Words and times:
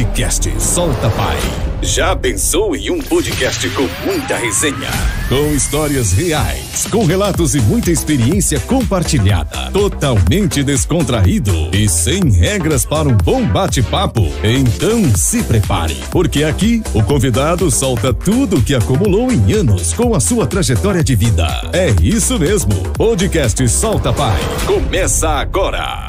Podcast 0.00 0.50
Solta 0.58 1.10
Pai. 1.10 1.36
Já 1.82 2.16
pensou 2.16 2.74
em 2.74 2.90
um 2.90 3.00
podcast 3.02 3.68
com 3.70 3.86
muita 4.06 4.34
resenha? 4.34 4.88
Com 5.28 5.54
histórias 5.54 6.12
reais, 6.12 6.86
com 6.90 7.04
relatos 7.04 7.54
e 7.54 7.60
muita 7.60 7.90
experiência 7.90 8.58
compartilhada. 8.60 9.70
Totalmente 9.70 10.62
descontraído 10.62 11.52
e 11.74 11.86
sem 11.86 12.30
regras 12.30 12.86
para 12.86 13.10
um 13.10 13.14
bom 13.14 13.46
bate-papo? 13.46 14.22
Então 14.42 15.14
se 15.14 15.42
prepare, 15.42 15.96
porque 16.10 16.44
aqui 16.44 16.82
o 16.94 17.02
convidado 17.02 17.70
solta 17.70 18.14
tudo 18.14 18.56
o 18.56 18.62
que 18.62 18.74
acumulou 18.74 19.30
em 19.30 19.52
anos 19.52 19.92
com 19.92 20.14
a 20.14 20.20
sua 20.20 20.46
trajetória 20.46 21.04
de 21.04 21.14
vida. 21.14 21.46
É 21.74 21.90
isso 22.02 22.38
mesmo. 22.38 22.72
Podcast 22.96 23.68
Solta 23.68 24.14
Pai. 24.14 24.40
Começa 24.66 25.28
agora. 25.28 25.99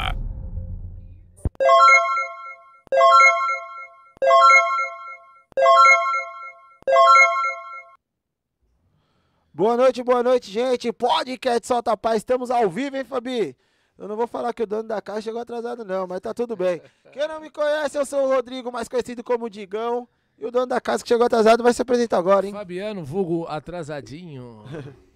Boa 9.72 9.84
noite, 9.84 10.02
boa 10.02 10.22
noite, 10.22 10.50
gente. 10.50 10.92
Podcast 10.92 11.66
Solta 11.66 11.96
Paz, 11.96 12.18
estamos 12.18 12.50
ao 12.50 12.68
vivo, 12.68 12.94
hein, 12.94 13.04
Fabi? 13.04 13.56
Eu 13.98 14.06
não 14.06 14.16
vou 14.16 14.26
falar 14.26 14.52
que 14.52 14.62
o 14.62 14.66
dono 14.66 14.82
da 14.82 15.00
casa 15.00 15.22
chegou 15.22 15.40
atrasado, 15.40 15.82
não, 15.82 16.06
mas 16.06 16.20
tá 16.20 16.34
tudo 16.34 16.54
bem. 16.54 16.82
Quem 17.10 17.26
não 17.26 17.40
me 17.40 17.48
conhece, 17.48 17.96
eu 17.96 18.04
sou 18.04 18.26
o 18.26 18.28
Rodrigo, 18.28 18.70
mais 18.70 18.86
conhecido 18.86 19.24
como 19.24 19.48
Digão. 19.48 20.06
E 20.38 20.44
o 20.44 20.50
dono 20.50 20.66
da 20.66 20.78
casa 20.78 21.02
que 21.02 21.08
chegou 21.08 21.24
atrasado 21.24 21.62
vai 21.62 21.72
se 21.72 21.80
apresentar 21.80 22.18
agora, 22.18 22.46
hein? 22.46 22.52
Fabiano, 22.52 23.02
vulgo 23.02 23.46
atrasadinho. 23.46 24.62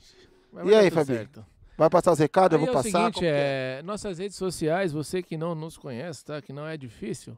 e 0.64 0.74
aí, 0.74 0.90
Fabi? 0.90 1.28
Vai 1.76 1.90
passar 1.90 2.12
os 2.12 2.18
recados? 2.18 2.58
eu 2.58 2.60
vou 2.60 2.70
é 2.70 2.72
passar. 2.72 3.10
O 3.10 3.12
seguinte, 3.12 3.26
é, 3.26 3.80
é, 3.80 3.82
nossas 3.82 4.16
redes 4.18 4.38
sociais, 4.38 4.90
você 4.90 5.22
que 5.22 5.36
não 5.36 5.54
nos 5.54 5.76
conhece, 5.76 6.24
tá? 6.24 6.40
Que 6.40 6.54
não 6.54 6.66
é 6.66 6.78
difícil. 6.78 7.36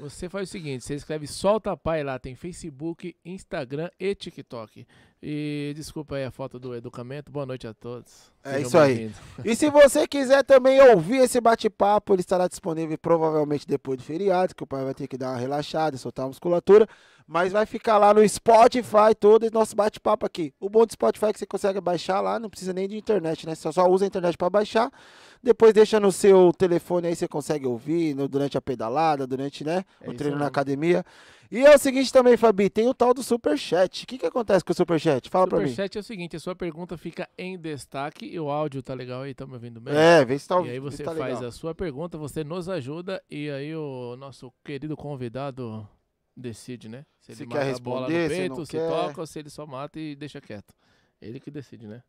Você 0.00 0.28
faz 0.28 0.48
o 0.48 0.52
seguinte, 0.52 0.84
você 0.84 0.94
escreve 0.94 1.26
Solta 1.26 1.76
Pai 1.76 2.02
lá, 2.02 2.18
tem 2.18 2.34
Facebook, 2.34 3.14
Instagram 3.24 3.90
e 3.98 4.14
TikTok. 4.14 4.86
E 5.22 5.72
desculpa 5.76 6.16
aí 6.16 6.24
a 6.24 6.30
foto 6.32 6.58
do 6.58 6.74
educamento. 6.74 7.30
Boa 7.30 7.46
noite 7.46 7.66
a 7.66 7.72
todos. 7.72 8.32
É 8.42 8.54
Sejam 8.54 8.66
isso 8.66 8.78
aí. 8.78 9.12
E 9.44 9.54
se 9.54 9.70
você 9.70 10.08
quiser 10.08 10.42
também 10.42 10.80
ouvir 10.80 11.18
esse 11.18 11.40
bate-papo, 11.40 12.12
ele 12.12 12.22
estará 12.22 12.48
disponível 12.48 12.98
provavelmente 12.98 13.66
depois 13.66 13.98
do 13.98 14.02
feriado, 14.02 14.54
que 14.54 14.64
o 14.64 14.66
pai 14.66 14.84
vai 14.84 14.94
ter 14.94 15.06
que 15.06 15.16
dar 15.16 15.30
uma 15.30 15.38
relaxada, 15.38 15.96
soltar 15.96 16.24
a 16.24 16.28
musculatura. 16.28 16.88
Mas 17.32 17.50
vai 17.50 17.64
ficar 17.64 17.96
lá 17.96 18.12
no 18.12 18.28
Spotify 18.28 19.14
todo 19.18 19.44
esse 19.44 19.54
nosso 19.54 19.74
bate-papo 19.74 20.26
aqui. 20.26 20.52
O 20.60 20.68
bom 20.68 20.84
do 20.84 20.92
Spotify 20.92 21.26
é 21.26 21.32
que 21.32 21.38
você 21.38 21.46
consegue 21.46 21.80
baixar 21.80 22.20
lá, 22.20 22.38
não 22.38 22.50
precisa 22.50 22.74
nem 22.74 22.86
de 22.86 22.94
internet, 22.94 23.46
né? 23.46 23.54
Você 23.54 23.72
só 23.72 23.88
usa 23.88 24.04
a 24.04 24.06
internet 24.06 24.36
para 24.36 24.50
baixar. 24.50 24.92
Depois 25.42 25.72
deixa 25.72 25.98
no 25.98 26.12
seu 26.12 26.52
telefone 26.52 27.08
aí, 27.08 27.16
você 27.16 27.26
consegue 27.26 27.66
ouvir 27.66 28.14
no, 28.14 28.28
durante 28.28 28.58
a 28.58 28.60
pedalada, 28.60 29.26
durante 29.26 29.64
né, 29.64 29.82
é 30.02 30.10
o 30.10 30.14
treino 30.14 30.36
na 30.36 30.46
academia. 30.46 31.02
E 31.50 31.64
é 31.64 31.74
o 31.74 31.78
seguinte 31.78 32.12
também, 32.12 32.36
Fabi, 32.36 32.68
tem 32.68 32.86
o 32.86 32.92
tal 32.92 33.14
do 33.14 33.22
Superchat. 33.22 34.04
O 34.04 34.06
que, 34.06 34.18
que 34.18 34.26
acontece 34.26 34.62
com 34.62 34.72
o 34.72 34.76
Superchat? 34.76 35.30
Fala 35.30 35.46
Super 35.46 35.56
pra 35.56 35.64
mim. 35.64 35.70
Superchat 35.70 35.96
é 35.96 36.00
o 36.02 36.04
seguinte, 36.04 36.36
a 36.36 36.40
sua 36.40 36.54
pergunta 36.54 36.98
fica 36.98 37.26
em 37.38 37.58
destaque 37.58 38.26
e 38.26 38.38
o 38.38 38.50
áudio 38.50 38.82
tá 38.82 38.92
legal 38.92 39.22
aí, 39.22 39.32
tá 39.32 39.46
me 39.46 39.54
ouvindo 39.54 39.80
bem? 39.80 39.94
É, 39.94 40.22
vê 40.22 40.38
se 40.38 40.46
tá 40.46 40.60
E 40.60 40.68
aí 40.68 40.78
você 40.78 41.02
tá 41.02 41.14
faz 41.14 41.42
a 41.42 41.50
sua 41.50 41.74
pergunta, 41.74 42.18
você 42.18 42.44
nos 42.44 42.68
ajuda 42.68 43.22
e 43.30 43.48
aí 43.50 43.74
o 43.74 44.16
nosso 44.18 44.52
querido 44.62 44.94
convidado 44.98 45.88
decide, 46.36 46.88
né? 46.88 47.04
Se 47.20 47.32
ele 47.32 47.36
se 47.36 47.46
quer 47.46 47.64
responder, 47.64 48.28
peito, 48.28 48.66
se, 48.66 48.72
se 48.72 48.78
toca 48.78 49.20
ou 49.20 49.26
se 49.26 49.38
ele 49.38 49.50
só 49.50 49.66
mata 49.66 49.98
e 49.98 50.14
deixa 50.16 50.40
quieto. 50.40 50.74
Ele 51.20 51.38
que 51.38 51.50
decide, 51.50 51.86
né? 51.86 52.02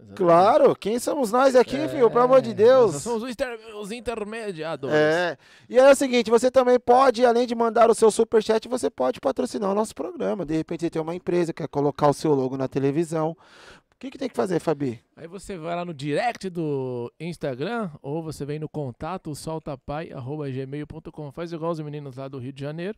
Exatamente. 0.00 0.16
Claro, 0.16 0.76
quem 0.76 0.98
somos 1.00 1.32
nós 1.32 1.56
aqui, 1.56 1.76
é, 1.76 1.88
filho? 1.88 2.08
Pelo 2.08 2.22
amor 2.22 2.40
de 2.40 2.54
Deus. 2.54 2.92
Nós 2.92 3.02
somos 3.02 3.24
os, 3.24 3.30
inter, 3.30 3.58
os, 3.80 3.90
intermediadores. 3.90 4.94
É. 4.94 5.36
E 5.68 5.76
é 5.76 5.90
o 5.90 5.94
seguinte, 5.94 6.30
você 6.30 6.52
também 6.52 6.78
pode, 6.78 7.26
além 7.26 7.48
de 7.48 7.54
mandar 7.54 7.90
o 7.90 7.94
seu 7.94 8.08
superchat, 8.10 8.68
você 8.68 8.88
pode 8.88 9.20
patrocinar 9.20 9.72
o 9.72 9.74
nosso 9.74 9.92
programa. 9.96 10.46
De 10.46 10.54
repente 10.56 10.82
você 10.82 10.90
tem 10.90 11.02
uma 11.02 11.16
empresa 11.16 11.52
que 11.52 11.62
quer 11.62 11.68
colocar 11.68 12.08
o 12.08 12.12
seu 12.12 12.32
logo 12.32 12.56
na 12.56 12.68
televisão. 12.68 13.30
O 13.30 13.96
que, 13.98 14.12
que 14.12 14.18
tem 14.18 14.28
que 14.28 14.36
fazer, 14.36 14.60
Fabi? 14.60 15.02
Aí 15.16 15.26
você 15.26 15.58
vai 15.58 15.74
lá 15.74 15.84
no 15.84 15.92
direct 15.92 16.48
do 16.48 17.12
Instagram 17.18 17.90
ou 18.00 18.22
você 18.22 18.44
vem 18.44 18.60
no 18.60 18.68
contato 18.68 19.34
soltapai.gmail.com. 19.34 21.32
Faz 21.32 21.52
igual 21.52 21.72
os 21.72 21.80
meninos 21.80 22.16
lá 22.16 22.28
do 22.28 22.38
Rio 22.38 22.52
de 22.52 22.60
Janeiro 22.60 22.96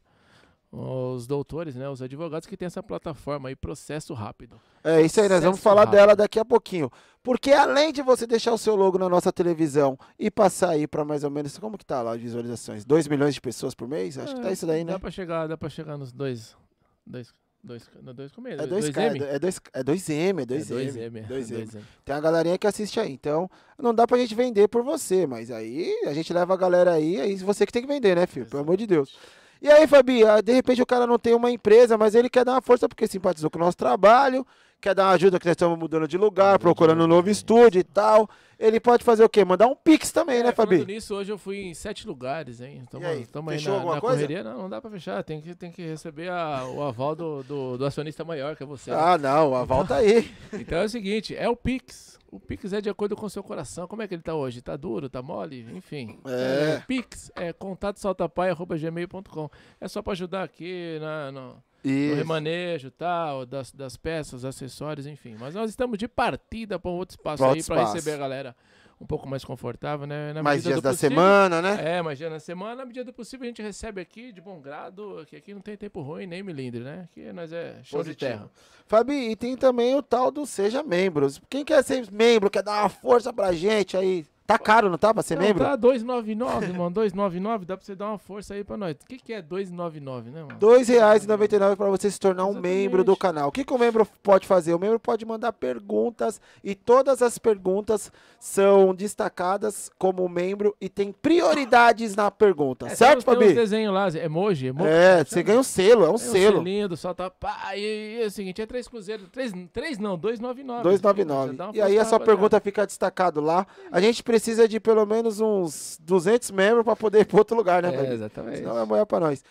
os 0.73 1.27
doutores, 1.27 1.75
né, 1.75 1.89
os 1.89 2.01
advogados 2.01 2.47
que 2.47 2.57
tem 2.57 2.67
essa 2.67 2.83
plataforma 2.83 3.49
aí, 3.49 3.57
processo 3.57 4.15
rápido. 4.15 4.61
É 4.85 5.03
isso 5.03 5.21
aí, 5.21 5.29
nós 5.29 5.43
vamos 5.43 5.61
falar 5.61 5.83
rápido. 5.83 5.99
dela 5.99 6.17
daqui 6.17 6.39
a 6.39 6.45
pouquinho. 6.45 6.91
Porque 7.23 7.53
além 7.53 7.93
de 7.93 8.03
você 8.03 8.27
deixar 8.27 8.53
o 8.53 8.59
seu 8.59 8.77
logo 8.77 8.97
na 8.97 9.09
nossa 9.09 9.33
televisão 9.33 9.99
e 10.19 10.31
passar 10.31 10.71
aí 10.71 10.87
para 10.87 11.05
mais 11.05 11.25
ou 11.25 11.31
menos, 11.31 11.59
como 11.59 11.77
que 11.77 11.85
tá 11.85 12.03
lá 12.03 12.15
as 12.15 12.21
visualizações? 12.21 12.85
2 12.85 13.09
milhões 13.09 13.35
de 13.35 13.41
pessoas 13.41 13.75
por 13.75 13.89
mês? 13.89 14.17
Acho 14.17 14.33
é, 14.33 14.37
que 14.37 14.43
tá 14.43 14.49
é, 14.49 14.53
isso 14.53 14.67
daí, 14.67 14.85
né? 14.85 14.93
Dá 14.93 15.01
para 15.01 15.11
chegar, 15.11 15.47
dá 15.47 15.57
para 15.57 15.69
chegar 15.69 15.99
nos 15.99 16.13
dois, 16.13 16.57
dois 17.05 17.35
Dois, 17.63 17.91
dois, 18.15 18.33
como 18.33 18.49
é? 18.49 18.55
É 18.55 18.57
2M? 18.57 19.23
É 19.23 19.39
2M, 19.39 19.61
é 19.75 19.85
2M. 19.85 20.41
É 20.41 20.45
2M. 20.45 21.29
2M. 21.29 21.83
Tem 22.07 22.15
uma 22.15 22.21
galerinha 22.21 22.57
que 22.57 22.67
assiste 22.67 22.99
aí. 22.99 23.13
Então, 23.13 23.51
não 23.79 23.95
dá 23.95 24.07
pra 24.07 24.17
gente 24.17 24.35
vender 24.35 24.67
por 24.67 24.83
você, 24.83 25.27
mas 25.27 25.51
aí 25.51 25.93
a 26.07 26.15
gente 26.15 26.33
leva 26.33 26.55
a 26.55 26.57
galera 26.57 26.93
aí, 26.93 27.21
aí 27.21 27.37
você 27.37 27.67
que 27.67 27.73
tem 27.73 27.83
que 27.83 27.89
vender, 27.89 28.17
né, 28.17 28.27
filho? 28.27 28.47
Pelo 28.47 28.63
amor 28.63 28.79
de 28.79 28.87
Deus. 28.87 29.15
E 29.63 29.69
aí, 29.69 29.87
Fabi, 29.87 30.25
ah, 30.25 30.41
de 30.41 30.53
repente 30.53 30.81
o 30.81 30.87
cara 30.87 31.07
não 31.07 31.19
tem 31.19 31.35
uma 31.35 31.51
empresa, 31.51 31.99
mas 31.99 32.15
ele 32.15 32.31
quer 32.31 32.45
dar 32.45 32.53
uma 32.53 32.63
força 32.63 32.89
porque 32.89 33.07
simpatizou 33.07 33.51
com 33.51 33.59
o 33.59 33.63
nosso 33.63 33.77
trabalho, 33.77 34.47
quer 34.81 34.95
dar 34.95 35.05
uma 35.05 35.13
ajuda 35.13 35.39
que 35.39 35.45
nós 35.45 35.53
estamos 35.53 35.79
mudando 35.79 36.09
de 36.09 36.17
lugar, 36.17 36.59
procurando 36.59 37.05
um 37.05 37.07
novo 37.07 37.29
estúdio 37.29 37.79
e 37.79 37.85
tal. 37.85 38.29
Ele 38.59 38.81
pode 38.81 39.05
fazer 39.05 39.23
o 39.23 39.29
quê? 39.29 39.45
Mandar 39.45 39.67
um 39.67 39.75
pix 39.75 40.13
também, 40.13 40.41
é, 40.41 40.45
né, 40.45 40.53
Fabi? 40.53 40.85
nisso, 40.85 41.15
hoje 41.15 41.33
eu 41.33 41.39
fui 41.39 41.61
em 41.61 41.75
sete 41.75 42.07
lugares, 42.07 42.61
hein? 42.61 42.83
Estamos 42.85 43.07
aí, 43.07 43.27
aí 43.59 43.65
na, 43.65 43.95
na 43.95 44.01
correria. 44.01 44.43
Não, 44.43 44.63
não 44.63 44.69
dá 44.69 44.81
pra 44.81 44.91
fechar. 44.91 45.23
Tem 45.25 45.41
que, 45.41 45.55
tem 45.55 45.71
que 45.71 45.83
receber 45.83 46.31
a, 46.31 46.67
o 46.67 46.83
aval 46.83 47.15
do, 47.15 47.43
do, 47.43 47.79
do, 47.79 47.87
acionista 47.87 48.25
maior, 48.25 48.57
que 48.57 48.63
é 48.63 48.67
você. 48.67 48.91
Né? 48.91 48.97
Ah, 48.99 49.17
né? 49.17 49.29
não, 49.29 49.51
o 49.51 49.55
aval 49.55 49.87
tá 49.87 49.97
aí. 49.97 50.31
Então 50.53 50.79
é 50.79 50.85
o 50.85 50.89
seguinte, 50.89 51.35
é 51.35 51.49
o 51.49 51.57
pix. 51.57 52.19
O 52.31 52.39
Pix 52.39 52.73
é 52.73 52.81
de 52.81 52.89
acordo 52.89 53.17
com 53.17 53.27
o 53.27 53.31
seu 53.31 53.43
coração. 53.43 53.89
Como 53.89 54.03
é 54.03 54.09
que 54.09 54.15
ele 54.15 54.23
tá 54.23 54.35
hoje? 54.35 54.63
Tá 54.63 54.77
duro? 54.77 55.09
Tá 55.09 55.21
mole? 55.21 55.67
Enfim. 55.75 56.19
É. 56.25 56.77
é 56.77 56.81
Pix 56.87 57.33
é 57.35 57.53
contato.saltapai.gmail.com. 57.53 59.51
É 59.81 59.89
só 59.89 60.01
para 60.01 60.13
ajudar 60.13 60.45
aqui 60.45 60.99
na, 61.01 61.33
no, 61.33 61.63
no, 61.85 62.15
remanejo 62.15 62.91
tal, 62.93 63.45
das, 63.45 63.73
das 63.73 63.97
peças, 63.97 64.45
acessórios, 64.45 65.07
enfim. 65.07 65.35
Mas 65.39 65.55
nós 65.55 65.71
estamos 65.71 65.99
de 65.99 66.07
partida 66.07 66.79
para 66.79 66.91
um 66.91 66.95
outro 66.95 67.15
espaço 67.15 67.45
aí 67.45 67.65
para 67.65 67.93
receber 67.93 68.13
a 68.13 68.19
galera 68.19 68.57
um 69.01 69.07
pouco 69.07 69.27
mais 69.27 69.45
confortável, 69.45 70.07
né? 70.07 70.33
Na 70.35 70.43
mais 70.43 70.63
dias 70.63 70.83
da 70.83 70.93
semana, 70.93 71.63
né? 71.63 71.97
É, 71.97 72.03
mais 72.03 72.19
dias 72.19 72.31
da 72.31 72.39
semana. 72.39 72.77
Na 72.77 72.85
medida 72.85 73.05
do 73.05 73.13
possível, 73.13 73.45
a 73.45 73.49
gente 73.49 73.63
recebe 73.63 74.01
aqui 74.01 74.31
de 74.31 74.41
bom 74.41 74.61
grado, 74.61 75.25
que 75.27 75.37
aqui 75.37 75.55
não 75.55 75.63
tem 75.63 75.77
tempo 75.77 76.03
ruim 76.03 76.27
nem 76.27 76.43
milindre, 76.43 76.81
né? 76.81 77.09
Aqui 77.11 77.33
nós 77.33 77.51
é 77.51 77.81
show 77.83 78.01
Positivo. 78.01 78.31
de 78.31 78.37
terra. 78.37 78.51
Fabi, 78.87 79.31
e 79.31 79.37
tem 79.37 79.57
também 79.57 79.95
o 79.95 80.03
tal 80.03 80.31
do 80.31 80.45
Seja 80.45 80.83
Membros. 80.83 81.41
Quem 81.49 81.65
quer 81.65 81.83
ser 81.83 82.11
membro, 82.11 82.51
quer 82.51 82.63
dar 82.63 82.83
uma 82.83 82.89
força 82.91 83.33
pra 83.33 83.53
gente 83.53 83.97
aí, 83.97 84.27
Tá 84.51 84.59
caro, 84.59 84.91
não 84.91 84.99
tá? 84.99 85.15
Pra 85.15 85.23
ser 85.23 85.37
não, 85.37 85.45
membro? 85.45 85.63
Tá 85.63 85.79
2,99, 85.79 86.75
mano. 86.75 86.91
2,99, 86.91 87.65
dá 87.65 87.77
pra 87.77 87.87
você 87.87 87.95
dar 87.95 88.09
uma 88.09 88.19
força 88.19 88.55
aí 88.55 88.65
pra 88.65 88.77
nós. 88.77 88.97
O 88.97 89.07
que, 89.07 89.17
que 89.17 89.33
é 89.33 89.41
2,99, 89.41 90.25
né, 90.25 90.43
mano? 90.43 90.49
R$ 90.49 90.85
2,99 90.85 91.77
pra 91.77 91.89
você 91.89 92.11
se 92.11 92.19
tornar 92.19 92.43
Exatamente. 92.43 92.59
um 92.59 92.61
membro 92.61 93.05
do 93.05 93.17
canal. 93.17 93.49
O 93.49 93.53
que, 93.53 93.65
que 93.65 93.73
o 93.73 93.79
membro 93.79 94.05
pode 94.25 94.49
fazer? 94.49 94.75
O 94.75 94.79
membro 94.79 94.99
pode 94.99 95.25
mandar 95.25 95.53
perguntas 95.53 96.41
e 96.65 96.75
todas 96.75 97.23
as 97.23 97.39
perguntas 97.39 98.11
são 98.41 98.93
destacadas 98.93 99.89
como 99.97 100.29
membro 100.29 100.75
e 100.81 100.89
tem 100.89 101.13
prioridades 101.13 102.17
na 102.17 102.29
pergunta. 102.29 102.87
É, 102.87 102.97
certo, 102.97 103.23
Fabi? 103.23 103.39
Tem 103.39 103.49
uns 103.51 103.55
desenhos 103.55 103.95
lá, 103.95 104.09
emoji, 104.09 104.67
emoji. 104.67 104.91
É, 104.91 105.25
você 105.25 105.45
ganha 105.45 105.61
um 105.61 105.63
selo, 105.63 106.05
é 106.05 106.11
um 106.11 106.17
é 106.17 106.19
selo. 106.19 106.57
Um 106.57 106.65
selinho 106.65 106.89
do 106.89 106.97
Salta 106.97 107.31
Pá. 107.31 107.77
E, 107.77 108.19
e 108.19 108.23
é 108.25 108.27
o 108.27 108.31
seguinte, 108.33 108.61
é 108.61 108.67
3 108.67 108.89
cruzeiros. 108.89 109.29
3, 109.31 109.53
3 109.73 109.99
não, 109.99 110.19
2,99. 110.19 110.83
2,99. 110.83 111.75
E 111.77 111.81
aí 111.81 111.97
a 112.01 112.05
sua 112.05 112.19
pergunta 112.19 112.59
fica 112.59 112.85
destacado 112.85 113.41
lá. 113.41 113.65
A 113.93 114.01
gente 114.01 114.25
precisa 114.25 114.40
precisa 114.41 114.67
de 114.67 114.81
pelo 114.81 115.05
menos 115.05 115.39
uns 115.39 115.99
200 116.03 116.51
membros 116.51 116.85
para 116.85 116.97
poder 116.97 117.21
ir 117.21 117.25
para 117.27 117.39
outro 117.39 117.55
lugar, 117.55 117.83
né? 117.83 117.95
É, 117.95 118.15
exatamente. 118.15 118.59
Senão 118.59 118.79
é 118.79 118.85
moeda 118.85 119.05
para 119.05 119.21
nós. 119.21 119.45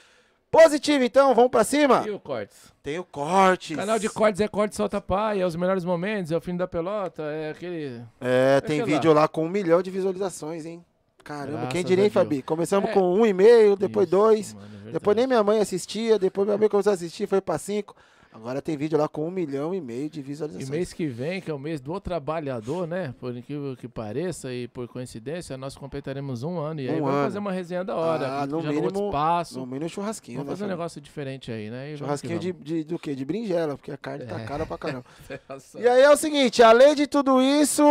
Positivo, 0.52 1.04
então, 1.04 1.36
vamos 1.36 1.52
para 1.52 1.64
cima? 1.64 2.04
E 2.08 2.10
o 2.10 2.20
Cortes? 2.20 2.74
Tem 2.82 2.98
o 2.98 3.04
Cortes. 3.04 3.78
O 3.78 3.80
canal 3.80 4.00
de 4.00 4.10
Cortes 4.10 4.42
é 4.42 4.48
Cortes 4.48 4.76
Solta 4.76 5.00
Pai, 5.00 5.40
é 5.40 5.46
os 5.46 5.56
melhores 5.56 5.86
momentos, 5.86 6.32
é 6.32 6.38
o 6.38 6.42
fim 6.42 6.58
da 6.58 6.68
pelota, 6.68 7.22
é 7.22 7.52
aquele... 7.52 8.02
É, 8.20 8.60
tem 8.62 8.84
vídeo 8.84 9.14
lá. 9.14 9.22
lá. 9.22 9.28
com 9.28 9.46
um 9.46 9.50
milhão 9.50 9.80
de 9.84 9.92
visualizações, 9.92 10.66
hein? 10.66 10.84
Caramba, 11.24 11.52
Graças 11.52 11.74
quem 11.74 11.84
diria, 11.84 12.06
hein, 12.06 12.10
Fabi? 12.10 12.42
Começamos 12.42 12.90
é. 12.90 12.94
com 12.94 13.14
um 13.14 13.24
e 13.24 13.32
meio, 13.32 13.76
depois 13.76 14.08
Isso, 14.08 14.18
dois, 14.18 14.54
mano, 14.56 14.68
é 14.88 14.92
depois 14.92 15.16
nem 15.16 15.28
minha 15.28 15.44
mãe 15.44 15.60
assistia, 15.60 16.18
depois 16.18 16.48
minha 16.48 16.58
mãe 16.58 16.68
começou 16.68 16.90
a 16.90 16.96
assistir, 16.96 17.28
foi 17.28 17.42
para 17.42 17.60
cinco. 17.60 17.96
Agora 18.32 18.62
tem 18.62 18.78
vídeo 18.78 18.98
lá 18.98 19.08
com 19.08 19.28
um 19.28 19.32
milhão 19.32 19.74
e 19.74 19.82
meio 19.82 20.08
de 20.08 20.22
visualizações. 20.22 20.70
E 20.70 20.72
mês 20.72 20.94
que 20.94 21.08
vem, 21.08 21.42
que 21.42 21.50
é 21.50 21.54
o 21.54 21.58
mês 21.58 21.82
do 21.82 22.00
trabalhador, 22.00 22.88
né? 22.88 23.14
Por 23.20 23.36
incrível 23.36 23.76
que 23.76 23.88
pareça 23.88 24.54
e 24.54 24.68
por 24.68 24.88
coincidência, 24.88 25.58
nós 25.58 25.76
completaremos 25.76 26.44
um 26.44 26.60
ano. 26.60 26.80
E 26.80 26.90
aí 26.90 26.96
um 26.98 27.06
vamos 27.06 27.16
ano. 27.16 27.24
fazer 27.24 27.40
uma 27.40 27.52
resenha 27.52 27.84
da 27.84 27.96
hora. 27.96 28.42
Ah, 28.42 28.46
no 28.46 28.62
mínimo, 28.62 28.88
espaço. 28.88 29.60
No 29.60 29.66
mínimo 29.66 29.90
churrasquinho, 29.90 30.38
Vamos 30.38 30.52
né, 30.52 30.56
fazer 30.56 30.66
um 30.66 30.68
negócio 30.68 31.02
diferente 31.02 31.52
aí, 31.52 31.72
né? 31.72 31.92
E 31.92 31.98
churrasquinho 31.98 32.38
de, 32.40 32.54
de, 32.54 32.84
do 32.84 33.00
quê? 33.00 33.16
De 33.16 33.26
brinjela, 33.26 33.76
porque 33.76 33.92
a 33.92 33.98
carne 33.98 34.26
tá 34.26 34.36
é. 34.36 34.40
tá 34.40 34.46
cara 34.46 34.66
pra 34.66 34.78
caramba. 34.78 35.06
e 35.80 35.88
aí 35.88 36.02
é 36.04 36.10
o 36.12 36.18
seguinte, 36.18 36.62
além 36.62 36.94
de 36.94 37.08
tudo 37.08 37.42
isso, 37.42 37.84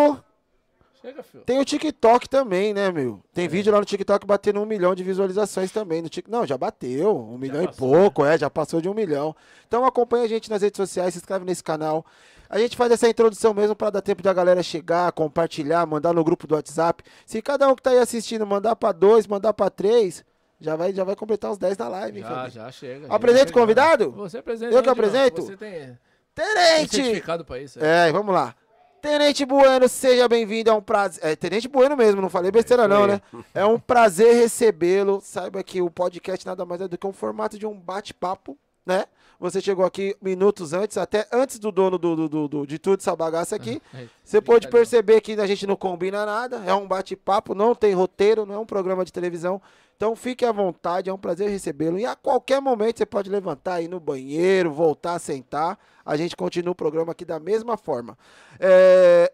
Chega, 1.01 1.23
filho. 1.23 1.45
Tem 1.45 1.61
o 1.61 1.65
TikTok 1.65 2.29
também, 2.29 2.75
né, 2.75 2.91
meu? 2.91 3.23
Tem 3.33 3.45
é. 3.45 3.49
vídeo 3.49 3.73
lá 3.73 3.79
no 3.79 3.85
TikTok 3.85 4.27
batendo 4.27 4.61
um 4.61 4.67
milhão 4.67 4.95
de 4.95 5.05
visualizações 5.05 5.71
também. 5.71 6.03
No 6.03 6.09
Tik... 6.09 6.29
Não, 6.29 6.45
já 6.45 6.59
bateu. 6.59 7.17
Um 7.17 7.33
já 7.33 7.39
milhão 7.39 7.67
passou, 7.67 7.89
e 7.89 7.93
pouco, 7.93 8.25
né? 8.25 8.35
é, 8.35 8.39
já 8.39 8.51
passou 8.51 8.81
de 8.81 8.89
um 8.89 8.95
milhão. 8.95 9.35
Então 9.67 9.85
acompanha 9.85 10.25
a 10.25 10.29
gente 10.29 10.51
nas 10.51 10.63
redes 10.63 10.77
sociais, 10.77 11.15
se 11.15 11.21
inscreve 11.21 11.45
nesse 11.45 11.63
canal. 11.63 12.05
A 12.51 12.59
gente 12.59 12.77
faz 12.77 12.91
essa 12.91 13.09
introdução 13.09 13.55
mesmo 13.55 13.77
para 13.77 13.91
dar 13.91 14.03
tempo 14.03 14.23
da 14.23 14.33
galera 14.33 14.63
chegar, 14.63 15.13
compartilhar, 15.13 15.87
mandar 15.87 16.13
no 16.13 16.25
grupo 16.25 16.47
do 16.47 16.55
WhatsApp. 16.55 17.05
Se 17.27 17.41
cada 17.43 17.69
um 17.69 17.77
que 17.77 17.83
tá 17.83 17.91
aí 17.91 17.99
assistindo 17.99 18.47
mandar 18.47 18.75
para 18.75 18.93
dois, 18.93 19.27
mandar 19.27 19.53
para 19.53 19.71
três, 19.71 20.25
já 20.59 20.75
vai, 20.75 20.93
já 20.93 21.05
vai 21.05 21.15
completar 21.15 21.51
os 21.51 21.59
10 21.59 21.77
da 21.77 21.89
live. 21.89 22.21
Já, 22.21 22.49
já 22.49 22.73
chega. 22.73 23.07
Apresenta 23.09 23.51
o 23.51 23.55
convidado? 23.55 24.11
Você 24.13 24.39
apresenta. 24.39 24.75
Eu 24.75 24.83
que 24.83 24.89
apresento? 24.89 25.43
Você 25.43 25.57
tem. 25.57 25.97
Tenente! 26.35 26.91
Tem 26.91 27.05
certificado 27.05 27.45
pra 27.45 27.61
isso. 27.61 27.83
É. 27.83 28.09
é, 28.09 28.13
vamos 28.13 28.35
lá. 28.35 28.55
Tenente 29.01 29.45
Bueno, 29.45 29.89
seja 29.89 30.29
bem-vindo. 30.29 30.71
É 30.71 30.73
um 30.73 30.81
prazer. 30.83 31.25
É, 31.25 31.37
Tenente 31.37 31.69
Bueno 31.69 31.97
mesmo, 31.97 32.21
não 32.21 32.29
falei 32.29 32.51
besteira, 32.51 32.85
é 32.85 32.89
não, 32.89 33.07
né? 33.07 33.21
É 33.55 33.65
um 33.65 33.79
prazer 33.79 34.35
recebê-lo. 34.35 35.21
Saiba 35.23 35.63
que 35.63 35.81
o 35.81 35.91
podcast 35.91 36.45
nada 36.45 36.65
mais 36.67 36.81
é 36.81 36.89
do 36.89 36.99
que 36.99 37.07
um 37.07 37.13
formato 37.13 37.59
de 37.59 37.67
um 37.67 37.75
bate-papo, 37.79 38.59
né? 38.85 39.05
Você 39.41 39.61
chegou 39.61 39.85
aqui 39.85 40.17
minutos 40.21 40.73
antes, 40.73 40.99
até 40.99 41.29
antes 41.33 41.61
do 41.61 41.71
dono 41.71 41.97
do, 41.97 42.29
do, 42.29 42.49
do 42.49 42.67
de 42.67 42.77
tudo 42.77 42.99
essa 42.99 43.15
bagaça 43.15 43.55
aqui. 43.55 43.81
É, 43.95 44.07
Você 44.25 44.41
pode 44.41 44.67
perceber 44.67 45.21
que 45.21 45.33
a 45.35 45.47
gente 45.47 45.65
não 45.65 45.77
combina 45.77 46.27
nada. 46.27 46.61
É 46.67 46.75
um 46.75 46.89
bate-papo, 46.89 47.55
não 47.55 47.73
tem 47.73 47.95
roteiro, 47.95 48.45
não 48.45 48.57
é 48.57 48.59
um 48.59 48.67
programa 48.67 49.05
de 49.05 49.13
televisão. 49.13 49.63
Então 49.99 50.15
fique 50.15 50.45
à 50.45 50.53
vontade, 50.53 51.11
é 51.11 51.13
um 51.13 51.19
prazer 51.19 51.51
recebê-lo. 51.51 51.99
E 51.99 52.07
a 52.07 52.15
qualquer 52.15 52.61
momento 52.61 52.99
você 52.99 53.05
pode 53.05 53.29
levantar, 53.29 53.83
ir 53.83 53.89
no 53.89 53.99
banheiro, 53.99 54.73
voltar 54.73 55.15
a 55.15 55.19
sentar. 55.19 55.77
A 56.07 56.17
gente 56.17 56.37
continua 56.37 56.71
o 56.71 56.75
programa 56.75 57.11
aqui 57.11 57.25
da 57.25 57.41
mesma 57.41 57.77
forma. 57.77 58.17
É... 58.61 59.33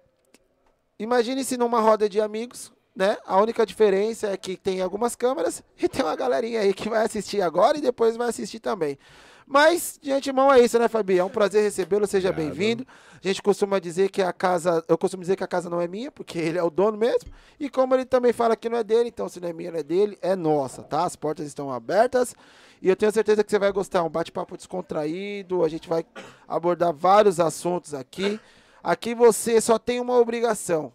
Imagine-se 0.99 1.59
numa 1.59 1.81
roda 1.81 2.09
de 2.09 2.19
amigos, 2.19 2.73
né? 2.97 3.19
A 3.27 3.37
única 3.43 3.67
diferença 3.67 4.29
é 4.29 4.39
que 4.39 4.57
tem 4.57 4.81
algumas 4.81 5.15
câmeras 5.15 5.63
e 5.79 5.87
tem 5.87 6.03
uma 6.03 6.17
galerinha 6.17 6.61
aí 6.61 6.73
que 6.73 6.89
vai 6.89 7.05
assistir 7.05 7.43
agora 7.43 7.77
e 7.77 7.83
depois 7.83 8.17
vai 8.17 8.31
assistir 8.31 8.59
também. 8.59 8.99
Mas, 9.47 9.99
de 10.01 10.11
antemão, 10.11 10.53
é 10.53 10.61
isso, 10.61 10.79
né, 10.79 10.89
Fabi? 10.89 11.19
É 11.19 11.25
um 11.25 11.29
prazer 11.29 11.63
recebê-lo, 11.63 12.07
seja 12.07 12.33
bem-vindo. 12.33 12.87
A 13.23 13.27
gente 13.27 13.43
costuma 13.43 13.79
dizer 13.79 14.11
que 14.11 14.23
a 14.23 14.33
casa. 14.33 14.83
Eu 14.89 14.97
costumo 14.97 15.23
dizer 15.23 15.37
que 15.37 15.45
a 15.45 15.47
casa 15.47 15.69
não 15.69 15.81
é 15.81 15.87
minha, 15.87 16.11
porque 16.11 16.39
ele 16.39 16.59
é 16.59 16.63
o 16.63 16.71
dono 16.71 16.97
mesmo. 16.97 17.31
E 17.59 17.69
como 17.69 17.95
ele 17.95 18.05
também 18.05 18.33
fala 18.33 18.57
que 18.57 18.69
não 18.69 18.79
é 18.79 18.85
dele, 18.85 19.09
então 19.09 19.29
se 19.29 19.41
não 19.41 19.49
é 19.49 19.53
minha, 19.53 19.71
não 19.71 19.79
é 19.79 19.83
dele, 19.83 20.19
é 20.23 20.35
nossa, 20.35 20.83
tá? 20.83 21.05
As 21.05 21.15
portas 21.15 21.47
estão 21.47 21.71
abertas. 21.71 22.35
E 22.81 22.89
eu 22.89 22.97
tenho 22.97 23.13
certeza 23.13 23.45
que 23.45 23.51
você 23.51 23.59
vai 23.59 23.73
gostar. 23.73 24.03
Um 24.03 24.11
bate-papo 24.11 24.57
descontraído. 24.57 25.65
A 25.65 25.69
gente 25.69 25.89
vai 25.89 26.05
abordar 26.49 26.93
vários 26.93 27.39
assuntos 27.39 27.95
aqui. 27.95 28.41
Aqui 28.83 29.15
você 29.15 29.59
só 29.61 29.79
tem 29.79 30.01
uma 30.01 30.19
obrigação, 30.19 30.93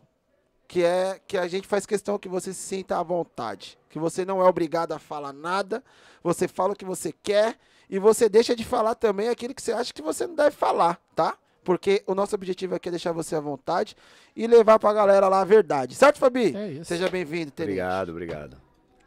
que 0.68 0.84
é 0.84 1.19
que 1.28 1.36
a 1.36 1.48
gente 1.48 1.68
faz 1.68 1.88
questão 1.88 2.19
que 2.19 2.30
você 2.30 2.54
se 2.54 2.62
sinta 2.62 3.00
à 3.00 3.02
vontade, 3.02 3.80
que 3.90 3.98
você 3.98 4.24
não 4.24 4.40
é 4.40 4.48
obrigado 4.48 4.92
a 4.92 5.00
falar 5.00 5.34
nada, 5.34 5.84
você 6.22 6.48
fala 6.48 6.74
o 6.74 6.75
que 6.75 6.86
você 6.86 7.12
quer 7.12 7.57
e 7.89 7.97
você 7.97 8.30
deixa 8.30 8.56
de 8.56 8.63
falar 8.63 8.95
também 8.95 9.30
aquilo 9.30 9.53
que 9.53 9.62
você 9.62 9.71
acha 9.71 9.94
que 9.94 10.01
você 10.01 10.27
não 10.27 10.36
deve 10.36 10.51
falar, 10.51 11.01
tá? 11.15 11.36
Porque 11.63 12.03
o 12.06 12.13
nosso 12.13 12.36
objetivo 12.36 12.75
aqui 12.75 12.88
é 12.89 12.91
deixar 12.91 13.12
você 13.12 13.36
à 13.36 13.39
vontade 13.39 13.95
e 14.36 14.45
levar 14.47 14.80
pra 14.80 14.94
galera 14.94 15.27
lá 15.27 15.41
a 15.41 15.45
verdade. 15.45 15.95
Certo, 15.95 16.19
Fabi? 16.19 16.56
É 16.56 16.71
isso. 16.71 16.86
Seja 16.86 17.09
bem-vindo, 17.09 17.51
Tenente. 17.51 17.80
Obrigado, 17.80 18.09
obrigado. 18.09 18.57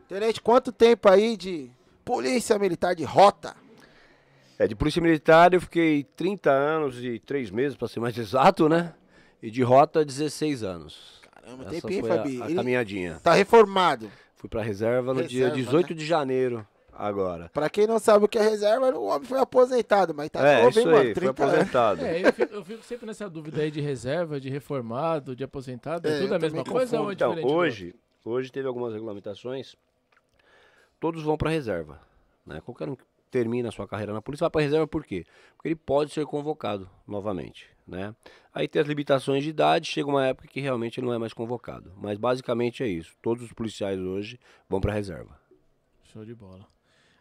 Tenente, 0.09 0.41
quanto 0.41 0.73
tempo 0.73 1.09
aí 1.09 1.37
de 1.37 1.71
Polícia 2.05 2.59
Militar 2.59 2.95
de 2.95 3.05
Rota? 3.05 3.55
É, 4.59 4.67
de 4.67 4.75
Polícia 4.75 5.01
Militar 5.01 5.55
eu 5.55 5.61
fiquei 5.61 6.05
30 6.17 6.51
anos 6.51 7.03
e 7.03 7.19
3 7.21 7.51
meses, 7.51 7.77
para 7.77 7.89
ser 7.89 8.01
mais 8.01 8.17
exato, 8.19 8.69
né? 8.69 8.95
E 9.43 9.51
de 9.51 9.63
Rota, 9.63 10.05
16 10.05 10.63
anos. 10.63 11.21
Caramba, 11.33 11.65
Essa 11.65 11.81
tempinho, 11.81 12.05
Fabi. 12.05 12.43
A, 12.43 12.47
a 12.47 12.55
caminhadinha. 12.55 13.21
Tá 13.23 13.33
reformado. 13.33 14.11
Fui 14.37 14.49
pra 14.49 14.63
reserva 14.63 15.15
no 15.15 15.21
reserva, 15.21 15.55
dia 15.55 15.65
18 15.65 15.91
né? 15.91 15.97
de 15.97 16.05
janeiro 16.05 16.67
agora. 16.93 17.51
Pra 17.53 17.71
quem 17.71 17.87
não 17.87 17.99
sabe 17.99 18.25
o 18.25 18.29
que 18.29 18.39
é 18.39 18.43
reserva, 18.43 18.91
o 18.91 19.05
homem 19.05 19.27
foi 19.27 19.39
aposentado, 19.39 20.15
mas 20.15 20.31
tá 20.31 20.47
é, 20.47 20.63
novo, 20.63 20.79
hein, 20.79 20.87
mano? 20.87 21.15
foi 21.15 21.27
aposentado. 21.29 22.05
É, 22.05 22.27
eu 22.27 22.33
fico, 22.33 22.55
eu 22.55 22.65
fico, 22.65 22.83
sempre 22.83 23.07
nessa 23.07 23.29
dúvida 23.29 23.63
aí 23.63 23.71
de 23.71 23.81
reserva, 23.81 24.41
de 24.41 24.49
reformado, 24.49 25.35
de 25.35 25.43
aposentado, 25.43 26.07
é, 26.07 26.17
é 26.17 26.21
tudo 26.21 26.35
a 26.35 26.39
mesma 26.39 26.65
coisa 26.65 27.01
ou 27.01 27.11
é 27.11 27.15
então, 27.15 27.35
hoje, 27.45 27.95
hoje 28.25 28.53
teve 28.53 28.69
algumas 28.69 28.93
regulamentações, 28.93 29.75
todos 31.01 31.23
vão 31.23 31.37
pra 31.37 31.51
reserva, 31.51 32.01
né? 32.47 32.61
Qualquer 32.61 32.89
um 32.89 32.95
que 32.95 33.05
termina 33.31 33.71
a 33.71 33.73
sua 33.73 33.89
carreira 33.89 34.13
na 34.13 34.21
polícia 34.21 34.45
vai 34.45 34.51
pra 34.51 34.61
reserva 34.61 34.87
por 34.87 35.05
quê? 35.05 35.25
Porque 35.57 35.69
ele 35.69 35.77
pode 35.77 36.13
ser 36.13 36.27
convocado 36.27 36.89
novamente, 37.07 37.69
né? 37.87 38.15
Aí 38.55 38.69
tem 38.69 38.83
as 38.83 38.87
limitações 38.87 39.43
de 39.43 39.51
idade, 39.51 39.89
chega 39.89 40.09
uma 40.09 40.27
época 40.27 40.47
que 40.47 40.61
realmente 40.61 41.01
ele 41.01 41.07
não 41.07 41.15
é 41.15 41.19
mais 41.19 41.33
convocado, 41.33 41.93
mas 41.97 42.19
basicamente 42.19 42.83
é 42.83 42.87
isso, 42.87 43.15
todos 43.23 43.43
os 43.43 43.53
policiais 43.53 43.99
hoje 43.99 44.39
vão 44.69 44.81
pra 44.81 44.93
reserva. 44.93 45.41
Show 46.05 46.27
de 46.27 46.35
bola. 46.35 46.67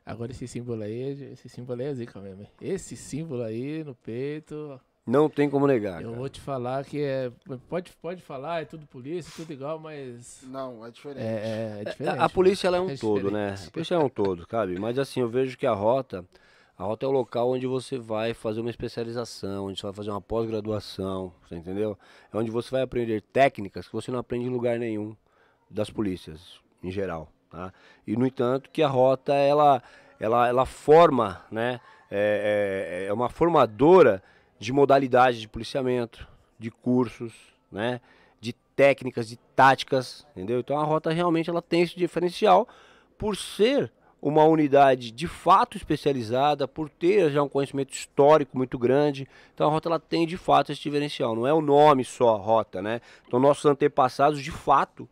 Agora 0.06 0.31
esse 0.31 0.48
símbolo 0.48 0.83
aí, 0.83 1.31
esse 1.31 1.48
símbolo 1.48 1.81
aí 1.81 1.88
é 1.88 1.94
zica 1.94 2.19
mesmo. 2.19 2.48
Esse 2.59 2.95
símbolo 2.95 3.44
aí 3.44 3.83
no 3.83 3.94
peito. 3.94 4.80
Não 5.06 5.30
tem 5.30 5.50
como 5.50 5.65
negar. 5.65 6.01
Eu 6.01 6.09
cara. 6.09 6.19
vou 6.19 6.30
te 6.30 6.39
falar 6.39 6.86
que 6.86 7.01
é. 7.01 7.31
Pode, 7.67 7.91
pode 8.01 8.22
falar, 8.22 8.62
é 8.62 8.65
tudo 8.65 8.86
polícia, 8.86 9.31
tudo 9.36 9.51
igual, 9.51 9.79
mas. 9.79 10.41
Não, 10.43 10.86
é 10.86 10.91
diferente. 10.91 11.22
É, 11.22 11.25
é, 11.25 11.81
é 11.81 11.89
diferente. 11.89 12.20
A, 12.20 12.25
a 12.25 12.29
polícia 12.29 12.67
ela 12.67 12.77
é 12.77 12.81
um 12.81 12.89
é 12.89 12.98
todo, 12.98 13.31
né? 13.31 13.55
A 13.67 13.72
polícia 13.72 13.96
é 13.96 13.98
um 13.98 14.10
todo, 14.10 14.46
sabe? 14.50 14.79
Mas 14.79 15.00
assim, 15.00 15.22
eu 15.22 15.29
vejo 15.29 15.58
que 15.58 15.65
a 15.65 15.74
rota. 15.74 16.25
A 16.77 16.84
rota 16.84 17.05
é 17.05 17.10
o 17.10 17.12
local 17.12 17.51
onde 17.51 17.67
você 17.67 18.00
vai 18.00 18.34
fazer 18.34 18.60
uma 18.60 18.70
especialização, 18.70 19.65
onde 19.65 19.79
você 19.79 19.86
vai 19.86 19.93
fazer 19.93 20.10
uma 20.10 20.22
pós-graduação, 20.22 21.31
você 21.43 21.55
entendeu? 21.55 21.96
É 22.34 22.38
onde 22.38 22.50
você 22.50 22.72
vai 22.72 22.81
aprender 22.81 23.22
técnicas 23.22 23.88
que 23.88 23.93
você 23.93 24.10
não 24.10 24.17
aprende 24.17 24.46
em 24.46 24.50
lugar 24.50 24.79
nenhum 24.79 25.15
das 25.70 25.91
polícias, 25.91 26.60
em 26.81 26.89
geral. 26.89 27.31
Tá? 27.51 27.74
E 28.08 28.15
no 28.15 28.25
entanto 28.25 28.70
que 28.70 28.81
a 28.81 28.88
rota 28.88 29.34
ela, 29.34 29.84
ela, 30.20 30.48
ela 30.48 30.65
forma, 30.65 31.41
né? 31.51 31.81
É, 32.10 33.03
é, 33.03 33.10
é 33.10 33.13
uma 33.13 33.29
formadora 33.29 34.24
de 34.58 34.72
modalidades 34.72 35.39
de 35.39 35.48
policiamento, 35.48 36.27
de 36.58 36.72
cursos, 36.72 37.34
né? 37.70 38.00
De 38.39 38.53
técnicas, 38.53 39.27
de 39.27 39.38
táticas, 39.55 40.25
entendeu? 40.31 40.62
Então 40.62 40.79
a 40.79 40.84
rota 40.84 41.12
realmente 41.12 41.50
ela 41.50 41.62
tem 41.62 41.81
esse 41.81 41.96
diferencial 41.96 42.67
por 43.17 43.36
ser 43.36 43.91
uma 44.22 44.43
unidade 44.46 45.12
de 45.12 45.27
fato 45.27 45.75
especializada, 45.75 46.67
por 46.67 46.89
ter 46.89 47.31
já 47.31 47.41
um 47.41 47.50
conhecimento 47.50 47.93
histórico 47.93 48.58
muito 48.58 48.77
grande. 48.77 49.27
Então 49.53 49.67
a 49.67 49.72
rota 49.72 49.89
ela 49.89 50.00
tem 50.00 50.25
de 50.25 50.38
fato 50.38 50.72
esse 50.72 50.81
diferencial, 50.81 51.36
não 51.36 51.46
é 51.46 51.53
o 51.53 51.62
nome 51.62 52.05
só 52.05 52.38
rota, 52.38 52.81
né? 52.81 53.01
Então 53.27 53.39
nossos 53.39 53.65
antepassados 53.65 54.41
de 54.41 54.51
fato 54.51 55.10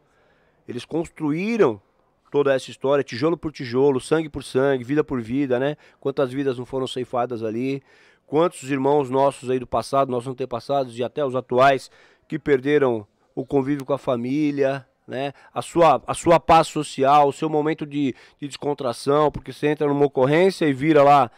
eles 0.67 0.85
construíram 0.85 1.81
toda 2.29 2.53
essa 2.53 2.69
história, 2.69 3.03
tijolo 3.03 3.37
por 3.37 3.51
tijolo, 3.51 3.99
sangue 3.99 4.29
por 4.29 4.43
sangue, 4.43 4.83
vida 4.83 5.03
por 5.03 5.21
vida, 5.21 5.59
né? 5.59 5.75
Quantas 5.99 6.31
vidas 6.31 6.57
não 6.57 6.65
foram 6.65 6.87
ceifadas 6.87 7.43
ali? 7.43 7.81
Quantos 8.25 8.69
irmãos 8.69 9.09
nossos 9.09 9.49
aí 9.49 9.59
do 9.59 9.67
passado, 9.67 10.11
nossos 10.11 10.29
antepassados 10.29 10.97
e 10.97 11.03
até 11.03 11.25
os 11.25 11.35
atuais 11.35 11.89
que 12.27 12.37
perderam 12.37 13.07
o 13.33 13.45
convívio 13.45 13.85
com 13.85 13.93
a 13.93 13.97
família, 13.97 14.85
né? 15.07 15.33
A 15.53 15.61
sua, 15.61 16.01
a 16.05 16.13
sua 16.13 16.39
paz 16.39 16.67
social, 16.67 17.27
o 17.27 17.33
seu 17.33 17.49
momento 17.49 17.85
de, 17.85 18.15
de 18.39 18.47
descontração, 18.47 19.31
porque 19.31 19.51
você 19.51 19.67
entra 19.67 19.87
numa 19.87 20.05
ocorrência 20.05 20.65
e 20.65 20.73
vira 20.73 21.03
lá 21.03 21.31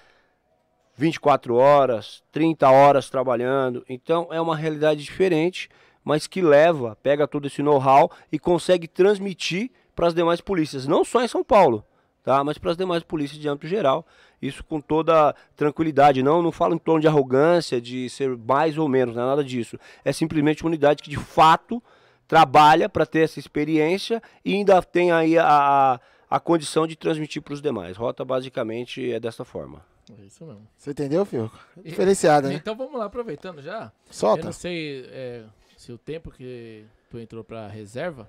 24 0.96 1.56
horas, 1.56 2.22
30 2.32 2.70
horas 2.70 3.10
trabalhando. 3.10 3.84
Então 3.88 4.28
é 4.30 4.42
uma 4.42 4.56
realidade 4.56 5.02
diferente, 5.02 5.70
mas 6.04 6.28
que 6.28 6.42
leva, 6.42 6.98
pega 7.02 7.28
todo 7.28 7.48
esse 7.48 7.62
know-how 7.62 8.12
e 8.32 8.38
consegue 8.38 8.88
transmitir 8.88 9.72
para 9.96 10.08
as 10.08 10.14
demais 10.14 10.42
polícias, 10.42 10.88
não 10.88 11.04
só 11.04 11.24
em 11.24 11.28
São 11.28 11.44
Paulo, 11.44 11.86
tá? 12.24 12.44
mas 12.44 12.58
para 12.58 12.72
as 12.72 12.78
demais 12.78 13.04
polícias 13.04 13.40
de 13.40 13.48
âmbito 13.48 13.68
geral. 13.68 14.06
Isso 14.42 14.64
com 14.64 14.82
toda 14.82 15.36
tranquilidade. 15.56 16.24
Não, 16.24 16.42
não 16.42 16.52
falo 16.52 16.74
em 16.74 16.78
tom 16.80 17.00
de 17.00 17.08
arrogância, 17.08 17.80
de 17.80 18.10
ser 18.10 18.36
mais 18.36 18.78
ou 18.78 18.88
menos, 18.88 19.16
não 19.16 19.24
é 19.24 19.26
nada 19.28 19.44
disso. 19.44 19.78
É 20.04 20.12
simplesmente 20.12 20.64
uma 20.64 20.70
unidade 20.70 21.04
que 21.04 21.10
de 21.10 21.18
fato 21.18 21.82
trabalha 22.28 22.90
para 22.90 23.06
ter 23.06 23.20
essa 23.20 23.40
experiência 23.40 24.22
e 24.44 24.56
ainda 24.56 24.82
tem 24.82 25.12
aí 25.12 25.38
a, 25.38 25.46
a, 25.46 26.00
a 26.30 26.40
condição 26.40 26.88
de 26.88 26.96
transmitir 26.96 27.42
para 27.42 27.54
os 27.54 27.62
demais. 27.62 27.98
Rota 27.98 28.26
basicamente 28.26 29.12
é 29.12 29.20
dessa 29.20 29.46
forma. 29.46 29.86
É 30.18 30.26
isso 30.26 30.46
mesmo. 30.46 30.68
Você 30.76 30.92
entendeu, 30.92 31.26
Fio? 31.26 31.52
Diferenciada, 31.84 32.48
né? 32.50 32.56
Então 32.56 32.76
vamos 32.76 32.98
lá, 32.98 33.06
aproveitando 33.06 33.62
já. 33.62 33.92
Solta. 34.10 34.42
Eu 34.42 34.46
não 34.46 34.52
sei 34.52 35.06
é, 35.10 35.44
se 35.78 35.92
o 35.92 35.98
tempo 35.98 36.32
que 36.32 36.86
tu 37.10 37.20
entrou 37.20 37.44
para 37.44 37.68
reserva 37.68 38.28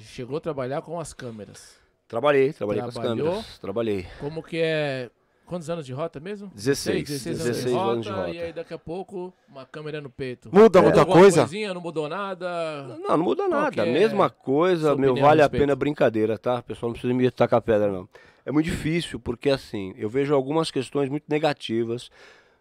Chegou 0.00 0.36
a 0.36 0.40
trabalhar 0.40 0.82
com 0.82 0.98
as 0.98 1.12
câmeras. 1.12 1.76
Trabalhei, 2.06 2.52
trabalhei 2.52 2.82
Trabalhou. 2.82 3.14
com 3.14 3.30
as 3.30 3.34
câmeras. 3.34 3.58
Trabalhei. 3.58 4.06
Como 4.18 4.42
que 4.42 4.58
é. 4.58 5.10
Quantos 5.46 5.70
anos 5.70 5.86
de 5.86 5.94
rota 5.94 6.20
mesmo? 6.20 6.50
16. 6.54 7.08
16, 7.08 7.38
16 7.38 7.56
anos, 7.56 7.64
de 7.64 7.72
rota, 7.72 7.92
anos 7.92 8.06
de 8.06 8.12
rota. 8.12 8.30
E 8.30 8.42
aí 8.42 8.52
daqui 8.52 8.74
a 8.74 8.78
pouco, 8.78 9.32
uma 9.48 9.64
câmera 9.64 9.98
no 9.98 10.10
peito. 10.10 10.50
Muda 10.52 10.82
muita 10.82 11.06
coisa? 11.06 11.40
Coisinha, 11.40 11.72
não 11.72 11.80
mudou 11.80 12.06
nada? 12.06 12.98
Não, 13.00 13.16
não 13.16 13.24
muda 13.24 13.48
nada. 13.48 13.86
É 13.86 13.90
Mesma 13.90 14.28
coisa, 14.28 14.94
meu, 14.94 15.16
vale 15.16 15.40
a 15.40 15.48
pena 15.48 15.74
brincadeira, 15.74 16.36
tá? 16.36 16.58
O 16.58 16.62
pessoal 16.62 16.88
não 16.90 16.92
precisa 16.92 17.14
me 17.14 17.30
tacar 17.30 17.62
pedra, 17.62 17.90
não. 17.90 18.06
É 18.44 18.52
muito 18.52 18.66
difícil, 18.66 19.18
porque 19.18 19.48
assim, 19.48 19.94
eu 19.96 20.10
vejo 20.10 20.34
algumas 20.34 20.70
questões 20.70 21.08
muito 21.08 21.24
negativas. 21.28 22.10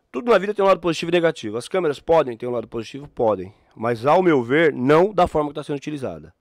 Tudo 0.09 0.31
na 0.31 0.37
vida 0.37 0.53
tem 0.53 0.63
um 0.63 0.67
lado 0.67 0.79
positivo 0.79 1.11
e 1.11 1.13
negativo. 1.13 1.57
As 1.57 1.67
câmeras 1.67 1.99
podem 1.99 2.37
ter 2.37 2.47
um 2.47 2.51
lado 2.51 2.69
positivo? 2.69 3.07
Podem. 3.09 3.53
Mas, 3.75 4.05
ao 4.05 4.23
meu 4.23 4.41
ver, 4.41 4.73
não 4.73 5.13
da 5.13 5.27
forma 5.27 5.49
que 5.49 5.59
está 5.59 5.63
sendo 5.63 5.75
utilizada. 5.75 6.33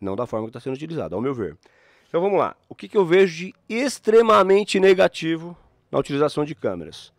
Não 0.00 0.16
da 0.16 0.26
forma 0.26 0.46
que 0.46 0.50
está 0.50 0.60
sendo 0.60 0.74
utilizada, 0.74 1.14
ao 1.14 1.22
meu 1.22 1.34
ver. 1.34 1.56
Então 2.08 2.20
vamos 2.20 2.38
lá. 2.38 2.54
O 2.68 2.74
que, 2.74 2.88
que 2.88 2.96
eu 2.96 3.04
vejo 3.04 3.36
de 3.36 3.54
extremamente 3.68 4.78
negativo 4.78 5.56
na 5.90 5.98
utilização 5.98 6.44
de 6.44 6.54
câmeras? 6.54 7.12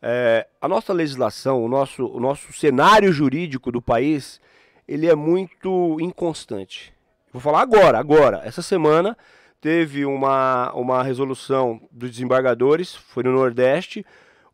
É, 0.00 0.48
a 0.60 0.66
nossa 0.66 0.92
legislação, 0.92 1.62
o 1.62 1.68
nosso, 1.68 2.06
o 2.06 2.18
nosso 2.18 2.52
cenário 2.52 3.12
jurídico 3.12 3.70
do 3.70 3.80
país, 3.80 4.40
ele 4.88 5.08
é 5.08 5.14
muito 5.14 5.96
inconstante. 6.00 6.92
Vou 7.32 7.40
falar 7.40 7.60
agora, 7.60 7.98
agora. 7.98 8.42
Essa 8.44 8.62
semana 8.62 9.16
teve 9.60 10.04
uma, 10.04 10.72
uma 10.72 11.02
resolução 11.02 11.80
dos 11.90 12.10
desembargadores, 12.10 12.94
foi 12.94 13.22
no 13.22 13.32
Nordeste, 13.32 14.04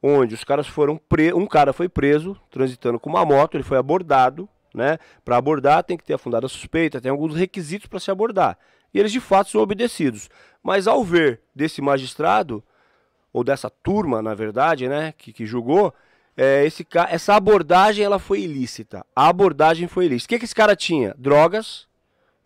onde 0.02 0.34
os 0.34 0.44
caras 0.44 0.66
foram 0.66 0.96
pre... 0.96 1.32
um 1.32 1.46
cara 1.46 1.72
foi 1.72 1.88
preso 1.88 2.38
transitando 2.50 3.00
com 3.00 3.08
uma 3.08 3.24
moto, 3.24 3.56
ele 3.56 3.64
foi 3.64 3.78
abordado, 3.78 4.48
né? 4.78 4.98
Para 5.24 5.36
abordar 5.36 5.84
tem 5.84 5.98
que 5.98 6.04
ter 6.04 6.14
a 6.14 6.18
fundada 6.18 6.48
suspeita, 6.48 7.00
tem 7.00 7.10
alguns 7.10 7.34
requisitos 7.34 7.88
para 7.88 8.00
se 8.00 8.10
abordar. 8.10 8.56
E 8.94 8.98
eles 8.98 9.12
de 9.12 9.20
fato 9.20 9.50
são 9.50 9.60
obedecidos. 9.60 10.30
Mas 10.62 10.86
ao 10.86 11.04
ver 11.04 11.40
desse 11.54 11.82
magistrado 11.82 12.64
ou 13.32 13.44
dessa 13.44 13.68
turma, 13.68 14.22
na 14.22 14.34
verdade, 14.34 14.88
né, 14.88 15.12
que, 15.18 15.32
que 15.32 15.44
julgou, 15.44 15.92
é, 16.36 16.64
esse, 16.64 16.86
essa 17.10 17.34
abordagem 17.34 18.04
ela 18.04 18.18
foi 18.18 18.40
ilícita. 18.40 19.04
A 19.14 19.28
abordagem 19.28 19.88
foi 19.88 20.06
ilícita. 20.06 20.26
O 20.26 20.28
que, 20.30 20.38
que 20.38 20.44
esse 20.44 20.54
cara 20.54 20.74
tinha? 20.74 21.14
Drogas, 21.18 21.86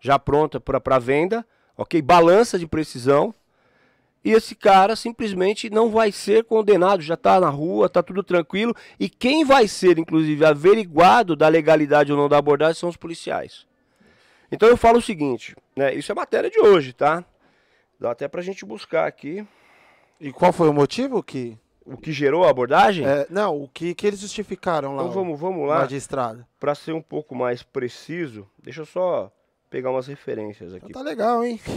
já 0.00 0.18
pronta 0.18 0.58
para 0.58 0.98
venda, 0.98 1.46
ok? 1.76 2.02
Balança 2.02 2.58
de 2.58 2.66
precisão. 2.66 3.34
E 4.24 4.30
esse 4.30 4.54
cara 4.54 4.94
simplesmente 4.94 5.68
não 5.68 5.90
vai 5.90 6.12
ser 6.12 6.44
condenado, 6.44 7.02
já 7.02 7.14
está 7.14 7.40
na 7.40 7.48
rua, 7.48 7.86
está 7.86 8.02
tudo 8.02 8.22
tranquilo. 8.22 8.74
E 8.98 9.08
quem 9.08 9.44
vai 9.44 9.66
ser, 9.66 9.98
inclusive, 9.98 10.44
averiguado 10.44 11.34
da 11.34 11.48
legalidade 11.48 12.12
ou 12.12 12.18
não 12.18 12.28
da 12.28 12.38
abordagem 12.38 12.78
são 12.78 12.88
os 12.88 12.96
policiais. 12.96 13.66
Então 14.50 14.68
eu 14.68 14.76
falo 14.76 14.98
o 14.98 15.02
seguinte, 15.02 15.56
né? 15.74 15.92
Isso 15.94 16.12
é 16.12 16.14
matéria 16.14 16.50
de 16.50 16.60
hoje, 16.60 16.92
tá? 16.92 17.24
Dá 17.98 18.10
até 18.10 18.28
pra 18.28 18.42
gente 18.42 18.64
buscar 18.64 19.06
aqui. 19.06 19.46
E 20.20 20.30
qual 20.30 20.52
foi 20.52 20.68
o 20.68 20.72
motivo 20.72 21.22
que. 21.22 21.58
O 21.84 21.96
que 21.96 22.12
gerou 22.12 22.44
a 22.44 22.50
abordagem? 22.50 23.04
É, 23.04 23.26
não, 23.28 23.60
o 23.60 23.66
que, 23.66 23.92
que 23.92 24.06
eles 24.06 24.20
justificaram 24.20 24.94
lá. 24.94 25.02
Então 25.02 25.12
vamos, 25.12 25.40
vamos 25.40 25.66
lá. 25.66 25.80
Magistrado. 25.80 26.46
Para 26.60 26.76
ser 26.76 26.92
um 26.92 27.02
pouco 27.02 27.34
mais 27.34 27.64
preciso, 27.64 28.48
deixa 28.62 28.82
eu 28.82 28.86
só 28.86 29.32
pegar 29.72 29.90
umas 29.90 30.06
referências 30.06 30.74
aqui. 30.74 30.84
Então 30.90 31.02
tá 31.02 31.08
legal, 31.08 31.42
hein? 31.42 31.58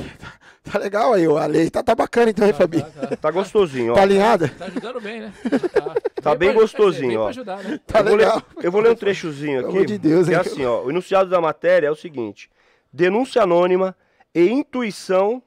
Tá 0.65 0.79
legal 0.79 1.13
aí, 1.13 1.25
a 1.27 1.45
lei 1.45 1.69
tá, 1.69 1.83
tá 1.83 1.93
bacana 1.93 2.31
então, 2.31 2.43
hein, 2.43 2.51
tá, 2.51 2.57
Fabi? 2.57 2.81
Tá, 2.81 2.89
tá. 2.89 3.15
tá, 3.17 3.31
gostosinho, 3.31 3.91
ó. 3.91 3.95
Tá 3.95 4.01
alinhada? 4.01 4.49
Tá 4.49 4.65
ajudando 4.65 4.99
bem, 4.99 5.21
né? 5.21 5.33
Tá, 5.71 6.31
tá 6.31 6.35
bem 6.35 6.51
pra, 6.51 6.61
gostosinho, 6.61 7.09
dizer, 7.09 7.17
ó. 7.19 7.27
Ajudar, 7.27 7.63
né? 7.63 7.79
Tá 7.85 7.99
eu 7.99 8.15
legal. 8.15 8.31
Vou 8.31 8.57
ler, 8.57 8.65
eu 8.65 8.71
vou 8.71 8.81
ler 8.81 8.89
um 8.89 8.95
trechozinho 8.95 9.59
aqui. 9.59 9.71
Pelo 9.71 9.85
de 9.85 9.97
Deus, 9.99 10.27
que 10.27 10.33
é 10.33 10.37
assim, 10.37 10.65
ó. 10.65 10.81
O 10.83 10.89
enunciado 10.89 11.29
da 11.29 11.39
matéria 11.39 11.85
é 11.85 11.91
o 11.91 11.95
seguinte: 11.95 12.49
denúncia 12.91 13.43
anônima 13.43 13.95
e 14.33 14.49
intuição 14.49 15.41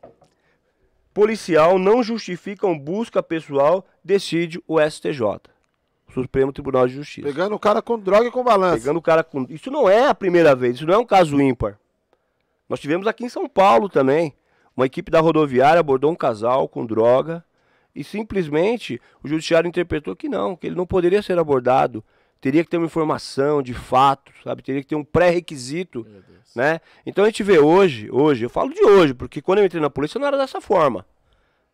policial 1.12 1.80
não 1.80 2.00
justificam 2.00 2.78
busca 2.78 3.20
pessoal, 3.20 3.84
decide 4.04 4.62
o 4.68 4.80
STJ. 4.80 5.40
Supremo 6.14 6.52
Tribunal 6.52 6.86
de 6.86 6.94
Justiça. 6.94 7.26
Pegando 7.26 7.56
o 7.56 7.58
cara 7.58 7.82
com 7.82 7.98
droga 7.98 8.28
e 8.28 8.30
com 8.30 8.44
balança. 8.44 8.78
Pegando 8.78 8.98
o 8.98 9.02
cara 9.02 9.24
com. 9.24 9.44
Isso 9.48 9.68
não 9.68 9.90
é 9.90 10.06
a 10.06 10.14
primeira 10.14 10.54
vez, 10.54 10.76
isso 10.76 10.86
não 10.86 10.94
é 10.94 10.98
um 10.98 11.04
caso 11.04 11.40
ímpar. 11.40 11.76
Nós 12.68 12.80
tivemos 12.80 13.06
aqui 13.06 13.24
em 13.24 13.28
São 13.28 13.48
Paulo 13.48 13.88
também. 13.88 14.34
Uma 14.76 14.86
equipe 14.86 15.10
da 15.10 15.20
rodoviária 15.20 15.80
abordou 15.80 16.12
um 16.12 16.16
casal 16.16 16.68
com 16.68 16.86
droga 16.86 17.44
e 17.94 18.04
simplesmente 18.04 19.00
o 19.22 19.28
judiciário 19.28 19.66
interpretou 19.66 20.14
que 20.14 20.28
não, 20.28 20.54
que 20.54 20.68
ele 20.68 20.76
não 20.76 20.86
poderia 20.86 21.22
ser 21.22 21.38
abordado. 21.38 22.04
Teria 22.40 22.62
que 22.62 22.70
ter 22.70 22.76
uma 22.76 22.86
informação 22.86 23.60
de 23.60 23.74
fato, 23.74 24.32
sabe? 24.44 24.62
Teria 24.62 24.80
que 24.80 24.86
ter 24.86 24.94
um 24.94 25.02
pré-requisito, 25.02 26.06
né? 26.54 26.80
Então 27.04 27.24
a 27.24 27.26
gente 27.26 27.42
vê 27.42 27.58
hoje, 27.58 28.08
hoje, 28.12 28.44
eu 28.44 28.50
falo 28.50 28.72
de 28.72 28.84
hoje, 28.84 29.14
porque 29.14 29.42
quando 29.42 29.58
eu 29.58 29.64
entrei 29.64 29.82
na 29.82 29.90
polícia 29.90 30.20
não 30.20 30.26
era 30.28 30.36
dessa 30.36 30.60
forma, 30.60 31.04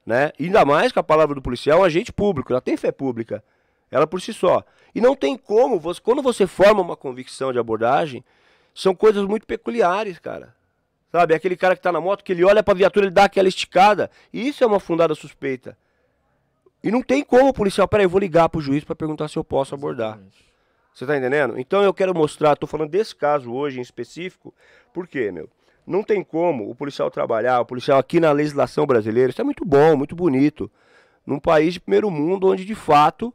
né? 0.06 0.32
Ainda 0.40 0.64
mais 0.64 0.90
que 0.90 0.98
a 0.98 1.02
palavra 1.02 1.34
do 1.34 1.42
policial 1.42 1.80
é 1.80 1.82
um 1.82 1.84
agente 1.84 2.10
público, 2.10 2.52
ela 2.52 2.62
tem 2.62 2.76
fé 2.76 2.90
pública, 2.90 3.44
ela 3.90 4.06
por 4.06 4.22
si 4.22 4.32
só. 4.32 4.64
E 4.94 5.00
não 5.00 5.14
tem 5.14 5.36
como, 5.36 5.78
você, 5.78 6.00
quando 6.00 6.22
você 6.22 6.46
forma 6.46 6.80
uma 6.80 6.96
convicção 6.96 7.52
de 7.52 7.58
abordagem, 7.58 8.24
são 8.74 8.94
coisas 8.94 9.26
muito 9.26 9.46
peculiares, 9.46 10.18
cara. 10.18 10.53
Sabe, 11.14 11.32
é 11.32 11.36
aquele 11.36 11.54
cara 11.54 11.76
que 11.76 11.78
está 11.78 11.92
na 11.92 12.00
moto, 12.00 12.24
que 12.24 12.32
ele 12.32 12.42
olha 12.42 12.60
para 12.60 12.74
a 12.74 12.76
viatura, 12.76 13.06
ele 13.06 13.14
dá 13.14 13.26
aquela 13.26 13.46
esticada. 13.46 14.10
E 14.32 14.48
isso 14.48 14.64
é 14.64 14.66
uma 14.66 14.80
fundada 14.80 15.14
suspeita. 15.14 15.78
E 16.82 16.90
não 16.90 17.02
tem 17.02 17.22
como 17.22 17.50
o 17.50 17.54
policial, 17.54 17.86
peraí, 17.86 18.04
eu 18.04 18.10
vou 18.10 18.18
ligar 18.18 18.48
para 18.48 18.58
o 18.58 18.60
juiz 18.60 18.82
para 18.82 18.96
perguntar 18.96 19.28
se 19.28 19.36
eu 19.36 19.44
posso 19.44 19.76
abordar. 19.76 20.18
Você 20.92 21.04
está 21.04 21.16
entendendo? 21.16 21.56
Então 21.56 21.84
eu 21.84 21.94
quero 21.94 22.12
mostrar, 22.12 22.54
estou 22.54 22.68
falando 22.68 22.90
desse 22.90 23.14
caso 23.14 23.52
hoje 23.52 23.78
em 23.78 23.80
específico, 23.80 24.52
por 24.92 25.06
quê, 25.06 25.30
meu? 25.30 25.48
Não 25.86 26.02
tem 26.02 26.20
como 26.24 26.68
o 26.68 26.74
policial 26.74 27.08
trabalhar, 27.12 27.60
o 27.60 27.64
policial 27.64 28.00
aqui 28.00 28.18
na 28.18 28.32
legislação 28.32 28.84
brasileira, 28.84 29.30
isso 29.30 29.40
é 29.40 29.44
muito 29.44 29.64
bom, 29.64 29.96
muito 29.96 30.16
bonito. 30.16 30.68
Num 31.24 31.38
país 31.38 31.74
de 31.74 31.80
primeiro 31.80 32.10
mundo, 32.10 32.48
onde 32.48 32.64
de 32.64 32.74
fato 32.74 33.32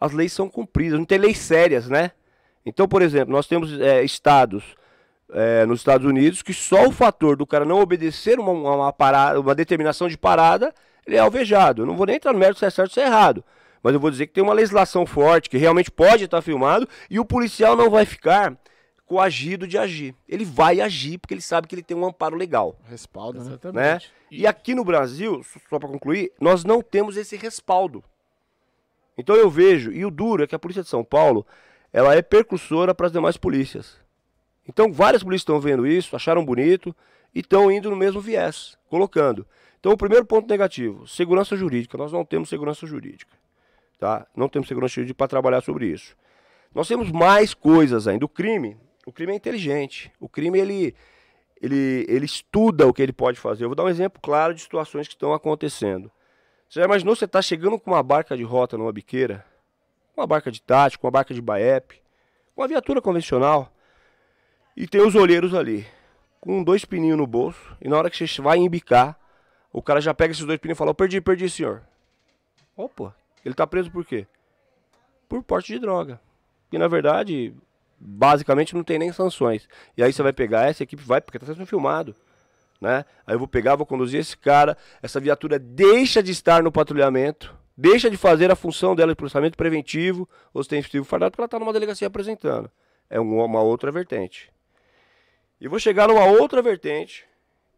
as 0.00 0.12
leis 0.12 0.32
são 0.32 0.48
cumpridas, 0.48 0.98
não 0.98 1.04
tem 1.04 1.18
leis 1.18 1.36
sérias, 1.36 1.90
né? 1.90 2.10
Então, 2.64 2.88
por 2.88 3.02
exemplo, 3.02 3.34
nós 3.34 3.46
temos 3.46 3.78
é, 3.78 4.02
estados 4.02 4.77
é, 5.30 5.66
nos 5.66 5.80
Estados 5.80 6.06
Unidos 6.06 6.42
que 6.42 6.54
só 6.54 6.86
o 6.86 6.92
fator 6.92 7.36
do 7.36 7.46
cara 7.46 7.64
não 7.64 7.80
obedecer 7.80 8.38
uma, 8.38 8.52
uma, 8.52 8.92
parada, 8.92 9.40
uma 9.40 9.54
determinação 9.54 10.08
de 10.08 10.16
parada, 10.16 10.74
ele 11.06 11.16
é 11.16 11.20
alvejado. 11.20 11.82
Eu 11.82 11.86
não 11.86 11.96
vou 11.96 12.06
nem 12.06 12.16
entrar 12.16 12.32
no 12.32 12.38
mérito 12.38 12.58
se 12.58 12.66
é 12.66 12.70
certo 12.70 12.90
ou 12.90 12.94
se 12.94 13.00
é 13.00 13.06
errado. 13.06 13.44
Mas 13.82 13.94
eu 13.94 14.00
vou 14.00 14.10
dizer 14.10 14.26
que 14.26 14.32
tem 14.32 14.42
uma 14.42 14.52
legislação 14.52 15.06
forte, 15.06 15.48
que 15.48 15.56
realmente 15.56 15.90
pode 15.90 16.24
estar 16.24 16.42
filmado, 16.42 16.88
e 17.08 17.20
o 17.20 17.24
policial 17.24 17.76
não 17.76 17.88
vai 17.88 18.04
ficar 18.04 18.56
coagido 19.06 19.66
de 19.66 19.78
agir. 19.78 20.14
Ele 20.28 20.44
vai 20.44 20.80
agir 20.80 21.18
porque 21.18 21.32
ele 21.32 21.40
sabe 21.40 21.66
que 21.66 21.74
ele 21.74 21.82
tem 21.82 21.96
um 21.96 22.04
amparo 22.04 22.36
legal. 22.36 22.76
Respaldo, 22.84 23.42
né? 23.42 23.58
né? 23.72 24.00
E 24.30 24.46
aqui 24.46 24.74
no 24.74 24.84
Brasil, 24.84 25.42
só 25.70 25.78
para 25.78 25.88
concluir, 25.88 26.32
nós 26.40 26.64
não 26.64 26.82
temos 26.82 27.16
esse 27.16 27.36
respaldo. 27.36 28.04
Então 29.16 29.34
eu 29.34 29.48
vejo, 29.48 29.90
e 29.90 30.04
o 30.04 30.10
duro 30.10 30.44
é 30.44 30.46
que 30.46 30.54
a 30.54 30.58
Polícia 30.58 30.82
de 30.82 30.88
São 30.88 31.02
Paulo, 31.02 31.46
ela 31.92 32.14
é 32.14 32.20
percursora 32.20 32.94
para 32.94 33.06
as 33.06 33.12
demais 33.12 33.36
polícias. 33.36 33.96
Então, 34.68 34.92
várias 34.92 35.22
polícias 35.22 35.42
estão 35.42 35.58
vendo 35.58 35.86
isso, 35.86 36.14
acharam 36.14 36.44
bonito 36.44 36.94
e 37.34 37.40
estão 37.40 37.70
indo 37.70 37.88
no 37.88 37.96
mesmo 37.96 38.20
viés, 38.20 38.76
colocando. 38.90 39.46
Então, 39.80 39.92
o 39.92 39.96
primeiro 39.96 40.26
ponto 40.26 40.48
negativo, 40.48 41.06
segurança 41.06 41.56
jurídica. 41.56 41.96
Nós 41.96 42.12
não 42.12 42.24
temos 42.24 42.48
segurança 42.48 42.86
jurídica. 42.86 43.32
Tá? 43.98 44.26
Não 44.36 44.48
temos 44.48 44.68
segurança 44.68 44.94
jurídica 44.94 45.16
para 45.16 45.28
trabalhar 45.28 45.62
sobre 45.62 45.86
isso. 45.86 46.16
Nós 46.74 46.86
temos 46.86 47.10
mais 47.10 47.54
coisas 47.54 48.06
ainda. 48.06 48.24
O 48.24 48.28
crime, 48.28 48.76
o 49.06 49.12
crime 49.12 49.32
é 49.32 49.36
inteligente. 49.36 50.12
O 50.20 50.28
crime, 50.28 50.58
ele, 50.58 50.94
ele, 51.62 52.04
ele 52.08 52.26
estuda 52.26 52.86
o 52.86 52.92
que 52.92 53.02
ele 53.02 53.12
pode 53.12 53.40
fazer. 53.40 53.64
Eu 53.64 53.68
vou 53.68 53.76
dar 53.76 53.84
um 53.84 53.88
exemplo 53.88 54.20
claro 54.20 54.52
de 54.52 54.60
situações 54.60 55.08
que 55.08 55.14
estão 55.14 55.32
acontecendo. 55.32 56.10
Você 56.68 56.80
já 56.80 56.84
imaginou 56.84 57.16
você 57.16 57.24
estar 57.24 57.38
tá 57.38 57.42
chegando 57.42 57.78
com 57.78 57.92
uma 57.92 58.02
barca 58.02 58.36
de 58.36 58.42
rota 58.42 58.76
numa 58.76 58.92
biqueira? 58.92 59.44
Uma 60.14 60.26
barca 60.26 60.50
de 60.50 60.60
tático, 60.60 61.06
uma 61.06 61.10
barca 61.10 61.32
de 61.32 61.40
baep, 61.40 62.02
uma 62.54 62.68
viatura 62.68 63.00
convencional. 63.00 63.72
E 64.80 64.86
tem 64.86 65.00
os 65.00 65.16
olheiros 65.16 65.54
ali, 65.54 65.84
com 66.40 66.62
dois 66.62 66.84
pininhos 66.84 67.18
no 67.18 67.26
bolso. 67.26 67.76
E 67.80 67.88
na 67.88 67.96
hora 67.98 68.08
que 68.08 68.24
você 68.24 68.40
vai 68.40 68.58
embicar, 68.58 69.18
o 69.72 69.82
cara 69.82 70.00
já 70.00 70.14
pega 70.14 70.30
esses 70.30 70.44
dois 70.44 70.56
pininhos 70.60 70.76
e 70.76 70.78
fala: 70.78 70.94
Perdi, 70.94 71.20
perdi, 71.20 71.50
senhor. 71.50 71.82
Opa, 72.76 73.12
ele 73.44 73.56
tá 73.56 73.66
preso 73.66 73.90
por 73.90 74.04
quê? 74.04 74.24
Por 75.28 75.42
porte 75.42 75.72
de 75.72 75.80
droga. 75.80 76.20
E 76.70 76.78
na 76.78 76.86
verdade, 76.86 77.52
basicamente 77.98 78.72
não 78.72 78.84
tem 78.84 79.00
nem 79.00 79.10
sanções. 79.10 79.68
E 79.96 80.02
aí 80.02 80.12
você 80.12 80.22
vai 80.22 80.32
pegar, 80.32 80.68
essa 80.68 80.84
equipe 80.84 81.02
vai, 81.02 81.20
porque 81.20 81.40
tá 81.40 81.46
sendo 81.46 81.66
filmado. 81.66 82.14
Né? 82.80 83.04
Aí 83.26 83.34
eu 83.34 83.38
vou 83.40 83.48
pegar, 83.48 83.74
vou 83.74 83.84
conduzir 83.84 84.20
esse 84.20 84.36
cara, 84.36 84.76
essa 85.02 85.18
viatura 85.18 85.58
deixa 85.58 86.22
de 86.22 86.30
estar 86.30 86.62
no 86.62 86.70
patrulhamento, 86.70 87.52
deixa 87.76 88.08
de 88.08 88.16
fazer 88.16 88.48
a 88.48 88.54
função 88.54 88.94
dela 88.94 89.10
de 89.10 89.16
processamento 89.16 89.58
preventivo, 89.58 90.28
ostensivo 90.54 91.04
fardado, 91.04 91.32
porque 91.32 91.40
ela 91.40 91.46
está 91.46 91.58
numa 91.58 91.72
delegacia 91.72 92.06
apresentando. 92.06 92.70
É 93.10 93.18
uma 93.18 93.60
outra 93.60 93.90
vertente. 93.90 94.56
E 95.60 95.66
vou 95.66 95.78
chegar 95.78 96.08
numa 96.08 96.24
outra 96.24 96.62
vertente, 96.62 97.24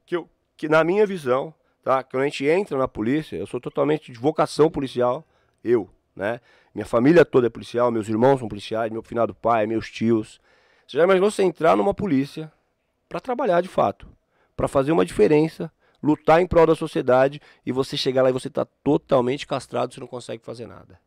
que, 0.04 0.14
eu, 0.14 0.28
que 0.56 0.68
na 0.68 0.84
minha 0.84 1.06
visão, 1.06 1.54
tá? 1.82 2.02
Quando 2.02 2.22
a 2.22 2.26
gente 2.26 2.44
entra 2.46 2.76
na 2.76 2.86
polícia, 2.86 3.36
eu 3.36 3.46
sou 3.46 3.60
totalmente 3.60 4.12
de 4.12 4.18
vocação 4.18 4.70
policial, 4.70 5.26
eu, 5.64 5.88
né? 6.14 6.40
Minha 6.74 6.86
família 6.86 7.24
toda 7.24 7.46
é 7.46 7.50
policial, 7.50 7.90
meus 7.90 8.08
irmãos 8.08 8.38
são 8.38 8.48
policiais, 8.48 8.92
meu 8.92 9.02
finado 9.02 9.34
pai, 9.34 9.66
meus 9.66 9.90
tios. 9.90 10.40
Você 10.86 10.98
já 10.98 11.04
imaginou 11.04 11.30
você 11.30 11.42
entrar 11.42 11.76
numa 11.76 11.94
polícia 11.94 12.52
para 13.08 13.20
trabalhar 13.20 13.60
de 13.60 13.68
fato, 13.68 14.06
para 14.56 14.68
fazer 14.68 14.92
uma 14.92 15.04
diferença, 15.04 15.72
lutar 16.02 16.40
em 16.40 16.46
prol 16.46 16.66
da 16.66 16.74
sociedade 16.74 17.40
e 17.64 17.72
você 17.72 17.96
chegar 17.96 18.22
lá 18.22 18.30
e 18.30 18.32
você 18.32 18.48
está 18.48 18.64
totalmente 18.84 19.46
castrado, 19.46 19.92
você 19.92 20.00
não 20.00 20.06
consegue 20.06 20.44
fazer 20.44 20.66
nada. 20.66 20.98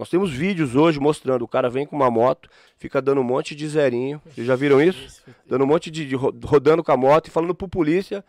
Nós 0.00 0.08
temos 0.08 0.30
vídeos 0.30 0.74
hoje 0.74 0.98
mostrando 0.98 1.42
o 1.42 1.46
cara 1.46 1.68
vem 1.68 1.84
com 1.84 1.94
uma 1.94 2.10
moto, 2.10 2.48
fica 2.78 3.02
dando 3.02 3.20
um 3.20 3.24
monte 3.24 3.54
de 3.54 3.68
zerinho. 3.68 4.18
Vocês 4.24 4.46
já 4.46 4.56
viram 4.56 4.80
isso? 4.80 5.22
Dando 5.46 5.64
um 5.64 5.66
monte 5.66 5.90
de, 5.90 6.06
de 6.06 6.14
rodando 6.16 6.82
com 6.82 6.90
a 6.90 6.96
moto 6.96 7.26
e 7.26 7.30
falando 7.30 7.54
pro 7.54 7.68
polícia: 7.68 8.24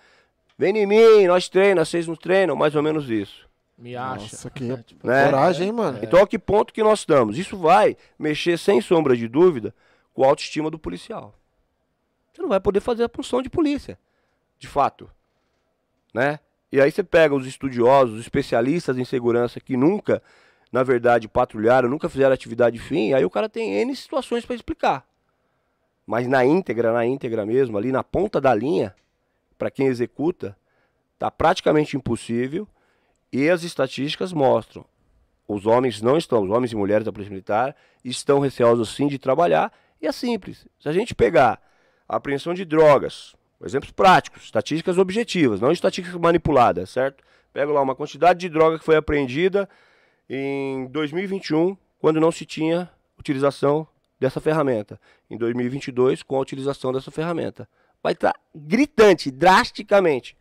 vem 0.57 0.77
em 0.77 0.85
mim, 0.85 1.27
nós 1.27 1.47
treinamos, 1.47 1.87
vocês 1.87 2.05
não 2.07 2.15
treinam, 2.17 2.57
mais 2.57 2.75
ou 2.75 2.83
menos 2.83 3.09
isso. 3.09 3.47
Me 3.77 3.95
acha. 3.95 4.23
Nossa, 4.23 4.49
que 4.49 4.69
é, 4.69 4.77
tipo, 4.83 5.07
né? 5.07 5.23
coragem, 5.23 5.67
hein, 5.67 5.71
mano? 5.71 5.99
Então, 6.03 6.21
a 6.21 6.27
que 6.27 6.37
ponto 6.37 6.73
que 6.73 6.83
nós 6.83 6.99
estamos? 6.99 7.37
Isso 7.37 7.55
vai 7.55 7.95
mexer, 8.19 8.59
sem 8.59 8.81
sombra 8.81 9.15
de 9.15 9.29
dúvida, 9.29 9.73
com 10.13 10.25
a 10.25 10.27
autoestima 10.27 10.69
do 10.69 10.77
policial. 10.77 11.33
Você 12.33 12.41
não 12.41 12.49
vai 12.49 12.59
poder 12.59 12.81
fazer 12.81 13.05
a 13.05 13.09
função 13.09 13.41
de 13.41 13.49
polícia, 13.49 13.97
de 14.59 14.67
fato. 14.67 15.09
Né? 16.13 16.37
E 16.69 16.81
aí 16.81 16.91
você 16.91 17.01
pega 17.01 17.33
os 17.33 17.47
estudiosos, 17.47 18.15
os 18.15 18.19
especialistas 18.19 18.97
em 18.97 19.05
segurança 19.05 19.61
que 19.61 19.77
nunca, 19.77 20.21
na 20.71 20.83
verdade, 20.83 21.27
patrulharam, 21.27 21.89
nunca 21.89 22.07
fizeram 22.07 22.33
atividade 22.33 22.79
fim, 22.79 23.13
aí 23.13 23.25
o 23.25 23.29
cara 23.29 23.49
tem 23.49 23.73
N 23.73 23.95
situações 23.95 24.45
para 24.45 24.55
explicar. 24.55 25.05
Mas 26.05 26.27
na 26.27 26.45
íntegra, 26.45 26.93
na 26.93 27.05
íntegra 27.05 27.45
mesmo, 27.45 27.77
ali 27.77 27.91
na 27.91 28.03
ponta 28.03 28.39
da 28.39 28.53
linha, 28.53 28.95
para 29.57 29.69
quem 29.69 29.87
executa, 29.87 30.57
tá 31.19 31.29
praticamente 31.29 31.95
impossível. 31.95 32.67
E 33.31 33.49
as 33.49 33.63
estatísticas 33.63 34.33
mostram, 34.33 34.83
os 35.47 35.65
homens 35.65 36.01
não 36.01 36.17
estão, 36.17 36.43
os 36.43 36.49
homens 36.49 36.71
e 36.71 36.75
mulheres 36.75 37.05
da 37.05 37.13
Polícia 37.13 37.31
Militar 37.31 37.75
estão 38.03 38.39
receosos 38.39 38.93
sim 38.93 39.07
de 39.07 39.17
trabalhar, 39.17 39.71
e 40.01 40.07
é 40.07 40.11
simples. 40.11 40.67
Se 40.79 40.89
a 40.89 40.91
gente 40.91 41.15
pegar 41.15 41.61
a 42.09 42.17
apreensão 42.17 42.53
de 42.53 42.65
drogas, 42.65 43.35
exemplos 43.63 43.91
práticos, 43.91 44.43
estatísticas 44.43 44.97
objetivas, 44.97 45.61
não 45.61 45.71
estatísticas 45.71 46.19
manipuladas, 46.19 46.89
certo? 46.89 47.23
Pego 47.53 47.71
lá 47.71 47.81
uma 47.81 47.95
quantidade 47.95 48.39
de 48.39 48.49
droga 48.49 48.79
que 48.79 48.83
foi 48.85 48.95
apreendida 48.95 49.69
em 50.29 50.87
2021, 50.87 51.77
quando 51.99 52.19
não 52.19 52.31
se 52.31 52.45
tinha 52.45 52.89
utilização 53.17 53.87
dessa 54.19 54.39
ferramenta. 54.39 54.99
Em 55.29 55.37
2022, 55.37 56.23
com 56.23 56.35
a 56.35 56.39
utilização 56.39 56.91
dessa 56.91 57.11
ferramenta. 57.11 57.67
Vai 58.03 58.13
estar 58.13 58.33
gritante, 58.53 59.31
drasticamente. 59.31 60.37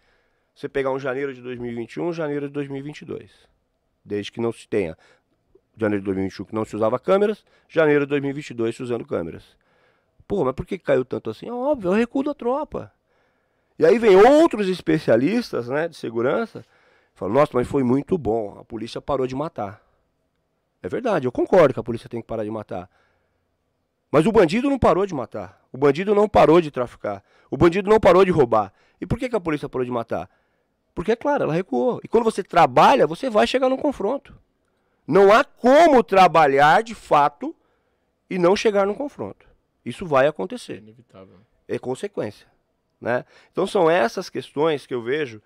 Você 0.54 0.68
pegar 0.68 0.90
um 0.90 0.98
janeiro 0.98 1.32
de 1.34 1.40
2021, 1.40 2.12
janeiro 2.12 2.46
de 2.46 2.52
2022. 2.52 3.30
Desde 4.04 4.32
que 4.32 4.40
não 4.40 4.52
se 4.52 4.68
tenha 4.68 4.96
janeiro 5.76 6.02
de 6.02 6.06
2021 6.06 6.44
que 6.44 6.54
não 6.54 6.64
se 6.64 6.76
usava 6.76 6.98
câmeras, 6.98 7.44
janeiro 7.68 8.04
de 8.04 8.10
2022 8.10 8.76
se 8.76 8.82
usando 8.82 9.06
câmeras. 9.06 9.44
Pô, 10.26 10.44
mas 10.44 10.54
por 10.54 10.66
que 10.66 10.78
caiu 10.78 11.04
tanto 11.04 11.30
assim? 11.30 11.48
É 11.48 11.52
óbvio, 11.52 11.88
é 11.88 11.90
o 11.92 11.96
recuo 11.96 12.22
da 12.22 12.34
tropa. 12.34 12.92
E 13.78 13.86
aí 13.86 13.98
vem 13.98 14.14
outros 14.14 14.68
especialistas 14.68 15.68
né, 15.68 15.88
de 15.88 15.96
segurança, 15.96 16.64
falam, 17.14 17.34
nossa, 17.34 17.52
mas 17.54 17.68
foi 17.68 17.82
muito 17.82 18.16
bom, 18.16 18.58
a 18.58 18.64
polícia 18.64 19.00
parou 19.00 19.26
de 19.26 19.34
matar. 19.34 19.82
É 20.82 20.88
verdade, 20.88 21.26
eu 21.26 21.32
concordo 21.32 21.74
que 21.74 21.80
a 21.80 21.82
polícia 21.82 22.08
tem 22.08 22.20
que 22.20 22.26
parar 22.26 22.44
de 22.44 22.50
matar. 22.50 22.88
Mas 24.10 24.26
o 24.26 24.32
bandido 24.32 24.68
não 24.68 24.78
parou 24.78 25.06
de 25.06 25.14
matar. 25.14 25.62
O 25.72 25.78
bandido 25.78 26.14
não 26.14 26.28
parou 26.28 26.60
de 26.60 26.70
traficar. 26.70 27.22
O 27.50 27.56
bandido 27.56 27.88
não 27.88 28.00
parou 28.00 28.24
de 28.24 28.30
roubar. 28.30 28.72
E 29.00 29.06
por 29.06 29.18
que, 29.18 29.28
que 29.28 29.36
a 29.36 29.40
polícia 29.40 29.68
parou 29.68 29.84
de 29.84 29.90
matar? 29.90 30.28
Porque, 30.94 31.12
é 31.12 31.16
claro, 31.16 31.44
ela 31.44 31.54
recuou. 31.54 32.00
E 32.02 32.08
quando 32.08 32.24
você 32.24 32.42
trabalha, 32.42 33.06
você 33.06 33.30
vai 33.30 33.46
chegar 33.46 33.68
no 33.68 33.78
confronto. 33.78 34.34
Não 35.06 35.32
há 35.32 35.44
como 35.44 36.02
trabalhar 36.02 36.82
de 36.82 36.94
fato 36.94 37.54
e 38.28 38.38
não 38.38 38.56
chegar 38.56 38.86
no 38.86 38.94
confronto. 38.94 39.46
Isso 39.84 40.04
vai 40.04 40.26
acontecer. 40.26 40.78
Inevitável. 40.78 41.40
É 41.68 41.78
consequência. 41.78 42.46
Né? 43.00 43.24
Então 43.50 43.66
são 43.66 43.88
essas 43.88 44.28
questões 44.28 44.86
que 44.86 44.92
eu 44.92 45.02
vejo 45.02 45.40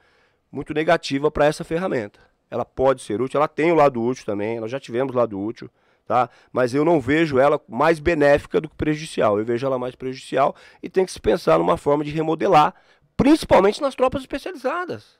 muito 0.54 0.72
negativa 0.72 1.30
para 1.30 1.46
essa 1.46 1.64
ferramenta. 1.64 2.20
Ela 2.48 2.64
pode 2.64 3.02
ser 3.02 3.20
útil, 3.20 3.38
ela 3.38 3.48
tem 3.48 3.72
o 3.72 3.74
lado 3.74 4.00
útil 4.00 4.24
também, 4.24 4.60
nós 4.60 4.70
já 4.70 4.78
tivemos 4.78 5.14
lado 5.14 5.38
útil, 5.38 5.68
tá? 6.06 6.30
Mas 6.52 6.72
eu 6.72 6.84
não 6.84 7.00
vejo 7.00 7.38
ela 7.38 7.60
mais 7.68 7.98
benéfica 7.98 8.60
do 8.60 8.68
que 8.68 8.76
prejudicial. 8.76 9.38
Eu 9.38 9.44
vejo 9.44 9.66
ela 9.66 9.78
mais 9.78 9.96
prejudicial 9.96 10.54
e 10.80 10.88
tem 10.88 11.04
que 11.04 11.10
se 11.10 11.20
pensar 11.20 11.58
numa 11.58 11.76
forma 11.76 12.04
de 12.04 12.12
remodelar, 12.12 12.74
principalmente 13.16 13.82
nas 13.82 13.94
tropas 13.94 14.22
especializadas. 14.22 15.18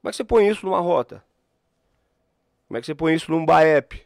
Como 0.00 0.08
é 0.08 0.10
que 0.10 0.16
você 0.16 0.24
põe 0.24 0.48
isso 0.48 0.66
numa 0.66 0.80
rota? 0.80 1.22
Como 2.66 2.76
é 2.76 2.80
que 2.80 2.86
você 2.86 2.94
põe 2.94 3.14
isso 3.14 3.30
num 3.30 3.46
BAEP? 3.46 4.02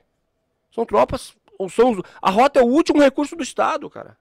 São 0.71 0.85
tropas 0.85 1.35
ou 1.59 1.71
são 1.71 2.03
a 2.21 2.31
rota 2.31 2.61
é 2.61 2.63
o 2.63 2.67
último 2.67 3.01
recurso 3.01 3.35
do 3.35 3.43
Estado, 3.43 3.89
cara. 3.89 4.19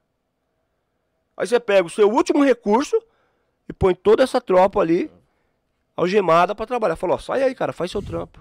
Aí 1.36 1.46
você 1.46 1.60
pega 1.60 1.86
o 1.86 1.90
seu 1.90 2.10
último 2.10 2.46
recurso 2.46 2.96
e 3.68 3.74
põe 3.74 3.94
toda 3.94 4.24
essa 4.24 4.40
tropa 4.40 4.80
ali 4.80 5.12
algemada 5.96 6.54
para 6.54 6.66
trabalhar. 6.66 6.96
Falou, 6.96 7.20
sai 7.20 7.44
aí, 7.44 7.56
cara, 7.56 7.74
faz 7.74 7.92
seu 7.92 8.02
trampo. 8.02 8.40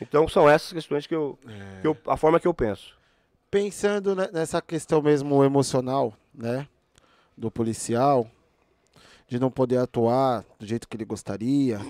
Então 0.00 0.28
são 0.28 0.48
essas 0.48 0.72
questões 0.72 1.06
que 1.06 1.14
eu, 1.14 1.38
é. 1.46 1.80
que 1.80 1.86
eu 1.86 1.96
a 2.06 2.16
forma 2.16 2.38
que 2.38 2.46
eu 2.46 2.54
penso. 2.54 2.96
Pensando 3.50 4.14
nessa 4.14 4.62
questão 4.62 5.02
mesmo 5.02 5.44
emocional, 5.44 6.14
né, 6.32 6.66
do 7.36 7.50
policial, 7.50 8.26
de 9.28 9.38
não 9.38 9.50
poder 9.50 9.78
atuar 9.78 10.44
do 10.58 10.66
jeito 10.66 10.88
que 10.88 10.96
ele 10.96 11.04
gostaria, 11.04 11.80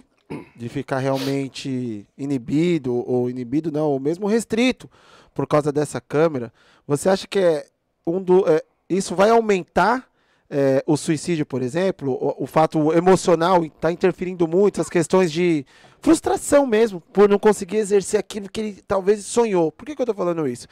de 0.57 0.69
ficar 0.69 0.99
realmente 0.99 2.07
inibido 2.17 2.95
ou 2.95 3.29
inibido 3.31 3.71
não, 3.71 3.91
ou 3.91 4.01
mesmo 4.01 4.27
restrito 4.27 4.91
por 5.35 5.47
causa 5.47 5.71
dessa 5.73 6.01
câmera, 6.01 6.53
você 6.87 7.09
acha 7.09 7.27
que 7.27 7.39
é 7.39 7.67
um 8.07 8.23
do, 8.23 8.49
é, 8.49 8.63
isso 8.89 9.15
vai 9.15 9.31
aumentar 9.31 10.09
é, 10.55 10.85
o 10.87 10.99
suicídio, 10.99 11.47
por 11.47 11.63
exemplo? 11.63 12.13
O, 12.13 12.45
o 12.45 12.47
fato 12.47 12.93
emocional 12.93 13.65
está 13.65 13.91
interferindo 13.91 14.47
muito, 14.47 14.83
as 14.83 14.91
questões 14.91 15.33
de 15.33 15.65
frustração 16.03 16.67
mesmo, 16.67 17.01
por 17.01 17.27
não 17.27 17.39
conseguir 17.39 17.79
exercer 17.79 18.21
aquilo 18.21 18.51
que 18.51 18.61
ele 18.61 18.83
talvez 18.87 19.25
sonhou. 19.25 19.73
Por 19.73 19.87
que, 19.87 19.97
que 19.97 20.03
eu 20.03 20.05
estou 20.05 20.15
falando 20.15 20.47
isso? 20.47 20.69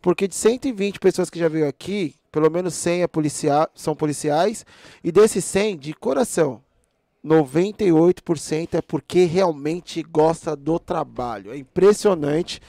Porque 0.00 0.28
de 0.28 0.36
120 0.36 1.00
pessoas 1.00 1.28
que 1.28 1.38
já 1.38 1.48
veio 1.48 1.66
aqui, 1.66 2.14
pelo 2.30 2.48
menos 2.48 2.74
100 2.74 3.02
é 3.02 3.06
policia 3.08 3.68
são 3.74 3.96
policiais, 3.96 4.64
e 5.02 5.10
desses 5.10 5.44
100, 5.44 5.78
de 5.78 5.94
coração, 5.94 6.62
98% 7.24 8.74
é 8.74 8.82
porque 8.82 9.24
realmente 9.24 10.00
gosta 10.02 10.54
do 10.54 10.78
trabalho. 10.78 11.50
É 11.50 11.56
impressionante 11.56 12.60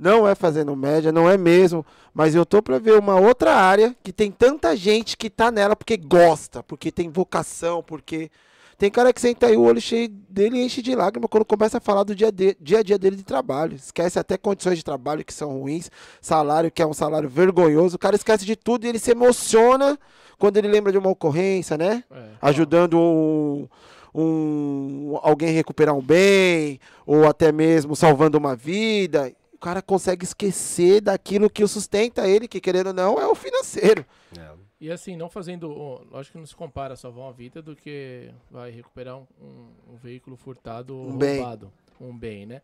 não 0.00 0.26
é 0.26 0.34
fazendo 0.34 0.74
média, 0.74 1.12
não 1.12 1.28
é 1.28 1.36
mesmo, 1.36 1.84
mas 2.14 2.34
eu 2.34 2.46
tô 2.46 2.62
para 2.62 2.78
ver 2.78 2.98
uma 2.98 3.20
outra 3.20 3.54
área 3.54 3.94
que 4.02 4.10
tem 4.10 4.30
tanta 4.30 4.74
gente 4.74 5.14
que 5.14 5.28
tá 5.28 5.50
nela 5.50 5.76
porque 5.76 5.98
gosta, 5.98 6.62
porque 6.62 6.90
tem 6.90 7.10
vocação, 7.10 7.82
porque 7.82 8.30
tem 8.78 8.90
cara 8.90 9.12
que 9.12 9.20
senta 9.20 9.46
aí 9.46 9.58
o 9.58 9.62
olho 9.62 9.78
cheio 9.78 10.08
dele 10.08 10.56
e 10.56 10.64
enche 10.64 10.80
de 10.80 10.94
lágrimas 10.94 11.28
quando 11.30 11.44
começa 11.44 11.76
a 11.76 11.80
falar 11.82 12.02
do 12.02 12.14
dia, 12.14 12.32
de, 12.32 12.56
dia 12.58 12.78
a 12.78 12.82
dia 12.82 12.98
dele 12.98 13.14
de 13.14 13.22
trabalho. 13.22 13.76
Esquece 13.76 14.18
até 14.18 14.38
condições 14.38 14.78
de 14.78 14.84
trabalho 14.84 15.22
que 15.22 15.34
são 15.34 15.60
ruins, 15.60 15.90
salário 16.18 16.70
que 16.70 16.80
é 16.80 16.86
um 16.86 16.94
salário 16.94 17.28
vergonhoso. 17.28 17.96
O 17.96 17.98
cara 17.98 18.16
esquece 18.16 18.46
de 18.46 18.56
tudo 18.56 18.86
e 18.86 18.88
ele 18.88 18.98
se 18.98 19.10
emociona 19.10 19.98
quando 20.38 20.56
ele 20.56 20.68
lembra 20.68 20.90
de 20.90 20.96
uma 20.96 21.10
ocorrência, 21.10 21.76
né? 21.76 22.02
É. 22.10 22.24
Ajudando 22.40 22.98
um, 22.98 23.68
um, 24.14 25.18
alguém 25.22 25.50
recuperar 25.50 25.94
um 25.94 26.00
bem, 26.00 26.80
ou 27.04 27.28
até 27.28 27.52
mesmo 27.52 27.94
salvando 27.94 28.38
uma 28.38 28.56
vida 28.56 29.30
cara 29.60 29.82
consegue 29.82 30.24
esquecer 30.24 31.00
daquilo 31.00 31.50
que 31.50 31.62
o 31.62 31.68
sustenta 31.68 32.26
ele, 32.26 32.48
que 32.48 32.60
querendo 32.60 32.88
ou 32.88 32.94
não, 32.94 33.20
é 33.20 33.26
o 33.26 33.34
financeiro. 33.34 34.04
É. 34.36 34.50
E 34.80 34.90
assim, 34.90 35.14
não 35.14 35.28
fazendo. 35.28 35.68
Lógico 36.10 36.32
que 36.32 36.38
não 36.38 36.46
se 36.46 36.56
compara 36.56 36.96
salvar 36.96 37.24
uma 37.26 37.32
vida 37.32 37.60
do 37.60 37.76
que 37.76 38.32
vai 38.50 38.70
recuperar 38.70 39.18
um, 39.18 39.26
um, 39.38 39.92
um 39.92 39.96
veículo 39.96 40.36
furtado 40.36 40.96
ou 40.96 41.08
um 41.08 41.18
roubado. 41.18 41.70
Bem. 42.00 42.08
Um 42.08 42.16
bem, 42.16 42.46
né? 42.46 42.62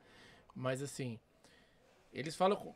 Mas 0.54 0.80
assim, 0.80 1.18
eles 2.12 2.34
falam. 2.34 2.74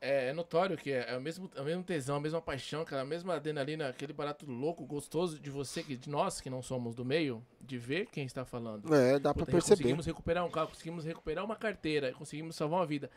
É, 0.00 0.28
é 0.28 0.32
notório 0.32 0.76
que 0.76 0.92
é, 0.92 1.10
é, 1.10 1.16
o 1.18 1.20
mesmo, 1.20 1.50
é 1.56 1.60
o 1.60 1.64
mesmo 1.64 1.82
tesão, 1.82 2.16
a 2.16 2.20
mesma 2.20 2.40
paixão, 2.40 2.82
aquela 2.82 3.04
mesma 3.04 3.34
adrenalina, 3.34 3.88
aquele 3.88 4.12
barato 4.12 4.48
louco, 4.48 4.86
gostoso 4.86 5.40
de 5.40 5.50
você, 5.50 5.82
de 5.82 6.08
nós 6.08 6.40
que 6.40 6.48
não 6.48 6.62
somos 6.62 6.94
do 6.94 7.04
meio, 7.04 7.44
de 7.60 7.76
ver 7.76 8.06
quem 8.06 8.24
está 8.24 8.44
falando. 8.44 8.94
É, 8.94 9.18
dá 9.18 9.34
pra 9.34 9.44
perceber. 9.44 9.82
Conseguimos 9.82 10.06
recuperar 10.06 10.46
um 10.46 10.50
carro, 10.50 10.68
conseguimos 10.68 11.04
recuperar 11.04 11.44
uma 11.44 11.56
carteira, 11.56 12.12
conseguimos 12.12 12.54
salvar 12.54 12.78
uma 12.78 12.86
vida 12.86 13.10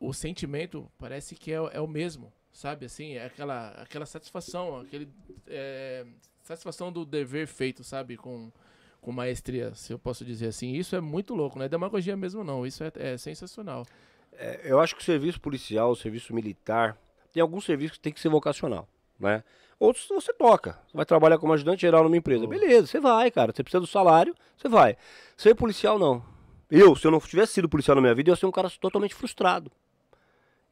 o 0.00 0.12
sentimento 0.12 0.90
parece 0.98 1.34
que 1.34 1.52
é, 1.52 1.56
é, 1.72 1.80
o 1.80 1.86
mesmo, 1.86 2.32
sabe? 2.52 2.86
Assim, 2.86 3.14
é 3.14 3.26
aquela, 3.26 3.70
aquela 3.70 4.06
satisfação, 4.06 4.80
aquele 4.80 5.08
é, 5.46 6.06
satisfação 6.42 6.92
do 6.92 7.04
dever 7.04 7.46
feito, 7.46 7.82
sabe? 7.82 8.16
Com, 8.16 8.52
com 9.00 9.12
maestria, 9.12 9.74
se 9.74 9.92
eu 9.92 9.98
posso 9.98 10.24
dizer 10.24 10.48
assim. 10.48 10.72
Isso 10.72 10.94
é 10.94 11.00
muito 11.00 11.34
louco, 11.34 11.58
não 11.58 11.64
é 11.64 11.68
demagogia 11.68 12.16
mesmo, 12.16 12.44
não. 12.44 12.66
Isso 12.66 12.84
é, 12.84 12.92
é 12.94 13.18
sensacional. 13.18 13.84
É, 14.32 14.60
eu 14.64 14.78
acho 14.78 14.94
que 14.94 15.02
o 15.02 15.04
serviço 15.04 15.40
policial, 15.40 15.90
o 15.90 15.96
serviço 15.96 16.32
militar, 16.34 16.96
tem 17.32 17.40
alguns 17.40 17.64
serviços 17.64 17.96
que 17.96 18.02
tem 18.02 18.12
que 18.12 18.20
ser 18.20 18.28
vocacional, 18.28 18.88
né? 19.18 19.42
Outros 19.78 20.08
você 20.08 20.32
toca. 20.32 20.72
Você 20.88 20.96
vai 20.96 21.06
trabalhar 21.06 21.38
como 21.38 21.52
ajudante 21.52 21.82
geral 21.82 22.02
numa 22.02 22.16
empresa. 22.16 22.44
Oh. 22.44 22.48
Beleza, 22.48 22.86
você 22.88 23.00
vai, 23.00 23.30
cara. 23.30 23.52
Você 23.52 23.62
precisa 23.62 23.80
do 23.80 23.86
salário, 23.86 24.34
você 24.56 24.68
vai. 24.68 24.96
Ser 25.36 25.54
policial, 25.54 25.98
não. 25.98 26.24
Eu, 26.70 26.96
se 26.96 27.06
eu 27.06 27.10
não 27.10 27.20
tivesse 27.20 27.54
sido 27.54 27.68
policial 27.68 27.94
na 27.94 28.00
minha 28.00 28.14
vida, 28.14 28.30
eu 28.30 28.32
ia 28.32 28.36
ser 28.36 28.46
um 28.46 28.50
cara 28.50 28.68
totalmente 28.70 29.14
frustrado. 29.14 29.70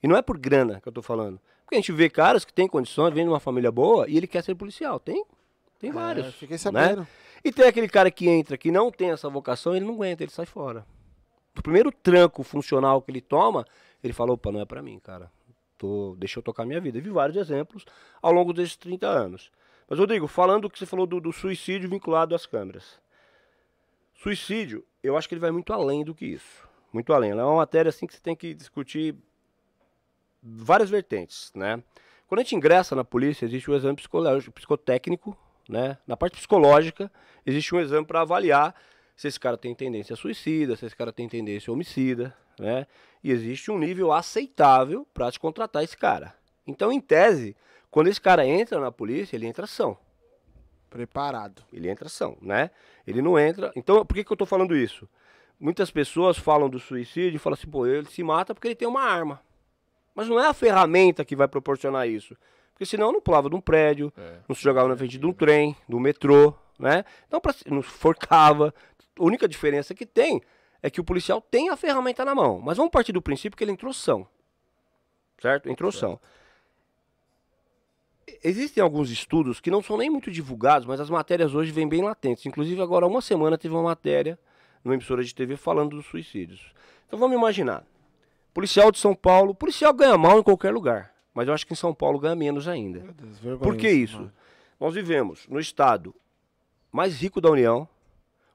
E 0.02 0.08
não 0.08 0.16
é 0.16 0.22
por 0.22 0.38
grana 0.38 0.80
que 0.80 0.88
eu 0.88 0.92
tô 0.92 1.02
falando. 1.02 1.40
Porque 1.64 1.74
a 1.74 1.78
gente 1.78 1.92
vê 1.92 2.08
caras 2.08 2.44
que 2.44 2.52
têm 2.52 2.68
condições, 2.68 3.12
vêm 3.12 3.24
de 3.24 3.30
uma 3.30 3.40
família 3.40 3.72
boa 3.72 4.08
e 4.08 4.16
ele 4.16 4.26
quer 4.26 4.42
ser 4.42 4.54
policial. 4.54 5.00
Tem? 5.00 5.24
Tem 5.78 5.90
é, 5.90 5.92
vários. 5.92 6.26
É, 6.26 6.30
fiquei 6.32 6.58
sabendo. 6.58 7.00
Né? 7.00 7.08
E 7.44 7.52
tem 7.52 7.66
aquele 7.66 7.88
cara 7.88 8.10
que 8.10 8.28
entra, 8.28 8.56
que 8.56 8.70
não 8.70 8.90
tem 8.90 9.10
essa 9.10 9.28
vocação, 9.28 9.74
ele 9.74 9.84
não 9.84 9.94
aguenta, 9.94 10.22
ele 10.22 10.32
sai 10.32 10.46
fora. 10.46 10.86
O 11.58 11.62
primeiro 11.62 11.90
tranco 11.90 12.42
funcional 12.42 13.00
que 13.00 13.10
ele 13.10 13.20
toma, 13.20 13.64
ele 14.02 14.12
fala, 14.12 14.32
opa, 14.32 14.52
não 14.52 14.60
é 14.60 14.64
para 14.64 14.82
mim, 14.82 14.98
cara. 14.98 15.30
Tô, 15.78 16.14
deixa 16.18 16.38
eu 16.38 16.42
tocar 16.42 16.64
minha 16.64 16.80
vida. 16.80 16.98
E 16.98 17.00
vi 17.00 17.10
vários 17.10 17.36
exemplos 17.36 17.84
ao 18.22 18.32
longo 18.32 18.52
desses 18.52 18.76
30 18.76 19.06
anos. 19.06 19.50
Mas, 19.88 19.98
Rodrigo, 19.98 20.26
falando 20.26 20.64
o 20.64 20.70
que 20.70 20.78
você 20.78 20.86
falou 20.86 21.06
do, 21.06 21.20
do 21.20 21.32
suicídio 21.32 21.88
vinculado 21.88 22.34
às 22.34 22.46
câmeras. 22.46 23.00
Suicídio, 24.14 24.84
eu 25.02 25.16
acho 25.16 25.28
que 25.28 25.34
ele 25.34 25.40
vai 25.40 25.50
muito 25.50 25.72
além 25.72 26.04
do 26.04 26.14
que 26.14 26.26
isso. 26.26 26.66
Muito 26.92 27.12
além. 27.12 27.30
Ela 27.30 27.42
é 27.42 27.44
uma 27.44 27.56
matéria 27.56 27.90
assim 27.90 28.06
que 28.06 28.14
você 28.14 28.20
tem 28.20 28.34
que 28.34 28.54
discutir 28.54 29.14
várias 30.46 30.88
vertentes, 30.88 31.50
né? 31.54 31.82
Quando 32.28 32.40
a 32.40 32.42
gente 32.42 32.54
ingressa 32.54 32.94
na 32.94 33.04
polícia, 33.04 33.44
existe 33.44 33.70
um 33.70 33.74
exame 33.74 33.96
psicológico, 33.96 34.52
psicotécnico, 34.52 35.36
né? 35.68 35.98
Na 36.06 36.16
parte 36.16 36.36
psicológica, 36.36 37.10
existe 37.44 37.74
um 37.74 37.80
exame 37.80 38.06
para 38.06 38.20
avaliar 38.20 38.74
se 39.16 39.26
esse 39.28 39.40
cara 39.40 39.56
tem 39.56 39.74
tendência 39.74 40.14
a 40.14 40.16
suicida, 40.16 40.76
se 40.76 40.86
esse 40.86 40.94
cara 40.94 41.12
tem 41.12 41.28
tendência 41.28 41.70
a 41.70 41.74
homicida, 41.74 42.36
né? 42.58 42.86
E 43.22 43.30
existe 43.30 43.70
um 43.70 43.78
nível 43.78 44.12
aceitável 44.12 45.06
para 45.12 45.30
te 45.32 45.40
contratar 45.40 45.82
esse 45.82 45.96
cara. 45.96 46.34
Então, 46.66 46.92
em 46.92 47.00
tese, 47.00 47.56
quando 47.90 48.08
esse 48.08 48.20
cara 48.20 48.46
entra 48.46 48.78
na 48.80 48.92
polícia, 48.92 49.36
ele 49.36 49.46
entra 49.46 49.64
ação. 49.64 49.96
Preparado. 50.90 51.62
Ele 51.72 51.88
entra 51.88 52.06
ação, 52.06 52.36
né? 52.40 52.70
Ele 53.06 53.22
não 53.22 53.38
entra. 53.38 53.72
Então, 53.74 54.04
por 54.04 54.14
que, 54.14 54.24
que 54.24 54.30
eu 54.30 54.34
estou 54.34 54.46
falando 54.46 54.76
isso? 54.76 55.08
Muitas 55.58 55.90
pessoas 55.90 56.36
falam 56.36 56.68
do 56.68 56.78
suicídio 56.78 57.36
e 57.36 57.38
falam 57.38 57.54
assim, 57.54 57.68
pô, 57.68 57.86
ele 57.86 58.06
se 58.06 58.22
mata 58.22 58.54
porque 58.54 58.68
ele 58.68 58.74
tem 58.74 58.86
uma 58.86 59.02
arma. 59.02 59.40
Mas 60.16 60.28
não 60.28 60.40
é 60.40 60.46
a 60.46 60.54
ferramenta 60.54 61.26
que 61.26 61.36
vai 61.36 61.46
proporcionar 61.46 62.08
isso. 62.08 62.34
Porque 62.72 62.86
senão 62.86 63.12
não 63.12 63.20
pulava 63.20 63.50
de 63.50 63.54
um 63.54 63.60
prédio, 63.60 64.10
é. 64.16 64.38
não 64.48 64.56
se 64.56 64.62
jogava 64.62 64.88
na 64.88 64.96
frente 64.96 65.18
de 65.18 65.26
um 65.26 65.32
trem, 65.32 65.76
do 65.86 66.00
metrô, 66.00 66.54
né? 66.78 67.04
Não, 67.30 67.38
pra, 67.38 67.54
não 67.66 67.82
forcava. 67.82 68.74
A 69.18 69.22
única 69.22 69.46
diferença 69.46 69.94
que 69.94 70.06
tem 70.06 70.40
é 70.82 70.88
que 70.88 71.00
o 71.00 71.04
policial 71.04 71.40
tem 71.40 71.68
a 71.68 71.76
ferramenta 71.76 72.24
na 72.24 72.34
mão. 72.34 72.60
Mas 72.60 72.78
vamos 72.78 72.90
partir 72.90 73.12
do 73.12 73.20
princípio 73.20 73.56
que 73.56 73.62
ele 73.62 73.72
entrou 73.72 73.92
são. 73.92 74.26
Certo? 75.40 75.68
Entrou 75.68 75.92
são. 75.92 76.18
Existem 78.42 78.82
alguns 78.82 79.10
estudos 79.10 79.60
que 79.60 79.70
não 79.70 79.82
são 79.82 79.98
nem 79.98 80.08
muito 80.08 80.30
divulgados, 80.30 80.86
mas 80.86 80.98
as 80.98 81.10
matérias 81.10 81.54
hoje 81.54 81.70
vêm 81.70 81.86
bem 81.86 82.02
latentes. 82.02 82.46
Inclusive, 82.46 82.80
agora, 82.80 83.06
uma 83.06 83.20
semana, 83.20 83.58
teve 83.58 83.74
uma 83.74 83.82
matéria 83.82 84.38
numa 84.82 84.94
emissora 84.94 85.22
de 85.22 85.34
TV 85.34 85.56
falando 85.56 85.96
dos 85.96 86.06
suicídios. 86.06 86.72
Então 87.06 87.18
vamos 87.18 87.36
imaginar. 87.36 87.84
Policial 88.56 88.90
de 88.90 88.98
São 88.98 89.14
Paulo, 89.14 89.54
policial 89.54 89.92
ganha 89.92 90.16
mal 90.16 90.38
em 90.38 90.42
qualquer 90.42 90.72
lugar, 90.72 91.12
mas 91.34 91.46
eu 91.46 91.52
acho 91.52 91.66
que 91.66 91.74
em 91.74 91.76
São 91.76 91.92
Paulo 91.92 92.18
ganha 92.18 92.34
menos 92.34 92.66
ainda. 92.66 93.00
Deus, 93.12 93.58
Por 93.58 93.76
que 93.76 93.86
isso? 93.86 94.16
Mano. 94.16 94.32
Nós 94.80 94.94
vivemos 94.94 95.46
no 95.46 95.60
estado 95.60 96.14
mais 96.90 97.20
rico 97.20 97.38
da 97.38 97.50
União, 97.50 97.86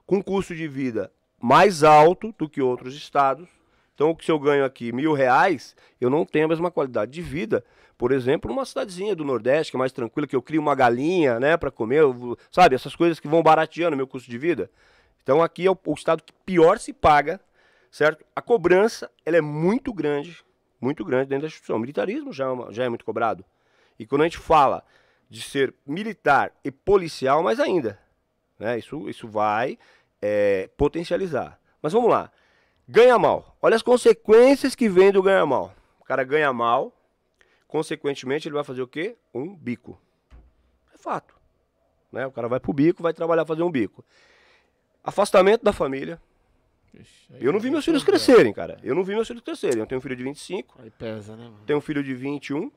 com 0.07 0.19
custo 0.19 0.55
de 0.55 0.67
vida 0.67 1.11
mais 1.39 1.83
alto 1.83 2.33
do 2.35 2.49
que 2.49 2.63
outros 2.63 2.95
estados. 2.95 3.47
Então, 3.93 4.17
se 4.19 4.31
eu 4.31 4.39
ganho 4.39 4.65
aqui 4.65 4.91
mil 4.91 5.13
reais, 5.13 5.75
eu 5.99 6.09
não 6.09 6.25
tenho 6.25 6.45
a 6.45 6.49
mesma 6.49 6.71
qualidade 6.71 7.11
de 7.11 7.21
vida. 7.21 7.63
Por 7.95 8.11
exemplo, 8.11 8.49
numa 8.49 8.65
cidadezinha 8.65 9.15
do 9.15 9.23
Nordeste, 9.23 9.71
que 9.71 9.77
é 9.77 9.79
mais 9.79 9.91
tranquila, 9.91 10.25
que 10.25 10.35
eu 10.35 10.41
crio 10.41 10.61
uma 10.61 10.73
galinha, 10.73 11.39
né, 11.39 11.57
para 11.57 11.69
comer, 11.69 12.01
sabe? 12.51 12.73
Essas 12.73 12.95
coisas 12.95 13.19
que 13.19 13.27
vão 13.27 13.43
barateando 13.43 13.93
o 13.93 13.97
meu 13.97 14.07
custo 14.07 14.31
de 14.31 14.37
vida. 14.39 14.67
Então 15.21 15.43
aqui 15.43 15.67
é 15.67 15.69
o, 15.69 15.77
o 15.85 15.93
estado 15.93 16.23
que 16.23 16.33
pior 16.43 16.79
se 16.79 16.91
paga, 16.91 17.39
certo? 17.91 18.25
A 18.33 18.41
cobrança, 18.41 19.11
ela 19.25 19.37
é 19.37 19.41
muito 19.41 19.93
grande, 19.93 20.43
muito 20.79 21.03
grande 21.03 21.27
dentro 21.29 21.41
da 21.41 21.47
instituição. 21.47 21.75
O 21.75 21.79
militarismo 21.79 22.31
já, 22.31 22.45
é 22.45 22.71
já 22.71 22.83
é 22.85 22.89
muito 22.89 23.05
cobrado. 23.05 23.45
E 23.99 24.05
quando 24.05 24.21
a 24.21 24.23
gente 24.23 24.37
fala 24.37 24.83
de 25.29 25.41
ser 25.41 25.73
militar 25.85 26.51
e 26.63 26.71
policial, 26.71 27.43
mais 27.43 27.59
ainda. 27.59 27.99
Né? 28.57 28.79
Isso, 28.79 29.09
isso 29.09 29.27
vai 29.27 29.77
é, 30.21 30.69
potencializar. 30.77 31.59
Mas 31.81 31.93
vamos 31.93 32.09
lá. 32.09 32.31
Ganha 32.87 33.17
mal. 33.19 33.55
Olha 33.61 33.75
as 33.75 33.81
consequências 33.81 34.73
que 34.73 34.89
vem 34.89 35.11
do 35.11 35.21
ganha 35.21 35.45
mal. 35.45 35.73
O 35.99 36.03
cara 36.03 36.23
ganha 36.23 36.51
mal, 36.51 36.93
consequentemente 37.67 38.47
ele 38.47 38.55
vai 38.55 38.63
fazer 38.63 38.81
o 38.81 38.87
quê? 38.87 39.15
Um 39.33 39.55
bico. 39.55 39.99
É 40.93 40.97
fato. 40.97 41.35
Né? 42.11 42.25
O 42.27 42.31
cara 42.31 42.47
vai 42.47 42.59
pro 42.59 42.73
bico, 42.73 43.03
vai 43.03 43.13
trabalhar 43.13 43.45
fazer 43.45 43.63
um 43.63 43.71
bico. 43.71 44.03
Afastamento 45.03 45.63
da 45.63 45.71
família. 45.71 46.21
Eu 47.39 47.53
não 47.53 47.59
vi 47.59 47.69
meus 47.69 47.85
filhos 47.85 48.03
crescerem, 48.03 48.51
cara. 48.53 48.77
Eu 48.83 48.93
não 48.93 49.03
vi 49.03 49.13
meus 49.13 49.27
filhos 49.27 49.43
crescerem. 49.43 49.79
Eu 49.79 49.87
tenho 49.87 49.99
um 49.99 50.01
filho 50.01 50.15
de 50.15 50.23
25. 50.23 50.79
Aí 50.81 50.89
pesa, 50.89 51.35
né, 51.35 51.45
mano? 51.45 51.59
Tenho 51.65 51.79
um 51.79 51.81
filho 51.81 52.03
de 52.03 52.13
21. 52.13 52.71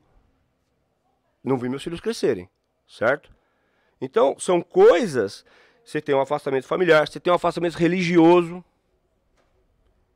Não 1.43 1.57
vi 1.57 1.69
meus 1.69 1.83
filhos 1.83 1.99
crescerem, 1.99 2.49
certo? 2.87 3.31
Então, 4.01 4.35
são 4.39 4.61
coisas. 4.61 5.45
Você 5.83 6.01
tem 6.01 6.15
um 6.15 6.21
afastamento 6.21 6.65
familiar, 6.65 7.07
você 7.07 7.19
tem 7.19 7.31
um 7.31 7.35
afastamento 7.35 7.75
religioso. 7.75 8.63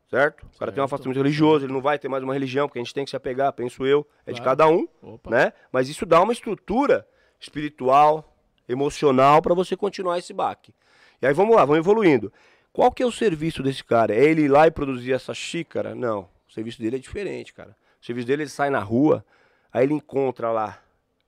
Certo? 0.10 0.44
O 0.56 0.58
cara 0.58 0.72
tem 0.72 0.82
um 0.82 0.86
afastamento 0.86 1.18
religioso, 1.18 1.66
ele 1.66 1.74
não 1.74 1.82
vai 1.82 2.00
ter 2.00 2.10
mais 2.10 2.24
uma 2.24 2.34
religião, 2.34 2.68
porque 2.68 2.80
a 2.80 2.84
gente 2.84 2.96
tem 2.96 3.04
que 3.04 3.12
se 3.12 3.16
apegar, 3.16 3.54
penso 3.54 3.86
eu, 3.86 4.08
é 4.26 4.32
claro. 4.32 4.36
de 4.36 4.42
cada 4.42 4.68
um, 4.68 4.88
Opa. 5.04 5.30
né? 5.30 5.54
Mas 5.72 5.88
isso 5.88 6.04
dá 6.04 6.20
uma 6.20 6.34
estrutura 6.34 7.08
espiritual, 7.40 8.36
emocional 8.68 9.40
para 9.40 9.54
você 9.54 9.78
continuar 9.78 10.18
esse 10.18 10.34
baque. 10.34 10.74
E 11.22 11.28
aí 11.28 11.34
vamos 11.34 11.56
lá, 11.56 11.64
vamos 11.64 11.78
evoluindo. 11.78 12.34
Qual 12.72 12.92
que 12.92 13.04
é 13.04 13.06
o 13.06 13.12
serviço 13.12 13.64
desse 13.64 13.84
cara? 13.84 14.14
É 14.14 14.24
ele 14.24 14.44
ir 14.44 14.48
lá 14.48 14.68
e 14.68 14.72
produzir 14.72 15.14
essa 15.14 15.34
xícara? 15.34 15.96
Não. 15.96 16.30
O 16.48 16.54
serviço 16.54 16.82
dele 16.82 16.96
é 16.96 17.00
diferente, 17.00 17.54
cara. 17.54 17.76
O 18.02 18.06
serviço 18.06 18.28
dele 18.28 18.44
ele 18.44 18.50
sai 18.50 18.70
na 18.70 18.80
rua, 18.80 19.26
aí 19.72 19.84
ele 19.84 19.94
encontra 19.94 20.52
lá 20.52 20.82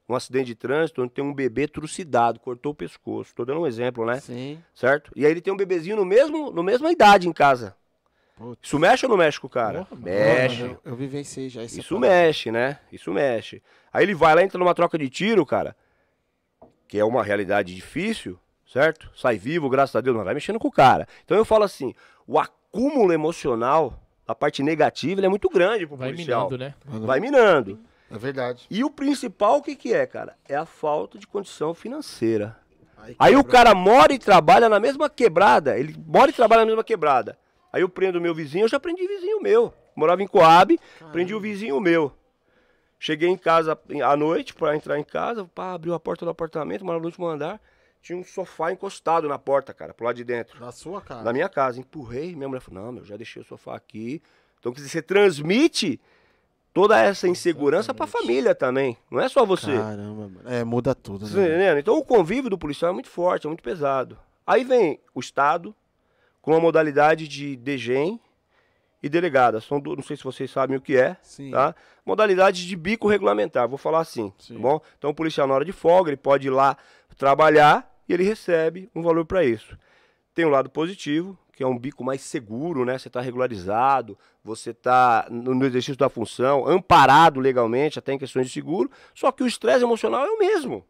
um 0.07 0.15
acidente 0.15 0.47
de 0.47 0.55
trânsito 0.55 1.01
onde 1.01 1.13
tem 1.13 1.23
um 1.23 1.33
bebê 1.33 1.67
trucidado, 1.67 2.39
cortou 2.39 2.71
o 2.73 2.75
pescoço. 2.75 3.33
Tô 3.33 3.45
dando 3.45 3.61
um 3.61 3.67
exemplo, 3.67 4.05
né? 4.05 4.19
Sim. 4.19 4.61
Certo? 4.73 5.11
E 5.15 5.25
aí 5.25 5.31
ele 5.31 5.41
tem 5.41 5.53
um 5.53 5.57
bebezinho 5.57 5.95
no 5.95 6.05
mesmo, 6.05 6.51
no 6.51 6.63
mesma 6.63 6.91
idade 6.91 7.27
em 7.27 7.33
casa. 7.33 7.75
Isso 8.61 8.79
mexe 8.79 9.05
ou 9.05 9.09
não 9.09 9.17
mexe 9.17 9.39
com 9.39 9.47
o 9.47 9.49
cara? 9.49 9.85
Porra, 9.85 10.01
mexe. 10.01 10.61
eu, 10.61 10.79
eu 10.83 10.95
vivenciei 10.95 11.47
já 11.47 11.63
isso. 11.63 11.79
Isso 11.79 11.99
mexe, 11.99 12.51
né? 12.51 12.79
Isso 12.91 13.11
mexe. 13.13 13.61
Aí 13.93 14.03
ele 14.03 14.15
vai 14.15 14.33
lá, 14.33 14.43
entra 14.43 14.57
numa 14.57 14.73
troca 14.73 14.97
de 14.97 15.09
tiro, 15.09 15.45
cara, 15.45 15.75
que 16.87 16.97
é 16.97 17.05
uma 17.05 17.23
realidade 17.23 17.75
difícil 17.75 18.39
certo? 18.71 19.11
Sai 19.15 19.37
vivo, 19.37 19.69
graças 19.69 19.95
a 19.95 20.01
Deus, 20.01 20.15
não 20.15 20.23
vai 20.23 20.33
mexendo 20.33 20.59
com 20.59 20.69
o 20.69 20.71
cara. 20.71 21.07
Então 21.25 21.37
eu 21.37 21.43
falo 21.43 21.63
assim, 21.63 21.93
o 22.25 22.39
acúmulo 22.39 23.11
emocional, 23.11 23.99
a 24.25 24.33
parte 24.33 24.63
negativa, 24.63 25.23
é 25.23 25.27
muito 25.27 25.49
grande 25.49 25.85
pro 25.85 25.97
vai 25.97 26.09
policial. 26.09 26.49
Vai 26.49 26.57
minando, 26.57 26.73
né? 26.89 27.05
Vai 27.05 27.19
minando. 27.19 27.79
É 28.09 28.17
verdade. 28.17 28.65
E 28.69 28.83
o 28.83 28.89
principal, 28.89 29.57
o 29.57 29.61
que 29.61 29.75
que 29.75 29.93
é, 29.93 30.05
cara? 30.05 30.35
É 30.47 30.55
a 30.55 30.65
falta 30.65 31.17
de 31.17 31.27
condição 31.27 31.73
financeira. 31.73 32.57
Aí, 32.97 33.15
Aí 33.17 33.35
o 33.35 33.43
cara 33.43 33.73
mora 33.73 34.13
e 34.13 34.19
trabalha 34.19 34.69
na 34.69 34.79
mesma 34.79 35.09
quebrada, 35.09 35.77
ele 35.77 35.95
mora 36.07 36.29
e 36.29 36.33
trabalha 36.33 36.61
na 36.61 36.67
mesma 36.67 36.83
quebrada. 36.83 37.37
Aí 37.73 37.81
eu 37.81 37.89
prendo 37.89 38.19
o 38.19 38.21
meu 38.21 38.33
vizinho, 38.35 38.65
eu 38.65 38.69
já 38.69 38.79
prendi 38.79 39.05
vizinho 39.07 39.41
meu. 39.41 39.73
Morava 39.95 40.21
em 40.21 40.27
Coab, 40.27 40.77
Caramba. 40.77 41.11
prendi 41.11 41.33
o 41.33 41.39
vizinho 41.39 41.79
meu. 41.79 42.11
Cheguei 42.99 43.29
em 43.29 43.37
casa 43.37 43.77
à 44.05 44.15
noite 44.15 44.53
para 44.53 44.75
entrar 44.75 44.99
em 44.99 45.03
casa, 45.03 45.43
pá, 45.55 45.73
abriu 45.73 45.93
a 45.93 45.99
porta 45.99 46.23
do 46.23 46.31
apartamento, 46.31 46.85
morava 46.85 47.01
no 47.01 47.07
último 47.07 47.25
andar 47.27 47.59
tinha 48.01 48.17
um 48.17 48.23
sofá 48.23 48.71
encostado 48.71 49.27
na 49.27 49.37
porta, 49.37 49.73
cara, 49.73 49.93
pro 49.93 50.05
lado 50.05 50.15
de 50.15 50.23
dentro. 50.23 50.59
Da 50.59 50.71
sua 50.71 51.01
casa? 51.01 51.23
Da 51.23 51.31
minha 51.31 51.47
casa. 51.47 51.79
Empurrei, 51.79 52.35
minha 52.35 52.47
mulher 52.47 52.61
falou, 52.61 52.83
não, 52.83 52.91
meu, 52.91 53.05
já 53.05 53.15
deixei 53.15 53.41
o 53.41 53.45
sofá 53.45 53.75
aqui. 53.75 54.21
Então, 54.59 54.71
quer 54.71 54.77
dizer, 54.77 54.89
você 54.89 55.01
transmite 55.01 55.99
toda 56.73 56.99
essa 56.99 57.27
insegurança 57.27 57.93
para 57.93 58.05
a 58.05 58.07
família 58.07 58.55
também. 58.55 58.97
Não 59.09 59.19
é 59.19 59.29
só 59.29 59.45
você. 59.45 59.73
Caramba, 59.73 60.29
mano. 60.29 60.41
É, 60.45 60.63
muda 60.63 60.95
tudo, 60.95 61.25
né? 61.25 61.31
Entendendo? 61.31 61.77
Então, 61.77 61.97
o 61.97 62.03
convívio 62.03 62.49
do 62.49 62.57
policial 62.57 62.91
é 62.91 62.93
muito 62.93 63.09
forte, 63.09 63.45
é 63.45 63.49
muito 63.49 63.63
pesado. 63.63 64.17
Aí 64.45 64.63
vem 64.63 64.99
o 65.13 65.19
Estado 65.19 65.75
com 66.41 66.55
a 66.55 66.59
modalidade 66.59 67.27
de 67.27 67.55
DGEM 67.55 68.19
e 69.01 69.09
delegada. 69.09 69.61
São 69.61 69.79
do, 69.79 69.95
não 69.95 70.03
sei 70.03 70.17
se 70.17 70.23
vocês 70.23 70.49
sabem 70.49 70.77
o 70.77 70.81
que 70.81 70.97
é, 70.97 71.17
Sim. 71.21 71.51
tá? 71.51 71.75
Modalidade 72.05 72.67
de 72.67 72.75
bico 72.75 73.07
regulamentar, 73.07 73.67
vou 73.67 73.77
falar 73.77 73.99
assim, 73.99 74.29
tá 74.29 74.35
Sim. 74.39 74.55
tá 74.55 74.59
bom? 74.59 74.81
Então 74.97 75.09
o 75.11 75.13
policial 75.13 75.47
na 75.47 75.53
hora 75.53 75.65
de 75.65 75.71
folga, 75.71 76.09
ele 76.09 76.17
pode 76.17 76.47
ir 76.47 76.51
lá 76.51 76.77
trabalhar 77.17 77.90
e 78.11 78.13
ele 78.13 78.23
recebe 78.23 78.89
um 78.93 79.01
valor 79.01 79.25
para 79.25 79.43
isso. 79.43 79.77
Tem 80.35 80.43
o 80.43 80.49
um 80.49 80.51
lado 80.51 80.69
positivo, 80.69 81.37
que 81.53 81.63
é 81.63 81.67
um 81.67 81.77
bico 81.77 82.03
mais 82.03 82.21
seguro, 82.21 82.83
né? 82.83 82.97
Você 82.97 83.07
está 83.07 83.21
regularizado, 83.21 84.17
você 84.43 84.71
está 84.71 85.27
no 85.29 85.65
exercício 85.65 85.97
da 85.97 86.09
função, 86.09 86.67
amparado 86.67 87.39
legalmente, 87.39 87.97
até 87.97 88.13
em 88.13 88.17
questões 88.17 88.47
de 88.47 88.53
seguro, 88.53 88.91
só 89.15 89.31
que 89.31 89.43
o 89.43 89.47
estresse 89.47 89.83
emocional 89.83 90.25
é 90.25 90.29
o 90.29 90.37
mesmo. 90.37 90.85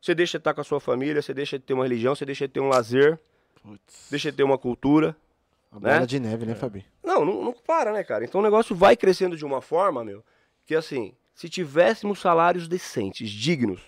Você 0.00 0.14
deixa 0.14 0.38
de 0.38 0.42
estar 0.42 0.54
com 0.54 0.60
a 0.60 0.64
sua 0.64 0.80
família, 0.80 1.22
você 1.22 1.32
deixa 1.32 1.58
de 1.58 1.64
ter 1.64 1.72
uma 1.72 1.84
religião, 1.84 2.14
você 2.14 2.24
deixa 2.24 2.46
de 2.46 2.52
ter 2.52 2.60
um 2.60 2.68
lazer, 2.68 3.18
Putz. 3.62 4.08
deixa 4.10 4.30
de 4.30 4.36
ter 4.36 4.42
uma 4.42 4.58
cultura. 4.58 5.16
A 5.72 5.80
né? 5.80 5.94
bola 5.94 6.06
de 6.06 6.20
neve, 6.20 6.46
né. 6.46 6.54
Fabi? 6.54 6.84
Não, 7.02 7.24
não, 7.24 7.42
não 7.42 7.52
para, 7.52 7.92
né, 7.92 8.04
cara? 8.04 8.24
Então 8.24 8.40
o 8.40 8.44
negócio 8.44 8.76
vai 8.76 8.96
crescendo 8.96 9.36
de 9.36 9.44
uma 9.44 9.60
forma, 9.60 10.04
meu, 10.04 10.22
que 10.66 10.74
assim, 10.74 11.14
se 11.34 11.48
tivéssemos 11.48 12.20
salários 12.20 12.68
decentes, 12.68 13.30
dignos, 13.30 13.80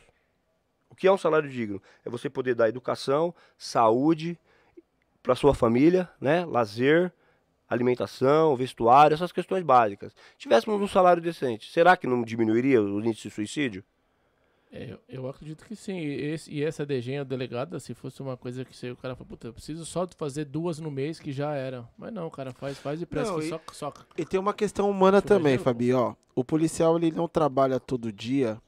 que 1.00 1.08
é 1.08 1.12
um 1.12 1.16
salário 1.16 1.48
digno? 1.48 1.82
É 2.04 2.10
você 2.10 2.28
poder 2.28 2.54
dar 2.54 2.68
educação, 2.68 3.34
saúde 3.56 4.38
para 5.22 5.34
sua 5.34 5.54
família, 5.54 6.06
né? 6.20 6.44
Lazer, 6.44 7.10
alimentação, 7.66 8.54
vestuário, 8.54 9.14
essas 9.14 9.32
questões 9.32 9.64
básicas. 9.64 10.14
Tivéssemos 10.36 10.78
um 10.78 10.86
salário 10.86 11.22
decente, 11.22 11.72
será 11.72 11.96
que 11.96 12.06
não 12.06 12.22
diminuiria 12.22 12.82
o 12.82 13.00
índice 13.00 13.28
de 13.28 13.34
suicídio? 13.34 13.82
É, 14.70 14.98
eu 15.08 15.26
acredito 15.26 15.64
que 15.64 15.74
sim. 15.74 15.98
Esse, 15.98 16.52
e 16.52 16.62
essa 16.62 16.84
DG, 16.84 17.24
delegada, 17.24 17.80
se 17.80 17.94
fosse 17.94 18.20
uma 18.20 18.36
coisa 18.36 18.62
que 18.62 18.90
o 18.90 18.96
cara 18.96 19.16
fala, 19.16 19.26
puta, 19.26 19.48
eu 19.48 19.54
preciso 19.54 19.86
só 19.86 20.06
fazer 20.18 20.44
duas 20.44 20.78
no 20.78 20.90
mês 20.90 21.18
que 21.18 21.32
já 21.32 21.54
era. 21.54 21.88
Mas 21.96 22.12
não, 22.12 22.26
o 22.26 22.30
cara 22.30 22.52
faz, 22.52 22.76
faz 22.76 23.00
e 23.00 23.06
presta 23.06 23.32
não, 23.32 23.40
e, 23.40 23.48
só, 23.48 23.60
só. 23.72 23.92
E 24.18 24.24
tem 24.26 24.38
uma 24.38 24.52
questão 24.52 24.88
humana 24.90 25.22
também, 25.22 25.56
Fabi, 25.56 25.94
ó. 25.94 26.14
O 26.34 26.44
policial 26.44 26.98
ele 26.98 27.10
não 27.10 27.26
trabalha 27.26 27.80
todo 27.80 28.12
dia 28.12 28.60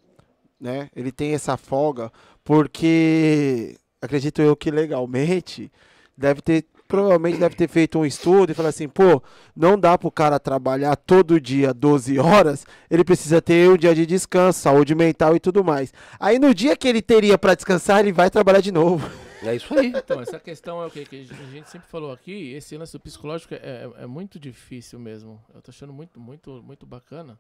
né? 0.63 0.89
Ele 0.95 1.11
tem 1.11 1.35
essa 1.35 1.57
folga 1.57 2.11
porque 2.45 3.77
acredito 4.01 4.41
eu 4.41 4.55
que 4.55 4.71
legalmente 4.71 5.71
deve 6.17 6.41
ter 6.41 6.65
provavelmente 6.87 7.39
deve 7.39 7.57
ter 7.57 7.69
feito 7.69 7.99
um 7.99 8.05
estudo 8.05 8.53
e 8.53 8.55
falar 8.55 8.69
assim, 8.69 8.87
pô, 8.87 9.23
não 9.57 9.79
dá 9.79 9.97
pro 9.97 10.11
cara 10.11 10.39
trabalhar 10.39 10.95
todo 10.95 11.41
dia 11.41 11.73
12 11.73 12.19
horas, 12.19 12.67
ele 12.91 13.03
precisa 13.03 13.41
ter 13.41 13.71
um 13.71 13.79
dia 13.79 13.95
de 13.95 14.05
descanso, 14.05 14.61
saúde 14.61 14.95
mental 14.95 15.35
e 15.35 15.41
tudo 15.41 15.65
mais. 15.65 15.91
Aí 16.21 16.39
no 16.39 16.55
dia 16.55 16.77
que 16.77 16.87
ele 16.87 17.01
teria 17.01 17.39
para 17.39 17.55
descansar, 17.55 18.01
ele 18.01 18.13
vai 18.13 18.29
trabalhar 18.29 18.61
de 18.61 18.71
novo. 18.71 19.11
É 19.43 19.57
isso 19.57 19.73
aí. 19.77 19.91
Então, 19.97 20.21
essa 20.21 20.39
questão 20.39 20.83
é 20.83 20.87
o 20.87 20.91
que, 20.91 21.07
que 21.07 21.17
a 21.17 21.51
gente 21.51 21.71
sempre 21.71 21.89
falou 21.89 22.13
aqui, 22.13 22.53
esse 22.53 22.77
lance 22.77 22.93
do 22.93 23.01
psicológico 23.01 23.55
é, 23.55 23.57
é, 23.57 24.03
é 24.03 24.07
muito 24.07 24.39
difícil 24.39 24.99
mesmo. 24.99 25.43
Eu 25.55 25.63
tô 25.63 25.71
achando 25.71 25.95
muito, 25.95 26.21
muito, 26.21 26.63
muito 26.63 26.85
bacana 26.85 27.39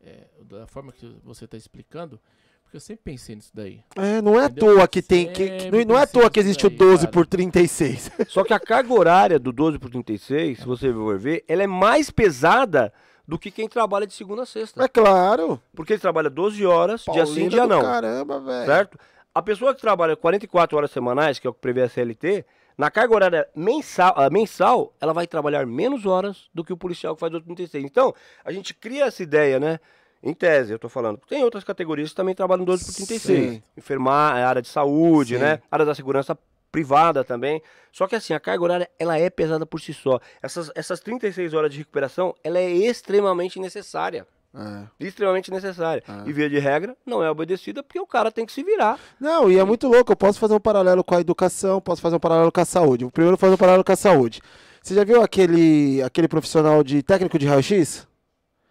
é, 0.00 0.26
da 0.42 0.66
forma 0.66 0.92
que 0.92 1.06
você 1.22 1.44
está 1.44 1.56
explicando, 1.56 2.20
porque 2.68 2.76
eu 2.76 2.80
sempre 2.82 3.02
pensei 3.02 3.34
nisso 3.34 3.50
daí. 3.54 3.82
É, 3.96 4.20
não 4.20 4.38
é 4.38 4.44
à 4.44 4.50
toa 4.50 4.86
que 4.86 5.00
tem. 5.00 5.32
Que, 5.32 5.48
que 5.48 5.70
não, 5.70 5.94
não 5.94 5.98
é 5.98 6.02
à 6.02 6.06
toa 6.06 6.30
que 6.30 6.38
existe 6.38 6.66
o 6.66 6.70
12 6.70 6.98
cara. 6.98 7.12
por 7.12 7.26
36. 7.26 8.10
Só 8.28 8.44
que 8.44 8.52
a 8.52 8.60
carga 8.60 8.92
horária 8.92 9.38
do 9.38 9.50
12 9.52 9.78
por 9.78 9.90
36, 9.90 10.58
se 10.58 10.66
você 10.66 10.92
for 10.92 11.18
ver, 11.18 11.42
ela 11.48 11.62
é 11.62 11.66
mais 11.66 12.10
pesada 12.10 12.92
do 13.26 13.38
que 13.38 13.50
quem 13.50 13.66
trabalha 13.66 14.06
de 14.06 14.12
segunda 14.12 14.42
a 14.42 14.46
sexta. 14.46 14.84
É 14.84 14.86
claro. 14.86 15.58
Porque 15.74 15.94
ele 15.94 16.00
trabalha 16.00 16.28
12 16.28 16.66
horas, 16.66 17.04
Paulina 17.04 17.24
dia 17.24 17.34
sim, 17.34 17.48
dia 17.48 17.66
não. 17.66 17.80
Caramba, 17.80 18.38
velho. 18.38 18.66
Certo? 18.66 18.98
A 19.34 19.40
pessoa 19.40 19.74
que 19.74 19.80
trabalha 19.80 20.14
44 20.14 20.76
horas 20.76 20.90
semanais, 20.90 21.38
que 21.38 21.46
é 21.46 21.50
o 21.50 21.54
que 21.54 21.60
prevê 21.60 21.80
a 21.82 21.88
CLT, 21.88 22.44
na 22.76 22.90
carga 22.90 23.14
horária 23.14 23.48
mensal, 23.56 24.14
uh, 24.14 24.30
mensal, 24.30 24.92
ela 25.00 25.14
vai 25.14 25.26
trabalhar 25.26 25.66
menos 25.66 26.04
horas 26.04 26.50
do 26.54 26.62
que 26.62 26.72
o 26.72 26.76
policial 26.76 27.14
que 27.14 27.20
faz 27.20 27.32
36. 27.32 27.82
Então, 27.82 28.14
a 28.44 28.52
gente 28.52 28.74
cria 28.74 29.06
essa 29.06 29.22
ideia, 29.22 29.58
né? 29.58 29.80
Em 30.22 30.34
tese, 30.34 30.72
eu 30.72 30.78
tô 30.78 30.88
falando. 30.88 31.20
Tem 31.28 31.44
outras 31.44 31.64
categorias 31.64 32.10
que 32.10 32.16
também 32.16 32.34
trabalham 32.34 32.64
12 32.64 32.84
por 32.84 32.94
36. 32.94 33.20
Sim. 33.50 33.62
Enfermar, 33.76 34.36
é 34.38 34.42
área 34.42 34.62
de 34.62 34.68
saúde, 34.68 35.34
Sim. 35.34 35.40
né? 35.40 35.60
Área 35.70 35.86
da 35.86 35.94
segurança 35.94 36.36
privada 36.72 37.24
também. 37.24 37.62
Só 37.92 38.06
que 38.06 38.16
assim, 38.16 38.34
a 38.34 38.40
carga 38.40 38.62
horária, 38.62 38.90
ela 38.98 39.18
é 39.18 39.30
pesada 39.30 39.64
por 39.64 39.80
si 39.80 39.94
só. 39.94 40.20
Essas, 40.42 40.70
essas 40.74 41.00
36 41.00 41.54
horas 41.54 41.72
de 41.72 41.78
recuperação, 41.78 42.34
ela 42.42 42.58
é 42.58 42.70
extremamente 42.70 43.60
necessária. 43.60 44.26
É. 44.54 45.06
Extremamente 45.06 45.50
necessária. 45.50 46.02
É. 46.08 46.28
E 46.28 46.32
via 46.32 46.48
de 46.48 46.58
regra, 46.58 46.96
não 47.06 47.22
é 47.22 47.30
obedecida 47.30 47.82
porque 47.82 48.00
o 48.00 48.06
cara 48.06 48.32
tem 48.32 48.46
que 48.46 48.52
se 48.52 48.62
virar. 48.62 48.98
Não, 49.20 49.50
e 49.50 49.58
é 49.58 49.64
muito 49.64 49.86
louco. 49.86 50.10
Eu 50.10 50.16
posso 50.16 50.38
fazer 50.38 50.54
um 50.54 50.60
paralelo 50.60 51.04
com 51.04 51.14
a 51.14 51.20
educação, 51.20 51.80
posso 51.80 52.02
fazer 52.02 52.16
um 52.16 52.20
paralelo 52.20 52.50
com 52.50 52.60
a 52.60 52.64
saúde. 52.64 53.04
O 53.04 53.10
primeiro 53.10 53.36
fazer 53.36 53.54
um 53.54 53.58
paralelo 53.58 53.84
com 53.84 53.92
a 53.92 53.96
saúde. 53.96 54.40
Você 54.82 54.94
já 54.94 55.04
viu 55.04 55.22
aquele, 55.22 56.02
aquele 56.02 56.26
profissional 56.26 56.82
de 56.82 57.02
técnico 57.02 57.38
de 57.38 57.46
raio-x? 57.46 58.07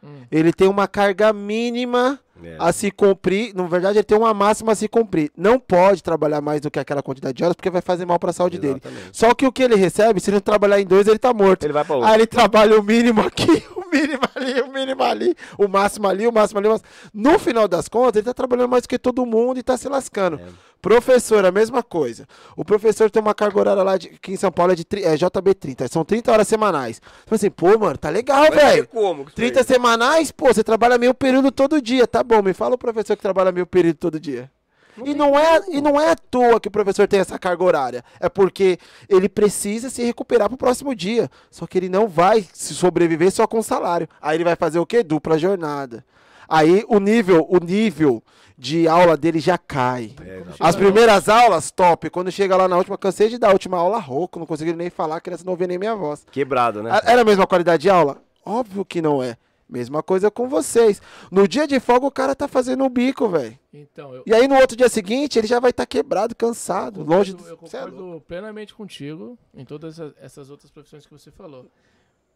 Hum. 0.04 0.24
Ele 0.32 0.54
tem 0.54 0.68
uma 0.68 0.88
carga 0.88 1.34
mínima 1.34 2.20
é. 2.44 2.56
a 2.60 2.72
se 2.72 2.92
cumprir. 2.92 3.54
Na 3.56 3.64
verdade, 3.64 3.98
ele 3.98 4.04
tem 4.04 4.18
uma 4.18 4.34
máxima 4.34 4.72
a 4.72 4.76
se 4.76 4.88
cumprir. 4.88 5.32
Não 5.36 5.60
pode 5.60 6.04
trabalhar 6.04 6.42
mais 6.42 6.62
do 6.62 6.70
que 6.70 6.80
aquela 6.80 7.02
quantidade 7.02 7.36
de 7.36 7.44
horas, 7.44 7.56
porque 7.56 7.70
vai 7.70 7.82
fazer 7.82 8.06
mal 8.06 8.20
para 8.20 8.30
a 8.30 8.34
saúde 8.34 8.58
Exatamente. 8.58 8.84
dele. 8.84 9.10
Só 9.12 9.34
que 9.34 9.46
o 9.46 9.52
que 9.52 9.64
ele 9.64 9.76
recebe, 9.76 10.20
se 10.20 10.30
ele 10.30 10.36
não 10.36 10.42
trabalhar 10.42 10.80
em 10.80 10.86
dois, 10.86 11.08
ele 11.08 11.20
tá 11.20 11.34
morto. 11.34 11.64
Ele 11.64 11.74
vai 11.74 11.84
pra 11.84 11.96
outro. 11.96 12.10
Aí 12.10 12.16
ele 12.16 12.28
trabalha 12.28 12.80
o 12.80 12.84
mínimo 12.84 13.22
aqui, 13.22 13.64
o 13.76 13.90
mínimo 13.90 14.22
ali, 14.36 14.62
o 14.62 14.72
mínimo 14.72 15.04
ali, 15.04 15.36
o 15.58 15.68
máximo 15.68 16.08
ali, 16.08 16.28
o 16.28 16.32
máximo 16.32 16.60
ali. 16.60 16.68
O 16.68 16.72
máximo... 16.72 16.90
No 17.14 17.40
final 17.40 17.68
das 17.68 17.88
contas, 17.88 18.18
ele 18.18 18.26
tá 18.26 18.34
trabalhando 18.34 18.70
mais 18.70 18.84
do 18.84 18.90
que 18.90 19.00
todo 19.00 19.26
mundo 19.26 19.60
e 19.60 19.64
tá 19.64 19.78
se 19.78 19.90
lascando. 19.90 20.40
É. 20.40 20.67
Professor, 20.82 21.46
a 21.46 21.52
mesma 21.52 21.82
coisa. 21.82 22.28
O 22.56 22.64
professor 22.64 23.10
tem 23.10 23.22
uma 23.22 23.34
carga 23.34 23.60
horária 23.60 23.84
lá 23.84 23.98
de, 23.98 24.08
aqui 24.08 24.34
em 24.34 24.38
São 24.38 24.52
Paulo 24.52 24.74
é 24.74 24.76
de 24.76 24.86
é, 25.04 25.16
JB30. 25.16 25.88
São 25.92 26.06
30 26.06 26.32
horas 26.32 26.48
semanais. 26.48 27.02
Então, 27.24 27.36
assim, 27.36 27.50
pô, 27.50 27.78
mano, 27.78 27.98
tá 27.98 28.10
legal, 28.10 28.52
velho. 28.52 28.88
Como? 28.88 29.26
30 29.32 29.64
semanais, 29.64 30.32
pô, 30.32 30.48
você 30.48 30.64
trabalha 30.64 30.98
meio 30.98 31.14
período 31.14 31.52
todo 31.52 31.82
dia. 31.82 32.08
Tá 32.08 32.24
bom, 32.24 32.42
me 32.42 32.54
fala 32.54 32.76
o 32.76 32.78
professor 32.78 33.16
que 33.16 33.22
trabalha 33.22 33.52
meio 33.52 33.66
período 33.66 33.98
todo 33.98 34.20
dia. 34.20 34.50
Não 34.98 35.08
e, 35.08 35.14
não 35.14 35.38
é, 35.38 35.62
e 35.70 35.82
não 35.82 36.02
é 36.02 36.12
à 36.12 36.16
toa 36.16 36.60
que 36.60 36.68
o 36.68 36.72
professor 36.72 37.08
tem 37.08 37.20
essa 37.20 37.38
carga 37.38 37.64
horária. 37.64 38.04
É 38.20 38.28
porque 38.28 38.80
ele 39.08 39.30
precisa 39.30 39.90
se 39.90 40.04
recuperar 40.04 40.50
pro 40.50 40.58
próximo 40.58 40.96
dia. 40.96 41.30
Só 41.52 41.68
que 41.68 41.78
ele 41.78 41.90
não 41.90 42.08
vai 42.08 42.46
se 42.52 42.74
sobreviver 42.74 43.32
só 43.32 43.46
com 43.46 43.62
salário. 43.62 44.08
Aí 44.22 44.38
ele 44.38 44.44
vai 44.44 44.56
fazer 44.56 44.80
o 44.80 44.86
quê? 44.86 45.04
Dupla 45.04 45.38
jornada. 45.38 46.04
Aí 46.50 46.84
o 46.88 47.00
nível, 47.00 47.46
o 47.50 47.60
nível 47.60 48.24
de 48.58 48.88
aula 48.88 49.16
dele 49.16 49.40
já 49.40 49.58
cai. 49.58 50.16
É, 50.22 50.42
As 50.60 50.76
primeiras 50.76 51.30
aulas, 51.30 51.70
top. 51.70 52.10
Quando 52.10 52.32
chega 52.32 52.56
lá 52.56 52.68
na 52.68 52.78
última, 52.78 52.98
cansei 52.98 53.30
de 53.30 53.38
dar 53.38 53.50
a 53.50 53.54
última 53.54 53.78
aula 53.78 54.00
rouco, 54.00 54.40
não 54.40 54.48
consegui 54.48 54.74
nem 54.74 54.90
falar, 54.90 55.18
a 55.18 55.22
criança 55.22 55.44
não 55.46 55.52
ouvia 55.52 55.68
nem 55.68 55.78
minha 55.78 55.96
voz. 55.96 56.26
Quebrado, 56.32 56.82
né? 56.82 57.00
Era 57.04 57.22
a 57.22 57.26
mesma 57.26 57.46
qualidade 57.46 57.84
de 57.84 57.90
aula? 57.90 58.22
Óbvio 58.44 58.84
que 58.84 59.02
não 59.02 59.22
é. 59.22 59.38
Mesma 59.70 60.02
coisa 60.02 60.32
com 60.32 60.48
vocês. 60.48 61.02
No 61.30 61.46
dia 61.46 61.68
de 61.68 61.78
folga 61.80 62.08
o 62.08 62.12
cara 62.12 62.34
tá 62.34 62.48
fazendo 62.48 62.86
um 62.86 62.90
bico, 62.90 63.28
velho. 63.28 63.60
Então, 63.74 64.16
eu... 64.16 64.24
E 64.26 64.34
aí 64.34 64.48
no 64.48 64.56
outro 64.56 64.78
dia 64.78 64.88
seguinte 64.88 65.38
ele 65.38 65.46
já 65.46 65.60
vai 65.60 65.72
estar 65.72 65.84
tá 65.84 65.88
quebrado, 65.88 66.34
cansado, 66.34 67.02
eu 67.02 67.06
concordo, 67.06 67.18
longe 67.18 67.34
do... 67.34 67.46
Eu 67.46 67.58
concordo 67.58 68.16
é 68.16 68.20
plenamente 68.22 68.74
contigo 68.74 69.38
em 69.54 69.66
todas 69.66 70.00
essas 70.22 70.50
outras 70.50 70.72
profissões 70.72 71.06
que 71.06 71.12
você 71.12 71.30
falou. 71.32 71.66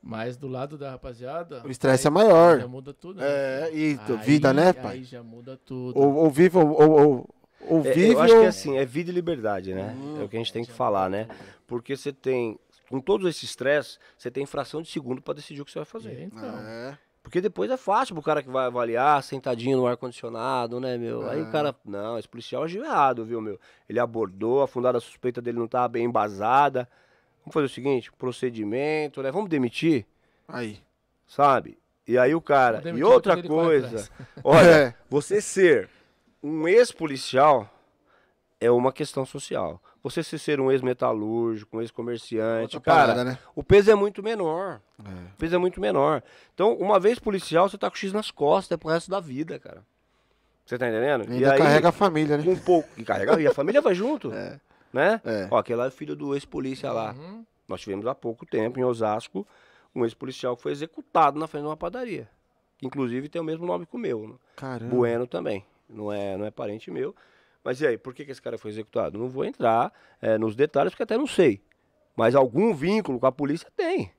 Mas 0.01 0.35
do 0.35 0.47
lado 0.47 0.77
da 0.77 0.91
rapaziada. 0.91 1.61
O 1.63 1.69
estresse 1.69 2.07
é 2.07 2.09
maior. 2.09 2.59
Já 2.59 2.67
muda 2.67 2.93
tudo. 2.93 3.19
Né? 3.19 3.25
É, 3.27 3.69
e 3.71 3.99
aí, 3.99 4.17
vida, 4.17 4.51
né, 4.51 4.73
pai? 4.73 4.97
Aí 4.97 5.03
já 5.03 5.21
muda 5.21 5.59
tudo. 5.63 5.99
Ou, 5.99 6.15
ou 6.15 6.29
vive, 6.31 6.57
ou, 6.57 6.67
ou, 6.71 7.29
ou 7.67 7.85
é. 7.85 7.97
Eu 7.97 8.19
acho 8.19 8.33
que 8.33 8.43
é 8.43 8.47
assim, 8.47 8.77
é 8.77 8.85
vida 8.85 9.11
e 9.11 9.13
liberdade, 9.13 9.75
né? 9.75 9.95
Hum, 9.95 10.19
é 10.19 10.23
o 10.23 10.29
que 10.29 10.35
a 10.35 10.39
gente 10.39 10.51
tem 10.51 10.65
que 10.65 10.71
falar, 10.71 11.09
né? 11.09 11.27
Porque 11.67 11.95
você 11.95 12.11
tem. 12.11 12.59
Com 12.89 12.99
todos 12.99 13.29
esses 13.29 13.43
estresse, 13.43 13.97
você 14.17 14.29
tem 14.29 14.45
fração 14.45 14.81
de 14.81 14.89
segundo 14.89 15.21
para 15.21 15.35
decidir 15.35 15.61
o 15.61 15.65
que 15.65 15.71
você 15.71 15.79
vai 15.79 15.85
fazer. 15.85 16.23
Então. 16.23 16.59
É. 16.59 16.97
Porque 17.23 17.39
depois 17.39 17.69
é 17.69 17.77
fácil 17.77 18.15
pro 18.15 18.23
cara 18.23 18.41
que 18.41 18.49
vai 18.49 18.65
avaliar, 18.65 19.21
sentadinho 19.21 19.77
no 19.77 19.85
ar-condicionado, 19.85 20.79
né, 20.79 20.97
meu? 20.97 21.29
Aí 21.29 21.41
o 21.41 21.47
é. 21.47 21.51
cara, 21.51 21.75
não, 21.85 22.17
esse 22.17 22.27
policial 22.27 22.63
agiu 22.63 22.83
errado, 22.83 23.23
viu, 23.23 23.39
meu? 23.39 23.59
Ele 23.87 23.99
abordou, 23.99 24.63
a 24.63 24.67
fundada 24.67 24.99
suspeita 24.99 25.41
dele 25.41 25.59
não 25.59 25.67
tava 25.67 25.87
bem 25.87 26.05
embasada. 26.05 26.89
Vamos 27.43 27.53
fazer 27.53 27.65
o 27.65 27.69
seguinte, 27.69 28.11
procedimento, 28.11 29.21
né? 29.21 29.31
Vamos 29.31 29.49
demitir? 29.49 30.05
Aí. 30.47 30.79
Sabe? 31.27 31.77
E 32.07 32.17
aí 32.17 32.35
o 32.35 32.41
cara. 32.41 32.81
E 32.89 33.03
outra 33.03 33.41
coisa, 33.41 34.09
olha, 34.43 34.69
é. 34.69 34.93
você 35.09 35.41
ser 35.41 35.89
um 36.43 36.67
ex-policial 36.67 37.69
é 38.59 38.69
uma 38.69 38.91
questão 38.91 39.25
social. 39.25 39.81
Você 40.03 40.23
ser 40.23 40.59
um 40.59 40.71
ex-metalúrgico, 40.71 41.77
um 41.77 41.81
ex-comerciante, 41.81 42.79
cara, 42.79 43.13
parada, 43.13 43.23
né? 43.23 43.37
o 43.55 43.63
peso 43.63 43.91
é 43.91 43.95
muito 43.95 44.23
menor. 44.23 44.81
É. 44.99 45.09
O 45.09 45.37
peso 45.37 45.55
é 45.55 45.57
muito 45.59 45.79
menor. 45.79 46.23
Então, 46.53 46.73
uma 46.73 46.99
vez 46.99 47.19
policial, 47.19 47.69
você 47.69 47.77
tá 47.77 47.89
com 47.89 47.95
X 47.95 48.11
nas 48.11 48.31
costas, 48.31 48.75
é 48.75 48.77
pro 48.77 48.89
resto 48.89 49.11
da 49.11 49.19
vida, 49.19 49.59
cara. 49.59 49.83
Você 50.65 50.77
tá 50.77 50.87
entendendo? 50.87 51.25
E 51.25 51.33
ainda 51.33 51.47
e 51.47 51.51
aí, 51.51 51.57
carrega 51.57 51.89
a 51.89 51.91
família, 51.91 52.37
né? 52.37 52.43
Um 52.47 52.57
pouco. 52.57 52.89
E 52.97 53.03
carrega, 53.03 53.39
e 53.39 53.45
a 53.45 53.53
família 53.53 53.81
vai 53.81 53.93
junto. 53.93 54.31
É. 54.33 54.59
Né? 54.93 55.21
É. 55.23 55.47
Ó, 55.49 55.57
aquele 55.57 55.77
lá 55.77 55.87
é 55.87 55.91
filho 55.91 56.15
do 56.15 56.33
ex-polícia 56.33 56.91
lá. 56.91 57.13
Uhum. 57.13 57.45
Nós 57.67 57.81
tivemos 57.81 58.05
há 58.05 58.13
pouco 58.13 58.45
tempo 58.45 58.79
em 58.79 58.83
Osasco 58.83 59.47
um 59.95 60.03
ex-policial 60.03 60.55
que 60.55 60.63
foi 60.63 60.71
executado 60.71 61.39
na 61.39 61.47
frente 61.47 61.63
de 61.63 61.69
uma 61.69 61.77
padaria. 61.77 62.29
Que 62.77 62.85
inclusive 62.85 63.29
tem 63.29 63.41
o 63.41 63.45
mesmo 63.45 63.65
nome 63.65 63.85
que 63.85 63.95
o 63.95 63.99
meu. 63.99 64.27
Né? 64.27 64.35
Caramba. 64.55 64.95
Bueno 64.95 65.27
também. 65.27 65.65
Não 65.89 66.11
é, 66.11 66.37
não 66.37 66.45
é 66.45 66.51
parente 66.51 66.89
meu. 66.89 67.15
Mas 67.63 67.79
e 67.79 67.87
aí, 67.87 67.97
por 67.97 68.13
que, 68.13 68.25
que 68.25 68.31
esse 68.31 68.41
cara 68.41 68.57
foi 68.57 68.71
executado? 68.71 69.19
Não 69.19 69.29
vou 69.29 69.45
entrar 69.45 69.93
é, 70.21 70.37
nos 70.37 70.55
detalhes, 70.55 70.91
porque 70.93 71.03
até 71.03 71.17
não 71.17 71.27
sei. 71.27 71.61
Mas 72.15 72.33
algum 72.33 72.73
vínculo 72.73 73.19
com 73.19 73.27
a 73.27 73.31
polícia 73.31 73.69
tem. 73.75 74.11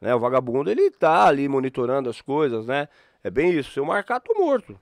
Né? 0.00 0.14
O 0.14 0.18
vagabundo, 0.20 0.70
ele 0.70 0.90
tá 0.90 1.26
ali 1.26 1.48
monitorando 1.48 2.10
as 2.10 2.20
coisas, 2.20 2.66
né? 2.66 2.88
É 3.24 3.30
bem 3.30 3.52
isso. 3.52 3.72
Se 3.72 3.80
eu 3.80 3.84
marcar, 3.84 4.20
tô 4.20 4.34
morto. 4.34 4.78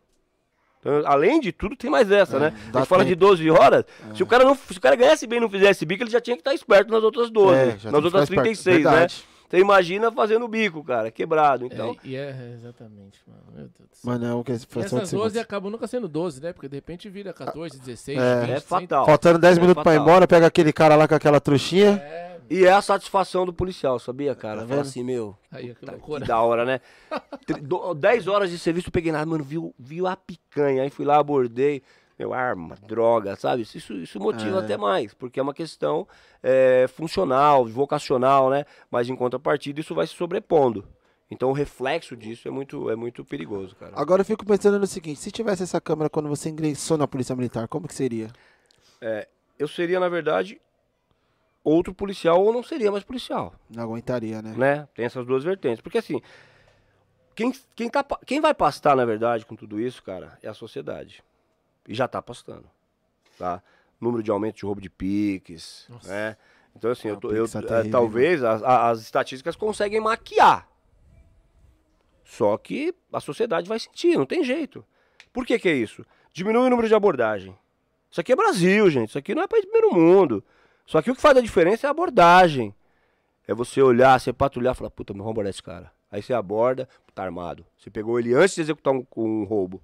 Então, 0.81 1.03
além 1.05 1.41
de 1.41 1.53
tudo, 1.53 1.77
tem 1.77 1.91
mais 1.91 2.11
essa, 2.11 2.39
é, 2.39 2.41
né? 2.41 2.55
A 2.73 2.79
gente 2.79 2.89
fala 2.89 3.05
de 3.05 3.15
12 3.15 3.49
horas. 3.51 3.85
É. 4.11 4.15
Se, 4.17 4.23
o 4.23 4.27
cara 4.27 4.45
não, 4.45 4.55
se 4.55 4.79
o 4.79 4.81
cara 4.81 4.97
ganhasse 4.97 5.27
bem 5.27 5.37
e 5.37 5.41
não 5.41 5.51
fizesse 5.51 5.85
bico, 5.85 6.03
ele 6.03 6.11
já 6.11 6.21
tinha 6.21 6.37
que 6.37 6.41
estar 6.41 6.55
esperto 6.55 6.91
nas 6.91 7.03
outras 7.03 7.31
12, 7.31 7.55
é, 7.55 7.91
nas 7.91 8.05
outras 8.05 8.27
36, 8.27 8.85
né? 8.85 9.07
Você 9.51 9.59
imagina 9.59 10.13
fazendo 10.13 10.47
bico, 10.47 10.83
cara, 10.85 11.11
quebrado, 11.11 11.67
então. 11.67 11.91
É, 12.05 12.09
e 12.09 12.17
é, 12.17 12.53
exatamente, 12.55 13.21
mano. 13.27 13.43
Meu 13.53 13.65
Deus 13.65 13.91
do 13.91 13.97
céu. 13.97 14.13
Mano, 14.13 14.29
não, 14.29 14.43
que 14.45 14.53
e 14.53 14.55
essas 14.55 15.11
12 15.11 15.39
acabam 15.41 15.73
nunca 15.73 15.89
sendo 15.89 16.09
12, 16.09 16.41
né? 16.41 16.53
Porque 16.53 16.69
de 16.69 16.77
repente 16.77 17.09
vira 17.09 17.33
14, 17.33 17.79
16, 17.81 18.17
é, 18.17 18.41
20, 18.43 18.51
é 18.51 18.61
fatal. 18.61 19.05
Faltando 19.05 19.41
10 19.41 19.59
é 19.59 19.61
minutos 19.61 19.81
fatal. 19.81 19.93
pra 19.93 19.95
ir 19.95 20.01
embora, 20.01 20.29
pega 20.29 20.47
aquele 20.47 20.73
cara 20.73 20.95
lá 20.95 21.09
com 21.09 21.17
aquela 21.17 21.41
truxinha. 21.41 22.01
É. 22.01 22.30
E 22.51 22.67
é 22.67 22.73
a 22.73 22.83
satisfação 22.83 23.47
do 23.47 23.53
policial, 23.53 24.01
sabia, 24.01 24.35
cara? 24.35 24.63
Tá 24.63 24.67
Fala 24.67 24.81
assim, 24.81 25.05
meu. 25.05 25.37
Aí, 25.53 25.73
que, 25.73 25.87
tá, 25.87 25.93
que 25.93 26.27
da 26.27 26.43
hora, 26.43 26.65
né? 26.65 26.81
10 27.97 28.27
horas 28.27 28.51
de 28.51 28.59
serviço, 28.59 28.89
eu 28.89 28.93
peguei 28.93 29.13
nada, 29.13 29.25
mano, 29.25 29.45
viu, 29.45 29.73
viu 29.79 30.09
a 30.09 30.17
picanha. 30.17 30.83
Aí 30.83 30.91
fui 30.91 31.05
lá, 31.05 31.19
abordei 31.19 31.81
meu, 32.21 32.35
arma, 32.35 32.77
droga, 32.87 33.35
sabe? 33.35 33.63
Isso, 33.63 33.95
isso 33.95 34.21
motiva 34.21 34.59
é. 34.59 34.61
até 34.61 34.77
mais, 34.77 35.15
porque 35.15 35.41
é 35.41 35.43
uma 35.43 35.55
questão 35.55 36.07
é, 36.43 36.87
funcional, 36.89 37.65
vocacional, 37.65 38.51
né? 38.51 38.67
Mas 38.91 39.09
em 39.09 39.17
contrapartida, 39.17 39.81
isso 39.81 39.95
vai 39.95 40.07
se 40.07 40.15
sobrepondo. 40.15 40.85
Então 41.31 41.49
o 41.49 41.55
reflexo 41.55 42.15
disso 42.15 42.47
é 42.47 42.51
muito, 42.51 42.91
é 42.91 42.97
muito 42.97 43.25
perigoso, 43.25 43.75
cara. 43.75 43.93
Agora 43.95 44.21
eu 44.21 44.25
fico 44.27 44.45
pensando 44.45 44.79
no 44.79 44.87
seguinte, 44.87 45.19
se 45.19 45.31
tivesse 45.31 45.63
essa 45.63 45.81
câmera 45.81 46.11
quando 46.11 46.29
você 46.29 46.51
ingressou 46.51 46.99
na 46.99 47.09
Polícia 47.09 47.35
Militar, 47.35 47.67
como 47.69 47.89
que 47.89 47.95
seria? 47.95 48.29
É, 49.01 49.27
eu 49.59 49.69
seria, 49.69 49.99
na 49.99 50.09
verdade, 50.09 50.61
outro 51.71 51.95
policial 51.95 52.43
ou 52.43 52.53
não 52.53 52.63
seria 52.63 52.91
mais 52.93 53.05
policial. 53.05 53.55
Não 53.69 53.83
aguentaria, 53.83 54.41
né? 54.43 54.55
né? 54.57 54.89
Tem 54.95 55.05
essas 55.05 55.27
duas 55.27 55.45
vertentes. 55.45 55.81
Porque 55.81 55.99
assim, 55.99 56.21
quem, 57.35 57.53
quem, 57.75 57.89
tá, 57.89 58.05
quem 58.27 58.41
vai 58.41 58.55
pastar, 58.55 58.97
na 58.97 59.05
verdade, 59.05 59.47
com 59.47 59.57
tudo 59.57 59.81
isso, 59.81 60.03
cara, 60.03 60.39
é 60.43 60.49
a 60.49 60.55
sociedade. 60.55 61.23
E 61.89 61.95
já 61.95 62.05
está 62.07 62.19
apostando. 62.19 62.67
Tá? 63.39 63.63
Número 64.01 64.23
de 64.23 64.31
aumento 64.31 64.57
de 64.57 64.65
roubo 64.67 64.81
de 64.81 64.91
piques, 64.91 65.89
né? 66.05 66.37
Então, 66.77 66.91
assim, 66.91 67.09
Ah, 67.09 67.13
eu 67.13 67.17
tô- 67.17 67.29
o 67.29 67.33
eu- 67.35 67.45
é 67.47 67.89
talvez 67.91 68.43
as, 68.45 68.63
a- 68.63 68.91
as 68.91 69.01
estatísticas 69.01 69.57
conseguem 69.57 70.01
maquiar. 70.01 70.69
Só 72.25 72.57
que 72.57 72.95
a 73.13 73.21
sociedade 73.21 73.69
vai 73.69 73.79
sentir, 73.79 74.17
não 74.17 74.25
tem 74.27 74.45
jeito. 74.45 74.85
Por 75.33 75.45
que, 75.45 75.59
que 75.59 75.69
é 75.69 75.75
isso? 75.75 76.05
Diminui 76.33 76.67
o 76.67 76.71
número 76.71 76.87
de 76.89 76.95
abordagem. 76.95 77.57
Isso 78.11 78.21
aqui 78.21 78.33
é 78.33 78.37
Brasil, 78.37 78.89
gente. 78.91 79.09
Isso 79.11 79.19
aqui 79.19 79.35
não 79.35 79.43
é 79.43 79.49
país 79.49 79.65
do 79.65 79.71
primeiro 79.71 79.95
mundo. 79.95 80.45
Só 80.91 81.01
que 81.01 81.09
o 81.09 81.15
que 81.15 81.21
faz 81.23 81.39
a 81.39 81.41
diferença 81.41 81.87
é 81.87 81.89
a 81.89 81.93
abordagem. 81.93 82.75
É 83.47 83.55
você 83.55 83.81
olhar, 83.81 84.19
você 84.19 84.33
patrulhar 84.33 84.75
e 84.75 84.77
falar, 84.77 84.91
puta, 84.91 85.13
vamos 85.13 85.31
abordar 85.31 85.51
esse 85.51 85.63
cara. 85.63 85.93
Aí 86.11 86.21
você 86.21 86.35
aborda, 86.35 86.89
tá 87.15 87.23
armado. 87.23 87.65
Você 87.79 87.89
pegou 87.89 88.19
ele 88.19 88.35
antes 88.35 88.57
de 88.57 88.63
executar 88.63 88.93
um, 88.93 89.07
um 89.17 89.45
roubo. 89.45 89.81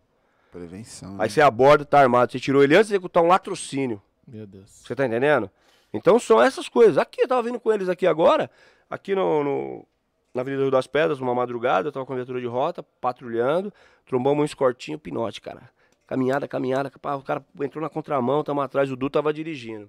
Prevenção. 0.50 1.12
Aí 1.12 1.18
né? 1.18 1.28
você 1.28 1.40
aborda, 1.40 1.84
tá 1.84 2.00
armado. 2.00 2.32
Você 2.32 2.40
tirou 2.40 2.60
ele 2.60 2.74
antes 2.74 2.88
de 2.88 2.94
executar 2.94 3.22
um 3.22 3.28
latrocínio. 3.28 4.02
Meu 4.26 4.48
Deus. 4.48 4.68
Você 4.68 4.96
tá 4.96 5.06
entendendo? 5.06 5.48
Então 5.94 6.18
são 6.18 6.42
essas 6.42 6.68
coisas. 6.68 6.98
Aqui, 6.98 7.20
eu 7.22 7.28
tava 7.28 7.44
vindo 7.44 7.60
com 7.60 7.72
eles 7.72 7.88
aqui 7.88 8.04
agora, 8.04 8.50
aqui 8.90 9.14
no, 9.14 9.44
no- 9.44 9.86
na 10.34 10.40
Avenida 10.40 10.62
Rio 10.62 10.72
das 10.72 10.88
Pedras, 10.88 11.20
uma 11.20 11.36
madrugada, 11.36 11.86
eu 11.86 11.92
tava 11.92 12.04
com 12.04 12.14
a 12.14 12.16
viatura 12.16 12.40
de 12.40 12.48
rota, 12.48 12.82
patrulhando, 13.00 13.72
trombamos 14.04 14.42
um 14.42 14.44
escortinho, 14.44 14.98
pinote, 14.98 15.40
cara. 15.40 15.70
Caminhada, 16.04 16.48
caminhada, 16.48 16.90
o 17.16 17.22
cara 17.22 17.46
entrou 17.60 17.80
na 17.80 17.88
contramão, 17.88 18.42
tamo 18.42 18.60
atrás, 18.60 18.90
o 18.90 18.96
Du 18.96 19.08
tava 19.08 19.32
dirigindo. 19.32 19.88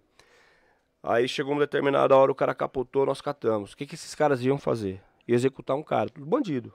Aí 1.09 1.27
chegou 1.27 1.53
uma 1.53 1.61
determinada 1.61 2.15
hora, 2.15 2.31
o 2.31 2.35
cara 2.35 2.53
capotou, 2.53 3.05
nós 3.05 3.21
catamos. 3.21 3.73
O 3.73 3.77
que, 3.77 3.85
que 3.85 3.95
esses 3.95 4.13
caras 4.13 4.41
iam 4.43 4.57
fazer? 4.57 5.01
Ia 5.27 5.35
executar 5.35 5.75
um 5.75 5.83
cara, 5.83 6.09
tudo 6.09 6.25
bandido. 6.25 6.69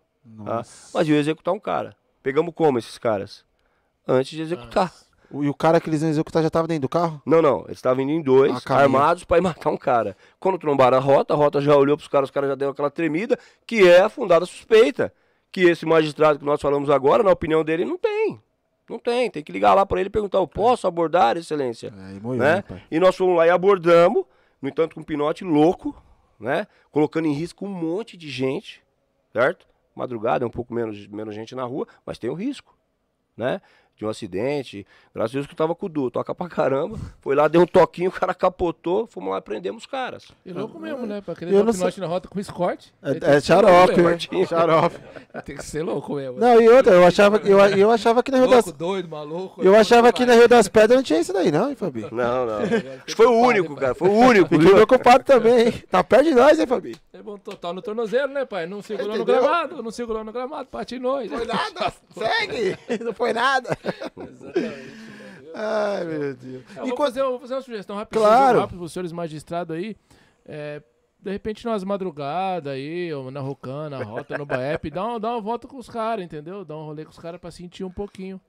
tá? 0.44 0.54
Nossa. 0.56 0.90
Mas 0.98 1.08
iam 1.08 1.18
executar 1.18 1.52
um 1.52 1.60
cara. 1.60 1.94
Pegamos 2.22 2.54
como 2.54 2.78
esses 2.78 2.96
caras? 2.98 3.44
Antes 4.06 4.30
de 4.32 4.42
executar. 4.42 4.92
O- 5.30 5.42
E 5.42 5.48
o 5.48 5.54
cara 5.54 5.80
que 5.80 5.88
eles 5.88 6.02
iam 6.02 6.10
executar 6.10 6.42
já 6.42 6.50
tava 6.50 6.68
dentro 6.68 6.82
do 6.82 6.88
carro? 6.88 7.20
Não, 7.24 7.40
não. 7.40 7.60
Eles 7.64 7.78
estavam 7.78 8.02
indo 8.02 8.12
em 8.12 8.22
dois, 8.22 8.52
Ah, 8.66 8.76
armados, 8.76 9.24
pra 9.24 9.38
ir 9.38 9.40
matar 9.40 9.70
um 9.70 9.76
cara. 9.78 10.16
Quando 10.38 10.58
trombaram 10.58 10.98
a 10.98 11.00
rota, 11.00 11.32
a 11.32 11.36
rota 11.36 11.60
já 11.60 11.74
olhou 11.74 11.96
pros 11.96 12.08
caras, 12.08 12.28
os 12.28 12.30
caras 12.30 12.50
já 12.50 12.54
deram 12.54 12.72
aquela 12.72 12.90
tremida, 12.90 13.38
que 13.66 13.88
é 13.88 14.00
a 14.02 14.08
fundada 14.10 14.44
suspeita. 14.44 15.12
Que 15.50 15.62
esse 15.62 15.84
magistrado 15.86 16.38
que 16.38 16.44
nós 16.44 16.60
falamos 16.60 16.88
agora, 16.90 17.22
na 17.22 17.30
opinião 17.30 17.64
dele, 17.64 17.84
não 17.84 17.96
tem. 17.98 18.40
Não 18.92 18.98
tem. 18.98 19.30
Tem 19.30 19.42
que 19.42 19.50
ligar 19.50 19.72
lá 19.72 19.86
pra 19.86 19.98
ele 19.98 20.08
e 20.08 20.10
perguntar: 20.10 20.36
eu 20.36 20.46
posso 20.46 20.86
abordar, 20.86 21.38
excelência? 21.38 21.92
É, 21.96 22.16
e 22.16 22.20
moiou, 22.20 22.44
né? 22.44 22.60
pai? 22.60 22.82
E 22.90 23.00
nós 23.00 23.16
fomos 23.16 23.38
lá 23.38 23.46
e 23.46 23.50
abordamos, 23.50 24.26
no 24.60 24.68
entanto, 24.68 24.94
com 24.94 25.00
um 25.00 25.04
pinote 25.04 25.44
louco, 25.44 25.96
né? 26.38 26.66
Colocando 26.90 27.26
em 27.26 27.32
risco 27.32 27.64
um 27.64 27.70
monte 27.70 28.18
de 28.18 28.28
gente, 28.28 28.82
certo? 29.32 29.66
Madrugada, 29.96 30.44
é 30.44 30.46
um 30.46 30.50
pouco 30.50 30.74
menos, 30.74 31.06
menos 31.06 31.34
gente 31.34 31.54
na 31.54 31.64
rua, 31.64 31.86
mas 32.04 32.18
tem 32.18 32.28
o 32.28 32.34
risco, 32.34 32.76
né? 33.34 33.62
De 33.96 34.04
um 34.04 34.08
acidente. 34.08 34.86
Graças 35.14 35.32
a 35.32 35.34
Deus 35.34 35.46
que 35.46 35.52
eu 35.52 35.56
tava 35.56 35.74
com 35.74 35.86
o 35.86 35.88
Du, 35.88 36.10
toca 36.10 36.34
pra 36.34 36.48
caramba. 36.48 36.98
Foi 37.20 37.34
lá, 37.34 37.46
deu 37.46 37.60
um 37.60 37.66
toquinho, 37.66 38.08
o 38.08 38.12
cara 38.12 38.34
capotou, 38.34 39.06
fomos 39.06 39.30
lá 39.30 39.38
e 39.38 39.42
prendemos 39.42 39.82
os 39.82 39.86
caras. 39.86 40.32
E 40.44 40.52
louco 40.52 40.78
mesmo, 40.78 41.06
né? 41.06 41.20
Pra 41.20 41.34
querer 41.34 41.52
Eu 41.52 41.64
dar 41.64 41.70
um 41.70 41.76
não 41.76 41.90
na 41.98 42.06
rota 42.06 42.28
com 42.28 42.40
escorte. 42.40 42.92
É, 43.02 43.36
é 43.36 43.40
xarope, 43.40 44.00
mesmo. 44.00 44.46
Xarope. 44.46 44.96
Tem 45.44 45.56
que 45.56 45.64
ser 45.64 45.82
louco 45.82 46.14
mesmo. 46.14 46.38
Não, 46.38 46.60
e 46.60 46.68
outra, 46.68 46.94
eu 46.94 47.06
achava, 47.06 47.36
eu, 47.38 47.58
eu 47.58 47.90
achava 47.90 48.22
que 48.22 48.30
na 48.30 48.38
Rio 48.38 48.48
das... 48.48 48.64
Louco, 48.64 48.78
doido, 48.78 49.08
maluco. 49.08 49.62
Eu 49.62 49.76
achava 49.76 50.12
que 50.12 50.24
na 50.24 50.34
Rio 50.34 50.48
das 50.48 50.68
Pedras 50.68 50.96
não 50.96 51.02
tinha 51.02 51.20
isso 51.20 51.32
daí, 51.32 51.52
não, 51.52 51.68
hein, 51.68 51.76
Fabi? 51.76 52.02
Não, 52.10 52.46
não. 52.46 52.58
Acho 52.62 53.04
que 53.06 53.14
foi 53.14 53.26
o 53.26 53.38
único, 53.38 53.76
cara. 53.76 53.94
Foi 53.94 54.08
o 54.08 54.12
único. 54.12 54.48
Fiquei 54.48 54.70
preocupado 54.70 55.24
também, 55.24 55.66
hein? 55.66 55.84
Tá 55.90 56.02
perto 56.02 56.24
de 56.24 56.34
nós, 56.34 56.58
hein, 56.58 56.66
Fabi? 56.66 56.96
É 57.12 57.22
bom 57.22 57.36
total 57.36 57.72
no 57.72 57.82
tornozelo, 57.82 58.32
né, 58.32 58.44
pai? 58.44 58.66
Não 58.66 58.82
segurou 58.82 59.16
no 59.16 59.24
gramado, 59.24 59.82
não 59.82 59.90
segurou 59.90 60.24
no 60.24 60.32
gramado, 60.32 60.68
patinou. 60.68 61.24
Foi 61.28 61.46
nada, 61.46 61.92
segue! 62.14 62.76
Não 63.02 63.12
foi 63.12 63.32
nada. 63.32 63.76
Exatamente. 64.30 65.02
Ai, 65.54 66.04
meu 66.04 66.34
Deus. 66.34 66.64
Eu 66.76 66.86
E 66.86 66.88
vou, 66.88 66.96
fazer, 66.96 67.22
vou 67.22 67.38
fazer 67.40 67.54
uma 67.54 67.62
sugestão 67.62 67.96
rapidinho, 67.96 68.24
Claro. 68.26 68.60
rápido 68.60 68.78
pros 68.78 68.92
senhores 68.92 69.12
magistrados 69.12 69.76
aí. 69.76 69.96
É, 70.46 70.82
de 71.20 71.30
repente, 71.30 71.64
nas 71.66 71.84
madrugadas 71.84 72.72
aí, 72.72 73.12
ou 73.12 73.30
na 73.30 73.40
Rocana, 73.40 73.98
na 73.98 74.04
Rota, 74.04 74.36
no 74.38 74.46
Baep, 74.46 74.90
dá, 74.90 75.04
uma- 75.04 75.20
dá 75.20 75.30
uma 75.32 75.40
volta 75.40 75.68
com 75.68 75.76
os 75.76 75.88
caras, 75.88 76.24
entendeu? 76.24 76.64
Dá 76.64 76.76
um 76.76 76.84
rolê 76.86 77.04
com 77.04 77.10
os 77.10 77.18
caras 77.18 77.40
pra 77.40 77.50
sentir 77.50 77.84
um 77.84 77.90
pouquinho. 77.90 78.40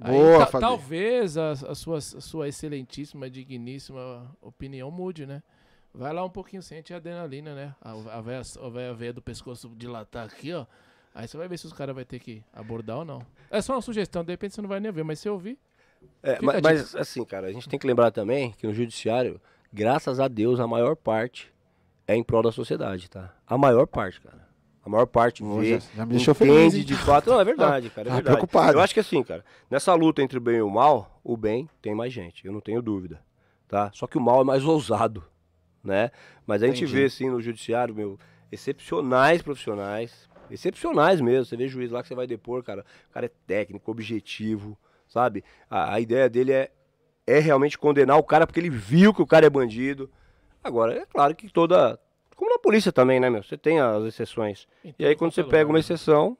Aí, 0.00 0.10
Boa, 0.12 0.38
ta- 0.40 0.46
Fabi. 0.46 0.64
talvez 0.64 1.36
a, 1.36 1.50
a 1.52 1.74
sua, 1.74 1.98
a 1.98 2.00
sua 2.00 2.48
excelentíssima, 2.48 3.30
digníssima 3.30 4.34
opinião 4.40 4.90
mude, 4.90 5.26
né? 5.26 5.42
Vai 5.94 6.12
lá 6.12 6.24
um 6.24 6.30
pouquinho, 6.30 6.62
sente 6.62 6.92
a 6.92 6.96
adrenalina, 6.96 7.54
né? 7.54 7.74
A, 7.80 7.90
a, 8.18 8.20
veia, 8.22 8.40
a 8.40 8.92
veia 8.94 9.12
do 9.12 9.20
pescoço 9.22 9.68
dilatar 9.76 10.24
aqui, 10.26 10.52
ó. 10.52 10.64
Aí 11.14 11.28
você 11.28 11.36
vai 11.36 11.46
ver 11.48 11.58
se 11.58 11.66
os 11.66 11.72
caras 11.72 11.94
vão 11.94 12.04
ter 12.04 12.18
que 12.18 12.42
abordar 12.52 12.98
ou 12.98 13.04
não. 13.04 13.24
É 13.50 13.60
só 13.60 13.74
uma 13.74 13.82
sugestão, 13.82 14.24
de 14.24 14.32
repente 14.32 14.54
você 14.54 14.62
não 14.62 14.68
vai 14.68 14.80
nem 14.80 14.90
ver, 14.90 15.04
mas 15.04 15.18
se 15.18 15.28
eu 15.28 15.34
ouvir, 15.34 15.58
É, 16.22 16.38
mas, 16.40 16.60
mas, 16.62 16.94
assim, 16.96 17.24
cara, 17.24 17.46
a 17.48 17.52
gente 17.52 17.68
tem 17.68 17.78
que 17.78 17.86
lembrar 17.86 18.10
também 18.10 18.52
que 18.52 18.66
no 18.66 18.72
judiciário, 18.72 19.40
graças 19.72 20.18
a 20.20 20.26
Deus, 20.28 20.58
a 20.58 20.66
maior 20.66 20.96
parte 20.96 21.52
é 22.06 22.14
em 22.16 22.22
prol 22.22 22.42
da 22.42 22.50
sociedade, 22.52 23.08
tá? 23.10 23.34
A 23.46 23.58
maior 23.58 23.86
parte, 23.86 24.20
cara. 24.20 24.42
A 24.84 24.88
maior 24.88 25.06
parte 25.06 25.44
vê, 25.44 25.78
já- 25.78 25.86
já 25.94 26.06
me 26.06 26.14
deixou 26.14 26.34
feliz, 26.34 26.56
entende 26.74 26.78
hein? 26.78 26.84
de 26.84 26.96
fato. 26.96 27.30
Não, 27.30 27.40
é 27.40 27.44
verdade, 27.44 27.88
cara, 27.94 28.08
é 28.08 28.12
verdade. 28.14 28.36
preocupado. 28.36 28.78
Eu 28.78 28.80
acho 28.82 28.92
que 28.94 28.98
assim, 29.00 29.22
cara, 29.22 29.44
nessa 29.70 29.94
luta 29.94 30.22
entre 30.22 30.38
o 30.38 30.40
bem 30.40 30.56
e 30.56 30.62
o 30.62 30.70
mal, 30.70 31.20
o 31.22 31.36
bem 31.36 31.68
tem 31.80 31.94
mais 31.94 32.12
gente, 32.12 32.44
eu 32.46 32.52
não 32.52 32.60
tenho 32.60 32.82
dúvida, 32.82 33.22
tá? 33.68 33.90
Só 33.94 34.06
que 34.08 34.18
o 34.18 34.20
mal 34.20 34.40
é 34.40 34.44
mais 34.44 34.64
ousado, 34.64 35.22
né? 35.84 36.10
Mas 36.46 36.62
a 36.62 36.66
gente 36.66 36.78
Entendi. 36.84 36.92
vê, 36.94 37.04
assim, 37.04 37.30
no 37.30 37.40
judiciário, 37.40 37.94
meu, 37.94 38.18
excepcionais 38.50 39.40
profissionais, 39.42 40.28
excepcionais 40.52 41.20
mesmo. 41.20 41.44
Você 41.44 41.56
vê 41.56 41.68
juiz 41.68 41.90
lá 41.90 42.02
que 42.02 42.08
você 42.08 42.14
vai 42.14 42.26
depor, 42.26 42.62
cara, 42.62 42.84
o 43.10 43.12
cara 43.12 43.26
é 43.26 43.30
técnico, 43.46 43.90
objetivo, 43.90 44.78
sabe? 45.08 45.44
A, 45.68 45.94
a 45.94 46.00
ideia 46.00 46.28
dele 46.28 46.52
é, 46.52 46.70
é 47.26 47.38
realmente 47.38 47.78
condenar 47.78 48.18
o 48.18 48.22
cara 48.22 48.46
porque 48.46 48.60
ele 48.60 48.70
viu 48.70 49.12
que 49.14 49.22
o 49.22 49.26
cara 49.26 49.46
é 49.46 49.50
bandido. 49.50 50.10
Agora, 50.62 50.94
é 50.94 51.06
claro 51.06 51.34
que 51.34 51.48
toda. 51.48 51.98
Como 52.36 52.50
na 52.50 52.58
polícia 52.58 52.92
também, 52.92 53.20
né, 53.20 53.28
meu? 53.30 53.42
Você 53.42 53.56
tem 53.56 53.80
as 53.80 54.04
exceções. 54.04 54.66
E 54.98 55.04
aí, 55.04 55.14
quando 55.14 55.32
você 55.32 55.44
pega 55.44 55.68
uma 55.68 55.78
exceção, 55.78 56.36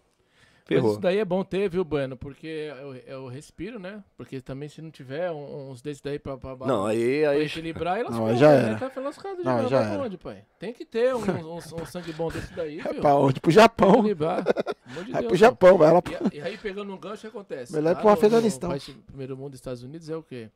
Mas 0.64 0.68
ferrou. 0.78 0.90
isso 0.92 1.00
daí 1.00 1.18
é 1.18 1.24
bom 1.24 1.42
ter, 1.44 1.68
viu, 1.68 1.84
Bueno? 1.84 2.16
Porque 2.16 2.72
é 3.06 3.16
o, 3.16 3.28
é 3.28 3.32
respiro, 3.32 3.78
né? 3.78 4.02
Porque 4.16 4.40
também 4.40 4.68
se 4.68 4.80
não 4.80 4.90
tiver 4.90 5.30
uns 5.30 5.82
desses 5.82 6.00
daí 6.00 6.18
pra, 6.18 6.36
pra, 6.38 6.54
Não, 6.66 6.86
aí. 6.86 7.22
pra 7.22 7.30
aí 7.30 7.42
equilibrar, 7.44 7.98
elas 7.98 8.14
Não, 8.14 8.34
já 8.36 8.50
era. 8.50 8.90
Tá 8.90 9.00
lascado 9.00 9.38
de 9.38 9.44
Não, 9.44 9.68
já 9.68 9.80
era. 9.82 10.02
onde, 10.02 10.16
pai? 10.16 10.44
Tem 10.58 10.72
que 10.72 10.84
ter 10.84 11.14
um, 11.14 11.18
um- 11.20 11.56
um 11.56 11.86
sangue 11.86 12.12
bom 12.12 12.30
desse 12.30 12.52
daí, 12.54 12.78
É 12.86 12.92
viu? 12.92 13.00
pra 13.00 13.16
onde? 13.16 13.40
Pro 13.40 13.50
Japão. 13.50 13.94
Equilibrar. 13.98 14.44
De 14.92 15.10
Vai 15.10 15.22
Deus, 15.22 15.26
pro 15.28 15.36
Japão, 15.36 15.78
vai 15.78 15.90
lá 15.92 16.02
pro... 16.02 16.12
E, 16.32 16.36
e 16.36 16.40
aí, 16.42 16.58
pegando 16.58 16.92
um 16.92 16.98
gancho, 16.98 17.26
o 17.26 17.30
que 17.30 17.36
acontece? 17.38 17.72
Melhor 17.72 17.94
Lá 17.94 18.00
pro 18.00 18.08
no- 18.08 18.12
Afeganistão. 18.14 18.70
No 18.70 18.78
de 18.78 18.92
primeiro 18.92 19.36
mundo, 19.38 19.54
Estados 19.54 19.82
Unidos, 19.82 20.10
é 20.10 20.14
o 20.16 20.22
quê? 20.22 20.50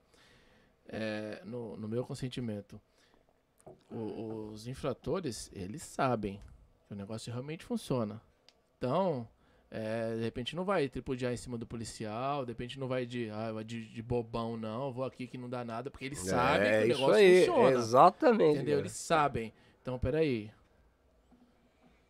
É, 0.89 1.41
no, 1.45 1.75
no 1.79 1.89
meu 1.89 2.05
consentimento, 2.05 2.79
o- 3.91 4.51
os 4.53 4.67
infratores, 4.67 5.51
eles 5.55 5.83
sabem 5.83 6.39
que 6.87 6.93
o 6.93 6.97
negócio 6.97 7.33
realmente 7.33 7.65
funciona. 7.65 8.21
Então, 8.77 9.27
é, 9.71 10.15
de 10.17 10.23
repente 10.23 10.55
não 10.55 10.65
vai 10.65 10.89
tripudiar 10.89 11.33
em 11.33 11.37
cima 11.37 11.59
do 11.59 11.67
policial, 11.67 12.45
de 12.45 12.53
repente 12.53 12.79
não 12.79 12.87
vai 12.89 13.05
de, 13.05 13.29
ah, 13.31 13.63
de, 13.65 13.85
de 13.87 14.03
bobão, 14.03 14.57
não, 14.57 14.93
vou 14.93 15.05
aqui 15.05 15.27
que 15.27 15.37
não 15.37 15.49
dá 15.49 15.65
nada, 15.65 15.91
porque 15.91 16.05
eles 16.05 16.19
sabem 16.21 16.69
é 16.69 16.79
que 16.81 16.85
o 16.85 16.89
negócio 16.89 17.15
aí, 17.15 17.47
funciona. 17.47 17.71
exatamente. 17.79 18.55
Entendeu? 18.57 18.75
cara. 18.77 18.81
Eles 18.83 18.93
sabem. 18.93 19.53
Então, 19.83 19.99
peraí. 19.99 20.51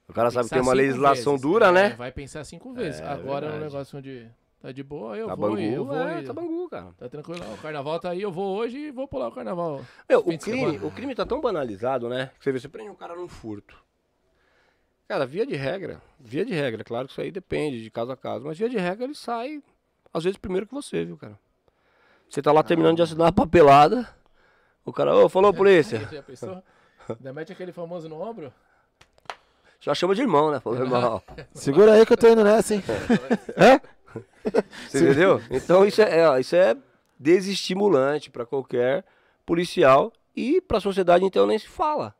O 0.08 0.12
cara 0.12 0.30
sabe 0.30 0.48
que 0.48 0.54
tem 0.54 0.62
uma 0.62 0.72
legislação 0.72 1.32
vezes. 1.32 1.42
dura, 1.42 1.66
É, 1.68 1.72
né? 1.72 1.88
Vai 1.90 2.12
pensar 2.12 2.44
cinco 2.44 2.72
vezes. 2.72 3.00
É, 3.00 3.04
Agora, 3.06 3.46
no 3.46 3.52
verdade. 3.52 3.72
negócio 3.72 3.98
onde 3.98 4.26
tá 4.60 4.70
de 4.70 4.82
boa, 4.82 5.16
eu 5.16 5.26
Tá 5.26 5.34
vou, 5.34 5.50
bangu, 5.50 5.60
eu 5.62 5.84
vou. 5.84 5.96
é, 5.96 6.22
tá 6.22 6.32
bangu, 6.32 6.68
cara. 6.68 6.92
Tá 6.96 7.08
tranquilo, 7.08 7.42
o 7.52 7.56
carnaval 7.58 7.98
tá 7.98 8.10
aí, 8.10 8.22
eu 8.22 8.30
vou 8.30 8.56
hoje 8.56 8.78
e 8.78 8.90
vou 8.92 9.08
pular 9.08 9.28
o 9.28 9.32
carnaval. 9.32 9.84
Meu, 10.08 10.20
o 10.20 10.38
crime, 10.38 10.78
o 10.78 10.90
crime 10.92 11.14
tá 11.14 11.26
tão 11.26 11.40
banalizado, 11.40 12.08
né? 12.08 12.30
Que 12.38 12.44
você 12.44 12.52
vê, 12.52 12.60
você 12.60 12.68
prende 12.68 12.88
um 12.90 12.94
cara 12.94 13.16
num 13.16 13.26
furto. 13.28 13.76
Cara, 15.08 15.24
via 15.24 15.46
de 15.46 15.54
regra, 15.54 16.02
via 16.18 16.44
de 16.44 16.52
regra, 16.52 16.82
claro 16.82 17.06
que 17.06 17.12
isso 17.12 17.20
aí 17.20 17.30
depende 17.30 17.82
de 17.82 17.90
caso 17.90 18.10
a 18.10 18.16
caso, 18.16 18.44
mas 18.44 18.58
via 18.58 18.68
de 18.68 18.76
regra 18.76 19.04
ele 19.04 19.14
sai, 19.14 19.62
às 20.12 20.24
vezes, 20.24 20.36
primeiro 20.36 20.66
que 20.66 20.74
você, 20.74 21.04
viu, 21.04 21.16
cara? 21.16 21.38
Você 22.28 22.42
tá 22.42 22.50
lá 22.50 22.62
terminando 22.62 22.96
de 22.96 23.02
assinar 23.02 23.28
a 23.28 23.32
papelada, 23.32 24.08
o 24.84 24.92
cara, 24.92 25.14
ô, 25.14 25.28
falou 25.28 25.54
polícia, 25.54 26.00
Já 26.10 26.22
pensou? 26.22 26.62
Ainda 27.08 27.32
mete 27.32 27.52
aquele 27.52 27.72
famoso 27.72 28.08
no 28.08 28.20
ombro? 28.20 28.52
já 29.78 29.94
chama 29.94 30.16
de 30.16 30.22
irmão, 30.22 30.50
né? 30.50 30.58
Falou, 30.58 30.80
irmão. 30.80 31.22
Segura 31.54 31.92
aí 31.92 32.04
que 32.04 32.12
eu 32.12 32.16
tô 32.16 32.28
indo 32.28 32.42
nessa, 32.42 32.74
hein? 32.74 32.82
É? 33.56 33.80
Você 34.88 35.04
entendeu? 35.04 35.40
Então 35.50 35.84
isso 35.86 36.02
é, 36.02 36.20
é, 36.20 36.40
isso 36.40 36.56
é 36.56 36.76
desestimulante 37.18 38.30
para 38.30 38.46
qualquer 38.46 39.04
policial 39.44 40.12
e 40.34 40.60
para 40.60 40.78
a 40.78 40.80
sociedade 40.80 41.24
então 41.24 41.46
nem 41.46 41.58
se 41.58 41.68
fala. 41.68 42.14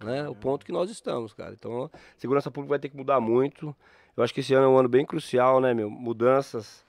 Né? 0.00 0.28
O 0.28 0.34
ponto 0.34 0.64
que 0.64 0.72
nós 0.72 0.90
estamos, 0.90 1.32
cara. 1.32 1.54
Então, 1.54 1.90
a 1.92 1.98
segurança 2.18 2.50
pública 2.50 2.70
vai 2.70 2.78
ter 2.78 2.88
que 2.88 2.96
mudar 2.96 3.20
muito. 3.20 3.74
Eu 4.16 4.22
acho 4.22 4.32
que 4.32 4.40
esse 4.40 4.54
ano 4.54 4.66
é 4.66 4.68
um 4.68 4.78
ano 4.78 4.88
bem 4.88 5.04
crucial, 5.04 5.60
né, 5.60 5.74
meu? 5.74 5.90
Mudanças 5.90 6.84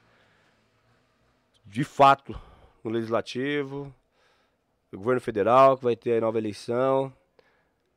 de 1.66 1.84
fato 1.84 2.40
no 2.84 2.90
legislativo, 2.90 3.94
o 4.92 4.98
governo 4.98 5.20
federal 5.20 5.78
que 5.78 5.84
vai 5.84 5.96
ter 5.96 6.18
a 6.18 6.22
nova 6.22 6.38
eleição, 6.38 7.12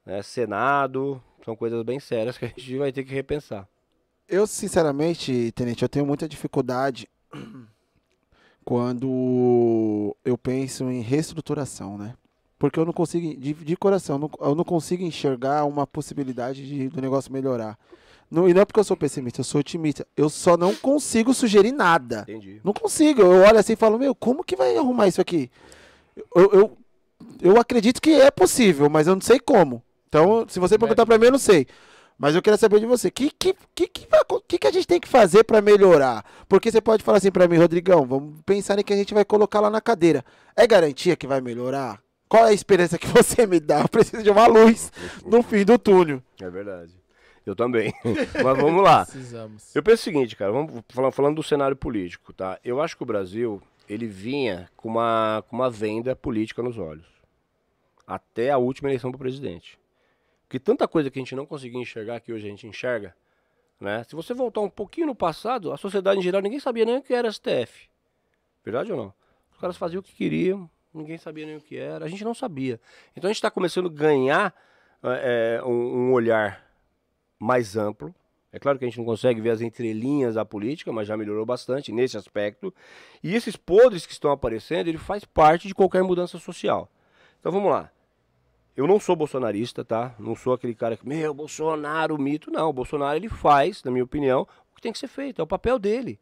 né? 0.05 0.23
Senado, 0.23 1.23
são 1.45 1.55
coisas 1.55 1.83
bem 1.83 2.01
sérias 2.01 2.37
que 2.37 2.45
a 2.45 2.49
gente 2.49 2.79
vai 2.79 2.93
ter 2.93 3.05
que 3.05 3.15
repensar. 3.15 3.69
Eu, 4.29 4.47
sinceramente, 4.47 5.53
Tenente, 5.53 5.83
eu 5.83 5.89
tenho 5.89 6.07
muita 6.07 6.29
dificuldade 6.29 7.09
quando 8.65 10.17
eu 10.25 10.37
penso 10.39 10.85
em 10.85 11.01
reestruturação, 11.01 11.97
né? 11.97 12.17
Porque 12.61 12.79
eu 12.79 12.85
não 12.85 12.93
consigo, 12.93 13.35
de, 13.41 13.55
de 13.55 13.75
coração, 13.75 14.17
eu 14.17 14.21
não, 14.21 14.31
eu 14.51 14.55
não 14.55 14.65
consigo 14.65 15.03
enxergar 15.03 15.65
uma 15.65 15.87
possibilidade 15.87 16.69
de, 16.69 16.89
do 16.91 17.01
negócio 17.01 17.33
melhorar. 17.33 17.79
Não, 18.31 18.47
e 18.47 18.53
não 18.53 18.61
é 18.61 18.65
porque 18.67 18.79
eu 18.79 18.85
sou 18.85 18.99
pessimista, 18.99 19.41
eu 19.41 19.45
sou 19.45 19.63
otimista. 19.63 20.07
Eu 20.15 20.29
só 20.29 20.59
não 20.59 20.75
consigo 20.75 21.33
sugerir 21.33 21.73
nada. 21.73 22.27
Entendi. 22.29 22.61
Não 22.63 22.75
consigo. 22.75 23.23
Eu 23.23 23.31
olho 23.31 23.59
assim 23.59 23.73
e 23.73 23.77
falo, 23.77 23.99
meu, 23.99 24.15
como 24.15 24.45
que 24.45 24.57
vai 24.57 24.77
arrumar 24.77 25.09
isso 25.09 25.23
aqui? 25.23 25.51
Eu, 26.37 26.53
eu, 26.53 26.79
eu 27.41 27.59
acredito 27.59 27.99
que 27.99 28.11
é 28.11 28.31
possível, 28.31 28.91
mas 28.91 29.07
eu 29.07 29.15
não 29.15 29.23
sei 29.23 29.41
como. 29.41 29.83
Então, 30.07 30.45
se 30.47 30.61
você 30.61 30.79
perguntar 30.79 31.07
pra 31.07 31.17
mim, 31.17 31.25
eu 31.25 31.33
não 31.33 31.39
sei. 31.39 31.67
Mas 32.19 32.35
eu 32.35 32.43
queria 32.43 32.59
saber 32.59 32.79
de 32.79 32.85
você. 32.85 33.09
O 33.09 33.13
que, 33.13 33.31
que, 33.31 33.57
que, 33.75 33.89
que, 33.89 34.07
que, 34.47 34.59
que 34.59 34.67
a 34.67 34.71
gente 34.71 34.87
tem 34.87 35.01
que 35.01 35.09
fazer 35.09 35.45
pra 35.45 35.63
melhorar? 35.63 36.23
Porque 36.47 36.71
você 36.71 36.83
pode 36.83 37.03
falar 37.03 37.17
assim 37.17 37.33
pra 37.33 37.49
mim, 37.49 37.57
Rodrigão, 37.57 38.05
vamos 38.05 38.43
pensar 38.45 38.79
em 38.79 38.85
que 38.85 38.93
a 38.93 38.97
gente 38.97 39.15
vai 39.15 39.25
colocar 39.25 39.61
lá 39.61 39.71
na 39.71 39.81
cadeira. 39.81 40.23
É 40.55 40.67
garantia 40.67 41.17
que 41.17 41.27
vai 41.27 41.41
melhorar? 41.41 41.99
Qual 42.31 42.47
é 42.47 42.51
a 42.51 42.55
esperança 42.55 42.97
que 42.97 43.09
você 43.11 43.45
me 43.45 43.59
dá? 43.59 43.81
Eu 43.81 43.89
preciso 43.89 44.23
de 44.23 44.31
uma 44.31 44.47
luz 44.47 44.93
no 45.27 45.43
fim 45.43 45.65
do 45.65 45.77
túnel. 45.77 46.23
É 46.41 46.49
verdade. 46.49 46.93
Eu 47.45 47.57
também. 47.57 47.93
Mas 48.05 48.57
vamos 48.57 48.85
lá. 48.85 49.05
Precisamos. 49.05 49.75
Eu 49.75 49.83
penso 49.83 50.03
o 50.03 50.05
seguinte, 50.05 50.37
cara, 50.37 50.53
vamos 50.53 50.81
falar, 50.91 51.11
falando 51.11 51.37
do 51.37 51.43
cenário 51.43 51.75
político, 51.75 52.33
tá? 52.33 52.61
Eu 52.65 52.81
acho 52.81 52.97
que 52.97 53.03
o 53.03 53.07
Brasil, 53.07 53.61
ele 53.89 54.07
vinha 54.07 54.71
com 54.77 54.89
uma, 54.91 55.43
com 55.49 55.57
uma 55.57 55.69
venda 55.69 56.15
política 56.15 56.63
nos 56.63 56.79
olhos. 56.79 57.07
Até 58.07 58.51
a 58.51 58.59
última 58.59 58.89
eleição 58.89 59.11
para 59.11 59.19
presidente. 59.19 59.77
Porque 60.47 60.61
tanta 60.61 60.87
coisa 60.87 61.11
que 61.11 61.19
a 61.19 61.23
gente 61.23 61.35
não 61.35 61.45
conseguia 61.45 61.81
enxergar 61.81 62.21
que 62.21 62.33
hoje 62.33 62.47
a 62.47 62.51
gente 62.51 62.65
enxerga, 62.65 63.13
né? 63.81 64.05
Se 64.05 64.15
você 64.15 64.33
voltar 64.33 64.61
um 64.61 64.71
pouquinho 64.71 65.09
no 65.09 65.17
passado, 65.17 65.73
a 65.73 65.77
sociedade 65.77 66.21
em 66.21 66.23
geral, 66.23 66.41
ninguém 66.41 66.61
sabia 66.61 66.85
nem 66.85 66.99
o 66.99 67.03
que 67.03 67.13
era 67.13 67.31
STF. 67.33 67.89
Verdade 68.65 68.93
ou 68.93 68.99
não? 68.99 69.15
Os 69.51 69.59
caras 69.59 69.77
faziam 69.77 69.99
o 69.99 70.03
que 70.03 70.15
queriam, 70.15 70.71
ninguém 70.93 71.19
sabia 71.19 71.47
nem 71.47 71.57
o 71.57 71.61
que 71.61 71.77
era, 71.77 72.05
a 72.05 72.09
gente 72.09 72.25
não 72.25 72.35
sabia. 72.35 72.81
Então 73.17 73.29
a 73.29 73.33
gente 73.33 73.39
está 73.39 73.51
começando 73.51 73.87
a 73.87 73.93
ganhar 73.93 74.55
é, 75.03 75.59
é, 75.61 75.65
um, 75.65 76.09
um 76.09 76.13
olhar 76.13 76.65
mais 77.39 77.77
amplo, 77.77 78.15
é 78.53 78.59
claro 78.59 78.79
que 78.79 78.85
a 78.85 78.89
gente 78.89 78.99
não 78.99 79.05
consegue 79.05 79.41
ver 79.41 79.51
as 79.51 79.61
entrelinhas 79.61 80.35
da 80.35 80.45
política, 80.45 80.93
mas 80.93 81.07
já 81.07 81.17
melhorou 81.17 81.47
bastante 81.47 81.93
nesse 81.93 82.17
aspecto. 82.17 82.75
E 83.23 83.35
esses 83.35 83.57
podres 83.57 84.05
que 84.05 84.13
estão 84.13 84.33
aparecendo, 84.33 84.89
ele 84.89 84.99
faz 84.99 85.25
parte 85.25 85.69
de 85.69 85.75
qualquer 85.75 86.03
mudança 86.03 86.39
social. 86.39 86.91
Então 87.39 87.53
vamos 87.53 87.71
lá. 87.71 87.91
Eu 88.77 88.87
não 88.87 88.99
sou 88.99 89.15
bolsonarista, 89.15 89.85
tá? 89.85 90.15
Não 90.19 90.35
sou 90.35 90.53
aquele 90.53 90.75
cara 90.75 90.97
que, 90.97 91.07
meu, 91.07 91.33
Bolsonaro, 91.33 92.19
mito. 92.19 92.51
Não, 92.51 92.71
o 92.71 92.73
Bolsonaro 92.73 93.17
ele 93.17 93.29
faz, 93.29 93.85
na 93.85 93.91
minha 93.91 94.05
opinião, 94.05 94.47
o 94.73 94.75
que 94.75 94.83
tem 94.83 94.93
que 94.93 94.99
ser 94.99 95.09
feito. 95.09 95.41
É 95.41 95.45
o 95.45 95.47
papel 95.47 95.79
dele. 95.79 96.19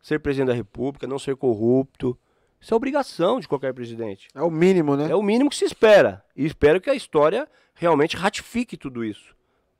Ser 0.00 0.20
presidente 0.20 0.48
da 0.48 0.54
República, 0.54 1.06
não 1.06 1.18
ser 1.18 1.36
corrupto. 1.36 2.16
Isso 2.60 2.72
é 2.72 2.76
obrigação 2.76 3.38
de 3.40 3.46
qualquer 3.48 3.72
presidente. 3.74 4.28
É 4.34 4.42
o 4.42 4.50
mínimo, 4.50 4.96
né? 4.96 5.10
É 5.10 5.14
o 5.14 5.22
mínimo 5.22 5.50
que 5.50 5.56
se 5.56 5.64
espera. 5.64 6.24
E 6.34 6.44
espero 6.46 6.80
que 6.80 6.90
a 6.90 6.94
história 6.94 7.48
realmente 7.74 8.16
ratifique 8.16 8.76
tudo 8.76 9.04
isso. 9.04 9.34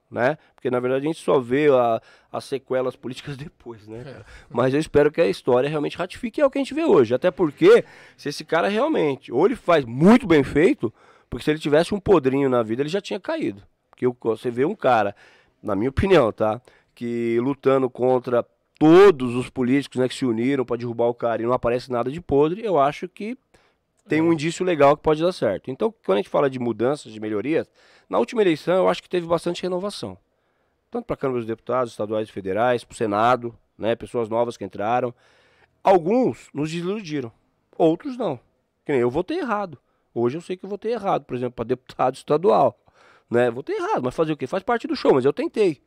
Né? 0.09 0.39
Porque 0.55 0.71
na 0.71 0.79
verdade 0.79 1.05
a 1.05 1.09
gente 1.09 1.21
só 1.21 1.41
vê 1.41 1.69
a- 1.69 2.01
as 2.31 2.45
sequelas 2.45 2.95
políticas 2.95 3.37
depois, 3.37 3.89
né? 3.89 4.05
cara? 4.05 4.27
Mas 4.49 4.73
eu 4.73 4.79
espero 4.79 5.11
que 5.11 5.21
a 5.21 5.27
história 5.27 5.69
realmente 5.69 5.97
ratifique 5.97 6.41
é 6.41 6.47
o 6.47 6.51
que 6.51 6.59
a 6.59 6.61
gente 6.61 6.75
vê 6.75 6.85
hoje. 6.85 7.13
Até 7.13 7.29
porque, 7.31 7.85
se 8.17 8.29
esse 8.29 8.45
cara 8.45 8.69
realmente, 8.69 9.33
ou 9.33 9.45
ele 9.47 9.57
faz 9.57 9.85
muito 9.85 10.25
bem 10.27 10.45
feito, 10.45 10.95
porque 11.29 11.45
se 11.45 11.51
ele 11.51 11.59
tivesse 11.59 11.93
um 11.93 11.99
podrinho 11.99 12.49
na 12.49 12.63
vida, 12.63 12.83
ele 12.83 12.89
já 12.89 13.01
tinha 13.01 13.19
caído. 13.19 13.63
Porque 13.91 14.07
você 14.23 14.49
vê 14.49 14.65
um 14.65 14.77
cara, 14.77 15.17
na 15.61 15.75
minha 15.75 15.91
opinião, 15.91 16.31
tá? 16.31 16.61
Que 16.95 17.41
lutando 17.41 17.91
contra 17.91 18.47
todos 18.79 19.35
os 19.35 19.49
políticos 19.49 20.01
né, 20.01 20.09
que 20.09 20.15
se 20.15 20.25
uniram 20.25 20.65
para 20.65 20.77
derrubar 20.77 21.07
o 21.07 21.15
cara 21.15 21.43
e 21.43 21.47
não 21.47 21.53
aparece 21.53 21.91
nada 21.91 22.11
de 22.11 22.21
podre, 22.21 22.65
eu 22.65 22.79
acho 22.79 23.09
que 23.09 23.37
tem 24.09 24.21
um 24.21 24.33
indício 24.33 24.65
legal 24.65 24.97
que 24.97 25.03
pode 25.03 25.23
dar 25.23 25.33
certo. 25.33 25.71
Então, 25.71 25.93
quando 26.05 26.19
a 26.19 26.21
gente 26.21 26.31
fala 26.31 26.49
de 26.49 26.59
mudanças, 26.59 27.13
de 27.13 27.19
melhorias, 27.19 27.69
na 28.09 28.19
última 28.19 28.43
eleição 28.43 28.77
eu 28.77 28.89
acho 28.89 29.03
que 29.03 29.09
teve 29.09 29.27
bastante 29.27 29.63
renovação. 29.63 30.17
Tanto 30.91 31.07
para 31.07 31.15
a 31.15 31.17
Câmara 31.17 31.41
dos 31.41 31.47
Deputados, 31.47 31.93
estaduais 31.93 32.29
e 32.29 32.33
federais, 32.33 32.85
para 32.85 32.95
o 32.95 32.97
Senado, 32.97 33.57
né, 33.77 33.97
pessoas 33.97 34.29
novas 34.29 34.57
que 34.57 34.65
entraram. 34.65 35.13
Alguns 35.83 36.49
nos 36.55 36.71
desiludiram, 36.71 37.33
outros 37.77 38.17
não. 38.17 38.39
Que 38.85 38.93
nem 38.93 39.01
eu 39.01 39.11
votei 39.11 39.39
errado. 39.39 39.79
Hoje 40.15 40.37
eu 40.37 40.41
sei 40.41 40.57
que 40.57 40.65
eu 40.65 40.71
votei 40.71 40.93
errado, 40.93 41.25
por 41.25 41.37
exemplo, 41.37 41.57
para 41.57 41.65
deputado 41.65 42.15
estadual. 42.15 42.79
Né? 43.31 43.51
Votei 43.51 43.77
errado, 43.77 44.03
mas 44.03 44.15
fazer 44.15 44.33
o 44.33 44.37
quê? 44.37 44.47
Faz 44.47 44.63
parte 44.63 44.87
do 44.87 44.97
show, 44.97 45.13
mas 45.13 45.25
eu 45.25 45.33
tentei. 45.33 45.83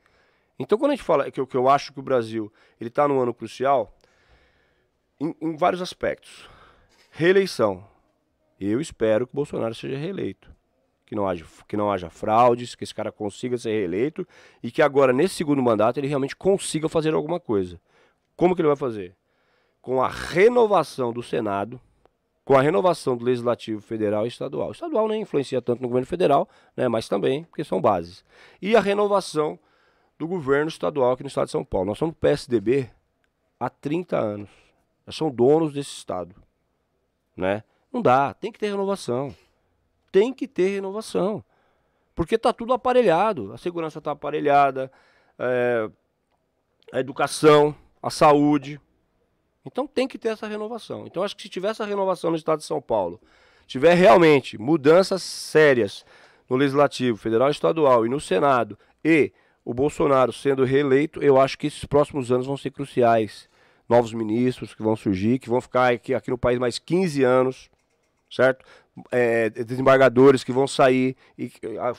Então, 0.60 0.78
quando 0.78 0.92
a 0.92 0.96
gente 0.96 1.06
fala 1.06 1.32
que, 1.32 1.40
eu- 1.40 1.48
que 1.48 1.56
eu 1.58 1.70
acho 1.70 1.94
que 1.94 2.00
o 2.00 2.04
Brasil 2.04 2.52
ele 2.80 2.90
está 2.90 3.08
num 3.08 3.20
ano 3.20 3.34
crucial, 3.34 3.96
em, 5.20 5.34
em 5.42 5.56
vários 5.56 5.82
aspectos. 5.82 6.50
Reeleição. 7.12 7.84
Eu 8.60 8.82
espero 8.82 9.26
que 9.26 9.34
o 9.34 9.36
Bolsonaro 9.36 9.74
seja 9.74 9.98
reeleito. 9.98 10.50
Que 11.06 11.16
não, 11.16 11.28
haja, 11.28 11.46
que 11.68 11.76
não 11.76 11.92
haja 11.92 12.10
fraudes, 12.10 12.76
que 12.76 12.84
esse 12.84 12.94
cara 12.94 13.12
consiga 13.12 13.58
ser 13.58 13.72
reeleito 13.72 14.28
e 14.62 14.70
que 14.70 14.82
agora, 14.82 15.12
nesse 15.12 15.36
segundo 15.36 15.62
mandato, 15.62 15.98
ele 15.98 16.08
realmente 16.08 16.36
consiga 16.36 16.88
fazer 16.88 17.16
alguma 17.16 17.40
coisa. 17.40 17.82
Como 18.36 18.54
que 18.56 18.62
ele 18.62 18.68
vai 18.68 18.78
fazer? 18.78 19.16
Com 19.82 20.04
a 20.04 20.08
renovação 20.08 21.12
do 21.12 21.24
Senado, 21.24 21.82
com 22.46 22.56
a 22.56 22.62
renovação 22.62 23.18
do 23.18 23.26
Legislativo 23.26 23.82
Federal 23.82 24.26
e 24.26 24.28
Estadual. 24.28 24.70
O 24.70 24.72
estadual 24.72 25.08
nem 25.08 25.22
influencia 25.24 25.62
tanto 25.62 25.82
no 25.82 25.88
governo 25.88 26.06
federal, 26.06 26.48
né, 26.78 26.88
mas 26.88 27.08
também, 27.10 27.44
porque 27.46 27.64
são 27.64 27.82
bases. 27.82 28.24
E 28.62 28.76
a 28.76 28.80
renovação 28.80 29.58
do 30.20 30.28
governo 30.28 30.68
estadual 30.68 31.14
aqui 31.14 31.24
no 31.24 31.30
estado 31.30 31.46
de 31.46 31.54
São 31.54 31.64
Paulo. 31.64 31.88
Nós 31.88 31.98
somos 31.98 32.14
PSDB 32.20 32.92
há 33.58 33.70
30 33.70 34.18
anos. 34.18 34.50
Nós 35.08 35.16
somos 35.16 35.34
donos 35.34 35.74
desse 35.74 35.92
estado. 35.92 36.36
Né? 37.36 37.64
Não 37.92 38.02
dá, 38.02 38.34
tem 38.34 38.52
que 38.52 38.60
ter 38.60 38.70
renovação. 38.70 39.34
Tem 40.12 40.34
que 40.34 40.46
ter 40.46 40.76
renovação. 40.76 41.42
Porque 42.14 42.36
está 42.36 42.52
tudo 42.52 42.74
aparelhado. 42.74 43.54
A 43.54 43.58
segurança 43.58 44.00
está 44.00 44.12
aparelhada, 44.12 44.92
é, 45.40 45.90
a 46.92 47.00
educação, 47.00 47.74
a 48.04 48.10
saúde. 48.10 48.80
Então 49.66 49.88
tem 49.88 50.06
que 50.06 50.18
ter 50.18 50.30
essa 50.30 50.48
renovação. 50.48 51.08
Então 51.08 51.24
acho 51.24 51.36
que 51.36 51.44
se 51.44 51.50
tiver 51.50 51.70
essa 51.70 51.86
renovação 51.86 52.30
no 52.30 52.36
estado 52.36 52.60
de 52.60 52.66
São 52.66 52.82
Paulo, 52.82 53.22
tiver 53.66 53.94
realmente 53.94 54.58
mudanças 54.58 55.24
sérias 55.24 56.06
no 56.50 56.58
Legislativo, 56.58 57.18
Federal 57.18 57.48
e 57.48 57.52
Estadual 57.52 58.06
e 58.06 58.10
no 58.10 58.20
Senado, 58.20 58.78
e 59.04 59.32
o 59.64 59.74
Bolsonaro 59.74 60.32
sendo 60.34 60.64
reeleito, 60.64 61.22
eu 61.22 61.40
acho 61.40 61.58
que 61.58 61.68
esses 61.68 61.86
próximos 61.86 62.32
anos 62.32 62.48
vão 62.48 62.58
ser 62.58 62.72
cruciais. 62.72 63.50
Novos 63.88 64.14
ministros 64.14 64.74
que 64.74 64.84
vão 64.84 64.96
surgir, 64.96 65.40
que 65.40 65.50
vão 65.50 65.60
ficar 65.60 65.94
aqui, 65.94 66.14
aqui 66.14 66.30
no 66.30 66.38
país 66.38 66.60
mais 66.60 66.78
15 66.78 67.24
anos, 67.24 67.70
certo? 68.30 68.66
É, 69.12 69.50
desembargadores 69.50 70.44
que 70.44 70.52
vão 70.52 70.68
sair. 70.68 71.16
E 71.38 71.52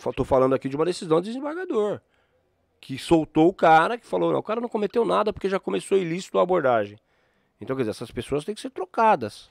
estou 0.09 0.25
falando 0.25 0.55
aqui 0.55 0.69
de 0.69 0.77
uma 0.77 0.85
decisão 0.85 1.21
de 1.21 1.29
desembargador. 1.29 2.01
Que 2.81 2.97
soltou 2.97 3.49
o 3.49 3.53
cara, 3.53 3.99
que 3.99 4.07
falou, 4.07 4.33
não, 4.33 4.39
o 4.39 4.43
cara 4.43 4.61
não 4.61 4.69
cometeu 4.69 5.05
nada 5.05 5.33
porque 5.33 5.49
já 5.49 5.59
começou 5.59 5.99
ilícito 5.99 6.39
a 6.39 6.43
abordagem. 6.43 6.99
Então, 7.61 7.77
quer 7.77 7.83
dizer, 7.83 7.91
essas 7.91 8.11
pessoas 8.11 8.45
têm 8.45 8.55
que 8.55 8.61
ser 8.61 8.71
trocadas. 8.71 9.51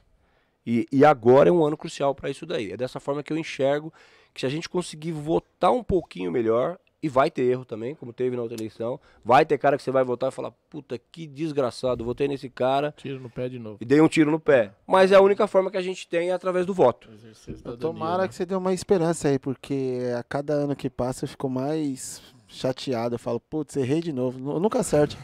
E, 0.66 0.88
e 0.92 1.06
agora 1.06 1.50
é 1.50 1.52
um 1.52 1.64
ano 1.64 1.78
crucial 1.78 2.16
para 2.16 2.30
isso 2.30 2.46
daí. 2.46 2.72
É 2.72 2.78
dessa 2.78 3.00
forma 3.00 3.22
que 3.22 3.32
eu 3.32 3.38
enxergo 3.38 3.94
que 4.34 4.42
se 4.42 4.46
a 4.46 4.50
gente 4.50 4.70
conseguir 4.70 5.12
votar 5.12 5.72
um 5.72 5.84
pouquinho 5.84 6.32
melhor, 6.32 6.80
e 7.02 7.08
vai 7.10 7.32
ter 7.32 7.44
erro 7.44 7.64
também, 7.66 7.96
como 7.96 8.12
teve 8.12 8.36
na 8.36 8.42
outra 8.42 8.58
eleição, 8.58 9.00
vai 9.24 9.46
ter 9.46 9.58
cara 9.58 9.78
que 9.78 9.84
você 9.84 9.92
vai 9.92 10.04
votar 10.04 10.30
e 10.30 10.34
falar, 10.34 10.52
puta, 10.70 11.00
que 11.12 11.26
desgraçado, 11.26 12.04
votei 12.04 12.28
nesse 12.28 12.50
cara 12.50 12.94
Tiro 12.98 13.20
no 13.20 13.30
pé 13.30 13.48
de 13.48 13.58
novo. 13.58 13.78
e 13.80 13.86
dei 13.86 14.02
um 14.02 14.08
tiro 14.08 14.30
no 14.30 14.40
pé. 14.40 14.74
Mas 14.86 15.12
é 15.12 15.16
a 15.16 15.22
única 15.22 15.48
forma 15.48 15.72
que 15.72 15.78
a 15.78 15.82
gente 15.82 16.08
tem 16.08 16.30
é 16.30 16.34
através 16.34 16.66
do 16.66 16.74
voto. 16.74 17.10
Eu 17.12 17.34
cidadania, 17.36 17.78
Tomara 17.78 18.24
né? 18.24 18.28
que 18.28 18.36
você 18.36 18.46
dê 18.46 18.56
uma 18.56 18.74
esperança 18.74 19.28
aí, 19.30 19.40
porque 19.40 20.00
a 20.18 20.24
cada 20.24 20.54
ano 20.54 20.76
que 20.76 20.90
passa 20.90 21.24
eu 21.26 21.30
fico 21.30 21.50
mais 21.50 22.22
chateado. 22.48 23.16
Eu 23.16 23.20
falo, 23.20 23.40
putz, 23.40 23.78
errei 23.78 24.02
de 24.02 24.12
novo. 24.12 24.38
Nu- 24.40 24.60
Nunca 24.60 24.80
acerto. 24.80 25.16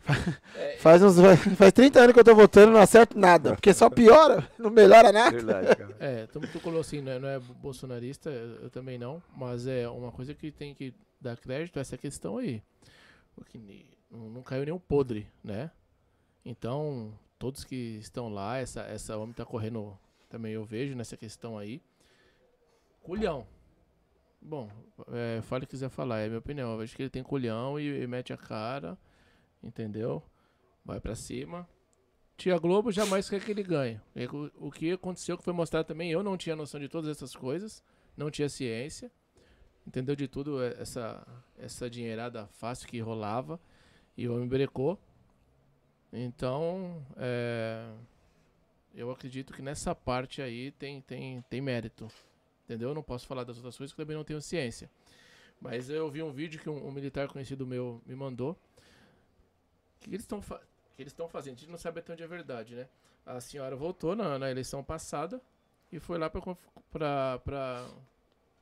Faz, 0.78 1.02
uns, 1.02 1.16
faz 1.56 1.72
30 1.72 2.00
anos 2.00 2.12
que 2.14 2.20
eu 2.20 2.24
tô 2.24 2.34
votando 2.34 2.70
e 2.70 2.74
não 2.74 2.80
acerto 2.80 3.18
nada. 3.18 3.54
Porque 3.54 3.72
só 3.72 3.88
piora, 3.90 4.48
não 4.58 4.70
melhora 4.70 5.12
nada. 5.12 5.30
Verdade, 5.30 5.76
cara. 5.76 5.96
É, 6.00 6.26
tu, 6.26 6.40
tu 6.40 6.58
falou 6.58 6.80
assim, 6.80 7.00
não 7.00 7.12
é, 7.12 7.18
não 7.18 7.28
é 7.28 7.38
bolsonarista, 7.38 8.30
eu 8.30 8.64
eu 8.64 8.70
também 8.70 8.98
não, 8.98 9.22
mas 9.36 9.66
é 9.66 9.88
uma 9.88 10.10
coisa 10.10 10.34
que 10.34 10.50
tem 10.50 10.74
que 10.74 10.92
dar 11.20 11.36
crédito 11.36 11.78
a 11.78 11.80
essa 11.80 11.98
questão 11.98 12.38
aí. 12.38 12.62
Porque 13.34 13.58
não, 14.10 14.42
caiu 14.42 14.64
nenhum 14.64 14.78
podre, 14.78 15.28
né? 15.42 15.70
Então, 16.44 17.12
todos 17.38 17.64
que 17.64 17.98
estão 17.98 18.28
lá, 18.28 18.58
essa, 18.58 18.82
essa 18.82 19.16
homem 19.16 19.34
tá 19.34 19.44
correndo, 19.44 19.98
também 20.28 20.52
eu 20.52 20.64
vejo 20.64 20.96
nessa 20.96 21.16
questão 21.16 21.58
aí. 21.58 21.82
Culhão. 23.02 23.46
Bom, 24.40 24.70
é, 25.12 25.42
fale 25.42 25.64
o 25.64 25.66
que 25.66 25.72
quiser 25.72 25.90
falar, 25.90 26.20
é 26.20 26.24
a 26.24 26.28
minha 26.28 26.38
opinião. 26.38 26.72
Eu 26.72 26.78
vejo 26.78 26.96
que 26.96 27.02
ele 27.02 27.10
tem 27.10 27.22
culhão 27.22 27.78
e, 27.78 28.02
e 28.02 28.06
mete 28.06 28.32
a 28.32 28.36
cara, 28.36 28.98
entendeu? 29.62 30.22
Vai 30.84 30.98
pra 31.00 31.14
cima. 31.14 31.68
Tia 32.36 32.58
Globo 32.58 32.90
jamais 32.90 33.28
quer 33.28 33.44
que 33.44 33.50
ele 33.50 33.62
ganhe. 33.62 34.00
O, 34.32 34.68
o 34.68 34.70
que 34.70 34.92
aconteceu, 34.92 35.36
que 35.36 35.44
foi 35.44 35.52
mostrado 35.52 35.86
também, 35.86 36.10
eu 36.10 36.22
não 36.22 36.38
tinha 36.38 36.56
noção 36.56 36.80
de 36.80 36.88
todas 36.88 37.10
essas 37.10 37.36
coisas, 37.36 37.84
não 38.16 38.30
tinha 38.30 38.48
ciência, 38.48 39.12
entendeu 39.90 40.14
de 40.14 40.28
tudo 40.28 40.62
essa, 40.62 41.26
essa 41.58 41.90
dinheirada 41.90 42.46
fácil 42.46 42.88
que 42.88 43.00
rolava, 43.00 43.60
e 44.16 44.28
o 44.28 44.34
homem 44.34 44.46
brecou. 44.46 44.96
Então, 46.12 47.04
é, 47.16 47.90
eu 48.94 49.10
acredito 49.10 49.52
que 49.52 49.60
nessa 49.60 49.92
parte 49.92 50.40
aí 50.40 50.70
tem, 50.72 51.00
tem, 51.00 51.42
tem 51.42 51.60
mérito. 51.60 52.08
Entendeu? 52.64 52.90
Eu 52.90 52.94
não 52.94 53.02
posso 53.02 53.26
falar 53.26 53.42
das 53.42 53.56
outras 53.56 53.76
coisas 53.76 53.92
que 53.92 54.00
também 54.00 54.16
não 54.16 54.22
tenho 54.22 54.40
ciência. 54.40 54.88
Mas 55.60 55.90
eu 55.90 56.08
vi 56.08 56.22
um 56.22 56.30
vídeo 56.30 56.60
que 56.60 56.70
um, 56.70 56.86
um 56.86 56.92
militar 56.92 57.26
conhecido 57.26 57.66
meu 57.66 58.00
me 58.06 58.14
mandou. 58.14 58.56
Que 60.00 60.10
eles 60.10 60.22
estão 60.22 60.40
que 60.40 61.02
eles 61.02 61.12
estão 61.12 61.28
fazendo? 61.28 61.56
A 61.56 61.58
gente 61.58 61.70
não 61.70 61.78
sabe 61.78 61.98
até 61.98 62.12
onde 62.12 62.22
é 62.22 62.28
verdade, 62.28 62.76
né? 62.76 62.88
A 63.26 63.40
senhora 63.40 63.74
voltou 63.74 64.14
na, 64.14 64.38
na 64.38 64.50
eleição 64.50 64.84
passada 64.84 65.40
e 65.90 65.98
foi 65.98 66.16
lá 66.16 66.30
para 66.30 67.88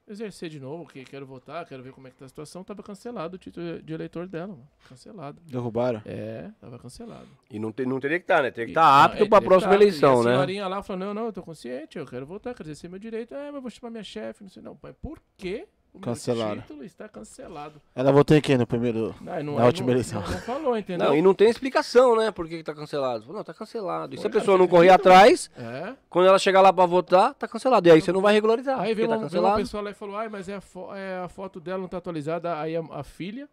exercer 0.08 0.48
de 0.48 0.58
novo, 0.58 0.86
que 0.86 1.04
quero 1.04 1.26
votar, 1.26 1.66
quero 1.66 1.82
ver 1.82 1.92
como 1.92 2.08
é 2.08 2.10
que 2.10 2.16
tá 2.16 2.24
a 2.24 2.28
situação, 2.28 2.64
tava 2.64 2.82
cancelado 2.82 3.36
o 3.36 3.38
título 3.38 3.82
de 3.82 3.92
eleitor 3.92 4.26
dela, 4.26 4.48
mano. 4.48 4.68
Cancelado. 4.88 5.40
Derrubaram? 5.44 6.02
É, 6.04 6.50
tava 6.60 6.78
cancelado. 6.78 7.28
E 7.50 7.58
não, 7.58 7.72
te, 7.72 7.84
não 7.84 8.00
teria 8.00 8.18
que 8.18 8.24
estar, 8.24 8.38
tá, 8.38 8.42
né? 8.42 8.50
Teria 8.50 8.66
que 8.66 8.70
estar 8.72 8.82
tá 8.82 9.04
apto 9.04 9.24
é, 9.24 9.28
para 9.28 9.38
a 9.38 9.42
próxima 9.42 9.72
tá, 9.72 9.76
eleição, 9.76 10.22
né? 10.22 10.30
a 10.30 10.34
senhorinha 10.34 10.68
lá 10.68 10.82
falou, 10.82 11.06
não, 11.06 11.14
não, 11.14 11.26
eu 11.26 11.32
tô 11.32 11.42
consciente, 11.42 11.98
eu 11.98 12.06
quero 12.06 12.26
votar, 12.26 12.54
quero 12.54 12.66
exercer 12.66 12.88
meu 12.88 12.98
direito. 12.98 13.34
É, 13.34 13.50
mas 13.50 13.60
vou 13.60 13.70
chamar 13.70 13.90
minha 13.90 14.04
chefe, 14.04 14.42
não 14.42 14.50
sei 14.50 14.62
não. 14.62 14.76
Pai, 14.76 14.92
por 14.92 15.20
quê? 15.36 15.66
O 15.92 16.00
cancelado. 16.00 16.60
título 16.60 16.84
está 16.84 17.08
cancelado. 17.08 17.80
Ela 17.94 18.12
votou 18.12 18.36
em 18.36 18.40
quem 18.40 18.56
no 18.56 18.66
primeiro, 18.66 19.14
não, 19.20 19.42
não, 19.42 19.54
na 19.56 19.66
última 19.66 19.86
não, 19.86 19.94
eleição? 19.94 20.20
Não, 20.20 20.38
falou, 20.40 20.76
entendeu? 20.76 21.08
Não, 21.08 21.16
e 21.16 21.22
não 21.22 21.34
tem 21.34 21.48
explicação, 21.48 22.16
né, 22.16 22.30
por 22.30 22.46
que 22.46 22.56
está 22.56 22.74
cancelado. 22.74 23.32
Não, 23.32 23.40
está 23.40 23.52
cancelado. 23.52 24.14
E 24.14 24.18
se 24.18 24.26
a 24.26 24.30
pessoa 24.30 24.56
não 24.56 24.68
correr 24.68 24.90
atrás, 24.90 25.50
é. 25.56 25.94
quando 26.08 26.26
ela 26.26 26.38
chegar 26.38 26.60
lá 26.60 26.72
para 26.72 26.86
votar, 26.86 27.32
está 27.32 27.48
cancelado. 27.48 27.88
E 27.88 27.90
aí 27.90 28.00
você 28.00 28.12
não 28.12 28.20
vai 28.20 28.34
regularizar. 28.34 28.78
Aí 28.80 28.94
veio 28.94 29.08
tá 29.08 29.16
uma, 29.16 29.28
veio 29.28 29.42
uma, 29.42 29.56
pessoa 29.56 29.82
lá 29.82 29.90
e 29.90 29.94
falou, 29.94 30.16
ai, 30.16 30.28
mas 30.28 30.48
é 30.48 30.56
a, 30.56 30.96
é 30.96 31.24
a 31.24 31.28
foto 31.28 31.58
dela 31.58 31.78
não 31.78 31.86
está 31.86 31.98
atualizada. 31.98 32.58
Aí 32.60 32.76
a, 32.76 32.80
a, 32.90 33.02
filha, 33.02 33.48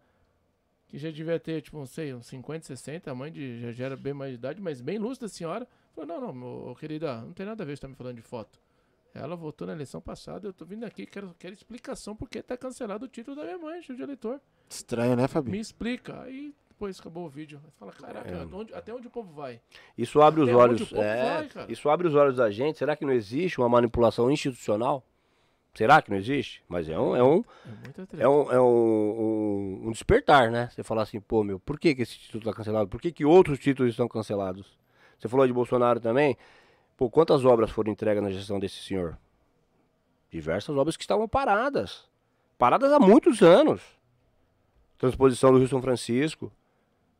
que 0.88 0.97
já 0.97 1.09
devia 1.09 1.39
ter, 1.39 1.61
tipo, 1.61 1.77
não 1.77 1.88
sei, 1.88 2.13
uns 2.13 2.27
50, 2.27 2.65
60, 2.65 3.09
a 3.09 3.15
mãe 3.15 3.31
de, 3.31 3.61
já, 3.61 3.71
já 3.71 3.86
era 3.86 3.95
bem 3.95 4.13
mais 4.13 4.31
de 4.31 4.36
idade, 4.36 4.61
mas 4.61 4.81
bem 4.81 4.97
lúcida 4.97 5.25
a 5.25 5.29
senhora, 5.29 5.67
falou, 5.95 6.07
não, 6.07 6.27
não, 6.27 6.33
meu, 6.33 6.75
querida, 6.79 7.21
não 7.21 7.33
tem 7.33 7.45
nada 7.45 7.63
a 7.63 7.65
ver 7.65 7.75
você 7.75 7.81
tá 7.81 7.88
me 7.88 7.95
falando 7.95 8.17
de 8.17 8.21
foto. 8.21 8.59
Ela 9.16 9.36
votou 9.38 9.66
na 9.66 9.72
eleição 9.72 10.01
passada, 10.01 10.45
eu 10.45 10.51
tô 10.51 10.66
vindo 10.66 10.84
aqui, 10.86 11.05
quero, 11.05 11.34
quero 11.39 11.53
explicação 11.53 12.13
porque 12.13 12.43
tá 12.43 12.57
cancelado 12.57 13.05
o 13.05 13.07
título 13.07 13.38
da 13.38 13.43
minha 13.43 13.57
mãe, 13.57 13.80
de 13.80 14.01
eleitor. 14.01 14.41
Estranho, 14.70 15.16
né, 15.16 15.26
Fabinho? 15.26 15.53
Me 15.53 15.61
explica. 15.61 16.22
Aí 16.24 16.53
depois 16.68 16.99
acabou 16.99 17.26
o 17.26 17.30
vídeo. 17.30 17.57
Você 17.63 17.72
fala, 17.80 17.93
caraca, 17.93 18.30
é. 18.30 18.45
onde, 18.53 18.74
até 18.74 18.93
onde 18.93 19.07
o 19.07 19.09
povo 19.09 19.32
vai? 19.32 19.61
Isso 19.97 20.22
abre 20.22 20.41
até 20.43 20.51
os 20.51 20.57
olhos. 20.57 20.93
É, 20.93 21.47
vai, 21.47 21.66
isso 21.70 21.89
abre 21.89 22.07
os 22.09 22.13
olhos 22.13 22.36
da 22.36 22.51
gente. 22.51 22.78
Será 22.78 22.93
que 22.93 23.05
não 23.05 23.13
existe 23.13 23.57
uma 23.57 23.70
manipulação 23.70 24.30
institucional? 24.30 25.01
Será 25.74 26.01
que 26.01 26.09
não 26.09 26.18
existe? 26.18 26.61
Mas 26.68 26.89
é 26.89 26.99
um. 26.99 27.16
É 27.16 27.24
um, 27.24 27.43
é, 28.18 28.24
é 28.24 28.28
um, 28.28 28.51
é 28.51 28.59
um, 28.59 28.66
um, 28.66 29.88
um, 29.88 29.91
despertar, 29.91 30.51
né? 30.51 30.70
Você 30.74 30.84
falar 30.84 31.03
assim, 31.03 31.22
pô, 31.22 31.41
meu, 31.41 31.57
por 31.57 31.80
que, 31.80 31.95
que 31.95 32.01
esse 32.01 32.18
título 32.18 32.39
está 32.39 32.53
cancelado? 32.53 32.89
Por 32.89 32.99
que, 32.99 33.13
que 33.13 33.24
outros 33.24 33.59
títulos 33.59 33.91
estão 33.91 34.09
cancelados? 34.09 34.78
Você 35.18 35.30
falou 35.30 35.47
de 35.47 35.53
Bolsonaro 35.53 36.01
também. 36.01 36.38
Pô, 36.97 37.09
quantas 37.09 37.43
obras 37.43 37.69
foram 37.69 37.91
entregas 37.91 38.23
na 38.23 38.31
gestão 38.31 38.59
desse 38.59 38.81
senhor? 38.81 39.17
Diversas 40.31 40.75
obras 40.75 40.95
que 40.95 41.03
estavam 41.03 41.27
paradas. 41.27 42.05
Paradas 42.57 42.91
há 42.91 42.99
muitos 42.99 43.41
anos. 43.41 43.81
Transposição 44.97 45.51
do 45.51 45.57
Rio 45.57 45.67
São 45.67 45.81
Francisco. 45.81 46.51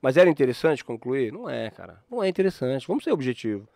Mas 0.02 0.16
era 0.16 0.30
interessante 0.30 0.84
concluir? 0.84 1.32
Não 1.32 1.50
é, 1.50 1.70
cara. 1.72 2.02
Não 2.10 2.24
é 2.24 2.30
interessante. 2.30 2.88
Vamos 2.88 3.04
ser 3.04 3.12
objetivo. 3.12 3.68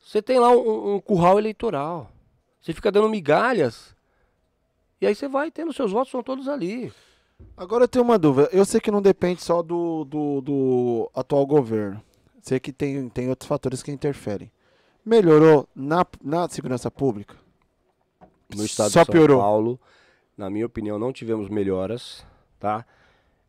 Você 0.00 0.20
tem 0.20 0.40
lá 0.40 0.50
um, 0.50 0.94
um 0.94 1.00
curral 1.00 1.38
eleitoral. 1.38 2.10
Você 2.60 2.72
fica 2.72 2.90
dando 2.90 3.08
migalhas. 3.08 3.94
E 5.00 5.06
aí 5.06 5.14
você 5.14 5.28
vai 5.28 5.50
tendo, 5.50 5.72
seus 5.72 5.92
votos 5.92 6.10
são 6.10 6.24
todos 6.24 6.48
ali. 6.48 6.92
Agora 7.56 7.84
eu 7.84 7.88
tenho 7.88 8.04
uma 8.04 8.18
dúvida. 8.18 8.48
Eu 8.52 8.64
sei 8.64 8.80
que 8.80 8.90
não 8.90 9.00
depende 9.00 9.42
só 9.42 9.62
do, 9.62 10.04
do, 10.04 10.40
do 10.40 11.10
atual 11.14 11.46
governo. 11.46 12.02
Sei 12.40 12.58
que 12.58 12.72
tem, 12.72 13.08
tem 13.08 13.28
outros 13.28 13.46
fatores 13.46 13.80
que 13.80 13.92
interferem 13.92 14.50
melhorou 15.04 15.68
na, 15.74 16.04
na 16.22 16.48
segurança 16.48 16.90
pública? 16.90 17.36
No 18.54 18.64
estado 18.64 18.90
Só 18.90 19.00
de 19.00 19.06
São 19.06 19.12
piorou. 19.12 19.40
Paulo, 19.40 19.80
na 20.36 20.48
minha 20.48 20.66
opinião, 20.66 20.98
não 20.98 21.12
tivemos 21.12 21.48
melhoras, 21.48 22.24
tá? 22.58 22.84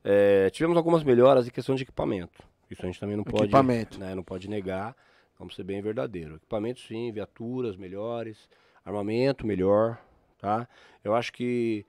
É, 0.04 0.50
tivemos 0.50 0.78
algumas 0.78 1.04
melhoras 1.04 1.48
em 1.48 1.52
questão 1.52 1.76
de 1.76 1.84
equipamento. 1.84 2.44
Isso 2.70 2.82
a 2.82 2.86
gente 2.86 3.00
também 3.00 3.16
não 3.16 3.24
pode, 3.24 3.44
equipamento. 3.44 4.00
Né, 4.00 4.14
não 4.14 4.24
pode 4.24 4.50
negar. 4.50 4.96
Vamos 5.38 5.56
ser 5.56 5.64
bem 5.64 5.82
verdadeiro. 5.82 6.36
Equipamento 6.36 6.82
sim, 6.82 7.12
viaturas 7.12 7.78
melhores, 7.78 8.50
armamento 8.84 9.48
melhor, 9.48 9.98
tá? 10.38 10.68
Eu 11.04 11.16
acho 11.16 11.32
que 11.32 11.86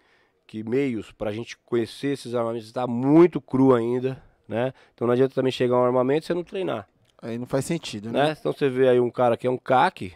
que 0.46 0.64
meios 0.64 1.12
para 1.12 1.30
a 1.30 1.32
gente 1.32 1.56
conhecer 1.58 2.08
esses 2.08 2.34
armamentos 2.34 2.66
está 2.66 2.84
muito 2.84 3.40
cru 3.40 3.72
ainda, 3.72 4.20
né? 4.48 4.74
Então 4.92 5.06
não 5.06 5.12
adianta 5.12 5.32
também 5.32 5.52
chegar 5.52 5.76
um 5.76 5.84
armamento 5.84 6.24
e 6.24 6.26
você 6.26 6.34
não 6.34 6.42
treinar. 6.42 6.88
Aí 7.22 7.38
não 7.38 7.46
faz 7.46 7.64
sentido, 7.64 8.10
né? 8.10 8.28
né? 8.28 8.36
Então 8.38 8.52
você 8.52 8.68
vê 8.68 8.88
aí 8.88 9.00
um 9.00 9.10
cara 9.10 9.36
que 9.36 9.46
é 9.46 9.50
um 9.50 9.58
CAC, 9.58 10.14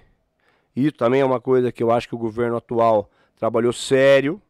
isso 0.74 0.92
também 0.92 1.20
é 1.20 1.24
uma 1.24 1.40
coisa 1.40 1.70
que 1.70 1.82
eu 1.82 1.90
acho 1.90 2.08
que 2.08 2.14
o 2.14 2.18
governo 2.18 2.56
atual 2.56 3.10
trabalhou 3.36 3.72
sério. 3.72 4.40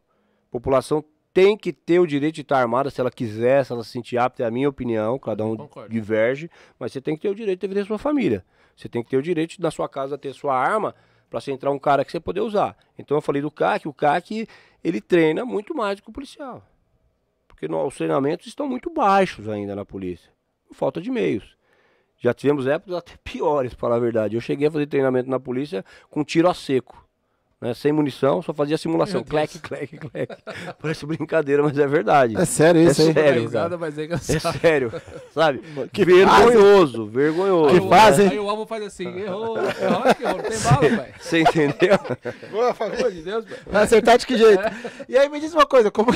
A 0.47 0.51
população 0.51 1.03
tem 1.33 1.57
que 1.57 1.73
ter 1.73 1.99
o 1.99 2.07
direito 2.07 2.35
de 2.35 2.41
estar 2.41 2.59
armada 2.59 2.89
se 2.89 2.99
ela 2.99 3.11
quiser, 3.11 3.65
se 3.65 3.71
ela 3.71 3.83
se 3.83 3.89
sentir 3.89 4.17
apta, 4.17 4.43
é 4.43 4.45
a 4.45 4.51
minha 4.51 4.69
opinião, 4.69 5.19
cada 5.19 5.45
um 5.45 5.57
Concordo. 5.57 5.89
diverge, 5.89 6.49
mas 6.79 6.93
você 6.93 7.01
tem 7.01 7.15
que 7.15 7.23
ter 7.23 7.29
o 7.29 7.35
direito 7.35 7.59
de 7.59 7.67
defender 7.67 7.85
sua 7.85 7.97
família. 7.97 8.43
Você 8.75 8.89
tem 8.89 9.03
que 9.03 9.09
ter 9.09 9.17
o 9.17 9.21
direito 9.21 9.51
de, 9.51 9.61
na 9.61 9.69
sua 9.69 9.87
casa 9.87 10.17
ter 10.17 10.33
sua 10.33 10.57
arma 10.57 10.95
para 11.29 11.41
você 11.41 11.51
entrar 11.51 11.71
um 11.71 11.79
cara 11.79 12.05
que 12.05 12.11
você 12.11 12.19
poder 12.19 12.41
usar. 12.41 12.77
Então 12.97 13.17
eu 13.17 13.21
falei 13.21 13.41
do 13.41 13.51
CAC, 13.51 13.87
o 13.87 13.93
CAC 13.93 14.47
ele 14.83 15.01
treina 15.01 15.43
muito 15.45 15.75
mais 15.75 15.97
do 15.97 16.03
que 16.03 16.09
o 16.09 16.13
policial. 16.13 16.65
Porque 17.47 17.67
no, 17.67 17.85
os 17.85 17.95
treinamentos 17.95 18.47
estão 18.47 18.67
muito 18.67 18.89
baixos 18.89 19.49
ainda 19.49 19.75
na 19.75 19.85
polícia. 19.85 20.31
Falta 20.71 21.01
de 21.01 21.11
meios. 21.11 21.55
Já 22.17 22.33
tivemos 22.33 22.67
épocas 22.67 22.95
até 22.95 23.13
piores, 23.23 23.73
para 23.73 23.79
falar 23.79 23.95
a 23.97 23.99
verdade. 23.99 24.35
Eu 24.35 24.41
cheguei 24.41 24.67
a 24.67 24.71
fazer 24.71 24.87
treinamento 24.87 25.29
na 25.29 25.39
polícia 25.39 25.83
com 26.09 26.23
tiro 26.23 26.49
a 26.49 26.53
seco. 26.53 27.05
Né, 27.61 27.73
sem 27.73 27.91
munição, 27.91 28.41
só 28.41 28.53
fazia 28.53 28.77
simulação. 28.77 29.23
Clec, 29.23 29.59
clec, 29.59 29.97
clec. 29.97 30.35
Parece 30.79 31.05
brincadeira, 31.05 31.63
mas 31.63 31.77
é 31.79 31.87
verdade. 31.87 32.37
É 32.37 32.43
sério 32.43 32.81
isso 32.81 33.01
é 33.01 33.05
aí? 33.05 33.13
Sério, 33.13 33.49
cara. 33.49 33.77
Mas 33.77 33.97
é, 33.97 34.03
é 34.03 34.17
sério, 34.17 34.91
sabe? 35.31 35.61
Que 35.91 36.03
vergonhoso, 36.03 37.05
fazem? 37.05 37.09
vergonhoso. 37.09 37.81
Que 37.81 37.87
fazem? 37.87 38.27
Aí 38.27 38.39
o 38.39 38.49
alvo 38.49 38.65
faz 38.65 38.83
assim, 38.83 39.07
errou, 39.07 39.57
errou, 39.57 39.69
errou, 39.69 40.37
não 40.37 40.43
tem 40.43 40.59
bala, 40.59 40.97
pai. 40.97 41.13
Você 41.17 41.41
entendeu? 41.41 41.97
Boa, 42.51 42.73
favor 42.73 43.11
de 43.11 43.21
Deus, 43.21 43.45
pai. 43.45 43.57
Vai 43.65 43.83
acertar 43.83 44.17
de 44.17 44.27
que 44.27 44.37
jeito? 44.37 44.61
É. 44.61 44.73
E 45.07 45.17
aí 45.17 45.29
me 45.29 45.39
diz 45.39 45.53
uma 45.53 45.65
coisa, 45.65 45.89
como... 45.89 46.11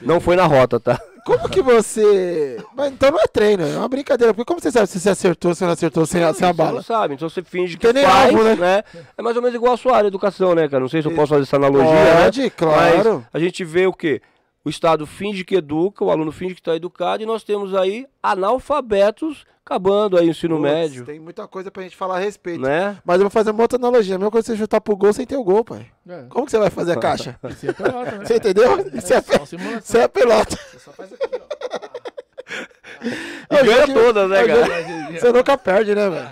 Não 0.00 0.20
foi 0.20 0.36
na 0.36 0.44
rota, 0.46 0.78
tá? 0.80 1.00
Como 1.24 1.48
que 1.48 1.62
você. 1.62 2.56
Mas 2.74 2.92
então 2.92 3.10
não 3.10 3.20
é 3.20 3.26
treino, 3.26 3.62
é 3.62 3.76
uma 3.76 3.88
brincadeira. 3.88 4.32
Porque 4.32 4.46
como 4.46 4.60
você 4.60 4.70
sabe 4.70 4.86
se 4.86 4.98
você 4.98 5.10
acertou, 5.10 5.54
se 5.54 5.64
não 5.64 5.70
acertou 5.70 6.06
sem, 6.06 6.22
a, 6.22 6.32
sem 6.32 6.48
a 6.48 6.52
bala? 6.52 6.70
Você 6.82 6.92
não 6.92 6.98
sabe, 6.98 7.14
então 7.14 7.28
você 7.28 7.42
finge 7.42 7.76
que 7.76 7.92
Tem 7.92 8.04
faz, 8.04 8.30
algo, 8.30 8.42
né? 8.42 8.56
né? 8.56 8.84
É 9.16 9.22
mais 9.22 9.36
ou 9.36 9.42
menos 9.42 9.54
igual 9.54 9.74
a 9.74 9.76
sua 9.76 9.92
área 9.92 10.04
de 10.04 10.08
educação, 10.08 10.54
né, 10.54 10.68
cara? 10.68 10.80
Não 10.80 10.88
sei 10.88 11.02
se 11.02 11.08
eu 11.08 11.14
posso 11.14 11.28
fazer 11.28 11.42
essa 11.42 11.56
analogia, 11.56 11.90
Pode, 12.22 12.42
né? 12.42 12.50
claro. 12.50 13.26
Mas 13.32 13.42
a 13.42 13.44
gente 13.44 13.64
vê 13.64 13.86
o 13.86 13.92
quê? 13.92 14.22
O 14.64 14.68
Estado 14.70 15.06
finge 15.06 15.44
que 15.44 15.56
educa, 15.56 16.04
o 16.04 16.10
aluno 16.10 16.32
finge 16.32 16.54
que 16.54 16.60
está 16.60 16.74
educado, 16.74 17.22
e 17.22 17.26
nós 17.26 17.42
temos 17.42 17.74
aí 17.74 18.06
analfabetos 18.22 19.44
acabando 19.70 20.18
aí 20.18 20.26
o 20.26 20.30
ensino 20.30 20.56
Puts, 20.56 20.70
médio. 20.70 21.04
Tem 21.04 21.20
muita 21.20 21.46
coisa 21.46 21.70
pra 21.70 21.84
gente 21.84 21.96
falar 21.96 22.16
a 22.16 22.18
respeito. 22.18 22.60
Né? 22.60 22.98
Mas 23.04 23.16
eu 23.16 23.22
vou 23.22 23.30
fazer 23.30 23.52
uma 23.52 23.62
outra 23.62 23.78
analogia. 23.78 24.16
A 24.16 24.18
mesma 24.18 24.30
coisa 24.30 24.46
você 24.48 24.56
chutar 24.56 24.80
pro 24.80 24.96
gol 24.96 25.12
sem 25.12 25.24
ter 25.24 25.36
o 25.36 25.44
gol, 25.44 25.64
pai. 25.64 25.86
É. 26.08 26.24
Como 26.28 26.44
que 26.44 26.50
você 26.50 26.58
vai 26.58 26.70
fazer 26.70 26.92
a 26.92 26.96
caixa? 27.00 27.38
Isso 27.48 27.70
é 27.70 27.72
pelota, 27.72 28.10
né? 28.10 28.24
Você 28.24 28.36
entendeu? 28.36 28.78
É, 28.78 28.98
Isso 28.98 29.14
é, 29.14 29.16
é, 29.16 29.78
Isso 29.78 29.96
é 29.96 30.08
pelota. 30.08 30.56
Você 30.56 30.78
só 30.80 30.90
faz 30.92 31.12
aqui, 31.12 31.28
ó. 31.34 31.90
E 33.50 33.64
ganha 33.64 33.86
todas, 33.86 34.28
né, 34.28 34.46
cara? 34.46 35.18
Você 35.18 35.32
nunca 35.32 35.56
perde, 35.56 35.94
né, 35.94 36.10
velho? 36.10 36.28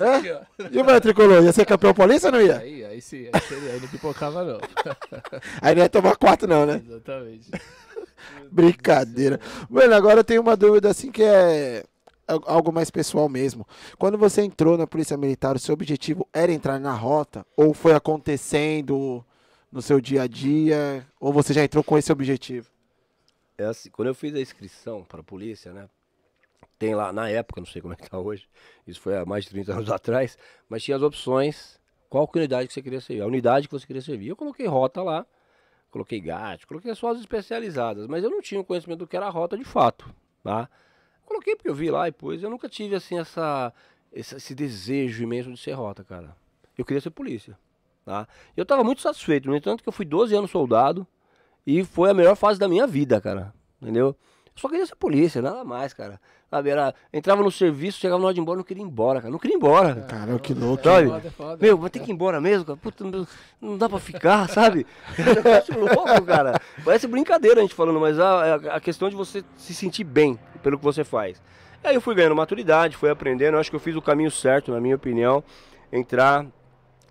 Ah, 0.00 0.20
é? 0.24 0.68
E 0.70 0.78
o 0.80 0.84
meu 0.84 1.00
tricolor? 1.00 1.42
Ia 1.42 1.52
ser 1.52 1.64
campeão 1.64 1.94
paulista 1.94 2.28
ou 2.28 2.32
não 2.32 2.40
ia? 2.42 2.58
Aí, 2.58 2.84
aí 2.84 3.00
sim, 3.00 3.28
aí, 3.32 3.40
seria, 3.40 3.72
aí 3.72 3.80
não 3.80 3.88
pipocava, 3.88 4.44
não. 4.44 4.58
aí 5.62 5.74
não 5.74 5.82
ia 5.82 5.88
tomar 5.88 6.16
quatro, 6.16 6.46
não, 6.48 6.66
né? 6.66 6.82
Exatamente. 6.86 7.50
Brincadeira. 8.50 9.40
Mano, 9.68 9.94
agora 9.94 10.20
eu 10.20 10.24
tenho 10.24 10.42
uma 10.42 10.56
dúvida 10.56 10.90
assim 10.90 11.10
que 11.10 11.22
é 11.22 11.84
algo 12.46 12.72
mais 12.72 12.90
pessoal 12.90 13.28
mesmo. 13.28 13.66
Quando 13.98 14.18
você 14.18 14.42
entrou 14.42 14.76
na 14.76 14.86
Polícia 14.86 15.16
Militar, 15.16 15.56
o 15.56 15.58
seu 15.58 15.72
objetivo 15.72 16.28
era 16.32 16.52
entrar 16.52 16.78
na 16.78 16.92
rota? 16.92 17.46
Ou 17.56 17.74
foi 17.74 17.94
acontecendo 17.94 19.24
no 19.70 19.82
seu 19.82 20.00
dia 20.00 20.22
a 20.22 20.26
dia? 20.26 21.06
Ou 21.18 21.32
você 21.32 21.52
já 21.52 21.62
entrou 21.62 21.84
com 21.84 21.98
esse 21.98 22.10
objetivo? 22.10 22.68
É 23.58 23.64
assim, 23.64 23.90
quando 23.90 24.08
eu 24.08 24.14
fiz 24.14 24.34
a 24.34 24.40
inscrição 24.40 25.04
para 25.04 25.20
a 25.20 25.24
polícia, 25.24 25.72
né? 25.72 25.88
Tem 26.78 26.94
lá, 26.94 27.12
na 27.12 27.28
época, 27.28 27.60
não 27.60 27.66
sei 27.66 27.82
como 27.82 27.92
é 27.92 27.96
que 27.96 28.08
tá 28.08 28.18
hoje, 28.18 28.48
isso 28.86 28.98
foi 28.98 29.14
há 29.14 29.26
mais 29.26 29.44
de 29.44 29.50
30 29.50 29.72
anos 29.74 29.90
atrás, 29.92 30.38
mas 30.66 30.82
tinha 30.82 30.96
as 30.96 31.02
opções, 31.02 31.78
qual 32.08 32.28
unidade 32.34 32.68
que 32.68 32.72
você 32.72 32.80
queria 32.80 33.02
servir, 33.02 33.20
a 33.22 33.26
unidade 33.26 33.68
que 33.68 33.72
você 33.72 33.86
queria 33.86 34.00
servir. 34.00 34.28
Eu 34.28 34.36
coloquei 34.36 34.66
rota 34.66 35.02
lá, 35.02 35.26
coloquei 35.90 36.20
GAT, 36.20 36.66
coloquei 36.66 36.94
só 36.94 37.10
as 37.10 37.20
especializadas, 37.20 38.06
mas 38.06 38.24
eu 38.24 38.30
não 38.30 38.40
tinha 38.40 38.64
conhecimento 38.64 39.00
do 39.00 39.06
que 39.06 39.14
era 39.14 39.28
rota 39.28 39.58
de 39.58 39.64
fato, 39.64 40.10
tá? 40.42 40.70
Coloquei 41.30 41.54
porque 41.54 41.68
eu 41.68 41.74
vi 41.76 41.92
lá 41.92 42.08
e 42.08 42.10
depois 42.10 42.42
eu 42.42 42.50
nunca 42.50 42.68
tive 42.68 42.96
assim 42.96 43.16
essa, 43.16 43.72
esse, 44.12 44.34
esse 44.34 44.52
desejo 44.52 45.22
imenso 45.22 45.48
de 45.52 45.56
ser 45.56 45.70
rota, 45.74 46.02
cara. 46.02 46.36
Eu 46.76 46.84
queria 46.84 47.00
ser 47.00 47.10
polícia, 47.10 47.56
tá? 48.04 48.26
Eu 48.56 48.64
estava 48.64 48.82
muito 48.82 49.00
satisfeito, 49.00 49.48
no 49.48 49.54
entanto 49.54 49.80
que 49.80 49.88
eu 49.88 49.92
fui 49.92 50.04
12 50.04 50.34
anos 50.34 50.50
soldado, 50.50 51.06
e 51.64 51.84
foi 51.84 52.10
a 52.10 52.14
melhor 52.14 52.34
fase 52.34 52.58
da 52.58 52.66
minha 52.66 52.84
vida, 52.84 53.20
cara. 53.20 53.54
Entendeu? 53.80 54.16
Eu 54.54 54.60
só 54.60 54.68
queria 54.68 54.84
ser 54.86 54.96
polícia, 54.96 55.40
nada 55.40 55.64
mais, 55.64 55.92
cara. 55.94 56.20
Sabe, 56.50 56.68
era, 56.70 56.92
entrava 57.12 57.42
no 57.42 57.50
serviço, 57.50 58.00
chegava 58.00 58.18
na 58.20 58.26
hora 58.26 58.34
de 58.34 58.40
ir 58.40 58.42
embora, 58.42 58.56
não 58.58 58.64
queria 58.64 58.82
ir 58.82 58.86
embora, 58.86 59.20
cara. 59.20 59.30
Não 59.30 59.38
queria 59.38 59.54
ir 59.54 59.56
embora. 59.56 59.94
Caramba, 60.02 60.38
que 60.40 60.52
louco. 60.52 60.82
Sabe? 60.82 61.06
Foda, 61.08 61.30
foda. 61.30 61.58
Meu, 61.64 61.78
vai 61.78 61.88
ter 61.90 62.00
que 62.00 62.10
ir 62.10 62.12
embora 62.14 62.40
mesmo, 62.40 62.64
cara. 62.64 62.76
Puta, 62.76 63.04
não, 63.04 63.26
não 63.60 63.78
dá 63.78 63.88
pra 63.88 63.98
ficar, 64.00 64.48
sabe? 64.50 64.84
É 65.16 65.74
louco, 65.78 66.22
cara. 66.26 66.60
Parece 66.84 67.06
brincadeira 67.06 67.60
a 67.60 67.62
gente 67.62 67.74
falando, 67.74 68.00
mas 68.00 68.18
a, 68.18 68.54
a- 68.56 68.80
questão 68.80 69.08
de 69.08 69.14
você 69.14 69.44
se 69.56 69.72
sentir 69.72 70.02
bem 70.04 70.38
pelo 70.62 70.76
que 70.76 70.84
você 70.84 71.04
faz. 71.04 71.40
Aí 71.84 71.94
eu 71.94 72.00
fui 72.00 72.14
ganhando 72.14 72.34
maturidade, 72.34 72.96
fui 72.96 73.08
aprendendo. 73.08 73.54
Eu 73.54 73.60
acho 73.60 73.70
que 73.70 73.76
eu 73.76 73.80
fiz 73.80 73.94
o 73.94 74.02
caminho 74.02 74.30
certo, 74.30 74.72
na 74.72 74.80
minha 74.80 74.96
opinião. 74.96 75.42
Entrar, 75.92 76.44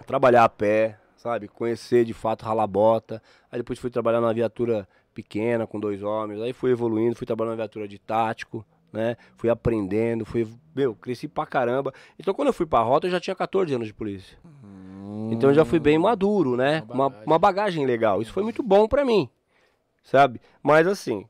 trabalhar 0.06 0.44
a 0.44 0.50
pé, 0.50 0.98
sabe? 1.16 1.48
Conhecer 1.48 2.04
de 2.04 2.14
fato 2.14 2.44
ralabota. 2.44 3.22
Aí 3.52 3.60
depois 3.60 3.80
fui 3.80 3.90
trabalhar 3.90 4.20
numa 4.22 4.34
viatura 4.34 4.86
pequena 5.24 5.67
com 5.67 5.80
dois 5.80 6.01
homens. 6.01 6.41
Aí 6.41 6.53
fui 6.53 6.72
evoluindo, 6.72 7.15
fui 7.15 7.28
trabalhar 7.28 7.49
numa 7.51 7.57
viatura 7.57 7.88
de 7.88 7.99
tático, 7.99 8.65
né? 8.91 9.17
Fui 9.38 9.49
aprendendo, 9.49 10.26
fui, 10.26 10.47
meu, 10.76 10.95
cresci 10.95 11.28
pra 11.28 11.45
caramba. 11.45 11.93
Então 12.17 12.34
quando 12.34 12.47
eu 12.47 12.53
fui 12.53 12.65
pra 12.65 12.80
rota, 12.80 13.07
eu 13.07 13.11
já 13.11 13.20
tinha 13.20 13.36
14 13.36 13.74
anos 13.74 13.88
de 13.88 13.93
polícia. 13.93 14.38
Então 15.32 15.49
eu 15.49 15.53
já 15.53 15.65
fui 15.65 15.80
bem 15.80 15.97
maduro, 15.97 16.55
né? 16.55 16.84
Uma 16.88 16.93
Uma, 16.93 17.09
bagagem. 17.09 17.28
uma 17.28 17.39
bagagem 17.39 17.86
legal. 17.86 18.22
Isso 18.22 18.32
foi 18.34 18.43
muito 18.43 18.63
bom 18.63 18.88
pra 18.88 19.03
mim, 19.05 19.30
sabe? 20.03 20.39
Mas 20.63 20.88
assim, 20.88 21.26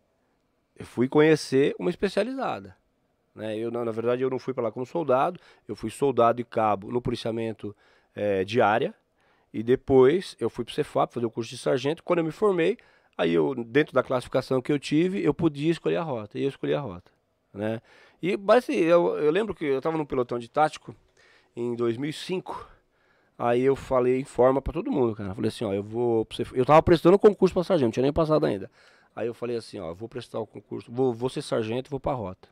eu 0.77 0.85
fui 0.85 1.07
conhecer 1.07 1.75
uma 1.79 1.89
especializada. 1.89 2.75
Né? 3.35 3.57
Eu, 3.57 3.71
na, 3.71 3.83
na 3.85 3.91
verdade, 3.91 4.21
eu 4.21 4.29
não 4.29 4.39
fui 4.39 4.53
pra 4.53 4.63
lá 4.63 4.71
como 4.71 4.85
soldado, 4.85 5.39
eu 5.67 5.75
fui 5.75 5.89
soldado 5.89 6.39
e 6.41 6.43
cabo 6.43 6.91
no 6.91 7.01
policiamento 7.01 7.75
eh, 8.15 8.43
de 8.43 8.61
área. 8.61 8.93
E 9.51 9.63
depois 9.63 10.35
eu 10.39 10.49
fui 10.49 10.63
pro 10.63 10.73
Cefap 10.73 11.11
fazer 11.13 11.25
o 11.25 11.31
curso 11.31 11.49
de 11.49 11.57
sargento. 11.57 12.03
Quando 12.03 12.19
eu 12.19 12.25
me 12.25 12.31
formei, 12.31 12.77
aí 13.19 13.33
eu, 13.33 13.53
dentro 13.53 13.93
da 13.93 14.01
classificação 14.01 14.61
que 14.61 14.71
eu 14.71 14.79
tive, 14.79 15.21
eu 15.21 15.33
podia 15.33 15.69
escolher 15.69 15.97
a 15.97 16.03
rota. 16.03 16.39
E 16.39 16.43
eu 16.43 16.49
escolhi 16.49 16.73
a 16.73 16.79
rota. 16.79 17.11
Né? 17.53 17.81
E, 18.21 18.37
mas 18.37 18.63
assim, 18.63 18.75
eu, 18.75 19.17
eu 19.17 19.29
lembro 19.29 19.53
que 19.53 19.65
eu 19.65 19.77
estava 19.77 19.97
num 19.97 20.05
pelotão 20.05 20.39
de 20.39 20.49
tático 20.49 20.95
em 21.55 21.75
2005. 21.75 22.67
Aí 23.37 23.61
eu 23.61 23.75
falei 23.75 24.19
em 24.19 24.23
forma 24.23 24.61
pra 24.61 24.71
todo 24.71 24.91
mundo, 24.91 25.15
cara. 25.15 25.31
Eu 25.31 25.35
falei 25.35 25.49
assim, 25.49 25.65
ó, 25.65 25.73
eu 25.73 25.83
vou. 25.83 26.25
Eu 26.53 26.65
tava 26.65 26.81
prestando 26.81 27.19
concurso 27.19 27.53
pra 27.53 27.63
sargento, 27.63 27.87
não 27.87 27.91
tinha 27.91 28.03
nem 28.03 28.13
passado 28.13 28.45
ainda. 28.45 28.71
Aí 29.13 29.27
eu 29.27 29.33
falei 29.33 29.57
assim, 29.57 29.79
ó, 29.79 29.93
vou 29.93 30.07
prestar 30.07 30.39
o 30.39 30.47
concurso, 30.47 30.89
vou, 30.89 31.13
vou 31.13 31.29
ser 31.29 31.41
sargento 31.41 31.89
vou 31.89 31.99
pra 31.99 32.13
rota. 32.13 32.47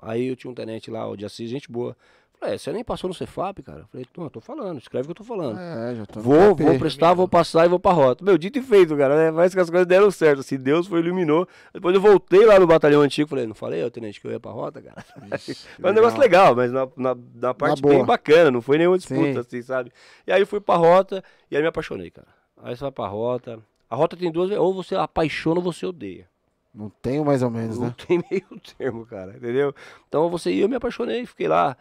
Aí 0.00 0.26
eu 0.26 0.34
tinha 0.34 0.50
um 0.50 0.54
tenente 0.54 0.90
lá, 0.90 1.06
o 1.06 1.16
de 1.16 1.24
Assis, 1.24 1.48
gente 1.48 1.70
boa. 1.70 1.96
É, 2.44 2.58
você 2.58 2.72
nem 2.72 2.82
passou 2.82 3.06
no 3.06 3.14
Cefap, 3.14 3.62
cara? 3.62 3.80
Eu 3.80 3.86
falei, 3.86 4.06
não, 4.16 4.24
eu 4.24 4.30
tô 4.30 4.40
falando, 4.40 4.78
escreve 4.78 5.04
o 5.04 5.06
que 5.06 5.10
eu 5.12 5.14
tô 5.14 5.24
falando. 5.24 5.58
É, 5.58 5.94
já 5.94 6.06
tô 6.06 6.20
Vou, 6.20 6.54
vou 6.56 6.78
prestar, 6.78 7.14
vou 7.14 7.28
passar 7.28 7.66
e 7.66 7.68
vou 7.68 7.78
pra 7.78 7.92
rota. 7.92 8.24
Meu, 8.24 8.36
dito 8.36 8.58
e 8.58 8.62
feito, 8.62 8.96
cara, 8.96 9.16
né? 9.16 9.32
Parece 9.32 9.54
que 9.54 9.60
as 9.60 9.70
coisas 9.70 9.86
deram 9.86 10.10
certo. 10.10 10.40
Assim, 10.40 10.58
Deus 10.58 10.88
foi 10.88 10.98
iluminou. 11.00 11.46
Depois 11.72 11.94
eu 11.94 12.00
voltei 12.00 12.44
lá 12.44 12.58
no 12.58 12.66
batalhão 12.66 13.00
antigo, 13.00 13.30
falei, 13.30 13.46
não 13.46 13.54
falei, 13.54 13.84
ô 13.84 13.90
tenente, 13.90 14.20
que 14.20 14.26
eu 14.26 14.32
ia 14.32 14.40
pra 14.40 14.50
rota, 14.50 14.82
cara? 14.82 15.04
Mas 15.20 15.66
um 15.78 15.92
negócio 15.92 16.18
legal, 16.18 16.56
mas 16.56 16.72
na, 16.72 16.88
na, 16.96 17.16
na 17.34 17.54
parte 17.54 17.80
bem 17.80 17.92
boa. 17.92 18.06
bacana, 18.06 18.50
não 18.50 18.60
foi 18.60 18.76
nenhuma 18.76 18.98
disputa, 18.98 19.34
Sim. 19.34 19.38
assim, 19.38 19.62
sabe? 19.62 19.92
E 20.26 20.32
aí 20.32 20.42
eu 20.42 20.46
fui 20.46 20.60
pra 20.60 20.74
rota 20.74 21.22
e 21.48 21.56
aí 21.56 21.62
me 21.62 21.68
apaixonei, 21.68 22.10
cara. 22.10 22.28
Aí 22.60 22.76
você 22.76 22.82
vai 22.82 22.90
pra 22.92 23.06
rota. 23.06 23.60
A 23.88 23.94
rota 23.94 24.16
tem 24.16 24.32
duas, 24.32 24.50
ou 24.50 24.74
você 24.74 24.96
apaixona 24.96 25.58
ou 25.60 25.62
você 25.62 25.86
odeia. 25.86 26.26
Não 26.74 26.90
tenho 26.90 27.24
mais 27.24 27.42
ou 27.42 27.50
menos, 27.50 27.78
Não 27.78 27.88
né? 27.88 27.94
tem 28.06 28.22
meio 28.30 28.46
termo, 28.78 29.04
cara, 29.06 29.36
entendeu? 29.36 29.74
Então 30.08 30.28
você 30.30 30.50
ia, 30.50 30.64
eu 30.64 30.68
me 30.68 30.76
apaixonei, 30.76 31.24
fiquei 31.26 31.46
lá 31.46 31.76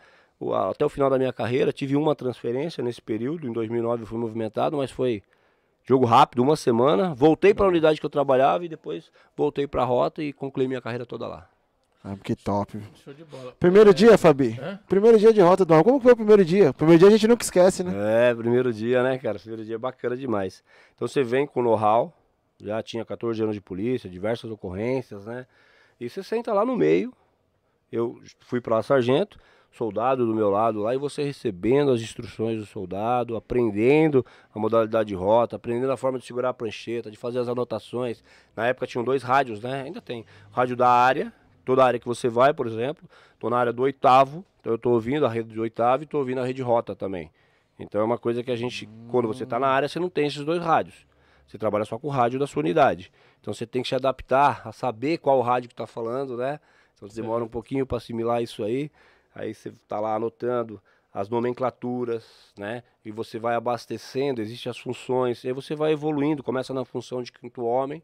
até 0.69 0.83
o 0.85 0.89
final 0.89 1.09
da 1.09 1.17
minha 1.17 1.31
carreira. 1.33 1.71
Tive 1.71 1.95
uma 1.95 2.15
transferência 2.15 2.83
nesse 2.83 3.01
período, 3.01 3.47
em 3.47 3.53
2009 3.53 4.03
eu 4.03 4.07
fui 4.07 4.17
movimentado, 4.17 4.77
mas 4.77 4.89
foi 4.91 5.21
jogo 5.83 6.05
rápido, 6.05 6.41
uma 6.41 6.55
semana. 6.55 7.13
Voltei 7.13 7.53
para 7.53 7.65
a 7.65 7.69
unidade 7.69 7.99
que 7.99 8.05
eu 8.05 8.09
trabalhava 8.09 8.65
e 8.65 8.69
depois 8.69 9.11
voltei 9.35 9.67
para 9.67 9.81
a 9.83 9.85
rota 9.85 10.23
e 10.23 10.33
concluí 10.33 10.67
minha 10.67 10.81
carreira 10.81 11.05
toda 11.05 11.27
lá. 11.27 11.47
Ah, 12.03 12.15
que 12.23 12.35
top. 12.35 12.79
Show 13.03 13.13
de 13.13 13.23
bola. 13.23 13.53
Primeiro 13.59 13.91
É, 13.91 13.93
dia, 13.93 14.17
Fabi. 14.17 14.57
Hã? 14.59 14.79
Primeiro 14.89 15.19
dia 15.19 15.31
de 15.31 15.39
rota 15.39 15.63
do 15.63 15.71
Ar. 15.75 15.83
Como 15.83 15.99
foi 15.99 16.13
o 16.13 16.15
primeiro 16.15 16.43
dia? 16.43 16.73
Primeiro 16.73 16.97
dia 16.97 17.07
a 17.07 17.11
gente 17.11 17.27
nunca 17.27 17.43
esquece, 17.43 17.83
né? 17.83 17.91
É, 18.29 18.33
primeiro 18.33 18.73
dia, 18.73 19.03
né, 19.03 19.19
cara? 19.19 19.37
Primeiro 19.37 19.63
dia 19.63 19.75
é 19.75 19.77
bacana 19.77 20.17
demais. 20.17 20.63
Então 20.95 21.07
você 21.07 21.21
vem 21.21 21.45
com 21.45 21.61
know-how, 21.61 22.11
já 22.59 22.81
tinha 22.81 23.05
14 23.05 23.43
anos 23.43 23.53
de 23.53 23.61
polícia, 23.61 24.09
diversas 24.09 24.49
ocorrências, 24.49 25.27
né? 25.27 25.45
E 25.99 26.09
você 26.09 26.23
senta 26.23 26.51
lá 26.51 26.65
no 26.65 26.75
meio. 26.75 27.13
Eu 27.91 28.19
fui 28.39 28.59
para 28.59 28.77
lá 28.77 28.81
sargento, 28.81 29.37
soldado 29.71 30.25
do 30.25 30.35
meu 30.35 30.49
lado 30.49 30.81
lá, 30.81 30.93
e 30.93 30.97
você 30.97 31.23
recebendo 31.23 31.91
as 31.91 32.01
instruções 32.01 32.59
do 32.59 32.65
soldado, 32.65 33.35
aprendendo 33.35 34.25
a 34.53 34.59
modalidade 34.59 35.07
de 35.07 35.15
rota, 35.15 35.55
aprendendo 35.55 35.91
a 35.91 35.97
forma 35.97 36.19
de 36.19 36.25
segurar 36.25 36.49
a 36.49 36.53
prancheta, 36.53 37.09
de 37.09 37.17
fazer 37.17 37.39
as 37.39 37.47
anotações. 37.47 38.23
Na 38.55 38.67
época 38.67 38.85
tinham 38.85 39.03
dois 39.03 39.23
rádios, 39.23 39.61
né? 39.61 39.83
Ainda 39.83 40.01
tem. 40.01 40.25
Rádio 40.51 40.75
da 40.75 40.89
área, 40.89 41.33
toda 41.63 41.85
área 41.85 41.99
que 41.99 42.07
você 42.07 42.27
vai, 42.27 42.53
por 42.53 42.67
exemplo. 42.67 43.09
Tô 43.39 43.49
na 43.49 43.57
área 43.57 43.71
do 43.71 43.81
oitavo, 43.81 44.45
então 44.59 44.73
eu 44.73 44.77
tô 44.77 44.91
ouvindo 44.91 45.25
a 45.25 45.29
rede 45.29 45.49
de 45.49 45.59
oitavo 45.59 46.03
e 46.03 46.05
tô 46.05 46.17
ouvindo 46.17 46.41
a 46.41 46.45
rede 46.45 46.61
rota 46.61 46.95
também. 46.95 47.31
Então 47.79 48.01
é 48.01 48.03
uma 48.03 48.17
coisa 48.17 48.43
que 48.43 48.51
a 48.51 48.55
gente, 48.55 48.87
quando 49.09 49.27
você 49.27 49.43
está 49.43 49.57
na 49.57 49.67
área, 49.67 49.87
você 49.87 49.99
não 49.99 50.09
tem 50.09 50.27
esses 50.27 50.43
dois 50.43 50.61
rádios. 50.61 51.07
Você 51.47 51.57
trabalha 51.57 51.83
só 51.85 51.97
com 51.97 52.07
o 52.07 52.11
rádio 52.11 52.39
da 52.39 52.45
sua 52.45 52.61
unidade. 52.61 53.11
Então 53.39 53.53
você 53.53 53.65
tem 53.65 53.81
que 53.81 53.87
se 53.87 53.95
adaptar 53.95 54.61
a 54.65 54.71
saber 54.71 55.17
qual 55.17 55.41
rádio 55.41 55.69
que 55.69 55.73
está 55.73 55.87
falando, 55.87 56.37
né? 56.37 56.59
Então 56.95 57.09
demora 57.09 57.43
um 57.43 57.47
pouquinho 57.47 57.85
para 57.85 57.97
assimilar 57.97 58.43
isso 58.43 58.63
aí. 58.63 58.91
Aí 59.33 59.53
você 59.53 59.69
está 59.69 59.99
lá 59.99 60.15
anotando 60.15 60.81
as 61.13 61.27
nomenclaturas, 61.29 62.25
né? 62.57 62.83
E 63.03 63.11
você 63.11 63.37
vai 63.37 63.55
abastecendo, 63.55 64.41
existem 64.41 64.69
as 64.69 64.77
funções. 64.77 65.43
E 65.43 65.47
aí 65.47 65.53
você 65.53 65.75
vai 65.75 65.91
evoluindo, 65.91 66.43
começa 66.43 66.73
na 66.73 66.85
função 66.85 67.21
de 67.21 67.31
quinto 67.31 67.63
homem, 67.63 68.01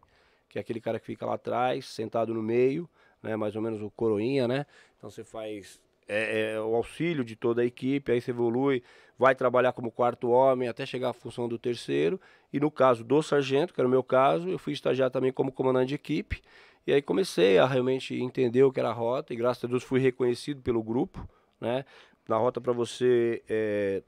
que 0.50 0.58
é 0.58 0.62
aquele 0.62 0.82
cara 0.82 1.00
que 1.00 1.06
fica 1.06 1.26
lá 1.26 1.36
atrás, 1.36 1.86
sentado 1.86 2.34
no 2.34 2.42
meio, 2.42 2.90
né? 3.22 3.36
Mais 3.36 3.56
ou 3.56 3.62
menos 3.62 3.82
o 3.82 3.90
coroinha, 3.90 4.48
né? 4.48 4.66
Então 4.98 5.10
você 5.10 5.24
faz 5.24 5.80
é, 6.08 6.54
é, 6.54 6.62
o 6.62 6.76
auxílio 6.76 7.24
de 7.24 7.36
toda 7.36 7.62
a 7.62 7.66
equipe, 7.66 8.12
aí 8.12 8.22
você 8.22 8.32
evolui, 8.32 8.82
vai 9.18 9.36
trabalhar 9.36 9.74
como 9.74 9.92
quarto 9.92 10.30
homem 10.30 10.68
até 10.70 10.86
chegar 10.86 11.10
à 11.10 11.14
função 11.14 11.48
do 11.48 11.58
terceiro. 11.58 12.20
E 12.52 12.60
no 12.60 12.72
caso 12.72 13.04
do 13.04 13.22
sargento, 13.22 13.74
que 13.74 13.82
era 13.82 13.88
o 13.88 13.92
meu 13.92 14.04
caso, 14.04 14.50
eu 14.50 14.58
fui 14.58 14.74
estagiar 14.74 15.12
também 15.12 15.32
como 15.32 15.52
comandante 15.52 15.90
de 15.90 15.96
equipe. 15.96 16.42
E 16.88 16.94
aí 16.94 17.02
comecei 17.02 17.58
a 17.58 17.66
realmente 17.66 18.16
entender 18.16 18.64
o 18.64 18.72
que 18.72 18.80
era 18.80 18.90
a 18.90 18.94
rota, 18.94 19.34
e 19.34 19.36
graças 19.36 19.62
a 19.62 19.68
Deus 19.68 19.84
fui 19.84 20.00
reconhecido 20.00 20.62
pelo 20.62 20.82
grupo, 20.82 21.28
né? 21.60 21.84
Na 22.26 22.38
rota 22.38 22.62
para 22.62 22.72
você 22.72 23.44
é, 23.50 24.02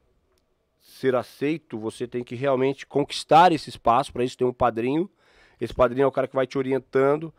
ser 0.80 1.14
aceito, 1.14 1.78
você 1.78 2.08
tem 2.08 2.24
que 2.24 2.36
realmente 2.36 2.88
conquistar 2.88 3.52
esse 3.52 3.70
espaço, 3.70 4.14
para 4.14 4.24
isso 4.24 4.38
tem 4.38 4.48
um 4.48 4.54
padrinho. 4.54 5.10
Esse 5.60 5.74
padrinho 5.74 6.06
é 6.06 6.08
o 6.08 6.12
cara 6.12 6.26
que 6.26 6.36
vai 6.36 6.48
te 6.48 6.58
orientando, 6.58 7.34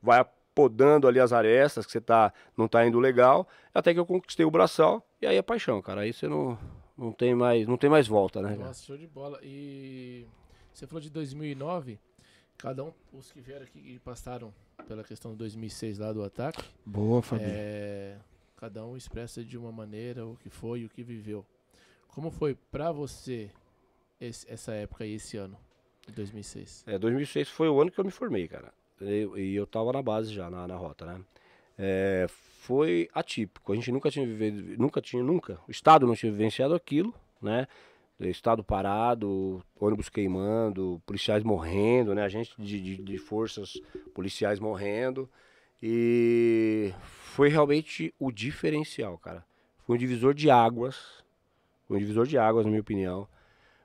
vai 0.00 0.24
podando 0.54 1.08
ali 1.08 1.18
as 1.18 1.32
arestas 1.32 1.84
que 1.84 1.90
você 1.90 2.00
tá, 2.00 2.32
não 2.56 2.68
tá 2.68 2.86
indo 2.86 3.00
legal, 3.00 3.48
até 3.74 3.92
que 3.92 3.98
eu 3.98 4.06
conquistei 4.06 4.46
o 4.46 4.50
braçal, 4.50 5.04
e 5.20 5.26
aí 5.26 5.36
é 5.36 5.42
paixão, 5.42 5.82
cara. 5.82 6.02
Aí 6.02 6.12
você 6.12 6.28
não, 6.28 6.56
não 6.96 7.10
tem 7.10 7.34
mais, 7.34 7.66
não 7.66 7.76
tem 7.76 7.90
mais 7.90 8.06
volta, 8.06 8.40
né? 8.40 8.54
Nossa, 8.54 8.84
show 8.84 8.96
de 8.96 9.08
bola. 9.08 9.40
E 9.42 10.24
você 10.72 10.86
falou 10.86 11.00
de 11.00 11.10
2009. 11.10 11.98
Cada 12.58 12.84
um, 12.84 12.92
os 13.12 13.30
que 13.30 13.40
vieram 13.40 13.64
aqui 13.64 13.78
e 13.78 13.98
passaram 13.98 14.52
pela 14.88 15.04
questão 15.04 15.32
de 15.32 15.38
2006 15.38 15.98
lá 15.98 16.12
do 16.12 16.22
ataque, 16.22 16.62
Boa, 16.84 17.20
Fabi. 17.20 17.42
é, 17.44 18.16
cada 18.56 18.84
um 18.86 18.96
expressa 18.96 19.44
de 19.44 19.58
uma 19.58 19.70
maneira 19.72 20.24
o 20.26 20.36
que 20.36 20.48
foi 20.48 20.80
e 20.80 20.84
o 20.86 20.88
que 20.88 21.02
viveu. 21.02 21.44
Como 22.08 22.30
foi 22.30 22.54
pra 22.70 22.90
você 22.92 23.50
esse- 24.20 24.50
essa 24.50 24.72
época 24.72 25.04
e 25.04 25.14
esse 25.14 25.36
ano, 25.36 25.58
de 26.06 26.12
2006? 26.12 26.84
É, 26.86 26.98
2006 26.98 27.48
foi 27.48 27.68
o 27.68 27.80
ano 27.80 27.90
que 27.90 27.98
eu 27.98 28.04
me 28.04 28.10
formei, 28.10 28.46
cara. 28.48 28.72
E 29.00 29.54
eu 29.54 29.66
tava 29.66 29.92
na 29.92 30.00
base 30.02 30.32
já, 30.32 30.48
na, 30.48 30.66
na 30.68 30.76
rota, 30.76 31.04
né? 31.04 31.20
É, 31.76 32.26
foi 32.60 33.08
atípico. 33.12 33.72
A 33.72 33.76
gente 33.76 33.90
nunca 33.90 34.10
tinha 34.10 34.24
vivido, 34.24 34.80
nunca 34.80 35.02
tinha, 35.02 35.22
nunca. 35.22 35.58
O 35.66 35.70
Estado 35.70 36.06
não 36.06 36.14
tinha 36.14 36.30
vivenciado 36.30 36.74
aquilo, 36.74 37.12
né? 37.42 37.66
Estado 38.20 38.62
parado, 38.62 39.62
ônibus 39.78 40.08
queimando, 40.08 41.02
policiais 41.04 41.42
morrendo, 41.42 42.14
né? 42.14 42.22
Agente 42.22 42.54
de, 42.58 42.80
de, 42.80 43.02
de 43.02 43.18
forças 43.18 43.80
policiais 44.14 44.60
morrendo. 44.60 45.28
E 45.82 46.92
foi 47.34 47.48
realmente 47.48 48.14
o 48.18 48.30
diferencial, 48.30 49.18
cara. 49.18 49.44
Foi 49.84 49.96
um 49.96 49.98
divisor 49.98 50.32
de 50.32 50.50
águas. 50.50 51.22
Foi 51.86 51.96
um 51.96 52.00
divisor 52.00 52.26
de 52.26 52.38
águas, 52.38 52.64
na 52.64 52.70
minha 52.70 52.80
opinião. 52.80 53.28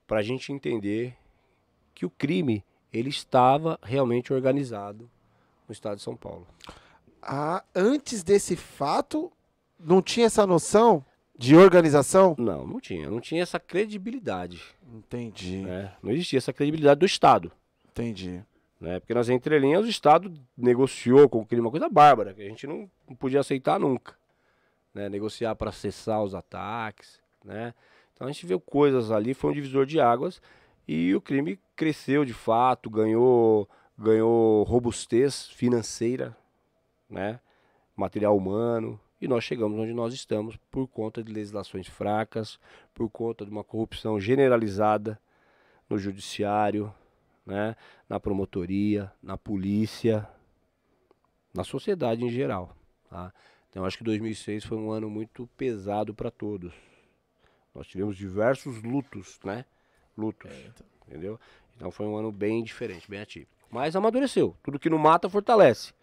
Pra 0.08 0.22
gente 0.22 0.54
entender 0.54 1.16
que 1.94 2.06
o 2.06 2.10
crime 2.10 2.64
ele 2.94 3.10
estava 3.10 3.80
realmente 3.84 4.32
organizado 4.34 5.10
no 5.68 5.74
estado 5.74 5.98
de 5.98 6.04
São 6.04 6.16
Paulo. 6.16 6.48
Ah, 7.22 7.64
antes 7.76 8.24
desse 8.24 8.56
fato, 8.56 9.32
não 9.80 10.02
tinha 10.02 10.28
essa 10.28 10.48
noção 10.48 11.06
de 11.40 11.56
organização? 11.56 12.36
Não, 12.38 12.68
não 12.68 12.82
tinha, 12.82 13.10
não 13.10 13.22
tinha 13.22 13.42
essa 13.42 13.58
credibilidade, 13.58 14.62
Entendi, 14.94 15.62
né? 15.62 15.94
Não 16.04 16.12
existia 16.12 16.38
essa 16.38 16.52
credibilidade 16.52 17.00
do 17.00 17.06
estado, 17.06 17.50
entendi. 17.88 18.44
né? 18.80 19.00
Porque 19.00 19.14
nas 19.14 19.30
entrelinhas 19.30 19.86
o 19.86 19.90
estado 19.90 20.34
negociou 20.58 21.30
com 21.30 21.40
o 21.40 21.46
crime 21.46 21.62
uma 21.62 21.72
coisa 21.72 21.88
bárbara 21.88 22.34
que 22.34 22.42
a 22.42 22.50
gente 22.50 22.68
não, 22.68 22.92
não 23.08 23.16
podia 23.16 23.40
aceitar 23.40 23.80
nunca, 23.80 24.16
né? 24.94 25.08
Negociar 25.08 25.56
para 25.56 25.72
cessar 25.72 26.22
os 26.22 26.36
ataques, 26.36 27.22
né? 27.44 27.74
Então 28.14 28.28
a 28.28 28.32
gente 28.32 28.46
viu 28.46 28.60
coisas 28.60 29.10
ali, 29.10 29.34
foi 29.34 29.52
um 29.52 29.54
divisor 29.54 29.86
de 29.86 29.98
águas 29.98 30.42
e 30.86 31.16
o 31.16 31.22
crime 31.22 31.58
cresceu 31.74 32.26
de 32.26 32.34
fato, 32.34 32.90
ganhou 32.90 33.70
ganhou 33.98 34.64
robustez 34.64 35.48
financeira, 35.48 36.36
né? 37.10 37.40
Material 37.96 38.36
humano. 38.36 39.00
E 39.22 39.28
nós 39.28 39.44
chegamos 39.44 39.78
onde 39.78 39.94
nós 39.94 40.14
estamos 40.14 40.56
por 40.72 40.88
conta 40.88 41.24
de 41.24 41.32
legislações 41.32 41.88
fracas, 41.88 42.60
por 42.94 43.10
conta 43.10 43.46
de 43.46 43.52
uma 43.52 43.64
corrupção 43.64 44.20
generalizada 44.20 45.20
no 45.90 45.98
judiciário, 45.98 46.94
né? 47.46 47.76
na 48.08 48.20
promotoria, 48.20 49.12
na 49.22 49.38
polícia, 49.38 50.28
na 51.54 51.64
sociedade 51.64 52.24
em 52.24 52.30
geral. 52.30 52.76
Tá? 53.10 53.34
Então 53.70 53.84
acho 53.86 53.98
que 53.98 54.04
2006 54.04 54.64
foi 54.64 54.78
um 54.78 54.92
ano 54.92 55.10
muito 55.10 55.48
pesado 55.58 56.14
para 56.14 56.32
todos. 56.32 56.74
Nós 57.74 57.88
tivemos 57.88 58.16
diversos 58.16 58.82
lutos, 58.82 59.40
né? 59.44 59.66
Lutos, 60.18 60.52
é, 60.52 60.68
então. 60.68 60.88
entendeu? 61.08 61.40
Então 61.76 61.92
foi 61.92 62.06
um 62.06 62.16
ano 62.16 62.32
bem 62.32 62.64
diferente, 62.64 63.10
bem 63.10 63.22
atípico. 63.22 63.52
Mas 63.70 63.96
amadureceu. 63.96 64.56
Tudo 64.64 64.80
que 64.80 64.90
não 64.90 64.98
mata 64.98 65.30
fortalece. 65.30 65.94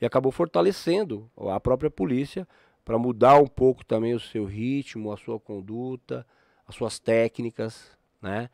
E 0.00 0.06
acabou 0.06 0.30
fortalecendo 0.30 1.30
a 1.50 1.58
própria 1.58 1.90
polícia 1.90 2.46
para 2.84 2.98
mudar 2.98 3.38
um 3.40 3.46
pouco 3.46 3.84
também 3.84 4.14
o 4.14 4.20
seu 4.20 4.44
ritmo, 4.44 5.12
a 5.12 5.16
sua 5.16 5.40
conduta, 5.40 6.26
as 6.66 6.74
suas 6.74 6.98
técnicas, 6.98 7.90
né? 8.20 8.48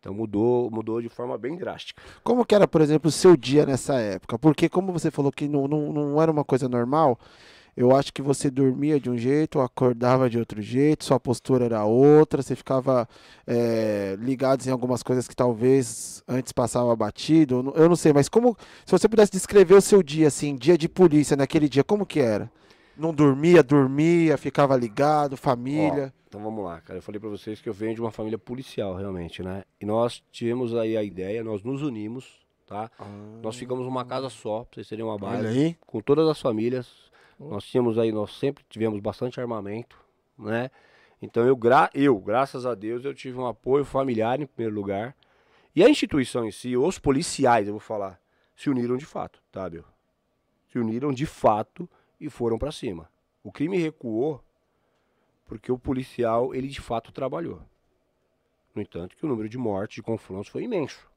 Então 0.00 0.14
mudou, 0.14 0.70
mudou 0.70 1.02
de 1.02 1.08
forma 1.08 1.36
bem 1.36 1.56
drástica. 1.56 2.00
Como 2.22 2.44
que 2.44 2.54
era, 2.54 2.68
por 2.68 2.80
exemplo, 2.80 3.08
o 3.08 3.12
seu 3.12 3.36
dia 3.36 3.66
nessa 3.66 3.94
época? 4.00 4.38
Porque 4.38 4.68
como 4.68 4.92
você 4.92 5.10
falou 5.10 5.32
que 5.32 5.48
não, 5.48 5.66
não, 5.66 5.92
não 5.92 6.22
era 6.22 6.30
uma 6.30 6.44
coisa 6.44 6.68
normal, 6.68 7.18
eu 7.76 7.94
acho 7.94 8.12
que 8.12 8.22
você 8.22 8.50
dormia 8.50 8.98
de 8.98 9.10
um 9.10 9.18
jeito, 9.18 9.60
acordava 9.60 10.30
de 10.30 10.38
outro 10.38 10.62
jeito, 10.62 11.04
sua 11.04 11.20
postura 11.20 11.66
era 11.66 11.84
outra, 11.84 12.42
você 12.42 12.56
ficava 12.56 13.06
é, 13.46 14.16
ligado 14.18 14.66
em 14.66 14.70
algumas 14.70 15.02
coisas 15.02 15.28
que 15.28 15.36
talvez 15.36 16.22
antes 16.26 16.52
passava 16.52 16.96
batido. 16.96 17.72
Eu 17.76 17.88
não 17.88 17.96
sei, 17.96 18.14
mas 18.14 18.28
como. 18.30 18.56
Se 18.86 18.92
você 18.92 19.06
pudesse 19.06 19.30
descrever 19.30 19.74
o 19.74 19.80
seu 19.82 20.02
dia, 20.02 20.28
assim, 20.28 20.56
dia 20.56 20.78
de 20.78 20.88
polícia 20.88 21.36
naquele 21.36 21.68
dia, 21.68 21.84
como 21.84 22.06
que 22.06 22.18
era? 22.18 22.50
Não 22.96 23.12
dormia, 23.12 23.62
dormia, 23.62 24.38
ficava 24.38 24.74
ligado, 24.74 25.36
família. 25.36 26.14
Ó, 26.16 26.22
então 26.26 26.40
vamos 26.42 26.64
lá, 26.64 26.80
cara. 26.80 26.98
Eu 26.98 27.02
falei 27.02 27.20
para 27.20 27.28
vocês 27.28 27.60
que 27.60 27.68
eu 27.68 27.74
venho 27.74 27.94
de 27.94 28.00
uma 28.00 28.10
família 28.10 28.38
policial, 28.38 28.94
realmente, 28.94 29.42
né? 29.42 29.64
E 29.78 29.84
nós 29.84 30.22
tivemos 30.32 30.74
aí 30.74 30.96
a 30.96 31.02
ideia, 31.02 31.44
nós 31.44 31.62
nos 31.62 31.82
unimos, 31.82 32.24
tá? 32.66 32.90
Ah. 32.98 33.04
Nós 33.42 33.56
ficamos 33.56 33.84
numa 33.84 34.04
casa 34.04 34.30
só, 34.30 34.60
pra 34.64 34.76
vocês 34.76 34.88
terem 34.88 35.04
uma 35.04 35.18
base. 35.18 35.76
Com 35.86 36.00
todas 36.00 36.26
as 36.26 36.40
famílias. 36.40 37.05
Nós 37.38 37.64
tínhamos 37.64 37.98
aí, 37.98 38.10
nós 38.12 38.38
sempre 38.38 38.64
tivemos 38.68 39.00
bastante 39.00 39.40
armamento, 39.40 39.98
né? 40.38 40.70
Então 41.20 41.46
eu, 41.46 41.56
gra 41.56 41.90
eu, 41.94 42.18
graças 42.18 42.64
a 42.66 42.74
Deus, 42.74 43.04
eu 43.04 43.14
tive 43.14 43.38
um 43.38 43.46
apoio 43.46 43.84
familiar 43.84 44.40
em 44.40 44.46
primeiro 44.46 44.74
lugar. 44.74 45.16
E 45.74 45.84
a 45.84 45.88
instituição 45.88 46.44
em 46.46 46.50
si, 46.50 46.76
os 46.76 46.98
policiais, 46.98 47.66
eu 47.66 47.74
vou 47.74 47.80
falar, 47.80 48.20
se 48.54 48.70
uniram 48.70 48.96
de 48.96 49.04
fato, 49.04 49.42
tá, 49.52 49.68
Bill? 49.68 49.84
Se 50.68 50.78
uniram 50.78 51.12
de 51.12 51.26
fato 51.26 51.88
e 52.18 52.30
foram 52.30 52.58
para 52.58 52.72
cima. 52.72 53.10
O 53.42 53.52
crime 53.52 53.76
recuou 53.76 54.42
porque 55.44 55.70
o 55.70 55.78
policial, 55.78 56.54
ele 56.54 56.68
de 56.68 56.80
fato 56.80 57.12
trabalhou. 57.12 57.62
No 58.74 58.82
entanto, 58.82 59.16
que 59.16 59.24
o 59.24 59.28
número 59.28 59.48
de 59.48 59.56
mortes, 59.56 59.96
de 59.96 60.02
confrontos 60.02 60.48
foi 60.48 60.64
imenso, 60.64 61.08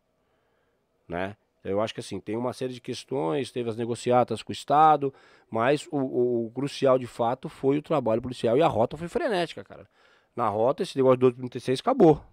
né? 1.08 1.36
Eu 1.64 1.82
acho 1.82 1.94
que 1.94 2.00
assim, 2.00 2.20
tem 2.20 2.38
uma 2.38 2.54
série 2.54 2.74
de 2.74 2.82
questões, 2.82 3.52
teve 3.52 3.70
as 3.70 3.76
negociatas 3.76 4.42
com 4.42 4.52
o 4.52 4.54
Estado, 4.54 5.14
mas 5.50 5.88
o, 5.92 5.98
o, 5.98 6.46
o 6.48 6.52
crucial 6.52 6.98
de 6.98 7.08
fato 7.08 7.50
foi 7.50 7.78
o 7.78 7.82
trabalho 7.82 8.22
policial 8.22 8.58
e 8.58 8.62
a 8.62 8.68
rota 8.68 8.96
foi 8.96 9.08
frenética, 9.08 9.64
cara. 9.64 9.88
Na 10.36 10.48
rota, 10.48 10.84
esse 10.84 10.96
negócio 10.96 11.18
do 11.18 11.32
36 11.34 11.80
acabou. 11.80 12.24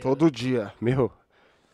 Todo 0.00 0.30
dia. 0.30 0.72
Meu. 0.80 1.12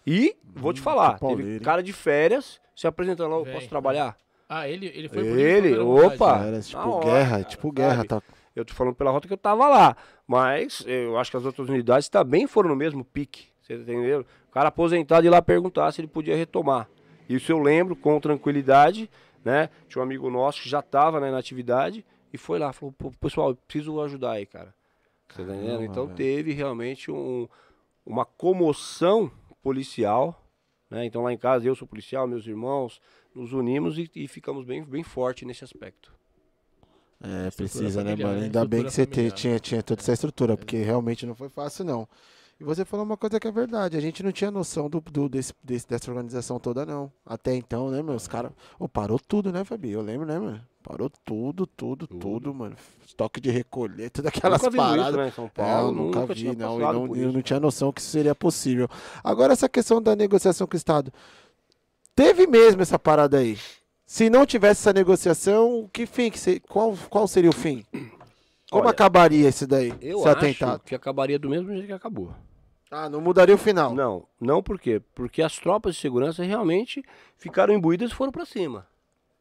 E, 0.06 0.36
vou 0.44 0.72
te 0.72 0.80
hum, 0.80 0.84
falar, 0.84 1.18
teve 1.18 1.60
cara 1.60 1.82
de 1.82 1.92
férias 1.92 2.60
se 2.76 2.86
apresentando 2.86 3.30
lá, 3.30 3.36
eu 3.38 3.52
posso 3.52 3.68
trabalhar? 3.68 4.16
Ah, 4.48 4.68
ele, 4.68 4.86
ele 4.94 5.08
foi 5.08 5.26
Ele, 5.26 5.78
opa! 5.78 6.44
Era 6.44 6.60
tipo 6.60 6.88
hora, 6.88 7.04
guerra, 7.04 7.30
cara, 7.30 7.44
tipo 7.44 7.72
guerra. 7.72 8.04
Tá... 8.04 8.22
Eu 8.54 8.64
tô 8.64 8.74
falando 8.74 8.94
pela 8.94 9.10
rota 9.10 9.26
que 9.26 9.34
eu 9.34 9.38
tava 9.38 9.66
lá. 9.68 9.96
Mas 10.26 10.84
eu 10.86 11.18
acho 11.18 11.30
que 11.30 11.36
as 11.36 11.44
outras 11.44 11.68
unidades 11.68 12.08
também 12.08 12.46
foram 12.46 12.68
no 12.68 12.76
mesmo 12.76 13.04
pique. 13.04 13.48
Vocês 13.66 13.80
entenderam? 13.80 14.24
O 14.48 14.52
cara 14.52 14.68
aposentado 14.68 15.26
ir 15.26 15.30
lá 15.30 15.42
perguntar 15.42 15.90
se 15.90 16.00
ele 16.00 16.06
podia 16.06 16.36
retomar. 16.36 16.88
Isso 17.28 17.50
eu 17.50 17.58
lembro 17.58 17.96
com 17.96 18.20
tranquilidade, 18.20 19.10
né? 19.44 19.68
Tinha 19.88 20.00
um 20.00 20.04
amigo 20.04 20.30
nosso 20.30 20.62
que 20.62 20.68
já 20.68 20.80
tava 20.80 21.18
né, 21.18 21.32
na 21.32 21.38
atividade 21.38 22.06
e 22.32 22.38
foi 22.38 22.60
lá, 22.60 22.72
falou, 22.72 22.94
pessoal, 23.20 23.50
eu 23.50 23.56
preciso 23.56 24.00
ajudar 24.00 24.32
aí, 24.32 24.46
cara. 24.46 24.72
Você 25.28 25.44
tá 25.44 25.52
entendendo? 25.52 25.82
Então 25.82 26.04
velho. 26.04 26.16
teve 26.16 26.52
realmente 26.52 27.10
um, 27.10 27.48
uma 28.04 28.24
comoção 28.24 29.30
policial, 29.60 30.40
né? 30.88 31.04
Então 31.04 31.24
lá 31.24 31.32
em 31.32 31.38
casa 31.38 31.66
eu 31.66 31.74
sou 31.74 31.88
policial, 31.88 32.28
meus 32.28 32.46
irmãos, 32.46 33.00
nos 33.34 33.52
unimos 33.52 33.98
e, 33.98 34.08
e 34.14 34.28
ficamos 34.28 34.64
bem, 34.64 34.84
bem 34.84 35.02
forte 35.02 35.44
nesse 35.44 35.64
aspecto. 35.64 36.14
É, 37.20 37.50
precisa, 37.50 38.04
né, 38.04 38.14
mano? 38.14 38.42
Ainda 38.42 38.64
bem 38.64 38.84
que 38.84 38.90
você 38.90 39.06
tinha, 39.06 39.58
tinha 39.58 39.82
toda 39.82 40.00
essa 40.00 40.12
estrutura, 40.12 40.52
é. 40.52 40.56
porque 40.56 40.76
realmente 40.76 41.26
não 41.26 41.34
foi 41.34 41.48
fácil, 41.48 41.84
não. 41.84 42.08
E 42.58 42.64
você 42.64 42.86
falou 42.86 43.04
uma 43.04 43.18
coisa 43.18 43.38
que 43.38 43.46
é 43.46 43.52
verdade, 43.52 43.98
a 43.98 44.00
gente 44.00 44.22
não 44.22 44.32
tinha 44.32 44.50
noção 44.50 44.88
do, 44.88 44.98
do 45.00 45.28
desse, 45.28 45.52
desse, 45.62 45.86
dessa 45.86 46.10
organização 46.10 46.58
toda, 46.58 46.86
não. 46.86 47.12
Até 47.24 47.54
então, 47.54 47.90
né, 47.90 48.02
meus 48.02 48.26
caras. 48.26 48.50
Oh, 48.78 48.88
parou 48.88 49.18
tudo, 49.18 49.52
né, 49.52 49.62
Fabi? 49.62 49.90
Eu 49.90 50.00
lembro, 50.00 50.26
né, 50.26 50.38
mano? 50.38 50.62
Parou 50.82 51.10
tudo, 51.22 51.66
tudo, 51.66 52.06
tudo, 52.06 52.18
tudo 52.18 52.54
mano. 52.54 52.74
Estoque 53.04 53.40
de 53.40 53.50
recolher, 53.50 54.08
todas 54.08 54.28
aquelas 54.28 54.62
nunca 54.62 54.76
paradas. 54.76 55.08
Isso, 55.08 55.16
né, 55.16 55.30
São 55.32 55.48
Paulo, 55.48 55.70
é, 55.70 55.82
eu 55.82 55.92
nunca, 55.92 56.20
nunca 56.20 56.34
vi, 56.34 56.56
não. 56.56 56.80
Eu 56.80 56.92
não, 56.92 57.16
eu 57.16 57.32
não 57.32 57.42
tinha 57.42 57.60
noção 57.60 57.92
que 57.92 58.00
isso 58.00 58.10
seria 58.10 58.34
possível. 58.34 58.88
Agora, 59.22 59.52
essa 59.52 59.68
questão 59.68 60.00
da 60.00 60.16
negociação 60.16 60.66
com 60.66 60.74
o 60.74 60.78
Estado. 60.78 61.12
Teve 62.14 62.46
mesmo 62.46 62.80
essa 62.80 62.98
parada 62.98 63.36
aí. 63.36 63.58
Se 64.06 64.30
não 64.30 64.46
tivesse 64.46 64.80
essa 64.80 64.92
negociação, 64.94 65.90
que 65.92 66.06
fim 66.06 66.30
que 66.30 66.38
se, 66.38 66.60
qual, 66.60 66.96
qual 67.10 67.28
seria 67.28 67.50
o 67.50 67.52
fim? 67.52 67.84
Como 68.70 68.82
Olha, 68.82 68.90
acabaria 68.90 69.48
esse 69.48 69.66
daí? 69.66 69.92
Eu 70.00 70.20
acho 70.20 70.28
atentado? 70.28 70.82
que 70.84 70.94
acabaria 70.94 71.38
do 71.38 71.50
mesmo 71.50 71.68
jeito 71.72 71.86
que 71.86 71.92
acabou. 71.92 72.32
Ah, 72.90 73.08
não 73.08 73.20
mudaria 73.20 73.54
o 73.54 73.58
final? 73.58 73.94
Não, 73.94 74.28
não 74.40 74.62
por 74.62 74.78
quê? 74.78 75.02
Porque 75.14 75.42
as 75.42 75.58
tropas 75.58 75.96
de 75.96 76.00
segurança 76.00 76.44
realmente 76.44 77.04
ficaram 77.36 77.74
imbuídas 77.74 78.12
e 78.12 78.14
foram 78.14 78.30
para 78.30 78.44
cima. 78.44 78.86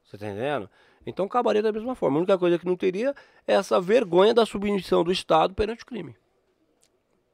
Você 0.04 0.18
tá 0.18 0.28
entendendo? 0.28 0.70
Então 1.06 1.26
acabaria 1.26 1.62
da 1.62 1.72
mesma 1.72 1.94
forma. 1.94 2.18
A 2.18 2.20
única 2.20 2.38
coisa 2.38 2.58
que 2.58 2.66
não 2.66 2.76
teria 2.76 3.14
é 3.48 3.54
essa 3.54 3.80
vergonha 3.80 4.34
da 4.34 4.46
submissão 4.46 5.04
do 5.04 5.12
Estado 5.12 5.54
perante 5.54 5.84
o 5.84 5.86
crime. 5.86 6.16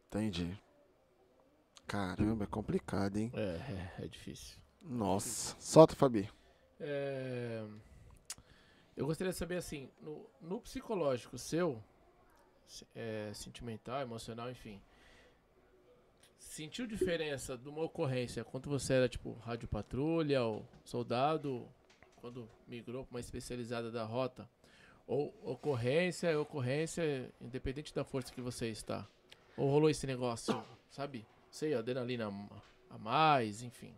Entendi. 0.07 0.57
Caramba, 1.87 2.43
é 2.43 2.47
complicado, 2.47 3.17
hein? 3.17 3.31
É, 3.33 3.39
é, 3.99 4.05
é 4.05 4.07
difícil. 4.07 4.57
Nossa. 4.81 5.55
Solta, 5.59 5.95
Fabi. 5.95 6.29
É... 6.79 7.63
Eu 8.95 9.05
gostaria 9.05 9.31
de 9.31 9.37
saber, 9.37 9.57
assim, 9.57 9.89
no, 10.01 10.29
no 10.41 10.59
psicológico 10.61 11.37
seu, 11.37 11.81
é, 12.95 13.31
sentimental, 13.33 14.01
emocional, 14.01 14.49
enfim, 14.51 14.81
sentiu 16.51 16.85
diferença 16.85 17.57
de 17.57 17.69
uma 17.69 17.81
ocorrência 17.83 18.43
quando 18.43 18.69
você 18.69 18.93
era, 18.93 19.07
tipo, 19.07 19.31
rádio 19.35 19.69
patrulha 19.69 20.43
ou 20.43 20.67
soldado, 20.83 21.65
quando 22.17 22.47
migrou 22.67 23.05
para 23.05 23.15
uma 23.15 23.19
especializada 23.21 23.89
da 23.89 24.03
rota? 24.03 24.49
Ou 25.07 25.33
ocorrência 25.43 26.27
é 26.27 26.37
ocorrência, 26.37 27.31
independente 27.39 27.95
da 27.95 28.03
força 28.03 28.33
que 28.33 28.41
você 28.41 28.67
está? 28.67 29.07
Ou 29.55 29.69
rolou 29.69 29.89
esse 29.89 30.05
negócio, 30.05 30.61
sabe? 30.89 31.25
Sei, 31.49 31.73
adrenalina 31.73 32.29
a 32.89 32.97
mais, 32.97 33.63
enfim. 33.63 33.93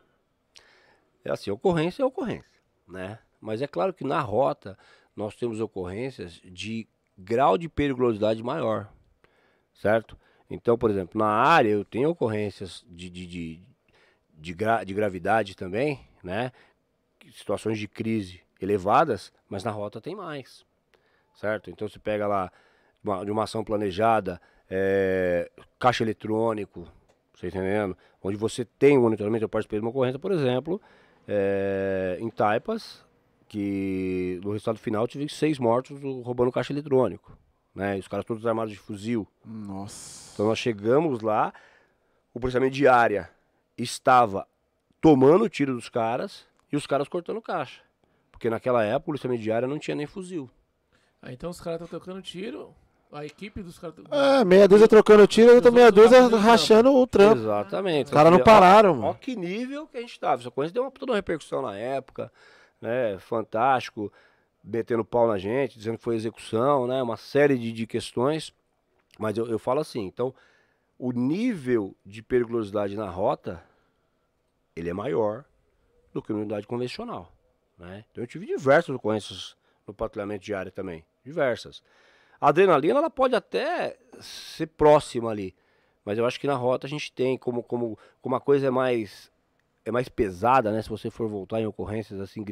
É 1.25 1.31
assim, 1.31 1.49
ocorrência 1.49 2.03
é 2.03 2.05
ocorrência, 2.05 2.61
né? 2.87 3.17
Mas 3.41 3.63
é 3.63 3.67
claro 3.67 3.93
que 3.93 4.03
na 4.03 4.21
rota 4.21 4.77
nós 5.15 5.35
temos 5.35 5.59
ocorrências 5.59 6.33
de 6.43 6.87
grau 7.17 7.57
de 7.57 7.67
periculosidade 7.67 8.43
maior, 8.43 8.93
certo? 9.73 10.15
Então, 10.53 10.77
por 10.77 10.91
exemplo, 10.91 11.17
na 11.17 11.25
área 11.25 11.69
eu 11.69 11.83
tenho 11.83 12.11
ocorrências 12.11 12.85
de, 12.87 13.09
de, 13.09 13.25
de, 13.25 13.59
de, 14.37 14.53
gra, 14.53 14.83
de 14.83 14.93
gravidade 14.93 15.57
também, 15.57 15.99
né? 16.23 16.51
Situações 17.31 17.79
de 17.79 17.87
crise 17.87 18.39
elevadas, 18.61 19.33
mas 19.49 19.63
na 19.63 19.71
rota 19.71 19.99
tem 19.99 20.15
mais, 20.15 20.63
certo? 21.33 21.71
Então 21.71 21.87
você 21.87 21.97
pega 21.97 22.27
lá 22.27 22.51
uma, 23.03 23.25
de 23.25 23.31
uma 23.31 23.45
ação 23.45 23.63
planejada, 23.63 24.39
é, 24.69 25.49
caixa 25.79 26.03
eletrônico, 26.03 26.87
você 27.33 27.47
entendendo? 27.47 27.97
Onde 28.21 28.37
você 28.37 28.63
tem 28.63 28.95
um 28.95 29.01
monitoramento, 29.01 29.43
eu 29.43 29.49
participei 29.49 29.79
de 29.79 29.83
uma 29.83 29.89
ocorrência, 29.89 30.19
por 30.19 30.31
exemplo, 30.31 30.79
é, 31.27 32.15
em 32.21 32.29
Taipas, 32.29 33.03
que 33.47 34.39
no 34.43 34.51
resultado 34.51 34.77
final 34.77 35.07
tive 35.07 35.27
seis 35.27 35.57
mortos 35.57 35.99
roubando 36.23 36.51
caixa 36.51 36.71
eletrônico. 36.71 37.35
Né? 37.73 37.97
Os 37.97 38.07
caras 38.07 38.25
todos 38.25 38.45
armados 38.45 38.71
de 38.71 38.79
fuzil. 38.79 39.27
Nossa. 39.43 40.31
Então 40.33 40.47
nós 40.47 40.59
chegamos 40.59 41.21
lá, 41.21 41.53
o 42.33 42.39
policiamento 42.39 42.75
de 42.75 42.87
área 42.87 43.29
estava 43.77 44.47
tomando 45.01 45.45
o 45.45 45.49
tiro 45.49 45.73
dos 45.73 45.89
caras 45.89 46.45
e 46.71 46.75
os 46.75 46.85
caras 46.85 47.07
cortando 47.07 47.41
caixa. 47.41 47.81
Porque 48.31 48.49
naquela 48.49 48.83
época 48.83 49.03
o 49.03 49.05
policiamento 49.05 49.41
de 49.41 49.51
área 49.51 49.67
não 49.67 49.79
tinha 49.79 49.95
nem 49.95 50.07
fuzil. 50.07 50.49
Ah, 51.21 51.31
então 51.31 51.49
os 51.49 51.59
caras 51.59 51.81
estão 51.81 51.99
tocando 51.99 52.21
tiro, 52.21 52.75
a 53.11 53.25
equipe 53.25 53.61
dos 53.61 53.79
caras. 53.79 53.95
É, 54.11 54.43
meia 54.43 54.67
dúzia 54.67 54.87
trocando 54.87 55.25
tiro 55.27 55.51
e 55.51 55.55
outra 55.55 55.71
meia 55.71 55.91
dúzia 55.91 56.27
rachando 56.27 56.93
o 56.93 57.07
trampo. 57.07 57.39
Exatamente. 57.39 58.07
Os 58.07 58.11
caras 58.11 58.31
não 58.31 58.39
pararam, 58.39 58.95
mano. 58.95 59.07
Olha 59.07 59.17
que 59.17 59.35
nível 59.35 59.87
que 59.87 59.97
a 59.97 60.01
gente 60.01 60.19
tava. 60.19 60.41
Essa 60.41 60.51
coisa 60.51 60.73
deu 60.73 60.83
uma, 60.83 60.91
toda 60.91 61.11
uma 61.11 61.15
repercussão 61.15 61.61
na 61.61 61.77
época, 61.77 62.31
né? 62.81 63.17
Fantástico. 63.19 64.11
Metendo 64.63 65.03
pau 65.03 65.27
na 65.27 65.37
gente, 65.37 65.77
dizendo 65.77 65.97
que 65.97 66.03
foi 66.03 66.15
execução, 66.15 66.87
né? 66.87 67.01
Uma 67.01 67.17
série 67.17 67.57
de, 67.57 67.71
de 67.71 67.85
questões. 67.85 68.53
Mas 69.19 69.37
eu, 69.37 69.47
eu 69.47 69.59
falo 69.59 69.79
assim, 69.79 70.01
então, 70.05 70.33
o 70.97 71.11
nível 71.11 71.95
de 72.05 72.21
periculosidade 72.23 72.95
na 72.95 73.09
rota, 73.09 73.63
ele 74.75 74.89
é 74.89 74.93
maior 74.93 75.43
do 76.13 76.21
que 76.21 76.31
na 76.31 76.39
unidade 76.39 76.65
convencional, 76.65 77.31
né? 77.77 78.05
Então 78.11 78.23
eu 78.23 78.27
tive 78.27 78.45
diversas 78.45 78.95
ocorrências 78.95 79.55
no 79.85 79.93
patrulhamento 79.93 80.45
diário 80.45 80.71
também, 80.71 81.03
diversas. 81.23 81.83
A 82.39 82.49
adrenalina, 82.49 82.99
ela 82.99 83.09
pode 83.09 83.35
até 83.35 83.97
ser 84.21 84.67
próxima 84.67 85.29
ali, 85.29 85.55
mas 86.05 86.17
eu 86.17 86.25
acho 86.25 86.39
que 86.39 86.47
na 86.47 86.55
rota 86.55 86.87
a 86.87 86.89
gente 86.89 87.11
tem, 87.11 87.37
como, 87.37 87.63
como, 87.63 87.97
como 88.21 88.35
a 88.35 88.39
coisa 88.39 88.67
é 88.67 88.71
mais 88.71 89.31
é 89.85 89.91
mais 89.91 90.07
pesada, 90.07 90.71
né? 90.71 90.81
Se 90.81 90.89
você 90.89 91.09
for 91.09 91.27
voltar 91.27 91.59
em 91.59 91.65
ocorrências 91.65 92.19
assim 92.21 92.45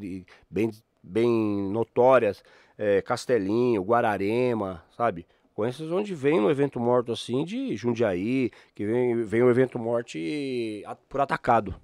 bem, 0.49 0.71
bem 1.03 1.29
notórias, 1.71 2.43
é, 2.77 3.01
Castelinho, 3.01 3.81
Guararema, 3.83 4.83
sabe? 4.95 5.25
Ocorrências 5.51 5.91
onde 5.91 6.15
vem 6.15 6.39
um 6.39 6.49
evento 6.49 6.79
morto 6.79 7.11
assim 7.11 7.43
de 7.43 7.75
Jundiaí, 7.75 8.51
que 8.73 8.85
vem, 8.85 9.23
vem 9.23 9.43
um 9.43 9.49
evento 9.49 9.77
morte 9.77 10.83
por 11.09 11.21
atacado. 11.21 11.75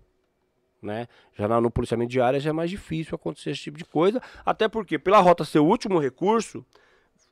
Né? 0.81 1.07
Já 1.33 1.47
no 1.59 1.71
policiamento 1.71 2.09
de 2.09 2.17
já 2.17 2.49
é 2.49 2.53
mais 2.53 2.69
difícil 2.69 3.15
acontecer 3.15 3.51
esse 3.51 3.61
tipo 3.61 3.77
de 3.77 3.85
coisa, 3.85 4.21
até 4.45 4.67
porque 4.67 4.97
pela 4.97 5.19
rota 5.19 5.43
ser 5.43 5.59
o 5.59 5.65
último 5.65 5.99
recurso, 5.99 6.65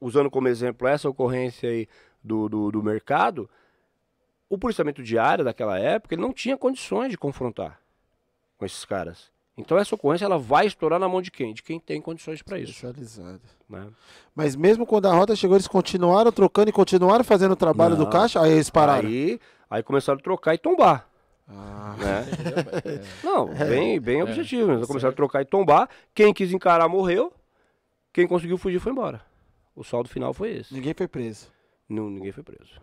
usando 0.02 0.30
como 0.30 0.48
exemplo 0.48 0.88
essa 0.88 1.10
ocorrência 1.10 1.70
aí 1.70 1.88
do, 2.24 2.50
do, 2.50 2.72
do 2.72 2.84
mercado, 2.84 3.50
o 4.50 4.58
policiamento 4.58 5.02
de 5.02 5.18
área 5.18 5.44
daquela 5.44 5.80
época 5.80 6.16
ele 6.16 6.22
não 6.22 6.34
tinha 6.34 6.58
condições 6.58 7.10
de 7.10 7.18
confrontar 7.18 7.80
com 8.58 8.66
esses 8.66 8.86
caras. 8.86 9.32
Então 9.58 9.78
essa 9.78 9.96
ocorrência 9.96 10.26
ela 10.26 10.38
vai 10.38 10.66
estourar 10.68 11.00
na 11.00 11.08
mão 11.08 11.22
de 11.22 11.32
quem? 11.32 11.54
De 11.54 11.64
quem 11.64 11.80
tem 11.80 12.02
condições 12.02 12.42
para 12.42 12.60
isso. 12.60 12.72
Especializado. 12.72 13.42
Né? 13.70 13.88
Mas 14.36 14.56
mesmo 14.56 14.86
quando 14.86 15.06
a 15.06 15.14
rota 15.14 15.36
chegou, 15.36 15.56
eles 15.56 15.68
continuaram 15.68 16.32
trocando 16.32 16.70
e 16.70 16.74
continuaram 16.74 17.24
fazendo 17.24 17.54
o 17.54 17.56
trabalho 17.56 17.96
Não. 17.98 18.04
do 18.04 18.10
caixa? 18.10 18.42
Aí 18.42 18.52
eles 18.52 18.70
pararam. 18.70 19.08
Aí, 19.08 19.40
aí 19.70 19.82
começaram 19.82 20.20
a 20.20 20.22
trocar 20.22 20.54
e 20.54 20.58
tombar. 20.58 21.08
Ah, 21.48 21.96
Né? 21.98 22.26
É. 22.86 23.26
Não, 23.26 23.48
bem, 23.48 24.00
bem 24.00 24.22
objetivo. 24.24 24.74
Eles 24.74 24.88
começaram 24.88 25.14
a 25.14 25.16
trocar 25.16 25.42
e 25.42 25.46
tombar. 25.46 25.90
Quem 26.14 26.34
quis 26.34 26.52
encarar 26.52 26.90
morreu. 26.90 27.32
Quem 28.12 28.28
conseguiu 28.28 28.58
fugir 28.58 28.80
foi 28.80 28.92
embora. 28.92 29.22
O 29.76 29.84
saldo 29.84 30.10
final 30.10 30.34
foi 30.34 30.52
esse. 30.58 30.74
ninguém 30.74 30.94
foi 30.94 31.08
preso. 31.08 31.48
Não, 31.88 32.10
ninguém 32.10 32.32
foi 32.32 32.44
preso. 32.44 32.82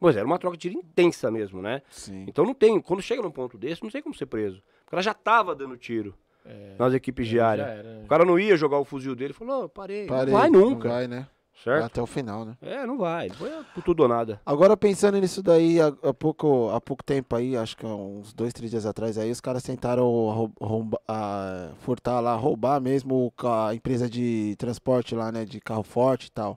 Pois 0.00 0.14
é, 0.14 0.20
era 0.20 0.26
uma 0.26 0.38
troca 0.38 0.56
de 0.56 0.68
tiro 0.68 0.78
intensa 0.78 1.30
mesmo, 1.30 1.60
né? 1.60 1.82
Sim. 1.90 2.24
Então 2.28 2.44
não 2.44 2.54
tem, 2.54 2.80
quando 2.80 3.02
chega 3.02 3.20
num 3.22 3.30
ponto 3.30 3.58
desse, 3.58 3.82
não 3.82 3.90
tem 3.90 4.00
como 4.02 4.14
ser 4.14 4.26
preso. 4.26 4.62
O 4.88 4.90
cara 4.90 5.02
já 5.02 5.12
tava 5.14 5.54
dando 5.54 5.76
tiro 5.76 6.14
É, 6.46 6.74
nas 6.78 6.94
equipes 6.94 7.26
já 7.26 7.32
diárias. 7.32 7.68
era, 7.68 7.82
né? 7.98 8.04
O 8.04 8.08
cara 8.08 8.24
não 8.24 8.38
ia 8.38 8.56
jogar 8.56 8.78
o 8.78 8.84
fuzil 8.84 9.14
dele, 9.14 9.34
falou, 9.34 9.60
não, 9.62 9.68
parei, 9.68 10.06
Parei. 10.06 10.32
não 10.32 10.40
vai 10.40 10.48
nunca, 10.50 10.88
Não 10.88 10.94
vai, 10.94 11.06
né? 11.06 11.26
Certo? 11.62 11.84
até 11.86 12.00
o 12.00 12.06
final, 12.06 12.44
né? 12.44 12.56
É, 12.62 12.86
não 12.86 12.96
vai, 12.96 13.28
foi 13.30 13.50
por 13.74 13.82
tudo 13.82 14.04
ou 14.04 14.08
nada. 14.08 14.40
Agora 14.46 14.76
pensando 14.76 15.18
nisso 15.20 15.42
daí, 15.42 15.80
há, 15.80 15.88
há 16.04 16.14
pouco, 16.14 16.70
há 16.70 16.80
pouco 16.80 17.02
tempo 17.04 17.34
aí, 17.34 17.56
acho 17.56 17.76
que 17.76 17.84
há 17.84 17.88
uns 17.88 18.32
dois, 18.32 18.52
três 18.52 18.70
dias 18.70 18.86
atrás 18.86 19.18
aí, 19.18 19.28
os 19.30 19.40
caras 19.40 19.62
tentaram 19.64 20.04
rou- 20.04 20.52
rouba- 20.60 21.00
a- 21.06 21.70
furtar 21.80 22.20
lá, 22.20 22.34
roubar 22.36 22.80
mesmo 22.80 23.32
a 23.42 23.74
empresa 23.74 24.08
de 24.08 24.54
transporte 24.56 25.14
lá, 25.16 25.30
né, 25.32 25.44
de 25.44 25.60
carro 25.60 25.82
forte 25.82 26.26
e 26.28 26.30
tal. 26.30 26.56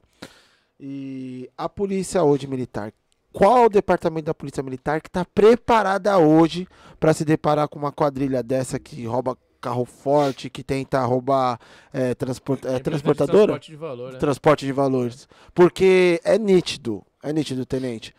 E 0.80 1.50
a 1.58 1.68
polícia 1.68 2.24
hoje 2.24 2.48
militar, 2.48 2.94
qual 3.34 3.66
o 3.66 3.70
departamento 3.70 4.26
da 4.26 4.34
polícia 4.34 4.62
militar 4.62 5.02
que 5.02 5.08
está 5.08 5.26
preparada 5.26 6.18
hoje 6.18 6.68
para 7.00 7.14
se 7.14 7.24
deparar 7.24 7.68
com 7.68 7.80
uma 7.80 7.92
quadrilha 7.92 8.44
dessa 8.44 8.78
que 8.80 9.06
rouba 9.06 9.38
carro 9.62 9.86
forte, 9.86 10.50
que 10.50 10.64
tenta 10.64 11.00
roubar 11.06 11.60
é, 11.94 12.16
transport, 12.16 12.66
é, 12.66 12.80
transportadora? 12.80 13.54
Transporte 13.54 13.72
de 13.72 13.78
valor, 13.78 14.12
né? 14.12 14.20
transporte 14.20 14.66
de 14.66 14.72
valores. 14.72 15.28
Porque 15.54 16.20
é 16.24 16.38
nítido, 16.38 17.04
é 17.22 17.32
nítido, 17.32 17.66
tenente, 17.66 18.14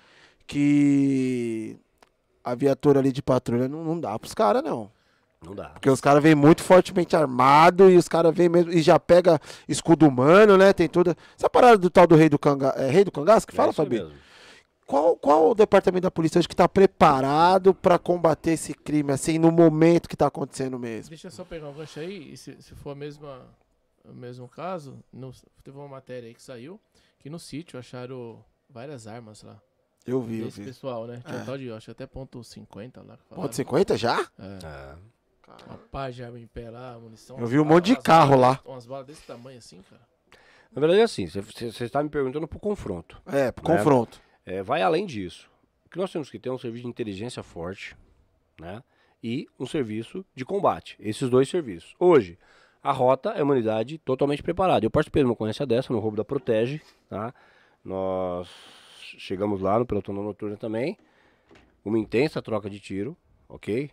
que 0.47 1.77
a 2.45 2.55
viatura 2.55 3.01
ali 3.01 3.13
de 3.13 3.23
patrulha 3.23 3.69
não, 3.69 3.85
não 3.85 4.01
dá 4.01 4.19
pros 4.19 4.35
caras, 4.35 4.63
não. 4.63 4.91
Não 5.45 5.55
dá. 5.55 5.71
Porque 5.71 5.91
os 5.91 6.01
caras 6.01 6.23
vêm 6.23 6.37
muito 6.37 6.63
fortemente 6.63 7.17
armado 7.17 7.91
e 7.91 7.97
os 7.97 8.07
caras 8.07 8.33
vêm 8.33 8.49
mesmo. 8.49 8.73
E 8.73 8.81
já 8.81 8.99
pega 8.99 9.41
escudo 9.69 10.07
humano, 10.07 10.57
né? 10.57 10.73
Tem 10.73 10.89
toda. 10.89 11.17
Essa 11.37 11.51
parada 11.51 11.77
do 11.77 11.91
tal 11.91 12.07
do 12.07 12.15
rei 12.15 12.29
do 12.29 12.39
cangaço. 12.39 12.79
É 12.79 12.89
rei 12.89 13.03
do 13.03 13.11
cangaço 13.11 13.45
que 13.45 13.53
É 13.53 13.57
fala, 13.57 13.73
Fabi? 13.73 13.97
mesmo. 13.97 14.13
Qual, 14.93 15.17
qual 15.17 15.51
o 15.51 15.55
departamento 15.55 16.03
da 16.03 16.11
polícia 16.11 16.39
hoje 16.39 16.47
que 16.47 16.55
tá 16.55 16.69
preparado 16.69 17.73
pra 17.73 17.99
combater 17.99 18.51
esse 18.51 18.75
crime, 18.75 19.11
assim, 19.11 19.39
no 19.39 19.51
momento 19.51 20.07
que 20.07 20.15
tá 20.15 20.27
acontecendo 20.27 20.79
mesmo? 20.79 21.09
Deixa 21.09 21.29
eu 21.29 21.31
só 21.31 21.47
pegar 21.47 21.69
um 21.69 21.73
gancho 21.73 21.99
aí, 21.99 22.35
e 22.35 22.37
se, 22.37 22.61
se 22.61 22.75
for 22.75 22.91
a 22.91 22.95
mesma, 22.95 23.41
o 24.05 24.13
mesmo 24.13 24.47
caso, 24.47 24.99
no- 25.11 25.33
teve 25.65 25.79
uma 25.79 25.89
matéria 25.89 26.29
aí 26.29 26.35
que 26.35 26.43
saiu, 26.43 26.79
que 27.19 27.31
no 27.31 27.39
sítio 27.39 27.79
acharam 27.79 28.45
várias 28.69 29.07
armas 29.07 29.43
lá. 29.43 29.59
Eu 30.07 30.21
vi, 30.21 30.41
eu 30.41 30.51
vi. 30.51 30.63
pessoal, 30.65 31.07
né? 31.07 31.23
Tinha 31.25 31.39
É. 31.39 31.43
um 31.43 31.47
tal 31.47 31.57
de, 31.57 31.73
acho 31.73 31.91
até 31.91 32.07
ponto 32.07 32.45
50 32.45 33.01
lá. 33.01 33.17
Ponto 33.17 33.35
falaram. 33.35 33.53
50 33.55 33.97
já? 33.97 34.21
É. 34.39 34.59
É. 34.67 34.95
Uma 35.69 35.79
pá 35.91 36.11
de 36.11 36.23
arma 36.23 36.39
em 36.39 36.47
pé 36.47 36.69
lá, 36.69 36.99
munição. 36.99 37.39
Eu 37.39 37.47
vi 37.47 37.59
um 37.59 37.63
umas 37.63 37.75
monte 37.77 37.85
de 37.87 37.91
balas- 37.93 38.05
carro 38.05 38.37
lá. 38.37 38.61
Umas 38.67 38.85
balas 38.85 39.07
desse 39.07 39.23
tamanho 39.23 39.57
assim, 39.57 39.81
cara. 39.89 40.03
Na 40.71 40.81
verdade 40.81 41.01
é 41.01 41.05
assim, 41.05 41.27
você 41.27 41.85
está 41.85 42.03
me 42.03 42.11
perguntando 42.11 42.47
pro 42.47 42.59
confronto. 42.59 43.23
É, 43.27 43.51
pro 43.53 43.65
confronto. 43.65 44.21
É, 44.45 44.63
vai 44.63 44.83
além 44.83 45.07
disso. 45.07 45.49
O 45.87 45.89
que 45.89 45.99
nós 45.99 46.11
temos 46.11 46.31
que 46.31 46.39
ter 46.39 46.49
é 46.49 46.53
um 46.53 46.59
serviço 46.59 46.85
de 46.85 46.89
inteligência 46.89 47.43
forte, 47.43 47.97
né? 48.59 48.83
E 49.23 49.47
um 49.59 49.67
serviço 49.67 50.25
de 50.35 50.45
combate. 50.45 50.97
Esses 50.99 51.31
dois 51.31 51.49
serviços. 51.49 51.95
Hoje, 51.99 52.39
a 52.83 52.91
rota 52.91 53.31
é 53.31 53.43
uma 53.43 53.53
unidade 53.55 53.99
totalmente 53.99 54.43
preparada. 54.43 54.85
Eu 54.85 54.91
participei 54.91 55.23
de 55.23 55.27
uma 55.27 55.35
ocorrência 55.35 55.65
dessa 55.65 55.93
no 55.93 56.01
roubo 56.01 56.17
da 56.17 56.25
Protege, 56.25 56.81
tá? 57.09 57.33
Nós 57.85 58.49
chegamos 59.19 59.61
lá 59.61 59.79
no 59.79 59.87
pelotão 59.87 60.15
da 60.15 60.21
noturna 60.23 60.57
também. 60.57 60.99
Uma 61.85 61.99
intensa 61.99 62.41
troca 62.43 62.69
de 62.71 62.81
tiro, 62.81 63.17
ok? 63.49 63.91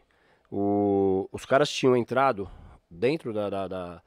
O- 0.51 1.27
os 1.31 1.45
caras 1.45 1.69
tinham 1.69 1.95
entrado 1.95 2.49
dentro 2.89 3.31
da, 3.33 3.49
da, 3.49 3.67
da, 3.67 4.01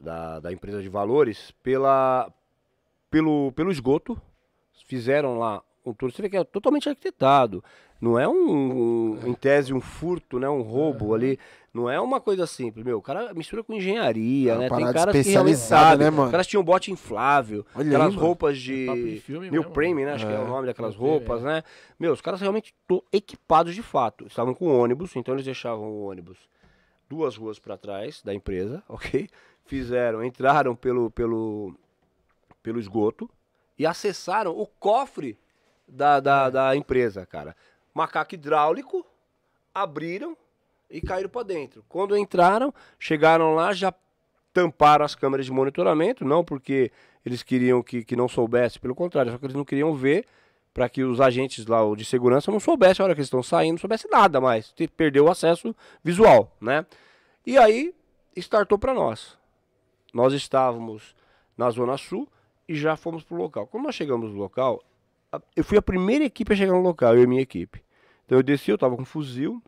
da- 0.00 0.40
da 0.40 0.52
empresa 0.52 0.80
de 0.82 0.88
valores 0.88 1.50
pela, 1.62 2.32
pelo, 3.10 3.52
pelo 3.52 3.70
esgoto. 3.70 4.20
Fizeram 4.86 5.38
lá 5.38 5.62
um 5.84 5.92
tour. 5.92 6.10
Você 6.12 6.22
vê 6.22 6.28
que 6.28 6.36
é 6.36 6.44
totalmente 6.44 6.88
arquitetado. 6.88 7.62
Não 8.00 8.16
é 8.18 8.28
um, 8.28 8.34
um- 8.34 9.26
em 9.26 9.34
tese, 9.34 9.74
um 9.74 9.80
furto, 9.80 10.38
né? 10.38 10.48
Um 10.48 10.62
roubo 10.62 11.14
ali. 11.14 11.38
Não 11.74 11.90
é 11.90 12.00
uma 12.00 12.20
coisa 12.20 12.46
simples, 12.46 12.84
meu. 12.84 12.98
O 12.98 13.02
cara 13.02 13.34
mistura 13.34 13.62
com 13.64 13.72
engenharia, 13.74 14.52
É 14.52 14.58
né? 14.58 14.68
Tem 14.68 14.92
caras 14.92 15.14
sabem. 15.58 16.04
né, 16.04 16.10
mano? 16.10 16.24
Os 16.26 16.30
caras 16.30 16.46
tinham 16.46 16.62
bote 16.62 16.92
inflável. 16.92 17.66
Olha 17.74 17.86
aquelas 17.88 18.14
aí, 18.14 18.18
roupas 18.20 18.58
de. 18.58 18.88
É 18.88 18.94
de 18.94 19.20
filme 19.20 19.50
New 19.50 19.60
mesmo, 19.62 19.74
Prime, 19.74 20.04
né? 20.04 20.12
Acho 20.12 20.26
que 20.26 20.32
é 20.32 20.36
É, 20.36 20.38
o 20.40 20.46
nome 20.46 20.66
daquelas 20.66 20.94
roupas, 20.94 21.42
é. 21.42 21.44
né? 21.44 21.62
Meu, 21.98 22.12
os 22.12 22.20
caras 22.20 22.40
realmente 22.40 22.72
equipados 23.12 23.74
de 23.74 23.82
fato. 23.82 24.26
Estavam 24.26 24.54
com 24.54 24.66
ônibus, 24.80 25.14
então 25.16 25.34
eles 25.34 25.44
deixavam 25.44 25.88
o 25.90 26.06
ônibus 26.08 26.38
duas 27.08 27.36
ruas 27.36 27.58
para 27.58 27.76
trás 27.76 28.22
da 28.22 28.32
empresa, 28.34 28.82
ok? 28.88 29.28
Fizeram, 29.66 30.22
entraram 30.24 30.74
pelo, 30.76 31.10
pelo, 31.10 31.74
pelo 32.62 32.78
esgoto 32.78 33.28
e 33.78 33.86
acessaram 33.86 34.50
o 34.58 34.66
cofre 34.66 35.38
da, 35.86 36.16
É. 36.16 36.20
da, 36.20 36.50
da 36.50 36.76
empresa, 36.76 37.24
cara. 37.24 37.56
Macaco 37.94 38.34
hidráulico, 38.34 39.06
abriram 39.74 40.36
e 40.90 41.00
caíram 41.00 41.28
para 41.28 41.42
dentro. 41.42 41.84
Quando 41.88 42.16
entraram, 42.16 42.72
chegaram 42.98 43.54
lá, 43.54 43.72
já 43.72 43.92
tamparam 44.52 45.04
as 45.04 45.14
câmeras 45.14 45.46
de 45.46 45.52
monitoramento, 45.52 46.24
não 46.24 46.44
porque 46.44 46.90
eles 47.24 47.42
queriam 47.42 47.82
que, 47.82 48.04
que 48.04 48.16
não 48.16 48.28
soubesse, 48.28 48.78
pelo 48.78 48.94
contrário, 48.94 49.30
só 49.30 49.38
que 49.38 49.46
eles 49.46 49.56
não 49.56 49.64
queriam 49.64 49.94
ver 49.94 50.26
para 50.72 50.88
que 50.88 51.02
os 51.02 51.20
agentes 51.20 51.66
lá 51.66 51.80
de 51.96 52.04
segurança 52.04 52.50
não 52.50 52.60
soubessem 52.60 53.02
a 53.02 53.04
hora 53.04 53.14
que 53.14 53.20
eles 53.20 53.26
estão 53.26 53.42
saindo, 53.42 53.72
não 53.72 53.78
soubesse 53.78 54.08
nada 54.08 54.40
mais, 54.40 54.72
perdeu 54.96 55.24
o 55.24 55.30
acesso 55.30 55.74
visual, 56.02 56.56
né? 56.60 56.86
E 57.44 57.58
aí 57.58 57.94
startou 58.36 58.78
para 58.78 58.94
nós. 58.94 59.36
Nós 60.12 60.32
estávamos 60.32 61.14
na 61.56 61.70
zona 61.70 61.96
sul 61.96 62.28
e 62.68 62.74
já 62.76 62.96
fomos 62.96 63.22
pro 63.24 63.36
local. 63.36 63.66
Quando 63.66 63.84
nós 63.84 63.94
chegamos 63.94 64.30
no 64.30 64.36
local, 64.38 64.82
a- 65.32 65.40
eu 65.56 65.64
fui 65.64 65.78
a 65.78 65.82
primeira 65.82 66.24
equipe 66.24 66.52
a 66.52 66.56
chegar 66.56 66.72
no 66.72 66.82
local, 66.82 67.16
eu 67.16 67.22
e 67.22 67.26
minha 67.26 67.40
equipe. 67.42 67.82
Então 68.26 68.38
eu 68.38 68.42
desci, 68.42 68.70
eu 68.70 68.76
tava 68.78 68.94
com 68.94 69.02
um 69.02 69.06
fuzil, 69.06 69.62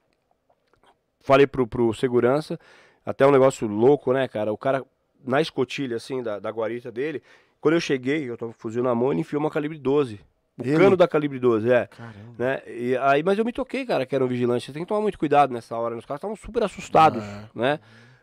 falei 1.20 1.46
pro, 1.46 1.66
pro 1.66 1.92
segurança, 1.94 2.58
até 3.04 3.26
um 3.26 3.30
negócio 3.30 3.66
louco, 3.66 4.12
né, 4.12 4.28
cara? 4.28 4.52
O 4.52 4.56
cara, 4.58 4.84
na 5.24 5.40
escotilha, 5.40 5.96
assim, 5.96 6.22
da, 6.22 6.38
da 6.38 6.50
guarita 6.50 6.90
dele, 6.92 7.22
quando 7.60 7.74
eu 7.74 7.80
cheguei, 7.80 8.28
eu 8.28 8.36
tava 8.36 8.52
com 8.52 8.58
o 8.58 8.60
fuzil 8.60 8.82
na 8.82 8.94
mão, 8.94 9.12
ele 9.12 9.20
enfiou 9.20 9.40
uma 9.40 9.50
calibre 9.50 9.78
12. 9.78 10.20
O 10.58 10.62
Ele? 10.62 10.76
cano 10.76 10.96
da 10.96 11.08
calibre 11.08 11.38
12, 11.38 11.70
é. 11.72 11.86
Caramba. 11.86 12.34
Né? 12.38 12.62
E 12.66 12.96
aí, 12.98 13.22
mas 13.22 13.38
eu 13.38 13.44
me 13.46 13.52
toquei, 13.52 13.86
cara, 13.86 14.04
que 14.04 14.14
era 14.14 14.22
um 14.24 14.28
vigilante. 14.28 14.66
Você 14.66 14.72
tem 14.72 14.82
que 14.82 14.88
tomar 14.88 15.00
muito 15.00 15.18
cuidado 15.18 15.52
nessa 15.54 15.74
hora. 15.76 15.94
né? 15.94 15.98
Os 16.00 16.04
caras 16.04 16.18
estavam 16.18 16.36
super 16.36 16.62
assustados, 16.62 17.22
É. 17.24 17.48
né? 17.54 17.80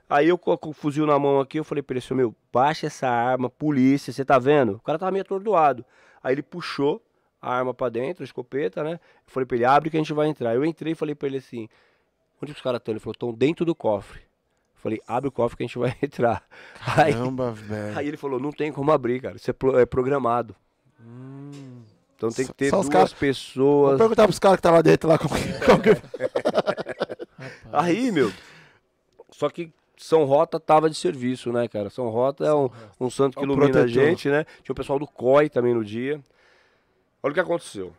Aí 0.09 0.27
eu 0.29 0.37
com, 0.37 0.57
o 0.69 0.73
fuzil 0.73 1.05
na 1.05 1.19
mão 1.19 1.39
aqui, 1.39 1.59
eu 1.59 1.63
falei 1.63 1.81
pra 1.81 1.93
ele 1.93 1.99
assim, 1.99 2.13
meu, 2.13 2.33
baixa 2.51 2.87
essa 2.87 3.07
arma, 3.09 3.49
polícia, 3.49 4.13
você 4.13 4.23
tá 4.23 4.39
vendo? 4.39 4.73
O 4.75 4.79
cara 4.79 4.97
tava 4.97 5.11
meio 5.11 5.21
atordoado. 5.23 5.83
Aí 6.23 6.33
ele 6.33 6.41
puxou 6.41 7.01
a 7.41 7.53
arma 7.53 7.73
pra 7.73 7.89
dentro, 7.89 8.23
a 8.23 8.25
escopeta, 8.25 8.83
né? 8.83 8.93
Eu 8.93 8.99
falei 9.31 9.45
pra 9.45 9.55
ele, 9.57 9.65
abre 9.65 9.89
que 9.89 9.97
a 9.97 9.99
gente 9.99 10.13
vai 10.13 10.27
entrar. 10.27 10.55
Eu 10.55 10.63
entrei 10.63 10.93
e 10.93 10.95
falei 10.95 11.13
pra 11.13 11.27
ele 11.27 11.37
assim, 11.37 11.67
onde 12.41 12.51
os 12.53 12.61
caras 12.61 12.79
estão? 12.79 12.93
Ele 12.93 12.99
falou, 12.99 13.11
estão 13.13 13.33
dentro 13.33 13.65
do 13.65 13.75
cofre. 13.75 14.19
Eu 14.19 14.81
Falei, 14.81 15.01
abre 15.07 15.27
o 15.27 15.31
cofre 15.31 15.57
que 15.57 15.63
a 15.63 15.67
gente 15.67 15.77
vai 15.77 15.93
entrar. 16.01 16.41
Aí, 16.95 17.11
Caramba, 17.13 17.51
velho. 17.51 17.97
aí 17.97 18.07
ele 18.07 18.15
falou, 18.17 18.39
não 18.39 18.51
tem 18.51 18.71
como 18.71 18.91
abrir, 18.91 19.19
cara. 19.21 19.35
Isso 19.35 19.49
é, 19.49 19.53
pro- 19.53 19.77
é 19.77 19.85
programado. 19.85 20.55
Hum. 21.01 21.81
Então 22.15 22.29
tem 22.29 22.47
que 22.47 22.53
ter 22.53 22.69
só 22.71 22.81
duas 22.81 23.11
Vou 23.11 23.19
pessoas. 23.19 23.97
perguntar 23.99 24.23
pros 24.23 24.39
caras 24.39 24.55
que 24.57 24.61
tá 24.63 24.71
lá 24.71 24.81
dentro 24.81 25.07
lá 25.09 25.17
como 25.19 25.35
que. 25.37 25.65
Como 25.65 25.81
que... 25.81 25.89
Rapaz. 25.89 27.59
Aí, 27.71 28.11
meu. 28.11 28.31
Só 29.29 29.49
que 29.49 29.71
São 29.97 30.23
Rota 30.25 30.59
tava 30.59 30.89
de 30.89 30.95
serviço, 30.95 31.51
né, 31.51 31.67
cara? 31.67 31.89
São 31.89 32.07
Rota 32.09 32.45
é 32.45 32.53
um, 32.53 32.69
um 32.99 33.09
santo 33.09 33.33
que 33.35 33.39
É 33.39 33.43
ilumina 33.43 33.65
a 33.65 33.71
protetor. 33.71 33.89
gente, 33.89 34.29
né? 34.29 34.45
Tinha 34.63 34.73
o 34.73 34.75
pessoal 34.75 34.99
do 34.99 35.07
COI 35.07 35.49
também 35.49 35.73
no 35.73 35.83
dia. 35.83 36.21
Olha 37.23 37.31
o 37.31 37.33
que 37.33 37.39
aconteceu. 37.39 37.93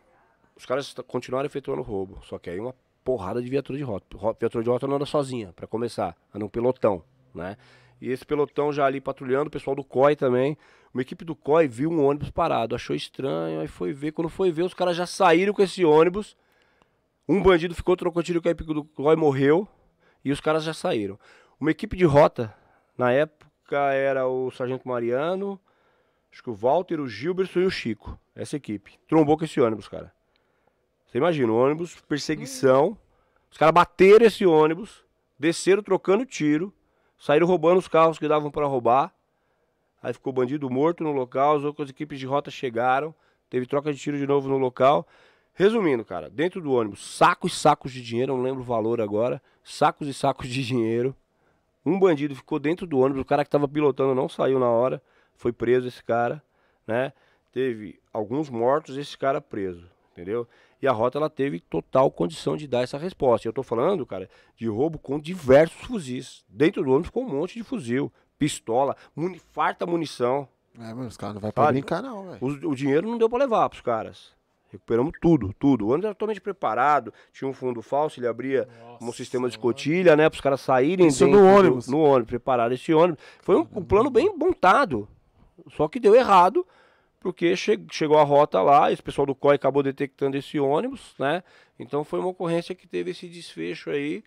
Os 0.55 0.65
caras 0.65 0.93
continuaram 1.07 1.45
efetuando 1.45 1.81
roubo. 1.81 2.19
Só 2.25 2.39
que 2.39 2.49
aí 2.49 2.59
uma 2.59 2.73
porrada 3.03 3.41
de 3.41 3.49
viatura 3.49 3.77
de 3.77 3.83
rota. 3.83 4.17
Ro- 4.17 4.35
Viatura 4.39 4.63
de 4.63 4.69
rota 4.69 4.87
não 4.87 4.95
anda 4.95 5.05
sozinha, 5.05 5.51
pra 5.55 5.67
começar. 5.67 6.15
Anda 6.33 6.45
um 6.45 6.49
pelotão, 6.49 7.03
né? 7.35 7.57
E 8.01 8.09
esse 8.09 8.25
pelotão 8.25 8.71
já 8.71 8.85
ali 8.85 9.01
patrulhando, 9.01 9.47
o 9.47 9.51
pessoal 9.51 9.75
do 9.75 9.83
COI 9.83 10.15
também. 10.15 10.57
Uma 10.93 11.01
equipe 11.01 11.25
do 11.25 11.35
COI 11.35 11.67
viu 11.67 11.89
um 11.91 12.05
ônibus 12.05 12.29
parado, 12.31 12.73
achou 12.75 12.95
estranho, 12.95 13.59
aí 13.59 13.67
foi 13.67 13.91
ver. 13.91 14.13
Quando 14.13 14.29
foi 14.29 14.51
ver, 14.51 14.63
os 14.63 14.73
caras 14.73 14.95
já 14.95 15.05
saíram 15.05 15.53
com 15.53 15.61
esse 15.61 15.83
ônibus. 15.83 16.35
Um 17.27 17.43
bandido 17.43 17.75
ficou, 17.75 17.95
trocou 17.97 18.23
tiro 18.23 18.41
com 18.41 18.47
a 18.47 18.51
equipe 18.51 18.73
do 18.73 18.83
COI, 18.85 19.15
morreu. 19.17 19.67
E 20.23 20.31
os 20.31 20.39
caras 20.41 20.63
já 20.63 20.73
saíram. 20.73 21.17
Uma 21.59 21.71
equipe 21.71 21.97
de 21.97 22.05
rota, 22.05 22.55
na 22.97 23.11
época, 23.11 23.77
era 23.91 24.25
o 24.25 24.49
Sargento 24.49 24.87
Mariano, 24.87 25.59
acho 26.31 26.41
que 26.41 26.49
o 26.49 26.53
Walter, 26.53 27.01
o 27.01 27.07
Gilberto 27.07 27.59
e 27.59 27.65
o 27.65 27.69
Chico. 27.69 28.17
Essa 28.33 28.55
equipe. 28.55 28.97
Trombou 29.09 29.37
com 29.37 29.43
esse 29.43 29.59
ônibus, 29.59 29.85
cara. 29.89 30.13
Você 31.05 31.17
imagina, 31.17 31.51
o 31.51 31.57
ônibus, 31.57 31.99
perseguição. 32.07 32.97
Os 33.51 33.57
caras 33.57 33.73
bateram 33.73 34.25
esse 34.25 34.45
ônibus, 34.45 35.03
desceram 35.37 35.83
trocando 35.83 36.25
tiro, 36.25 36.73
saíram 37.17 37.45
roubando 37.45 37.79
os 37.79 37.89
carros 37.89 38.17
que 38.17 38.27
davam 38.27 38.49
para 38.49 38.65
roubar. 38.65 39.13
Aí 40.01 40.13
ficou 40.13 40.31
bandido 40.31 40.69
morto 40.69 41.03
no 41.03 41.11
local, 41.11 41.57
as 41.57 41.63
outras 41.65 41.89
equipes 41.89 42.19
de 42.19 42.25
rota 42.25 42.49
chegaram, 42.49 43.13
teve 43.49 43.65
troca 43.65 43.91
de 43.91 43.99
tiro 43.99 44.17
de 44.17 44.25
novo 44.25 44.47
no 44.47 44.57
local. 44.57 45.05
Resumindo, 45.53 46.05
cara, 46.05 46.29
dentro 46.29 46.61
do 46.61 46.71
ônibus, 46.71 47.17
sacos 47.17 47.51
e 47.51 47.55
sacos 47.57 47.91
de 47.91 48.01
dinheiro, 48.01 48.33
não 48.33 48.41
lembro 48.41 48.61
o 48.61 48.65
valor 48.65 49.01
agora, 49.01 49.41
sacos 49.61 50.07
e 50.07 50.13
sacos 50.13 50.47
de 50.47 50.65
dinheiro. 50.65 51.13
Um 51.89 51.99
bandido 51.99 52.35
ficou 52.35 52.59
dentro 52.59 52.85
do 52.85 52.99
ônibus, 52.99 53.21
o 53.21 53.25
cara 53.25 53.43
que 53.43 53.47
estava 53.47 53.67
pilotando 53.67 54.13
não 54.13 54.29
saiu 54.29 54.59
na 54.59 54.69
hora, 54.69 55.01
foi 55.35 55.51
preso 55.51 55.87
esse 55.87 56.03
cara, 56.03 56.41
né? 56.85 57.11
Teve 57.51 57.99
alguns 58.13 58.47
mortos, 58.47 58.95
esse 58.95 59.17
cara 59.17 59.41
preso, 59.41 59.89
entendeu? 60.11 60.47
E 60.79 60.87
a 60.87 60.91
rota 60.91 61.17
ela 61.17 61.29
teve 61.31 61.59
total 61.59 62.11
condição 62.11 62.55
de 62.55 62.67
dar 62.67 62.83
essa 62.83 62.97
resposta. 62.97 63.47
Eu 63.47 63.53
tô 63.53 63.63
falando, 63.63 64.05
cara, 64.05 64.29
de 64.55 64.67
roubo 64.67 64.99
com 64.99 65.19
diversos 65.19 65.81
fuzis. 65.81 66.45
Dentro 66.47 66.83
do 66.83 66.91
ônibus 66.91 67.07
ficou 67.07 67.23
um 67.23 67.29
monte 67.29 67.55
de 67.55 67.63
fuzil, 67.63 68.13
pistola, 68.37 68.95
muni, 69.15 69.39
farta 69.39 69.85
munição. 69.87 70.47
É, 70.77 70.93
mas 70.93 71.07
os 71.07 71.17
caras 71.17 71.33
não 71.33 71.41
vai 71.41 71.51
pra 71.51 71.71
brincar, 71.71 72.03
não, 72.03 72.29
velho. 72.29 72.37
O, 72.39 72.69
o 72.69 72.75
dinheiro 72.75 73.09
não 73.09 73.17
deu 73.17 73.27
pra 73.27 73.39
levar 73.39 73.67
pros 73.67 73.81
caras. 73.81 74.31
Recuperamos 74.71 75.13
tudo, 75.21 75.53
tudo. 75.57 75.85
O 75.85 75.89
ônibus 75.89 76.05
era 76.05 76.13
totalmente 76.13 76.39
preparado, 76.41 77.11
tinha 77.33 77.47
um 77.49 77.53
fundo 77.53 77.81
falso, 77.81 78.19
ele 78.19 78.27
abria 78.27 78.67
um 79.01 79.05
Nossa 79.05 79.17
sistema 79.17 79.47
de 79.47 79.53
escotilha, 79.55 80.15
né? 80.15 80.29
Para 80.29 80.35
os 80.37 80.41
caras 80.41 80.61
saírem 80.61 81.07
Isso 81.07 81.25
no 81.25 81.31
dentro 81.37 81.47
do- 81.47 81.55
ônibus. 81.57 81.87
no 81.87 81.99
ônibus, 81.99 82.27
prepararam 82.29 82.73
esse 82.73 82.93
ônibus. 82.93 83.19
Foi 83.41 83.55
um, 83.55 83.67
um 83.75 83.83
plano 83.83 84.09
bem 84.09 84.31
montado. 84.37 85.07
Só 85.75 85.87
que 85.87 85.99
deu 85.99 86.13
errado, 86.15 86.65
porque 87.19 87.55
che- 87.55 87.79
chegou 87.91 88.17
a 88.19 88.23
rota 88.23 88.61
lá, 88.61 88.91
esse 88.91 89.01
pessoal 89.01 89.25
do 89.25 89.33
COI 89.35 89.55
acabou 89.55 89.81
detectando 89.83 90.37
esse 90.37 90.59
ônibus, 90.59 91.13
né? 91.17 91.43
Então 91.79 92.03
foi 92.03 92.19
uma 92.19 92.29
ocorrência 92.29 92.75
que 92.75 92.87
teve 92.87 93.11
esse 93.11 93.27
desfecho 93.27 93.89
aí 93.89 94.23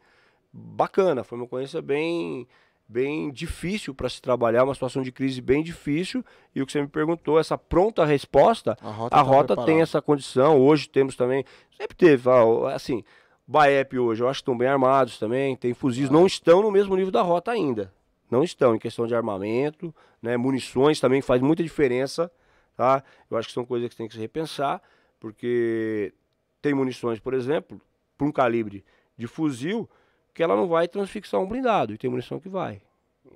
bacana. 0.52 1.22
Foi 1.24 1.38
uma 1.38 1.44
ocorrência 1.44 1.80
bem 1.80 2.46
bem 2.92 3.30
difícil 3.32 3.94
para 3.94 4.08
se 4.08 4.20
trabalhar, 4.20 4.64
uma 4.64 4.74
situação 4.74 5.02
de 5.02 5.10
crise 5.10 5.40
bem 5.40 5.62
difícil. 5.62 6.24
E 6.54 6.60
o 6.60 6.66
que 6.66 6.72
você 6.72 6.82
me 6.82 6.88
perguntou, 6.88 7.38
essa 7.38 7.56
pronta 7.56 8.04
resposta, 8.04 8.76
A 8.80 8.90
rota, 8.90 9.16
a 9.16 9.18
tá 9.18 9.22
rota 9.22 9.56
tem 9.64 9.80
essa 9.80 10.02
condição. 10.02 10.60
Hoje 10.60 10.88
temos 10.88 11.16
também. 11.16 11.44
Sempre 11.76 11.96
teve, 11.96 12.28
assim. 12.72 13.02
Baep 13.46 13.98
hoje, 13.98 14.22
eu 14.22 14.28
acho 14.28 14.38
que 14.38 14.42
estão 14.42 14.56
bem 14.56 14.68
armados 14.68 15.18
também. 15.18 15.56
Tem 15.56 15.74
fuzis, 15.74 16.10
não 16.10 16.26
estão 16.26 16.62
no 16.62 16.70
mesmo 16.70 16.94
nível 16.94 17.10
da 17.10 17.22
rota 17.22 17.50
ainda. 17.50 17.92
Não 18.30 18.44
estão 18.44 18.74
em 18.74 18.78
questão 18.78 19.06
de 19.06 19.14
armamento, 19.14 19.94
né? 20.20 20.36
Munições 20.36 21.00
também 21.00 21.20
faz 21.20 21.42
muita 21.42 21.62
diferença, 21.62 22.30
tá? 22.76 23.02
Eu 23.30 23.36
acho 23.36 23.48
que 23.48 23.54
são 23.54 23.64
coisas 23.64 23.88
que 23.88 23.96
tem 23.96 24.06
que 24.06 24.14
se 24.14 24.20
repensar, 24.20 24.80
porque 25.18 26.14
tem 26.62 26.72
munições, 26.72 27.18
por 27.18 27.34
exemplo, 27.34 27.80
para 28.16 28.26
um 28.26 28.32
calibre 28.32 28.84
de 29.18 29.26
fuzil, 29.26 29.88
que 30.34 30.42
ela 30.42 30.56
não 30.56 30.66
vai 30.68 30.88
transfixar 30.88 31.40
um 31.40 31.46
blindado, 31.46 31.92
e 31.92 31.98
tem 31.98 32.08
munição 32.10 32.40
que 32.40 32.48
vai. 32.48 32.80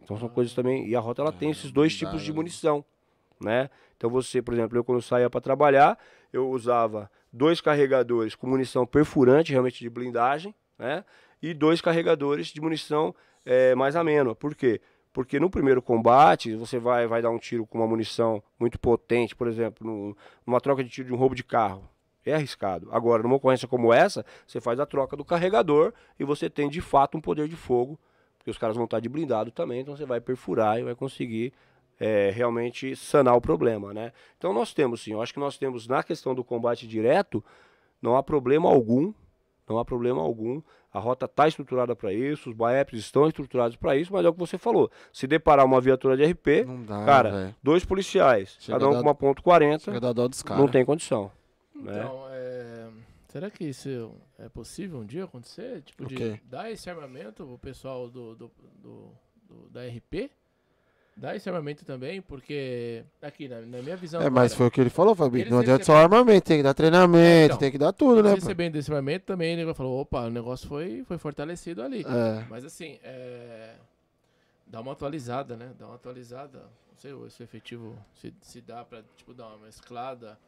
Então 0.03 0.19
são 0.19 0.29
coisas 0.29 0.55
também. 0.55 0.87
E 0.89 0.95
a 0.97 1.01
rota 1.01 1.23
ela 1.23 1.33
tem 1.33 1.51
esses 1.51 1.71
dois 1.71 1.95
tipos 1.97 2.23
de 2.23 2.31
né? 2.31 2.37
munição, 2.37 2.85
né? 3.41 3.71
Então 3.97 4.11
você, 4.11 4.43
por 4.43 4.55
exemplo, 4.55 4.77
eu 4.77 4.85
quando 4.85 5.01
saía 5.03 5.29
para 5.31 5.41
trabalhar, 5.41 5.99
eu 6.33 6.49
usava 6.51 7.11
dois 7.33 7.61
carregadores 7.61 8.35
com 8.35 8.47
munição 8.47 8.87
perfurante, 8.87 9.53
realmente 9.53 9.79
de 9.81 9.89
blindagem, 9.91 10.55
né? 10.79 11.05
E 11.43 11.53
dois 11.55 11.81
carregadores 11.81 12.49
de 12.49 12.61
munição 12.61 13.15
eh, 13.45 13.75
mais 13.75 13.95
amena. 13.97 14.35
Por 14.35 14.55
quê? 14.55 14.81
Porque 15.13 15.41
no 15.41 15.49
primeiro 15.49 15.81
combate, 15.81 16.55
você 16.55 16.79
vai, 16.79 17.07
vai 17.07 17.23
dar 17.23 17.31
um 17.31 17.39
tiro 17.39 17.67
com 17.67 17.79
uma 17.79 17.87
munição 17.87 18.43
muito 18.59 18.79
potente, 18.79 19.35
por 19.35 19.49
exemplo, 19.49 19.87
num- 19.87 20.15
numa 20.47 20.61
troca 20.61 20.85
de 20.85 20.91
tiro 20.91 21.09
de 21.09 21.15
um 21.15 21.17
roubo 21.17 21.35
de 21.35 21.43
carro. 21.45 21.89
É 22.27 22.35
arriscado. 22.35 22.89
Agora, 22.91 23.23
numa 23.23 23.37
ocorrência 23.37 23.69
como 23.69 23.93
essa, 23.93 24.25
você 24.47 24.61
faz 24.61 24.81
a 24.81 24.85
troca 24.87 25.17
do 25.17 25.25
carregador 25.25 25.93
e 26.19 26.25
você 26.25 26.51
tem 26.51 26.69
de 26.69 26.81
fato 26.81 27.17
um 27.17 27.21
poder 27.21 27.49
de 27.49 27.57
fogo, 27.57 27.99
porque 28.37 28.51
os 28.51 28.59
caras 28.59 28.75
vão 28.77 28.85
estar 28.85 29.01
de 29.01 29.09
blindado 29.09 29.51
também, 29.51 29.81
então 29.81 29.97
você 29.97 30.05
vai 30.05 30.21
perfurar 30.21 30.79
e 30.79 30.83
vai 30.83 30.95
conseguir 30.95 31.53
é, 31.99 32.31
realmente 32.35 32.95
sanar 32.97 33.37
o 33.37 33.41
problema, 33.41 33.95
né? 33.95 34.13
Então 34.37 34.53
nós 34.53 34.75
temos 34.75 35.03
sim, 35.03 35.13
eu 35.13 35.23
acho 35.23 35.33
que 35.33 35.41
nós 35.41 35.57
temos 35.57 35.87
na 35.87 36.03
questão 36.03 36.35
do 36.35 36.45
combate 36.45 36.87
direto, 36.87 37.43
não 38.03 38.17
há 38.17 38.23
problema 38.23 38.69
algum, 38.69 39.13
não 39.69 39.79
há 39.79 39.85
problema 39.85 40.21
algum. 40.21 40.61
A 40.93 40.99
rota 40.99 41.27
está 41.27 41.47
estruturada 41.47 41.95
para 41.95 42.13
isso, 42.13 42.49
os 42.49 42.57
BAEPs 42.57 43.01
estão 43.01 43.27
estruturados 43.27 43.77
para 43.77 43.97
isso, 43.97 44.13
mas 44.13 44.25
é 44.25 44.29
o 44.29 44.33
que 44.33 44.39
você 44.39 44.57
falou. 44.57 44.91
Se 45.13 45.27
deparar 45.27 45.67
uma 45.67 45.79
viatura 45.81 46.17
de 46.17 46.25
RP, 46.25 46.65
dá, 46.87 47.05
cara, 47.05 47.31
velho. 47.31 47.55
dois 47.63 47.85
policiais, 47.85 48.57
Chega 48.61 48.79
cada 48.79 48.89
um 48.91 48.93
a 48.95 48.97
com 48.97 49.03
uma 49.03 49.15
ponto 49.15 49.43
40, 49.43 49.85
Chega 49.85 50.01
da 50.01 50.13
dó 50.13 50.27
dos 50.27 50.43
caras. 50.43 50.63
não 50.63 50.71
tem 50.71 50.85
condição. 50.87 51.31
Né? 51.83 51.93
Então, 51.99 52.27
é, 52.31 52.89
será 53.29 53.51
que 53.51 53.65
isso 53.65 54.15
é 54.39 54.49
possível 54.49 54.99
um 55.01 55.05
dia 55.07 55.25
acontecer? 55.25 55.83
Tipo, 55.83 56.05
O 56.05 56.07
de 56.07 56.15
quê? 56.17 56.41
dar 56.45 56.71
esse 56.71 56.89
armamento 56.91 57.45
pro 57.47 57.59
pessoal 57.59 58.09
do, 58.09 58.35
do, 58.35 58.51
do- 58.83 59.11
do- 59.49 59.69
da 59.71 59.83
RP? 59.87 60.31
Dar 61.19 61.35
esse 61.35 61.49
armamento 61.49 61.83
também, 61.83 62.21
porque 62.21 63.03
aqui, 63.23 63.49
na, 63.49 63.63
na 63.63 63.81
minha 63.81 63.97
visão. 63.97 64.21
É, 64.21 64.29
mas 64.29 64.53
foi 64.53 64.67
o 64.67 64.71
que 64.71 64.79
ele 64.83 64.91
falou, 64.91 65.15
Fabinho. 65.15 65.45
Eles 65.45 65.51
Não 65.51 65.61
adianta 65.61 65.83
só 65.83 65.95
recebem- 65.95 66.19
armamento, 66.19 66.45
tem 66.47 66.57
que 66.59 66.63
dar 66.63 66.75
treinamento, 66.75 67.45
então, 67.47 67.57
tem 67.59 67.71
que 67.73 67.79
dar 67.79 67.93
tudo, 67.95 68.23
né? 68.23 68.35
recebendo 68.35 68.77
esse 68.77 68.91
armamento 68.91 69.25
também, 69.25 69.59
ele 69.59 69.73
falou, 69.73 69.99
opa, 69.99 70.27
o 70.27 70.31
negócio 70.31 70.69
foi, 70.69 71.05
foi 71.05 71.17
fortalecido 71.17 71.83
ali. 71.83 72.03
É. 72.03 72.45
Mas 72.51 72.67
assim, 72.67 72.99
é, 73.03 73.77
dá 74.67 74.79
uma 74.83 74.93
atualizada, 74.93 75.57
né? 75.57 75.73
Dá 75.79 75.87
uma 75.87 75.95
atualizada. 75.95 76.59
Não 76.59 76.99
sei 76.99 77.13
se 77.31 77.43
o 77.43 77.45
efetivo 77.45 77.99
se, 78.15 78.35
se 78.43 78.61
dá 78.61 78.85
pra 78.85 79.03
tipo, 79.17 79.33
dar 79.33 79.47
uma 79.49 79.65
mesclada. 79.65 80.39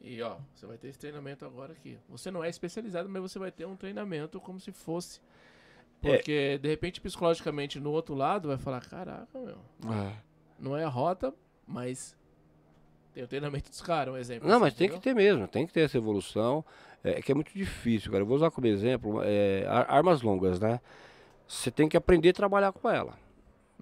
E 0.00 0.20
ó, 0.22 0.36
você 0.54 0.66
vai 0.66 0.78
ter 0.78 0.88
esse 0.88 0.98
treinamento 0.98 1.44
agora 1.44 1.72
aqui. 1.72 1.98
Você 2.08 2.30
não 2.30 2.42
é 2.42 2.48
especializado, 2.48 3.08
mas 3.08 3.20
você 3.20 3.38
vai 3.38 3.50
ter 3.52 3.66
um 3.66 3.76
treinamento 3.76 4.40
como 4.40 4.58
se 4.58 4.72
fosse. 4.72 5.20
É. 6.02 6.16
Porque, 6.16 6.58
de 6.58 6.68
repente, 6.68 7.00
psicologicamente, 7.00 7.78
no 7.78 7.90
outro 7.90 8.14
lado, 8.14 8.48
vai 8.48 8.56
falar, 8.56 8.80
caraca, 8.80 9.38
meu, 9.38 9.58
É. 9.92 10.12
não 10.58 10.74
é 10.74 10.84
a 10.84 10.88
rota, 10.88 11.34
mas 11.66 12.16
tem 13.12 13.22
o 13.22 13.28
treinamento 13.28 13.68
dos 13.68 13.82
caras, 13.82 14.14
um 14.14 14.16
exemplo. 14.16 14.48
Não, 14.48 14.54
assim, 14.56 14.62
mas 14.64 14.74
tem 14.74 14.88
que 14.88 14.94
entendeu? 14.96 15.14
ter 15.22 15.30
mesmo, 15.30 15.46
tem 15.48 15.66
que 15.66 15.72
ter 15.74 15.80
essa 15.80 15.98
evolução. 15.98 16.64
É 17.04 17.20
que 17.20 17.32
é 17.32 17.34
muito 17.34 17.52
difícil, 17.52 18.10
cara. 18.10 18.22
Eu 18.22 18.26
vou 18.26 18.36
usar 18.36 18.50
como 18.50 18.66
exemplo 18.66 19.20
é, 19.22 19.66
ar- 19.68 19.86
armas 19.90 20.22
longas, 20.22 20.58
né? 20.60 20.80
Você 21.46 21.70
tem 21.70 21.88
que 21.88 21.96
aprender 21.96 22.30
a 22.30 22.34
trabalhar 22.34 22.72
com 22.72 22.88
ela. 22.88 23.18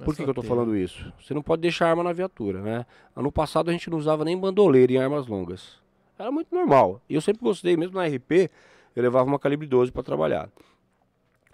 É 0.00 0.04
Por 0.04 0.14
que, 0.16 0.22
que 0.24 0.30
eu 0.30 0.34
tô 0.34 0.42
ter, 0.42 0.46
falando 0.48 0.76
isso? 0.76 1.12
Você 1.20 1.34
não 1.34 1.42
pode 1.42 1.60
deixar 1.62 1.88
arma 1.90 2.02
na 2.04 2.12
viatura, 2.12 2.60
né? 2.62 2.86
Ano 3.14 3.30
passado 3.32 3.68
a 3.68 3.72
gente 3.72 3.90
não 3.90 3.98
usava 3.98 4.24
nem 4.24 4.38
bandoleira 4.38 4.92
em 4.92 4.96
armas 4.98 5.26
longas. 5.26 5.80
Era 6.18 6.30
muito 6.32 6.54
normal. 6.54 7.00
E 7.08 7.14
eu 7.14 7.20
sempre 7.20 7.42
gostei, 7.42 7.76
mesmo 7.76 7.96
na 7.96 8.06
RP, 8.06 8.50
eu 8.96 9.02
levava 9.02 9.28
uma 9.28 9.38
calibre 9.38 9.66
12 9.66 9.92
para 9.92 10.02
trabalhar. 10.02 10.50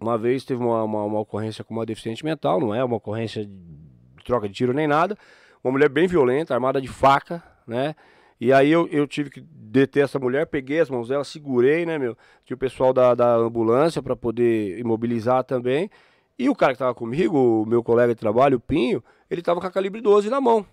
Uma 0.00 0.16
vez 0.16 0.44
teve 0.44 0.62
uma, 0.62 0.82
uma, 0.82 1.04
uma 1.04 1.20
ocorrência 1.20 1.62
com 1.62 1.74
uma 1.74 1.86
deficiente 1.86 2.24
mental, 2.24 2.60
não 2.60 2.74
é 2.74 2.82
uma 2.82 2.96
ocorrência 2.96 3.44
de 3.44 4.24
troca 4.24 4.48
de 4.48 4.54
tiro 4.54 4.72
nem 4.72 4.86
nada. 4.86 5.16
Uma 5.62 5.72
mulher 5.72 5.88
bem 5.88 6.06
violenta, 6.06 6.54
armada 6.54 6.80
de 6.80 6.88
faca, 6.88 7.42
né? 7.66 7.94
E 8.40 8.52
aí 8.52 8.70
eu, 8.70 8.88
eu 8.88 9.06
tive 9.06 9.30
que 9.30 9.40
deter 9.40 10.04
essa 10.04 10.18
mulher, 10.18 10.46
peguei 10.46 10.80
as 10.80 10.90
mãos 10.90 11.08
dela, 11.08 11.24
segurei, 11.24 11.86
né, 11.86 11.98
meu? 11.98 12.16
Tinha 12.44 12.54
o 12.54 12.58
pessoal 12.58 12.92
da, 12.92 13.14
da 13.14 13.36
ambulância 13.36 14.02
para 14.02 14.16
poder 14.16 14.78
imobilizar 14.78 15.44
também. 15.44 15.90
E 16.38 16.48
o 16.48 16.54
cara 16.54 16.72
que 16.72 16.78
tava 16.78 16.94
comigo, 16.94 17.62
o 17.62 17.66
meu 17.66 17.82
colega 17.82 18.14
de 18.14 18.20
trabalho, 18.20 18.56
o 18.56 18.60
Pinho, 18.60 19.02
ele 19.30 19.40
tava 19.40 19.60
com 19.60 19.66
a 19.66 19.70
calibre 19.70 20.00
12 20.00 20.28
na 20.28 20.40
mão. 20.40 20.66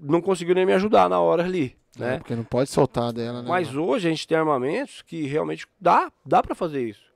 Não 0.00 0.20
conseguiu 0.20 0.54
nem 0.54 0.66
me 0.66 0.72
ajudar 0.74 1.08
na 1.08 1.20
hora 1.20 1.44
ali, 1.44 1.76
É, 1.98 2.10
né? 2.12 2.18
porque 2.18 2.34
não 2.34 2.44
pode 2.44 2.70
soltar 2.70 3.12
dela, 3.12 3.42
né? 3.42 3.48
Mas 3.48 3.74
hoje 3.74 4.08
a 4.08 4.10
gente 4.10 4.26
tem 4.26 4.36
armamentos 4.36 5.02
que 5.02 5.26
realmente 5.26 5.66
dá, 5.80 6.10
dá 6.24 6.42
para 6.42 6.54
fazer 6.54 6.86
isso. 6.86 7.08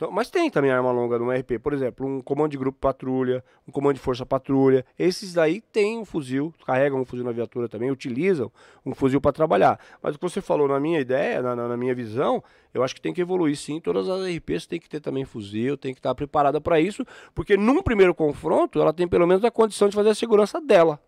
Então, 0.00 0.10
mas 0.10 0.30
tem 0.30 0.48
também 0.48 0.70
arma 0.70 0.90
longa 0.90 1.18
no 1.18 1.30
RP. 1.30 1.58
Por 1.62 1.74
exemplo, 1.74 2.06
um 2.06 2.22
comando 2.22 2.52
de 2.52 2.56
grupo 2.56 2.78
patrulha, 2.80 3.44
um 3.68 3.70
comando 3.70 3.96
de 3.96 4.00
força 4.00 4.24
patrulha. 4.24 4.82
Esses 4.98 5.34
daí 5.34 5.60
têm 5.60 5.98
um 5.98 6.06
fuzil, 6.06 6.54
carregam 6.64 7.02
um 7.02 7.04
fuzil 7.04 7.22
na 7.22 7.32
viatura 7.32 7.68
também, 7.68 7.90
utilizam 7.90 8.50
um 8.84 8.94
fuzil 8.94 9.20
para 9.20 9.30
trabalhar. 9.30 9.78
Mas 10.02 10.14
o 10.14 10.18
que 10.18 10.22
você 10.22 10.40
falou, 10.40 10.66
na 10.66 10.80
minha 10.80 10.98
ideia, 10.98 11.42
na, 11.42 11.54
na, 11.54 11.76
minha 11.76 11.94
visão, 11.94 12.42
eu 12.72 12.82
acho 12.82 12.94
que 12.94 13.00
tem 13.02 13.12
que 13.12 13.20
evoluir 13.20 13.54
sim. 13.58 13.78
Todas 13.78 14.08
as 14.08 14.22
RPs 14.24 14.64
têm 14.64 14.80
que 14.80 14.88
ter 14.88 15.00
também 15.00 15.26
fuzil, 15.26 15.76
tem 15.76 15.92
que 15.92 15.98
estar 15.98 16.14
preparada 16.14 16.62
para 16.62 16.80
isso, 16.80 17.04
porque 17.34 17.54
num 17.58 17.82
primeiro 17.82 18.14
confronto 18.14 18.80
ela 18.80 18.94
tem 18.94 19.06
pelo 19.06 19.26
menos 19.26 19.44
a 19.44 19.50
condição 19.50 19.86
de 19.86 19.94
fazer 19.94 20.08
a 20.08 20.14
segurança 20.14 20.62
dela. 20.62 20.98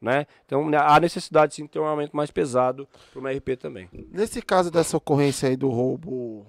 Né? 0.00 0.26
Então 0.46 0.66
há 0.78 0.98
necessidade 0.98 1.54
sim 1.54 1.64
de 1.64 1.68
ter 1.68 1.78
um 1.78 1.84
armamento 1.84 2.16
mais 2.16 2.30
pesado 2.30 2.88
para 3.12 3.20
uma 3.20 3.30
RP 3.30 3.56
também. 3.58 3.88
Nesse 4.10 4.40
caso 4.40 4.70
dessa 4.70 4.96
ocorrência 4.96 5.48
aí 5.48 5.56
do 5.56 5.68
roubo 5.68 6.46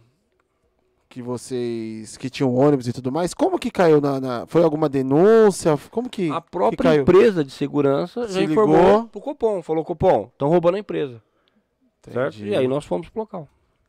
que 1.10 1.22
vocês 1.22 2.16
que 2.16 2.30
tinham 2.30 2.56
ônibus 2.56 2.88
e 2.88 2.94
tudo 2.94 3.12
mais, 3.12 3.34
como 3.34 3.60
que 3.60 3.70
caiu 3.70 4.00
na, 4.00 4.22
na 4.22 4.48
foi 4.48 4.64
alguma 4.64 4.88
denúncia? 4.88 5.78
Como 5.92 6.10
que 6.10 6.32
a 6.32 6.40
própria 6.40 6.92
que 6.92 7.02
empresa 7.02 7.44
de 7.44 7.52
segurança 7.52 8.26
Se 8.30 8.36
já 8.36 8.40
ligou. 8.40 8.64
informou 8.64 9.08
pro 9.08 9.20
Copom, 9.20 9.62
falou 9.62 9.84
Copom, 9.84 10.30
estão 10.32 10.48
roubando 10.48 10.76
a 10.78 10.80
empresa. 10.80 11.22
Entendi. 12.00 12.14
Certo? 12.14 12.46
E 12.46 12.56
aí 12.56 12.68
nós 12.68 12.86
fomos 12.86 13.10
pro 13.10 13.20
local. 13.20 13.48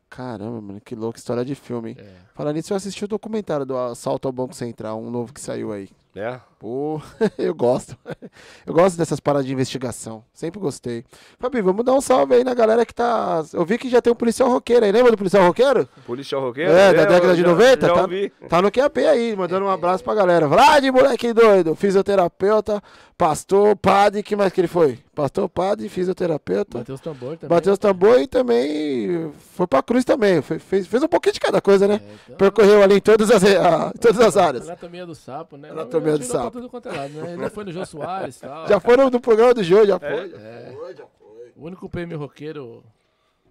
Caramba, 0.09 0.61
mano, 0.61 0.81
que 0.81 0.93
louca 0.93 1.17
história 1.17 1.43
de 1.43 1.55
filme. 1.55 1.95
É. 1.97 2.13
Falando 2.35 2.55
nisso, 2.55 2.71
eu 2.71 2.77
assisti 2.77 3.03
o 3.05 3.07
documentário 3.07 3.65
do 3.65 3.75
Assalto 3.75 4.27
ao 4.27 4.31
Banco 4.31 4.53
Central, 4.53 5.01
um 5.01 5.09
novo 5.09 5.33
que 5.33 5.41
saiu 5.41 5.71
aí. 5.71 5.89
É? 6.15 6.39
Pô, 6.63 7.01
eu 7.37 7.53
gosto. 7.53 7.97
Eu 8.65 8.73
gosto 8.73 8.97
dessas 8.97 9.19
paradas 9.19 9.45
de 9.45 9.51
investigação. 9.51 10.23
Sempre 10.33 10.59
gostei. 10.59 11.03
Fabi, 11.37 11.61
vamos 11.61 11.83
dar 11.83 11.93
um 11.93 11.99
salve 11.99 12.35
aí 12.35 12.43
na 12.43 12.53
galera 12.53 12.85
que 12.85 12.93
tá. 12.93 13.43
Eu 13.51 13.65
vi 13.65 13.77
que 13.77 13.89
já 13.89 14.01
tem 14.01 14.13
um 14.13 14.15
policial 14.15 14.49
roqueiro 14.49 14.85
aí. 14.85 14.91
Lembra 14.91 15.11
do 15.11 15.17
policial 15.17 15.45
roqueiro? 15.45 15.87
Policial 16.05 16.39
roqueiro? 16.41 16.71
É, 16.71 16.93
da 16.93 17.03
década 17.03 17.35
de 17.35 17.43
90? 17.43 17.87
Já 17.87 17.93
tá, 17.93 18.07
tá 18.47 18.61
no 18.61 18.71
QAP 18.71 18.97
aí, 18.99 19.35
mandando 19.35 19.65
um 19.65 19.69
abraço 19.69 20.03
pra 20.03 20.15
galera. 20.15 20.47
Vlad, 20.47 20.85
moleque 20.85 21.33
doido. 21.33 21.75
Fisioterapeuta, 21.75 22.81
pastor, 23.17 23.75
padre. 23.75 24.23
que 24.23 24.35
mais 24.35 24.53
que 24.53 24.61
ele 24.61 24.69
foi? 24.69 24.99
Pastor, 25.13 25.49
padre, 25.49 25.89
fisioterapeuta. 25.89 26.79
Bateu 26.79 26.95
os 26.95 27.01
tambor 27.01 27.37
também. 27.37 27.49
Bateu 27.49 27.73
os 27.73 27.79
tambor 27.79 28.19
e 28.19 28.27
também 28.27 29.31
foi 29.55 29.67
pra 29.67 29.83
cruz 29.83 30.05
também. 30.05 30.41
Foi, 30.41 30.57
fez, 30.57 30.87
fez 30.87 31.03
um 31.03 31.07
pouquinho 31.07 31.33
de 31.33 31.39
cada 31.39 31.61
coisa, 31.61 31.87
né? 31.87 31.95
É, 31.95 32.13
então... 32.25 32.37
Percorreu 32.37 32.81
ali 32.81 32.95
em 32.95 33.01
todas 33.01 33.29
as, 33.29 33.43
a, 33.43 33.91
todas 33.99 34.19
as 34.19 34.37
áreas. 34.37 34.67
Anatomia 34.67 35.05
do 35.05 35.13
sapo, 35.13 35.57
né? 35.57 35.69
Anatomia 35.69 36.02
sapo. 36.23 36.51
Tudo 36.51 36.69
quanto 36.69 36.89
é 36.89 36.91
lado, 36.91 37.13
né? 37.13 37.49
Foi 37.49 37.63
no 37.63 37.71
Jô 37.71 37.85
Soares 37.85 38.37
e 38.37 38.41
tal. 38.41 38.67
Já 38.67 38.79
foi 38.79 38.97
no, 38.97 39.09
no, 39.09 39.19
programa 39.19 39.53
do 39.53 39.63
Jô, 39.63 39.85
já 39.85 39.99
foi. 39.99 40.33
É. 40.35 40.71
Já 40.71 40.77
foi, 40.77 40.95
já 40.95 41.05
foi. 41.05 41.51
O 41.55 41.65
único 41.65 41.89
prêmio 41.89 42.17
roqueiro, 42.17 42.83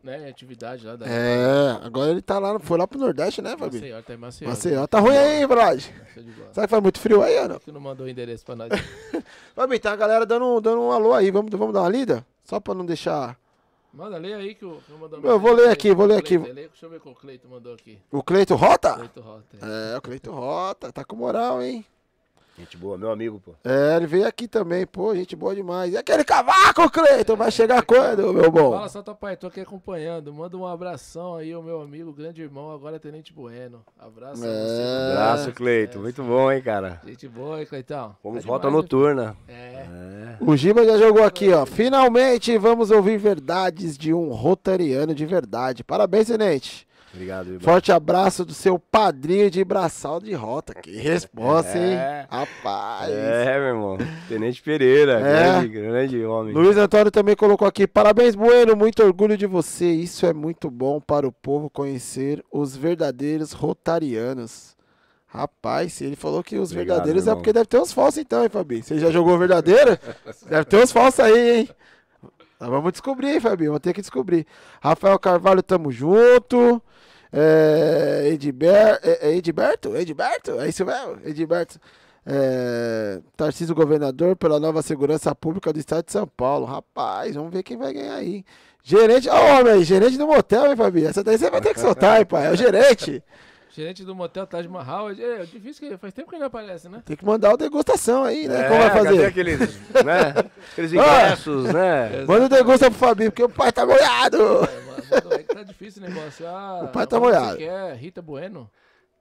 né? 0.03 0.29
Atividade 0.29 0.87
lá 0.87 0.97
da. 0.97 1.07
É, 1.07 1.79
agora 1.83 2.11
ele 2.11 2.23
tá 2.23 2.39
lá, 2.39 2.59
foi 2.59 2.79
lá 2.79 2.87
pro 2.87 2.99
Nordeste, 2.99 3.41
né, 3.41 3.57
Fabi? 3.57 3.77
Maceió, 3.77 4.03
tá 4.03 4.15
em 4.15 4.17
Maceió. 4.17 4.49
Maceió. 4.51 4.87
Tá 4.87 5.01
ruim 5.01 5.17
aí, 5.17 5.47
Vlad? 5.47 5.85
Será 6.53 6.67
que 6.67 6.71
faz 6.71 6.83
muito 6.83 6.99
frio 6.99 7.23
aí, 7.23 7.37
Ana? 7.37 7.61
que 7.61 7.73
não 7.73 7.81
mandou 7.81 8.07
o 8.07 8.09
endereço 8.09 8.45
pra 8.45 8.57
nós? 8.57 8.69
Fabi, 9.55 9.79
tá 9.79 9.93
a 9.93 9.97
galera 9.97 10.27
dando, 10.27 10.61
dando 10.61 10.81
um 10.81 10.91
alô 10.91 11.13
aí. 11.13 11.31
Vamos, 11.31 11.51
vamos 11.53 11.73
dar 11.73 11.83
uma 11.83 11.89
lida? 11.89 12.27
Só 12.45 12.59
pra 12.59 12.75
não 12.75 12.85
deixar. 12.85 13.39
Manda, 13.93 14.17
lê 14.17 14.33
aí 14.33 14.55
que 14.55 14.65
eu, 14.65 14.83
eu, 14.89 15.23
eu 15.23 15.39
vou 15.39 15.53
ler 15.53 15.69
aqui, 15.69 15.93
vou 15.95 16.07
ler 16.07 16.17
aqui. 16.17 16.39
Deixa 16.39 16.87
eu 16.87 16.89
ver 16.89 16.97
o 16.97 17.01
que 17.01 17.09
o 17.11 17.15
Cleito 17.15 17.47
mandou 17.47 17.75
aqui. 17.75 17.99
O 18.11 18.23
Cleito 18.23 18.55
Rota? 18.55 18.95
Cleito 18.95 19.21
Rota. 19.21 19.59
É, 19.61 19.95
é 19.95 19.99
o 19.99 20.01
Cleito 20.01 20.31
Rota. 20.31 20.91
Tá 20.91 21.05
com 21.05 21.15
moral, 21.15 21.63
hein? 21.63 21.85
Gente 22.59 22.77
boa, 22.77 22.99
meu 22.99 23.11
amigo, 23.11 23.41
pô. 23.43 23.55
É, 23.65 23.97
ele 23.97 24.07
veio 24.07 24.27
aqui 24.27 24.47
também, 24.47 24.87
pô, 24.87 25.15
gente 25.15 25.35
boa 25.35 25.55
demais. 25.55 25.95
E 25.95 25.97
aquele 25.97 26.23
cavaco, 26.23 26.91
Cleiton, 26.91 27.35
vai 27.35 27.51
chegar 27.51 27.83
quando, 27.83 28.33
meu 28.33 28.51
bom? 28.51 28.73
Fala, 28.73 28.89
Santa 28.91 29.15
Pai, 29.15 29.37
tô 29.37 29.47
aqui 29.47 29.61
acompanhando. 29.61 30.33
Manda 30.35 30.57
um 30.57 30.67
abração 30.67 31.37
aí 31.37 31.53
ao 31.53 31.63
meu 31.63 31.81
amigo, 31.81 32.13
grande 32.13 32.43
irmão, 32.43 32.71
agora 32.71 33.01
Tenente 33.01 33.33
Bueno. 33.33 33.83
Abraço 33.99 34.45
é... 34.45 34.49
você. 34.49 35.13
Abraço, 35.13 35.53
Cleiton. 35.53 36.01
Muito 36.01 36.23
bom, 36.23 36.53
hein, 36.53 36.61
cara. 36.61 37.01
Gente 37.07 37.27
boa, 37.27 37.59
hein, 37.59 37.67
Cleitão. 37.67 38.15
Vamos 38.23 38.43
tá 38.43 38.49
volta 38.49 38.71
noturna. 38.71 39.35
É. 39.49 39.53
é. 39.53 40.37
O 40.41 40.55
Giba 40.55 40.85
já 40.85 40.99
jogou 40.99 41.25
aqui, 41.25 41.51
ó. 41.53 41.65
Finalmente 41.65 42.59
vamos 42.59 42.91
ouvir 42.91 43.17
verdades 43.17 43.97
de 43.97 44.13
um 44.13 44.31
rotariano 44.31 45.15
de 45.15 45.25
verdade. 45.25 45.83
Parabéns, 45.83 46.27
Tenente. 46.27 46.87
Obrigado, 47.13 47.47
irmão. 47.47 47.61
Forte 47.61 47.93
abraço 47.93 48.45
do 48.45 48.55
seu 48.55 48.79
padrinho 48.79 49.51
de 49.51 49.63
braçal 49.63 50.19
de 50.19 50.33
rota. 50.33 50.75
Que 50.75 50.97
resposta, 50.97 51.77
é. 51.77 52.23
hein? 52.23 52.27
Rapaz. 52.31 53.11
É, 53.11 53.59
meu 53.59 53.69
irmão. 53.69 53.99
Tenente 54.29 54.63
Pereira, 54.63 55.21
é. 55.21 55.21
grande, 55.21 55.69
grande 55.69 56.25
homem. 56.25 56.55
Luiz 56.55 56.77
Antônio 56.77 57.11
também 57.11 57.37
colocou 57.37 57.69
aqui. 57.69 57.87
Parabéns, 57.87 58.35
Bueno. 58.35 58.75
Muito 58.75 59.03
orgulho 59.03 59.37
de 59.37 59.47
você. 59.47 59.91
Isso 59.91 60.25
é 60.25 60.33
muito 60.33 60.71
bom 60.71 61.01
para 61.01 61.29
o 61.29 61.33
povo 61.33 61.69
conhecer 61.69 62.43
os 62.51 62.75
verdadeiros 62.75 63.53
rotarianos. 63.53 64.75
Rapaz, 65.27 65.95
se 65.95 66.05
ele 66.05 66.17
falou 66.17 66.43
que 66.43 66.57
os 66.57 66.73
Obrigado, 66.73 66.97
verdadeiros 66.97 67.27
é 67.27 67.35
porque 67.35 67.53
deve 67.53 67.67
ter 67.67 67.81
uns 67.81 67.93
falsos 67.93 68.19
então, 68.19 68.43
hein, 68.43 68.51
Fabi? 68.51 68.83
Você 68.83 68.99
já 68.99 69.11
jogou 69.11 69.39
verdadeira? 69.39 69.99
deve 70.49 70.65
ter 70.67 70.77
uns 70.77 70.93
falsos 70.93 71.21
aí, 71.21 71.61
hein? 71.61 71.69
vamos 72.59 72.93
descobrir, 72.93 73.35
hein, 73.35 73.41
Fabi? 73.41 73.67
Vamos 73.67 73.81
ter 73.81 73.95
que 73.95 74.03
descobrir. 74.03 74.47
Rafael 74.81 75.19
Carvalho, 75.19 75.63
tamo 75.63 75.91
junto. 75.91 76.83
É, 77.33 78.29
Edber, 78.33 79.01
é, 79.03 79.31
é 79.31 79.37
Edberto? 79.37 79.97
Edberto? 79.97 80.61
É 80.61 80.69
isso 80.69 80.85
mesmo? 80.85 81.19
Edberto. 81.25 81.81
É, 82.25 83.21
Tarcísio 83.37 83.75
Governador 83.75 84.37
pela 84.37 84.61
nova 84.61 84.81
segurança 84.83 85.35
pública 85.35 85.73
do 85.73 85.79
estado 85.79 86.05
de 86.05 86.13
São 86.13 86.27
Paulo. 86.27 86.67
Rapaz, 86.67 87.35
vamos 87.35 87.53
ver 87.53 87.63
quem 87.63 87.77
vai 87.77 87.93
ganhar 87.93 88.15
aí. 88.15 88.45
Gerente, 88.85 89.29
ó, 89.29 89.35
oh, 89.35 89.61
homem, 89.61 89.83
gerente 89.85 90.19
do 90.19 90.27
motel, 90.27 90.67
hein, 90.67 90.77
Fabi? 90.77 91.07
Essa 91.07 91.23
daí 91.23 91.39
você 91.39 91.49
vai 91.51 91.61
ter 91.61 91.73
que 91.73 91.81
soltar, 91.81 92.19
hein, 92.19 92.27
pai? 92.27 92.49
É 92.49 92.51
o 92.51 92.57
gerente. 92.57 93.23
Gerente 93.75 94.05
do 94.05 94.15
motel 94.15 94.47
Taj 94.47 94.69
Mahal, 94.69 95.11
é 95.13 95.45
difícil 95.47 95.89
que 95.89 95.97
faz 95.97 96.13
tempo 96.13 96.29
que 96.29 96.35
ele 96.35 96.41
não 96.41 96.49
aparece, 96.49 96.91
né? 96.91 97.03
Tem 97.07 97.17
que 97.17 97.25
mandar 97.25 97.55
o 97.55 97.57
degustação 97.57 98.23
aí, 98.23 98.47
né? 98.47 98.67
É, 98.67 98.69
Como 98.69 98.81
vai 98.81 98.91
fazer? 98.91 99.25
aqueles, 99.25 99.61
né? 100.05 100.35
aqueles 100.73 100.93
ingressos, 100.93 101.71
ah, 101.71 101.73
né? 101.73 102.25
Manda 102.27 102.45
o 102.45 102.49
degusta 102.51 102.91
pro 102.91 102.99
Fabinho, 102.99 103.31
porque 103.31 103.43
o 103.43 103.49
pai 103.49 103.73
tá 103.73 103.87
molhado. 103.87 104.69
É, 105.11 105.37
é 105.37 105.43
que 105.43 105.55
tá 105.55 105.63
difícil 105.63 106.03
o 106.03 106.07
negócio. 106.07 106.47
Ah, 106.47 106.83
o 106.85 106.89
pai 106.89 107.07
tá 107.07 107.19
molhado. 107.19 107.53
Você 107.57 107.65
quer 107.65 107.95
Rita 107.95 108.21
Bueno? 108.21 108.71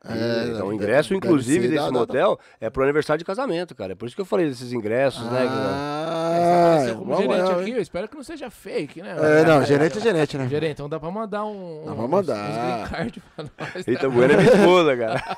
É, 0.04 0.48
então, 0.48 0.68
o 0.68 0.74
ingresso, 0.74 1.14
inclusive, 1.14 1.68
desse 1.68 1.84
dá, 1.84 1.92
motel 1.92 2.40
dá, 2.60 2.66
é 2.68 2.70
pro 2.72 2.82
aniversário 2.82 3.20
de 3.20 3.26
casamento, 3.26 3.76
cara. 3.76 3.92
É 3.92 3.96
por 3.96 4.08
isso 4.08 4.16
que 4.16 4.22
eu 4.22 4.26
falei 4.26 4.48
desses 4.48 4.74
ingressos, 4.74 5.28
ah, 5.28 5.32
né? 5.32 5.48
Ah, 5.48 6.78
é, 6.90 6.94
como 6.96 7.16
gerente 7.18 7.52
aqui, 7.52 7.72
eu 7.72 7.82
espero 7.82 8.08
que 8.08 8.16
não 8.16 8.24
seja 8.24 8.50
fake, 8.50 9.00
né? 9.00 9.16
É, 9.20 9.46
não, 9.46 9.64
gerente 9.64 10.00
é 10.00 10.02
gerente, 10.02 10.38
né? 10.40 10.48
Gerente, 10.48 10.72
então 10.72 10.90
dá 10.90 11.00
pra 11.00 11.12
mandar 11.12 11.46
um. 11.46 11.86
Dá 11.86 11.94
pra 11.94 12.08
mandar. 12.08 12.82
Uns 12.82 12.90
card 12.90 13.24
pra 13.36 13.46
nós. 13.46 13.86
Rita 13.86 14.10
Bueno 14.10 14.34
é 14.34 14.38
minha 14.38 14.52
esposa, 14.52 14.98
cara. 14.98 15.38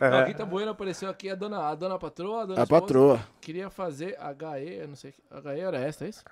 não, 0.00 0.24
Rita 0.26 0.46
Bueno 0.46 0.70
apareceu 0.70 1.10
aqui, 1.10 1.28
a 1.28 1.34
dona, 1.34 1.68
a 1.68 1.74
dona 1.74 1.98
patroa, 1.98 2.42
a 2.42 2.46
dona 2.46 2.60
A 2.60 2.62
esposa, 2.62 2.80
patroa. 2.80 3.20
Queria 3.42 3.68
fazer 3.68 4.16
HE, 4.18 4.74
eu 4.80 4.88
não 4.88 4.96
sei. 4.96 5.12
HE 5.30 5.60
era 5.60 5.80
extra, 5.80 6.06
é 6.06 6.10
isso? 6.10 6.24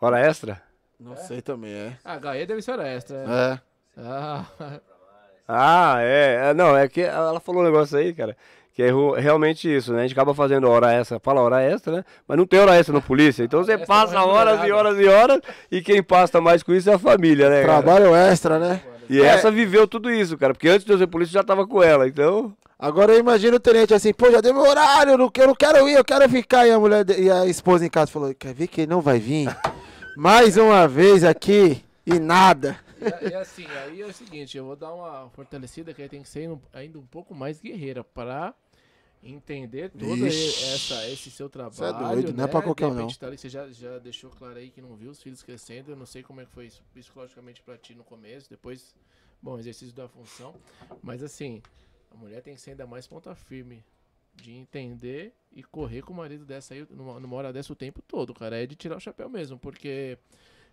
Hora 0.00 0.18
extra? 0.18 0.62
Não 0.98 1.12
é. 1.12 1.16
sei 1.16 1.42
também, 1.42 1.72
é. 1.74 1.98
HE 2.06 2.46
deve 2.46 2.62
ser 2.62 2.70
hora 2.70 2.88
extra, 2.88 3.18
é. 3.18 3.52
É. 3.52 3.60
Ah. 3.98 4.80
Ah, 5.46 5.96
é. 6.00 6.50
é. 6.50 6.54
Não, 6.54 6.76
é 6.76 6.88
que 6.88 7.02
ela 7.02 7.40
falou 7.40 7.62
um 7.62 7.64
negócio 7.64 7.98
aí, 7.98 8.12
cara. 8.12 8.36
Que 8.74 8.82
é 8.82 8.90
realmente 9.20 9.74
isso, 9.74 9.92
né? 9.92 10.00
A 10.00 10.02
gente 10.02 10.12
acaba 10.12 10.34
fazendo 10.34 10.68
hora 10.68 10.90
extra, 10.92 11.20
fala 11.20 11.42
hora 11.42 11.62
extra, 11.62 11.96
né? 11.96 12.04
Mas 12.26 12.38
não 12.38 12.46
tem 12.46 12.58
hora 12.58 12.74
extra 12.74 12.94
no 12.94 13.02
polícia. 13.02 13.44
Então 13.44 13.62
você 13.62 13.76
passa 13.76 14.22
horas 14.24 14.66
e 14.66 14.72
horas 14.72 14.98
e 14.98 15.06
horas 15.06 15.40
e 15.70 15.82
quem 15.82 16.02
passa 16.02 16.40
mais 16.40 16.62
com 16.62 16.72
isso 16.72 16.88
é 16.88 16.94
a 16.94 16.98
família, 16.98 17.50
né? 17.50 17.62
Trabalho 17.62 18.14
extra, 18.14 18.58
né? 18.58 18.80
E 19.10 19.20
é. 19.20 19.26
essa 19.26 19.50
viveu 19.50 19.86
tudo 19.86 20.10
isso, 20.10 20.38
cara. 20.38 20.54
Porque 20.54 20.70
antes 20.70 20.86
de 20.86 20.92
eu 20.92 20.96
ser 20.96 21.06
polícia 21.06 21.34
já 21.34 21.44
tava 21.44 21.66
com 21.66 21.82
ela, 21.82 22.08
então. 22.08 22.54
Agora 22.78 23.12
eu 23.12 23.18
imagino 23.20 23.58
o 23.58 23.60
tenente 23.60 23.92
assim, 23.92 24.12
pô, 24.12 24.30
já 24.30 24.40
deu 24.40 24.54
meu 24.54 24.62
horário, 24.62 25.12
eu 25.12 25.18
não, 25.18 25.30
eu 25.36 25.46
não 25.46 25.54
quero 25.54 25.88
ir, 25.88 25.94
eu 25.94 26.04
quero 26.04 26.26
ficar. 26.30 26.66
E 26.66 26.70
a 26.70 26.80
mulher 26.80 27.04
e 27.18 27.30
a 27.30 27.44
esposa 27.46 27.84
em 27.84 27.90
casa 27.90 28.10
falou: 28.10 28.34
quer 28.34 28.54
ver 28.54 28.68
que 28.68 28.80
ele 28.80 28.90
não 28.90 29.02
vai 29.02 29.18
vir? 29.18 29.54
Mais 30.16 30.56
uma 30.56 30.88
vez 30.88 31.24
aqui 31.24 31.84
e 32.06 32.18
nada. 32.18 32.76
E, 33.02 33.28
e, 33.30 33.34
assim, 33.34 33.66
aí 33.66 34.00
é 34.00 34.06
o 34.06 34.12
seguinte, 34.12 34.56
eu 34.56 34.64
vou 34.64 34.76
dar 34.76 34.92
uma 34.92 35.28
fortalecida 35.30 35.92
que 35.92 36.02
aí 36.02 36.08
tem 36.08 36.22
que 36.22 36.28
ser 36.28 36.58
ainda 36.72 36.98
um 36.98 37.06
pouco 37.06 37.34
mais 37.34 37.60
guerreira 37.60 38.02
para 38.02 38.54
entender 39.22 39.90
todo 39.90 40.26
essa, 40.26 41.08
esse 41.08 41.30
seu 41.30 41.48
trabalho. 41.48 41.74
Você 41.74 41.84
é 41.84 41.92
doido, 41.92 42.28
né? 42.28 42.38
não 42.38 42.44
é 42.44 42.48
pra 42.48 42.62
qualquer 42.62 42.86
um, 42.86 42.94
não. 42.94 43.08
Tá 43.08 43.28
ali, 43.28 43.38
você 43.38 43.48
já, 43.48 43.70
já 43.70 43.98
deixou 43.98 44.30
claro 44.30 44.58
aí 44.58 44.70
que 44.70 44.82
não 44.82 44.96
viu 44.96 45.10
os 45.10 45.22
filhos 45.22 45.42
crescendo. 45.42 45.92
Eu 45.92 45.96
não 45.96 46.06
sei 46.06 46.22
como 46.22 46.40
é 46.40 46.44
que 46.44 46.50
foi 46.50 46.66
isso 46.66 46.82
psicologicamente 46.92 47.62
pra 47.62 47.78
ti 47.78 47.94
no 47.94 48.02
começo, 48.02 48.50
depois, 48.50 48.94
bom, 49.40 49.58
exercício 49.58 49.94
da 49.94 50.08
função. 50.08 50.54
Mas 51.02 51.22
assim, 51.22 51.62
a 52.10 52.16
mulher 52.16 52.42
tem 52.42 52.54
que 52.54 52.60
ser 52.60 52.70
ainda 52.70 52.86
mais 52.86 53.06
ponta 53.06 53.34
firme 53.34 53.84
de 54.34 54.52
entender 54.52 55.34
e 55.52 55.62
correr 55.62 56.02
com 56.02 56.12
o 56.12 56.16
marido 56.16 56.44
dessa 56.44 56.74
aí, 56.74 56.86
numa, 56.90 57.20
numa 57.20 57.36
hora 57.36 57.52
dessa 57.52 57.72
o 57.72 57.76
tempo 57.76 58.02
todo, 58.02 58.34
cara. 58.34 58.60
É 58.60 58.66
de 58.66 58.74
tirar 58.74 58.96
o 58.96 59.00
chapéu 59.00 59.28
mesmo, 59.28 59.58
porque 59.58 60.18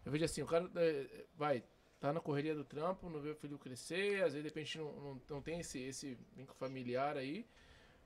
eu 0.05 0.11
vejo 0.11 0.25
assim, 0.25 0.41
o 0.41 0.45
cara 0.47 0.69
é, 0.75 1.25
vai 1.35 1.63
tá 1.99 2.13
na 2.13 2.19
correria 2.19 2.55
do 2.55 2.63
trampo, 2.63 3.09
não 3.09 3.19
vê 3.19 3.29
o 3.31 3.35
filho 3.35 3.57
crescer, 3.57 4.17
às 4.23 4.33
vezes 4.33 4.41
de 4.41 4.47
repente 4.47 4.77
não, 4.77 4.85
não, 4.85 5.21
não 5.29 5.41
tem 5.41 5.59
esse, 5.59 5.79
esse 5.81 6.17
vínculo 6.35 6.55
familiar 6.57 7.17
aí. 7.17 7.45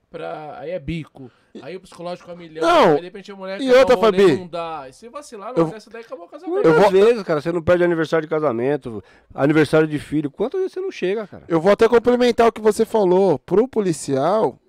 pra. 0.09 0.59
Aí 0.59 0.71
é 0.71 0.79
bico. 0.79 1.31
Aí 1.61 1.75
o 1.75 1.79
psicológico 1.81 2.29
é 2.29 2.35
milhão. 2.35 2.63
Não. 2.67 2.91
Aí 2.91 2.97
de 2.97 3.03
repente 3.03 3.31
a 3.31 3.35
mulher 3.35 3.59
E 3.61 3.71
outra, 3.71 3.97
Fabi? 3.97 4.35
não 4.35 4.47
dá. 4.47 4.87
E 4.89 4.93
se 4.93 5.09
vacilar, 5.09 5.53
Eu- 5.55 5.63
não 5.65 5.71
dessa 5.71 5.89
daí 5.89 6.01
acabou 6.03 6.25
o 6.25 6.29
casamento. 6.29 6.53
Muitas 6.53 6.75
vou- 6.81 6.91
vezes, 6.91 7.23
cara, 7.23 7.41
você 7.41 7.51
não 7.51 7.61
perde 7.61 7.83
aniversário 7.83 8.25
de 8.27 8.29
casamento, 8.29 9.03
aniversário 9.33 9.87
de 9.87 9.97
filho. 9.99 10.29
Quantas 10.31 10.59
vezes 10.59 10.73
você 10.73 10.81
não 10.81 10.91
chega, 10.91 11.25
cara? 11.27 11.43
Eu 11.47 11.59
vou 11.61 11.71
até 11.71 11.87
complementar 11.89 12.47
o 12.47 12.51
que 12.51 12.61
você 12.61 12.85
falou. 12.85 13.37
Pro 13.39 13.67
policial, 13.67 14.59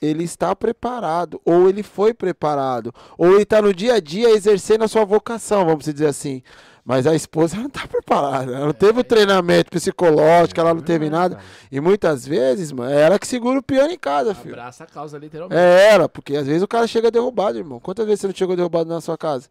ele 0.00 0.24
está 0.24 0.54
preparado, 0.56 1.40
ou 1.44 1.68
ele 1.68 1.84
foi 1.84 2.12
preparado, 2.12 2.92
ou 3.16 3.32
ele 3.34 3.42
está 3.44 3.62
no 3.62 3.72
dia 3.72 3.94
a 3.94 4.00
dia 4.00 4.30
exercendo 4.30 4.82
a 4.82 4.88
sua 4.88 5.04
vocação, 5.04 5.64
vamos 5.64 5.84
dizer 5.84 6.06
assim. 6.06 6.42
Mas 6.84 7.06
a 7.06 7.14
esposa 7.14 7.56
não 7.56 7.66
está 7.66 7.86
preparada. 7.86 8.52
Ela 8.52 8.66
não 8.66 8.72
teve 8.72 9.00
o 9.00 9.04
treinamento 9.04 9.70
psicológico, 9.70 10.58
ela 10.58 10.74
não 10.74 10.82
teve 10.82 11.08
nada. 11.08 11.38
E 11.70 11.80
muitas 11.80 12.26
vezes, 12.26 12.72
mano, 12.72 12.90
é 12.90 13.02
ela 13.02 13.18
que 13.18 13.26
segura 13.26 13.58
o 13.60 13.62
piano 13.62 13.92
em 13.92 13.98
casa, 13.98 14.34
filho. 14.34 14.54
Abraça 14.54 14.82
a 14.82 14.86
causa, 14.86 15.16
literalmente. 15.16 15.60
É 15.60 15.90
ela, 15.90 16.08
porque 16.08 16.36
às 16.36 16.46
vezes 16.46 16.62
o 16.62 16.68
cara 16.68 16.86
chega 16.88 17.10
derrubado, 17.10 17.56
irmão. 17.56 17.78
Quantas 17.78 18.04
vezes 18.04 18.20
você 18.20 18.26
não 18.26 18.34
chegou 18.34 18.56
derrubado 18.56 18.88
na 18.88 19.00
sua 19.00 19.16
casa? 19.16 19.48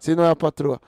Se 0.00 0.16
não 0.16 0.24
é 0.24 0.30
a 0.30 0.36
patroa. 0.36 0.80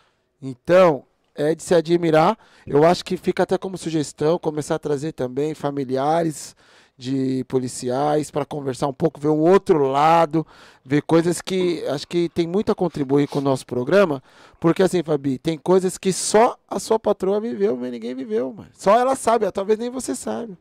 Então, 0.42 1.04
é 1.36 1.54
de 1.54 1.62
se 1.62 1.74
admirar. 1.74 2.36
Eu 2.66 2.84
acho 2.84 3.04
que 3.04 3.16
fica 3.16 3.44
até 3.44 3.56
como 3.56 3.78
sugestão 3.78 4.38
começar 4.38 4.74
a 4.74 4.78
trazer 4.80 5.12
também 5.12 5.54
familiares 5.54 6.56
de 6.98 7.44
policiais 7.44 8.30
para 8.30 8.46
conversar 8.46 8.86
um 8.88 8.92
pouco, 8.92 9.20
ver 9.20 9.28
um 9.28 9.40
outro 9.40 9.86
lado, 9.86 10.46
ver 10.84 11.02
coisas 11.02 11.42
que 11.42 11.84
acho 11.88 12.08
que 12.08 12.28
tem 12.30 12.46
muito 12.46 12.72
a 12.72 12.74
contribuir 12.74 13.28
com 13.28 13.38
o 13.38 13.42
nosso 13.42 13.66
programa, 13.66 14.22
porque 14.58 14.82
assim, 14.82 15.02
Fabi, 15.02 15.38
tem 15.38 15.58
coisas 15.58 15.98
que 15.98 16.12
só 16.12 16.56
a 16.68 16.78
sua 16.78 16.98
patroa 16.98 17.38
viveu, 17.40 17.76
mas 17.76 17.90
ninguém 17.92 18.14
viveu, 18.14 18.52
mano. 18.52 18.70
Só 18.72 18.98
ela 18.98 19.14
sabe, 19.14 19.50
talvez 19.52 19.78
nem 19.78 19.90
você 19.90 20.14
saiba. 20.14 20.56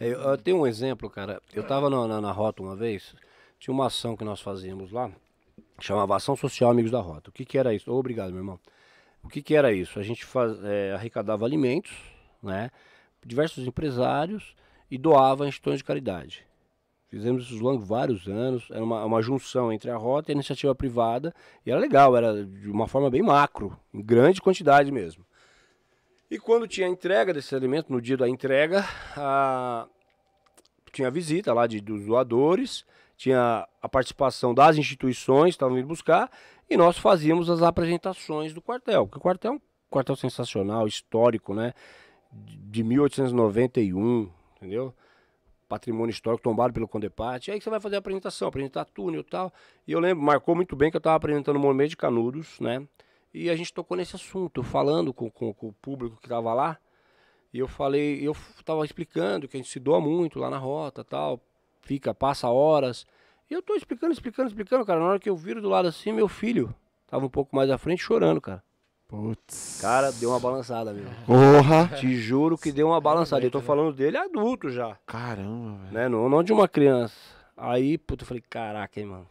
É, 0.00 0.08
Eu, 0.08 0.20
eu 0.20 0.38
tenho 0.38 0.58
um 0.58 0.66
exemplo, 0.66 1.08
cara. 1.08 1.40
Eu 1.54 1.62
tava 1.62 1.88
na, 1.88 2.08
na, 2.08 2.20
na 2.20 2.32
Rota 2.32 2.62
uma 2.62 2.74
vez, 2.74 3.14
tinha 3.60 3.72
uma 3.72 3.86
ação 3.86 4.16
que 4.16 4.24
nós 4.24 4.40
fazíamos 4.40 4.90
lá, 4.90 5.10
chamava 5.80 6.16
Ação 6.16 6.34
Social 6.34 6.70
Amigos 6.70 6.90
da 6.90 7.00
Rota. 7.00 7.30
O 7.30 7.32
que 7.32 7.44
que 7.44 7.56
era 7.56 7.72
isso? 7.72 7.92
Obrigado, 7.92 8.30
meu 8.30 8.40
irmão. 8.40 8.58
O 9.22 9.28
que 9.28 9.40
que 9.40 9.54
era 9.54 9.72
isso? 9.72 10.00
A 10.00 10.02
gente 10.02 10.24
faz, 10.24 10.52
é, 10.64 10.92
arrecadava 10.94 11.44
alimentos, 11.44 11.92
né? 12.42 12.70
Diversos 13.24 13.66
empresários 13.66 14.54
e 14.90 14.96
doava 14.98 15.44
a 15.44 15.48
instituições 15.48 15.78
de 15.78 15.84
caridade. 15.84 16.46
Fizemos 17.08 17.44
isso 17.44 17.58
durante 17.58 17.84
vários 17.86 18.26
anos, 18.28 18.68
era 18.70 18.84
uma, 18.84 19.02
uma 19.04 19.22
junção 19.22 19.72
entre 19.72 19.90
a 19.90 19.96
Rota 19.96 20.30
e 20.30 20.32
a 20.32 20.34
iniciativa 20.34 20.74
privada, 20.74 21.34
e 21.64 21.70
era 21.70 21.80
legal, 21.80 22.14
era 22.16 22.44
de 22.44 22.70
uma 22.70 22.86
forma 22.86 23.08
bem 23.10 23.22
macro, 23.22 23.74
em 23.94 24.02
grande 24.02 24.42
quantidade 24.42 24.92
mesmo. 24.92 25.24
E 26.30 26.38
quando 26.38 26.68
tinha 26.68 26.86
a 26.86 26.90
entrega 26.90 27.32
desse 27.32 27.54
alimento, 27.54 27.90
no 27.90 28.00
dia 28.02 28.16
da 28.18 28.28
entrega, 28.28 28.84
a- 29.16 29.86
tinha 30.92 31.08
a 31.08 31.10
visita 31.10 31.54
lá 31.54 31.66
de, 31.66 31.80
dos 31.80 32.04
doadores, 32.04 32.84
tinha 33.16 33.66
a 33.80 33.88
participação 33.88 34.52
das 34.52 34.76
instituições 34.76 35.46
que 35.46 35.56
estavam 35.56 35.76
vindo 35.76 35.86
buscar, 35.88 36.30
e 36.68 36.76
nós 36.76 36.98
fazíamos 36.98 37.48
as 37.48 37.62
apresentações 37.62 38.52
do 38.52 38.60
quartel. 38.60 39.06
Porque 39.06 39.18
o 39.18 39.22
quartel 39.22 39.52
é 39.52 39.54
um 39.56 39.60
quartel 39.88 40.14
sensacional, 40.16 40.86
histórico, 40.86 41.54
né? 41.54 41.72
De 42.30 42.84
1891, 42.84 44.28
entendeu? 44.58 44.94
Patrimônio 45.68 46.10
histórico 46.10 46.42
tombado 46.42 46.72
pelo 46.72 46.88
Condepate. 46.88 47.50
Aí 47.50 47.58
que 47.58 47.64
você 47.64 47.70
vai 47.70 47.80
fazer 47.80 47.96
a 47.96 47.98
apresentação, 47.98 48.48
apresentar 48.48 48.84
túnel 48.86 49.20
e 49.20 49.24
tal. 49.24 49.52
E 49.86 49.92
eu 49.92 50.00
lembro, 50.00 50.24
marcou 50.24 50.54
muito 50.54 50.74
bem 50.74 50.90
que 50.90 50.96
eu 50.96 51.00
estava 51.00 51.16
apresentando 51.16 51.56
o 51.56 51.58
Monumento 51.60 51.90
de 51.90 51.96
Canudos, 51.96 52.58
né? 52.60 52.86
E 53.34 53.50
a 53.50 53.56
gente 53.56 53.72
tocou 53.72 53.96
nesse 53.96 54.16
assunto, 54.16 54.62
falando 54.62 55.12
com, 55.12 55.30
com- 55.30 55.52
com 55.52 55.68
o 55.68 55.72
público 55.74 56.16
que 56.16 56.26
estava 56.26 56.54
lá. 56.54 56.78
E 57.52 57.58
eu 57.58 57.68
falei, 57.68 58.26
eu 58.26 58.32
estava 58.58 58.84
explicando 58.84 59.46
que 59.46 59.56
a 59.56 59.60
gente 59.60 59.70
se 59.70 59.78
doa 59.78 60.00
muito 60.00 60.38
lá 60.38 60.48
na 60.50 60.58
rota 60.58 61.04
tal, 61.04 61.40
fica, 61.82 62.14
passa 62.14 62.48
horas. 62.48 63.06
E 63.50 63.54
eu 63.54 63.62
tô 63.62 63.74
explicando, 63.74 64.12
explicando, 64.12 64.48
explicando, 64.48 64.84
cara. 64.84 65.00
Na 65.00 65.06
hora 65.06 65.18
que 65.20 65.28
eu 65.28 65.36
viro 65.36 65.60
do 65.60 65.68
lado 65.68 65.88
assim, 65.88 66.12
meu 66.12 66.28
filho 66.28 66.74
tava 67.06 67.24
um 67.26 67.30
pouco 67.30 67.54
mais 67.54 67.70
à 67.70 67.76
frente 67.78 68.02
chorando, 68.02 68.40
cara. 68.40 68.62
Putz. 69.08 69.78
Cara, 69.80 70.12
deu 70.12 70.28
uma 70.30 70.38
balançada, 70.38 70.92
meu. 70.92 71.06
Porra! 71.26 71.88
Te 71.96 72.14
juro 72.16 72.58
que 72.58 72.70
deu 72.70 72.88
uma 72.88 73.00
balançada. 73.00 73.42
Eu 73.44 73.50
tô 73.50 73.60
falando 73.62 73.92
dele 73.94 74.18
adulto 74.18 74.68
já, 74.68 74.96
Caramba, 75.06 75.78
velho. 75.84 75.92
né? 75.94 76.08
Não, 76.10 76.28
não 76.28 76.42
de 76.42 76.52
uma 76.52 76.68
criança. 76.68 77.16
Aí, 77.56 77.96
puta, 77.96 78.22
eu 78.22 78.26
falei, 78.26 78.42
caraca, 78.48 79.00
hein, 79.00 79.06
mano. 79.06 79.26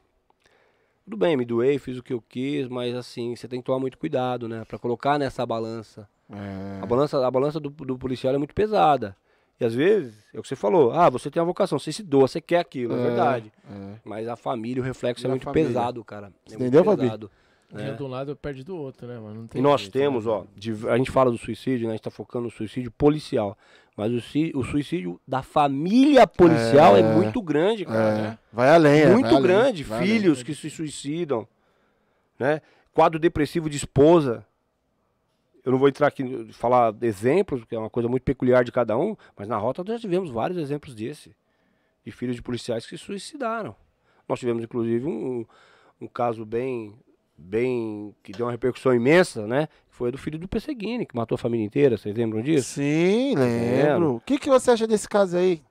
Tudo 1.06 1.16
bem, 1.16 1.38
me 1.38 1.46
doei, 1.46 1.78
fiz 1.78 1.98
o 1.98 2.04
que 2.04 2.12
eu 2.12 2.22
quis, 2.28 2.68
mas 2.68 2.94
assim, 2.96 3.36
você 3.36 3.48
tem 3.48 3.62
que 3.62 3.66
tomar 3.68 3.80
muito 3.80 3.98
cuidado, 4.00 4.50
né? 4.50 4.66
Pra 4.68 4.80
colocar 4.80 5.18
nessa 5.20 5.46
balança. 5.46 6.10
É. 6.30 6.82
A 6.82 6.86
balança, 6.86 7.26
a 7.26 7.32
balança 7.32 7.60
do, 7.60 7.70
do 7.70 7.98
policial 7.98 8.34
é 8.34 8.38
muito 8.38 8.54
pesada. 8.56 9.16
E 9.60 9.64
às 9.66 9.74
vezes, 9.74 10.14
é 10.34 10.40
o 10.40 10.42
que 10.42 10.48
você 10.48 10.56
falou, 10.56 10.92
ah, 10.92 11.10
você 11.10 11.32
tem 11.32 11.40
uma 11.40 11.46
vocação, 11.46 11.80
você 11.80 11.94
se 11.94 12.04
doa, 12.04 12.28
você 12.28 12.42
quer 12.42 12.60
aquilo, 12.60 12.94
é, 12.96 13.00
É, 13.00 13.04
verdade. 13.04 13.54
é. 13.72 13.94
Mas 14.04 14.28
a 14.28 14.36
família, 14.36 14.82
o 14.82 14.86
reflexo 14.86 15.24
E 15.24 15.26
é 15.26 15.28
a 15.28 15.30
muito 15.32 15.44
família? 15.44 15.68
pesado, 15.68 16.04
cara. 16.04 16.32
É 16.50 16.56
Entendeu, 16.56 16.84
muito 16.84 16.98
Fabi? 17.08 17.30
Ganha 17.72 17.92
né? 17.92 17.98
de 17.98 18.04
um 18.04 18.08
lado 18.08 18.36
perde 18.36 18.64
do 18.64 18.76
outro, 18.78 19.06
né, 19.08 19.20
mano? 19.20 19.42
Não 19.42 19.48
tem 19.48 19.60
E 19.60 19.62
nós 19.62 19.82
jeito, 19.82 19.94
temos, 19.94 20.26
né? 20.26 20.32
ó, 20.32 20.44
de- 20.56 20.88
a 20.90 20.98
gente 20.98 21.12
fala 21.12 21.30
do 21.30 21.38
suicídio, 21.38 21.86
né? 21.88 21.94
A 21.94 21.96
gente 21.98 22.04
tá 22.04 22.10
focando 22.12 22.46
no 22.46 22.52
suicídio 22.52 22.90
policial. 22.92 23.58
Mas 23.96 24.12
o, 24.14 24.60
o 24.60 24.64
suicídio 24.64 25.20
da 25.28 25.42
família 25.42 26.26
policial 26.28 26.96
é, 26.96 27.00
É. 27.00 27.04
muito 27.16 27.42
grande, 27.42 27.84
cara. 27.84 28.20
É. 28.20 28.38
Vai 28.54 28.70
além, 28.70 29.02
é, 29.02 29.10
muito 29.12 29.30
vai 29.32 29.42
grande. 29.42 29.86
além. 29.90 30.08
Filhos 30.08 30.44
que 30.44 30.54
se 30.54 30.70
suicidam, 30.70 31.48
né? 32.40 32.62
Quadro 32.94 33.20
depressivo 33.20 33.70
de 33.70 33.78
esposa. 33.78 34.46
Eu 35.66 35.72
não 35.74 35.80
vou 35.80 35.90
entrar 35.90 36.08
aqui 36.08 36.48
falar 36.54 36.96
exemplos, 37.02 37.60
porque 37.62 37.76
é 37.76 37.80
uma 37.80 37.90
coisa 37.90 38.08
muito 38.08 38.24
peculiar 38.24 38.64
de 38.64 38.72
cada 38.72 38.98
um, 38.98 39.18
mas 39.36 39.48
na 39.48 39.58
rota 39.58 39.84
nós 39.84 39.96
já 39.96 40.00
tivemos 40.00 40.30
vários 40.30 40.58
exemplos 40.58 40.96
desse. 40.96 41.36
De 42.06 42.12
filhos 42.12 42.36
de 42.38 42.42
policiais 42.42 42.86
que 42.86 42.98
se 42.98 43.04
suicidaram. 43.04 43.76
Nós 44.30 44.40
tivemos, 44.40 44.64
inclusive, 44.64 45.06
um, 45.06 45.46
um 46.00 46.08
caso 46.08 46.46
bem, 46.46 46.94
bem. 47.38 48.16
que 48.24 48.32
deu 48.32 48.46
uma 48.46 48.52
repercussão 48.52 48.94
imensa, 48.94 49.46
né? 49.46 49.68
Foi 49.90 50.12
do 50.12 50.18
filho 50.18 50.38
do 50.38 50.48
Pesseguini, 50.48 51.06
que 51.06 51.16
matou 51.16 51.36
a 51.36 51.40
família 51.40 51.66
inteira. 51.66 51.98
Vocês 51.98 52.16
lembram 52.16 52.42
disso? 52.42 52.76
Sim, 52.76 53.36
lembro. 53.36 54.16
O 54.16 54.22
que, 54.22 54.38
que 54.38 54.50
você 54.50 54.72
acha 54.72 54.88
desse 54.88 55.08
caso 55.08 55.38
aí, 55.38 55.62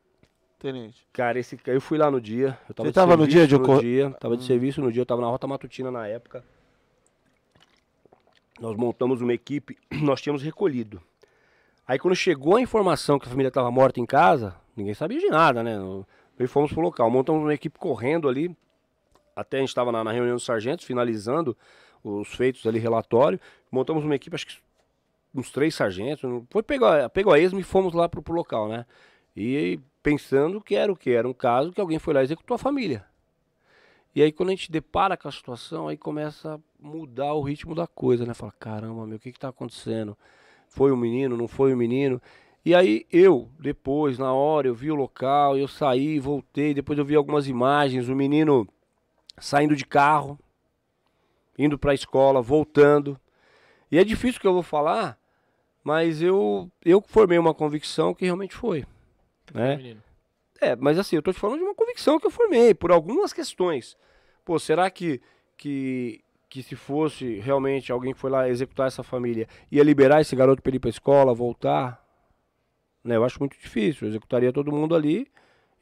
tenente? 0.59 1.07
Cara, 1.13 1.39
esse, 1.39 1.59
eu 1.67 1.81
fui 1.81 1.99
lá 1.99 2.11
no 2.11 2.21
dia. 2.21 2.59
Eu 2.69 2.75
tava 2.75 2.87
Você 2.89 2.93
de 2.93 2.95
tava 2.95 3.17
no 3.17 3.27
dia 3.27 3.47
de 3.47 3.59
no 3.59 3.81
dia, 3.81 4.11
Tava 4.13 4.37
de 4.37 4.45
serviço 4.45 4.81
no 4.81 4.91
dia, 4.91 5.03
eu 5.03 5.07
tava 5.07 5.21
na 5.21 5.29
rota 5.29 5.47
matutina 5.47 5.91
na 5.91 6.07
época. 6.07 6.45
Nós 8.61 8.77
montamos 8.77 9.21
uma 9.21 9.35
equipe, 9.35 9.77
nós 10.03 10.21
tínhamos 10.21 10.43
recolhido. 10.43 11.01
Aí 11.87 11.99
quando 11.99 12.17
chegou 12.17 12.57
a 12.57 12.61
informação 12.61 13.19
que 13.19 13.27
a 13.27 13.31
família 13.31 13.49
estava 13.49 13.71
morta 13.71 14.01
em 14.01 14.07
casa, 14.07 14.57
ninguém 14.77 14.95
sabia 14.95 15.21
de 15.21 15.29
nada, 15.29 15.63
né? 15.63 15.79
Nós 15.79 16.51
fomos 16.51 16.73
pro 16.73 16.83
local, 16.83 17.09
montamos 17.11 17.43
uma 17.43 17.55
equipe 17.55 17.79
correndo 17.79 18.29
ali. 18.29 18.55
Até 19.37 19.59
a 19.59 19.61
gente 19.61 19.69
estava 19.69 19.93
na, 19.93 20.03
na 20.03 20.11
reunião 20.11 20.35
dos 20.35 20.45
sargentos, 20.45 20.87
finalizando 20.87 21.55
os 22.03 22.35
feitos 22.35 22.67
ali, 22.67 22.79
relatório. 22.79 23.39
Montamos 23.71 24.03
uma 24.03 24.17
equipe, 24.17 24.35
acho 24.35 24.47
que 24.47 24.59
uns 25.35 25.51
três 25.51 25.75
sargentos. 25.75 26.29
Foi 26.51 26.63
pegar, 26.63 27.11
pegou 27.11 27.33
a 27.33 27.39
esmo 27.39 27.61
e 27.61 27.63
fomos 27.63 27.93
lá 27.93 28.09
pro, 28.09 28.23
pro 28.23 28.35
local, 28.35 28.69
né? 28.69 28.87
E 29.37 29.79
pensando 30.03 30.61
que 30.61 30.75
era 30.75 30.91
o 30.91 30.97
que? 30.97 31.11
Era 31.11 31.29
um 31.29 31.35
caso 31.35 31.73
que 31.73 31.81
alguém 31.81 31.99
foi 31.99 32.15
lá 32.15 32.23
e 32.23 32.25
executou 32.25 32.55
a 32.55 32.59
família. 32.59 33.05
E 34.15 34.23
aí 34.23 34.33
quando 34.33 34.49
a 34.49 34.53
gente 34.53 34.73
depara 34.73 35.15
com 35.17 35.29
a 35.29 35.33
situação, 35.33 35.89
aí 35.89 35.97
começa 35.99 36.55
a 36.55 36.59
mudar 36.81 37.35
o 37.35 37.43
ritmo 37.43 37.75
da 37.75 37.87
coisa, 37.87 38.25
né? 38.25 38.33
Fala, 38.33 38.55
caramba, 38.59 39.07
meu, 39.07 39.19
o 39.19 39.21
que 39.21 39.31
que 39.31 39.39
tá 39.39 39.49
acontecendo? 39.49 40.17
Foi 40.69 40.91
o 40.91 40.97
menino, 40.97 41.37
não 41.37 41.47
foi 41.47 41.75
o 41.75 41.77
menino? 41.77 42.21
E 42.65 42.75
aí 42.75 43.07
eu, 43.13 43.49
depois, 43.61 44.19
na 44.19 44.33
hora, 44.33 44.67
eu 44.67 44.75
vi 44.75 44.91
o 44.91 44.95
local, 44.95 45.57
eu 45.57 45.69
saí, 45.69 46.19
voltei, 46.19 46.73
depois 46.73 46.99
eu 46.99 47.05
vi 47.05 47.15
algumas 47.15 47.47
imagens, 47.47 48.09
o 48.09 48.17
menino 48.17 48.67
saindo 49.39 49.77
de 49.77 49.85
carro, 49.85 50.39
indo 51.59 51.79
pra 51.79 51.95
escola, 51.95 52.41
voltando. 52.41 53.19
E 53.91 53.99
é 53.99 54.05
difícil 54.05 54.41
que 54.41 54.47
eu 54.47 54.53
vou 54.53 54.63
falar, 54.63 55.19
mas 55.85 56.21
eu, 56.21 56.71
eu 56.85 57.03
formei 57.07 57.39
uma 57.39 57.55
convicção 57.55 58.15
que 58.15 58.25
realmente 58.25 58.55
foi. 58.55 58.85
Né? 59.53 59.77
Menino. 59.77 60.03
É, 60.61 60.75
mas 60.75 60.99
assim, 60.99 61.17
eu 61.17 61.23
tô 61.23 61.33
te 61.33 61.39
falando 61.39 61.59
de 61.59 61.65
uma 61.65 61.75
convicção 61.75 62.19
que 62.19 62.27
eu 62.27 62.31
formei, 62.31 62.75
por 62.75 62.91
algumas 62.91 63.33
questões. 63.33 63.97
Pô, 64.45 64.59
será 64.59 64.91
que, 64.91 65.21
que, 65.57 66.23
que 66.49 66.63
se 66.63 66.75
fosse 66.75 67.39
realmente 67.41 67.93
alguém 67.93 68.15
que 68.15 68.19
foi 68.21 68.31
lá 68.31 68.49
executar 68.49 68.87
essa 68.87 69.03
família, 69.03 69.47
ia 69.71 69.83
liberar 69.83 70.21
esse 70.21 70.35
garoto 70.35 70.63
ele 70.67 70.77
ir 70.77 70.81
pra 70.81 70.91
escola, 70.91 71.35
voltar? 71.35 72.05
Né, 73.05 73.17
eu 73.17 73.25
acho 73.25 73.39
muito 73.39 73.57
difícil, 73.59 74.07
eu 74.07 74.11
executaria 74.11 74.53
todo 74.53 74.73
mundo 74.73 74.95
ali 74.95 75.31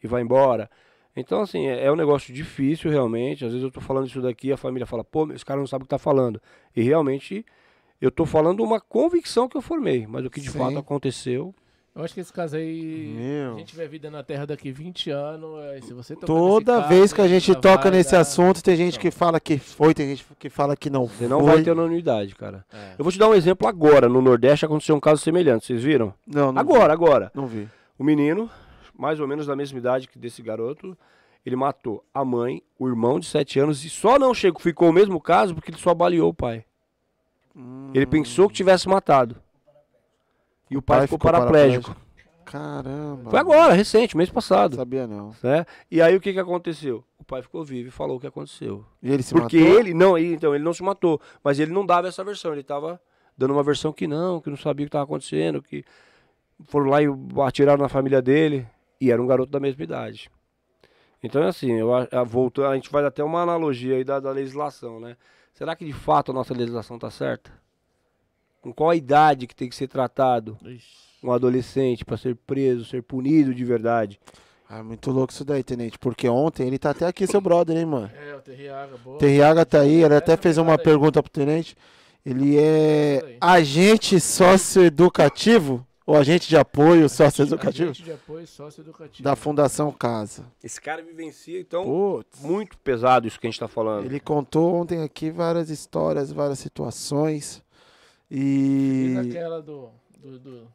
e 0.03 0.07
vai 0.07 0.23
embora. 0.23 0.71
Então, 1.17 1.41
assim, 1.43 1.67
é, 1.67 1.85
é 1.87 1.93
um 1.93 1.97
negócio 1.97 2.33
difícil 2.35 2.91
realmente. 2.91 3.45
Às 3.45 3.53
vezes 3.53 3.63
eu 3.65 3.71
tô 3.71 3.81
falando 3.81 4.07
isso 4.09 4.21
daqui, 4.21 4.51
a 4.53 4.57
família 4.57 4.87
fala, 4.87 5.05
pô, 5.05 5.31
esse 5.33 5.45
cara 5.45 5.61
não 5.61 5.67
sabe 5.67 5.83
o 5.83 5.87
que 5.87 5.91
tá 5.91 5.99
falando. 5.99 6.41
E 6.75 6.83
realmente 6.83 7.45
eu 8.01 8.11
tô 8.11 8.27
falando 8.27 8.63
uma 8.63 8.81
convicção 8.81 9.49
que 9.49 9.57
eu 9.57 9.63
formei, 9.63 10.07
mas 10.07 10.25
o 10.25 10.31
que 10.31 10.41
de 10.41 10.51
Sim. 10.51 10.59
fato 10.59 10.77
aconteceu 10.79 11.55
Eu 11.97 12.03
acho 12.03 12.13
que 12.13 12.19
esse 12.21 12.33
caso 12.33 12.57
aí, 12.57 13.15
Meu. 13.17 13.55
a 13.55 13.59
gente 13.61 13.77
vai 13.77 13.87
vida 13.87 14.11
na 14.11 14.25
Terra 14.25 14.45
daqui 14.45 14.73
20 14.73 15.11
anos, 15.11 15.61
é, 15.67 15.81
se 15.81 15.93
você 15.95 16.17
Toda 16.17 16.81
vez 16.81 17.13
que 17.13 17.21
a 17.21 17.29
gente 17.29 17.55
toca 17.55 17.85
vai 17.89 17.93
nesse 17.93 18.11
dar- 18.11 18.21
assunto, 18.23 18.61
tem 18.65 18.75
gente 18.77 18.99
que 18.99 19.13
fala 19.13 19.39
que 19.39 19.57
foi, 19.59 19.95
tem 19.95 20.09
gente 20.09 20.27
que 20.37 20.51
fala 20.51 20.77
que 20.77 20.91
não 20.91 21.07
Você 21.07 21.15
foi. 21.19 21.29
não 21.29 21.45
vai 21.45 21.63
ter 21.63 21.71
unanimidade, 21.71 22.35
cara. 22.35 22.65
É. 22.73 22.95
Eu 22.99 23.05
vou 23.05 23.13
te 23.13 23.19
dar 23.21 23.29
um 23.29 23.35
exemplo 23.35 23.69
agora. 23.69 24.09
No 24.09 24.21
Nordeste 24.21 24.65
aconteceu 24.67 24.97
um 24.97 25.01
caso 25.01 25.23
semelhante. 25.23 25.67
Vocês 25.67 25.85
viram? 25.85 26.13
Não, 26.27 26.51
não 26.51 26.61
Agora, 26.61 26.93
agora. 26.93 27.31
Vi. 27.33 27.41
Não 27.41 27.47
vi. 27.47 27.69
O 27.97 28.03
menino, 28.03 28.51
mais 28.97 29.21
ou 29.21 29.27
menos 29.27 29.47
da 29.47 29.57
mesma 29.57 29.79
idade 29.79 30.09
que 30.09 30.19
desse 30.19 30.43
garoto, 30.43 30.97
Ele 31.45 31.57
matou 31.57 32.05
a 32.13 32.25
mãe, 32.25 32.63
o 32.79 32.89
irmão 32.89 33.21
de 33.21 33.27
7 33.27 33.61
anos 33.61 33.85
e 33.85 33.91
só 33.91 34.19
não 34.19 34.33
chegou, 34.33 34.61
ficou 34.61 34.89
o 34.89 34.93
mesmo 34.93 35.21
caso 35.21 35.55
porque 35.55 35.71
ele 35.71 35.79
só 35.79 35.93
baleou 35.95 36.31
o 36.31 36.35
pai. 36.35 36.65
Ele 37.93 38.07
pensou 38.07 38.49
que 38.49 38.55
tivesse 38.55 38.89
matado. 38.89 39.37
E 40.71 40.77
o 40.77 40.83
pai, 40.83 40.99
pai 40.99 41.07
ficou, 41.07 41.19
ficou 41.19 41.33
paraplégico. 41.33 41.97
Caramba. 42.45 43.31
Foi 43.31 43.39
agora, 43.39 43.73
recente, 43.73 44.17
mês 44.17 44.31
passado. 44.31 44.73
Não 44.73 44.79
sabia 44.79 45.07
não. 45.07 45.35
Né? 45.43 45.65
E 45.91 46.01
aí 46.03 46.15
o 46.17 46.21
que, 46.21 46.33
que 46.33 46.39
aconteceu? 46.39 47.05
O 47.19 47.25
pai 47.25 47.43
ficou 47.43 47.65
vivo 47.65 47.89
e 47.89 47.91
falou 47.91 48.17
o 48.17 48.21
que 48.21 48.27
aconteceu. 48.27 48.85
E 49.03 49.11
ele 49.11 49.23
se 49.23 49.33
Porque 49.33 49.59
matou? 49.59 49.79
ele, 49.81 49.95
não, 49.95 50.19
ele, 50.19 50.35
então, 50.35 50.55
ele 50.55 50.65
não 50.65 50.75
se 50.75 50.83
matou, 50.83 51.21
mas 51.43 51.59
ele 51.59 51.73
não 51.73 51.87
dava 51.87 52.09
essa 52.09 52.23
versão, 52.23 52.53
ele 52.53 52.63
tava 52.63 53.01
dando 53.37 53.53
uma 53.53 53.63
versão 53.63 53.93
que 53.93 54.07
não, 54.07 54.41
que 54.41 54.51
não 54.51 54.57
sabia 54.57 54.85
o 54.85 54.87
que 54.87 54.89
estava 54.89 55.05
acontecendo, 55.05 55.63
que 55.63 55.85
foram 56.65 56.87
lá 56.87 57.03
e 57.03 57.07
atiraram 57.47 57.83
na 57.83 57.89
família 57.89 58.21
dele, 58.21 58.67
e 59.01 59.11
era 59.11 59.23
um 59.23 59.27
garoto 59.27 59.51
da 59.51 59.61
mesma 59.61 59.83
idade. 59.83 60.31
Então 61.23 61.43
é 61.43 61.49
assim, 61.49 61.73
eu, 61.73 61.95
a, 61.95 62.07
a, 62.13 62.75
gente 62.75 62.89
faz 62.89 63.07
até 63.07 63.25
uma 63.25 63.43
analogia 63.43 63.97
aí 63.97 64.05
da, 64.05 64.21
da 64.21 64.31
legislação, 64.31 65.01
né? 65.01 65.17
Será 65.55 65.75
que 65.75 65.85
de 65.85 65.93
fato 65.93 66.31
a 66.31 66.35
nossa 66.35 66.53
legislação 66.53 66.99
tá 66.99 67.11
certa? 67.11 67.51
Com 68.61 68.73
qual 68.73 68.91
a 68.91 68.97
idade 68.97 69.47
que 69.47 69.55
tem 69.55 69.69
que 69.69 69.75
ser 69.75 69.89
tratado 69.89 70.59
Ixi. 70.63 70.87
um 71.23 71.33
adolescente 71.33 72.05
para 72.05 72.17
ser 72.17 72.37
preso, 72.37 72.85
ser 72.85 73.03
punido 73.03 73.55
de 73.55 73.65
verdade? 73.65 74.21
Ah, 74.69 74.83
muito 74.83 75.11
louco 75.11 75.33
isso 75.33 75.45
daí, 75.45 75.63
tenente. 75.63 75.99
Porque 75.99 76.29
ontem 76.29 76.67
ele 76.67 76.79
tá 76.79 76.91
até 76.91 77.07
aqui, 77.07 77.27
seu 77.27 77.41
brother, 77.41 77.77
hein, 77.77 77.87
mano? 77.87 78.11
É, 78.15 78.35
o 78.35 78.41
Terriaga, 78.41 78.97
boa. 78.97 79.19
Terriaga 79.19 79.67
tá 79.67 79.81
aí, 79.81 80.03
ele 80.03 80.15
até 80.15 80.37
fez 80.37 80.59
uma 80.59 80.73
pegada 80.73 80.83
aí. 80.83 80.85
pergunta 80.85 81.23
pro 81.23 81.31
tenente. 81.31 81.77
Ele 82.25 82.59
é 82.59 83.17
Isso 83.17 83.27
aí. 83.27 83.39
agente 83.41 84.21
socioeducativo 84.21 85.87
ou 86.07 86.17
agente 86.17 86.49
de 86.49 86.57
apoio 86.57 87.09
socioeducativo 87.09 87.91
Agente 87.91 88.03
de 88.05 88.13
apoio 88.13 88.47
socioeducativo. 88.47 89.23
da 89.23 89.35
Fundação 89.35 89.91
Casa. 89.93 90.45
Esse 90.63 90.81
cara 90.81 91.03
vivencia, 91.03 91.59
então, 91.61 91.85
Putz, 91.85 92.41
muito 92.41 92.77
pesado 92.79 93.27
isso 93.27 93.41
que 93.41 93.47
a 93.47 93.51
gente 93.51 93.59
tá 93.61 93.69
falando. 93.69 94.05
ele 94.07 94.21
contou 94.21 94.75
ontem 94.75 95.03
aqui 95.03 95.31
várias 95.31 95.71
histórias, 95.71 96.31
várias 96.33 96.59
situações. 96.59 97.63
Fiz 98.29 98.39
E. 98.39 99.15
aquela 99.19 99.61
do. 99.63 99.91
do, 100.19 100.39
do 100.39 100.69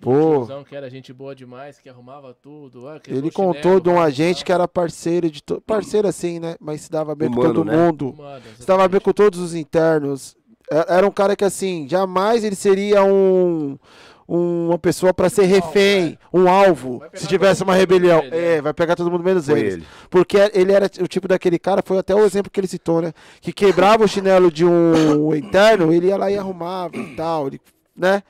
Pô. 0.00 0.46
que 0.68 0.76
era 0.76 0.90
gente 0.90 1.10
boa 1.10 1.34
demais, 1.34 1.78
que 1.78 1.88
arrumava 1.88 2.34
tudo. 2.34 2.86
ah, 2.86 3.00
Ele 3.08 3.28
o 3.28 3.32
chinelo, 3.32 3.32
contou 3.32 3.80
de 3.80 3.88
um 3.88 3.98
agente 3.98 4.44
que 4.44 4.52
era 4.52 4.68
parceiro 4.68 5.30
de 5.30 5.42
to... 5.42 5.58
parceiro 5.62 6.06
assim, 6.06 6.38
né? 6.38 6.54
Mas 6.60 6.82
se 6.82 6.90
dava 6.90 7.14
bem 7.14 7.30
com 7.30 7.40
Humano, 7.40 7.54
todo 7.54 7.64
né? 7.64 7.74
mundo. 7.76 8.14
Mano, 8.14 8.42
Se 8.58 8.66
dava 8.66 8.86
bem 8.88 9.00
com 9.00 9.12
todos 9.12 9.40
os 9.40 9.54
internos. 9.54 10.36
É- 10.70 10.96
Era 10.96 11.06
um 11.06 11.10
cara 11.10 11.34
que 11.34 11.44
assim, 11.44 11.88
jamais 11.88 12.44
ele 12.44 12.54
seria 12.56 13.02
um 13.04 13.78
uma 14.28 14.78
pessoa 14.78 15.14
pra 15.14 15.30
ser 15.30 15.44
refém, 15.44 16.18
um 16.32 16.48
alvo, 16.48 16.98
pegar 17.00 17.16
se 17.16 17.26
tivesse 17.28 17.62
uma 17.62 17.74
rebelião. 17.74 18.20
É, 18.30 18.56
é. 18.56 18.62
vai 18.62 18.74
pegar 18.74 18.96
todo 18.96 19.10
mundo 19.10 19.22
menos 19.22 19.48
eles. 19.48 19.74
ele. 19.74 19.86
Porque 20.10 20.36
ele 20.52 20.72
era 20.72 20.86
o 21.00 21.06
tipo 21.06 21.28
daquele 21.28 21.58
cara, 21.58 21.82
foi 21.84 21.98
até 21.98 22.14
o 22.14 22.24
exemplo 22.24 22.50
que 22.50 22.58
ele 22.58 22.66
citou, 22.66 23.00
né? 23.00 23.12
Que 23.40 23.52
quebrava 23.52 24.04
o 24.04 24.08
chinelo 24.08 24.50
de 24.50 24.64
um 24.64 25.34
interno, 25.36 25.92
ele 25.92 26.08
ia 26.08 26.16
lá 26.16 26.30
e 26.30 26.36
arrumava 26.36 26.96
e 26.96 27.14
tal, 27.14 27.46
ele, 27.46 27.60
né? 27.94 28.22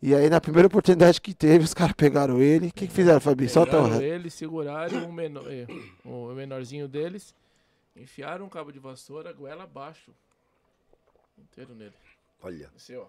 E 0.00 0.14
aí 0.14 0.30
na 0.30 0.40
primeira 0.40 0.68
oportunidade 0.68 1.20
que 1.20 1.34
teve, 1.34 1.64
os 1.64 1.74
caras 1.74 1.92
pegaram 1.94 2.40
ele. 2.40 2.68
O 2.68 2.72
que, 2.72 2.86
que 2.86 2.92
fizeram, 2.92 3.20
Fabi? 3.20 3.48
Solta 3.48 3.78
o 3.78 3.82
Pegaram 3.82 3.90
resto. 3.90 4.04
ele, 4.04 4.30
seguraram 4.30 5.04
o, 5.08 5.12
menor, 5.12 5.44
o 6.04 6.32
menorzinho 6.34 6.88
deles, 6.88 7.34
enfiaram 7.96 8.46
um 8.46 8.48
cabo 8.48 8.70
de 8.72 8.78
vassoura, 8.78 9.32
goela 9.32 9.64
abaixo. 9.64 10.12
Inteiro 11.36 11.74
nele. 11.74 11.92
Olha. 12.42 12.70
Esse, 12.76 12.96
ó. 12.96 13.06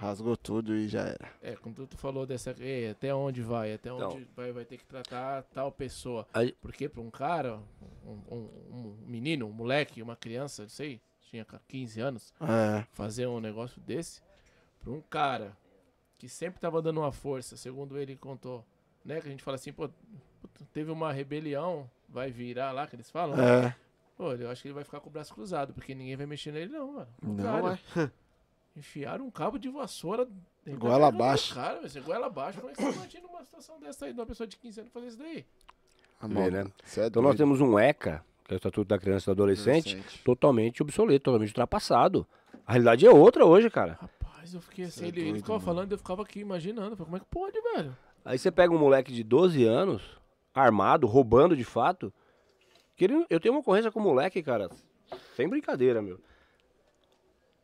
Rasgou 0.00 0.34
tudo 0.36 0.74
e 0.74 0.88
já 0.88 1.00
era. 1.02 1.30
É, 1.42 1.54
quando 1.56 1.86
tu 1.86 1.96
falou 1.98 2.24
dessa. 2.26 2.54
eh, 2.58 2.90
até 2.90 3.14
onde 3.14 3.42
vai? 3.42 3.74
Até 3.74 3.92
onde 3.92 4.04
Então. 4.16 4.26
vai, 4.34 4.50
vai 4.50 4.64
ter 4.64 4.78
que 4.78 4.84
tratar 4.86 5.42
tal 5.52 5.70
pessoa. 5.70 6.26
Aí- 6.32 6.52
Porque 6.62 6.88
pra 6.88 7.02
um 7.02 7.10
cara, 7.10 7.58
um, 8.06 8.34
um- 8.34 8.48
um 8.72 8.96
menino, 9.06 9.46
um 9.46 9.52
moleque, 9.52 10.00
uma 10.02 10.16
criança, 10.16 10.62
não 10.62 10.68
sei, 10.70 11.00
tinha 11.20 11.46
15 11.68 12.00
anos, 12.00 12.32
É. 12.40 12.84
fazer 12.92 13.26
um 13.26 13.40
negócio 13.40 13.78
desse, 13.82 14.22
pra 14.80 14.90
um 14.90 15.02
cara 15.02 15.54
que 16.16 16.28
sempre 16.28 16.58
tava 16.60 16.80
dando 16.80 17.00
uma 17.00 17.12
força, 17.12 17.56
segundo 17.56 17.98
ele 17.98 18.16
contou, 18.16 18.64
né? 19.04 19.20
Que 19.20 19.28
a 19.28 19.30
gente 19.30 19.42
fala 19.42 19.56
assim, 19.56 19.72
pô, 19.72 19.88
teve 20.72 20.90
uma 20.90 21.12
rebelião, 21.12 21.88
vai 22.08 22.30
virar 22.30 22.72
lá, 22.72 22.86
que 22.86 22.96
eles 22.96 23.10
falam. 23.10 23.38
É. 23.38 23.76
Pô, 24.16 24.32
eu 24.32 24.50
acho 24.50 24.62
que 24.62 24.68
ele 24.68 24.74
vai 24.74 24.84
ficar 24.84 25.00
com 25.00 25.08
o 25.08 25.12
braço 25.12 25.32
cruzado, 25.34 25.72
porque 25.74 25.94
ninguém 25.94 26.16
vai 26.16 26.26
mexer 26.26 26.52
nele, 26.52 26.72
não, 26.72 26.92
mano. 26.94 27.08
Não, 27.22 27.36
cara, 27.44 27.78
é. 27.96 28.10
Enfiaram 28.76 29.26
um 29.26 29.30
cabo 29.30 29.58
de 29.58 29.68
vassoura. 29.68 30.28
ele 30.66 30.76
Goela 30.76 31.08
abaixo. 31.08 31.54
Cara, 31.54 31.80
você 31.80 32.00
goela 32.00 32.26
abaixo. 32.26 32.60
Como 32.60 32.70
é 32.70 32.74
que 32.74 32.82
você 32.82 32.92
imagina 32.96 33.26
uma 33.28 33.44
situação 33.44 33.80
dessa 33.80 34.06
aí, 34.06 34.12
de 34.12 34.20
uma 34.20 34.26
pessoa 34.26 34.46
de 34.46 34.56
15 34.56 34.80
anos 34.80 34.92
fazer 34.92 35.06
isso 35.08 35.18
daí? 35.18 35.44
Mano, 36.22 36.50
né? 36.50 36.64
é 36.96 37.06
Então 37.06 37.22
nós 37.22 37.36
temos 37.36 37.60
um 37.60 37.78
ECA, 37.78 38.24
que 38.44 38.52
é 38.52 38.54
o 38.54 38.58
Estatuto 38.58 38.88
da 38.88 38.98
Criança 38.98 39.24
e 39.24 39.34
do 39.34 39.42
Adolescente, 39.42 39.94
Adolescente. 39.94 40.22
totalmente 40.22 40.82
obsoleto, 40.82 41.24
totalmente 41.24 41.48
ultrapassado. 41.50 42.26
A 42.66 42.72
realidade 42.72 43.06
é 43.06 43.10
outra 43.10 43.44
hoje, 43.44 43.68
cara. 43.70 43.98
Rapaz, 44.00 44.54
eu 44.54 44.60
fiquei 44.60 44.84
assim, 44.84 45.04
é 45.04 45.08
ele, 45.08 45.20
ele 45.20 45.30
doido, 45.30 45.36
ficava 45.42 45.58
mano. 45.58 45.64
falando, 45.64 45.92
eu 45.92 45.98
ficava 45.98 46.22
aqui 46.22 46.40
imaginando. 46.40 46.94
Falei, 46.96 47.04
como 47.06 47.16
é 47.16 47.20
que 47.20 47.26
pode, 47.26 47.60
velho? 47.74 47.96
Aí 48.24 48.38
você 48.38 48.50
pega 48.50 48.72
um 48.72 48.78
moleque 48.78 49.12
de 49.12 49.24
12 49.24 49.64
anos, 49.64 50.02
armado, 50.54 51.06
roubando 51.06 51.56
de 51.56 51.64
fato. 51.64 52.12
Que 52.96 53.04
ele- 53.06 53.24
eu 53.30 53.40
tenho 53.40 53.54
uma 53.54 53.60
ocorrência 53.60 53.90
com 53.90 53.98
o 53.98 54.02
moleque, 54.02 54.42
cara. 54.42 54.70
Sem 55.34 55.48
brincadeira, 55.48 56.02
meu. 56.02 56.20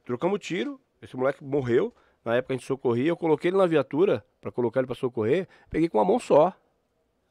Trocamos 0.04 0.40
tiro, 0.40 0.80
esse 1.02 1.16
moleque 1.16 1.42
morreu. 1.42 1.92
Na 2.24 2.34
época 2.36 2.54
a 2.54 2.56
gente 2.56 2.66
socorria, 2.66 3.08
eu 3.08 3.16
coloquei 3.16 3.50
ele 3.50 3.56
na 3.56 3.66
viatura 3.66 4.24
pra 4.40 4.50
colocar 4.50 4.80
ele 4.80 4.86
pra 4.86 4.96
socorrer. 4.96 5.46
Peguei 5.70 5.88
com 5.88 5.98
uma 5.98 6.04
mão 6.04 6.18
só, 6.18 6.52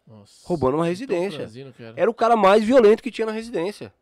Nossa. 0.07 0.47
roubando 0.47 0.75
uma 0.75 0.85
residência. 0.85 1.39
franzino 1.39 1.73
era. 1.77 1.93
Era 2.01 2.09
o 2.09 2.13
cara 2.13 2.35
mais 2.37 2.63
violento 2.63 3.03
que 3.03 3.11
tinha 3.11 3.25
na 3.25 3.33
residência. 3.33 3.93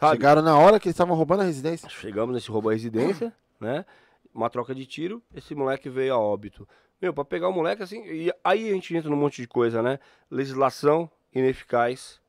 Sabe? 0.00 0.16
Chegaram 0.16 0.42
na 0.42 0.58
hora 0.58 0.78
que 0.78 0.88
eles 0.88 0.94
estavam 0.94 1.14
roubando 1.14 1.40
a 1.40 1.44
residência. 1.44 1.88
Chegamos 1.88 2.34
nesse 2.34 2.50
roubo 2.50 2.68
à 2.70 2.72
residência, 2.72 3.32
né? 3.60 3.84
Uma 4.34 4.50
troca 4.50 4.74
de 4.74 4.84
tiro, 4.84 5.22
esse 5.34 5.54
moleque 5.54 5.88
veio 5.88 6.14
a 6.14 6.18
óbito. 6.18 6.68
Meu, 7.00 7.12
pra 7.12 7.24
pegar 7.24 7.48
o 7.48 7.52
moleque 7.52 7.82
assim, 7.82 8.02
e 8.06 8.32
aí 8.42 8.70
a 8.70 8.72
gente 8.72 8.94
entra 8.96 9.10
num 9.10 9.16
monte 9.16 9.40
de 9.40 9.48
coisa, 9.48 9.82
né? 9.82 9.98
Legislação 10.30 11.10
ineficaz. 11.34 12.20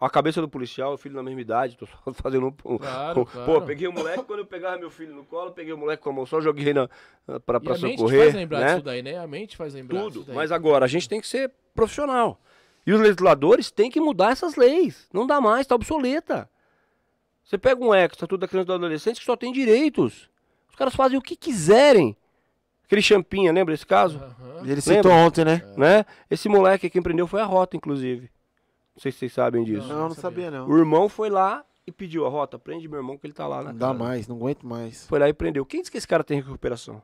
A 0.00 0.08
cabeça 0.08 0.40
do 0.40 0.48
policial, 0.48 0.94
o 0.94 0.96
filho 0.96 1.16
da 1.16 1.22
mesma 1.24 1.40
idade, 1.40 1.76
tô 1.76 1.84
só 1.86 1.96
fazendo 2.14 2.46
um. 2.46 2.72
um- 2.74 2.78
Claro, 2.78 3.20
um- 3.20 3.24
claro. 3.24 3.52
Pô, 3.52 3.60
peguei 3.62 3.88
o 3.88 3.92
moleque, 3.92 4.22
quando 4.24 4.40
eu 4.40 4.46
pegava 4.46 4.76
meu 4.78 4.90
filho 4.90 5.12
no 5.14 5.24
colo, 5.24 5.50
peguei 5.50 5.72
o 5.72 5.78
moleque 5.78 6.02
com 6.02 6.10
a 6.10 6.12
mão 6.12 6.24
só, 6.26 6.40
joguei 6.40 6.72
na, 6.72 6.88
pra, 7.44 7.56
E 7.58 7.60
pra 7.60 7.74
a 7.74 7.78
mente 7.78 7.96
socorrer. 7.98 8.22
faz 8.22 8.34
lembrar 8.34 8.60
né? 8.60 8.66
disso 8.74 8.84
daí, 8.84 9.02
né? 9.02 9.18
A 9.18 9.26
mente 9.26 9.56
faz 9.56 9.74
lembrar 9.74 9.98
Tudo. 10.00 10.12
disso 10.12 10.24
daí. 10.26 10.36
Mas 10.36 10.52
agora, 10.52 10.84
a 10.84 10.88
gente 10.88 11.08
tem 11.08 11.20
que 11.20 11.26
ser 11.26 11.50
profissional. 11.74 12.40
E 12.86 12.92
os 12.92 13.00
legisladores 13.00 13.70
têm 13.72 13.90
que 13.90 14.00
mudar 14.00 14.30
essas 14.30 14.54
leis. 14.54 15.08
Não 15.12 15.26
dá 15.26 15.40
mais, 15.40 15.66
tá 15.66 15.74
obsoleta. 15.74 16.48
Você 17.44 17.58
pega 17.58 17.82
um 17.84 17.92
ECA, 17.94 18.14
Estatuto 18.14 18.38
da 18.38 18.46
Criança 18.48 18.64
e 18.64 18.66
do 18.68 18.72
Adolescente, 18.74 19.18
que 19.18 19.26
só 19.26 19.36
tem 19.36 19.52
direitos. 19.52 20.30
Os 20.70 20.76
caras 20.76 20.94
fazem 20.94 21.18
o 21.18 21.22
que 21.22 21.34
quiserem. 21.34 22.16
Aquele 22.84 23.02
champinha, 23.02 23.52
lembra 23.52 23.74
esse 23.74 23.84
caso? 23.84 24.18
Aham. 24.18 24.62
E 24.64 24.70
ele 24.70 24.80
citou 24.80 25.10
Lembra? 25.10 25.12
ontem, 25.26 25.44
né? 25.44 25.62
Né? 25.76 26.04
Esse 26.30 26.48
moleque 26.48 26.88
quem 26.88 27.02
prendeu 27.02 27.26
foi 27.26 27.40
a 27.40 27.44
Rota, 27.44 27.76
inclusive. 27.76 28.30
Não 28.98 29.02
sei 29.02 29.12
se 29.12 29.18
vocês 29.18 29.32
sabem 29.32 29.62
disso. 29.62 29.86
Não, 29.86 30.08
não 30.08 30.14
sabia 30.14 30.50
não. 30.50 30.68
O 30.68 30.76
irmão 30.76 31.08
foi 31.08 31.30
lá 31.30 31.64
e 31.86 31.92
pediu 31.92 32.26
a 32.26 32.28
Rota, 32.28 32.58
prende 32.58 32.88
meu 32.88 32.98
irmão 32.98 33.16
que 33.16 33.24
ele 33.26 33.32
tá 33.32 33.46
lá 33.46 33.62
na 33.62 33.72
Não 33.72 33.78
dá 33.78 33.86
casa. 33.88 33.98
mais, 33.98 34.26
não 34.26 34.36
aguento 34.36 34.66
mais. 34.66 35.06
Foi 35.06 35.18
lá 35.20 35.28
e 35.28 35.32
prendeu. 35.32 35.64
Quem 35.64 35.80
disse 35.80 35.90
que 35.90 35.98
esse 35.98 36.08
cara 36.08 36.24
tem 36.24 36.40
recuperação? 36.40 37.00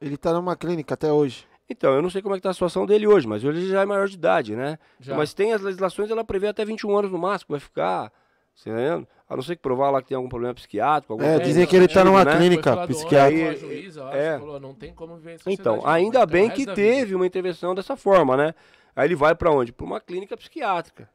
Ele 0.00 0.16
tá 0.16 0.32
numa 0.32 0.56
clínica 0.56 0.94
até 0.94 1.12
hoje. 1.12 1.46
Então, 1.70 1.92
eu 1.94 2.02
não 2.02 2.10
sei 2.10 2.22
como 2.22 2.34
é 2.34 2.38
que 2.38 2.42
tá 2.42 2.50
a 2.50 2.54
situação 2.54 2.86
dele 2.86 3.06
hoje, 3.06 3.26
mas 3.28 3.44
hoje 3.44 3.60
ele 3.60 3.68
já 3.68 3.82
é 3.82 3.84
maior 3.84 4.08
de 4.08 4.14
idade, 4.14 4.56
né? 4.56 4.78
Já. 4.98 5.16
Mas 5.16 5.32
tem 5.34 5.52
as 5.52 5.60
legislações, 5.60 6.10
ela 6.10 6.24
prevê 6.24 6.48
até 6.48 6.64
21 6.64 6.96
anos 6.96 7.10
no 7.12 7.18
máximo, 7.18 7.48
vai 7.50 7.60
ficar, 7.60 8.10
você 8.54 8.70
tá 8.70 8.76
entendendo? 8.76 9.06
A 9.28 9.36
não 9.36 9.42
ser 9.42 9.54
que 9.56 9.62
provar 9.62 9.90
lá 9.90 10.00
que 10.00 10.08
tem 10.08 10.16
algum 10.16 10.28
problema 10.28 10.54
psiquiátrico, 10.54 11.12
alguma 11.12 11.28
É, 11.28 11.34
coisa 11.34 11.44
dizem 11.46 11.66
que 11.66 11.76
ele 11.76 11.86
tá 11.86 12.00
tipo, 12.00 12.06
numa 12.06 12.24
né? 12.24 12.36
clínica 12.36 12.86
psiquiátrica. 12.86 13.50
acho, 13.50 14.00
É. 14.16 14.38
falou, 14.38 14.58
não 14.58 14.72
tem 14.74 14.92
como 14.94 15.16
viver 15.16 15.34
em 15.34 15.38
sociedade, 15.38 15.60
Então, 15.60 15.76
não, 15.76 15.86
ainda 15.86 16.24
bem 16.24 16.48
que 16.50 16.64
teve 16.64 17.14
uma 17.14 17.26
intervenção 17.26 17.74
dessa 17.74 17.94
forma, 17.96 18.36
né? 18.36 18.54
Aí 18.98 19.06
ele 19.06 19.14
vai 19.14 19.32
pra 19.32 19.52
onde? 19.52 19.72
Pra 19.72 19.86
uma 19.86 20.00
clínica 20.00 20.36
psiquiátrica. 20.36 21.08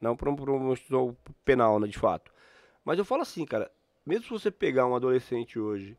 Não 0.00 0.14
pra 0.14 0.30
um, 0.30 0.36
um 0.68 0.72
instituto 0.72 1.16
penal, 1.44 1.80
né, 1.80 1.88
de 1.88 1.98
fato. 1.98 2.30
Mas 2.84 2.96
eu 2.96 3.04
falo 3.04 3.22
assim, 3.22 3.44
cara, 3.44 3.68
mesmo 4.06 4.22
se 4.22 4.30
você 4.30 4.52
pegar 4.52 4.86
um 4.86 4.94
adolescente 4.94 5.58
hoje, 5.58 5.98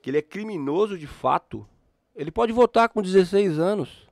que 0.00 0.10
ele 0.10 0.18
é 0.18 0.22
criminoso 0.22 0.96
de 0.96 1.08
fato, 1.08 1.66
ele 2.14 2.30
pode 2.30 2.52
votar 2.52 2.88
com 2.88 3.02
16 3.02 3.58
anos. 3.58 4.08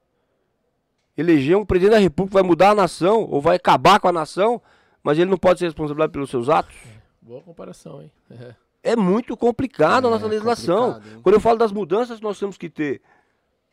Eleger 1.16 1.56
um 1.56 1.64
presidente 1.64 1.94
da 1.94 2.00
república 2.00 2.34
vai 2.34 2.42
mudar 2.42 2.70
a 2.70 2.74
nação, 2.74 3.22
ou 3.30 3.40
vai 3.40 3.54
acabar 3.54 4.00
com 4.00 4.08
a 4.08 4.12
nação, 4.12 4.60
mas 5.00 5.16
ele 5.16 5.30
não 5.30 5.38
pode 5.38 5.60
ser 5.60 5.66
responsabilizado 5.66 6.10
pelos 6.12 6.28
seus 6.28 6.48
atos. 6.48 6.74
Boa 7.22 7.40
comparação, 7.40 8.02
hein? 8.02 8.10
É. 8.32 8.54
É 8.82 8.96
muito 8.96 9.36
complicado 9.36 10.06
a 10.06 10.08
É, 10.08 10.10
nossa 10.10 10.26
legislação. 10.26 11.00
Quando 11.22 11.36
eu 11.36 11.40
falo 11.40 11.56
das 11.56 11.70
mudanças 11.70 12.18
que 12.18 12.24
nós 12.24 12.36
temos 12.36 12.58
que 12.58 12.68
ter 12.68 13.00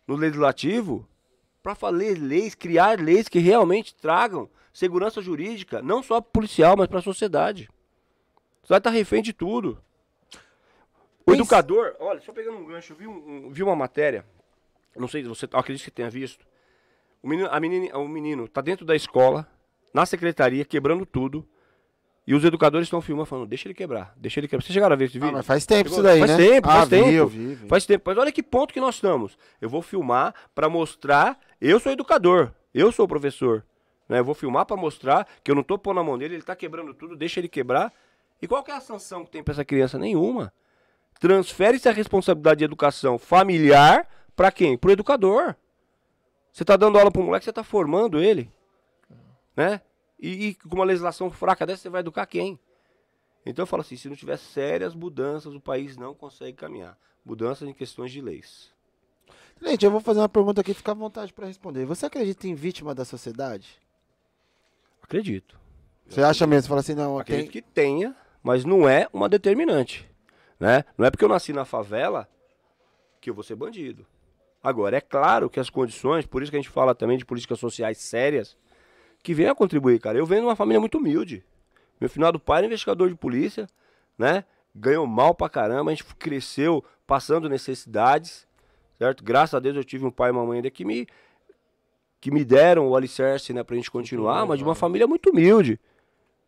no 0.07 0.15
legislativo, 0.15 1.07
para 1.65 1.73
fazer 1.73 2.19
leis, 2.19 2.53
criar 2.53 2.99
leis 2.99 3.27
que 3.27 3.39
realmente 3.39 3.95
tragam 3.95 4.47
segurança 4.71 5.19
jurídica, 5.19 5.81
não 5.81 6.03
só 6.03 6.21
para 6.21 6.29
policial, 6.31 6.75
mas 6.77 6.85
para 6.87 6.99
a 6.99 7.01
sociedade. 7.01 7.67
Você 8.61 8.69
vai 8.69 8.77
estar 8.77 8.91
refém 8.91 9.23
de 9.23 9.33
tudo. 9.33 9.81
O 11.21 11.31
Pense- 11.31 11.39
educador, 11.41 11.95
olha, 11.99 12.21
só 12.21 12.31
pegando 12.31 12.59
um 12.59 12.65
gancho, 12.65 12.93
eu 12.93 12.97
vi, 12.97 13.07
um- 13.07 13.49
vi 13.49 13.63
uma 13.63 13.75
matéria, 13.75 14.23
não 14.95 15.07
sei 15.07 15.23
se 15.23 15.27
você, 15.27 15.47
eu 15.51 15.57
acredito 15.57 15.83
que 15.85 15.89
tenha 15.89 16.07
visto. 16.07 16.45
O 17.23 17.27
menino, 17.27 17.49
a 17.51 17.59
menina, 17.59 17.97
o 17.97 18.07
menino 18.07 18.47
tá 18.47 18.61
dentro 18.61 18.85
da 18.85 18.95
escola, 18.95 19.47
na 19.91 20.05
secretaria, 20.05 20.63
quebrando 20.65 21.03
tudo. 21.03 21.47
E 22.27 22.33
os 22.35 22.43
educadores 22.43 22.85
estão 22.87 23.01
filmando, 23.01 23.25
falando, 23.27 23.47
deixa 23.47 23.67
ele 23.67 23.73
quebrar, 23.73 24.13
deixa 24.17 24.39
ele 24.39 24.47
quebrar. 24.47 24.63
Vocês 24.63 24.73
chegaram 24.73 24.93
a 24.93 24.95
ver 24.95 25.05
esse 25.05 25.13
vídeo? 25.13 25.29
Ah, 25.29 25.37
mas 25.37 25.45
faz 25.47 25.65
tempo 25.65 25.89
Chegou- 25.89 25.93
isso 25.97 26.03
daí, 26.03 26.19
faz 26.19 26.31
né? 26.31 26.37
tempo, 26.37 26.67
faz 26.67 26.79
ah, 26.81 26.85
vi, 26.85 26.89
tempo. 26.89 27.09
eu 27.11 27.27
vi, 27.27 27.55
vi. 27.55 27.67
Faz 27.67 27.85
tempo. 27.87 28.03
Mas 28.05 28.17
olha 28.19 28.31
que 28.31 28.43
ponto 28.43 28.71
que 28.73 28.79
nós 28.79 28.95
estamos. 28.95 29.35
Eu 29.61 29.69
vou 29.69 29.81
filmar 29.81 30.33
pra 30.53 30.69
mostrar. 30.69 31.39
Eu 31.59 31.79
sou 31.79 31.91
educador. 31.91 32.51
Eu 32.73 32.91
sou 32.91 33.07
professor. 33.07 33.65
Né? 34.07 34.19
Eu 34.19 34.25
vou 34.25 34.35
filmar 34.35 34.65
pra 34.65 34.75
mostrar 34.77 35.27
que 35.43 35.49
eu 35.49 35.55
não 35.55 35.63
tô 35.63 35.77
pondo 35.77 35.99
a 35.99 36.03
mão 36.03 36.17
dele, 36.17 36.35
ele 36.35 36.43
tá 36.43 36.55
quebrando 36.55 36.93
tudo, 36.93 37.15
deixa 37.15 37.39
ele 37.39 37.47
quebrar. 37.47 37.91
E 38.41 38.47
qual 38.47 38.63
que 38.63 38.71
é 38.71 38.75
a 38.75 38.81
sanção 38.81 39.23
que 39.23 39.31
tem 39.31 39.43
pra 39.43 39.53
essa 39.53 39.65
criança? 39.65 39.97
Nenhuma. 39.97 40.53
Transfere-se 41.19 41.87
a 41.87 41.91
responsabilidade 41.91 42.59
de 42.59 42.65
educação 42.65 43.17
familiar 43.17 44.07
pra 44.35 44.51
quem? 44.51 44.77
Pro 44.77 44.91
educador. 44.91 45.55
Você 46.51 46.63
tá 46.63 46.75
dando 46.75 46.97
aula 46.97 47.11
pro 47.11 47.23
moleque, 47.23 47.45
você 47.45 47.53
tá 47.53 47.63
formando 47.63 48.21
ele. 48.21 48.51
Né? 49.55 49.81
E, 50.19 50.47
e 50.47 50.55
com 50.55 50.75
uma 50.75 50.85
legislação 50.85 51.29
fraca 51.31 51.65
dessa, 51.65 51.83
você 51.83 51.89
vai 51.89 52.01
educar 52.01 52.25
quem? 52.25 52.59
Então 53.45 53.63
eu 53.63 53.67
falo 53.67 53.81
assim, 53.81 53.95
se 53.95 54.09
não 54.09 54.15
tiver 54.15 54.37
sérias 54.37 54.93
mudanças, 54.95 55.53
o 55.53 55.61
país 55.61 55.95
não 55.97 56.13
consegue 56.13 56.57
caminhar. 56.57 56.97
Mudanças 57.23 57.67
em 57.67 57.73
questões 57.73 58.11
de 58.11 58.21
leis. 58.21 58.74
Gente, 59.61 59.85
eu 59.85 59.91
vou 59.91 60.01
fazer 60.01 60.19
uma 60.19 60.29
pergunta 60.29 60.61
aqui, 60.61 60.73
fica 60.73 60.91
à 60.91 60.95
vontade 60.95 61.33
pra 61.33 61.47
responder. 61.47 61.85
Você 61.85 62.05
acredita 62.05 62.47
em 62.47 62.53
vítima 62.53 62.93
da 62.93 63.05
sociedade? 63.05 63.79
Acredito. 65.01 65.59
Você 66.07 66.21
acha 66.21 66.45
mesmo? 66.45 66.63
Você 66.63 66.67
fala 66.67 66.79
assim, 66.81 66.93
não, 66.95 67.17
Acredito 67.17 67.51
tem... 67.51 67.61
que 67.61 67.67
tenha, 67.69 68.15
mas 68.43 68.63
não 68.65 68.87
é 68.87 69.07
uma 69.11 69.27
determinante. 69.29 70.09
Né? 70.59 70.83
Não 70.97 71.05
é 71.05 71.11
porque 71.11 71.25
eu 71.25 71.29
nasci 71.29 71.51
na 71.51 71.65
favela 71.65 72.29
que 73.19 73.29
eu 73.29 73.33
vou 73.33 73.43
ser 73.43 73.55
bandido. 73.55 74.05
Agora, 74.61 74.97
é 74.97 75.01
claro 75.01 75.49
que 75.49 75.59
as 75.59 75.69
condições, 75.69 76.25
por 76.25 76.41
isso 76.41 76.51
que 76.51 76.57
a 76.57 76.61
gente 76.61 76.71
fala 76.71 76.95
também 76.95 77.17
de 77.17 77.25
políticas 77.25 77.59
sociais 77.59 77.97
sérias, 77.99 78.57
que 79.21 79.33
venham 79.33 79.51
a 79.51 79.55
contribuir, 79.55 79.99
cara. 79.99 80.17
Eu 80.17 80.25
venho 80.25 80.41
de 80.41 80.47
uma 80.47 80.55
família 80.55 80.79
muito 80.79 80.97
humilde. 80.97 81.43
Meu 81.99 82.09
finado 82.09 82.39
pai 82.39 82.59
era 82.59 82.67
investigador 82.67 83.09
de 83.09 83.15
polícia, 83.15 83.67
né? 84.17 84.43
Ganhou 84.75 85.07
mal 85.07 85.33
pra 85.33 85.49
caramba, 85.49 85.91
a 85.91 85.93
gente 85.93 86.05
cresceu 86.15 86.83
passando 87.07 87.47
necessidades, 87.47 88.47
certo? 88.97 89.23
Graças 89.23 89.53
a 89.53 89.59
Deus 89.59 89.75
eu 89.75 89.83
tive 89.83 90.05
um 90.05 90.11
pai 90.11 90.29
e 90.29 90.31
uma 90.31 90.45
mãe 90.45 90.57
ainda 90.57 90.69
que 90.69 90.85
me, 90.85 91.07
que 92.19 92.31
me 92.31 92.43
deram 92.43 92.87
o 92.87 92.95
alicerce, 92.95 93.53
né, 93.53 93.63
pra 93.63 93.75
gente 93.75 93.91
continuar, 93.91 94.45
mas 94.45 94.57
de 94.57 94.63
uma 94.63 94.75
família 94.75 95.07
muito 95.07 95.29
humilde. 95.29 95.79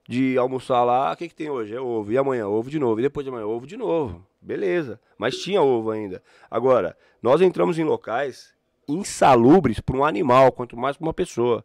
De 0.09 0.37
almoçar 0.37 0.85
lá, 0.85 1.11
o 1.11 1.17
que, 1.17 1.27
que 1.27 1.35
tem 1.35 1.49
hoje? 1.49 1.75
É 1.75 1.81
ovo. 1.81 2.11
E 2.13 2.17
amanhã, 2.17 2.47
ovo 2.47 2.69
de 2.69 2.79
novo. 2.79 2.97
E 2.97 3.03
depois 3.03 3.25
de 3.25 3.29
amanhã, 3.29 3.45
ovo 3.45 3.67
de 3.67 3.75
novo. 3.75 4.25
Beleza. 4.41 5.01
Mas 5.17 5.37
tinha 5.37 5.61
ovo 5.61 5.91
ainda. 5.91 6.23
Agora, 6.49 6.95
nós 7.21 7.41
entramos 7.41 7.77
em 7.77 7.83
locais 7.83 8.55
insalubres 8.87 9.81
para 9.81 9.97
um 9.97 10.05
animal, 10.05 10.51
quanto 10.53 10.77
mais 10.77 10.95
para 10.95 11.05
uma 11.05 11.13
pessoa. 11.13 11.63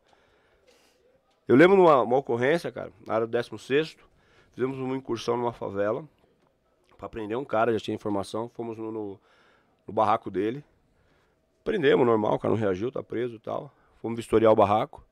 Eu 1.46 1.54
lembro 1.54 1.76
numa 1.76 2.02
uma 2.02 2.16
ocorrência, 2.16 2.72
cara, 2.72 2.92
na 3.06 3.14
área 3.14 3.26
do 3.26 3.30
16, 3.30 3.96
fizemos 4.54 4.78
uma 4.78 4.96
incursão 4.96 5.36
numa 5.36 5.52
favela 5.52 6.04
para 6.96 7.08
prender 7.08 7.36
um 7.36 7.44
cara, 7.44 7.72
já 7.72 7.80
tinha 7.80 7.94
informação, 7.94 8.48
fomos 8.54 8.78
no, 8.78 8.92
no, 8.92 9.20
no 9.86 9.92
barraco 9.92 10.30
dele. 10.30 10.64
Prendemos, 11.64 12.06
normal, 12.06 12.34
o 12.34 12.38
cara 12.38 12.52
não 12.54 12.60
reagiu, 12.60 12.90
tá 12.90 13.02
preso 13.02 13.36
e 13.36 13.38
tal. 13.38 13.72
Fomos 14.00 14.16
vistoriar 14.16 14.52
o 14.52 14.56
barraco. 14.56 15.04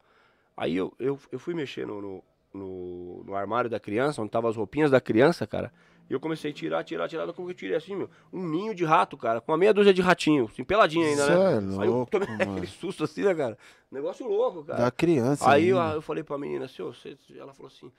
Aí 0.57 0.77
eu, 0.77 0.93
eu, 0.99 1.19
eu 1.31 1.39
fui 1.39 1.55
mexer 1.55 1.87
no, 1.87 2.01
no, 2.03 2.25
no, 2.53 3.25
no 3.25 3.35
armário 3.35 3.71
da 3.71 3.79
criança, 3.81 4.21
onde 4.21 4.31
tava 4.31 4.49
as 4.49 4.57
roupinhas 4.57 4.91
da 4.91 5.01
criança, 5.01 5.47
cara. 5.47 5.73
E 6.09 6.13
eu 6.13 6.19
comecei 6.19 6.51
a 6.51 6.55
tirar, 6.55 6.83
tirar, 6.83 7.09
tirar, 7.09 7.33
como 7.33 7.47
que 7.47 7.53
eu 7.53 7.57
tirei 7.57 7.77
assim, 7.77 7.95
meu? 7.95 8.11
Um 8.33 8.45
ninho 8.49 8.75
de 8.75 8.85
rato, 8.85 9.17
cara, 9.17 9.41
com 9.41 9.53
uma 9.53 9.59
meia 9.59 9.73
dúzia 9.73 9.95
de 9.95 10.03
ratinho, 10.03 10.47
assim, 10.53 10.65
peladinho 10.65 11.07
ainda, 11.07 11.25
Cê 11.25 11.31
né? 11.31 11.37
é 11.55 11.57
Aí 11.83 11.87
eu 11.87 11.93
louco, 11.93 12.11
tomei 12.11 12.27
mano. 12.37 12.51
aquele 12.51 12.67
susto 12.67 13.05
assim, 13.05 13.23
né, 13.23 13.33
cara? 13.33 13.57
Negócio 13.93 14.27
louco, 14.27 14.65
cara. 14.65 14.81
Da 14.83 14.91
criança 14.91 15.49
Aí 15.49 15.69
eu, 15.69 15.79
eu 15.79 16.03
falei 16.03 16.25
pra 16.25 16.37
menina 16.37 16.65
assim, 16.65 16.83
ô, 16.83 16.93
você, 16.93 17.17
ela 17.37 17.55
falou 17.55 17.69
assim, 17.69 17.93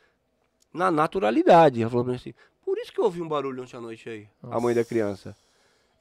na 0.74 0.92
naturalidade. 0.92 1.82
Ela 1.82 1.90
falou 1.90 2.04
pra 2.04 2.12
mim 2.12 2.18
assim, 2.18 2.34
por 2.66 2.78
isso 2.78 2.92
que 2.92 3.00
eu 3.00 3.06
ouvi 3.06 3.22
um 3.22 3.30
barulho 3.30 3.64
ontem 3.64 3.78
à 3.78 3.82
noite 3.82 4.10
aí, 4.10 4.28
a 4.44 4.60
mãe 4.60 4.76
da 4.76 4.84
criança. 4.84 5.34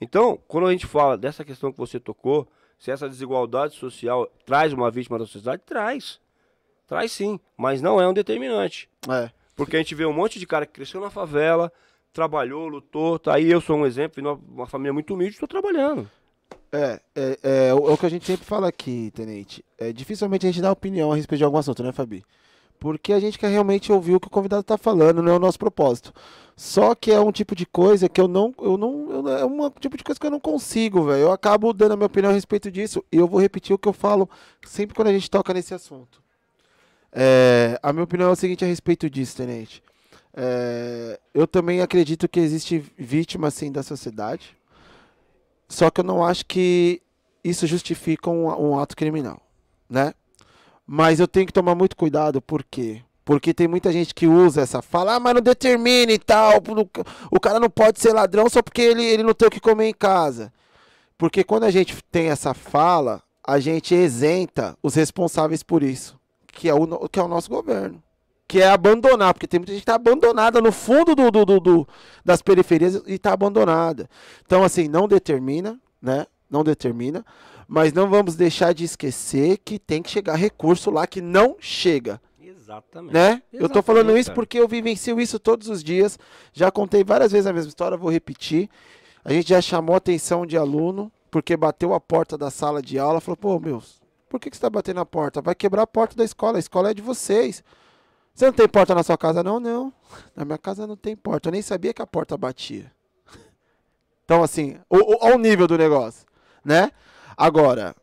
Então, 0.00 0.38
quando 0.48 0.66
a 0.66 0.72
gente 0.72 0.86
fala 0.86 1.18
dessa 1.18 1.44
questão 1.44 1.70
que 1.70 1.78
você 1.78 2.00
tocou, 2.00 2.48
se 2.78 2.90
essa 2.90 3.08
desigualdade 3.08 3.74
social 3.74 4.26
traz 4.46 4.72
uma 4.72 4.90
vítima 4.90 5.18
da 5.18 5.26
sociedade, 5.26 5.62
traz. 5.66 6.18
Traz 6.86 7.12
sim, 7.12 7.38
mas 7.56 7.82
não 7.82 8.00
é 8.00 8.08
um 8.08 8.14
determinante. 8.14 8.88
É. 9.08 9.30
Porque 9.54 9.76
a 9.76 9.78
gente 9.78 9.94
vê 9.94 10.06
um 10.06 10.12
monte 10.12 10.38
de 10.38 10.46
cara 10.46 10.64
que 10.64 10.72
cresceu 10.72 11.00
na 11.00 11.10
favela, 11.10 11.70
trabalhou, 12.12 12.66
lutou, 12.66 13.18
tá 13.18 13.34
aí, 13.34 13.50
eu 13.50 13.60
sou 13.60 13.76
um 13.76 13.86
exemplo, 13.86 14.42
uma, 14.48 14.66
família 14.66 14.92
muito 14.92 15.12
humilde, 15.12 15.34
estou 15.34 15.46
trabalhando. 15.48 16.10
É, 16.72 17.00
é, 17.14 17.38
é, 17.42 17.74
o, 17.74 17.90
é 17.90 17.92
o 17.92 17.98
que 17.98 18.06
a 18.06 18.08
gente 18.08 18.24
sempre 18.24 18.46
fala 18.46 18.68
aqui, 18.68 19.10
Tenente. 19.14 19.64
É, 19.78 19.92
dificilmente 19.92 20.46
a 20.46 20.50
gente 20.50 20.62
dá 20.62 20.72
opinião 20.72 21.12
a 21.12 21.16
respeito 21.16 21.38
de 21.38 21.44
algum 21.44 21.58
assunto, 21.58 21.82
né, 21.82 21.92
Fabi? 21.92 22.24
Porque 22.80 23.12
a 23.12 23.20
gente 23.20 23.38
quer 23.38 23.48
realmente 23.48 23.92
ouvir 23.92 24.14
o 24.14 24.20
que 24.20 24.26
o 24.26 24.30
convidado 24.30 24.62
tá 24.64 24.78
falando, 24.78 25.22
não 25.22 25.32
é 25.32 25.36
o 25.36 25.38
nosso 25.38 25.58
propósito. 25.58 26.12
Só 26.56 26.94
que 26.94 27.12
é 27.12 27.20
um 27.20 27.30
tipo 27.30 27.54
de 27.54 27.66
coisa 27.66 28.08
que 28.08 28.20
eu 28.20 28.26
não. 28.26 28.54
Eu 28.58 28.76
não 28.76 29.10
eu, 29.10 29.28
é 29.28 29.44
um 29.44 29.70
tipo 29.78 29.96
de 29.96 30.02
coisa 30.02 30.18
que 30.18 30.26
eu 30.26 30.30
não 30.30 30.40
consigo, 30.40 31.04
velho. 31.04 31.20
Eu 31.20 31.32
acabo 31.32 31.72
dando 31.72 31.92
a 31.92 31.96
minha 31.96 32.06
opinião 32.06 32.30
a 32.30 32.34
respeito 32.34 32.70
disso. 32.70 33.04
E 33.12 33.18
eu 33.18 33.28
vou 33.28 33.38
repetir 33.38 33.74
o 33.74 33.78
que 33.78 33.86
eu 33.86 33.92
falo 33.92 34.28
sempre 34.66 34.96
quando 34.96 35.08
a 35.08 35.12
gente 35.12 35.30
toca 35.30 35.52
nesse 35.52 35.74
assunto. 35.74 36.22
É, 37.12 37.78
a 37.82 37.92
minha 37.92 38.04
opinião 38.04 38.30
é 38.30 38.32
o 38.32 38.36
seguinte 38.36 38.64
a 38.64 38.68
respeito 38.68 39.10
disso, 39.10 39.36
Tenente. 39.36 39.82
É, 40.34 41.20
eu 41.34 41.46
também 41.46 41.80
acredito 41.80 42.28
que 42.28 42.40
existe 42.40 42.78
vítima, 42.96 43.48
assim, 43.48 43.70
da 43.70 43.82
sociedade. 43.82 44.56
Só 45.68 45.90
que 45.90 46.00
eu 46.00 46.04
não 46.04 46.24
acho 46.24 46.46
que 46.46 47.02
isso 47.44 47.66
justifica 47.66 48.30
um, 48.30 48.46
um 48.46 48.78
ato 48.78 48.96
criminal, 48.96 49.40
né? 49.88 50.14
Mas 50.92 51.20
eu 51.20 51.28
tenho 51.28 51.46
que 51.46 51.52
tomar 51.52 51.76
muito 51.76 51.96
cuidado, 51.96 52.42
por 52.42 52.64
quê? 52.68 53.00
Porque 53.24 53.54
tem 53.54 53.68
muita 53.68 53.92
gente 53.92 54.12
que 54.12 54.26
usa 54.26 54.62
essa 54.62 54.82
fala, 54.82 55.14
ah, 55.14 55.20
mas 55.20 55.34
não 55.34 55.40
determina 55.40 56.10
e 56.10 56.18
tal, 56.18 56.54
o 57.30 57.38
cara 57.38 57.60
não 57.60 57.70
pode 57.70 58.00
ser 58.00 58.12
ladrão 58.12 58.48
só 58.50 58.60
porque 58.60 58.82
ele, 58.82 59.04
ele 59.04 59.22
não 59.22 59.32
tem 59.32 59.46
o 59.46 59.50
que 59.52 59.60
comer 59.60 59.86
em 59.86 59.94
casa. 59.94 60.52
Porque 61.16 61.44
quando 61.44 61.62
a 61.62 61.70
gente 61.70 61.96
tem 62.10 62.26
essa 62.28 62.52
fala, 62.54 63.22
a 63.46 63.60
gente 63.60 63.94
isenta 63.94 64.76
os 64.82 64.96
responsáveis 64.96 65.62
por 65.62 65.84
isso, 65.84 66.18
que 66.48 66.68
é 66.68 66.74
o, 66.74 67.08
que 67.08 67.20
é 67.20 67.22
o 67.22 67.28
nosso 67.28 67.48
governo. 67.48 68.02
Que 68.48 68.60
é 68.60 68.68
abandonar, 68.68 69.32
porque 69.32 69.46
tem 69.46 69.60
muita 69.60 69.70
gente 69.72 69.82
que 69.82 69.88
está 69.88 69.94
abandonada 69.94 70.60
no 70.60 70.72
fundo 70.72 71.14
do, 71.14 71.30
do- 71.30 71.44
do- 71.44 71.60
do- 71.60 71.88
das 72.24 72.42
periferias 72.42 73.00
e 73.06 73.14
está 73.14 73.32
abandonada. 73.32 74.10
Então, 74.44 74.64
assim, 74.64 74.88
não 74.88 75.06
determina, 75.06 75.78
né? 76.02 76.26
Não 76.50 76.64
determina, 76.64 77.24
mas 77.72 77.92
não 77.92 78.10
vamos 78.10 78.34
deixar 78.34 78.74
de 78.74 78.82
esquecer 78.82 79.58
que 79.58 79.78
tem 79.78 80.02
que 80.02 80.10
chegar 80.10 80.34
recurso 80.34 80.90
lá 80.90 81.06
que 81.06 81.20
não 81.20 81.54
chega 81.60 82.20
Exatamente. 82.42 83.14
né? 83.14 83.40
Eu 83.52 83.68
tô 83.68 83.80
falando 83.80 84.06
Exatamente, 84.06 84.20
isso 84.22 84.30
cara. 84.30 84.34
porque 84.34 84.58
eu 84.58 84.66
vivencio 84.66 85.20
isso 85.20 85.38
todos 85.38 85.68
os 85.68 85.80
dias. 85.80 86.18
Já 86.52 86.68
contei 86.68 87.04
várias 87.04 87.30
vezes 87.30 87.46
a 87.46 87.52
mesma 87.52 87.68
história, 87.68 87.96
vou 87.96 88.10
repetir. 88.10 88.68
A 89.24 89.32
gente 89.32 89.50
já 89.50 89.60
chamou 89.60 89.94
a 89.94 89.98
atenção 89.98 90.44
de 90.44 90.56
aluno 90.56 91.12
porque 91.30 91.56
bateu 91.56 91.94
a 91.94 92.00
porta 92.00 92.36
da 92.36 92.50
sala 92.50 92.82
de 92.82 92.98
aula, 92.98 93.20
falou: 93.20 93.36
"Pô, 93.36 93.60
meus, 93.60 94.00
por 94.28 94.40
que 94.40 94.50
que 94.50 94.56
você 94.56 94.62
tá 94.62 94.68
batendo 94.68 94.98
a 94.98 95.06
porta? 95.06 95.40
Vai 95.40 95.54
quebrar 95.54 95.82
a 95.82 95.86
porta 95.86 96.16
da 96.16 96.24
escola, 96.24 96.56
a 96.56 96.58
escola 96.58 96.90
é 96.90 96.94
de 96.94 97.02
vocês. 97.02 97.62
Você 98.34 98.46
não 98.46 98.52
tem 98.52 98.68
porta 98.68 98.96
na 98.96 99.04
sua 99.04 99.16
casa 99.16 99.44
não? 99.44 99.60
Não. 99.60 99.92
Na 100.34 100.44
minha 100.44 100.58
casa 100.58 100.88
não 100.88 100.96
tem 100.96 101.14
porta. 101.14 101.48
Eu 101.48 101.52
nem 101.52 101.62
sabia 101.62 101.94
que 101.94 102.02
a 102.02 102.06
porta 102.06 102.36
batia. 102.36 102.90
Então 104.24 104.42
assim, 104.42 104.76
o, 104.88 104.96
o, 104.96 105.28
ao 105.28 105.38
nível 105.38 105.66
do 105.66 105.76
negócio, 105.78 106.24
né? 106.64 106.92
Agora, 107.40 107.96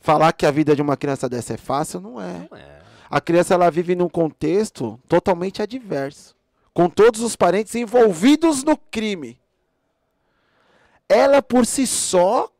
falar 0.00 0.32
que 0.32 0.44
a 0.44 0.50
vida 0.50 0.74
de 0.74 0.82
uma 0.82 0.96
criança 0.96 1.28
dessa 1.28 1.54
é 1.54 1.56
fácil 1.56 2.00
não 2.00 2.20
é. 2.20 2.48
Não 2.50 2.58
é. 2.58 2.80
A 3.08 3.20
criança 3.20 3.54
ela 3.54 3.70
vive 3.70 3.94
num 3.94 4.08
contexto 4.08 4.98
totalmente 5.06 5.62
adverso, 5.62 6.34
com 6.72 6.88
todos 6.88 7.20
os 7.20 7.36
parentes 7.36 7.72
envolvidos 7.76 8.64
no 8.64 8.76
crime. 8.76 9.38
Ela 11.08 11.40
por 11.40 11.64
si 11.64 11.86
só, 11.86 12.50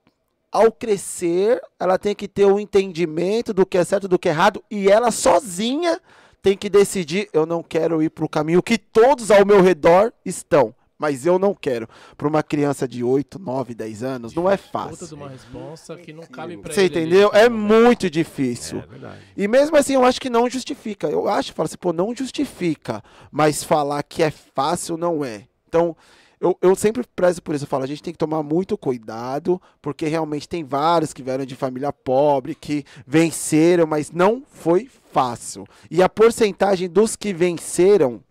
ao 0.53 0.71
crescer, 0.71 1.61
ela 1.81 1.99
tem 1.99 2.15
que 2.15 2.29
ter 2.29 2.45
o 2.45 2.61
entendimento 2.61 3.53
do 3.53 3.67
que 3.67 3.77
é 3.77 3.83
certo 3.83 4.05
e 4.05 4.09
do 4.09 4.17
que 4.17 4.29
é 4.29 4.31
errado 4.31 4.63
e 4.71 4.89
ela 4.89 5.11
sozinha 5.11 6.01
tem 6.41 6.57
que 6.57 6.71
decidir, 6.71 7.29
eu 7.33 7.45
não 7.45 7.61
quero 7.61 8.01
ir 8.01 8.11
para 8.11 8.25
o 8.25 8.29
caminho 8.29 8.63
que 8.63 8.79
todos 8.79 9.33
ao 9.33 9.45
meu 9.45 9.61
redor 9.61 10.13
estão, 10.25 10.73
mas 11.05 11.27
eu 11.27 11.39
não 11.39 11.55
quero. 11.55 11.87
Para 12.17 12.27
uma 12.27 12.43
criança 12.43 12.89
de 12.89 13.05
8, 13.05 13.39
9, 13.39 13.75
10 13.75 14.03
anos, 14.03 14.35
não 14.35 14.51
é 14.51 14.57
fácil. 14.57 15.07
de 15.07 15.15
uma 15.15 15.29
responsa 15.29 15.95
que 15.97 16.15
não 16.15 16.23
cabe 16.23 16.57
pra 16.57 16.73
Você 16.73 16.87
entendeu? 16.87 17.31
É 17.35 17.47
muito 17.47 18.09
difícil. 18.09 18.79
É 18.79 18.87
verdade. 18.87 19.21
E 19.37 19.47
mesmo 19.47 19.77
assim, 19.77 19.93
eu 19.93 20.05
acho 20.05 20.19
que 20.19 20.31
não 20.31 20.49
justifica. 20.49 21.07
Eu 21.07 21.29
acho, 21.29 21.53
fala 21.53 21.67
assim, 21.67 21.77
pô, 21.77 21.93
não 21.93 22.17
justifica. 22.17 23.05
Mas 23.31 23.63
falar 23.63 24.03
que 24.03 24.23
é 24.23 24.31
fácil 24.31 24.97
não 24.97 25.23
é. 25.23 25.47
Então, 25.69 25.95
eu, 26.41 26.57
eu 26.63 26.75
sempre 26.75 27.05
prezo 27.15 27.43
por 27.43 27.55
isso. 27.55 27.65
Eu 27.65 27.69
falo, 27.69 27.85
a 27.85 27.87
gente 27.87 28.03
tem 28.03 28.15
que 28.15 28.19
tomar 28.19 28.43
muito 28.43 28.79
cuidado, 28.79 29.61
porque 29.83 30.07
realmente 30.07 30.49
tem 30.49 30.65
vários 30.65 31.13
que 31.13 31.23
vieram 31.23 31.45
de 31.45 31.55
família 31.55 31.93
pobre, 31.93 32.55
que 32.55 32.83
venceram, 33.07 33.87
mas 33.87 34.11
não 34.11 34.43
foi 34.47 34.89
fácil. 35.13 35.67
E 35.91 36.03
a 36.03 36.09
porcentagem 36.09 36.89
dos 36.89 37.15
que 37.15 37.35
venceram, 37.35 38.23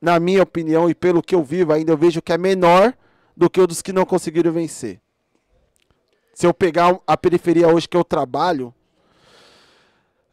na 0.00 0.20
minha 0.20 0.42
opinião 0.42 0.88
e 0.88 0.94
pelo 0.94 1.22
que 1.22 1.34
eu 1.34 1.42
vivo, 1.42 1.72
ainda 1.72 1.92
eu 1.92 1.96
vejo 1.96 2.22
que 2.22 2.32
é 2.32 2.38
menor 2.38 2.94
do 3.36 3.50
que 3.50 3.60
o 3.60 3.66
dos 3.66 3.82
que 3.82 3.92
não 3.92 4.04
conseguiram 4.04 4.52
vencer. 4.52 5.00
Se 6.34 6.46
eu 6.46 6.52
pegar 6.52 6.98
a 7.06 7.16
periferia 7.16 7.68
hoje 7.68 7.88
que 7.88 7.96
eu 7.96 8.04
trabalho, 8.04 8.74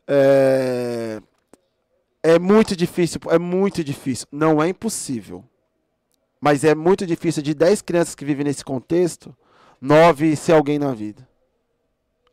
É... 0.08 1.22
é 2.22 2.38
muito 2.38 2.76
difícil, 2.76 3.20
é 3.30 3.40
muito 3.40 3.84
difícil. 3.84 4.28
Não 4.32 4.62
é 4.62 4.68
impossível. 4.68 5.44
Mas 6.42 6.64
é 6.66 6.76
muito 6.76 7.06
difícil 7.06 7.42
de 7.42 7.54
10 7.54 7.82
crianças 7.82 8.16
que 8.16 8.26
vivem 8.26 8.44
nesse 8.44 8.66
contexto, 8.66 9.36
9 9.80 10.36
ser 10.36 10.52
alguém 10.52 10.78
na 10.78 10.94
vida. 10.94 11.28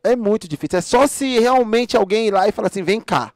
É 0.03 0.15
muito 0.17 0.47
difícil. 0.49 0.79
É 0.79 0.81
só 0.81 1.07
se 1.07 1.39
realmente 1.39 1.95
alguém 1.95 2.27
ir 2.27 2.31
lá 2.31 2.47
e 2.47 2.51
falar 2.51 2.67
assim, 2.67 2.83
vem 2.83 2.99
cá. 2.99 3.31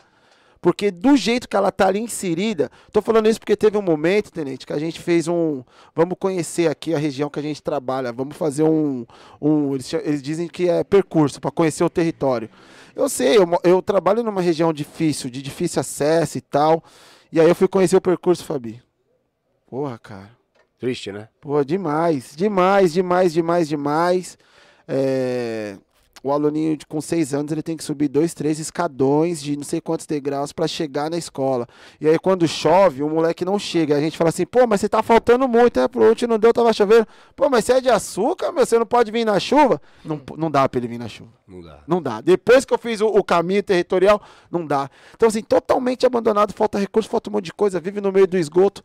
Porque 0.65 0.89
do 0.89 1.15
jeito 1.15 1.47
que 1.47 1.55
ela 1.55 1.71
tá 1.71 1.85
ali 1.85 1.99
inserida, 1.99 2.71
tô 2.91 2.99
falando 2.99 3.29
isso 3.29 3.39
porque 3.39 3.55
teve 3.55 3.77
um 3.77 3.83
momento, 3.83 4.31
tenente, 4.31 4.65
que 4.65 4.73
a 4.73 4.79
gente 4.79 4.99
fez 4.99 5.27
um, 5.27 5.63
vamos 5.93 6.17
conhecer 6.19 6.67
aqui 6.67 6.95
a 6.95 6.97
região 6.97 7.29
que 7.29 7.37
a 7.37 7.41
gente 7.43 7.61
trabalha, 7.61 8.11
vamos 8.11 8.35
fazer 8.35 8.63
um, 8.63 9.05
um 9.39 9.75
eles, 9.75 9.93
eles 9.93 10.23
dizem 10.23 10.47
que 10.47 10.67
é 10.67 10.83
percurso 10.83 11.39
para 11.39 11.51
conhecer 11.51 11.83
o 11.83 11.89
território. 11.89 12.49
Eu 12.95 13.07
sei, 13.07 13.37
eu, 13.37 13.45
eu 13.63 13.79
trabalho 13.79 14.23
numa 14.23 14.41
região 14.41 14.73
difícil, 14.73 15.29
de 15.29 15.39
difícil 15.39 15.81
acesso 15.81 16.39
e 16.39 16.41
tal. 16.41 16.83
E 17.31 17.39
aí 17.39 17.47
eu 17.47 17.53
fui 17.53 17.67
conhecer 17.67 17.95
o 17.95 18.01
percurso, 18.01 18.43
Fabi. 18.43 18.81
Porra, 19.67 19.99
cara. 19.99 20.31
Triste, 20.79 21.11
né? 21.11 21.29
Pô, 21.39 21.63
demais, 21.63 22.35
demais, 22.35 22.91
demais, 22.91 23.31
demais, 23.31 23.67
demais. 23.67 24.35
É, 24.87 25.77
o 26.25 26.31
aluninho 26.31 26.75
de, 26.75 26.87
com 26.87 26.99
seis 26.99 27.35
anos 27.35 27.51
ele 27.51 27.61
tem 27.61 27.77
que 27.77 27.83
subir 27.83 28.07
dois, 28.07 28.33
três 28.33 28.57
escadões 28.57 29.39
de 29.39 29.55
não 29.55 29.63
sei 29.63 29.79
quantos 29.79 30.07
degraus 30.07 30.51
para 30.51 30.67
chegar 30.67 31.07
na 31.07 31.17
escola. 31.17 31.67
E 32.01 32.09
aí 32.09 32.17
quando 32.17 32.47
chove, 32.47 33.03
o 33.03 33.09
moleque 33.09 33.45
não 33.45 33.59
chega. 33.59 33.95
A 33.95 34.01
gente 34.01 34.17
fala 34.17 34.31
assim, 34.31 34.43
pô, 34.43 34.65
mas 34.65 34.81
você 34.81 34.89
tá 34.89 35.03
faltando 35.03 35.47
muito, 35.47 35.79
né? 35.79 35.87
Pro 35.87 36.01
último 36.01 36.31
não 36.31 36.39
deu, 36.39 36.51
tava 36.51 36.73
chovendo. 36.73 37.05
Pô, 37.35 37.47
mas 37.47 37.65
você 37.65 37.73
é 37.73 37.81
de 37.81 37.91
açúcar, 37.91 38.51
meu, 38.51 38.65
você 38.65 38.79
não 38.79 38.87
pode 38.87 39.11
vir 39.11 39.23
na 39.23 39.39
chuva? 39.39 39.79
Não, 40.03 40.19
não 40.35 40.49
dá 40.49 40.67
pra 40.67 40.79
ele 40.79 40.87
vir 40.87 40.97
na 40.97 41.07
chuva. 41.07 41.29
Não 41.47 41.61
dá. 41.61 41.83
Não 41.85 42.01
dá. 42.01 42.21
Depois 42.21 42.65
que 42.65 42.73
eu 42.73 42.79
fiz 42.79 43.01
o, 43.01 43.05
o 43.05 43.23
caminho 43.23 43.61
territorial, 43.61 44.19
não 44.49 44.65
dá. 44.65 44.89
Então, 45.15 45.29
assim, 45.29 45.43
totalmente 45.43 46.07
abandonado, 46.07 46.53
falta 46.53 46.79
recurso, 46.79 47.07
falta 47.07 47.29
um 47.29 47.33
monte 47.33 47.45
de 47.45 47.53
coisa, 47.53 47.79
vive 47.79 48.01
no 48.01 48.11
meio 48.11 48.25
do 48.25 48.35
esgoto. 48.35 48.83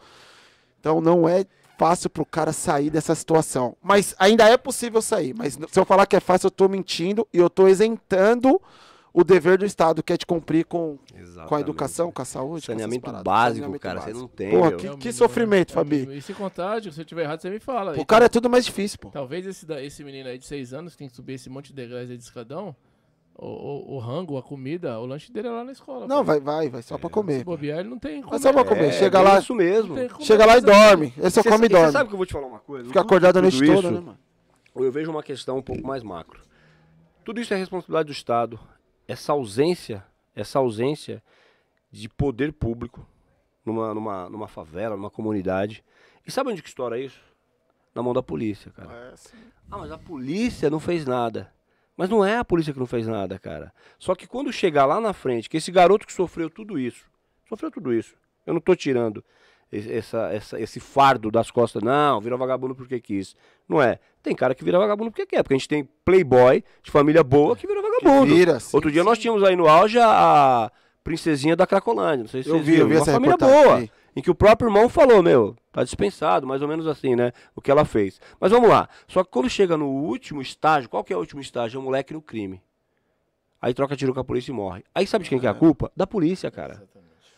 Então 0.78 1.00
não 1.00 1.26
é 1.26 1.46
fácil 1.80 2.10
pro 2.10 2.26
cara 2.26 2.52
sair 2.52 2.90
dessa 2.90 3.14
situação. 3.14 3.74
Mas 3.82 4.14
ainda 4.18 4.44
é 4.46 4.58
possível 4.58 5.00
sair. 5.00 5.32
Mas 5.34 5.54
se 5.54 5.80
eu 5.80 5.84
falar 5.86 6.04
que 6.04 6.14
é 6.14 6.20
fácil, 6.20 6.48
eu 6.48 6.50
tô 6.50 6.68
mentindo 6.68 7.26
e 7.32 7.38
eu 7.38 7.48
tô 7.48 7.66
isentando 7.66 8.60
o 9.14 9.24
dever 9.24 9.56
do 9.56 9.64
Estado, 9.64 10.02
que 10.02 10.12
é 10.12 10.16
de 10.18 10.26
cumprir 10.26 10.66
com, 10.66 10.98
com 11.48 11.54
a 11.54 11.60
educação, 11.60 12.12
com 12.12 12.20
a 12.20 12.24
saúde. 12.26 12.66
com 12.66 12.72
essas 12.72 12.82
Saneamento 12.82 13.10
básico, 13.24 13.54
Saneamento 13.56 13.82
cara, 13.82 14.00
você 14.00 14.06
básico. 14.12 14.20
não 14.20 14.28
tem. 14.28 14.50
Porra, 14.50 14.72
que- 14.72 14.86
o 14.88 14.90
mínimo, 14.98 15.12
sofrimento? 15.14 15.70
É 15.70 15.72
o 15.72 15.74
Fabi. 15.74 16.16
E 16.18 16.20
se 16.22 16.34
contágio, 16.34 16.92
se 16.92 17.00
eu 17.00 17.04
tiver 17.06 17.22
errado, 17.22 17.40
você 17.40 17.48
me 17.50 17.58
fala. 17.58 17.98
O 17.98 18.04
cara 18.04 18.26
é 18.26 18.28
tudo 18.28 18.50
mais 18.50 18.66
difícil, 18.66 18.98
pô. 19.00 19.08
Talvez 19.08 19.46
esse, 19.46 19.66
esse 19.82 20.04
menino 20.04 20.28
aí 20.28 20.36
de 20.38 20.46
6 20.46 20.74
anos 20.74 20.92
que 20.92 20.98
tem 20.98 21.08
que 21.08 21.16
subir 21.16 21.32
esse 21.34 21.48
monte 21.48 21.68
de 21.68 21.74
degraus 21.74 22.10
aí 22.10 22.16
de 22.16 22.22
escadão, 22.22 22.76
o, 23.42 23.46
o, 23.92 23.94
o 23.94 23.98
rango, 23.98 24.36
a 24.36 24.42
comida, 24.42 24.98
o 25.00 25.06
lanche 25.06 25.32
dele 25.32 25.48
é 25.48 25.50
lá 25.50 25.64
na 25.64 25.72
escola. 25.72 26.06
Não, 26.06 26.22
vai, 26.22 26.38
vai, 26.40 26.68
vai 26.68 26.82
só 26.82 26.98
pra 26.98 27.08
Se 27.08 27.12
comer. 27.14 27.42
bobear, 27.44 27.80
ele 27.80 27.88
não 27.88 27.98
tem 27.98 28.20
como. 28.20 28.32
Mas 28.34 28.42
só 28.42 28.52
pra 28.52 28.64
comer. 28.64 28.88
É, 28.88 28.92
chega 28.92 29.18
bem 29.18 29.28
lá, 29.28 29.38
Isso 29.38 29.54
mesmo. 29.54 29.94
chega 30.20 30.44
lá 30.46 30.58
e 30.58 30.60
dorme. 30.60 31.14
Ele 31.16 31.30
só 31.30 31.42
Cê 31.42 31.48
come 31.50 31.66
e 31.66 31.68
dorme. 31.68 31.92
sabe 31.92 32.08
que 32.08 32.14
eu 32.14 32.18
vou 32.18 32.26
te 32.26 32.32
falar 32.32 32.46
uma 32.46 32.58
coisa? 32.60 32.86
Fica 32.88 33.00
acordado 33.00 33.38
a 33.38 33.42
noite 33.42 33.58
toda, 33.58 33.72
isso, 33.72 33.90
né, 33.90 34.00
mano? 34.00 34.18
Eu 34.76 34.92
vejo 34.92 35.10
uma 35.10 35.22
questão 35.22 35.58
um 35.58 35.62
pouco 35.62 35.86
mais 35.86 36.02
macro. 36.02 36.40
Tudo 37.24 37.40
isso 37.40 37.52
é 37.54 37.56
responsabilidade 37.56 38.06
do 38.06 38.12
Estado. 38.12 38.60
Essa 39.08 39.32
ausência, 39.32 40.04
essa 40.34 40.58
ausência 40.58 41.22
de 41.90 42.08
poder 42.08 42.52
público 42.52 43.04
numa, 43.64 43.92
numa, 43.94 44.28
numa 44.28 44.48
favela, 44.48 44.96
numa 44.96 45.10
comunidade. 45.10 45.82
E 46.26 46.30
sabe 46.30 46.50
onde 46.50 46.62
que 46.62 46.68
estoura 46.68 46.98
isso? 46.98 47.20
Na 47.94 48.02
mão 48.02 48.12
da 48.12 48.22
polícia, 48.22 48.70
cara. 48.70 49.10
É, 49.12 49.16
sim. 49.16 49.36
Ah, 49.70 49.78
mas 49.78 49.90
a 49.90 49.98
polícia 49.98 50.70
não 50.70 50.78
fez 50.78 51.04
nada. 51.04 51.52
Mas 52.00 52.08
não 52.08 52.24
é 52.24 52.38
a 52.38 52.44
polícia 52.46 52.72
que 52.72 52.78
não 52.78 52.86
fez 52.86 53.06
nada, 53.06 53.38
cara. 53.38 53.70
Só 53.98 54.14
que 54.14 54.26
quando 54.26 54.50
chegar 54.50 54.86
lá 54.86 54.98
na 55.02 55.12
frente, 55.12 55.50
que 55.50 55.58
esse 55.58 55.70
garoto 55.70 56.06
que 56.06 56.12
sofreu 56.14 56.48
tudo 56.48 56.78
isso, 56.78 57.04
sofreu 57.46 57.70
tudo 57.70 57.92
isso, 57.92 58.14
eu 58.46 58.54
não 58.54 58.60
tô 58.62 58.74
tirando 58.74 59.22
esse, 59.70 59.92
essa, 59.92 60.30
essa- 60.32 60.58
esse 60.58 60.80
fardo 60.80 61.30
das 61.30 61.50
costas, 61.50 61.82
não, 61.82 62.18
vira 62.18 62.38
vagabundo 62.38 62.74
porque 62.74 62.98
quis. 63.00 63.36
Não 63.68 63.82
é. 63.82 63.98
Tem 64.22 64.34
cara 64.34 64.54
que 64.54 64.64
vira 64.64 64.78
vagabundo 64.78 65.10
porque 65.10 65.26
quer, 65.26 65.42
porque 65.42 65.52
a 65.52 65.58
gente 65.58 65.68
tem 65.68 65.86
playboy 66.02 66.64
de 66.82 66.90
família 66.90 67.22
boa 67.22 67.54
que 67.54 67.66
vira 67.66 67.82
vagabundo. 67.82 68.34
Vira, 68.34 68.58
sim, 68.60 68.74
Outro 68.74 68.90
dia 68.90 69.02
sim. 69.02 69.06
nós 69.08 69.18
tínhamos 69.18 69.44
aí 69.44 69.54
no 69.54 69.68
auge 69.68 69.98
a 70.00 70.72
princesinha 71.04 71.54
da 71.54 71.66
Cracolândia, 71.66 72.22
não 72.24 72.28
sei 72.28 72.42
se 72.42 72.48
Eu 72.48 72.54
vocês 72.54 72.66
vi, 72.66 72.72
eu 72.78 72.86
viram. 72.86 72.88
vi 72.88 72.94
Uma 72.96 73.02
essa 73.02 73.12
família 73.12 73.36
boa 73.36 73.80
vi. 73.80 73.92
Em 74.14 74.22
que 74.22 74.30
o 74.30 74.34
próprio 74.34 74.68
irmão 74.68 74.88
falou, 74.88 75.22
meu, 75.22 75.56
tá 75.72 75.84
dispensado, 75.84 76.46
mais 76.46 76.62
ou 76.62 76.68
menos 76.68 76.86
assim, 76.86 77.14
né? 77.14 77.32
O 77.54 77.60
que 77.60 77.70
ela 77.70 77.84
fez. 77.84 78.20
Mas 78.40 78.50
vamos 78.52 78.68
lá. 78.68 78.88
Só 79.08 79.22
que 79.24 79.30
quando 79.30 79.48
chega 79.48 79.76
no 79.76 79.86
último 79.88 80.40
estágio, 80.42 80.88
qual 80.88 81.04
que 81.04 81.12
é 81.12 81.16
o 81.16 81.20
último 81.20 81.40
estágio? 81.40 81.78
É 81.78 81.80
o 81.80 81.84
moleque 81.84 82.12
no 82.12 82.20
crime. 82.22 82.60
Aí 83.62 83.74
troca 83.74 83.94
tiro 83.96 84.14
com 84.14 84.20
a 84.20 84.24
polícia 84.24 84.50
e 84.50 84.54
morre. 84.54 84.82
Aí 84.94 85.06
sabe 85.06 85.24
de 85.24 85.30
quem 85.30 85.38
que 85.38 85.46
é 85.46 85.50
a 85.50 85.54
culpa? 85.54 85.92
Da 85.96 86.06
polícia, 86.06 86.50
cara. 86.50 86.82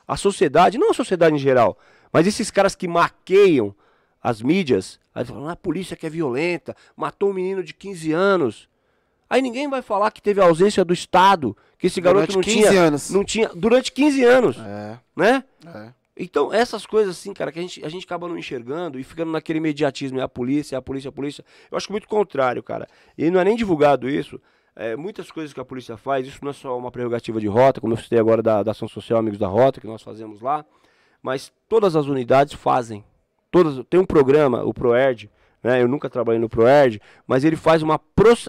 A 0.07 0.17
sociedade, 0.17 0.79
não 0.79 0.91
a 0.91 0.95
sociedade 0.95 1.35
em 1.35 1.39
geral, 1.39 1.77
mas 2.13 2.27
esses 2.27 2.51
caras 2.51 2.75
que 2.75 2.87
maqueiam 2.89 3.75
as 4.23 4.41
mídias, 4.41 5.01
aí 5.15 5.25
falam, 5.25 5.49
ah, 5.49 5.53
a 5.53 5.57
polícia 5.57 5.97
que 5.97 6.07
é 6.07 6.11
violenta, 6.11 6.77
matou 6.97 7.31
um 7.31 7.33
menino 7.33 7.63
de 7.63 7.75
15 7.75 8.13
anos. 8.13 8.69
Aí 9.29 9.41
ninguém 9.43 9.69
vai 9.69 9.83
falar 9.83 10.11
que 10.11 10.21
teve 10.23 10.41
ausência 10.41 10.85
do 10.85 10.93
Estado, 10.93 11.57
que 11.79 11.87
esse 11.89 12.01
garoto 12.01 12.27
Durante 12.33 12.37
não 12.37 12.55
15 12.55 12.69
tinha, 12.69 12.81
anos. 12.83 13.11
não 13.11 13.25
tinha 13.25 13.49
durante 13.55 13.91
15 13.91 14.25
anos, 14.25 14.57
É, 14.59 14.99
né? 15.17 15.45
é. 15.67 15.93
Então, 16.17 16.53
essas 16.53 16.85
coisas 16.85 17.17
assim, 17.17 17.33
cara, 17.33 17.51
que 17.51 17.59
a 17.59 17.63
gente, 17.63 17.85
a 17.85 17.89
gente 17.89 18.05
acaba 18.05 18.29
não 18.29 18.37
enxergando 18.37 18.99
e 18.99 19.03
ficando 19.03 19.33
naquele 19.33 19.59
imediatismo, 19.59 20.21
é 20.21 20.23
a 20.23 20.29
polícia, 20.29 20.77
é 20.77 20.79
a 20.79 20.83
polícia, 20.83 21.09
é 21.09 21.11
a 21.11 21.13
polícia. 21.13 21.45
Eu 21.71 21.77
acho 21.77 21.91
muito 21.91 22.07
contrário, 22.07 22.63
cara. 22.63 22.87
E 23.17 23.31
não 23.31 23.41
é 23.41 23.45
nem 23.45 23.57
divulgado 23.57 24.09
isso. 24.09 24.41
É, 24.75 24.97
muitas 24.97 25.31
coisas 25.31 25.53
que 25.53 25.61
a 25.61 25.65
polícia 25.65 25.97
faz, 25.97 26.27
isso 26.27 26.39
não 26.43 26.51
é 26.51 26.55
só 26.55 26.77
uma 26.77 26.91
prerrogativa 26.91 27.41
de 27.41 27.47
rota, 27.47 27.81
como 27.81 27.93
eu 27.93 27.99
citei 27.99 28.19
agora 28.19 28.43
da, 28.43 28.63
da 28.63 28.71
Ação 28.71 28.89
Social 28.89 29.19
Amigos 29.19 29.39
da 29.39 29.47
Rota, 29.47 29.81
que 29.81 29.87
nós 29.87 30.03
fazemos 30.03 30.41
lá, 30.41 30.65
mas 31.23 31.53
todas 31.69 31.95
as 31.95 32.07
unidades 32.07 32.55
fazem. 32.55 33.05
Todas, 33.51 33.85
tem 33.91 34.01
um 34.01 34.07
programa, 34.07 34.65
o 34.65 34.73
ProERD, 34.73 35.31
né? 35.63 35.81
Eu 35.81 35.89
nunca 35.89 36.11
trabalhei 36.11 36.41
no 36.41 36.49
ProERD, 36.49 37.01
mas 37.27 37.45
ele 37.45 37.57
faz 37.57 37.83
uma, 37.83 38.01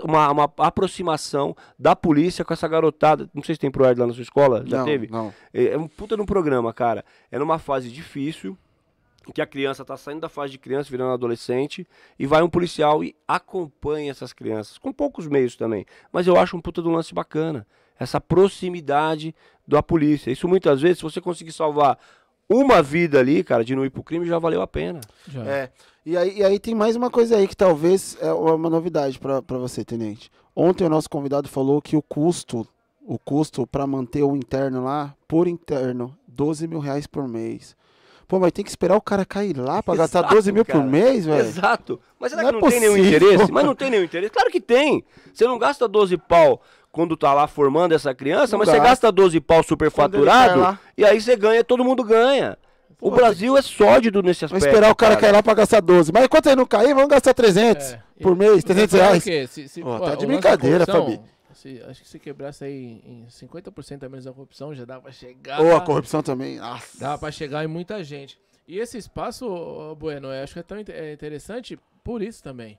uma, 0.03 0.31
uma 0.31 0.53
aproximação 0.57 1.55
da 1.77 1.95
polícia 1.95 2.43
com 2.43 2.53
essa 2.53 2.67
garotada. 2.67 3.29
Não 3.33 3.43
sei 3.43 3.55
se 3.55 3.59
tem 3.59 3.71
ProERD 3.71 3.99
lá 3.99 4.07
na 4.07 4.13
sua 4.13 4.23
escola, 4.23 4.63
já 4.65 4.79
não, 4.79 4.85
teve? 4.85 5.07
Não. 5.09 5.33
É 5.53 5.73
é 5.73 5.77
um 5.77 5.87
puta 5.87 6.19
um 6.19 6.25
programa, 6.25 6.73
cara. 6.73 7.05
É 7.31 7.37
numa 7.37 7.59
fase 7.59 7.89
difícil, 7.89 8.57
em 9.27 9.31
que 9.31 9.41
a 9.41 9.45
criança 9.45 9.85
tá 9.85 9.95
saindo 9.95 10.21
da 10.21 10.29
fase 10.29 10.51
de 10.51 10.57
criança, 10.57 10.89
virando 10.89 11.13
adolescente, 11.13 11.87
e 12.17 12.25
vai 12.25 12.41
um 12.41 12.49
policial 12.49 13.03
e 13.03 13.15
acompanha 13.27 14.11
essas 14.11 14.33
crianças, 14.33 14.77
com 14.77 14.91
poucos 14.91 15.27
meios 15.27 15.55
também. 15.55 15.85
Mas 16.11 16.27
eu 16.27 16.37
acho 16.37 16.57
um 16.57 16.61
puta 16.61 16.81
de 16.81 16.87
um 16.87 16.93
lance 16.93 17.13
bacana. 17.13 17.65
Essa 17.97 18.19
proximidade 18.19 19.35
da 19.67 19.81
polícia. 19.81 20.31
Isso 20.31 20.47
muitas 20.47 20.81
vezes, 20.81 20.97
se 20.97 21.03
você 21.03 21.21
conseguir 21.21 21.51
salvar 21.51 21.97
uma 22.49 22.81
vida 22.81 23.19
ali, 23.19 23.43
cara, 23.43 23.63
de 23.63 23.75
não 23.75 23.85
ir 23.85 23.89
pro 23.89 24.03
crime, 24.03 24.25
já 24.25 24.37
valeu 24.39 24.61
a 24.61 24.67
pena. 24.67 25.01
Já. 25.27 25.43
É. 25.43 25.71
E 26.05 26.17
aí, 26.17 26.37
e 26.39 26.43
aí 26.43 26.59
tem 26.59 26.75
mais 26.75 26.95
uma 26.95 27.09
coisa 27.09 27.37
aí 27.37 27.47
que 27.47 27.55
talvez 27.55 28.17
é 28.19 28.31
uma 28.33 28.69
novidade 28.69 29.17
pra 29.17 29.41
pra 29.41 29.57
você, 29.57 29.85
tenente. 29.85 30.29
Ontem 30.55 30.83
o 30.83 30.89
nosso 30.89 31.09
convidado 31.09 31.47
falou 31.47 31.81
que 31.81 31.95
o 31.95 32.01
custo, 32.01 32.67
o 33.07 33.17
custo 33.17 33.65
para 33.65 33.87
manter 33.87 34.21
o 34.23 34.35
interno 34.35 34.83
lá, 34.83 35.15
por 35.27 35.47
interno, 35.47 36.15
12 36.27 36.67
mil 36.67 36.79
reais 36.79 37.07
por 37.07 37.27
mês. 37.27 37.75
Pô, 38.27 38.39
mas 38.39 38.51
tem 38.51 38.63
que 38.63 38.69
esperar 38.69 38.95
o 38.95 39.01
cara 39.01 39.25
cair 39.25 39.57
lá 39.57 39.81
pra 39.83 39.95
gastar 39.95 40.19
Exato, 40.19 40.35
12 40.35 40.51
mil 40.51 40.65
cara. 40.65 40.79
por 40.79 40.89
mês, 40.89 41.25
velho? 41.25 41.45
Exato. 41.45 41.99
Mas 42.19 42.31
será 42.31 42.43
Não 42.43 42.49
que 42.51 42.57
é 42.57 42.61
não 42.61 42.69
tem 42.69 42.79
nenhum 42.79 42.97
interesse? 42.97 43.51
Mas 43.51 43.65
não 43.65 43.75
tem 43.75 43.89
nenhum 43.89 44.03
interesse? 44.03 44.31
Claro 44.33 44.49
que 44.49 44.61
tem. 44.61 45.03
Você 45.33 45.45
não 45.45 45.57
gasta 45.59 45.87
12 45.87 46.17
pau 46.17 46.61
quando 46.93 47.17
tá 47.17 47.33
lá 47.33 47.47
formando 47.47 47.91
essa 47.93 48.13
criança, 48.13 48.51
Não 48.53 48.59
mas 48.59 48.69
você 48.69 48.77
gasta. 48.77 48.89
gasta 48.89 49.11
12 49.11 49.41
pau 49.41 49.61
superfaturado 49.63 50.77
e 50.95 51.03
aí 51.03 51.19
você 51.19 51.35
ganha, 51.35 51.63
todo 51.63 51.83
mundo 51.83 52.03
ganha. 52.03 52.55
O 53.01 53.09
Pô, 53.09 53.15
Brasil 53.17 53.57
é 53.57 53.61
sólido 53.61 54.21
nesse 54.23 54.45
aspecto. 54.45 54.61
Vamos 54.61 54.65
esperar 54.73 54.91
o 54.91 54.95
cara 54.95 55.17
cair 55.17 55.31
lá 55.33 55.43
pra 55.43 55.53
gastar 55.55 55.81
12. 55.81 56.11
Mas 56.13 56.23
enquanto 56.23 56.45
ele 56.45 56.55
não 56.55 56.65
cair, 56.65 56.93
vamos 56.93 57.09
gastar 57.09 57.33
300 57.33 57.93
É. 57.93 58.01
por 58.21 58.33
mês, 58.35 58.53
Mas 58.53 58.63
300 58.63 58.91
sabe 58.91 59.03
reais. 59.03 59.23
o 59.23 59.25
quê? 59.25 59.47
Se, 59.47 59.67
se, 59.67 59.81
pô, 59.81 59.99
tá 59.99 60.15
de 60.15 60.23
o 60.23 60.27
brincadeira, 60.27 60.85
Fabi. 60.85 61.19
se- 61.53 61.81
acho 61.89 62.01
que 62.03 62.07
se 62.07 62.19
quebrasse 62.19 62.63
aí 62.63 63.01
em 63.05 63.25
50% 63.27 64.03
a 64.05 64.09
menos 64.09 64.23
da 64.25 64.31
corrupção, 64.31 64.73
já 64.73 64.85
dá 64.85 65.01
pra 65.01 65.11
chegar. 65.11 65.59
Ou 65.59 65.75
a 65.75 65.81
corrupção 65.81 66.21
também. 66.23 66.59
Nossa. 66.59 66.97
Dá 66.97 67.17
pra 67.17 67.29
chegar 67.31 67.63
em 67.65 67.67
muita 67.67 68.01
gente. 68.03 68.37
E 68.67 68.79
esse 68.79 68.97
espaço, 68.97 69.97
Bueno, 69.99 70.27
eu 70.31 70.43
acho 70.43 70.53
que 70.53 70.59
é 70.59 70.63
tão 70.63 70.77
é 70.77 71.11
interessante 71.11 71.77
por 72.03 72.21
isso 72.21 72.41
também. 72.41 72.77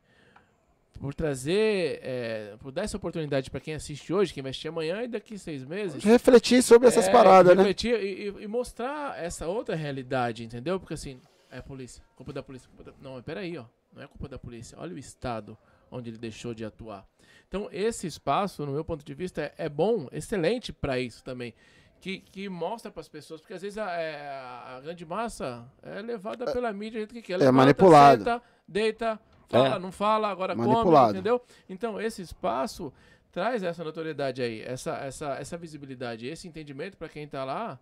Por 1.00 1.12
trazer, 1.12 2.00
é, 2.02 2.56
por 2.60 2.70
dar 2.72 2.82
essa 2.82 2.96
oportunidade 2.96 3.50
pra 3.50 3.60
quem 3.60 3.74
assiste 3.74 4.12
hoje, 4.12 4.32
quem 4.32 4.42
vai 4.42 4.50
assistir 4.50 4.68
amanhã 4.68 5.02
e 5.02 5.08
daqui 5.08 5.36
seis 5.36 5.64
meses. 5.64 6.02
Refletir 6.02 6.62
sobre 6.62 6.88
essas 6.88 7.08
É, 7.08 7.12
paradas, 7.12 7.54
né? 7.56 7.62
refletir 7.62 7.94
E, 8.40 8.46
mostrar 8.46 9.18
essa 9.22 9.46
outra 9.46 9.74
realidade, 9.74 10.44
entendeu? 10.44 10.78
Porque 10.78 10.94
assim, 10.94 11.20
é 11.50 11.58
a 11.58 11.62
polícia, 11.62 12.02
culpa 12.16 12.32
da 12.32 12.42
polícia. 12.42 12.68
Culpa 12.74 12.90
da... 12.90 12.96
Não, 13.02 13.20
peraí, 13.22 13.58
ó. 13.58 13.64
Não 13.92 14.02
é 14.02 14.06
culpa 14.06 14.28
da 14.28 14.38
polícia. 14.38 14.78
Olha 14.80 14.94
o 14.94 14.98
estado 14.98 15.58
onde 15.90 16.10
ele 16.10 16.18
deixou 16.18 16.54
de 16.54 16.64
atuar. 16.64 17.06
Então, 17.46 17.68
esse 17.70 18.06
espaço, 18.06 18.64
no 18.64 18.72
meu 18.72 18.84
ponto 18.84 19.04
de 19.04 19.14
vista, 19.14 19.42
é, 19.42 19.52
é 19.58 19.68
bom, 19.68 20.08
excelente 20.10 20.72
pra 20.72 20.98
isso 20.98 21.22
também. 21.22 21.54
Que, 22.00 22.18
que 22.18 22.48
mostra 22.48 22.90
pras 22.90 23.08
pessoas, 23.08 23.40
porque 23.40 23.54
às 23.54 23.62
vezes 23.62 23.78
a, 23.78 23.90
é, 23.92 24.28
a 24.28 24.80
grande 24.82 25.06
massa 25.06 25.64
é 25.82 26.02
levada 26.02 26.44
pela 26.52 26.72
mídia 26.72 26.92
do 26.92 26.98
jeito 26.98 27.14
que 27.14 27.22
quer. 27.22 27.36
Levanta, 27.36 27.52
manipulada. 27.52 28.18
Senta, 28.18 28.42
deita, 28.66 29.20
fala, 29.62 29.76
É. 29.76 29.78
não 29.78 29.92
fala, 29.92 30.28
agora 30.28 30.54
come, 30.54 30.68
Manipulado. 30.68 31.12
entendeu? 31.12 31.40
Então, 31.68 32.00
esse 32.00 32.22
espaço 32.22 32.92
traz 33.32 33.62
essa 33.62 33.82
notoriedade 33.82 34.42
aí, 34.42 34.62
essa, 34.62 34.96
essa, 34.98 35.34
essa 35.36 35.56
visibilidade, 35.56 36.26
esse 36.26 36.46
entendimento 36.46 36.96
pra 36.96 37.08
quem 37.08 37.26
tá 37.26 37.44
lá, 37.44 37.78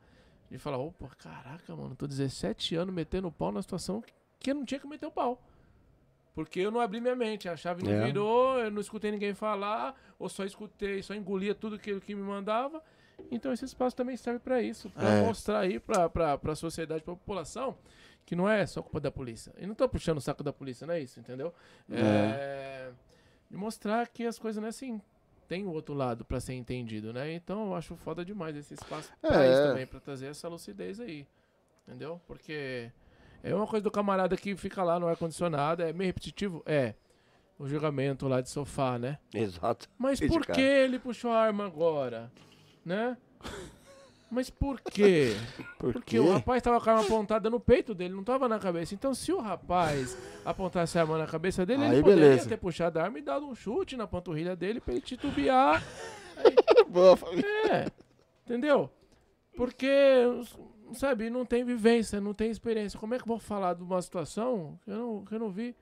de 0.51 0.59
falar, 0.59 0.79
opa, 0.79 1.09
caraca, 1.19 1.75
mano, 1.77 1.95
tô 1.95 2.07
17 2.07 2.75
anos 2.77 2.95
metendo 2.95 3.31
pau 3.31 3.51
na 3.53 3.61
situação 3.63 4.03
que 4.39 4.51
eu 4.51 4.55
não 4.55 4.65
tinha 4.65 4.81
que 4.81 4.87
meter 4.87 5.07
o 5.07 5.11
pau. 5.11 5.41
Porque 6.35 6.61
eu 6.61 6.71
não 6.71 6.81
abri 6.81 7.01
minha 7.01 7.15
mente, 7.15 7.47
a 7.49 7.57
chave 7.57 7.83
não 7.85 7.93
É. 7.93 8.05
virou, 8.07 8.59
eu 8.59 8.71
não 8.71 8.81
escutei 8.81 9.11
ninguém 9.11 9.35
falar, 9.35 9.95
ou 10.19 10.29
só 10.31 10.45
escutei, 10.45 11.03
só 11.03 11.15
engolia 11.15 11.55
tudo 11.55 11.79
que, 11.79 12.01
que 12.01 12.15
me 12.15 12.23
mandava. 12.23 12.83
Então 13.31 13.53
esse 13.53 13.67
espaço 13.67 13.95
também 13.95 14.17
serve 14.17 14.39
pra 14.41 14.63
isso, 14.63 14.89
pra 14.91 15.09
É. 15.11 15.23
mostrar 15.27 15.61
aí 15.61 15.79
pra, 15.79 16.09
pra 16.39 16.55
sociedade, 16.55 17.05
pra 17.05 17.15
população, 17.15 17.77
que 18.25 18.35
não 18.37 18.49
é 18.49 18.67
só 18.67 18.81
culpa 18.83 19.01
da 19.01 19.11
polícia. 19.11 19.53
E 19.59 19.67
não 19.67 19.75
tô 19.75 19.89
puxando 19.89 20.19
o 20.19 20.21
saco 20.21 20.43
da 20.43 20.53
polícia, 20.53 20.87
não 20.87 20.95
é 20.95 21.01
isso, 21.01 21.19
entendeu? 21.21 21.53
É. 21.91 22.91
De 23.51 23.57
mostrar 23.57 24.09
que 24.09 24.25
as 24.25 24.39
coisas 24.39 24.61
não 24.61 24.67
é 24.67 24.71
assim. 24.71 25.01
Tem 25.49 25.67
o 25.67 25.71
outro 25.71 25.93
lado 25.95 26.25
pra 26.25 26.41
ser 26.41 26.55
entendido, 26.55 27.13
né? 27.13 27.33
Então 27.35 27.67
eu 27.67 27.75
acho 27.75 27.95
foda 27.97 28.25
demais 28.25 28.57
esse 28.57 28.73
espaço 28.75 29.11
pra 29.21 29.45
É. 29.45 29.53
isso 29.53 29.63
também, 29.69 29.87
pra 29.87 30.01
trazer 30.01 30.27
essa 30.29 30.49
lucidez 30.49 30.99
aí. 31.01 31.27
Entendeu? 31.87 32.21
Porque 32.27 32.91
é 33.43 33.55
uma 33.55 33.67
coisa 33.67 33.83
do 33.85 33.91
camarada 33.91 34.37
que 34.37 34.57
fica 34.57 34.83
lá 34.83 34.99
no 34.99 35.07
ar-condicionado, 35.09 35.83
é 35.83 35.93
meio 35.93 36.09
repetitivo? 36.09 36.63
É. 36.65 36.95
O 37.59 37.69
julgamento 37.69 38.27
lá 38.29 38.41
de 38.41 38.49
sofá, 38.49 38.99
né? 38.99 39.19
Exato. 39.35 39.91
Mas 39.99 40.19
por 40.21 40.47
que 40.47 40.61
ele 40.61 40.99
puxou 40.99 41.31
a 41.33 41.39
arma 41.43 41.67
agora? 41.67 42.33
Né? 42.85 43.17
Mas 44.35 44.49
por 44.49 44.81
quê? 44.81 45.37
Por 45.79 45.93
Porque 45.93 46.17
quê? 46.17 46.19
o 46.19 46.33
rapaz 46.33 46.63
tava 46.63 46.81
com 46.81 46.89
a 46.89 46.93
arma 46.95 47.05
apontada 47.05 47.51
no 47.51 47.61
peito 47.61 47.95
dele, 47.95 48.15
não 48.15 48.25
tava 48.25 48.49
na 48.49 48.59
cabeça. 48.59 48.95
Então, 48.95 49.13
se 49.13 49.31
o 49.31 49.39
rapaz 49.39 50.17
apontasse 50.43 50.97
a 50.97 51.03
arma 51.03 51.19
na 51.19 51.27
cabeça 51.27 51.67
dele, 51.67 51.85
Aí, 51.85 51.93
ele 51.93 52.03
poderia 52.03 52.29
beleza. 52.31 52.49
ter 52.49 52.57
puxado 52.57 52.99
a 52.99 53.03
arma 53.03 53.19
e 53.19 53.23
dado 53.23 53.47
um 53.47 53.55
chute 53.55 53.95
na 53.95 54.07
panturrilha 54.07 54.57
dele 54.57 54.81
pra 54.81 54.95
ele 54.95 55.03
titubear. 55.03 55.85
Boa, 56.89 57.15
família. 57.15 57.47
É, 57.71 57.87
entendeu? 58.47 58.89
Porque, 59.55 59.87
sabe, 60.95 61.29
não 61.29 61.45
tem 61.45 61.63
vivência, 61.63 62.19
não 62.19 62.33
tem 62.33 62.51
experiência. 62.51 62.99
Como 62.99 63.13
é 63.15 63.19
que 63.19 63.25
eu 63.25 63.29
vou 63.29 63.39
falar 63.39 63.75
de 63.75 63.83
uma 63.83 64.01
situação 64.01 64.79
que 64.83 64.91
eu 64.91 64.97
não, 64.97 65.25
que 65.27 65.35
eu 65.35 65.39
não 65.39 65.51
vi? 65.51 65.77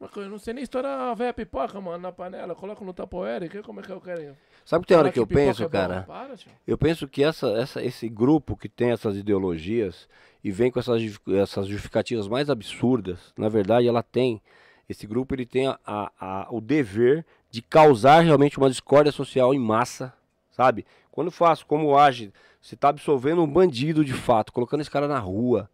Eu 0.00 0.28
não 0.30 0.38
sei 0.38 0.54
nem 0.54 0.62
estourar 0.62 1.00
a 1.10 1.14
velha 1.14 1.32
pipoca, 1.34 1.80
mano, 1.80 1.98
na 1.98 2.12
panela. 2.12 2.54
Coloco 2.54 2.84
no 2.84 2.92
tapoeira, 2.92 3.48
que 3.48 3.60
como 3.62 3.80
é 3.80 3.82
que 3.82 3.90
eu 3.90 4.00
quero? 4.00 4.36
Sabe 4.64 4.84
que 4.84 4.88
tem 4.88 4.96
hora 4.96 5.04
falar 5.06 5.12
que 5.12 5.18
eu 5.18 5.26
penso, 5.26 5.64
é 5.64 5.68
cara? 5.68 6.02
Para. 6.06 6.34
Eu 6.66 6.78
penso 6.78 7.08
que 7.08 7.24
essa, 7.24 7.48
essa, 7.58 7.82
esse 7.82 8.08
grupo 8.08 8.56
que 8.56 8.68
tem 8.68 8.90
essas 8.92 9.16
ideologias 9.16 10.08
e 10.44 10.52
vem 10.52 10.70
com 10.70 10.78
essas, 10.78 11.02
essas 11.28 11.66
justificativas 11.66 12.28
mais 12.28 12.48
absurdas, 12.48 13.32
na 13.36 13.48
verdade, 13.48 13.88
ela 13.88 14.02
tem. 14.02 14.40
Esse 14.88 15.06
grupo 15.06 15.34
ele 15.34 15.44
tem 15.44 15.66
a, 15.66 15.78
a- 15.84 16.10
a- 16.20 16.46
o 16.50 16.60
dever 16.60 17.26
de 17.50 17.60
causar 17.60 18.20
realmente 18.20 18.56
uma 18.56 18.70
discórdia 18.70 19.10
social 19.10 19.52
em 19.52 19.58
massa, 19.58 20.14
sabe? 20.50 20.86
Quando 21.10 21.30
faz, 21.32 21.62
como 21.64 21.96
age, 21.98 22.32
você 22.60 22.76
tá 22.76 22.90
absolvendo 22.90 23.42
um 23.42 23.46
bandido 23.50 24.04
de 24.04 24.12
fato, 24.12 24.52
colocando 24.52 24.80
esse 24.80 24.90
cara 24.90 25.08
na 25.08 25.18
rua, 25.18 25.68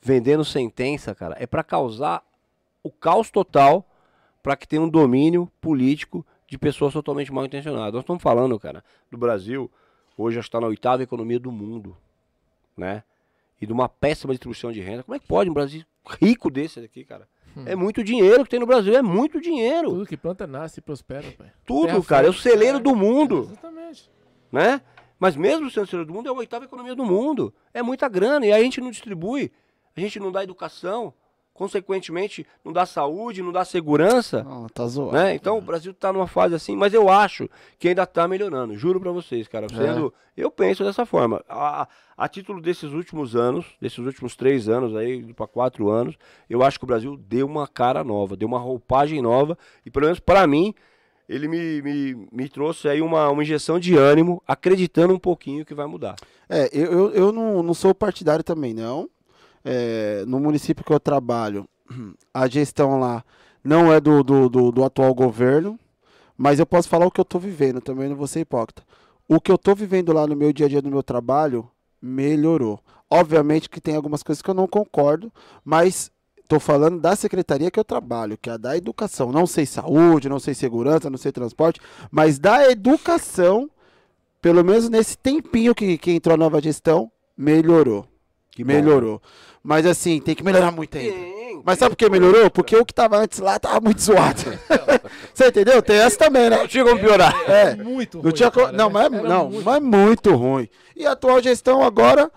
vendendo 0.00 0.44
sentença, 0.44 1.14
cara, 1.14 1.36
é 1.38 1.46
pra 1.46 1.62
causar 1.62 2.22
o 2.88 2.92
caos 2.92 3.30
total 3.30 3.86
para 4.42 4.56
que 4.56 4.66
tenha 4.66 4.82
um 4.82 4.88
domínio 4.88 5.50
político 5.60 6.26
de 6.46 6.58
pessoas 6.58 6.92
totalmente 6.92 7.32
mal 7.32 7.44
intencionadas. 7.44 7.92
Nós 7.92 8.02
estamos 8.02 8.22
falando, 8.22 8.58
cara, 8.58 8.82
do 9.10 9.18
Brasil, 9.18 9.70
hoje 10.16 10.38
está 10.38 10.60
na 10.60 10.66
oitava 10.66 11.02
economia 11.02 11.38
do 11.38 11.52
mundo, 11.52 11.96
né? 12.76 13.02
E 13.60 13.66
de 13.66 13.72
uma 13.72 13.88
péssima 13.88 14.32
distribuição 14.32 14.72
de 14.72 14.80
renda. 14.80 15.02
Como 15.02 15.14
é 15.14 15.18
que 15.18 15.26
pode 15.26 15.50
um 15.50 15.52
Brasil 15.52 15.84
rico 16.20 16.50
desse 16.50 16.80
aqui, 16.80 17.04
cara? 17.04 17.28
É 17.66 17.74
muito 17.74 18.04
dinheiro 18.04 18.44
que 18.44 18.50
tem 18.50 18.60
no 18.60 18.66
Brasil, 18.66 18.94
é 18.96 19.02
muito 19.02 19.40
dinheiro. 19.40 19.90
Tudo 19.90 20.06
que 20.06 20.16
planta 20.16 20.46
nasce 20.46 20.78
e 20.78 20.82
prospera, 20.82 21.26
pai. 21.36 21.50
Tudo, 21.66 21.86
Terra 21.86 22.04
cara, 22.04 22.26
é 22.28 22.30
o 22.30 22.32
celeiro 22.32 22.78
do 22.78 22.94
mundo, 22.94 23.48
Exatamente. 23.50 24.10
né? 24.52 24.80
Mas 25.18 25.34
mesmo 25.34 25.68
sendo 25.68 25.86
celeiro 25.86 26.06
do 26.06 26.14
mundo, 26.14 26.28
é 26.28 26.30
a 26.30 26.34
oitava 26.34 26.66
economia 26.66 26.94
do 26.94 27.04
mundo. 27.04 27.52
É 27.74 27.82
muita 27.82 28.08
grana 28.08 28.46
e 28.46 28.52
aí 28.52 28.60
a 28.60 28.64
gente 28.64 28.80
não 28.80 28.90
distribui, 28.90 29.50
a 29.96 30.00
gente 30.00 30.20
não 30.20 30.30
dá 30.30 30.44
educação, 30.44 31.12
consequentemente 31.58 32.46
não 32.64 32.72
dá 32.72 32.86
saúde, 32.86 33.42
não 33.42 33.50
dá 33.50 33.64
segurança. 33.64 34.44
Não, 34.44 34.68
tá 34.68 34.86
zoado. 34.86 35.10
né? 35.10 35.34
Então 35.34 35.58
o 35.58 35.60
Brasil 35.60 35.92
tá 35.92 36.12
numa 36.12 36.28
fase 36.28 36.54
assim, 36.54 36.76
mas 36.76 36.94
eu 36.94 37.08
acho 37.08 37.50
que 37.80 37.88
ainda 37.88 38.06
tá 38.06 38.28
melhorando. 38.28 38.76
Juro 38.76 39.00
pra 39.00 39.10
vocês, 39.10 39.48
cara. 39.48 39.66
Sendo, 39.68 40.14
Eu 40.36 40.52
penso 40.52 40.84
dessa 40.84 41.04
forma. 41.04 41.44
A, 41.48 41.88
a 42.16 42.28
título 42.28 42.62
desses 42.62 42.92
últimos 42.92 43.34
anos, 43.34 43.66
desses 43.80 43.98
últimos 43.98 44.36
três 44.36 44.68
anos 44.68 44.94
aí, 44.94 45.34
para 45.34 45.48
quatro 45.48 45.90
anos, 45.90 46.16
eu 46.48 46.62
acho 46.62 46.78
que 46.78 46.84
o 46.84 46.86
Brasil 46.86 47.16
deu 47.16 47.44
uma 47.44 47.66
cara 47.66 48.04
nova, 48.04 48.36
deu 48.36 48.46
uma 48.46 48.60
roupagem 48.60 49.20
nova 49.20 49.58
e 49.84 49.90
pelo 49.90 50.04
menos 50.04 50.20
para 50.20 50.46
mim 50.46 50.72
ele 51.28 51.48
me, 51.48 51.82
me, 51.82 52.28
me 52.30 52.48
trouxe 52.48 52.88
aí 52.88 53.02
uma, 53.02 53.28
uma 53.28 53.42
injeção 53.42 53.80
de 53.80 53.96
ânimo, 53.96 54.40
acreditando 54.46 55.12
um 55.12 55.18
pouquinho 55.18 55.64
que 55.64 55.74
vai 55.74 55.86
mudar. 55.86 56.14
É, 56.48 56.70
eu, 56.72 56.92
eu, 56.92 57.10
eu 57.10 57.32
não, 57.32 57.62
não 57.64 57.74
sou 57.74 57.92
partidário 57.92 58.44
também, 58.44 58.72
não. 58.72 59.10
É, 59.70 60.24
no 60.26 60.40
município 60.40 60.82
que 60.82 60.92
eu 60.92 60.98
trabalho, 60.98 61.68
a 62.32 62.48
gestão 62.48 62.98
lá 62.98 63.22
não 63.62 63.92
é 63.92 64.00
do, 64.00 64.22
do, 64.22 64.48
do, 64.48 64.72
do 64.72 64.84
atual 64.84 65.14
governo, 65.14 65.78
mas 66.38 66.58
eu 66.58 66.64
posso 66.64 66.88
falar 66.88 67.04
o 67.04 67.10
que 67.10 67.20
eu 67.20 67.24
tô 67.24 67.38
vivendo, 67.38 67.80
também 67.80 68.08
não 68.08 68.16
vou 68.16 68.26
ser 68.26 68.40
hipócrita. 68.40 68.82
O 69.28 69.38
que 69.38 69.52
eu 69.52 69.58
tô 69.58 69.74
vivendo 69.74 70.10
lá 70.12 70.26
no 70.26 70.34
meu 70.34 70.54
dia 70.54 70.64
a 70.64 70.68
dia 70.70 70.80
do 70.80 70.90
meu 70.90 71.02
trabalho 71.02 71.68
melhorou. 72.00 72.80
Obviamente 73.10 73.68
que 73.68 73.80
tem 73.80 73.94
algumas 73.94 74.22
coisas 74.22 74.40
que 74.40 74.48
eu 74.48 74.54
não 74.54 74.66
concordo, 74.66 75.30
mas 75.62 76.10
tô 76.46 76.58
falando 76.58 76.98
da 76.98 77.14
secretaria 77.14 77.70
que 77.70 77.78
eu 77.78 77.84
trabalho, 77.84 78.38
que 78.38 78.48
é 78.48 78.54
a 78.54 78.56
da 78.56 78.74
educação. 78.74 79.30
Não 79.30 79.46
sei 79.46 79.66
saúde, 79.66 80.30
não 80.30 80.38
sei 80.38 80.54
segurança, 80.54 81.10
não 81.10 81.18
sei 81.18 81.30
transporte, 81.30 81.78
mas 82.10 82.38
da 82.38 82.70
educação, 82.70 83.68
pelo 84.40 84.64
menos 84.64 84.88
nesse 84.88 85.18
tempinho 85.18 85.74
que, 85.74 85.98
que 85.98 86.12
entrou 86.12 86.34
a 86.34 86.38
nova 86.38 86.58
gestão, 86.62 87.12
melhorou. 87.36 88.06
Que 88.50 88.64
bom. 89.20 89.28
Mas 89.62 89.84
assim, 89.86 90.20
tem 90.20 90.34
que 90.34 90.42
melhorar 90.44 90.70
muito 90.70 90.96
ainda. 90.96 91.12
Tem, 91.12 91.62
Mas 91.64 91.78
sabe 91.78 91.90
por 91.90 91.96
que 91.96 92.08
melhorou? 92.08 92.50
Porque 92.50 92.76
o 92.76 92.84
que 92.84 92.94
tava 92.94 93.16
antes 93.18 93.38
lá 93.40 93.58
tava 93.58 93.80
muito 93.80 94.00
zoado. 94.00 94.40
Você 95.34 95.48
entendeu? 95.48 95.82
Tem 95.82 95.96
essa 95.96 96.16
também, 96.16 96.48
né? 96.48 96.58
Não 96.58 96.66
tinha 96.68 96.84
como 96.84 96.98
piorar. 96.98 97.34
É. 97.50 97.74
Muito 97.76 98.16
Não, 98.18 98.22
ruim, 98.24 98.32
tinha 98.32 98.50
co- 98.50 98.60
cara, 98.66 98.72
não, 98.72 98.88
mas, 98.88 99.12
Era 99.12 99.22
não 99.28 99.50
muito- 99.50 99.64
mas 99.64 99.82
muito 99.82 100.34
ruim. 100.34 100.68
E 100.96 101.06
a 101.06 101.12
atual 101.12 101.42
gestão 101.42 101.82
agora 101.82 102.30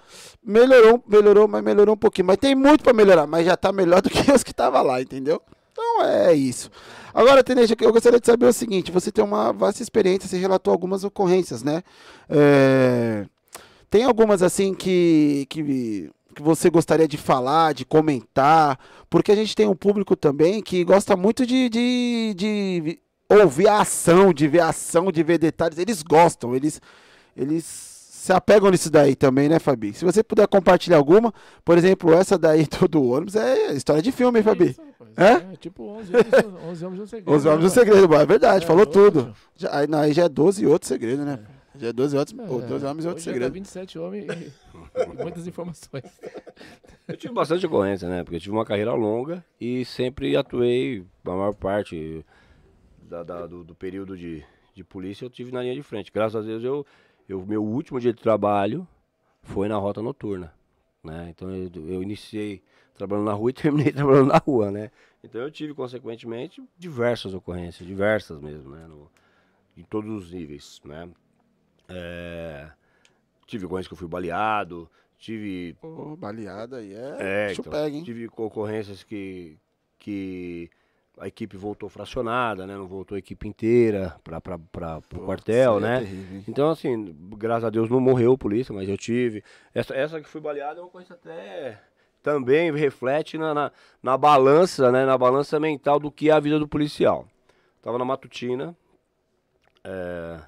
melhorou, 0.44 1.04
melhorou, 1.08 1.48
mas 1.48 1.64
melhorou 1.64 1.94
um 1.96 1.98
pouquinho. 1.98 2.28
Mas 2.28 2.38
tem 2.38 2.56
muito 2.56 2.84
pra 2.84 2.94
melhorar, 2.94 3.28
mas 3.28 3.46
já 3.46 3.56
tá 3.56 3.72
melhor 3.72 4.02
do 4.02 4.10
que 4.10 4.32
os 4.32 4.44
que 4.44 4.54
tava 4.54 4.82
lá, 4.82 5.02
entendeu? 5.02 5.42
Então 5.72 6.04
é 6.06 6.34
isso. 6.34 6.70
Agora, 7.14 7.44
Tenente, 7.44 7.76
eu 7.80 7.94
gostaria 7.94 8.20
de 8.20 8.26
saber 8.26 8.46
o 8.48 8.54
seguinte: 8.54 8.92
você 8.92 9.12
tem 9.12 9.24
uma 9.24 9.52
vasta 9.54 9.82
experiência, 9.84 10.28
você 10.28 10.38
relatou 10.38 10.72
algumas 10.74 11.04
ocorrências, 11.04 11.62
né? 11.64 11.84
É, 12.30 13.26
Tem 13.90 14.04
algumas 14.04 14.42
assim 14.42 14.74
que, 14.74 15.46
que, 15.50 16.10
que 16.32 16.42
você 16.42 16.70
gostaria 16.70 17.08
de 17.08 17.18
falar, 17.18 17.74
de 17.74 17.86
comentar, 17.86 18.80
porque 19.10 19.32
a 19.32 19.36
gente 19.36 19.56
tem 19.56 19.68
um 19.68 19.76
público 19.76 20.16
também 20.16 20.62
que 20.62 20.84
gosta 20.84 21.16
muito 21.16 21.46
de, 21.46 21.70
de, 21.70 22.34
de 22.36 23.00
ouvir 23.30 23.68
a 23.68 23.82
ação, 23.82 24.34
de 24.34 24.48
ver 24.48 24.62
a 24.62 24.70
ação, 24.70 25.12
de 25.12 25.24
ver 25.24 25.38
detalhes. 25.38 25.78
Eles 25.78 26.02
gostam, 26.02 26.56
eles, 26.56 26.82
eles 27.36 27.92
se 28.22 28.32
apegam 28.32 28.70
nisso 28.70 28.90
daí 28.90 29.16
também, 29.16 29.50
né, 29.50 29.58
Fabi? 29.58 29.94
Se 29.94 30.06
você 30.06 30.24
puder 30.24 30.48
compartilhar 30.48 30.98
alguma, 30.98 31.34
por 31.66 31.76
exemplo, 31.78 32.14
essa 32.14 32.38
daí 32.38 32.68
do, 32.90 33.04
ônibus 33.10 33.36
é 33.36 33.74
história 33.74 34.02
de 34.02 34.12
filme, 34.12 34.40
hein, 34.40 34.44
Fabi? 34.44 34.70
Isso. 34.70 34.82
É? 35.18 35.32
É 35.32 35.56
tipo 35.60 35.84
11 35.84 36.14
anos, 36.14 36.28
11 36.70 36.86
anos 36.86 36.98
de 36.98 37.02
um 37.02 37.08
segredo. 37.08 37.36
Os 37.36 37.46
homens 37.46 37.60
do 37.60 37.64
né, 37.64 37.70
segredo, 37.70 38.16
é 38.16 38.26
verdade, 38.26 38.64
É, 38.64 38.68
falou 38.68 38.86
louco, 38.86 38.94
tudo. 38.94 39.34
Já, 39.58 39.76
aí, 39.76 39.88
não, 39.88 40.00
aí 40.00 40.14
já 40.14 40.26
é 40.26 40.30
12 40.30 40.64
e 40.64 40.68
outro 40.68 40.88
segredo, 40.88 41.26
né? 41.26 41.40
Já 41.76 41.88
é 41.88 41.94
12 41.94 42.16
e 42.16 42.20
outros, 42.20 42.40
É, 42.40 42.44
ou 42.44 42.62
12 42.62 42.86
homens 42.86 43.06
e 43.06 43.08
outro 43.08 43.22
hoje 43.22 43.24
segredo. 43.24 43.54
27 43.54 43.98
homens 43.98 44.26
e, 44.26 44.28
e 44.28 44.52
muitas 45.22 45.48
informações. 45.48 46.04
Eu 47.08 47.18
tive 47.18 47.34
bastante 47.34 47.66
ocorrência, 47.66 48.08
né? 48.10 48.24
Porque 48.24 48.36
eu 48.36 48.40
tive 48.40 48.56
uma 48.56 48.66
carreira 48.66 48.94
longa 48.94 49.44
e 49.60 49.84
sempre 49.86 50.36
atuei, 50.36 51.06
a 51.26 51.30
maior 51.30 51.54
parte 51.54 52.26
da- 53.02 53.24
da- 53.24 53.48
do, 53.48 53.64
do 53.64 53.76
período 53.76 54.18
de, 54.18 54.44
de 54.74 54.84
polícia, 54.84 55.26
eu 55.26 55.30
tive 55.30 55.52
na 55.52 55.62
linha 55.62 55.76
de 55.76 55.84
frente. 55.84 56.12
Graças 56.12 56.44
a 56.44 56.46
Deus, 56.48 56.64
eu, 56.64 56.86
eu, 57.28 57.46
meu 57.46 57.64
último 57.64 58.00
dia 58.00 58.14
de 58.14 58.22
trabalho 58.22 58.88
foi 59.44 59.68
na 59.68 59.78
rota 59.78 60.02
noturna, 60.02 60.54
né? 61.04 61.28
Então 61.30 61.50
eu, 61.54 61.70
eu 61.88 62.04
iniciei 62.04 62.62
trabalhando 62.96 63.26
na 63.26 63.34
rua 63.34 63.50
e 63.50 63.54
terminei 63.54 63.92
trabalhando 63.92 64.28
na 64.28 64.38
rua, 64.38 64.72
né? 64.72 64.92
Então 65.24 65.42
eu 65.42 65.52
tive, 65.52 65.74
consequentemente, 65.74 66.64
diversas 66.78 67.34
ocorrências, 67.34 67.88
diversas 67.88 68.40
mesmo, 68.40 68.72
né? 68.76 68.86
No, 68.88 69.10
em 69.78 69.84
todos 69.84 70.12
os 70.26 70.32
níveis, 70.32 70.80
né? 70.86 71.10
É, 71.90 72.70
tive 73.52 73.66
ocorrências 73.66 73.88
que 73.88 73.94
eu 73.94 73.98
fui 73.98 74.08
baleado, 74.08 74.90
tive 75.20 75.74
Pô, 75.82 76.16
baleada 76.16 76.78
aí 76.78 76.94
é, 76.94 77.18
é, 77.20 77.54
então, 77.54 77.72
pega, 77.72 77.96
hein? 77.96 78.04
tive 78.04 78.28
ocorrências 78.28 79.04
que, 79.04 79.58
que 80.00 80.70
a 81.20 81.28
equipe 81.28 81.58
voltou 81.58 81.90
fracionada, 81.90 82.66
né? 82.66 82.76
Não 82.76 82.88
voltou 82.88 83.16
a 83.16 83.20
equipe 83.20 83.48
inteira 83.48 84.16
para 84.24 84.38
o 84.38 85.20
quartel, 85.20 85.78
é 85.78 85.82
né? 85.82 86.00
terrível, 86.00 86.38
hein? 86.38 86.46
Então, 86.48 86.70
assim, 86.70 87.16
graças 87.38 87.66
a 87.66 87.70
Deus 87.70 87.90
não 87.90 88.00
morreu 88.00 88.32
o 88.32 88.38
polícia, 88.38 88.74
mas 88.74 88.88
eu 88.88 88.98
tive. 88.98 89.44
Essa, 89.74 89.94
essa 89.94 90.22
que 90.22 90.30
fui 90.30 90.42
baleada 90.42 90.80
é 90.80 90.84
uma 90.84 90.90
coisa 90.90 91.14
até. 91.14 91.80
Também 92.24 92.72
reflete 92.72 93.38
na, 93.38 93.54
na, 93.54 93.72
na 94.02 94.18
balança, 94.18 94.92
né? 94.92 95.06
Na 95.06 95.18
balança 95.18 95.60
mental 95.60 96.00
do 96.00 96.12
que 96.12 96.30
é 96.30 96.34
a 96.34 96.40
vida 96.40 96.58
do 96.58 96.68
policial. 96.68 97.28
Tava 97.82 97.98
na 97.98 98.06
matutina, 98.06 98.76
É, 99.84 100.40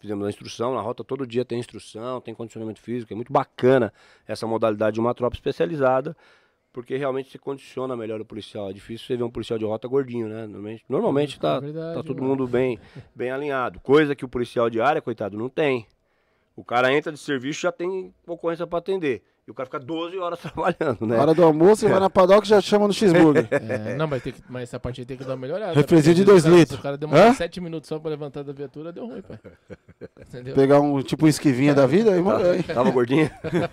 fizemos 0.00 0.26
a 0.26 0.30
instrução, 0.30 0.74
na 0.74 0.80
rota 0.80 1.04
todo 1.04 1.26
dia 1.26 1.44
tem 1.44 1.58
instrução, 1.58 2.20
tem 2.20 2.34
condicionamento 2.34 2.80
físico, 2.80 3.12
é 3.12 3.16
muito 3.16 3.32
bacana 3.32 3.92
essa 4.26 4.46
modalidade 4.46 4.94
de 4.94 5.00
uma 5.00 5.14
tropa 5.14 5.36
especializada, 5.36 6.16
porque 6.72 6.96
realmente 6.96 7.30
se 7.30 7.38
condiciona 7.38 7.96
melhor 7.96 8.20
o 8.20 8.24
policial. 8.24 8.70
É 8.70 8.72
difícil 8.72 9.06
você 9.06 9.16
ver 9.16 9.24
um 9.24 9.30
policial 9.30 9.58
de 9.58 9.64
rota 9.64 9.86
gordinho, 9.86 10.28
né? 10.28 10.46
Normalmente, 10.46 10.84
normalmente 10.88 11.36
É 11.36 11.40
tá, 11.40 11.60
verdade, 11.60 11.94
tá 11.94 12.02
todo 12.02 12.22
mundo 12.22 12.46
bem, 12.46 12.78
bem 13.14 13.30
alinhado, 13.30 13.78
coisa 13.80 14.14
que 14.14 14.24
o 14.24 14.28
policial 14.28 14.70
de 14.70 14.80
área, 14.80 15.02
coitado, 15.02 15.36
não 15.36 15.48
tem. 15.48 15.86
O 16.56 16.64
cara 16.64 16.92
entra 16.92 17.12
de 17.12 17.18
serviço 17.18 17.60
já 17.60 17.72
tem 17.72 18.14
ocorrência 18.26 18.66
para 18.66 18.78
atender. 18.78 19.22
E 19.50 19.52
o 19.52 19.54
cara 19.54 19.66
fica 19.66 19.80
12 19.80 20.16
horas 20.16 20.38
trabalhando, 20.40 21.04
né? 21.04 21.16
Na 21.16 21.22
hora 21.22 21.34
do 21.34 21.42
almoço, 21.42 21.84
ele 21.84 21.90
vai 21.92 21.98
na 22.00 22.08
padoca 22.10 22.46
e 22.46 22.48
já 22.48 22.60
chama 22.60 22.86
no 22.86 22.92
cheeseburger. 22.92 23.48
É, 23.50 23.96
não, 23.96 24.06
mas, 24.06 24.22
tem 24.22 24.32
que, 24.32 24.40
mas 24.48 24.62
essa 24.62 24.78
parte 24.78 25.00
aí 25.00 25.04
tem 25.04 25.16
que 25.16 25.24
dar 25.24 25.30
uma 25.32 25.38
melhorada. 25.38 25.72
Refrizinho 25.74 26.14
de 26.14 26.22
porque 26.24 26.30
dois 26.40 26.42
se 26.44 26.48
o 26.48 26.50
cara- 26.52 26.60
litros. 26.60 26.76
Se 26.76 26.80
o 26.80 26.82
cara 26.84 26.96
demora 26.96 27.28
Hã? 27.30 27.34
7 27.34 27.60
minutos 27.60 27.88
só 27.88 27.98
pra 27.98 28.10
levantar 28.10 28.44
da 28.44 28.52
viatura, 28.52 28.92
deu 28.92 29.06
ruim, 29.08 29.22
pai. 29.22 29.38
Entendeu? 30.20 30.54
Pegar 30.54 30.78
um 30.80 31.02
tipo 31.02 31.24
um 31.24 31.28
esquivinha 31.28 31.74
da 31.74 31.84
vida 31.84 32.16
e 32.16 32.20
morreu, 32.22 32.54
hein? 32.54 32.62
Tava 32.62 32.90
gordinho? 32.92 33.28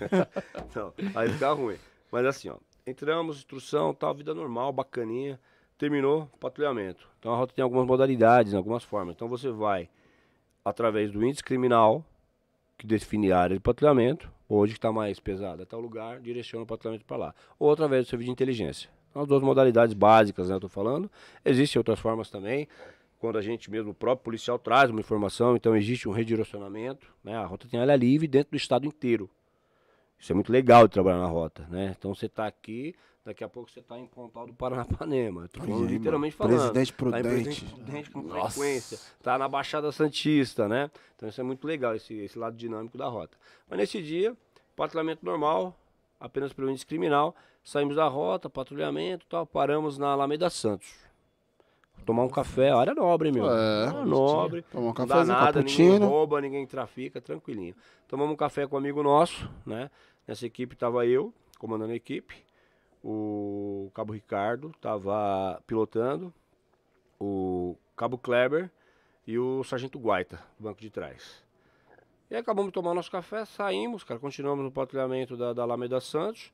Não, 0.76 0.94
aí 1.16 1.30
fica 1.30 1.52
ruim. 1.54 1.76
Mas 2.12 2.26
assim, 2.26 2.50
ó, 2.50 2.56
entramos, 2.88 3.38
instrução, 3.38 3.94
tal, 3.94 4.16
vida 4.16 4.34
normal, 4.34 4.74
bacaninha. 4.74 5.40
Terminou, 5.78 6.28
patrulhamento. 6.40 7.08
Então 7.20 7.32
a 7.32 7.38
rota 7.38 7.54
tem 7.56 7.62
algumas 7.62 7.86
modalidades, 7.86 8.56
algumas 8.56 8.84
formas. 8.84 9.14
Então 9.16 9.28
você 9.28 9.52
vai 9.52 9.88
através 10.66 11.12
do 11.12 11.24
índice 11.24 11.44
criminal, 11.44 12.04
que 12.78 12.86
define 12.86 13.32
a 13.32 13.40
área 13.40 13.56
de 13.56 13.62
patrulhamento, 13.62 14.32
hoje 14.48 14.74
que 14.74 14.78
está 14.78 14.92
mais 14.92 15.20
pesado, 15.20 15.64
até 15.64 15.76
o 15.76 15.80
lugar, 15.80 16.20
direciona 16.20 16.64
o 16.64 16.68
patrulhamento 16.68 17.06
para 17.06 17.18
lá. 17.18 17.36
Ou 17.58 17.72
através 17.72 18.06
do 18.06 18.10
serviço 18.10 18.28
de 18.28 18.32
inteligência. 18.32 18.90
São 19.12 19.24
as 19.24 19.28
duas 19.28 19.42
modalidades 19.42 19.94
básicas, 19.94 20.50
né, 20.50 20.56
eu 20.56 20.60
tô 20.60 20.70
falando. 20.70 21.10
Existem 21.44 21.80
outras 21.80 22.00
formas 22.00 22.30
também, 22.30 22.68
quando 23.20 23.38
a 23.38 23.42
gente 23.42 23.72
mesmo, 23.72 23.92
o 23.92 23.96
próprio 23.96 24.24
policial 24.24 24.60
traz 24.60 24.92
uma 24.92 25.00
informação, 25.00 25.56
então 25.56 25.76
existe 25.76 26.08
um 26.08 26.12
redirecionamento, 26.12 27.12
né, 27.24 27.36
a 27.36 27.46
rota 27.46 27.68
tem 27.68 27.80
área 27.80 27.96
livre 27.96 28.28
dentro 28.28 28.52
do 28.52 28.58
estado 28.58 28.86
inteiro. 28.86 29.30
Isso 30.20 30.32
é 30.32 30.36
muito 30.36 30.52
legal 30.52 30.88
de 30.88 30.94
trabalhar 30.94 31.20
na 31.20 31.28
rota, 31.28 31.68
né? 31.70 31.96
Então 31.98 32.14
você 32.14 32.26
está 32.26 32.48
aqui, 32.48 32.96
daqui 33.28 33.44
a 33.44 33.50
pouco 33.50 33.70
você 33.70 33.82
está 33.82 34.00
em 34.00 34.06
Pontal 34.08 34.48
do 34.48 34.54
Paranapanema. 34.54 35.50
Tô 35.50 35.62
falando 35.62 35.86
literalmente 35.86 36.34
falando. 36.34 36.58
Presidente 36.58 36.92
Tá 36.94 36.98
Prudente. 36.98 37.24
Presidente 37.24 37.66
Prudente 37.66 38.10
com 38.12 38.22
Nossa. 38.22 38.52
frequência. 38.52 39.00
Tá 39.22 39.38
na 39.38 39.50
Baixada 39.50 39.92
Santista, 39.92 40.68
né? 40.68 40.90
Então 41.16 41.28
isso 41.28 41.42
é 41.42 41.44
muito 41.44 41.68
legal, 41.68 41.94
esse, 41.94 42.14
esse 42.14 42.40
lado 42.40 42.56
dinâmico 42.56 42.98
da 42.98 43.06
rota. 43.08 43.38
Mas 43.70 43.80
nesse 43.80 44.02
dia, 44.02 44.36
patrulhamento 44.78 45.26
normal, 45.26 45.78
apenas 46.18 46.54
pelo 46.54 46.70
índice 46.70 46.86
criminal, 46.86 47.36
saímos 47.66 47.98
da 47.98 48.08
rota, 48.08 48.50
patrulhamento 48.50 49.26
e 49.26 49.30
tal, 49.30 49.46
paramos 49.46 49.98
na 49.98 50.08
Alameda 50.08 50.50
Santos. 50.50 50.88
Tomar 52.06 52.24
um 52.24 52.30
café, 52.30 52.72
área 52.72 52.94
nobre, 52.96 53.30
meu. 53.34 53.46
É. 53.50 53.88
Área 53.88 54.06
nobre. 54.06 54.62
Tomar 54.72 54.92
um 54.92 54.94
Não 54.98 55.06
dá 55.06 55.26
nada, 55.26 55.60
ninguém 55.60 55.88
cappuccino. 55.90 56.08
rouba, 56.08 56.40
ninguém 56.40 56.66
trafica, 56.66 57.20
tranquilinho. 57.20 57.76
Tomamos 58.08 58.32
um 58.32 58.38
café 58.38 58.66
com 58.66 58.78
um 58.78 58.80
amigo 58.80 59.04
nosso, 59.04 59.50
né? 59.66 59.92
Nessa 60.26 60.46
equipe 60.46 60.78
tava 60.78 61.06
eu, 61.06 61.34
comandando 61.60 61.92
a 61.92 61.96
equipe, 61.96 62.47
o 63.04 63.92
Cabo 63.94 64.14
Ricardo 64.14 64.74
tava 64.82 65.62
pilotando, 65.66 66.34
o 67.20 67.76
Cabo 67.96 68.18
Kleber 68.18 68.70
e 69.26 69.38
o 69.38 69.64
Sargento 69.64 70.00
Guaita, 70.00 70.40
do 70.58 70.64
banco 70.64 70.82
de 70.82 70.90
trás. 70.90 71.44
E 72.30 72.36
acabamos 72.36 72.70
de 72.70 72.74
tomar 72.74 72.94
nosso 72.94 73.10
café, 73.10 73.46
saímos, 73.46 74.04
cara, 74.04 74.20
continuamos 74.20 74.64
no 74.64 74.72
patrulhamento 74.72 75.38
da, 75.38 75.54
da 75.54 75.64
Alameda 75.64 76.00
Santos. 76.02 76.52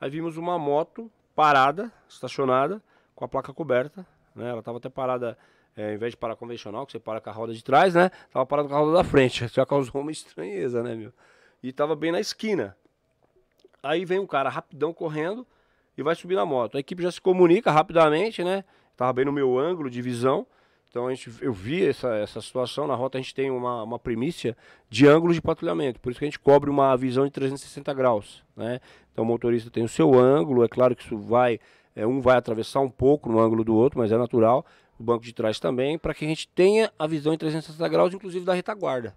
Aí 0.00 0.10
vimos 0.10 0.36
uma 0.36 0.58
moto 0.58 1.10
parada, 1.34 1.90
estacionada, 2.08 2.82
com 3.14 3.24
a 3.24 3.28
placa 3.28 3.52
coberta, 3.52 4.06
né? 4.34 4.50
Ela 4.50 4.62
tava 4.62 4.78
até 4.78 4.88
parada, 4.88 5.38
é, 5.76 5.88
ao 5.88 5.94
invés 5.94 6.12
de 6.12 6.16
parar 6.16 6.36
convencional, 6.36 6.84
que 6.84 6.92
você 6.92 6.98
para 6.98 7.20
com 7.20 7.30
a 7.30 7.32
roda 7.32 7.54
de 7.54 7.64
trás, 7.64 7.94
né? 7.94 8.10
Tava 8.30 8.44
parada 8.44 8.68
com 8.68 8.74
a 8.74 8.78
roda 8.78 8.92
da 8.92 9.04
frente, 9.04 9.48
já 9.52 9.64
causou 9.64 10.02
uma 10.02 10.12
estranheza, 10.12 10.82
né, 10.82 10.94
meu? 10.94 11.12
E 11.62 11.72
tava 11.72 11.96
bem 11.96 12.12
na 12.12 12.20
esquina. 12.20 12.76
Aí 13.82 14.04
vem 14.04 14.18
um 14.18 14.26
cara 14.26 14.50
rapidão 14.50 14.92
correndo 14.92 15.46
e 15.96 16.02
vai 16.02 16.14
subir 16.14 16.34
na 16.34 16.44
moto. 16.44 16.76
A 16.76 16.80
equipe 16.80 17.02
já 17.02 17.10
se 17.10 17.20
comunica 17.20 17.70
rapidamente, 17.70 18.42
né? 18.42 18.64
Tava 18.96 19.12
bem 19.12 19.24
no 19.24 19.32
meu 19.32 19.58
ângulo 19.58 19.90
de 19.90 20.00
visão. 20.00 20.46
Então 20.88 21.08
a 21.08 21.14
gente, 21.14 21.28
eu 21.40 21.52
vi 21.52 21.84
essa, 21.84 22.14
essa 22.14 22.40
situação. 22.40 22.86
Na 22.86 22.94
rota 22.94 23.18
a 23.18 23.20
gente 23.20 23.34
tem 23.34 23.50
uma, 23.50 23.82
uma 23.82 23.98
primícia 23.98 24.56
de 24.88 25.08
ângulos 25.08 25.34
de 25.34 25.42
patrulhamento. 25.42 25.98
Por 25.98 26.10
isso 26.10 26.20
que 26.20 26.24
a 26.24 26.28
gente 26.28 26.38
cobre 26.38 26.70
uma 26.70 26.96
visão 26.96 27.24
de 27.24 27.32
360 27.32 27.92
graus, 27.94 28.44
né? 28.56 28.80
Então 29.12 29.24
o 29.24 29.26
motorista 29.26 29.70
tem 29.70 29.82
o 29.82 29.88
seu 29.88 30.14
ângulo. 30.14 30.62
É 30.62 30.68
claro 30.68 30.94
que 30.94 31.02
isso 31.02 31.18
vai, 31.18 31.58
é, 31.96 32.06
um 32.06 32.20
vai 32.20 32.36
atravessar 32.36 32.80
um 32.80 32.88
pouco 32.88 33.28
no 33.28 33.40
ângulo 33.40 33.64
do 33.64 33.74
outro, 33.74 33.98
mas 33.98 34.12
é 34.12 34.16
natural. 34.16 34.64
O 34.96 35.02
banco 35.02 35.24
de 35.24 35.32
trás 35.32 35.58
também, 35.58 35.98
para 35.98 36.14
que 36.14 36.24
a 36.24 36.28
gente 36.28 36.46
tenha 36.46 36.92
a 36.96 37.08
visão 37.08 37.34
em 37.34 37.38
360 37.38 37.88
graus, 37.88 38.14
inclusive 38.14 38.44
da 38.44 38.54
retaguarda 38.54 39.16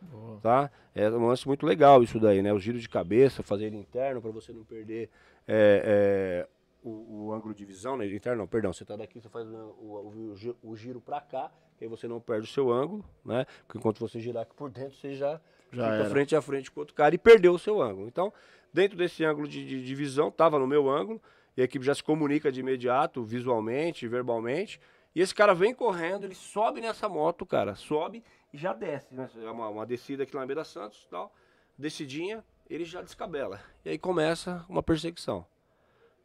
Boa. 0.00 0.40
tá? 0.42 0.70
É 0.92 1.08
um 1.08 1.28
lance 1.28 1.46
muito 1.46 1.64
legal 1.64 2.02
isso 2.02 2.18
daí, 2.18 2.42
né? 2.42 2.52
O 2.52 2.58
giro 2.58 2.80
de 2.80 2.88
cabeça, 2.88 3.44
fazer 3.44 3.66
ele 3.66 3.76
interno 3.76 4.20
para 4.20 4.32
você 4.32 4.52
não 4.52 4.64
perder 4.64 5.08
é, 5.46 6.46
é, 6.46 6.48
o, 6.82 7.26
o 7.26 7.32
ângulo 7.32 7.54
de 7.54 7.64
visão, 7.64 7.96
né? 7.96 8.06
Interno, 8.06 8.38
não, 8.42 8.46
perdão, 8.46 8.72
você 8.72 8.84
tá 8.84 8.96
daqui, 8.96 9.20
você 9.20 9.28
faz 9.28 9.46
o, 9.48 9.54
o, 9.78 10.08
o 10.32 10.36
gi- 10.36 10.56
o 10.62 10.76
giro 10.76 11.00
para 11.00 11.20
cá, 11.20 11.50
aí 11.80 11.88
você 11.88 12.06
não 12.06 12.20
perde 12.20 12.48
o 12.48 12.52
seu 12.52 12.70
ângulo, 12.72 13.04
né? 13.24 13.44
Porque 13.66 13.78
enquanto 13.78 13.98
você 13.98 14.20
girar 14.20 14.42
aqui 14.44 14.54
por 14.54 14.70
dentro, 14.70 14.96
você 14.96 15.14
já, 15.14 15.40
Já 15.72 15.84
fica 15.84 15.94
era. 16.04 16.10
frente 16.10 16.36
a 16.36 16.40
frente 16.42 16.70
com 16.70 16.80
o 16.80 16.82
outro 16.82 16.94
cara 16.94 17.14
e 17.14 17.18
perdeu 17.18 17.52
o 17.54 17.58
seu 17.58 17.80
ângulo. 17.82 18.06
Então, 18.06 18.32
dentro 18.72 18.96
desse 18.96 19.24
ângulo 19.24 19.48
de, 19.48 19.64
de, 19.66 19.84
de 19.84 19.94
visão, 19.94 20.30
tava 20.30 20.58
no 20.58 20.66
meu 20.66 20.88
ângulo, 20.88 21.20
e 21.56 21.60
a 21.60 21.64
equipe 21.64 21.84
já 21.84 21.94
se 21.94 22.02
comunica 22.02 22.50
de 22.52 22.60
imediato, 22.60 23.22
visualmente, 23.24 24.06
verbalmente, 24.08 24.80
e 25.14 25.20
esse 25.20 25.34
cara 25.34 25.54
vem 25.54 25.74
correndo, 25.74 26.24
ele 26.24 26.34
sobe 26.34 26.80
nessa 26.80 27.06
moto, 27.08 27.44
cara, 27.44 27.74
sobe 27.74 28.24
e 28.52 28.56
já 28.56 28.72
desce, 28.72 29.14
né? 29.14 29.28
É 29.44 29.50
uma, 29.50 29.68
uma 29.68 29.84
descida 29.84 30.22
aqui 30.22 30.32
na 30.34 30.40
Alameda 30.40 30.64
Santos 30.64 31.06
tal. 31.10 31.34
Descidinha, 31.76 32.42
ele 32.74 32.84
já 32.84 33.02
descabela. 33.02 33.60
E 33.84 33.90
aí 33.90 33.98
começa 33.98 34.64
uma 34.68 34.82
perseguição. 34.82 35.46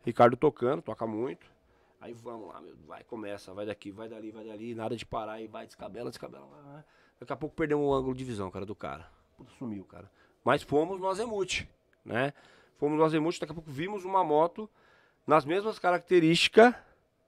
Ricardo 0.06 0.38
tocando, 0.38 0.82
toca 0.82 1.06
muito. 1.06 1.46
Aí 2.00 2.14
vamos 2.14 2.48
lá, 2.48 2.62
meu, 2.62 2.76
vai, 2.88 3.04
começa, 3.04 3.54
vai 3.54 3.66
daqui, 3.66 3.92
vai 3.92 4.08
dali, 4.08 4.32
vai 4.32 4.46
dali, 4.46 4.74
nada 4.74 4.96
de 4.96 5.06
parar, 5.06 5.42
e 5.42 5.48
vai, 5.48 5.66
descabela, 5.66 6.10
descabela. 6.10 6.86
Daqui 7.20 7.34
a 7.34 7.36
pouco 7.36 7.56
perdemos 7.56 7.86
o 7.86 7.94
ângulo 7.94 8.16
de 8.16 8.24
visão, 8.24 8.50
cara, 8.52 8.66
do 8.66 8.76
cara. 8.76 9.10
Puta, 9.36 9.52
sumiu, 9.58 9.84
cara. 9.84 10.10
Mas 10.44 10.62
fomos 10.62 11.00
no 11.00 11.10
Azemuth, 11.10 11.68
né? 12.06 12.34
Fomos 12.78 12.98
no 12.98 13.04
Azemuth, 13.04 13.40
daqui 13.40 13.52
a 13.52 13.56
pouco 13.56 13.70
vimos 13.70 14.06
uma 14.06 14.24
moto 14.24 14.70
nas 15.26 15.44
mesmas 15.44 15.80
características, 15.80 16.74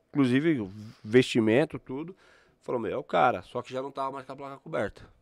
inclusive 0.10 0.72
vestimento, 1.04 1.78
tudo. 1.80 2.16
Falou, 2.62 2.80
meu, 2.80 2.94
é 2.94 2.98
o 2.98 3.04
cara, 3.04 3.41
só 3.41 3.62
que 3.62 3.74
já 3.74 3.82
não 3.82 3.91
tava 3.91 4.12
mais 4.12 4.26
com 4.26 4.32
a 4.32 4.36
placa 4.36 4.58
coberta. 4.58 5.19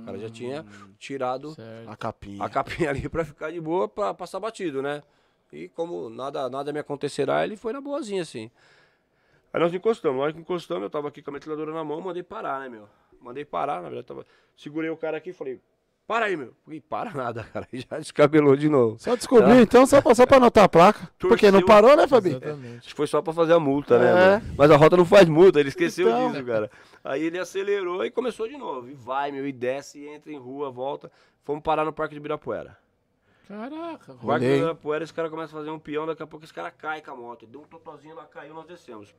O 0.00 0.04
cara 0.04 0.18
já 0.18 0.30
tinha 0.30 0.64
tirado 0.98 1.52
Certo. 1.52 1.88
A 1.90 1.96
capinha. 1.96 2.44
a 2.44 2.48
capinha 2.48 2.90
ali 2.90 3.08
pra 3.08 3.24
ficar 3.24 3.50
de 3.50 3.60
boa, 3.60 3.88
pra 3.88 4.14
passar 4.14 4.40
batido, 4.40 4.80
né? 4.82 5.02
E 5.52 5.68
como 5.68 6.08
nada, 6.08 6.48
nada 6.48 6.72
me 6.72 6.78
acontecerá, 6.78 7.44
ele 7.44 7.56
foi 7.56 7.72
na 7.72 7.80
boazinha, 7.80 8.22
assim. 8.22 8.50
Aí 9.52 9.60
nós 9.60 9.74
encostamos, 9.74 10.16
nós 10.16 10.36
encostamos, 10.36 10.84
eu 10.84 10.90
tava 10.90 11.08
aqui 11.08 11.22
com 11.22 11.30
a 11.30 11.34
metralhadora 11.34 11.72
na 11.72 11.82
mão, 11.82 12.00
mandei 12.00 12.22
parar, 12.22 12.60
né, 12.60 12.68
meu? 12.68 12.88
Mandei 13.20 13.44
parar, 13.44 13.82
na 13.82 13.88
verdade, 13.88 14.06
tava... 14.06 14.26
segurei 14.56 14.88
o 14.90 14.96
cara 14.96 15.16
aqui 15.16 15.30
e 15.30 15.32
falei, 15.32 15.60
para 16.10 16.26
aí, 16.26 16.36
meu. 16.36 16.52
E 16.68 16.80
para 16.80 17.12
nada, 17.14 17.44
cara, 17.44 17.68
e 17.72 17.78
já 17.88 17.96
descabelou 17.96 18.56
de 18.56 18.68
novo. 18.68 18.98
Só 18.98 19.14
descobriu, 19.14 19.60
então, 19.60 19.86
só 19.86 20.02
pra, 20.02 20.12
só 20.12 20.26
pra 20.26 20.38
anotar 20.38 20.64
a 20.64 20.68
placa. 20.68 21.08
Porque 21.16 21.52
não 21.52 21.60
Torceu. 21.60 21.66
parou, 21.68 21.96
né, 21.96 22.08
Fabi? 22.08 22.30
Exatamente. 22.30 22.78
Acho 22.78 22.88
que 22.88 22.94
foi 22.96 23.06
só 23.06 23.22
pra 23.22 23.32
fazer 23.32 23.52
a 23.52 23.60
multa, 23.60 23.96
né, 23.96 24.10
É. 24.10 24.12
mano? 24.40 24.54
Mas 24.58 24.70
a 24.72 24.76
rota 24.76 24.96
não 24.96 25.04
faz 25.04 25.28
multa, 25.28 25.60
ele 25.60 25.68
esqueceu 25.68 26.08
Então. 26.08 26.32
disso, 26.32 26.44
cara. 26.44 26.68
Aí 27.04 27.22
ele 27.22 27.38
acelerou 27.38 28.04
e 28.04 28.10
começou 28.10 28.48
de 28.48 28.58
novo. 28.58 28.88
E 28.88 28.92
vai, 28.92 29.30
meu, 29.30 29.46
e 29.46 29.52
desce, 29.52 30.00
e 30.00 30.08
entra 30.08 30.32
em 30.32 30.36
rua, 30.36 30.68
volta. 30.68 31.12
Fomos 31.44 31.62
parar 31.62 31.84
no 31.84 31.92
Parque 31.92 32.12
de 32.12 32.18
Ibirapuera. 32.18 32.76
Caraca, 33.46 34.12
O 34.14 34.26
Parque 34.26 34.44
de 34.46 34.50
hein? 34.50 34.56
Ibirapuera, 34.58 35.04
esse 35.04 35.14
cara 35.14 35.30
começa 35.30 35.54
a 35.54 35.58
fazer 35.60 35.70
um 35.70 35.78
peão, 35.78 36.06
daqui 36.06 36.24
a 36.24 36.26
pouco 36.26 36.44
esse 36.44 36.52
cara 36.52 36.72
cai 36.72 37.00
com 37.00 37.12
a 37.12 37.14
moto. 37.14 37.46
Deu 37.46 37.60
um 37.60 37.64
totozinho, 37.64 38.16
lá 38.16 38.24
caiu, 38.24 38.52
nós 38.52 38.66
descemos. 38.66 39.14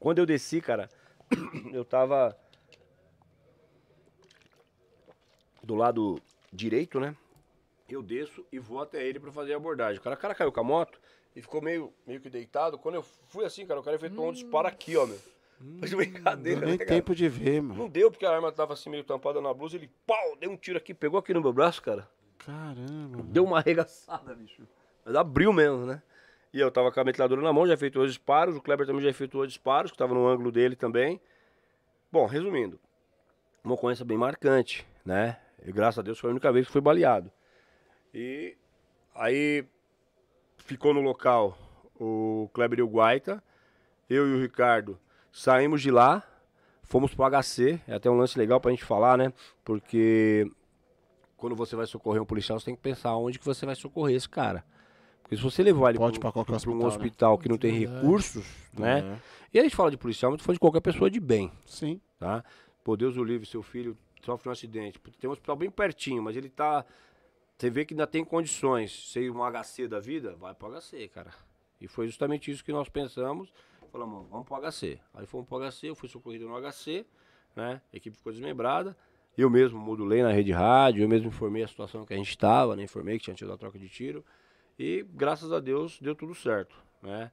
Quando 0.00 0.18
eu 0.18 0.24
desci, 0.24 0.62
cara, 0.62 0.88
eu 1.74 1.84
tava 1.84 2.34
do 5.66 5.74
lado 5.74 6.20
direito, 6.52 7.00
né? 7.00 7.14
Eu 7.88 8.02
desço 8.02 8.44
e 8.52 8.58
vou 8.58 8.80
até 8.80 9.04
ele 9.04 9.18
pra 9.18 9.32
fazer 9.32 9.52
a 9.52 9.56
abordagem. 9.56 9.98
O 9.98 10.02
cara, 10.02 10.16
o 10.16 10.18
cara 10.18 10.34
caiu 10.34 10.52
com 10.52 10.60
a 10.60 10.64
moto 10.64 11.00
e 11.34 11.42
ficou 11.42 11.60
meio, 11.60 11.92
meio 12.06 12.20
que 12.20 12.30
deitado. 12.30 12.78
Quando 12.78 12.94
eu 12.94 13.02
fui 13.02 13.44
assim, 13.44 13.66
cara, 13.66 13.80
o 13.80 13.82
cara 13.82 13.96
efetuou 13.96 14.28
um 14.28 14.32
disparo 14.32 14.68
aqui, 14.68 14.96
ó, 14.96 15.06
meu. 15.06 15.18
Mas 15.58 15.90
Não 15.90 15.98
brincadeira, 15.98 16.60
deu 16.60 16.68
né, 16.68 16.76
nem 16.76 16.78
cara? 16.78 16.90
tempo 16.90 17.14
de 17.14 17.28
ver, 17.28 17.62
mano. 17.62 17.80
Não 17.80 17.88
deu, 17.88 18.10
porque 18.10 18.26
a 18.26 18.30
arma 18.30 18.52
tava 18.52 18.74
assim 18.74 18.90
meio 18.90 19.04
tampada 19.04 19.40
na 19.40 19.52
blusa. 19.52 19.76
Ele, 19.76 19.90
pau, 20.06 20.36
deu 20.38 20.50
um 20.50 20.56
tiro 20.56 20.78
aqui, 20.78 20.94
pegou 20.94 21.18
aqui 21.18 21.32
no 21.34 21.40
meu 21.40 21.52
braço, 21.52 21.82
cara. 21.82 22.08
Caramba. 22.38 23.22
Deu 23.24 23.44
uma 23.44 23.58
arregaçada, 23.58 24.34
bicho. 24.34 24.62
Mas 25.04 25.14
abriu 25.14 25.52
mesmo, 25.52 25.86
né? 25.86 26.02
E 26.52 26.60
eu 26.60 26.70
tava 26.70 26.92
com 26.92 27.00
a 27.00 27.04
metralhadora 27.04 27.40
na 27.42 27.52
mão, 27.52 27.66
já 27.66 27.74
efetuou 27.74 28.04
os 28.04 28.12
disparos. 28.12 28.56
O 28.56 28.60
Kleber 28.60 28.86
também 28.86 29.02
já 29.02 29.10
efetuou 29.10 29.46
disparos, 29.46 29.90
que 29.90 29.96
tava 29.98 30.14
no 30.14 30.26
ângulo 30.26 30.52
dele 30.52 30.76
também. 30.76 31.20
Bom, 32.12 32.26
resumindo. 32.26 32.78
Uma 33.64 33.74
ocorrência 33.74 34.04
bem 34.04 34.16
marcante, 34.16 34.86
né? 35.04 35.38
E 35.66 35.72
graças 35.72 35.98
a 35.98 36.02
Deus 36.02 36.18
foi 36.18 36.30
a 36.30 36.32
única 36.32 36.52
vez 36.52 36.66
que 36.66 36.72
foi 36.72 36.80
baleado. 36.80 37.30
E 38.14 38.56
aí 39.14 39.66
ficou 40.58 40.94
no 40.94 41.00
local 41.00 41.58
o 41.98 42.48
Kleber 42.54 42.78
e 42.78 42.82
o 42.82 42.88
Guaita. 42.88 43.42
Eu 44.08 44.28
e 44.28 44.34
o 44.34 44.40
Ricardo 44.40 44.96
saímos 45.32 45.82
de 45.82 45.90
lá. 45.90 46.22
Fomos 46.84 47.12
pro 47.12 47.28
HC, 47.28 47.80
é 47.88 47.94
até 47.94 48.08
um 48.08 48.16
lance 48.16 48.38
legal 48.38 48.60
pra 48.60 48.70
gente 48.70 48.84
falar, 48.84 49.18
né? 49.18 49.32
Porque 49.64 50.48
quando 51.36 51.56
você 51.56 51.74
vai 51.74 51.84
socorrer 51.84 52.22
um 52.22 52.26
policial, 52.26 52.60
você 52.60 52.66
tem 52.66 52.76
que 52.76 52.80
pensar 52.80 53.16
onde 53.16 53.40
que 53.40 53.44
você 53.44 53.66
vai 53.66 53.74
socorrer 53.74 54.14
esse 54.14 54.28
cara. 54.28 54.64
Porque 55.20 55.36
se 55.36 55.42
você 55.42 55.64
levar 55.64 55.90
ele 55.90 55.98
Pode 55.98 56.20
pra, 56.20 56.30
pra 56.30 56.44
qualquer 56.44 56.60
pra 56.60 56.70
um 56.70 56.76
hospital, 56.76 56.78
né? 56.78 56.86
hospital 56.86 57.38
que 57.38 57.48
não 57.48 57.58
tem 57.58 57.72
recursos, 57.72 58.46
né? 58.72 59.00
É. 59.00 59.18
E 59.54 59.58
a 59.58 59.62
gente 59.64 59.74
fala 59.74 59.90
de 59.90 59.96
policial, 59.96 60.30
mas 60.30 60.40
tu 60.40 60.44
fala 60.44 60.54
de 60.54 60.60
qualquer 60.60 60.80
pessoa 60.80 61.10
de 61.10 61.18
bem, 61.18 61.50
Sim. 61.66 62.00
tá? 62.20 62.44
Pô, 62.84 62.96
Deus 62.96 63.16
o 63.16 63.24
livre, 63.24 63.44
seu 63.48 63.64
filho 63.64 63.98
sofre 64.26 64.48
um 64.48 64.52
acidente. 64.52 64.98
Tem 65.20 65.30
um 65.30 65.32
hospital 65.32 65.56
bem 65.56 65.70
pertinho, 65.70 66.22
mas 66.22 66.36
ele 66.36 66.50
tá. 66.50 66.84
Você 67.56 67.70
vê 67.70 67.84
que 67.84 67.94
ainda 67.94 68.06
tem 68.06 68.24
condições. 68.24 69.10
Ser 69.12 69.30
um 69.30 69.40
HC 69.40 69.88
da 69.88 70.00
vida, 70.00 70.34
vai 70.36 70.54
pro 70.54 70.68
HC, 70.68 71.08
cara. 71.08 71.30
E 71.80 71.86
foi 71.86 72.06
justamente 72.06 72.50
isso 72.50 72.64
que 72.64 72.72
nós 72.72 72.88
pensamos. 72.88 73.52
Falamos, 73.92 74.28
vamos 74.28 74.46
pro 74.46 74.56
HC. 74.56 74.98
Aí 75.14 75.26
fomos 75.26 75.46
pro 75.46 75.58
HC, 75.58 75.88
eu 75.88 75.94
fui 75.94 76.08
socorrido 76.08 76.48
no 76.48 76.60
HC, 76.60 77.06
né? 77.54 77.80
A 77.92 77.96
equipe 77.96 78.16
ficou 78.16 78.32
desmembrada. 78.32 78.96
Eu 79.38 79.48
mesmo 79.48 79.78
modulei 79.78 80.22
na 80.22 80.32
rede 80.32 80.50
rádio, 80.50 81.02
eu 81.04 81.08
mesmo 81.08 81.28
informei 81.28 81.62
a 81.62 81.68
situação 81.68 82.04
que 82.04 82.12
a 82.12 82.16
gente 82.16 82.30
estava, 82.30 82.74
né? 82.74 82.82
Informei 82.82 83.18
que 83.18 83.24
tinha 83.24 83.36
tido 83.36 83.52
a 83.52 83.56
troca 83.56 83.78
de 83.78 83.88
tiro. 83.88 84.24
E 84.78 85.06
graças 85.14 85.52
a 85.52 85.60
Deus 85.60 86.00
deu 86.00 86.14
tudo 86.14 86.34
certo, 86.34 86.76
né? 87.02 87.30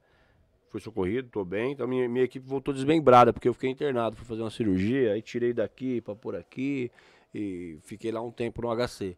Fui 0.74 0.80
socorrido, 0.80 1.28
tô 1.28 1.44
bem. 1.44 1.70
Então 1.70 1.86
minha, 1.86 2.08
minha 2.08 2.24
equipe 2.24 2.44
voltou 2.44 2.74
desmembrada, 2.74 3.32
porque 3.32 3.48
eu 3.48 3.54
fiquei 3.54 3.70
internado, 3.70 4.16
fui 4.16 4.26
fazer 4.26 4.40
uma 4.42 4.50
cirurgia, 4.50 5.12
aí 5.12 5.22
tirei 5.22 5.52
daqui 5.52 6.00
pra 6.00 6.16
pôr 6.16 6.34
aqui 6.34 6.90
e 7.32 7.78
fiquei 7.84 8.10
lá 8.10 8.20
um 8.20 8.32
tempo 8.32 8.60
no 8.60 8.74
HC. 8.74 9.16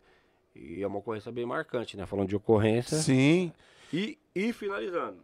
E 0.54 0.82
é 0.82 0.86
uma 0.86 0.98
ocorrência 0.98 1.32
bem 1.32 1.46
marcante, 1.46 1.96
né? 1.96 2.04
Falando 2.04 2.28
de 2.28 2.36
ocorrência. 2.36 2.98
Sim. 2.98 3.50
E, 3.90 4.18
e 4.34 4.52
finalizando. 4.52 5.16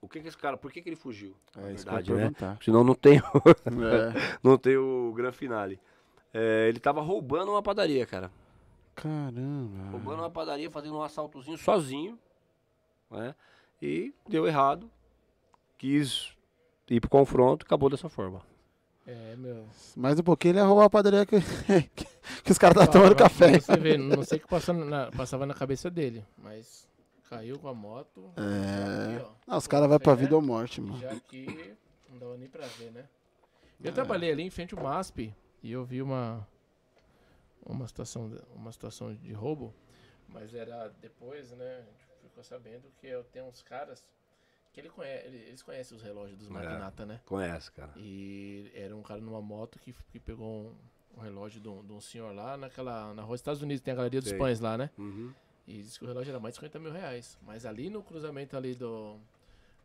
O 0.00 0.08
que 0.08 0.20
que 0.20 0.28
esse 0.28 0.38
cara, 0.38 0.56
por 0.56 0.70
que 0.70 0.80
que 0.80 0.88
ele 0.88 0.94
fugiu? 0.94 1.34
É 1.56 1.72
isso 1.72 1.84
que 1.84 1.90
eu 1.90 1.94
verdade, 1.96 2.12
né? 2.12 2.18
perguntar. 2.18 2.58
Senão 2.62 2.84
não 2.84 2.94
tem, 2.94 3.18
É. 3.18 3.20
não 4.44 4.56
tem 4.56 4.76
o 4.76 5.12
gran 5.12 5.32
finale. 5.32 5.76
É, 6.32 6.68
ele 6.68 6.78
tava 6.78 7.00
roubando 7.00 7.50
uma 7.50 7.62
padaria, 7.64 8.06
cara. 8.06 8.30
Caramba. 8.94 9.90
Roubando 9.90 10.20
uma 10.20 10.30
padaria, 10.30 10.70
fazendo 10.70 10.98
um 10.98 11.02
assaltozinho 11.02 11.58
sozinho, 11.58 12.16
né? 13.10 13.34
E 13.82 14.14
deu 14.28 14.46
errado. 14.46 14.88
Quis 15.82 16.30
ir 16.88 17.00
pro 17.00 17.10
confronto, 17.10 17.66
acabou 17.66 17.90
dessa 17.90 18.08
forma. 18.08 18.40
É, 19.04 19.34
meu. 19.34 19.66
Mais 19.96 20.16
um 20.16 20.22
pouquinho 20.22 20.52
ele 20.52 20.58
ia 20.60 20.64
roubar 20.64 20.84
a 20.84 20.90
padaria 20.90 21.26
que, 21.26 21.40
que 22.44 22.52
os 22.52 22.56
caras 22.56 22.76
tá 22.78 22.86
tomando 22.86 23.16
café. 23.16 23.58
Você 23.58 23.76
vê, 23.76 23.98
não 23.98 24.22
sei 24.22 24.38
o 24.38 24.40
que 24.42 24.46
passou 24.46 24.72
na- 24.72 25.10
passava 25.10 25.44
na 25.44 25.54
cabeça 25.54 25.90
dele, 25.90 26.24
mas 26.38 26.86
caiu 27.28 27.58
com 27.58 27.66
a 27.66 27.74
moto. 27.74 28.30
É. 28.36 29.16
Aqui. 29.16 29.26
Não, 29.44 29.58
os 29.58 29.66
caras 29.66 29.88
vão 29.88 29.98
pra 29.98 30.14
Fé, 30.14 30.22
vida 30.22 30.36
ou 30.36 30.40
morte, 30.40 30.80
mano. 30.80 31.00
Já 31.00 31.10
aqui 31.10 31.74
não 32.08 32.16
dava 32.20 32.36
nem 32.36 32.48
pra 32.48 32.64
ver, 32.68 32.92
né? 32.92 33.08
Eu 33.82 33.90
É. 33.90 33.92
trabalhei 33.92 34.30
ali 34.30 34.44
em 34.44 34.50
frente 34.50 34.72
ao 34.76 34.84
MASP 34.84 35.34
e 35.64 35.72
eu 35.72 35.84
vi 35.84 36.00
uma 36.00 36.46
uma 37.66 37.88
situação 37.88 38.28
de- 38.30 38.40
uma 38.54 38.70
situação 38.70 39.12
de 39.16 39.32
roubo, 39.32 39.74
mas 40.28 40.54
era 40.54 40.92
depois, 41.00 41.50
né? 41.50 41.78
A 41.78 41.82
gente 41.82 42.06
ficou 42.22 42.44
sabendo 42.44 42.84
que 43.00 43.08
eu 43.08 43.24
tenho 43.24 43.46
uns 43.46 43.62
caras 43.64 44.00
que 44.72 44.80
ele 44.80 44.88
conhece, 44.88 45.26
ele- 45.26 45.36
eles 45.48 45.62
conhecem 45.62 45.96
os 45.96 46.02
relógios 46.02 46.38
dos 46.38 46.48
magnata, 46.48 47.04
né? 47.06 47.20
Conhece, 47.26 47.70
cara. 47.72 47.92
E 47.96 48.70
era 48.74 48.96
um 48.96 49.02
cara 49.02 49.20
numa 49.20 49.40
moto 49.42 49.78
que, 49.78 49.92
que 50.10 50.18
pegou 50.18 50.46
um, 50.46 50.74
um 51.18 51.20
relógio 51.20 51.60
de 51.60 51.68
um, 51.68 51.84
de 51.84 51.92
um 51.92 52.00
senhor 52.00 52.34
lá 52.34 52.56
naquela 52.56 53.12
na 53.14 53.22
rua 53.22 53.32
dos 53.34 53.40
Estados 53.40 53.60
Unidos, 53.62 53.82
tem 53.82 53.92
a 53.92 53.96
Galeria 53.96 54.20
dos 54.20 54.30
Sei. 54.30 54.38
Pães 54.38 54.60
lá, 54.60 54.78
né? 54.78 54.90
Uhum. 54.98 55.32
E 55.66 55.82
disse 55.82 55.98
que 55.98 56.04
o 56.04 56.08
relógio 56.08 56.30
era 56.30 56.40
mais 56.40 56.54
de 56.54 56.56
50 56.60 56.78
mil 56.78 56.90
reais. 56.90 57.38
Mas 57.42 57.64
ali 57.66 57.88
no 57.90 58.02
cruzamento 58.02 58.56
ali 58.56 58.74
do, 58.74 59.18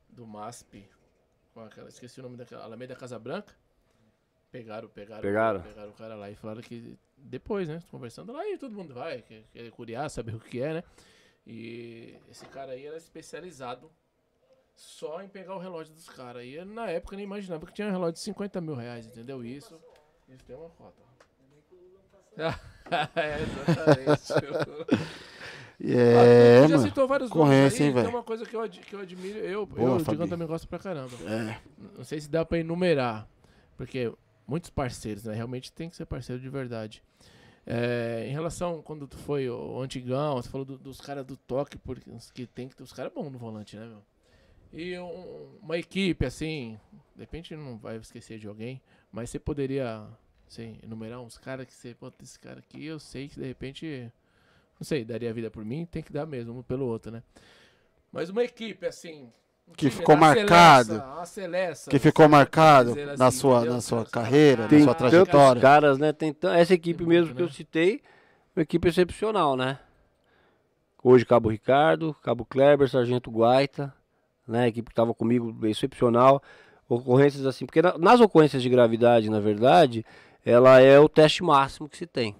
do 0.09 0.25
MASP, 0.25 0.89
com 1.53 1.61
aquela, 1.61 1.89
esqueci 1.89 2.19
o 2.19 2.23
nome 2.23 2.37
daquela, 2.37 2.63
Alameda 2.63 2.95
Casa 2.95 3.19
Branca, 3.19 3.53
pegaram, 4.51 4.87
pegaram, 4.89 5.21
Pegaram? 5.21 5.61
pegaram 5.61 5.89
o 5.89 5.93
cara 5.93 6.15
lá 6.15 6.31
e 6.31 6.35
falaram 6.35 6.61
que 6.61 6.97
depois, 7.17 7.67
né, 7.67 7.81
conversando 7.91 8.31
lá, 8.31 8.47
e 8.47 8.57
todo 8.57 8.73
mundo 8.73 8.93
vai, 8.93 9.21
quer, 9.21 9.43
quer 9.51 9.69
curiar, 9.71 10.09
saber 10.09 10.33
o 10.35 10.39
que 10.39 10.61
é, 10.61 10.75
né? 10.75 10.83
E 11.45 12.15
esse 12.29 12.45
cara 12.47 12.71
aí 12.73 12.85
era 12.85 12.97
especializado 12.97 13.91
só 14.77 15.21
em 15.23 15.27
pegar 15.27 15.55
o 15.55 15.59
relógio 15.59 15.93
dos 15.93 16.07
caras. 16.07 16.43
E 16.45 16.63
na 16.63 16.87
época 16.89 17.15
eu 17.15 17.17
nem 17.17 17.25
imaginava 17.25 17.65
que 17.65 17.73
tinha 17.73 17.87
um 17.87 17.91
relógio 17.91 18.13
de 18.13 18.19
50 18.19 18.61
mil 18.61 18.75
reais, 18.75 19.05
entendeu? 19.07 19.43
Isso, 19.43 19.77
isso 20.29 20.45
tem 20.45 20.55
uma 20.55 20.69
cota. 20.69 21.01
é, 23.15 23.41
exatamente. 23.41 24.33
É, 25.79 26.61
Você 26.61 26.67
já 26.69 26.79
citou 26.79 27.07
vários 27.07 27.29
Conhece, 27.29 27.79
nomes 27.83 27.97
aí, 27.97 28.03
hein, 28.05 28.09
uma 28.09 28.23
coisa 28.23 28.45
que 28.45 28.55
eu, 28.55 28.61
ad- 28.61 28.79
que 28.79 28.93
eu 28.95 28.99
admiro, 28.99 29.37
eu, 29.39 29.65
Boa, 29.65 29.97
eu. 29.99 30.03
Digão 30.05 30.27
também 30.27 30.47
gosta 30.47 30.67
pra 30.67 30.79
caramba. 30.79 31.11
É. 31.27 31.59
Não 31.97 32.03
sei 32.03 32.19
se 32.21 32.29
dá 32.29 32.43
pra 32.45 32.57
enumerar, 32.59 33.27
porque 33.75 34.11
muitos 34.47 34.69
parceiros, 34.69 35.23
né? 35.23 35.33
Realmente 35.35 35.71
tem 35.71 35.89
que 35.89 35.95
ser 35.95 36.05
parceiro 36.05 36.41
de 36.41 36.49
verdade. 36.49 37.03
É, 37.65 38.25
em 38.27 38.31
relação, 38.31 38.81
quando 38.81 39.07
tu 39.07 39.17
foi 39.17 39.49
o 39.49 39.79
antigão, 39.81 40.35
você 40.35 40.49
falou 40.49 40.65
do- 40.65 40.77
dos 40.77 41.01
caras 41.01 41.25
do 41.25 41.35
toque, 41.35 41.77
porque 41.77 42.09
que 42.33 42.47
tem 42.47 42.67
que 42.69 42.75
ter 42.75 42.83
os 42.83 42.93
caras 42.93 43.11
bons 43.13 43.29
no 43.31 43.37
volante, 43.37 43.75
né, 43.75 43.85
meu? 43.85 44.01
E 44.71 44.97
um- 44.99 45.57
uma 45.61 45.77
equipe, 45.77 46.25
assim, 46.25 46.79
de 47.15 47.21
repente 47.21 47.55
não 47.55 47.77
vai 47.77 47.97
esquecer 47.97 48.37
de 48.39 48.47
alguém, 48.47 48.81
mas 49.11 49.29
você 49.29 49.39
poderia, 49.39 50.05
assim, 50.47 50.77
enumerar 50.83 51.21
uns 51.21 51.37
caras 51.37 51.65
que 51.65 51.73
você, 51.73 51.93
pô, 51.95 52.11
esse 52.21 52.39
cara 52.39 52.59
aqui 52.59 52.85
eu 52.85 52.99
sei 52.99 53.27
que 53.29 53.39
de 53.39 53.45
repente, 53.47 54.11
não 54.79 54.85
sei, 54.85 55.05
daria 55.05 55.33
vida 55.33 55.49
por 55.49 55.63
mim, 55.65 55.85
tem 55.85 56.03
que 56.03 56.11
dar 56.13 56.25
mesmo, 56.25 56.59
um 56.59 56.63
pelo 56.63 56.85
outro, 56.85 57.11
né? 57.11 57.23
Mas 58.11 58.29
uma 58.29 58.43
equipe, 58.43 58.85
assim. 58.85 59.31
Que 59.75 59.89
ficou 59.89 60.15
marcado, 60.15 60.93
Celessa, 60.93 61.21
a 61.21 61.25
Celessa, 61.25 61.91
Que 61.91 61.99
ficou 61.99 62.23
sabe? 62.25 62.31
marcado 62.31 62.89
Dizer 62.89 63.09
na 63.17 63.25
assim, 63.25 63.37
sua, 63.39 63.57
entendeu? 63.57 63.73
na 63.73 63.81
sua 63.81 64.05
carreira, 64.05 64.61
na 64.63 64.67
"Caralho, 64.67 64.83
sua 64.83 64.95
trajetória. 64.95 65.61
caras, 65.61 65.97
né? 65.99 66.13
Tem 66.13 66.35
essa 66.55 66.73
equipe 66.73 66.99
Tem 66.99 67.07
mesmo 67.07 67.27
muito, 67.27 67.35
que 67.35 67.41
eu 67.41 67.47
né? 67.47 67.53
citei, 67.53 68.01
uma 68.55 68.63
equipe 68.63 68.87
excepcional, 68.87 69.57
né? 69.57 69.77
Hoje 71.03 71.25
Cabo 71.25 71.49
Ricardo, 71.49 72.13
Cabo 72.23 72.45
Kleber, 72.45 72.89
Sargento 72.89 73.29
Guaita, 73.31 73.93
né? 74.47 74.63
A 74.63 74.67
equipe 74.67 74.85
que 74.89 74.93
estava 74.93 75.13
comigo, 75.13 75.55
excepcional. 75.67 76.41
Ocorrências 76.89 77.45
assim, 77.45 77.65
porque 77.65 77.81
na- 77.81 77.97
nas 77.97 78.19
ocorrências 78.21 78.63
de 78.63 78.69
gravidade, 78.69 79.29
na 79.29 79.39
verdade, 79.41 80.05
ela 80.45 80.79
é 80.81 80.97
o 80.99 81.09
teste 81.09 81.43
máximo 81.43 81.89
que 81.89 81.97
se 81.97 82.05
tem, 82.07 82.33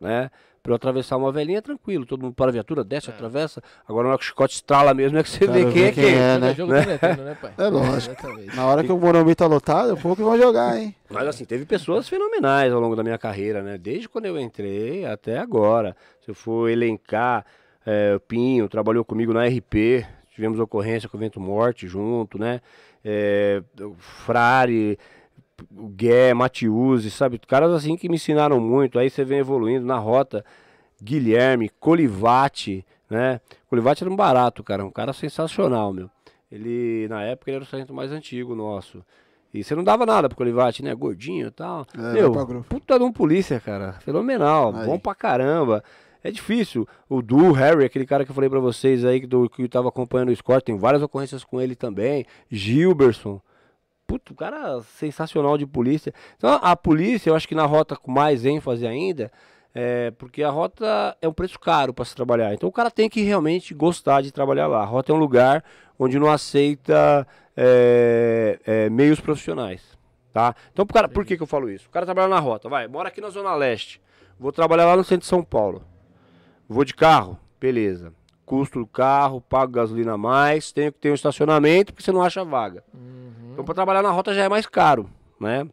né? 0.00 0.30
Para 0.62 0.72
eu 0.72 0.76
atravessar 0.76 1.18
uma 1.18 1.30
velhinha, 1.30 1.58
é 1.58 1.60
tranquilo, 1.60 2.06
todo 2.06 2.22
mundo 2.22 2.34
para 2.34 2.48
a 2.48 2.52
viatura, 2.52 2.82
desce, 2.82 3.10
É. 3.10 3.12
atravessa. 3.12 3.62
Agora 3.86 4.04
na 4.04 4.08
hora 4.14 4.18
que 4.18 4.24
o 4.24 4.26
chicote 4.26 4.54
estrala 4.54 4.94
mesmo 4.94 5.18
é 5.18 5.22
que 5.22 5.28
você 5.28 5.46
vê 5.46 5.70
quem 5.70 5.84
é 5.84 5.92
quem 5.92 6.14
é. 6.14 6.38
Né? 6.38 6.54
jogo 6.54 6.72
Nintendo, 6.72 7.22
né, 7.22 7.36
pai? 7.40 7.52
É 7.58 7.68
lógico. 7.68 8.16
Na 8.56 8.66
hora 8.66 8.82
que 8.82 8.90
o 8.90 8.98
Morumbi 8.98 9.34
tá 9.34 9.46
lotado, 9.46 9.94
pouco 9.98 10.16
que 10.16 10.22
vão 10.22 10.38
jogar, 10.38 10.78
hein? 10.78 10.94
Mas 11.10 11.28
assim, 11.28 11.44
teve 11.44 11.66
pessoas 11.66 12.08
fenomenais 12.08 12.72
ao 12.72 12.80
longo 12.80 12.96
da 12.96 13.02
minha 13.02 13.18
carreira, 13.18 13.62
né? 13.62 13.76
Desde 13.76 14.08
quando 14.08 14.24
eu 14.24 14.40
entrei 14.40 15.04
até 15.04 15.36
agora. 15.38 15.94
Se 16.24 16.30
eu 16.30 16.34
for 16.34 16.70
elencar, 16.70 17.44
é, 17.84 18.14
o 18.16 18.20
Pinho 18.20 18.66
trabalhou 18.66 19.04
comigo 19.04 19.34
na 19.34 19.44
RP, 19.46 20.06
tivemos 20.34 20.58
ocorrência 20.58 21.08
com 21.08 21.16
o 21.16 21.20
Vento 21.20 21.40
Morte 21.40 21.86
junto, 21.86 22.38
né? 22.38 22.60
É, 23.04 23.62
Frari, 23.96 24.98
Gué, 25.70 26.34
Matiusi, 26.34 27.10
sabe? 27.10 27.38
Caras 27.38 27.72
assim 27.72 27.96
que 27.96 28.08
me 28.08 28.16
ensinaram 28.16 28.58
muito. 28.60 28.98
Aí 28.98 29.08
você 29.08 29.24
vem 29.24 29.38
evoluindo 29.38 29.86
na 29.86 29.96
rota. 29.96 30.44
Guilherme, 31.02 31.68
Colivati, 31.80 32.84
né? 33.08 33.40
Colivati 33.68 34.02
era 34.02 34.12
um 34.12 34.16
barato, 34.16 34.64
cara, 34.64 34.84
um 34.84 34.90
cara 34.90 35.12
sensacional, 35.12 35.92
meu. 35.92 36.10
Ele, 36.50 37.06
na 37.08 37.22
época, 37.22 37.50
ele 37.50 37.56
era 37.56 37.64
o 37.64 37.66
sargento 37.66 37.92
mais 37.92 38.10
antigo 38.10 38.54
nosso. 38.54 39.04
E 39.52 39.62
você 39.62 39.74
não 39.74 39.84
dava 39.84 40.04
nada 40.04 40.28
pro 40.28 40.36
Colivati, 40.36 40.82
né? 40.82 40.94
Gordinho 40.94 41.48
e 41.48 41.50
tal. 41.50 41.86
É, 41.96 42.12
meu, 42.12 42.32
puta 42.68 42.98
de 42.98 43.04
um 43.04 43.12
polícia, 43.12 43.60
cara. 43.60 43.94
Fenomenal, 44.00 44.74
Aí. 44.74 44.86
bom 44.86 44.98
pra 44.98 45.14
caramba. 45.14 45.84
É 46.24 46.30
difícil. 46.30 46.88
O 47.06 47.20
Du, 47.20 47.52
Harry, 47.52 47.84
aquele 47.84 48.06
cara 48.06 48.24
que 48.24 48.30
eu 48.30 48.34
falei 48.34 48.48
pra 48.48 48.58
vocês 48.58 49.04
aí, 49.04 49.20
que, 49.20 49.26
do, 49.26 49.48
que 49.48 49.68
tava 49.68 49.90
acompanhando 49.90 50.30
o 50.30 50.36
score, 50.36 50.62
tem 50.62 50.74
várias 50.74 51.02
ocorrências 51.02 51.44
com 51.44 51.60
ele 51.60 51.76
também. 51.76 52.24
Gilberson. 52.50 53.42
Puta, 54.06 54.32
o 54.32 54.36
cara 54.36 54.80
sensacional 54.96 55.58
de 55.58 55.66
polícia. 55.66 56.14
Então, 56.38 56.58
a 56.62 56.74
polícia, 56.74 57.28
eu 57.28 57.36
acho 57.36 57.46
que 57.46 57.54
na 57.54 57.66
rota 57.66 57.94
com 57.94 58.10
mais 58.10 58.46
ênfase 58.46 58.86
ainda, 58.86 59.30
é 59.74 60.12
porque 60.12 60.42
a 60.42 60.48
rota 60.48 61.14
é 61.20 61.28
um 61.28 61.32
preço 61.32 61.60
caro 61.60 61.92
para 61.92 62.06
se 62.06 62.16
trabalhar. 62.16 62.54
Então, 62.54 62.70
o 62.70 62.72
cara 62.72 62.90
tem 62.90 63.08
que 63.08 63.20
realmente 63.20 63.74
gostar 63.74 64.22
de 64.22 64.32
trabalhar 64.32 64.66
lá. 64.66 64.80
A 64.80 64.86
rota 64.86 65.12
é 65.12 65.14
um 65.14 65.18
lugar 65.18 65.62
onde 65.98 66.18
não 66.18 66.30
aceita 66.30 67.26
é, 67.54 68.58
é, 68.64 68.88
meios 68.88 69.20
profissionais. 69.20 69.82
Tá? 70.32 70.54
Então, 70.72 70.86
pro 70.86 70.94
cara, 70.94 71.08
por 71.08 71.24
que, 71.26 71.36
que 71.36 71.42
eu 71.42 71.46
falo 71.46 71.70
isso? 71.70 71.86
O 71.86 71.90
cara 71.90 72.06
trabalha 72.06 72.28
na 72.28 72.40
rota, 72.40 72.68
vai, 72.68 72.88
mora 72.88 73.08
aqui 73.08 73.20
na 73.20 73.28
Zona 73.28 73.54
Leste. 73.54 74.00
Vou 74.38 74.50
trabalhar 74.50 74.86
lá 74.86 74.96
no 74.96 75.04
centro 75.04 75.20
de 75.20 75.26
São 75.26 75.44
Paulo. 75.44 75.84
Vou 76.68 76.84
de 76.84 76.94
carro, 76.94 77.38
beleza. 77.60 78.12
Custo 78.44 78.78
do 78.78 78.86
carro, 78.86 79.40
pago 79.40 79.72
gasolina 79.72 80.12
a 80.12 80.18
mais, 80.18 80.70
tenho 80.72 80.92
que 80.92 80.98
ter 80.98 81.10
um 81.10 81.14
estacionamento 81.14 81.92
porque 81.92 82.04
você 82.04 82.12
não 82.12 82.22
acha 82.22 82.44
vaga. 82.44 82.84
Uhum. 82.92 83.50
Então, 83.52 83.64
para 83.64 83.74
trabalhar 83.74 84.02
na 84.02 84.10
rota 84.10 84.34
já 84.34 84.44
é 84.44 84.48
mais 84.48 84.66
caro, 84.66 85.08
né? 85.40 85.66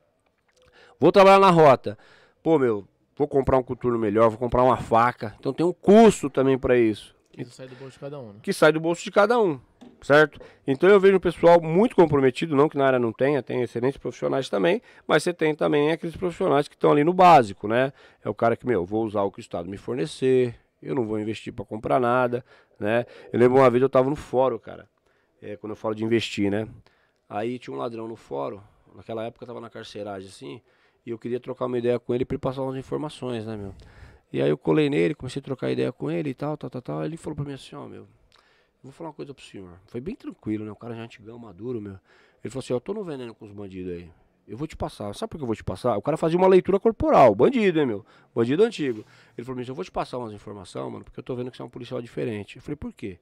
Vou 1.00 1.12
trabalhar 1.12 1.40
na 1.40 1.50
rota. 1.50 1.98
Pô, 2.44 2.58
meu, 2.58 2.88
vou 3.18 3.28
comprar 3.28 3.58
um 3.58 3.64
coturno 3.64 3.98
melhor, 4.00 4.30
vou 4.30 4.38
comprar 4.38 4.64
uma 4.64 4.78
faca. 4.78 5.36
Então 5.40 5.54
tem 5.54 5.66
um 5.66 5.74
custo 5.74 6.30
também 6.30 6.58
para 6.58 6.78
isso, 6.78 7.16
Isso 7.38 7.52
sai 7.52 7.68
do 7.68 7.76
bolso 7.76 7.94
de 7.94 8.00
cada 8.00 8.20
um, 8.20 8.28
né? 8.28 8.40
que 8.42 8.54
sai 8.54 8.72
do 8.72 8.80
bolso 8.80 9.04
de 9.04 9.12
cada 9.12 9.40
um. 9.40 9.60
certo? 10.02 10.40
Então 10.66 10.90
eu 10.90 11.00
vejo 11.00 11.18
um 11.18 11.20
pessoal 11.20 11.62
muito 11.62 11.96
comprometido, 11.96 12.56
não 12.56 12.70
que 12.70 12.78
na 12.78 12.86
área 12.86 13.00
não 13.00 13.12
tenha, 13.12 13.44
tem 13.44 13.62
excelentes 13.62 13.98
profissionais 13.98 14.48
também, 14.50 14.82
mas 15.08 15.24
você 15.24 15.34
tem 15.34 15.54
também 15.54 15.92
aqueles 15.92 16.16
profissionais 16.16 16.68
que 16.68 16.76
estão 16.76 16.92
ali 16.92 17.04
no 17.04 17.14
básico, 17.14 17.68
né? 17.68 17.92
É 18.24 18.30
o 18.30 18.34
cara 18.34 18.56
que, 18.56 18.66
meu, 18.66 18.86
vou 18.86 19.04
usar 19.06 19.24
o 19.24 19.32
que 19.32 19.40
o 19.40 19.42
Estado 19.42 19.70
me 19.70 19.78
fornecer, 19.78 20.56
eu 20.82 20.96
não 20.96 21.06
vou 21.06 21.20
investir 21.20 21.54
para 21.54 21.66
comprar 21.66 22.00
nada, 22.00 22.44
né? 22.80 23.06
Eu 23.32 23.40
lembro 23.40 23.60
uma 23.60 23.70
vez 23.70 23.82
eu 23.82 23.88
estava 23.88 24.10
no 24.10 24.16
fórum, 24.16 24.58
cara, 24.58 24.90
é, 25.42 25.56
quando 25.58 25.72
eu 25.72 25.76
falo 25.76 25.94
de 25.94 26.04
investir, 26.04 26.50
né? 26.50 26.68
Aí 27.30 27.60
tinha 27.60 27.74
um 27.74 27.78
ladrão 27.78 28.08
no 28.08 28.16
fórum, 28.16 28.60
naquela 28.96 29.26
época 29.26 29.44
eu 29.44 29.48
tava 29.48 29.62
na 29.62 29.70
carceragem 29.70 30.30
assim, 30.30 30.62
e 31.06 31.10
eu 31.10 31.18
queria 31.18 31.40
trocar 31.40 31.66
uma 31.66 31.78
ideia 31.78 32.00
com 32.00 32.14
ele 32.14 32.26
para 32.26 32.38
passar 32.38 32.62
umas 32.62 32.76
informações, 32.76 33.46
né, 33.46 33.56
meu? 33.56 33.74
E 34.34 34.42
aí 34.42 34.50
eu 34.50 34.58
colei 34.58 34.90
nele, 34.90 35.14
comecei 35.14 35.40
a 35.40 35.44
trocar 35.44 35.72
ideia 35.72 35.92
com 35.92 36.10
ele 36.10 36.30
e 36.30 36.34
tal, 36.34 36.56
tal, 36.56 36.70
tal, 36.70 36.82
tal. 36.82 37.06
Ele 37.06 37.18
falou 37.18 37.36
pra 37.36 37.44
mim 37.44 37.54
assim, 37.54 37.76
ó, 37.76 37.86
meu, 37.86 38.08
vou 38.82 38.92
falar 38.92 39.10
uma 39.10 39.16
coisa 39.16 39.34
pro 39.34 39.44
senhor. 39.44 39.78
Foi 39.88 40.00
bem 40.00 40.16
tranquilo, 40.16 40.64
né? 40.64 40.72
O 40.72 40.76
cara 40.76 40.96
já 40.96 41.02
é 41.02 41.04
antigão, 41.04 41.38
maduro, 41.38 41.82
meu. 41.82 42.00
Ele 42.44 42.50
falou 42.50 42.64
assim, 42.64 42.74
ó, 42.74 42.78
eu 42.78 42.82
tô 42.82 42.94
no 42.94 43.04
veneno 43.04 43.36
com 43.36 43.46
os 43.46 43.52
bandidos 43.52 43.92
aí. 43.92 44.10
Eu 44.48 44.58
vou 44.58 44.68
te 44.68 44.76
passar. 44.76 45.14
Sabe 45.16 45.32
por 45.32 45.38
que 45.38 45.44
eu 45.44 45.48
vou 45.48 45.56
te 45.56 45.64
passar? 45.64 45.98
O 45.98 46.02
cara 46.02 46.18
fazia 46.18 46.38
uma 46.38 46.48
leitura 46.48 46.80
corporal. 46.80 47.34
Bandido, 47.34 47.80
hein, 47.80 47.86
meu? 47.86 48.06
Bandido 48.36 48.64
antigo. 48.64 49.06
Ele 49.38 49.46
falou 49.46 49.62
assim, 49.62 49.72
eu 49.72 49.76
vou 49.76 49.86
te 49.86 49.92
passar 49.92 50.18
umas 50.18 50.34
informações, 50.34 50.92
mano, 50.92 51.04
porque 51.06 51.20
eu 51.20 51.24
tô 51.24 51.36
vendo 51.36 51.52
que 51.52 51.58
você 51.58 51.64
é 51.64 51.66
um 51.66 51.70
policial 51.70 52.02
diferente. 52.02 52.58
Eu 52.58 52.62
falei, 52.62 52.76
por 52.76 52.92
quê? 52.92 53.20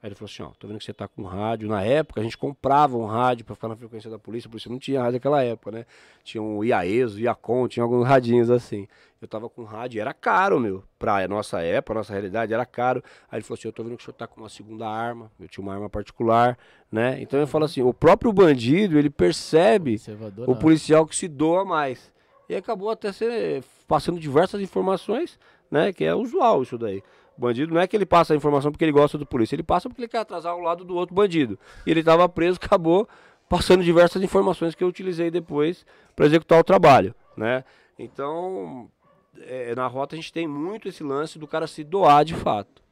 Aí 0.00 0.08
ele 0.08 0.14
falou 0.14 0.30
assim, 0.32 0.42
ó, 0.44 0.50
tô 0.56 0.68
vendo 0.68 0.78
que 0.78 0.84
você 0.84 0.94
tá 0.94 1.08
com 1.08 1.22
rádio. 1.24 1.68
Na 1.68 1.82
época, 1.82 2.20
a 2.20 2.24
gente 2.24 2.38
comprava 2.38 2.96
um 2.96 3.04
rádio 3.04 3.44
para 3.44 3.56
ficar 3.56 3.66
na 3.66 3.74
frequência 3.74 4.08
da 4.08 4.18
polícia, 4.18 4.46
a 4.46 4.50
polícia 4.50 4.70
não 4.70 4.78
tinha 4.78 5.00
rádio 5.00 5.14
naquela 5.14 5.42
época, 5.42 5.72
né? 5.72 5.86
Tinha 6.22 6.40
um 6.40 6.62
IAESO, 6.62 7.18
IACOM, 7.18 7.66
tinha 7.66 7.82
alguns 7.82 8.06
radinhos 8.06 8.48
assim. 8.48 8.86
Eu 9.20 9.26
tava 9.26 9.48
com 9.48 9.64
rádio, 9.64 10.00
era 10.00 10.14
caro, 10.14 10.60
meu. 10.60 10.84
Pra 11.00 11.26
nossa 11.26 11.60
época, 11.60 11.94
nossa 11.94 12.12
realidade, 12.12 12.54
era 12.54 12.64
caro. 12.64 13.02
Aí 13.28 13.38
ele 13.38 13.42
falou 13.42 13.58
assim, 13.58 13.66
eu 13.66 13.72
tô 13.72 13.82
vendo 13.82 13.96
que 13.96 14.02
o 14.02 14.04
senhor 14.04 14.14
tá 14.14 14.28
com 14.28 14.40
uma 14.40 14.48
segunda 14.48 14.88
arma. 14.88 15.32
Eu 15.40 15.48
tinha 15.48 15.64
uma 15.64 15.74
arma 15.74 15.90
particular, 15.90 16.56
né? 16.92 17.20
Então 17.20 17.40
ele 17.40 17.48
fala 17.48 17.64
assim, 17.64 17.82
o 17.82 17.92
próprio 17.92 18.32
bandido, 18.32 18.96
ele 18.96 19.10
percebe 19.10 20.00
o 20.46 20.54
policial 20.54 21.04
que 21.06 21.16
se 21.16 21.26
doa 21.26 21.64
mais. 21.64 22.12
E 22.48 22.54
acabou 22.54 22.88
até 22.88 23.12
ser, 23.12 23.64
passando 23.88 24.20
diversas 24.20 24.60
informações, 24.60 25.36
né? 25.68 25.92
Que 25.92 26.04
é 26.04 26.14
usual 26.14 26.62
isso 26.62 26.78
daí. 26.78 27.02
Bandido 27.38 27.72
não 27.72 27.80
é 27.80 27.86
que 27.86 27.96
ele 27.96 28.04
passa 28.04 28.34
a 28.34 28.36
informação 28.36 28.72
porque 28.72 28.84
ele 28.84 28.90
gosta 28.90 29.16
do 29.16 29.24
polícia, 29.24 29.54
ele 29.54 29.62
passa 29.62 29.88
porque 29.88 30.02
ele 30.02 30.08
quer 30.08 30.18
atrasar 30.18 30.56
o 30.56 30.60
lado 30.60 30.84
do 30.84 30.96
outro 30.96 31.14
bandido. 31.14 31.56
E 31.86 31.90
ele 31.90 32.00
estava 32.00 32.28
preso, 32.28 32.58
acabou 32.60 33.08
passando 33.48 33.84
diversas 33.84 34.20
informações 34.22 34.74
que 34.74 34.82
eu 34.82 34.88
utilizei 34.88 35.30
depois 35.30 35.86
para 36.16 36.26
executar 36.26 36.58
o 36.58 36.64
trabalho, 36.64 37.14
né? 37.36 37.64
Então, 37.96 38.90
é, 39.38 39.72
na 39.74 39.86
rota 39.86 40.14
a 40.14 40.18
gente 40.18 40.32
tem 40.32 40.48
muito 40.48 40.88
esse 40.88 41.02
lance 41.04 41.38
do 41.38 41.46
cara 41.46 41.66
se 41.68 41.84
doar 41.84 42.24
de 42.24 42.34
fato. 42.34 42.82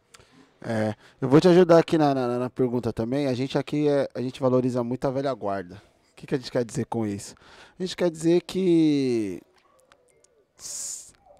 É, 0.60 0.94
eu 1.20 1.28
vou 1.28 1.40
te 1.40 1.48
ajudar 1.48 1.78
aqui 1.78 1.98
na, 1.98 2.14
na, 2.14 2.38
na 2.38 2.50
pergunta 2.50 2.92
também. 2.92 3.26
A 3.26 3.34
gente 3.34 3.58
aqui 3.58 3.88
é, 3.88 4.08
a 4.14 4.22
gente 4.22 4.40
valoriza 4.40 4.82
muito 4.84 5.04
a 5.06 5.10
velha 5.10 5.34
guarda. 5.34 5.82
O 6.12 6.16
que, 6.16 6.26
que 6.26 6.34
a 6.34 6.38
gente 6.38 6.50
quer 6.50 6.64
dizer 6.64 6.86
com 6.86 7.06
isso? 7.06 7.34
A 7.78 7.82
gente 7.82 7.96
quer 7.96 8.10
dizer 8.10 8.40
que 8.42 9.42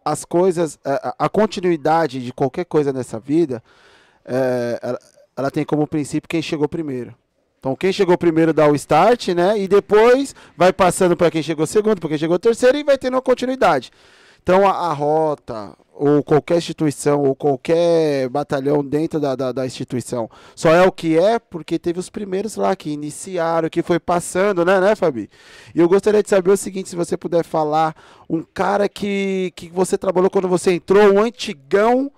as 0.06 0.24
coisas, 0.24 0.78
a, 0.84 1.16
a, 1.26 1.28
continuidade 1.28 2.24
de 2.24 2.32
qualquer 2.32 2.64
coisa 2.64 2.92
nessa 2.92 3.18
vida, 3.18 3.60
é, 4.24 4.78
ela, 4.80 4.98
ela, 5.36 5.50
tem 5.50 5.64
como 5.64 5.84
princípio 5.84 6.28
quem 6.28 6.40
chegou 6.40 6.68
primeiro. 6.68 7.12
Então, 7.58 7.74
quem 7.74 7.92
chegou 7.92 8.16
primeiro 8.16 8.52
dá 8.52 8.70
o 8.70 8.76
start, 8.76 9.30
né? 9.30 9.58
E 9.58 9.66
depois 9.66 10.32
vai 10.56 10.72
passando 10.72 11.16
para 11.16 11.28
quem 11.28 11.42
chegou 11.42 11.66
segundo, 11.66 11.98
para 11.98 12.10
quem 12.10 12.18
chegou 12.18 12.38
terceiro 12.38 12.78
e 12.78 12.84
vai 12.84 12.96
tendo 12.96 13.14
uma 13.14 13.22
continuidade. 13.22 13.90
Então, 14.46 14.64
a, 14.64 14.70
a 14.70 14.92
rota, 14.92 15.76
ou 15.92 16.22
qualquer 16.22 16.58
instituição, 16.58 17.20
ou 17.20 17.34
qualquer 17.34 18.28
batalhão 18.28 18.84
dentro 18.84 19.18
da, 19.18 19.34
da, 19.34 19.50
da, 19.50 19.66
instituição, 19.66 20.30
só 20.54 20.72
é 20.72 20.86
o 20.86 20.92
que 20.92 21.18
é 21.18 21.40
porque 21.40 21.80
teve 21.80 21.98
os 21.98 22.08
primeiros 22.08 22.54
lá 22.54 22.76
que 22.76 22.90
iniciaram, 22.90 23.68
que 23.68 23.82
foi 23.82 23.98
passando, 23.98 24.64
né, 24.64 24.78
né, 24.78 24.94
Fabi? 24.94 25.28
E 25.74 25.80
eu 25.80 25.88
gostaria 25.88 26.22
de 26.22 26.30
saber 26.30 26.52
o 26.52 26.56
seguinte, 26.56 26.88
se 26.88 26.94
você 26.94 27.16
puder 27.16 27.44
falar, 27.44 27.96
um 28.30 28.40
cara 28.40 28.88
que, 28.88 29.52
que 29.56 29.68
você 29.68 29.98
trabalhou 29.98 30.30
quando 30.30 30.46
você 30.46 30.74
entrou, 30.74 31.14
um 31.14 31.20
antigão, 31.20 32.08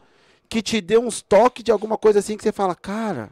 que 0.51 0.61
te 0.61 0.83
deu 0.83 1.01
uns 1.01 1.23
toques 1.23 1.65
de 1.65 1.73
alguma 1.73 1.97
coisa 1.97 2.19
assim, 2.19 2.37
que 2.37 2.43
você 2.43 2.53
fala, 2.53 2.75
cara, 2.75 3.31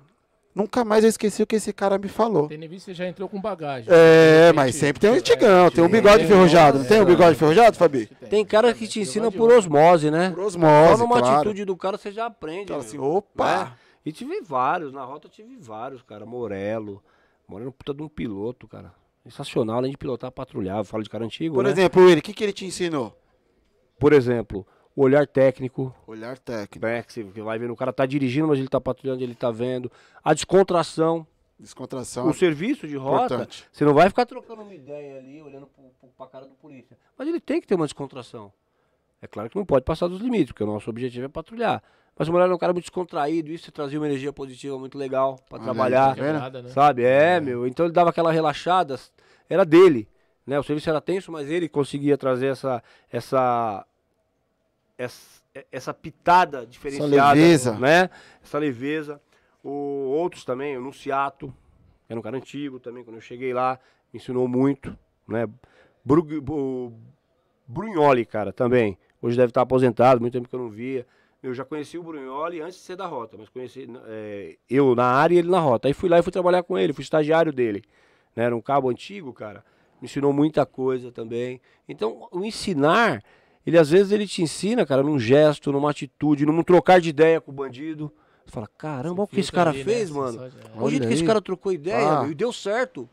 Nunca 0.57 0.87
mais 0.87 1.05
eu 1.05 1.11
esqueci 1.11 1.43
o 1.43 1.47
que 1.47 1.57
esse 1.57 1.71
cara 1.71 1.99
me 1.99 2.09
falou. 2.09 2.49
Tendo 2.49 2.67
visto, 2.67 2.87
você 2.87 2.95
já 2.95 3.07
entrou 3.07 3.29
com 3.29 3.39
bagagem. 3.39 3.93
É, 3.93 4.55
mas 4.55 4.75
sempre 4.75 4.99
tem 4.99 5.11
um 5.11 5.13
antigão, 5.13 5.71
tem 5.71 5.85
um 5.85 5.89
bigode 5.89 6.25
enferrujado. 6.25 6.79
Não 6.79 6.87
tem 6.87 6.99
um 6.99 7.05
bigode 7.05 7.33
enferrujado, 7.33 7.77
Fabi? 7.77 8.07
Tem 8.31 8.43
cara 8.43 8.73
que 8.73 8.89
te 8.89 8.99
ensina 8.99 9.31
por 9.31 9.53
osmose, 9.53 10.11
né? 10.11 10.31
Por 10.31 10.45
osmose, 10.45 10.93
Só 10.93 10.97
numa 10.97 11.19
claro. 11.19 11.37
atitude 11.41 11.67
do 11.67 11.77
cara 11.77 11.99
você 11.99 12.11
já 12.11 12.25
aprende. 12.25 12.69
Fala 12.69 12.81
assim, 12.81 12.97
opa! 12.97 13.65
Né? 13.65 13.73
E 14.07 14.13
tive 14.13 14.41
vários, 14.41 14.95
na 14.95 15.05
rota 15.05 15.29
tive 15.29 15.59
vários, 15.59 16.01
cara. 16.01 16.25
Morelo. 16.25 17.05
Morelo 17.47 17.71
puta 17.71 17.93
de 17.93 18.03
um 18.03 18.09
piloto, 18.09 18.67
cara. 18.67 18.95
Sensacional, 19.25 19.77
além 19.77 19.91
de 19.91 19.99
pilotar, 19.99 20.31
patrulhar. 20.31 20.79
Eu 20.79 20.85
falo 20.85 21.03
de 21.03 21.11
cara 21.11 21.23
antigo, 21.27 21.57
Por 21.57 21.65
né? 21.65 21.71
exemplo, 21.71 22.09
ele, 22.09 22.21
o 22.21 22.23
que, 22.23 22.33
que 22.33 22.43
ele 22.43 22.55
te 22.55 22.65
ensinou? 22.65 23.15
Por 23.99 24.15
exemplo, 24.15 24.67
o 24.97 25.03
olhar 25.03 25.27
técnico. 25.27 25.95
Olhar 26.07 26.39
técnico. 26.39 26.87
É, 26.87 27.03
que 27.03 27.13
você 27.13 27.23
vai 27.23 27.59
vendo, 27.59 27.75
o 27.75 27.77
cara 27.77 27.93
tá 27.93 28.07
dirigindo, 28.07 28.49
mas 28.49 28.59
ele 28.59 28.69
tá 28.69 28.81
patrulhando, 28.81 29.23
ele 29.23 29.35
tá 29.35 29.51
vendo. 29.51 29.93
A 30.25 30.33
descontração. 30.33 31.27
Descontração. 31.61 32.27
O 32.29 32.35
serviço 32.35 32.89
de 32.89 32.97
rota, 32.97 33.35
importante. 33.35 33.69
você 33.71 33.85
não 33.85 33.95
vai 33.95 34.09
ficar 34.09 34.25
trocando 34.25 34.63
uma 34.63 34.75
ideia 34.75 35.19
ali, 35.19 35.41
olhando 35.43 35.67
pro, 35.67 35.85
pro, 36.01 36.09
pra 36.17 36.27
cara 36.27 36.47
do 36.47 36.55
polícia. 36.55 36.97
Mas 37.17 37.29
ele 37.29 37.41
tem 37.41 37.61
que 37.61 37.67
ter 37.67 37.75
uma 37.75 37.87
descontração. 37.87 38.51
É 39.21 39.27
claro 39.27 39.49
que 39.51 39.57
não 39.57 39.65
pode 39.65 39.85
passar 39.85 40.09
dos 40.09 40.21
limites, 40.21 40.53
porque 40.53 40.65
o 40.65 40.67
nosso 40.67 40.89
objetivo 40.89 41.27
é 41.27 41.29
patrulhar. 41.29 41.83
Mas 42.19 42.29
o 42.29 42.33
mulher 42.33 42.49
é 42.49 42.55
um 42.55 42.59
cara 42.59 42.73
muito 42.73 42.85
descontraído, 42.85 43.51
isso 43.51 43.71
trazia 43.71 43.99
uma 43.99 44.07
energia 44.07 44.33
positiva 44.33 44.79
muito 44.79 44.97
legal 44.97 45.39
para 45.51 45.63
trabalhar. 45.63 46.15
Quebrada, 46.15 46.63
né? 46.63 46.71
Sabe? 46.71 47.05
É, 47.05 47.37
é, 47.37 47.41
meu. 47.41 47.67
Então 47.67 47.85
ele 47.85 47.93
dava 47.93 48.11
aquela 48.11 48.33
relaxada, 48.33 48.99
era 49.49 49.65
dele. 49.65 50.09
Né? 50.47 50.59
O 50.59 50.63
serviço 50.63 50.89
era 50.89 51.01
tenso, 51.01 51.31
mas 51.31 51.51
ele 51.51 51.69
conseguia 51.69 52.17
trazer 52.17 52.47
essa, 52.47 52.83
essa 53.11 53.87
essa, 54.99 55.43
essa 55.71 55.95
pitada 55.95 56.67
diferenciada, 56.67 57.17
essa 57.17 57.35
leveza. 57.35 57.79
né? 57.79 58.11
Essa 58.43 58.59
leveza. 58.59 59.21
O, 59.63 59.71
outros 59.71 60.45
também, 60.45 60.77
o 60.77 60.81
Nunciato, 60.81 61.49
que 62.07 62.13
era 62.13 62.19
um 62.19 62.23
cara 62.23 62.37
antigo 62.37 62.79
também, 62.79 63.03
quando 63.03 63.17
eu 63.17 63.21
cheguei 63.21 63.53
lá, 63.53 63.79
me 64.13 64.19
ensinou 64.19 64.47
muito, 64.47 64.97
né? 65.27 65.49
Bru, 66.05 66.25
o 66.49 66.93
Brunholi, 67.67 68.25
cara, 68.25 68.53
também. 68.53 68.97
Hoje 69.21 69.37
deve 69.37 69.51
estar 69.51 69.63
aposentado, 69.63 70.21
muito 70.21 70.33
tempo 70.33 70.49
que 70.49 70.55
eu 70.55 70.61
não 70.61 70.71
via. 70.71 71.05
Eu 71.43 71.53
já 71.53 71.65
conheci 71.65 71.99
o 71.99 72.03
Brunholi 72.03 72.61
antes 72.61 72.77
de 72.77 72.83
ser 72.83 72.97
da 72.97 73.07
rota, 73.07 73.37
mas 73.37 73.49
conheci 73.49 73.89
é, 74.07 74.57
eu 74.71 74.95
na 74.95 75.05
área 75.07 75.35
e 75.35 75.39
ele 75.39 75.51
na 75.51 75.59
rota. 75.59 75.89
Aí 75.89 75.95
fui 75.95 76.09
lá 76.09 76.19
e 76.19 76.23
fui 76.23 76.33
trabalhar 76.33 76.63
com 76.63 76.79
ele, 76.79 76.93
fui 76.93 77.03
estagiário 77.03 77.53
dele. 77.53 77.83
Né? 78.35 78.45
Era 78.45 78.57
um 78.57 78.61
cabo 78.61 78.89
antigo, 78.89 79.33
cara. 79.33 79.65
Me 80.01 80.07
ensinou 80.07 80.33
muita 80.33 80.65
coisa 80.65 81.11
também. 81.11 81.61
Então, 81.89 82.29
o 82.31 82.45
ensinar 82.45 83.23
ele 83.67 83.77
às 83.77 83.91
vezes 83.91 84.13
ele 84.13 84.29
te 84.29 84.43
ensina, 84.43 84.87
cara, 84.87 85.03
num 85.03 85.19
gesto, 85.19 85.73
numa 85.73 85.91
atitude, 85.91 86.47
num 86.47 86.63
trocar 86.63 87.01
de 87.01 87.09
ideia 87.09 87.41
com 87.41 87.51
o 87.51 87.55
bandido. 87.55 88.13
Você 88.45 88.53
fala, 88.53 88.69
caramba, 88.79 89.23
olha 89.23 89.25
o 89.25 89.27
que 89.27 89.41
esse 89.41 89.51
cara 89.51 89.71
ali, 89.71 89.83
fez, 89.83 90.09
né? 90.09 90.17
mano. 90.17 90.39
Olha 90.77 90.85
o 90.85 90.91
jeito 90.91 91.09
que 91.09 91.15
esse 91.15 91.25
cara 91.25 91.43
trocou 91.43 91.73
ideia, 91.73 92.09
ah. 92.09 92.23
meu, 92.23 92.31
e 92.31 92.35
deu 92.35 92.53
certo. 92.53 93.09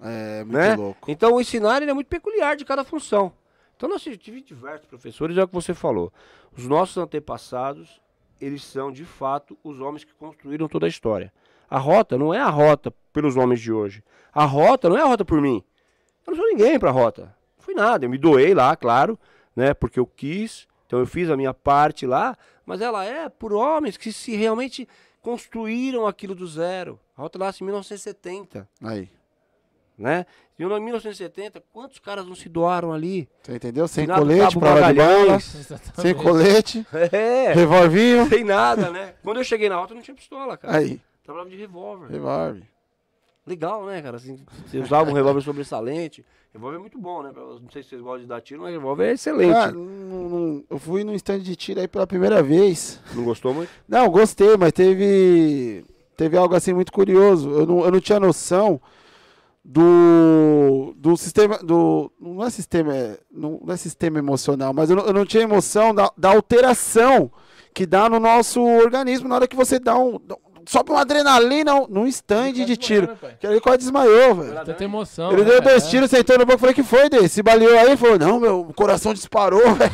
É, 0.00 0.42
muito 0.42 0.56
né? 0.56 0.74
louco. 0.74 1.08
Então 1.08 1.34
o 1.34 1.40
ensinar 1.40 1.80
ele 1.80 1.92
é 1.92 1.94
muito 1.94 2.08
peculiar 2.08 2.56
de 2.56 2.64
cada 2.64 2.82
função. 2.82 3.32
Então 3.76 3.88
nós 3.88 4.02
tivemos 4.02 4.44
diversos 4.44 4.86
professores, 4.86 5.38
é 5.38 5.44
o 5.44 5.46
que 5.46 5.54
você 5.54 5.72
falou. 5.72 6.12
Os 6.56 6.66
nossos 6.66 6.96
antepassados, 6.98 8.00
eles 8.40 8.64
são 8.64 8.90
de 8.90 9.04
fato 9.04 9.56
os 9.62 9.80
homens 9.80 10.02
que 10.02 10.12
construíram 10.14 10.66
toda 10.66 10.86
a 10.86 10.88
história. 10.88 11.32
A 11.70 11.78
rota 11.78 12.18
não 12.18 12.34
é 12.34 12.40
a 12.40 12.50
rota 12.50 12.92
pelos 13.12 13.36
homens 13.36 13.60
de 13.60 13.72
hoje. 13.72 14.02
A 14.32 14.44
rota 14.44 14.88
não 14.88 14.98
é 14.98 15.02
a 15.02 15.06
rota 15.06 15.24
por 15.24 15.40
mim. 15.40 15.62
Eu 16.26 16.32
não 16.32 16.36
sou 16.36 16.50
ninguém 16.50 16.80
pra 16.80 16.90
rota. 16.90 17.34
Não 17.56 17.64
fui 17.64 17.74
nada. 17.74 18.04
Eu 18.04 18.10
me 18.10 18.18
doei 18.18 18.54
lá, 18.54 18.74
claro 18.74 19.16
né? 19.54 19.74
Porque 19.74 19.98
eu 19.98 20.06
quis, 20.06 20.66
então 20.86 20.98
eu 20.98 21.06
fiz 21.06 21.30
a 21.30 21.36
minha 21.36 21.54
parte 21.54 22.06
lá, 22.06 22.36
mas 22.64 22.80
ela 22.80 23.04
é 23.04 23.28
por 23.28 23.52
homens 23.52 23.96
que 23.96 24.12
se 24.12 24.34
realmente 24.36 24.88
construíram 25.20 26.06
aquilo 26.06 26.34
do 26.34 26.46
zero. 26.46 27.00
A 27.16 27.22
Rota 27.22 27.38
nasce 27.38 27.62
em 27.62 27.66
1970. 27.66 28.68
Aí. 28.82 29.08
Né? 29.96 30.26
Em 30.58 30.64
1970, 30.64 31.62
quantos 31.72 31.98
caras 31.98 32.26
não 32.26 32.34
se 32.34 32.48
doaram 32.48 32.92
ali? 32.92 33.28
Você 33.42 33.54
entendeu? 33.54 33.88
Sem 33.88 34.06
colete, 34.06 34.58
para 34.58 34.92
de 34.92 34.98
bala, 34.98 35.40
sem 35.94 36.14
colete, 36.14 36.86
é, 37.12 37.52
revolvinho. 37.52 38.28
Sem 38.28 38.44
nada, 38.44 38.90
né? 38.90 39.14
Quando 39.22 39.38
eu 39.38 39.44
cheguei 39.44 39.68
na 39.68 39.76
rota, 39.76 39.94
não 39.94 40.02
tinha 40.02 40.14
pistola, 40.14 40.56
cara. 40.56 40.76
Aí. 40.76 41.00
Trabalhava 41.22 41.50
de 41.50 41.56
revólver. 41.56 42.10
Revólver. 42.10 42.62
Legal, 43.46 43.84
né, 43.84 44.00
cara? 44.00 44.16
Assim, 44.16 44.38
você 44.66 44.78
usava 44.78 45.10
um 45.10 45.12
revólver 45.12 45.42
sobressalente. 45.42 46.24
Revólver 46.52 46.76
é 46.76 46.80
muito 46.80 46.98
bom, 46.98 47.22
né? 47.22 47.30
Não 47.34 47.68
sei 47.70 47.82
se 47.82 47.90
vocês 47.90 48.00
gostam 48.00 48.20
de 48.20 48.26
dar 48.26 48.40
tiro, 48.40 48.62
mas 48.62 48.72
revólver 48.72 49.08
é 49.08 49.12
excelente. 49.12 49.74
Não, 49.74 50.28
não, 50.28 50.64
eu 50.70 50.78
fui 50.78 51.04
num 51.04 51.14
stand 51.14 51.40
de 51.40 51.54
tiro 51.54 51.80
aí 51.80 51.88
pela 51.88 52.06
primeira 52.06 52.42
vez. 52.42 53.00
Não 53.14 53.24
gostou 53.24 53.52
muito? 53.52 53.70
Não, 53.86 54.08
gostei, 54.08 54.56
mas 54.56 54.72
teve. 54.72 55.84
Teve 56.16 56.36
algo 56.36 56.54
assim 56.54 56.72
muito 56.72 56.92
curioso. 56.92 57.50
Eu 57.50 57.66
não, 57.66 57.84
eu 57.84 57.90
não 57.90 58.00
tinha 58.00 58.20
noção 58.20 58.80
do, 59.64 60.94
do 60.96 61.16
sistema. 61.16 61.58
Do, 61.58 62.10
não, 62.20 62.44
é 62.44 62.50
sistema 62.50 63.18
não, 63.30 63.60
não 63.64 63.74
é 63.74 63.76
sistema 63.76 64.18
emocional, 64.18 64.72
mas 64.72 64.90
eu 64.90 64.96
não, 64.96 65.06
eu 65.06 65.12
não 65.12 65.26
tinha 65.26 65.42
emoção 65.42 65.94
da, 65.94 66.10
da 66.16 66.30
alteração 66.30 67.32
que 67.74 67.84
dá 67.84 68.08
no 68.08 68.20
nosso 68.20 68.62
organismo 68.62 69.28
na 69.28 69.34
hora 69.34 69.48
que 69.48 69.56
você 69.56 69.80
dá 69.80 69.98
um, 69.98 70.20
sobe 70.66 70.90
uma 70.90 71.00
adrenalina 71.02 71.74
um- 71.74 71.86
num 71.88 72.06
stand 72.06 72.52
de 72.52 72.76
tiro. 72.76 73.08
Que 73.40 73.46
ele 73.46 73.60
quase 73.60 73.78
desmaiou, 73.78 74.34
velho. 74.36 74.64
Tanta 74.64 74.84
emoção. 74.84 75.32
Ele 75.32 75.42
né, 75.44 75.50
deu 75.50 75.60
dois 75.60 75.84
É. 75.84 75.88
tiros, 75.88 76.10
sentou 76.10 76.38
no 76.38 76.46
banco, 76.46 76.58
falei, 76.60 76.74
que 76.74 76.82
foi, 76.82 77.08
Dê? 77.08 77.26
Se 77.28 77.42
baleou 77.42 77.78
aí? 77.78 77.96
Falou, 77.96 78.18
não, 78.18 78.38
meu 78.40 78.60
o 78.60 78.72
coração 78.74 79.12
disparou, 79.14 79.60
velho. 79.74 79.92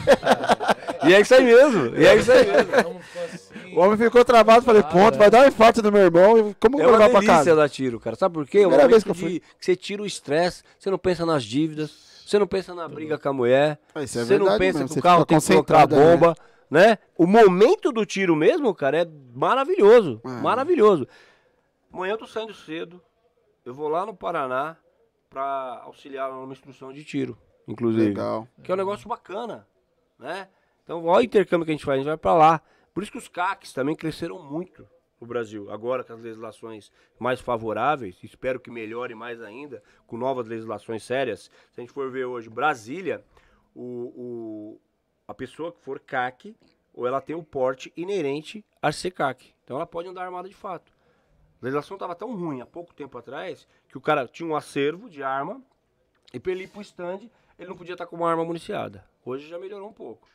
E 1.05 1.15
é 1.15 1.21
isso 1.21 1.35
aí 1.35 1.45
mesmo. 1.45 1.97
E 1.97 2.07
é 2.07 2.17
isso 2.17 2.31
aí 2.31 2.47
mesmo. 2.47 2.65
Ficar 2.65 3.25
assim. 3.25 3.75
O 3.75 3.81
homem 3.81 3.97
ficou 3.97 4.25
travado, 4.25 4.63
falei, 4.65 4.83
ponto, 4.83 5.17
vai 5.17 5.31
dar 5.31 5.45
um 5.45 5.49
infarto 5.49 5.81
no 5.83 5.93
meu 5.93 6.03
irmão. 6.03 6.55
Como 6.61 6.81
É 6.81 6.85
eu 6.85 6.89
vou 6.89 6.99
uma 6.99 7.07
levar 7.07 7.19
pra 7.21 7.27
casa? 7.27 7.55
dar 7.55 7.69
tiro, 7.69 8.01
cara. 8.01 8.17
Sabe 8.17 8.35
por 8.35 8.47
quê? 8.47 8.59
É 8.59 8.61
Primeira 8.63 8.89
vez 8.89 9.05
que 9.05 9.11
eu 9.11 9.15
de- 9.15 9.41
que 9.41 9.43
você 9.61 9.77
tira 9.77 10.03
o 10.03 10.07
estresse, 10.07 10.63
você 10.79 10.91
não 10.91 10.99
pensa 10.99 11.25
nas 11.25 11.45
dívidas, 11.45 11.91
você 12.27 12.39
não 12.39 12.47
pensa 12.47 12.75
na 12.75 12.89
briga 12.89 13.17
com 13.17 13.29
a 13.29 13.33
mulher, 13.33 13.79
Ah, 13.95 14.03
isso 14.03 14.19
é 14.19 14.25
você 14.25 14.39
não 14.39 14.59
pensa 14.59 14.81
mesmo, 14.81 14.93
que 14.95 14.99
o 14.99 15.03
carro 15.03 15.25
tem 15.25 15.39
que 15.39 15.47
trocar 15.47 15.75
a 15.77 15.87
concentrado, 15.87 15.97
né? 15.97 16.17
bomba, 16.17 16.37
né? 16.71 16.99
O 17.17 17.27
momento 17.27 17.91
do 17.93 18.07
tiro 18.07 18.35
mesmo, 18.37 18.75
cara, 18.75 19.03
é 19.03 19.07
maravilhoso. 19.35 20.21
É. 20.25 20.29
Maravilhoso. 20.29 21.07
Amanhã 21.93 22.13
eu 22.15 22.19
tô 22.19 22.27
saindo 22.27 22.55
cedo, 22.55 23.03
eu 23.65 23.75
vou 23.75 23.89
lá 23.89 24.07
no 24.07 24.15
Paraná 24.15 24.77
pra 25.29 25.81
auxiliar 25.85 26.31
numa 26.31 26.53
instrução 26.53 26.93
de 26.93 27.05
tiro, 27.05 27.37
inclusive. 27.67 28.09
Legal. 28.09 28.47
Que 28.63 28.71
é 28.71 28.75
um 28.75 28.79
negócio 28.79 29.09
bacana, 29.09 29.67
né? 30.19 30.49
Então, 30.85 31.05
olha 31.07 31.21
o 31.23 31.25
intercâmbio 31.25 31.65
que 31.65 31.71
a 31.73 31.75
gente 31.75 31.85
faz, 31.85 31.97
a 31.97 31.99
gente 31.99 32.07
vai 32.09 32.17
pra 32.17 32.35
lá. 32.35 32.61
Por 32.95 33.03
isso 33.03 33.13
que 33.13 33.19
os 33.19 33.29
CACs 33.29 33.73
também 33.73 33.95
cresceram 33.95 34.43
muito 34.43 34.87
no 35.21 35.27
Brasil. 35.27 35.71
Agora 35.71 36.03
com 36.03 36.13
as 36.13 36.21
legislações 36.23 36.91
mais 37.19 37.41
favoráveis, 37.41 38.17
espero 38.23 38.59
que 38.59 38.71
melhore 38.71 39.15
mais 39.15 39.41
ainda, 39.41 39.83
com 40.07 40.17
novas 40.17 40.47
legislações 40.47 41.05
sérias. 41.05 41.51
Se 41.71 41.81
a 41.81 41.83
gente 41.83 41.93
for 41.93 42.11
ver 42.11 42.25
hoje 42.25 42.49
Brasília, 42.49 43.25
o, 43.75 44.13
o- 44.17 44.81
a 45.31 45.35
pessoa 45.35 45.73
que 45.73 45.81
for 45.81 46.01
CAC, 46.01 46.57
ou 46.93 47.07
ela 47.07 47.21
tem 47.21 47.37
o 47.37 47.43
porte 47.43 47.93
inerente 47.97 48.65
a 48.83 48.91
ser 48.91 49.11
CAC. 49.13 49.55
Então 49.65 49.77
ela 49.77 49.87
pode 49.87 50.09
andar 50.09 50.25
armada 50.25 50.49
de 50.49 50.55
fato. 50.55 50.93
A 51.63 51.65
legislação 51.65 51.95
estava 51.97 52.15
tão 52.15 52.35
ruim 52.35 52.61
há 52.61 52.67
pouco 52.67 52.93
tempo 52.95 53.17
atrás 53.17 53.67
que 53.89 53.97
o 53.97 54.01
cara 54.01 54.27
tinha 54.27 54.49
um 54.49 54.57
acervo 54.57 55.09
de 55.09 55.23
arma 55.23 55.61
e 56.33 56.41
para 56.41 56.53
ele 56.53 56.65
ir 56.65 56.69
pro 56.69 56.81
stand, 56.81 57.21
ele 57.59 57.69
não 57.69 57.77
podia 57.77 57.93
estar 57.95 58.07
com 58.07 58.17
uma 58.17 58.29
arma 58.31 58.45
municiada. 58.45 59.05
Hoje 59.25 59.47
já 59.49 59.59
melhorou 59.59 59.89
um 59.89 59.93
pouco, 59.93 60.27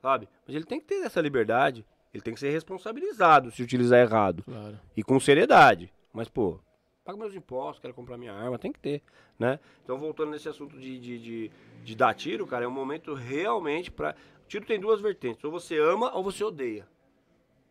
sabe? 0.00 0.28
Mas 0.46 0.54
ele 0.54 0.64
tem 0.64 0.78
que 0.78 0.86
ter 0.86 1.02
essa 1.04 1.20
liberdade, 1.20 1.84
ele 2.12 2.22
tem 2.22 2.34
que 2.34 2.40
ser 2.40 2.50
responsabilizado 2.50 3.50
se 3.50 3.62
utilizar 3.62 3.98
errado 3.98 4.42
Claro. 4.44 4.78
e 4.96 5.02
com 5.02 5.18
seriedade. 5.18 5.92
Mas, 6.12 6.28
pô, 6.28 6.60
pago 7.04 7.18
meus 7.18 7.34
impostos, 7.34 7.80
quero 7.80 7.94
comprar 7.94 8.16
minha 8.18 8.32
arma, 8.32 8.58
tem 8.58 8.72
que 8.72 8.78
ter, 8.80 9.02
né? 9.38 9.58
Então, 9.82 9.98
voltando 9.98 10.30
nesse 10.32 10.48
assunto 10.48 10.78
de, 10.78 10.98
de, 10.98 11.18
de, 11.18 11.50
de 11.84 11.94
dar 11.96 12.14
tiro, 12.14 12.46
cara, 12.46 12.64
é 12.64 12.68
um 12.68 12.72
momento 12.72 13.14
realmente 13.14 13.90
pra... 13.90 14.14
Tiro 14.48 14.64
tem 14.64 14.78
duas 14.78 15.00
vertentes, 15.00 15.42
ou 15.44 15.50
você 15.50 15.78
ama 15.78 16.12
ou 16.14 16.22
você 16.22 16.42
odeia. 16.44 16.86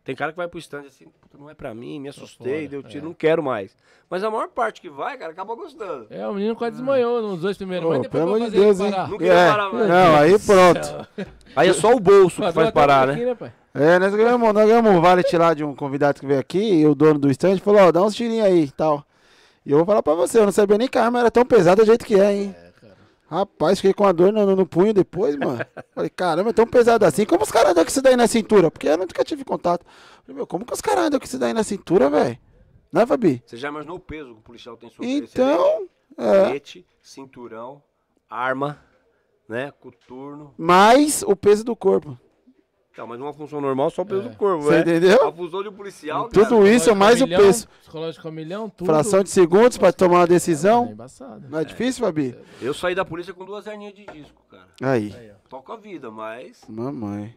Tem 0.04 0.16
cara 0.16 0.32
que 0.32 0.38
vai 0.38 0.48
pro 0.48 0.60
stand 0.60 0.82
assim, 0.82 1.06
"Puta, 1.20 1.36
não 1.36 1.50
é 1.50 1.56
pra 1.56 1.74
mim, 1.74 2.00
me 2.00 2.10
assustei, 2.10 2.68
deu 2.68 2.84
tiro, 2.84 3.06
é. 3.06 3.08
não 3.08 3.14
quero 3.14 3.42
mais. 3.42 3.76
Mas 4.08 4.24
a 4.24 4.30
maior 4.30 4.48
parte 4.50 4.80
que 4.80 4.88
vai, 4.88 5.18
cara, 5.18 5.32
acaba 5.32 5.56
gostando. 5.56 6.06
É, 6.12 6.28
o 6.28 6.34
menino 6.34 6.56
quase 6.56 6.74
desmaiou 6.78 7.24
nos 7.24 7.42
dois 7.42 7.58
primeiros, 7.58 7.90
mas 7.90 8.02
depois 8.04 8.22
pelo 8.24 8.32
vai 8.34 8.42
amor 8.42 8.52
de 8.52 8.56
Deus, 8.60 8.80
hein? 8.80 8.92
parar. 8.92 9.10
Não 9.10 9.18
queria 9.18 9.34
É, 9.34 9.50
parar 9.50 9.74
mais. 9.74 9.88
não, 9.88 10.16
aí 10.16 10.40
pronto. 10.40 11.08
Aí 11.56 11.70
é 11.70 11.74
só 11.74 11.94
o 11.94 12.00
bolso 12.02 12.42
que 12.42 12.52
faz 12.52 12.70
parar, 12.72 13.08
né? 13.08 13.34
pai? 13.34 13.54
É, 13.74 13.98
nós 13.98 14.14
ganhamos, 14.14 14.54
nós 14.54 14.68
ganhamos 14.68 14.92
um 14.92 15.00
vale 15.02 15.24
lá 15.34 15.54
de 15.54 15.64
um 15.64 15.74
convidado 15.74 16.20
que 16.20 16.26
veio 16.28 16.40
aqui 16.40 16.60
e 16.82 16.86
o 16.86 16.94
dono 16.94 17.18
do 17.18 17.32
stand 17.32 17.58
falou, 17.60 17.80
ó, 17.82 17.92
dá 17.94 18.04
uns 18.04 18.14
tirinhos 18.14 18.46
aí 18.46 18.64
e 18.66 18.72
tal. 18.72 19.06
E 19.66 19.72
eu 19.72 19.78
vou 19.78 19.86
falar 19.86 20.04
pra 20.04 20.14
você, 20.14 20.38
eu 20.38 20.44
não 20.46 20.52
sabia 20.52 20.78
nem 20.78 20.88
que 20.90 20.98
a 20.98 21.06
arma 21.06 21.20
era 21.20 21.32
tão 21.32 21.46
pesada 21.46 21.82
do 21.82 21.86
jeito 21.86 22.06
que 22.06 22.20
é, 22.20 22.34
hein? 22.34 22.56
Rapaz, 23.36 23.80
fiquei 23.80 23.94
com 23.94 24.06
a 24.06 24.12
dor 24.12 24.32
no, 24.32 24.56
no 24.56 24.66
punho 24.66 24.94
depois, 24.94 25.36
mano. 25.36 25.60
Falei, 25.94 26.10
caramba, 26.10 26.52
é 26.52 26.54
tão 26.54 26.66
pesado 26.66 27.06
assim. 27.06 27.26
Como 27.26 27.44
os 27.44 27.52
caras 27.52 27.72
andam 27.72 27.84
com 27.84 27.90
isso 27.90 28.02
daí 28.02 28.16
na 28.16 28.28
cintura? 28.28 28.72
Porque 28.72 28.88
eu 28.88 28.98
nunca 28.98 29.24
tive 29.24 29.44
contato. 29.44 29.86
Falei, 30.24 30.38
meu, 30.38 30.48
como 30.48 30.66
que 30.66 30.74
os 30.74 30.82
caras 30.82 31.06
andam 31.06 31.20
com 31.20 31.26
isso 31.26 31.38
daí 31.38 31.54
na 31.54 31.64
cintura, 31.64 32.10
velho? 32.10 32.38
Né, 32.92 33.06
Fabi? 33.06 33.44
Você 33.46 33.58
já 33.58 33.68
imaginou 33.68 33.98
o 33.98 34.00
peso 34.00 34.34
que 34.34 34.40
o 34.40 34.44
policial 34.44 34.78
tem 34.78 34.90
sobre 34.90 35.12
Então, 35.12 35.88
é. 36.18 36.46
Colete, 36.46 36.88
cinturão, 37.02 37.84
arma, 38.30 38.80
né? 39.50 39.72
Coturno. 39.82 40.54
Mais 40.58 41.22
o 41.24 41.36
peso 41.36 41.64
do 41.64 41.76
corpo. 41.76 42.18
Não, 42.98 43.06
mas 43.06 43.20
uma 43.20 43.34
função 43.34 43.60
normal 43.60 43.90
só 43.90 44.04
o 44.04 44.06
peso 44.06 44.28
É. 44.28 44.30
do 44.30 44.38
corpo, 44.38 44.64
Você 44.64 44.76
né? 44.76 44.82
entendeu? 44.82 45.28
A 45.28 45.32
função 45.32 45.62
de 45.62 45.68
um 45.70 45.74
policial, 45.74 46.30
Tudo 46.30 46.60
cara, 46.60 46.70
isso 46.72 46.90
é 46.90 46.94
mais 46.94 47.22
o 47.22 47.28
peso. 47.28 47.68
Psicológico 47.82 48.28
a 48.28 48.32
milhão, 48.32 48.70
tudo. 48.70 48.88
Fração 48.88 49.22
de 49.22 49.30
segundos 49.30 49.78
pra 49.78 49.92
tomar 49.92 50.20
uma 50.20 50.24
É 50.24 50.28
decisão. 50.28 50.88
embaçado. 50.92 51.46
Não 51.50 51.60
é 51.60 51.66
difícil, 51.66 52.06
Fabi? 52.06 52.36
Eu 52.62 52.74
saí 52.74 52.96
da 52.96 53.04
polícia 53.04 53.34
com 53.34 53.44
duas 53.44 53.68
hernias 53.68 53.94
de 53.94 54.06
disco, 54.06 54.42
cara. 54.50 54.68
Aí. 54.82 55.14
Aí. 55.18 55.32
Toca 55.50 55.74
a 55.74 55.78
vida, 55.78 56.10
mas... 56.10 56.62
Mamãe. 56.70 57.36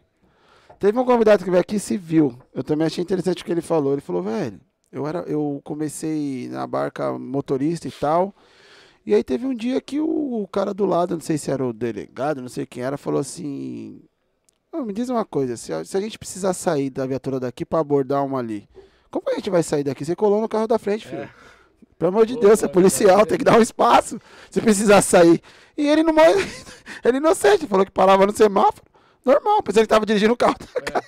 Teve 0.79 0.97
um 0.97 1.03
convidado 1.03 1.43
que 1.43 1.49
veio 1.51 1.59
aqui 1.61 1.77
civil. 1.77 2.37
Eu 2.53 2.63
também 2.63 2.87
achei 2.87 3.01
interessante 3.03 3.41
o 3.41 3.45
que 3.45 3.51
ele 3.51 3.61
falou. 3.61 3.91
Ele 3.91 4.01
falou, 4.01 4.21
velho, 4.23 4.61
eu, 4.91 5.05
era, 5.05 5.19
eu 5.27 5.59
comecei 5.65 6.47
na 6.47 6.65
barca 6.65 7.19
motorista 7.19 7.85
e 7.85 7.91
tal. 7.91 8.33
E 9.05 9.13
aí 9.13 9.23
teve 9.25 9.45
um 9.45 9.53
dia 9.53 9.81
que 9.81 9.99
o, 9.99 10.41
o 10.41 10.47
cara 10.47 10.73
do 10.73 10.85
lado, 10.85 11.15
não 11.15 11.21
sei 11.21 11.37
se 11.37 11.51
era 11.51 11.65
o 11.65 11.73
delegado, 11.73 12.41
não 12.41 12.47
sei 12.47 12.65
quem 12.65 12.81
era, 12.81 12.97
falou 12.97 13.19
assim. 13.19 14.01
"Ô, 14.71 14.81
me 14.83 14.93
diz 14.93 15.09
uma 15.09 15.25
coisa, 15.25 15.57
se 15.57 15.73
a, 15.73 15.83
se 15.83 15.97
a 15.97 16.01
gente 16.01 16.17
precisar 16.17 16.53
sair 16.53 16.89
da 16.89 17.05
viatura 17.05 17.39
daqui 17.39 17.65
pra 17.65 17.79
abordar 17.79 18.23
uma 18.25 18.39
ali, 18.39 18.67
como 19.09 19.29
a 19.29 19.35
gente 19.35 19.49
vai 19.49 19.63
sair 19.63 19.83
daqui? 19.83 20.05
Você 20.05 20.15
colou 20.15 20.39
no 20.41 20.47
carro 20.47 20.67
da 20.67 20.77
frente, 20.77 21.07
filho. 21.07 21.29
Pelo 21.97 22.09
amor 22.09 22.25
de 22.25 22.37
Deus, 22.39 22.59
você 22.59 22.65
é 22.65 22.69
policial, 22.69 23.25
tem 23.25 23.37
que 23.37 23.43
dar 23.43 23.57
um 23.57 23.61
espaço. 23.61 24.19
Se 24.49 24.61
precisar 24.61 25.01
sair. 25.01 25.41
E 25.75 25.87
ele 25.87 26.03
não 26.03 26.13
morre. 26.13 26.45
Ele 27.03 27.17
é 27.17 27.19
inocente, 27.19 27.65
falou 27.65 27.85
que 27.85 27.91
parava 27.91 28.25
no 28.25 28.35
semáforo. 28.35 28.83
Normal, 29.23 29.63
pensei 29.63 29.81
que 29.81 29.85
ele 29.85 29.87
tava 29.87 30.05
dirigindo 30.05 30.33
o 30.33 30.37
carro. 30.37 30.55
Colava 30.57 31.05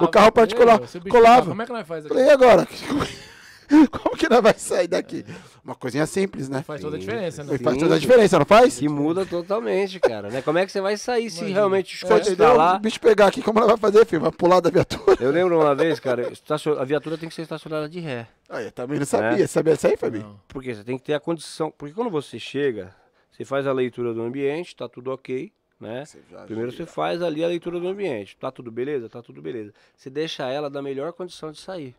O 0.04 0.08
carro 0.08 0.32
particular, 0.32 0.80
colava. 1.10 1.50
Como 1.50 1.60
é 1.60 1.66
que 1.66 1.72
nós 1.72 1.86
faz 1.86 2.06
aqui? 2.06 2.14
Falei, 2.14 2.28
e 2.28 2.30
agora? 2.30 2.66
Como 3.90 4.16
que 4.16 4.28
nós 4.28 4.40
vai 4.42 4.54
sair 4.54 4.88
daqui? 4.88 5.24
Uma 5.64 5.74
coisinha 5.74 6.06
simples, 6.06 6.48
né? 6.48 6.62
Faz 6.62 6.80
toda 6.80 6.96
a 6.96 6.98
diferença, 7.00 7.44
né? 7.44 7.56
Sim. 7.56 7.64
faz 7.64 7.76
toda 7.76 7.94
a 7.94 7.98
diferença, 7.98 8.38
não 8.38 8.46
faz? 8.46 8.78
Que 8.78 8.88
muda 8.88 9.26
totalmente, 9.26 10.00
cara, 10.00 10.30
né? 10.30 10.40
Como 10.42 10.58
é 10.58 10.64
que 10.64 10.72
você 10.72 10.80
vai 10.80 10.96
sair 10.96 11.30
se 11.30 11.38
Imagina. 11.40 11.58
realmente 11.60 11.94
o 11.94 11.98
Você 11.98 12.06
Scott 12.06 12.20
entendeu? 12.28 12.46
está 12.46 12.54
O 12.54 12.56
lá? 12.56 12.78
bicho 12.78 13.00
pegar 13.00 13.26
aqui, 13.26 13.42
como 13.42 13.58
ela 13.58 13.68
vai 13.68 13.76
fazer, 13.76 14.06
filho? 14.06 14.22
Vai 14.22 14.32
pular 14.32 14.60
da 14.60 14.70
viatura? 14.70 15.16
Eu 15.20 15.30
lembro 15.30 15.60
uma 15.60 15.74
vez, 15.74 16.00
cara, 16.00 16.32
a 16.78 16.84
viatura 16.84 17.18
tem 17.18 17.28
que 17.28 17.34
ser 17.34 17.42
estacionada 17.42 17.88
de 17.88 18.00
ré. 18.00 18.26
Aí, 18.48 18.64
eu 18.66 18.72
também 18.72 18.98
não 18.98 19.04
sabia. 19.06 19.46
Sabia 19.46 19.74
disso 19.74 19.86
aí, 19.86 19.96
Fabi? 19.96 20.20
Não. 20.20 20.40
Porque 20.48 20.74
você 20.74 20.82
tem 20.82 20.96
que 20.96 21.04
ter 21.04 21.14
a 21.14 21.20
condição. 21.20 21.70
Porque 21.76 21.94
quando 21.94 22.10
você 22.10 22.38
chega, 22.38 22.94
você 23.30 23.44
faz 23.44 23.66
a 23.66 23.72
leitura 23.72 24.14
do 24.14 24.22
ambiente, 24.22 24.74
tá 24.74 24.88
tudo 24.88 25.10
ok, 25.12 25.52
né? 25.78 26.04
Primeiro 26.46 26.72
você 26.72 26.86
faz 26.86 27.20
ali 27.22 27.44
a 27.44 27.46
leitura 27.48 27.78
do 27.78 27.86
ambiente. 27.86 28.36
Tá 28.38 28.50
tudo 28.50 28.70
beleza? 28.72 29.08
Tá 29.10 29.22
tudo 29.22 29.42
beleza. 29.42 29.74
Você 29.94 30.08
deixa 30.08 30.48
ela 30.48 30.70
da 30.70 30.80
melhor 30.80 31.12
condição 31.12 31.52
de 31.52 31.60
sair. 31.60 31.94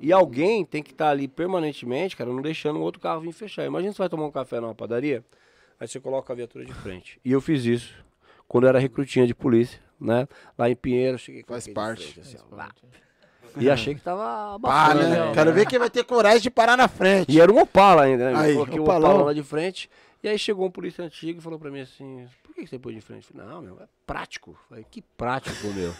E 0.00 0.12
alguém 0.12 0.64
tem 0.64 0.82
que 0.82 0.92
estar 0.92 1.10
ali 1.10 1.26
permanentemente, 1.28 2.16
cara, 2.16 2.30
não 2.30 2.40
deixando 2.42 2.78
o 2.78 2.82
outro 2.82 3.00
carro 3.00 3.20
vir 3.20 3.32
fechar. 3.32 3.64
Imagina 3.64 3.92
você 3.92 3.98
vai 3.98 4.08
tomar 4.08 4.26
um 4.26 4.30
café 4.30 4.60
numa 4.60 4.74
padaria, 4.74 5.24
aí 5.78 5.88
você 5.88 5.98
coloca 5.98 6.32
a 6.32 6.36
viatura 6.36 6.64
de 6.64 6.72
frente. 6.72 7.20
E 7.24 7.32
eu 7.32 7.40
fiz 7.40 7.64
isso 7.64 7.94
quando 8.46 8.64
eu 8.64 8.68
era 8.68 8.78
recrutinha 8.78 9.26
de 9.26 9.34
polícia, 9.34 9.80
né? 10.00 10.26
Lá 10.56 10.70
em 10.70 10.76
Pinheiro, 10.76 11.18
cheguei 11.18 11.42
com 11.42 11.52
Faz 11.52 11.66
parte. 11.68 12.04
frente, 12.12 12.20
assim, 12.20 12.38
Faz 12.38 12.50
parte. 12.50 12.82
E 13.56 13.68
achei 13.68 13.94
que 13.94 14.00
tava 14.00 14.54
abafando, 14.54 15.02
né? 15.02 15.18
não, 15.18 15.32
Quero 15.32 15.50
né? 15.50 15.56
ver 15.56 15.66
quem 15.66 15.78
vai 15.78 15.90
ter 15.90 16.04
coragem 16.04 16.40
de 16.40 16.50
parar 16.50 16.76
na 16.76 16.86
frente. 16.86 17.32
E 17.32 17.40
era 17.40 17.50
um 17.50 17.58
Opala 17.58 18.02
ainda, 18.02 18.30
né? 18.30 18.38
Aí, 18.38 18.50
Eu 18.50 18.56
coloquei 18.58 18.78
o. 18.78 18.82
Opala 18.82 19.24
lá 19.24 19.32
de 19.32 19.42
frente. 19.42 19.90
E 20.22 20.28
aí 20.28 20.38
chegou 20.38 20.66
um 20.66 20.70
polícia 20.70 21.04
antigo 21.04 21.38
e 21.38 21.42
falou 21.42 21.58
pra 21.58 21.70
mim 21.70 21.80
assim, 21.80 22.26
por 22.42 22.54
que 22.54 22.62
que 22.62 22.66
você 22.68 22.78
pôs 22.78 22.94
de 22.94 23.00
frente? 23.00 23.28
Eu 23.30 23.36
falei, 23.36 23.54
não, 23.54 23.62
meu, 23.62 23.80
é 23.80 23.86
prático. 24.06 24.50
Eu 24.50 24.68
falei, 24.68 24.86
que 24.90 25.00
prático, 25.16 25.66
meu. 25.68 25.94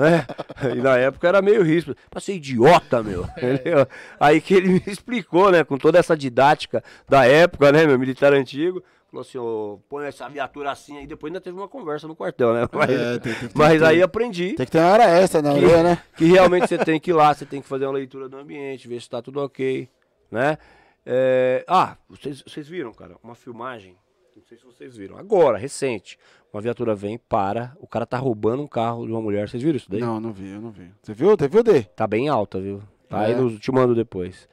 Né? 0.00 0.26
E 0.74 0.80
na 0.80 0.96
época 0.98 1.28
era 1.28 1.40
meio 1.42 1.62
risco. 1.62 1.94
Passei 2.10 2.36
idiota, 2.36 3.02
meu. 3.02 3.24
Entendeu? 3.36 3.86
Aí 4.20 4.40
que 4.40 4.54
ele 4.54 4.68
me 4.74 4.82
explicou, 4.86 5.50
né? 5.50 5.64
Com 5.64 5.78
toda 5.78 5.98
essa 5.98 6.16
didática 6.16 6.82
da 7.08 7.24
época, 7.26 7.72
né, 7.72 7.86
meu 7.86 7.98
militar 7.98 8.32
antigo. 8.32 8.82
Falou 9.10 9.20
assim, 9.20 9.36
ô, 9.36 9.78
põe 9.90 10.06
essa 10.06 10.26
viatura 10.28 10.70
assim 10.70 10.96
aí. 10.98 11.06
Depois 11.06 11.30
ainda 11.30 11.40
teve 11.40 11.56
uma 11.58 11.68
conversa 11.68 12.08
no 12.08 12.16
quartel, 12.16 12.54
né? 12.54 12.66
Mas, 12.72 12.90
É, 12.90 13.18
tem- 13.18 13.34
tem 13.34 13.48
mas 13.54 13.72
tudo. 13.74 13.84
aí 13.86 14.02
aprendi 14.02 14.54
Tem 14.54 14.64
que 14.64 14.72
ter 14.72 14.78
uma 14.78 14.90
hora 14.90 15.04
extra 15.04 15.42
na 15.42 15.52
orelha, 15.52 15.82
né? 15.82 16.02
que 16.16 16.24
realmente 16.24 16.66
você 16.68 16.78
tem 16.78 16.98
que 16.98 17.10
ir 17.10 17.14
lá, 17.14 17.34
você 17.34 17.44
tem 17.44 17.60
que 17.60 17.68
fazer 17.68 17.84
uma 17.84 17.92
leitura 17.92 18.26
do 18.28 18.38
ambiente, 18.38 18.88
ver 18.88 19.00
se 19.02 19.10
tá 19.10 19.20
tudo 19.20 19.40
ok, 19.42 19.86
né? 20.30 20.56
É, 21.04 21.62
ah, 21.68 21.96
vocês, 22.08 22.42
vocês 22.46 22.66
viram, 22.68 22.92
cara, 22.94 23.16
uma 23.22 23.34
filmagem, 23.34 23.96
não 24.36 24.42
sei 24.44 24.56
se 24.56 24.64
vocês 24.64 24.96
viram, 24.96 25.18
agora, 25.18 25.58
recente, 25.58 26.18
uma 26.52 26.60
viatura 26.60 26.94
vem, 26.94 27.16
para, 27.16 27.74
o 27.80 27.86
cara 27.86 28.04
tá 28.04 28.18
roubando 28.18 28.62
um 28.62 28.66
carro 28.66 29.06
de 29.06 29.12
uma 29.12 29.20
mulher, 29.22 29.48
vocês 29.48 29.62
viram 29.62 29.76
isso 29.76 29.90
daí? 29.90 30.00
Não, 30.00 30.20
não 30.20 30.32
vi, 30.32 30.50
eu 30.50 30.60
não 30.60 30.70
vi. 30.70 30.90
Você 31.02 31.14
viu? 31.14 31.30
Você 31.30 31.48
viu, 31.48 31.62
Dê? 31.62 31.82
Tá 31.82 32.06
bem 32.06 32.28
alta, 32.28 32.60
viu? 32.60 32.82
Tá 33.08 33.22
É. 33.22 33.26
aí, 33.26 33.34
no, 33.34 33.58
te 33.58 33.72
mando 33.72 33.94
depois. 33.94 34.48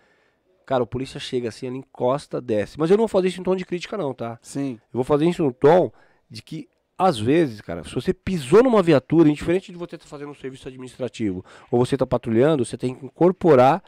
Cara, 0.65 0.83
o 0.83 0.87
polícia 0.87 1.19
chega 1.19 1.49
assim, 1.49 1.67
ele 1.67 1.77
encosta, 1.77 2.39
desce, 2.39 2.79
mas 2.79 2.89
eu 2.89 2.95
não 2.95 3.01
vou 3.01 3.07
fazer 3.07 3.27
isso 3.27 3.41
em 3.41 3.43
tom 3.43 3.55
de 3.55 3.65
crítica 3.65 3.97
não, 3.97 4.13
tá? 4.13 4.37
Sim. 4.41 4.73
Eu 4.93 4.97
vou 4.97 5.03
fazer 5.03 5.27
isso 5.27 5.43
no 5.43 5.51
tom 5.51 5.91
de 6.29 6.41
que, 6.41 6.69
às 6.97 7.19
vezes, 7.19 7.59
cara, 7.59 7.83
se 7.83 7.93
você 7.93 8.13
pisou 8.13 8.63
numa 8.63 8.83
viatura, 8.83 9.27
indiferente 9.27 9.71
de 9.71 9.77
você 9.77 9.95
estar 9.95 10.07
fazendo 10.07 10.29
um 10.29 10.35
serviço 10.35 10.67
administrativo 10.67 11.43
ou 11.71 11.83
você 11.83 11.95
está 11.95 12.05
patrulhando, 12.05 12.63
você 12.63 12.77
tem 12.77 12.93
que 12.93 13.05
incorporar 13.05 13.83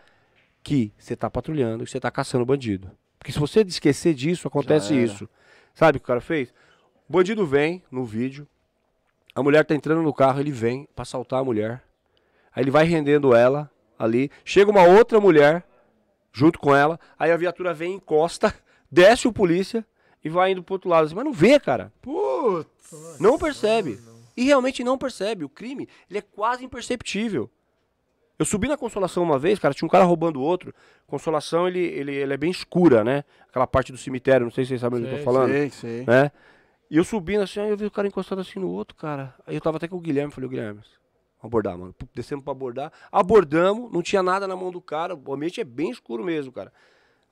que 0.63 0.91
você 0.97 1.13
está 1.13 1.29
patrulhando, 1.29 1.83
que 1.85 1.91
você 1.91 1.97
está 1.97 2.09
caçando 2.11 2.45
bandido. 2.45 2.91
Porque 3.17 3.31
se 3.31 3.39
você 3.39 3.61
esquecer 3.61 4.13
disso, 4.15 4.47
acontece 4.47 4.93
isso. 4.95 5.29
Sabe 5.75 5.97
o 5.97 5.99
que 5.99 6.05
o 6.05 6.07
cara 6.07 6.21
fez? 6.21 6.51
O 7.11 7.17
bandido 7.19 7.45
vem 7.45 7.83
no 7.91 8.05
vídeo, 8.05 8.47
a 9.35 9.43
mulher 9.43 9.65
tá 9.65 9.75
entrando 9.75 10.01
no 10.01 10.13
carro, 10.13 10.39
ele 10.39 10.49
vem 10.49 10.87
para 10.95 11.01
assaltar 11.01 11.41
a 11.41 11.43
mulher. 11.43 11.83
Aí 12.55 12.63
ele 12.63 12.71
vai 12.71 12.85
rendendo 12.85 13.35
ela, 13.35 13.69
ali. 13.99 14.31
Chega 14.45 14.71
uma 14.71 14.85
outra 14.85 15.19
mulher 15.19 15.61
junto 16.31 16.57
com 16.57 16.73
ela, 16.73 16.97
aí 17.19 17.29
a 17.29 17.35
viatura 17.35 17.73
vem, 17.73 17.95
encosta, 17.95 18.55
desce 18.89 19.27
o 19.27 19.33
polícia 19.33 19.85
e 20.23 20.29
vai 20.29 20.53
indo 20.53 20.63
pro 20.63 20.75
outro 20.75 20.89
lado. 20.89 21.03
assim, 21.03 21.13
Mas 21.13 21.25
não 21.25 21.33
vê, 21.33 21.59
cara. 21.59 21.91
Putz. 22.01 23.19
Não 23.19 23.37
percebe. 23.37 23.99
E 24.37 24.45
realmente 24.45 24.81
não 24.81 24.97
percebe. 24.97 25.43
O 25.43 25.49
crime, 25.49 25.89
ele 26.09 26.19
é 26.19 26.21
quase 26.21 26.63
imperceptível. 26.63 27.49
Eu 28.39 28.45
subi 28.45 28.69
na 28.69 28.77
Consolação 28.77 29.21
uma 29.21 29.37
vez, 29.37 29.59
cara, 29.59 29.73
tinha 29.73 29.85
um 29.85 29.91
cara 29.91 30.05
roubando 30.05 30.39
o 30.39 30.43
outro. 30.43 30.73
Consolação, 31.07 31.67
ele, 31.67 31.81
ele, 31.81 32.15
ele 32.15 32.33
é 32.33 32.37
bem 32.37 32.51
escura, 32.51 33.03
né? 33.03 33.25
Aquela 33.49 33.67
parte 33.67 33.91
do 33.91 33.97
cemitério, 33.97 34.45
não 34.45 34.51
sei 34.51 34.63
se 34.63 34.69
vocês 34.69 34.79
sabem 34.79 35.01
o 35.01 35.05
que 35.05 35.11
eu 35.11 35.17
tô 35.17 35.25
falando. 35.25 35.51
Sei, 35.51 35.69
sei. 35.71 36.05
Né? 36.05 36.31
E 36.91 36.97
eu 36.97 37.05
subindo 37.05 37.41
assim, 37.41 37.61
aí 37.61 37.69
eu 37.69 37.77
vi 37.77 37.85
o 37.85 37.91
cara 37.91 38.05
encostado 38.05 38.41
assim 38.41 38.59
no 38.59 38.69
outro, 38.69 38.97
cara. 38.97 39.33
Aí 39.47 39.55
eu 39.55 39.61
tava 39.61 39.77
até 39.77 39.87
com 39.87 39.95
o 39.95 39.99
Guilherme, 40.01 40.29
falei, 40.29 40.47
"Ô, 40.47 40.49
Guilherme, 40.49 40.81
vamos 40.81 40.89
abordar, 41.41 41.77
mano. 41.77 41.95
Descemos 42.13 42.43
pra 42.43 42.51
abordar. 42.51 42.91
Abordamos, 43.09 43.89
não 43.93 44.01
tinha 44.01 44.21
nada 44.21 44.45
na 44.45 44.57
mão 44.57 44.71
do 44.71 44.81
cara. 44.81 45.15
O 45.15 45.33
ambiente 45.33 45.61
é 45.61 45.63
bem 45.63 45.89
escuro 45.89 46.21
mesmo, 46.21 46.51
cara. 46.51 46.73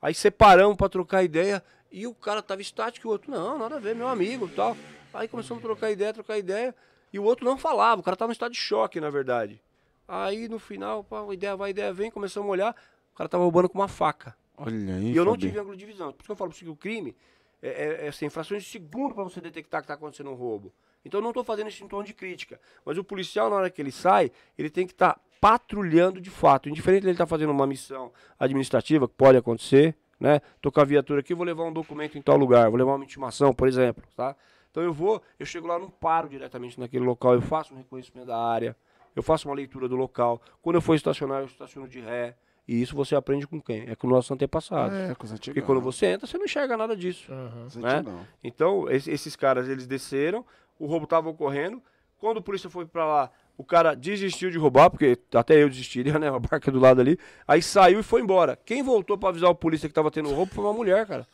Aí 0.00 0.14
separamos 0.14 0.78
pra 0.78 0.88
trocar 0.88 1.22
ideia. 1.22 1.62
E 1.92 2.06
o 2.06 2.14
cara 2.14 2.40
tava 2.40 2.62
estático 2.62 3.06
e 3.06 3.08
o 3.08 3.12
outro, 3.12 3.30
não, 3.30 3.58
nada 3.58 3.76
a 3.76 3.78
ver, 3.78 3.94
meu 3.94 4.08
amigo 4.08 4.46
e 4.46 4.50
tal. 4.50 4.74
Aí 5.12 5.28
começamos 5.28 5.62
a 5.62 5.66
trocar 5.66 5.90
ideia, 5.90 6.14
trocar 6.14 6.38
ideia. 6.38 6.74
E 7.12 7.18
o 7.18 7.24
outro 7.24 7.44
não 7.44 7.58
falava, 7.58 8.00
o 8.00 8.04
cara 8.04 8.16
tava 8.16 8.30
em 8.30 8.32
estado 8.32 8.52
de 8.52 8.58
choque, 8.58 8.98
na 8.98 9.10
verdade. 9.10 9.60
Aí 10.08 10.48
no 10.48 10.58
final, 10.58 11.04
pá, 11.04 11.22
ideia 11.34 11.54
vai, 11.54 11.70
ideia 11.70 11.92
vem, 11.92 12.10
começamos 12.10 12.48
a 12.48 12.52
olhar. 12.52 12.76
O 13.12 13.16
cara 13.16 13.28
tava 13.28 13.42
roubando 13.42 13.68
com 13.68 13.78
uma 13.78 13.88
faca. 13.88 14.34
Olha 14.56 14.94
aí, 14.94 15.12
E 15.12 15.16
eu 15.16 15.24
não 15.26 15.36
tive 15.36 15.58
ângulo 15.58 15.76
de 15.76 15.84
visão. 15.84 16.12
Por 16.12 16.20
isso 16.20 16.24
que 16.26 16.32
eu 16.32 16.36
falo 16.36 16.50
que 16.50 16.66
o 16.66 16.76
crime 16.76 17.14
é, 17.62 17.68
é, 17.68 18.06
é 18.06 18.08
assim, 18.08 18.28
frações 18.28 18.62
de 18.62 18.68
segundo 18.68 19.14
para 19.14 19.24
você 19.24 19.40
detectar 19.40 19.80
que 19.80 19.84
está 19.84 19.94
acontecendo 19.94 20.30
um 20.30 20.34
roubo. 20.34 20.72
Então 21.04 21.20
não 21.20 21.30
estou 21.30 21.44
fazendo 21.44 21.68
isso 21.68 21.82
em 21.84 21.88
tom 21.88 22.02
de 22.02 22.12
crítica. 22.12 22.60
Mas 22.84 22.98
o 22.98 23.04
policial, 23.04 23.48
na 23.48 23.56
hora 23.56 23.70
que 23.70 23.80
ele 23.80 23.92
sai, 23.92 24.30
ele 24.58 24.70
tem 24.70 24.86
que 24.86 24.92
estar 24.92 25.20
patrulhando 25.40 26.20
de 26.20 26.30
fato. 26.30 26.68
Indiferente 26.68 27.02
dele 27.02 27.12
estar 27.12 27.26
fazendo 27.26 27.50
uma 27.50 27.66
missão 27.66 28.12
administrativa, 28.38 29.08
que 29.08 29.14
pode 29.14 29.38
acontecer, 29.38 29.96
né? 30.18 30.40
Tô 30.60 30.70
com 30.70 30.80
a 30.80 30.84
viatura 30.84 31.20
aqui, 31.20 31.34
vou 31.34 31.46
levar 31.46 31.64
um 31.64 31.72
documento 31.72 32.18
em 32.18 32.22
tal 32.22 32.36
lugar, 32.36 32.68
vou 32.68 32.78
levar 32.78 32.94
uma 32.94 33.04
intimação, 33.04 33.54
por 33.54 33.66
exemplo, 33.66 34.04
tá? 34.14 34.36
Então 34.70 34.82
eu 34.82 34.92
vou, 34.92 35.22
eu 35.38 35.46
chego 35.46 35.66
lá, 35.66 35.78
não 35.78 35.90
paro 35.90 36.28
diretamente 36.28 36.78
naquele 36.78 37.04
local, 37.04 37.34
eu 37.34 37.42
faço 37.42 37.74
um 37.74 37.78
reconhecimento 37.78 38.26
da 38.26 38.38
área, 38.38 38.76
eu 39.16 39.22
faço 39.22 39.48
uma 39.48 39.54
leitura 39.54 39.88
do 39.88 39.96
local. 39.96 40.40
Quando 40.62 40.76
eu 40.76 40.82
for 40.82 40.94
estacionar, 40.94 41.40
eu 41.40 41.46
estaciono 41.46 41.88
de 41.88 42.00
ré. 42.00 42.36
E 42.72 42.80
isso 42.80 42.94
você 42.94 43.16
aprende 43.16 43.46
com 43.48 43.60
quem? 43.60 43.84
É 43.88 43.96
com 43.96 44.06
os 44.06 44.12
nossos 44.12 44.30
antepassados. 44.30 44.96
É, 44.96 45.14
com 45.14 45.24
os 45.24 45.32
antigos. 45.32 45.46
Porque 45.54 45.60
quando 45.66 45.80
você 45.80 46.06
entra, 46.06 46.26
você 46.26 46.38
não 46.38 46.44
enxerga 46.44 46.76
nada 46.76 46.96
disso. 46.96 47.30
Os 47.66 47.74
né? 47.76 48.04
Então, 48.44 48.88
es- 48.88 49.08
esses 49.08 49.34
caras, 49.34 49.68
eles 49.68 49.88
desceram, 49.88 50.44
o 50.78 50.86
roubo 50.86 51.02
estava 51.04 51.28
ocorrendo. 51.28 51.82
Quando 52.18 52.36
o 52.36 52.42
polícia 52.42 52.70
foi 52.70 52.86
pra 52.86 53.04
lá, 53.04 53.30
o 53.56 53.64
cara 53.64 53.94
desistiu 53.94 54.50
de 54.50 54.58
roubar, 54.58 54.88
porque 54.88 55.18
até 55.34 55.60
eu 55.60 55.68
desistiria, 55.68 56.16
né? 56.20 56.28
A 56.28 56.38
barca 56.38 56.70
do 56.70 56.78
lado 56.78 57.00
ali. 57.00 57.18
Aí 57.48 57.60
saiu 57.60 57.98
e 58.00 58.02
foi 58.04 58.20
embora. 58.20 58.56
Quem 58.64 58.82
voltou 58.84 59.18
pra 59.18 59.30
avisar 59.30 59.50
o 59.50 59.54
polícia 59.54 59.88
que 59.88 59.94
tava 59.94 60.10
tendo 60.10 60.30
roubo 60.32 60.54
foi 60.54 60.62
uma 60.64 60.72
mulher, 60.72 61.04
cara. 61.06 61.26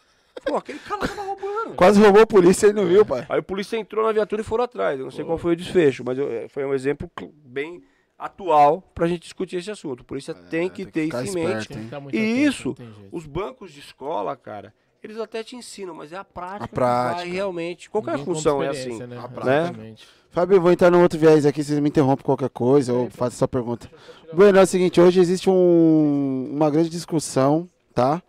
Falou, 0.43 0.59
aquele 0.59 0.79
cara 0.79 1.07
tava 1.07 1.23
roubando. 1.23 1.75
Quase 1.77 2.01
roubou 2.01 2.23
a 2.23 2.27
polícia 2.27 2.69
e 2.69 2.73
não 2.73 2.87
viu, 2.87 3.05
pai. 3.05 3.27
Aí 3.29 3.41
o 3.41 3.43
polícia 3.43 3.77
entrou 3.77 4.05
na 4.07 4.13
viatura 4.13 4.41
e 4.41 4.45
foram 4.45 4.65
atrás. 4.65 4.99
Eu 4.99 5.05
não 5.05 5.11
sei 5.11 5.25
qual 5.25 5.37
foi 5.39 5.53
o 5.53 5.57
desfecho, 5.57 6.03
mas 6.05 6.17
eu- 6.19 6.31
eh, 6.31 6.47
foi 6.49 6.65
um 6.65 6.73
exemplo 6.75 7.11
bem 7.45 7.83
atual 8.19 8.83
pra 8.95 9.07
gente 9.07 9.23
discutir 9.23 9.57
esse 9.57 9.71
assunto. 9.71 10.01
O 10.01 10.05
polícia 10.05 10.33
tem 10.35 10.69
que 10.71 10.85
tem 10.85 10.87
que 10.87 10.93
ter 10.93 11.05
ficar 11.05 11.25
isso 11.25 11.39
em 11.39 11.45
mente. 11.45 11.69
Tem 11.69 11.89
que 11.89 11.95
E 11.95 11.99
atento, 11.99 12.17
isso, 12.17 12.75
tem 12.75 12.89
os 13.13 13.27
bancos 13.27 13.73
de 13.73 13.81
escola, 13.81 14.35
cara, 14.37 14.73
eles 15.03 15.19
até 15.19 15.45
te 15.45 15.55
ensinam, 15.55 15.95
mas 15.95 16.13
é 16.13 16.17
a 16.17 16.25
prática, 16.25 16.65
A 16.65 16.69
que 16.69 16.75
vai 16.75 17.13
prática. 17.15 17.31
realmente. 17.33 17.89
Qualquer 17.91 18.17
Ninguém 18.19 18.25
função 18.35 18.63
é 18.63 18.69
assim. 18.69 18.99
Né? 19.07 19.19
A 19.19 19.29
prática. 19.29 19.63
Exatamente. 19.65 20.09
Fábio, 20.31 20.57
eu 20.57 20.61
vou 20.61 20.73
entrar 20.73 20.91
num 20.91 21.01
outro 21.01 21.19
viés 21.19 21.47
aqui, 21.47 21.63
vocês 21.63 21.79
me 21.79 21.89
interrompem 21.89 22.25
qualquer 22.25 22.51
coisa 22.51 22.93
ou 22.93 23.09
façam 23.11 23.37
essa 23.37 23.49
pergunta. 23.49 23.91
Bueno, 24.35 24.59
é 24.59 24.63
o 24.63 24.67
seguinte, 24.67 25.01
hoje 25.01 25.21
existe 25.21 25.49
um- 25.49 26.51
uma 26.53 26.69
grande 26.71 26.91
discussão, 26.91 27.69
tá? 27.95 28.23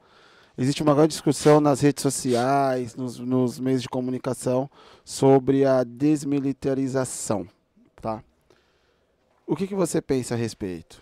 Existe 0.58 0.82
uma 0.82 0.94
grande 0.96 1.10
discussão 1.10 1.60
nas 1.60 1.82
redes 1.82 2.02
sociais, 2.02 2.96
nos, 2.96 3.20
nos 3.20 3.60
meios 3.60 3.82
de 3.82 3.90
comunicação, 3.90 4.70
sobre 5.04 5.66
a 5.66 5.84
desmilitarização, 5.84 7.48
tá? 8.02 8.24
O 9.48 9.56
que, 9.56 9.66
que 9.68 9.74
você 9.76 10.02
pensa 10.02 10.34
a 10.36 10.38
respeito? 10.38 11.02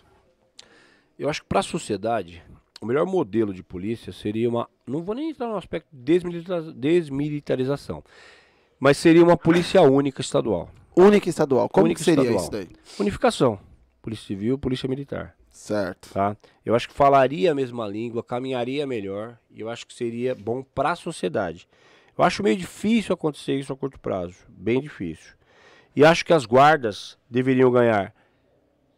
Eu 1.18 1.28
acho 1.28 1.42
que 1.42 1.48
para 1.48 1.60
a 1.60 1.64
sociedade, 1.64 2.42
o 2.80 2.86
melhor 2.86 3.04
modelo 3.06 3.52
de 3.52 3.62
polícia 3.62 4.12
seria 4.12 4.48
uma. 4.48 4.68
Não 4.86 5.02
vou 5.02 5.14
nem 5.14 5.30
entrar 5.30 5.48
no 5.48 5.56
aspecto 5.56 5.88
de 5.92 5.98
desmilitariza- 6.02 6.72
desmilitarização, 6.72 8.04
mas 8.78 8.96
seria 8.98 9.24
uma 9.24 9.36
polícia 9.36 9.80
única 9.82 10.20
estadual. 10.20 10.70
Única 10.96 11.28
estadual, 11.28 11.68
como 11.68 11.86
Única 11.86 11.98
que 11.98 12.04
seria 12.04 12.22
estadual. 12.22 12.42
isso 12.42 12.50
daí? 12.52 12.68
Unificação. 13.00 13.58
Polícia 14.00 14.26
Civil, 14.28 14.56
Polícia 14.58 14.88
Militar. 14.88 15.34
Certo. 15.50 16.10
Tá? 16.12 16.36
Eu 16.64 16.74
acho 16.74 16.88
que 16.88 16.94
falaria 16.94 17.50
a 17.50 17.54
mesma 17.54 17.86
língua, 17.88 18.22
caminharia 18.22 18.86
melhor, 18.86 19.36
e 19.50 19.60
eu 19.60 19.68
acho 19.68 19.86
que 19.86 19.92
seria 19.92 20.34
bom 20.34 20.62
para 20.62 20.92
a 20.92 20.96
sociedade. 20.96 21.66
Eu 22.16 22.24
acho 22.24 22.42
meio 22.42 22.56
difícil 22.56 23.12
acontecer 23.12 23.54
isso 23.58 23.72
a 23.72 23.76
curto 23.76 23.98
prazo, 23.98 24.36
bem 24.48 24.80
difícil. 24.80 25.32
E 25.94 26.04
acho 26.04 26.24
que 26.24 26.32
as 26.32 26.46
guardas 26.46 27.18
deveriam 27.28 27.70
ganhar 27.70 28.14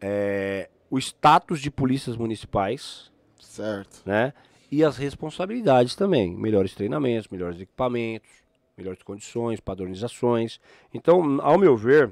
é, 0.00 0.68
o 0.90 0.98
status 0.98 1.60
de 1.60 1.70
polícias 1.70 2.16
municipais, 2.16 3.10
Certo. 3.38 4.02
né? 4.06 4.32
E 4.70 4.84
as 4.84 4.96
responsabilidades 4.96 5.94
também, 5.94 6.34
melhores 6.36 6.74
treinamentos, 6.74 7.28
melhores 7.28 7.60
equipamentos, 7.60 8.28
melhores 8.76 9.02
condições, 9.02 9.60
padronizações. 9.60 10.60
Então, 10.92 11.40
ao 11.40 11.58
meu 11.58 11.76
ver, 11.76 12.10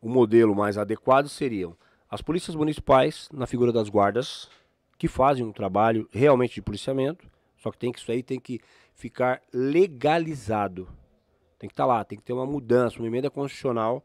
o 0.00 0.08
modelo 0.08 0.54
mais 0.54 0.78
adequado 0.78 1.28
seriam 1.28 1.76
as 2.10 2.22
polícias 2.22 2.56
municipais 2.56 3.28
na 3.32 3.46
figura 3.46 3.72
das 3.72 3.88
guardas, 3.88 4.48
que 4.96 5.06
fazem 5.06 5.44
um 5.44 5.52
trabalho 5.52 6.08
realmente 6.10 6.54
de 6.54 6.62
policiamento, 6.62 7.30
só 7.58 7.70
que 7.70 7.78
tem 7.78 7.92
que 7.92 7.98
isso 7.98 8.10
aí 8.10 8.22
tem 8.22 8.40
que 8.40 8.60
ficar 8.94 9.40
legalizado. 9.52 10.88
Tem 11.58 11.68
que 11.68 11.74
estar 11.74 11.86
lá, 11.86 12.02
tem 12.04 12.18
que 12.18 12.24
ter 12.24 12.32
uma 12.32 12.46
mudança, 12.46 12.98
uma 12.98 13.06
emenda 13.06 13.30
constitucional 13.30 14.02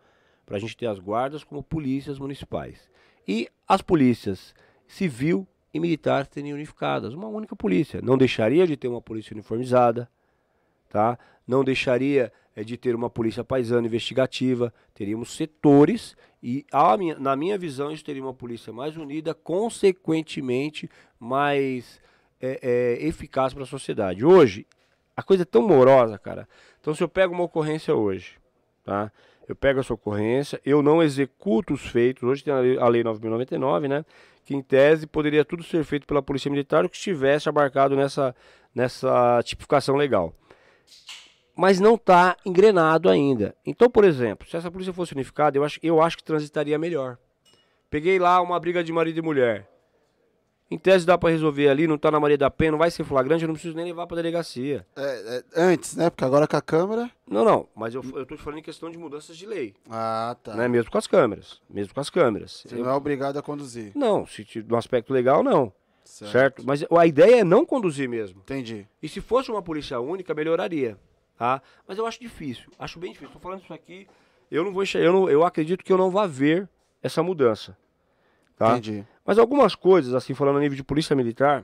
para 0.53 0.57
a 0.57 0.61
gente 0.61 0.77
ter 0.77 0.85
as 0.85 0.99
guardas 0.99 1.43
como 1.43 1.63
polícias 1.63 2.19
municipais. 2.19 2.87
E 3.27 3.49
as 3.67 3.81
polícias 3.81 4.53
civil 4.85 5.47
e 5.73 5.79
militar 5.79 6.27
serem 6.31 6.53
unificadas, 6.53 7.15
uma 7.15 7.27
única 7.27 7.55
polícia. 7.55 7.99
Não 8.03 8.15
deixaria 8.15 8.67
de 8.67 8.77
ter 8.77 8.87
uma 8.87 9.01
polícia 9.01 9.33
uniformizada, 9.33 10.07
tá? 10.91 11.17
Não 11.47 11.63
deixaria 11.63 12.31
eh, 12.55 12.63
de 12.63 12.77
ter 12.77 12.93
uma 12.93 13.09
polícia 13.09 13.43
paisana 13.43 13.87
investigativa, 13.87 14.71
teríamos 14.93 15.35
setores 15.35 16.15
e 16.43 16.63
minha- 16.99 17.17
na 17.17 17.35
minha 17.35 17.57
visão 17.57 17.91
isso 17.91 18.05
teria 18.05 18.21
uma 18.21 18.31
polícia 18.31 18.71
mais 18.71 18.95
unida, 18.95 19.33
consequentemente 19.33 20.87
mais 21.19 21.99
eh, 22.39 22.59
eh, 22.61 23.07
eficaz 23.07 23.55
para 23.55 23.63
a 23.63 23.65
sociedade. 23.65 24.23
Hoje 24.23 24.67
a 25.17 25.23
coisa 25.23 25.41
é 25.41 25.45
tão 25.47 25.67
morosa, 25.67 26.19
cara. 26.19 26.47
Então 26.79 26.93
se 26.93 27.03
eu 27.03 27.09
pego 27.09 27.33
uma 27.33 27.43
ocorrência 27.43 27.95
hoje, 27.95 28.37
tá? 28.83 29.11
Eu 29.47 29.55
pego 29.55 29.79
essa 29.79 29.93
ocorrência, 29.93 30.59
eu 30.65 30.81
não 30.81 31.03
executo 31.03 31.73
os 31.73 31.85
feitos. 31.85 32.23
Hoje 32.23 32.43
tem 32.43 32.53
a 32.53 32.59
lei, 32.59 32.77
a 32.77 32.87
lei 32.87 33.03
9.099, 33.03 33.87
né? 33.87 34.05
Que 34.45 34.55
em 34.55 34.61
tese 34.61 35.05
poderia 35.05 35.43
tudo 35.43 35.63
ser 35.63 35.83
feito 35.83 36.07
pela 36.07 36.21
Polícia 36.21 36.49
Militar 36.49 36.85
o 36.85 36.89
que 36.89 36.95
estivesse 36.95 37.49
abarcado 37.49 37.95
nessa, 37.95 38.35
nessa 38.73 39.41
tipificação 39.43 39.95
legal. 39.95 40.33
Mas 41.55 41.79
não 41.79 41.95
está 41.95 42.35
engrenado 42.45 43.09
ainda. 43.09 43.55
Então, 43.65 43.89
por 43.89 44.03
exemplo, 44.03 44.47
se 44.47 44.57
essa 44.57 44.71
polícia 44.71 44.93
fosse 44.93 45.13
unificada, 45.13 45.57
eu 45.57 45.63
acho, 45.63 45.79
eu 45.83 46.01
acho 46.01 46.17
que 46.17 46.23
transitaria 46.23 46.79
melhor. 46.79 47.17
Peguei 47.89 48.17
lá 48.17 48.41
uma 48.41 48.59
briga 48.59 48.83
de 48.83 48.91
marido 48.91 49.19
e 49.19 49.21
mulher. 49.21 49.69
Em 50.73 50.77
tese 50.79 51.05
dá 51.05 51.17
para 51.17 51.29
resolver 51.29 51.69
ali, 51.69 51.85
não 51.85 51.99
tá 51.99 52.09
na 52.09 52.19
Maria 52.19 52.37
da 52.37 52.49
Penha, 52.49 52.71
não 52.71 52.79
vai 52.79 52.89
ser 52.89 53.03
flagrante, 53.03 53.43
eu 53.43 53.47
não 53.47 53.53
preciso 53.53 53.75
nem 53.75 53.85
levar 53.85 54.07
para 54.07 54.17
delegacia. 54.17 54.85
É, 54.95 55.03
é, 55.55 55.61
antes, 55.61 55.95
né? 55.95 56.09
Porque 56.09 56.25
agora 56.25 56.47
com 56.47 56.57
a 56.57 56.61
câmera. 56.61 57.11
Não, 57.27 57.45
não, 57.45 57.67
mas 57.75 57.93
eu, 57.93 58.01
eu 58.15 58.25
tô 58.25 58.35
te 58.35 58.41
falando 58.41 58.57
em 58.59 58.63
questão 58.63 58.89
de 58.89 58.97
mudanças 58.97 59.37
de 59.37 59.45
lei. 59.45 59.75
Ah, 59.89 60.35
tá. 60.41 60.55
Né? 60.55 60.67
Mesmo 60.67 60.89
com 60.89 60.97
as 60.97 61.05
câmeras. 61.05 61.61
Mesmo 61.69 61.93
com 61.93 61.99
as 61.99 62.09
câmeras. 62.09 62.63
Você 62.65 62.73
Eu- 62.75 62.83
não 62.83 62.89
é 62.89 62.93
obrigado 62.95 63.37
a 63.37 63.41
conduzir. 63.43 63.91
Não, 63.93 64.25
se 64.25 64.45
no 64.67 64.75
aspecto 64.75 65.13
legal, 65.13 65.43
não. 65.43 65.71
Certo. 66.03 66.31
Certo? 66.31 66.63
Mas 66.65 66.83
a 66.89 67.05
ideia 67.05 67.41
é 67.41 67.43
não 67.43 67.65
conduzir 67.65 68.09
mesmo. 68.09 68.39
Entendi. 68.41 68.87
E 69.01 69.07
se 69.07 69.21
fosse 69.21 69.51
uma 69.51 69.61
polícia 69.61 69.99
única, 69.99 70.33
melhoraria. 70.33 70.97
Tá? 71.37 71.61
Mas 71.87 71.97
eu 71.97 72.05
acho 72.07 72.19
difícil. 72.19 72.71
Acho 72.79 72.99
bem 72.99 73.11
difícil. 73.11 73.31
Tô 73.33 73.39
falando 73.39 73.61
isso 73.63 73.73
aqui. 73.73 74.07
Eu 74.49 74.63
não 74.63 74.73
vou 74.73 74.81
enxergar. 74.83 75.05
Eu, 75.07 75.13
não- 75.13 75.29
eu 75.29 75.43
acredito 75.45 75.83
que 75.83 75.93
eu 75.93 75.97
não 75.97 76.09
vá 76.09 76.25
ver 76.27 76.67
essa 77.01 77.21
mudança. 77.23 77.77
Tá? 78.57 78.71
Entendi. 78.77 79.05
Mas 79.25 79.37
algumas 79.37 79.73
coisas, 79.75 80.13
assim, 80.13 80.33
falando 80.33 80.57
a 80.57 80.59
nível 80.59 80.75
de 80.75 80.83
polícia 80.83 81.15
militar, 81.15 81.63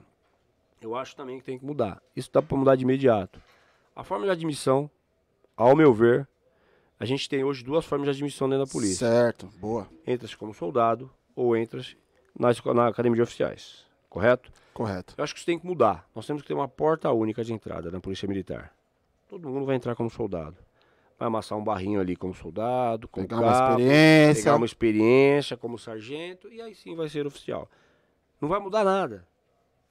eu 0.81 0.95
acho 0.95 1.15
também 1.15 1.37
que 1.39 1.43
tem 1.43 1.59
que 1.59 1.65
mudar. 1.65 2.01
Isso 2.15 2.29
dá 2.31 2.41
para 2.41 2.57
mudar 2.57 2.75
de 2.75 2.83
imediato. 2.83 3.41
A 3.95 4.03
forma 4.03 4.25
de 4.25 4.31
admissão, 4.31 4.89
ao 5.57 5.75
meu 5.75 5.93
ver, 5.93 6.27
a 6.97 7.05
gente 7.05 7.27
tem 7.27 7.43
hoje 7.43 7.63
duas 7.63 7.85
formas 7.85 8.05
de 8.05 8.11
admissão 8.11 8.47
dentro 8.47 8.65
da 8.65 8.71
polícia. 8.71 9.07
Certo. 9.07 9.47
Boa. 9.57 9.87
Entra-se 10.07 10.37
como 10.37 10.53
soldado 10.53 11.11
ou 11.35 11.55
entra-se 11.55 11.97
na, 12.37 12.49
na 12.73 12.87
academia 12.87 13.17
de 13.17 13.21
oficiais. 13.21 13.85
Correto? 14.09 14.51
Correto. 14.73 15.13
Eu 15.17 15.23
acho 15.23 15.33
que 15.33 15.39
isso 15.39 15.45
tem 15.45 15.59
que 15.59 15.67
mudar. 15.67 16.07
Nós 16.15 16.25
temos 16.25 16.41
que 16.41 16.47
ter 16.47 16.53
uma 16.53 16.67
porta 16.67 17.11
única 17.11 17.43
de 17.43 17.51
entrada 17.51 17.91
na 17.91 17.99
polícia 17.99 18.27
militar. 18.27 18.73
Todo 19.27 19.49
mundo 19.49 19.65
vai 19.65 19.75
entrar 19.75 19.95
como 19.95 20.09
soldado. 20.09 20.57
Vai 21.19 21.27
amassar 21.27 21.57
um 21.57 21.63
barrinho 21.63 21.99
ali 21.99 22.15
como 22.15 22.33
soldado, 22.33 23.07
como 23.09 23.27
Pegar 23.27 23.41
uma 23.41 23.51
cabo, 23.51 23.79
experiência. 23.81 24.43
pegar 24.43 24.55
uma 24.55 24.65
experiência 24.65 25.57
como 25.57 25.77
sargento 25.77 26.47
e 26.51 26.61
aí 26.61 26.73
sim 26.73 26.95
vai 26.95 27.09
ser 27.09 27.27
oficial. 27.27 27.69
Não 28.39 28.47
vai 28.47 28.59
mudar 28.59 28.85
nada. 28.85 29.27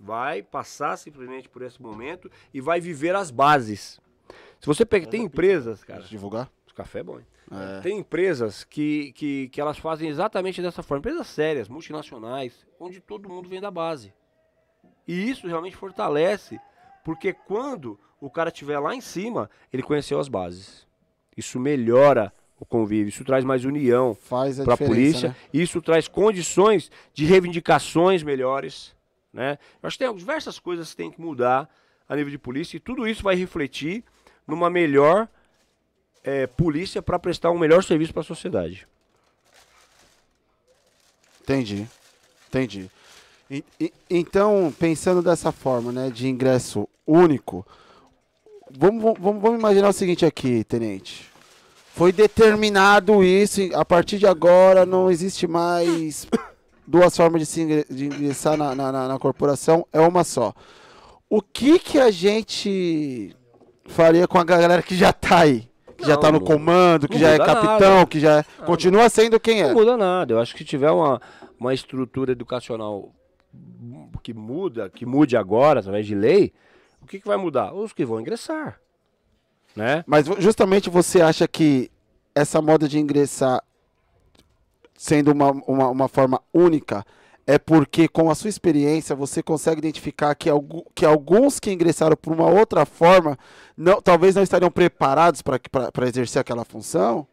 Vai 0.00 0.42
passar 0.42 0.96
simplesmente 0.96 1.48
por 1.48 1.60
esse 1.60 1.82
momento 1.82 2.30
e 2.54 2.60
vai 2.62 2.80
viver 2.80 3.14
as 3.14 3.30
bases. 3.30 4.00
Se 4.58 4.66
você 4.66 4.86
pega, 4.86 5.06
tem 5.06 5.24
empresas, 5.24 5.84
cara. 5.84 6.02
Divulgar? 6.02 6.50
O 6.70 6.74
café 6.74 7.00
é 7.00 7.02
bom, 7.02 7.18
hein? 7.18 7.26
É. 7.50 7.80
Tem 7.80 7.98
empresas 7.98 8.64
que, 8.64 9.12
que, 9.12 9.48
que 9.48 9.60
elas 9.60 9.76
fazem 9.78 10.08
exatamente 10.08 10.62
dessa 10.62 10.82
forma. 10.82 11.00
Empresas 11.00 11.26
sérias, 11.26 11.68
multinacionais, 11.68 12.66
onde 12.80 13.00
todo 13.00 13.28
mundo 13.28 13.48
vem 13.48 13.60
da 13.60 13.70
base. 13.70 14.14
E 15.06 15.28
isso 15.30 15.46
realmente 15.46 15.76
fortalece, 15.76 16.58
porque 17.04 17.32
quando 17.34 17.98
o 18.20 18.30
cara 18.30 18.48
estiver 18.50 18.78
lá 18.78 18.94
em 18.94 19.00
cima, 19.00 19.50
ele 19.72 19.82
conheceu 19.82 20.18
as 20.20 20.28
bases. 20.28 20.87
Isso 21.38 21.58
melhora 21.60 22.32
o 22.60 22.66
convívio, 22.66 23.08
isso 23.08 23.24
traz 23.24 23.44
mais 23.44 23.64
união 23.64 24.16
para 24.64 24.74
a 24.74 24.76
polícia, 24.88 25.28
né? 25.28 25.36
isso 25.52 25.80
traz 25.80 26.08
condições 26.08 26.90
de 27.14 27.24
reivindicações 27.24 28.22
melhores. 28.24 28.92
Né? 29.32 29.58
Eu 29.80 29.86
acho 29.86 29.96
que 29.96 30.04
tem 30.04 30.14
diversas 30.16 30.58
coisas 30.58 30.90
que 30.90 30.96
tem 30.96 31.10
que 31.10 31.20
mudar 31.20 31.68
a 32.08 32.16
nível 32.16 32.30
de 32.30 32.38
polícia 32.38 32.76
e 32.76 32.80
tudo 32.80 33.06
isso 33.06 33.22
vai 33.22 33.36
refletir 33.36 34.02
numa 34.46 34.68
melhor 34.68 35.28
eh, 36.24 36.46
polícia 36.48 37.00
para 37.00 37.18
prestar 37.18 37.50
um 37.52 37.58
melhor 37.58 37.84
serviço 37.84 38.12
para 38.12 38.22
a 38.22 38.24
sociedade. 38.24 38.88
Entendi. 41.42 41.86
Entendi. 42.48 42.90
E- 43.50 43.64
e- 43.78 43.92
então, 44.10 44.74
pensando 44.78 45.22
dessa 45.22 45.52
forma, 45.52 45.92
né, 45.92 46.10
de 46.10 46.26
ingresso 46.28 46.88
único, 47.06 47.64
vamos, 48.70 49.02
vamos, 49.18 49.40
vamos 49.40 49.58
imaginar 49.58 49.88
o 49.88 49.92
seguinte 49.92 50.26
aqui, 50.26 50.64
tenente. 50.64 51.27
Foi 51.98 52.12
determinado 52.12 53.24
isso, 53.24 53.60
a 53.74 53.84
partir 53.84 54.18
de 54.18 54.26
agora 54.26 54.86
não 54.86 55.10
existe 55.10 55.48
mais 55.48 56.28
duas 56.86 57.16
formas 57.16 57.40
de, 57.40 57.46
se 57.46 57.60
ingre- 57.60 57.86
de 57.90 58.06
ingressar 58.06 58.56
na, 58.56 58.72
na, 58.72 58.92
na- 58.92 59.08
na 59.08 59.18
corporação, 59.18 59.84
é 59.92 59.98
uma 60.00 60.22
só. 60.22 60.54
O 61.28 61.42
que 61.42 61.76
que 61.80 61.98
a 61.98 62.10
gente 62.12 63.34
faria 63.88 64.28
com 64.28 64.38
a 64.38 64.44
galera 64.44 64.80
que 64.80 64.94
já 64.96 65.12
tá 65.12 65.40
aí? 65.40 65.68
Que 65.96 66.04
já 66.06 66.14
Não, 66.14 66.20
tá 66.20 66.30
no 66.30 66.38
não- 66.38 66.46
comando, 66.46 67.08
que 67.08 67.14
não 67.14 67.20
já 67.20 67.30
é 67.30 67.38
muda 67.38 67.44
capitão, 67.46 67.94
nada. 67.96 68.06
que 68.06 68.20
já 68.20 68.38
é, 68.38 68.44
continua 68.64 69.08
sendo 69.10 69.40
quem 69.40 69.62
é. 69.62 69.66
Não 69.66 69.74
muda 69.74 69.96
nada. 69.96 70.32
Eu 70.34 70.38
acho 70.38 70.52
que 70.52 70.60
se 70.60 70.64
tiver 70.64 70.92
uma, 70.92 71.20
uma 71.58 71.74
estrutura 71.74 72.30
educacional 72.30 73.12
que 74.22 74.32
muda, 74.32 74.88
que 74.88 75.04
mude 75.04 75.36
agora, 75.36 75.80
através 75.80 76.06
de 76.06 76.14
lei, 76.14 76.52
o 77.02 77.06
que, 77.06 77.18
que 77.18 77.26
vai 77.26 77.36
mudar? 77.36 77.74
Os 77.74 77.92
que 77.92 78.04
vão 78.04 78.20
ingressar. 78.20 78.78
Né? 79.78 80.04
Mas 80.06 80.26
justamente 80.38 80.90
você 80.90 81.20
acha 81.20 81.46
que 81.46 81.90
essa 82.34 82.60
moda 82.60 82.88
de 82.88 82.98
ingressar 82.98 83.62
sendo 84.96 85.32
uma, 85.32 85.52
uma, 85.66 85.88
uma 85.88 86.08
forma 86.08 86.42
única 86.52 87.04
é 87.46 87.58
porque 87.58 88.08
com 88.08 88.30
a 88.30 88.34
sua 88.34 88.50
experiência 88.50 89.16
você 89.16 89.42
consegue 89.42 89.78
identificar 89.78 90.34
que, 90.34 90.50
algu- 90.50 90.84
que 90.94 91.06
alguns 91.06 91.58
que 91.58 91.72
ingressaram 91.72 92.16
por 92.16 92.32
uma 92.32 92.46
outra 92.46 92.84
forma 92.84 93.38
não, 93.76 94.02
talvez 94.02 94.34
não 94.34 94.42
estariam 94.42 94.70
preparados 94.70 95.40
para 95.40 96.08
exercer 96.08 96.40
aquela 96.40 96.64
função? 96.64 97.26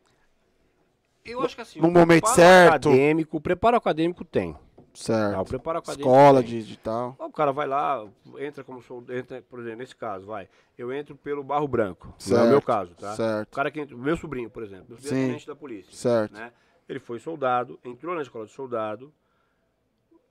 Eu 1.26 1.41
acho 1.41 1.55
que 1.55 1.61
assim, 1.61 1.81
No 1.81 1.88
o 1.88 1.91
momento 1.91 2.22
preparo 2.23 2.35
certo. 2.35 2.89
Acadêmico, 2.89 3.38
o 3.38 3.41
preparo 3.41 3.76
acadêmico 3.76 4.23
tem. 4.23 4.55
O 4.95 5.03
Certo. 5.03 5.45
preparo 5.49 5.80
acadêmico 5.80 6.09
Escola 6.09 6.41
tem. 6.41 6.49
de, 6.51 6.63
de 6.67 6.77
tal. 6.77 7.15
O 7.19 7.30
cara 7.31 7.51
vai 7.51 7.67
lá, 7.67 8.07
entra 8.39 8.63
como 8.63 8.81
sou, 8.81 9.03
entra, 9.09 9.41
por 9.41 9.59
exemplo, 9.59 9.80
nesse 9.80 9.95
caso, 9.95 10.26
vai. 10.26 10.47
Eu 10.77 10.91
entro 10.93 11.15
pelo 11.15 11.43
Barro 11.43 11.67
Branco. 11.67 12.07
Não 12.07 12.13
é 12.15 12.19
Certo, 12.19 12.45
o 12.45 12.49
meu 12.49 12.61
caso, 12.61 12.95
tá? 12.95 13.13
O 13.13 13.15
certo. 13.15 13.49
cara 13.53 13.69
que 13.69 13.80
entra, 13.81 13.95
meu 13.97 14.15
sobrinho, 14.17 14.49
por 14.49 14.63
exemplo, 14.63 14.85
meu 14.89 14.97
sobrinho 14.97 15.23
é 15.23 15.27
tenente 15.27 15.47
da 15.47 15.55
polícia. 15.55 15.91
Certo. 15.93 16.34
né? 16.34 16.51
Ele 16.88 16.99
foi 16.99 17.19
soldado, 17.19 17.80
entrou 17.84 18.15
na 18.15 18.22
escola 18.22 18.45
de 18.45 18.51
soldado. 18.51 19.11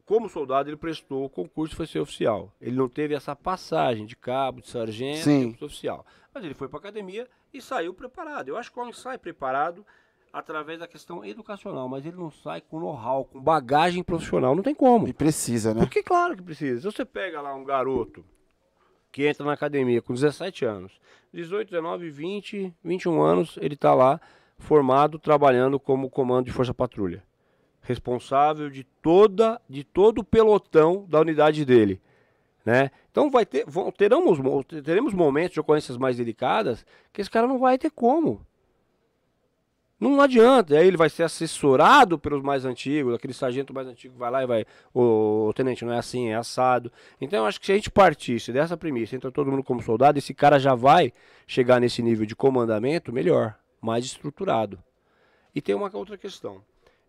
Como 0.06 0.28
soldado, 0.28 0.68
ele 0.68 0.76
prestou 0.76 1.24
o 1.24 1.30
concurso 1.30 1.74
e 1.74 1.76
foi 1.76 1.86
ser 1.86 1.98
oficial. 1.98 2.52
Ele 2.60 2.76
não 2.76 2.88
teve 2.88 3.14
essa 3.14 3.34
passagem 3.34 4.04
de 4.04 4.14
cabo, 4.14 4.60
de 4.60 4.68
sargento, 4.68 5.22
Sim. 5.24 5.52
de 5.52 5.64
oficial. 5.64 6.04
Mas 6.32 6.44
ele 6.44 6.52
foi 6.54 6.68
para 6.68 6.78
academia 6.78 7.26
e 7.52 7.60
saiu 7.62 7.94
preparado. 7.94 8.48
Eu 8.48 8.56
acho 8.56 8.70
que 8.70 8.78
o 8.78 8.82
homem 8.82 8.92
sai 8.92 9.16
preparado 9.16 9.84
através 10.34 10.80
da 10.80 10.88
questão 10.88 11.24
educacional, 11.24 11.88
mas 11.88 12.04
ele 12.04 12.16
não 12.16 12.28
sai 12.30 12.60
com 12.60 12.80
know-how, 12.80 13.24
com 13.24 13.40
bagagem 13.40 14.02
profissional. 14.02 14.54
Não 14.54 14.64
tem 14.64 14.74
como. 14.74 15.06
E 15.06 15.12
precisa, 15.12 15.72
né? 15.72 15.80
Porque 15.82 16.02
claro 16.02 16.36
que 16.36 16.42
precisa. 16.42 16.80
Se 16.80 16.84
você 16.96 17.04
pega 17.04 17.40
lá 17.40 17.54
um 17.54 17.62
garoto 17.64 18.24
que 19.12 19.26
entra 19.26 19.46
na 19.46 19.52
academia 19.52 20.02
com 20.02 20.12
17 20.12 20.64
anos, 20.64 21.00
18, 21.32 21.70
19, 21.70 22.10
20, 22.10 22.74
21 22.82 23.22
anos, 23.22 23.56
ele 23.60 23.74
está 23.74 23.94
lá 23.94 24.20
formado 24.58 25.20
trabalhando 25.20 25.78
como 25.78 26.10
comando 26.10 26.46
de 26.46 26.52
força 26.52 26.74
patrulha. 26.74 27.22
Responsável 27.82 28.68
de 28.70 28.82
toda 29.02 29.60
de 29.68 29.84
todo 29.84 30.18
o 30.18 30.24
pelotão 30.24 31.04
da 31.08 31.20
unidade 31.20 31.64
dele, 31.64 32.00
né? 32.64 32.90
Então 33.10 33.30
vai 33.30 33.44
ter 33.46 33.64
vão, 33.68 33.92
teremos 33.92 34.38
mo- 34.40 34.64
teremos 34.64 35.12
momentos 35.12 35.52
de 35.54 35.60
ocorrências 35.60 35.96
mais 35.98 36.16
delicadas 36.16 36.84
que 37.12 37.20
esse 37.20 37.30
cara 37.30 37.46
não 37.46 37.58
vai 37.58 37.76
ter 37.78 37.90
como. 37.90 38.44
Não 40.04 40.20
adianta, 40.20 40.76
aí 40.76 40.86
ele 40.86 40.98
vai 40.98 41.08
ser 41.08 41.22
assessorado 41.22 42.18
pelos 42.18 42.42
mais 42.42 42.66
antigos, 42.66 43.14
aquele 43.14 43.32
sargento 43.32 43.72
mais 43.72 43.88
antigo 43.88 44.14
vai 44.18 44.30
lá 44.30 44.42
e 44.42 44.46
vai, 44.46 44.66
ô 44.92 45.50
tenente, 45.56 45.82
não 45.82 45.94
é 45.94 45.98
assim, 45.98 46.28
é 46.28 46.34
assado. 46.34 46.92
Então 47.18 47.38
eu 47.38 47.46
acho 47.46 47.58
que 47.58 47.64
se 47.64 47.72
a 47.72 47.74
gente 47.74 47.90
partisse 47.90 48.52
dessa 48.52 48.76
premissa, 48.76 49.16
entra 49.16 49.32
todo 49.32 49.50
mundo 49.50 49.64
como 49.64 49.80
soldado, 49.80 50.18
esse 50.18 50.34
cara 50.34 50.58
já 50.58 50.74
vai 50.74 51.10
chegar 51.46 51.80
nesse 51.80 52.02
nível 52.02 52.26
de 52.26 52.36
comandamento 52.36 53.14
melhor, 53.14 53.58
mais 53.80 54.04
estruturado. 54.04 54.78
E 55.54 55.62
tem 55.62 55.74
uma 55.74 55.90
outra 55.96 56.18
questão. 56.18 56.60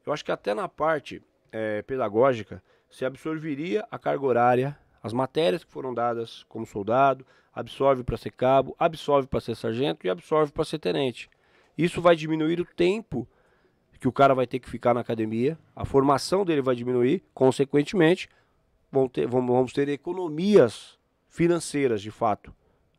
Eu 0.06 0.14
acho 0.14 0.24
que 0.24 0.32
até 0.32 0.54
na 0.54 0.70
parte 0.70 1.22
eh, 1.52 1.82
pedagógica 1.82 2.64
se 2.90 3.04
absorveria 3.04 3.86
a 3.92 4.00
carga 4.00 4.26
horária, 4.26 4.80
as 5.04 5.12
matérias 5.12 5.66
que 5.66 5.72
foram 5.72 5.94
dadas 5.94 6.46
como 6.48 6.66
soldado, 6.66 7.26
absorve 7.54 8.06
para 8.06 8.16
ser 8.16 8.32
cabo, 8.32 8.74
absorve 8.80 9.28
para 9.28 9.42
ser 9.42 9.56
sargento 9.56 10.08
e 10.08 10.10
absorve 10.10 10.54
para 10.54 10.64
ser 10.64 10.80
tenente. 10.80 11.30
Isso 11.78 12.02
vai 12.02 12.16
diminuir 12.16 12.60
o 12.62 12.66
tempo 12.66 13.28
que 14.00 14.08
o 14.08 14.12
cara 14.12 14.34
vai 14.36 14.46
ter 14.46 14.60
que 14.60 14.70
ficar 14.70 14.94
na 14.94 15.00
academia, 15.02 15.58
a 15.76 15.84
formação 15.86 16.46
dele 16.46 16.62
vai 16.62 16.76
diminuir, 16.76 17.24
consequentemente, 17.34 18.30
vão 18.92 19.08
ter- 19.08 19.26
vamos, 19.28 19.74
ter 19.74 19.88
economias 19.90 20.98
financeiras 21.30 22.02
de 22.02 22.12
fato. 22.12 22.54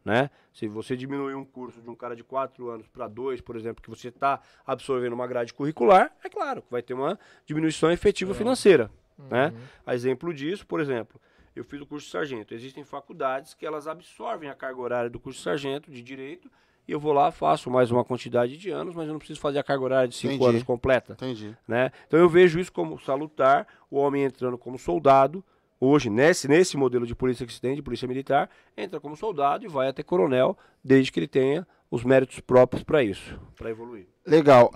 Né? 0.04 0.30
Se 0.52 0.68
você 0.68 0.96
diminuir 0.96 1.34
um 1.34 1.44
curso 1.44 1.80
de 1.82 1.90
um 1.90 1.94
cara 1.94 2.14
de 2.14 2.22
4 2.24 2.68
anos 2.70 2.86
para 2.86 3.08
2, 3.08 3.40
por 3.40 3.56
exemplo, 3.56 3.82
que 3.82 3.90
você 3.90 4.08
está 4.08 4.40
absorvendo 4.64 5.12
uma 5.14 5.26
grade 5.26 5.52
curricular, 5.52 6.14
é 6.24 6.28
claro 6.28 6.62
que 6.62 6.70
vai 6.70 6.82
ter 6.82 6.94
uma 6.94 7.18
diminuição 7.44 7.90
efetiva 7.90 8.32
financeira. 8.34 8.90
Né? 9.30 9.52
A 9.84 9.94
exemplo 9.94 10.32
disso, 10.32 10.66
por 10.66 10.80
exemplo, 10.80 11.20
eu 11.54 11.64
fiz 11.64 11.80
o 11.80 11.86
curso 11.86 12.06
de 12.06 12.12
sargento. 12.12 12.54
Existem 12.54 12.84
faculdades 12.84 13.54
que 13.54 13.66
elas 13.66 13.86
absorvem 13.88 14.48
a 14.48 14.54
carga 14.54 14.80
horária 14.80 15.10
do 15.10 15.18
curso 15.18 15.38
de 15.38 15.44
sargento 15.44 15.90
de 15.90 16.02
direito 16.02 16.50
e 16.88 16.92
eu 16.92 17.00
vou 17.00 17.12
lá, 17.12 17.30
faço 17.30 17.70
mais 17.70 17.90
uma 17.90 18.04
quantidade 18.04 18.56
de 18.56 18.70
anos, 18.70 18.94
mas 18.94 19.06
eu 19.06 19.12
não 19.12 19.18
preciso 19.18 19.40
fazer 19.40 19.58
a 19.58 19.62
carga 19.62 19.82
horária 19.84 20.08
de 20.08 20.14
5 20.14 20.34
Entendi. 20.34 20.48
anos 20.50 20.62
completa 20.62 21.14
Entendi. 21.14 21.56
né? 21.66 21.90
Então 22.06 22.18
eu 22.20 22.28
vejo 22.28 22.58
isso 22.60 22.72
como 22.72 22.98
salutar, 23.00 23.66
o 23.90 23.96
homem 23.96 24.22
entrando 24.24 24.56
como 24.56 24.78
soldado, 24.78 25.44
hoje 25.80 26.08
nesse, 26.08 26.46
nesse 26.48 26.76
modelo 26.76 27.06
de 27.06 27.14
polícia 27.14 27.44
que 27.46 27.52
se 27.52 27.60
tem, 27.60 27.74
de 27.74 27.82
polícia 27.82 28.06
militar, 28.06 28.48
entra 28.76 29.00
como 29.00 29.16
soldado 29.16 29.64
e 29.64 29.68
vai 29.68 29.88
até 29.88 30.02
coronel, 30.02 30.56
desde 30.82 31.10
que 31.10 31.18
ele 31.20 31.28
tenha 31.28 31.66
os 31.90 32.02
méritos 32.04 32.40
próprios 32.40 32.82
para 32.82 33.02
isso, 33.02 33.38
para 33.56 33.70
evoluir. 33.70 34.06
Legal. 34.26 34.72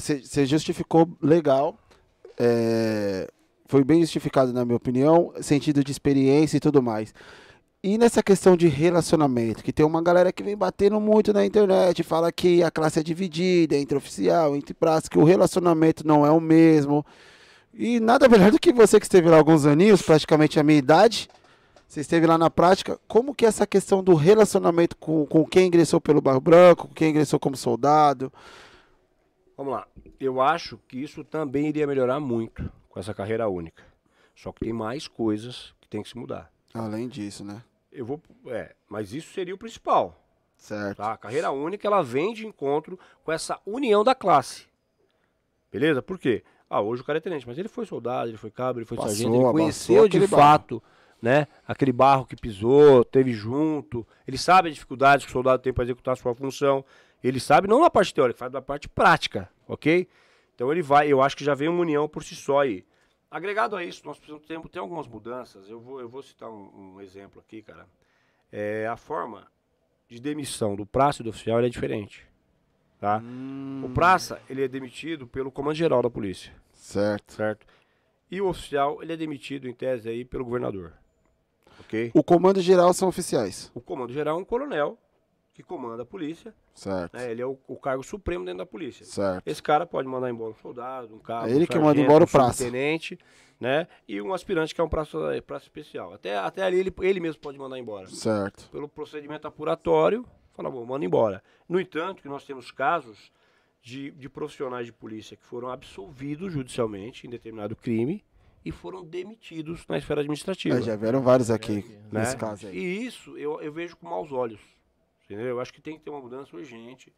Você 0.00 0.46
justificou 0.46 1.08
legal. 1.20 1.78
é, 2.38 3.28
foi 3.66 3.82
bem 3.84 4.00
justificado, 4.00 4.52
na 4.52 4.64
minha 4.64 4.76
opinião. 4.76 5.32
Sentido 5.40 5.82
de 5.82 5.90
experiência 5.90 6.56
e 6.56 6.60
tudo 6.60 6.82
mais. 6.82 7.12
E 7.86 7.96
nessa 7.96 8.20
questão 8.20 8.56
de 8.56 8.66
relacionamento, 8.66 9.62
que 9.62 9.72
tem 9.72 9.86
uma 9.86 10.02
galera 10.02 10.32
que 10.32 10.42
vem 10.42 10.56
batendo 10.56 11.00
muito 11.00 11.32
na 11.32 11.46
internet, 11.46 12.02
fala 12.02 12.32
que 12.32 12.60
a 12.60 12.68
classe 12.68 12.98
é 12.98 13.02
dividida 13.02 13.76
entre 13.76 13.96
oficial, 13.96 14.56
entre 14.56 14.74
praça, 14.74 15.08
que 15.08 15.16
o 15.16 15.22
relacionamento 15.22 16.04
não 16.04 16.26
é 16.26 16.30
o 16.32 16.40
mesmo. 16.40 17.06
E 17.72 18.00
nada 18.00 18.28
melhor 18.28 18.50
do 18.50 18.58
que 18.58 18.72
você 18.72 18.98
que 18.98 19.06
esteve 19.06 19.28
lá 19.28 19.36
alguns 19.36 19.66
aninhos, 19.66 20.02
praticamente 20.02 20.58
a 20.58 20.64
minha 20.64 20.80
idade. 20.80 21.28
Você 21.86 22.00
esteve 22.00 22.26
lá 22.26 22.36
na 22.36 22.50
prática. 22.50 22.98
Como 23.06 23.32
que 23.32 23.44
é 23.44 23.48
essa 23.48 23.64
questão 23.64 24.02
do 24.02 24.16
relacionamento 24.16 24.96
com, 24.96 25.24
com 25.24 25.44
quem 25.44 25.68
ingressou 25.68 26.00
pelo 26.00 26.20
Barro 26.20 26.40
Branco, 26.40 26.88
com 26.88 26.92
quem 26.92 27.10
ingressou 27.10 27.38
como 27.38 27.56
soldado? 27.56 28.32
Vamos 29.56 29.72
lá. 29.72 29.86
Eu 30.18 30.40
acho 30.40 30.76
que 30.88 31.00
isso 31.00 31.22
também 31.22 31.68
iria 31.68 31.86
melhorar 31.86 32.18
muito 32.18 32.68
com 32.88 32.98
essa 32.98 33.14
carreira 33.14 33.48
única. 33.48 33.84
Só 34.34 34.50
que 34.50 34.64
tem 34.64 34.72
mais 34.72 35.06
coisas 35.06 35.72
que 35.80 35.86
tem 35.86 36.02
que 36.02 36.08
se 36.08 36.18
mudar. 36.18 36.50
Além 36.74 37.06
disso, 37.06 37.44
né? 37.44 37.62
Eu 37.96 38.04
vou, 38.04 38.20
é, 38.48 38.74
mas 38.88 39.14
isso 39.14 39.32
seria 39.32 39.54
o 39.54 39.58
principal. 39.58 40.22
Certo. 40.56 40.98
Tá? 40.98 41.12
A 41.12 41.16
carreira 41.16 41.50
única 41.50 41.86
ela 41.86 42.02
vem 42.02 42.34
de 42.34 42.46
encontro 42.46 42.98
com 43.24 43.32
essa 43.32 43.58
união 43.64 44.04
da 44.04 44.14
classe. 44.14 44.66
Beleza? 45.72 46.02
Por 46.02 46.18
quê? 46.18 46.44
Ah, 46.68 46.80
hoje 46.80 47.02
o 47.02 47.04
cara 47.04 47.18
é 47.18 47.20
tenente, 47.20 47.46
mas 47.46 47.58
ele 47.58 47.68
foi 47.68 47.86
soldado, 47.86 48.30
ele 48.30 48.36
foi 48.36 48.50
cabo, 48.50 48.78
ele 48.78 48.86
foi 48.86 48.96
Passou, 48.96 49.12
sargento, 49.12 49.34
ele 49.34 49.52
conheceu 49.52 50.08
de 50.08 50.16
aquele 50.16 50.26
barro. 50.26 50.42
fato, 50.42 50.82
né? 51.22 51.46
Aquele 51.66 51.92
barro 51.92 52.26
que 52.26 52.36
pisou, 52.36 53.04
teve 53.04 53.32
junto. 53.32 54.06
Ele 54.26 54.36
sabe 54.36 54.68
as 54.68 54.74
dificuldades 54.74 55.24
que 55.24 55.30
o 55.30 55.32
soldado 55.32 55.62
tem 55.62 55.72
para 55.72 55.84
executar 55.84 56.12
a 56.12 56.16
sua 56.16 56.34
função. 56.34 56.84
Ele 57.22 57.40
sabe 57.40 57.66
não 57.66 57.80
na 57.80 57.88
parte 57.88 58.12
teórica, 58.12 58.38
faz 58.38 58.52
da 58.52 58.60
parte 58.60 58.88
prática, 58.88 59.48
ok? 59.66 60.08
Então 60.54 60.70
ele 60.70 60.82
vai, 60.82 61.08
eu 61.08 61.22
acho 61.22 61.36
que 61.36 61.44
já 61.44 61.54
vem 61.54 61.68
uma 61.68 61.80
união 61.80 62.08
por 62.08 62.22
si 62.22 62.34
só 62.34 62.60
aí. 62.60 62.84
Agregado 63.30 63.76
a 63.76 63.84
isso, 63.84 64.02
nós 64.04 64.18
precisamos 64.18 64.46
ter, 64.46 64.60
ter 64.68 64.78
algumas 64.78 65.06
mudanças. 65.06 65.68
Eu 65.68 65.80
vou, 65.80 66.00
eu 66.00 66.08
vou 66.08 66.22
citar 66.22 66.48
um, 66.50 66.94
um 66.96 67.00
exemplo 67.00 67.40
aqui, 67.40 67.62
cara. 67.62 67.86
É, 68.52 68.86
a 68.86 68.96
forma 68.96 69.46
de 70.08 70.20
demissão 70.20 70.76
do 70.76 70.86
praça 70.86 71.22
e 71.22 71.24
do 71.24 71.30
oficial 71.30 71.60
é 71.60 71.68
diferente. 71.68 72.26
Tá? 72.98 73.18
Hum, 73.22 73.82
O 73.84 73.90
praça, 73.90 74.40
ele 74.48 74.64
é 74.64 74.68
demitido 74.68 75.26
pelo 75.26 75.50
comando-geral 75.50 76.00
da 76.02 76.08
polícia, 76.08 76.52
Certo. 76.72 77.34
certo? 77.34 77.66
E 78.30 78.40
o 78.40 78.48
oficial, 78.48 79.02
ele 79.02 79.12
é 79.12 79.16
demitido, 79.16 79.68
em 79.68 79.74
tese, 79.74 80.08
aí, 80.08 80.24
pelo 80.24 80.44
governador. 80.44 80.92
Ok? 81.80 82.10
O 82.14 82.22
comando 82.24 82.60
geral 82.60 82.92
são 82.94 83.08
oficiais. 83.08 83.70
O 83.74 83.80
comando-geral 83.80 84.38
é 84.38 84.40
um 84.40 84.44
coronel 84.44 84.98
que 85.52 85.62
comanda 85.62 86.02
a 86.02 86.06
polícia, 86.06 86.54
Certo. 86.76 87.16
né? 87.16 87.30
Ele 87.30 87.42
é 87.42 87.46
o, 87.46 87.58
o 87.66 87.76
cargo 87.76 88.02
supremo 88.04 88.44
dentro 88.44 88.58
da 88.58 88.66
polícia. 88.66 89.04
Certo. 89.04 89.42
Esse 89.46 89.62
cara 89.62 89.86
pode 89.86 90.06
mandar 90.06 90.30
embora 90.30 90.50
um 90.52 90.54
soldado, 90.54 91.14
um 91.14 91.18
cabo, 91.18 91.48
É 91.48 91.50
ele 91.50 91.64
um 91.64 91.66
que 91.66 91.78
manda 91.78 92.00
embora 92.00 92.22
o 92.22 92.26
um 92.26 92.30
praça. 92.30 92.64
subtenente, 92.64 93.18
né? 93.58 93.88
E 94.06 94.20
um 94.20 94.32
aspirante 94.32 94.74
que 94.74 94.80
é 94.80 94.84
um 94.84 94.88
praça, 94.88 95.18
praça 95.46 95.64
especial. 95.64 96.12
Até, 96.12 96.36
até 96.36 96.62
ali 96.62 96.78
ele, 96.78 96.94
ele 97.00 97.18
mesmo 97.20 97.40
pode 97.40 97.58
mandar 97.58 97.78
embora. 97.78 98.06
Certo. 98.08 98.68
Pelo 98.70 98.88
procedimento 98.88 99.48
apuratório, 99.48 100.24
fala, 100.54 100.70
bom, 100.70 100.84
manda 100.84 101.04
embora. 101.04 101.42
No 101.68 101.80
entanto, 101.80 102.22
que 102.22 102.28
nós 102.28 102.44
temos 102.44 102.70
casos 102.70 103.32
de, 103.82 104.10
de 104.10 104.28
profissionais 104.28 104.86
de 104.86 104.92
polícia 104.92 105.36
que 105.36 105.44
foram 105.44 105.68
absolvidos 105.70 106.52
judicialmente 106.52 107.26
em 107.26 107.30
determinado 107.30 107.74
crime 107.74 108.22
e 108.64 108.72
foram 108.72 109.04
demitidos 109.04 109.86
na 109.88 109.96
esfera 109.96 110.20
administrativa. 110.22 110.76
É, 110.78 110.82
já 110.82 110.96
vieram 110.96 111.22
vários 111.22 111.50
aqui 111.52 111.84
né? 112.10 112.20
nesse 112.20 112.36
caso 112.36 112.66
aí. 112.66 112.76
E 112.76 113.06
isso 113.06 113.38
eu, 113.38 113.60
eu 113.62 113.72
vejo 113.72 113.96
com 113.96 114.08
maus 114.08 114.32
olhos. 114.32 114.60
Entendeu? 115.26 115.46
Eu 115.46 115.60
acho 115.60 115.72
que 115.72 115.82
tem 115.82 115.98
que 115.98 116.04
ter 116.04 116.10
uma 116.10 116.20
mudança 116.20 116.56
urgente, 116.56 117.12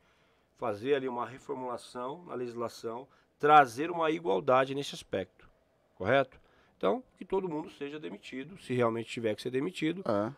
fazer 0.56 0.94
ali 0.94 1.06
uma 1.09 1.26
reformulação 1.26 2.24
na 2.24 2.35
legislação, 2.35 3.06
trazer 3.39 3.90
uma 3.90 4.10
igualdade 4.10 4.74
nesse 4.74 4.94
aspecto. 4.94 5.48
Correto? 5.94 6.40
Então, 6.76 7.05
que 7.16 7.24
todo 7.24 7.48
mundo 7.48 7.68
seja 7.70 7.98
demitido, 8.01 8.56
se 8.59 8.72
realmente 8.72 9.10
tiver 9.10 9.35
que 9.35 9.43
ser 9.43 9.51
demitido, 9.51 10.02
É. 10.09 10.32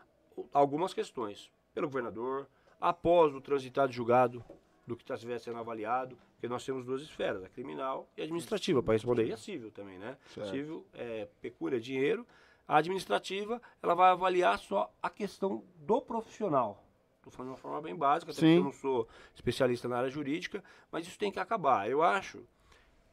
algumas 0.53 0.93
questões. 0.93 1.51
Pelo 1.73 1.87
governador, 1.87 2.49
após 2.81 3.35
o 3.35 3.41
transitado 3.41 3.93
julgado 3.93 4.45
do 4.87 4.97
que 4.97 5.11
estiver 5.13 5.39
sendo 5.39 5.59
avaliado, 5.59 6.19
porque 6.33 6.49
nós 6.49 6.65
temos 6.65 6.85
duas 6.85 7.03
esferas, 7.03 7.45
a 7.45 7.49
criminal 7.49 8.09
e 8.17 8.23
a 8.23 8.25
administrativa, 8.25 8.83
para 8.83 8.95
responder, 8.95 9.27
e 9.27 9.33
a 9.33 9.37
civil 9.37 9.71
também, 9.71 9.99
né? 9.99 10.17
Certo. 10.35 10.51
Civil 10.51 10.85
é 10.95 11.29
pecúnia, 11.41 11.79
dinheiro. 11.79 12.27
A 12.67 12.79
administrativa, 12.79 13.61
ela 13.83 13.95
vai 13.95 14.11
avaliar 14.11 14.59
só 14.59 14.93
a 15.03 15.11
questão 15.11 15.63
do 15.77 16.01
profissional. 16.01 16.83
Estou 17.21 17.31
falando 17.33 17.51
de 17.51 17.53
uma 17.53 17.59
forma 17.61 17.81
bem 17.83 17.95
básica, 17.95 18.33
até 18.33 18.41
eu 18.57 18.65
não 18.65 18.73
sou 18.73 19.07
especialista 19.35 19.87
na 19.87 19.99
área 19.99 20.11
jurídica, 20.11 20.65
mas 20.91 21.07
isso 21.07 21.19
tem 21.19 21.31
que 21.31 21.39
acabar. 21.39 21.89
Eu 21.89 22.03
acho 22.03 22.41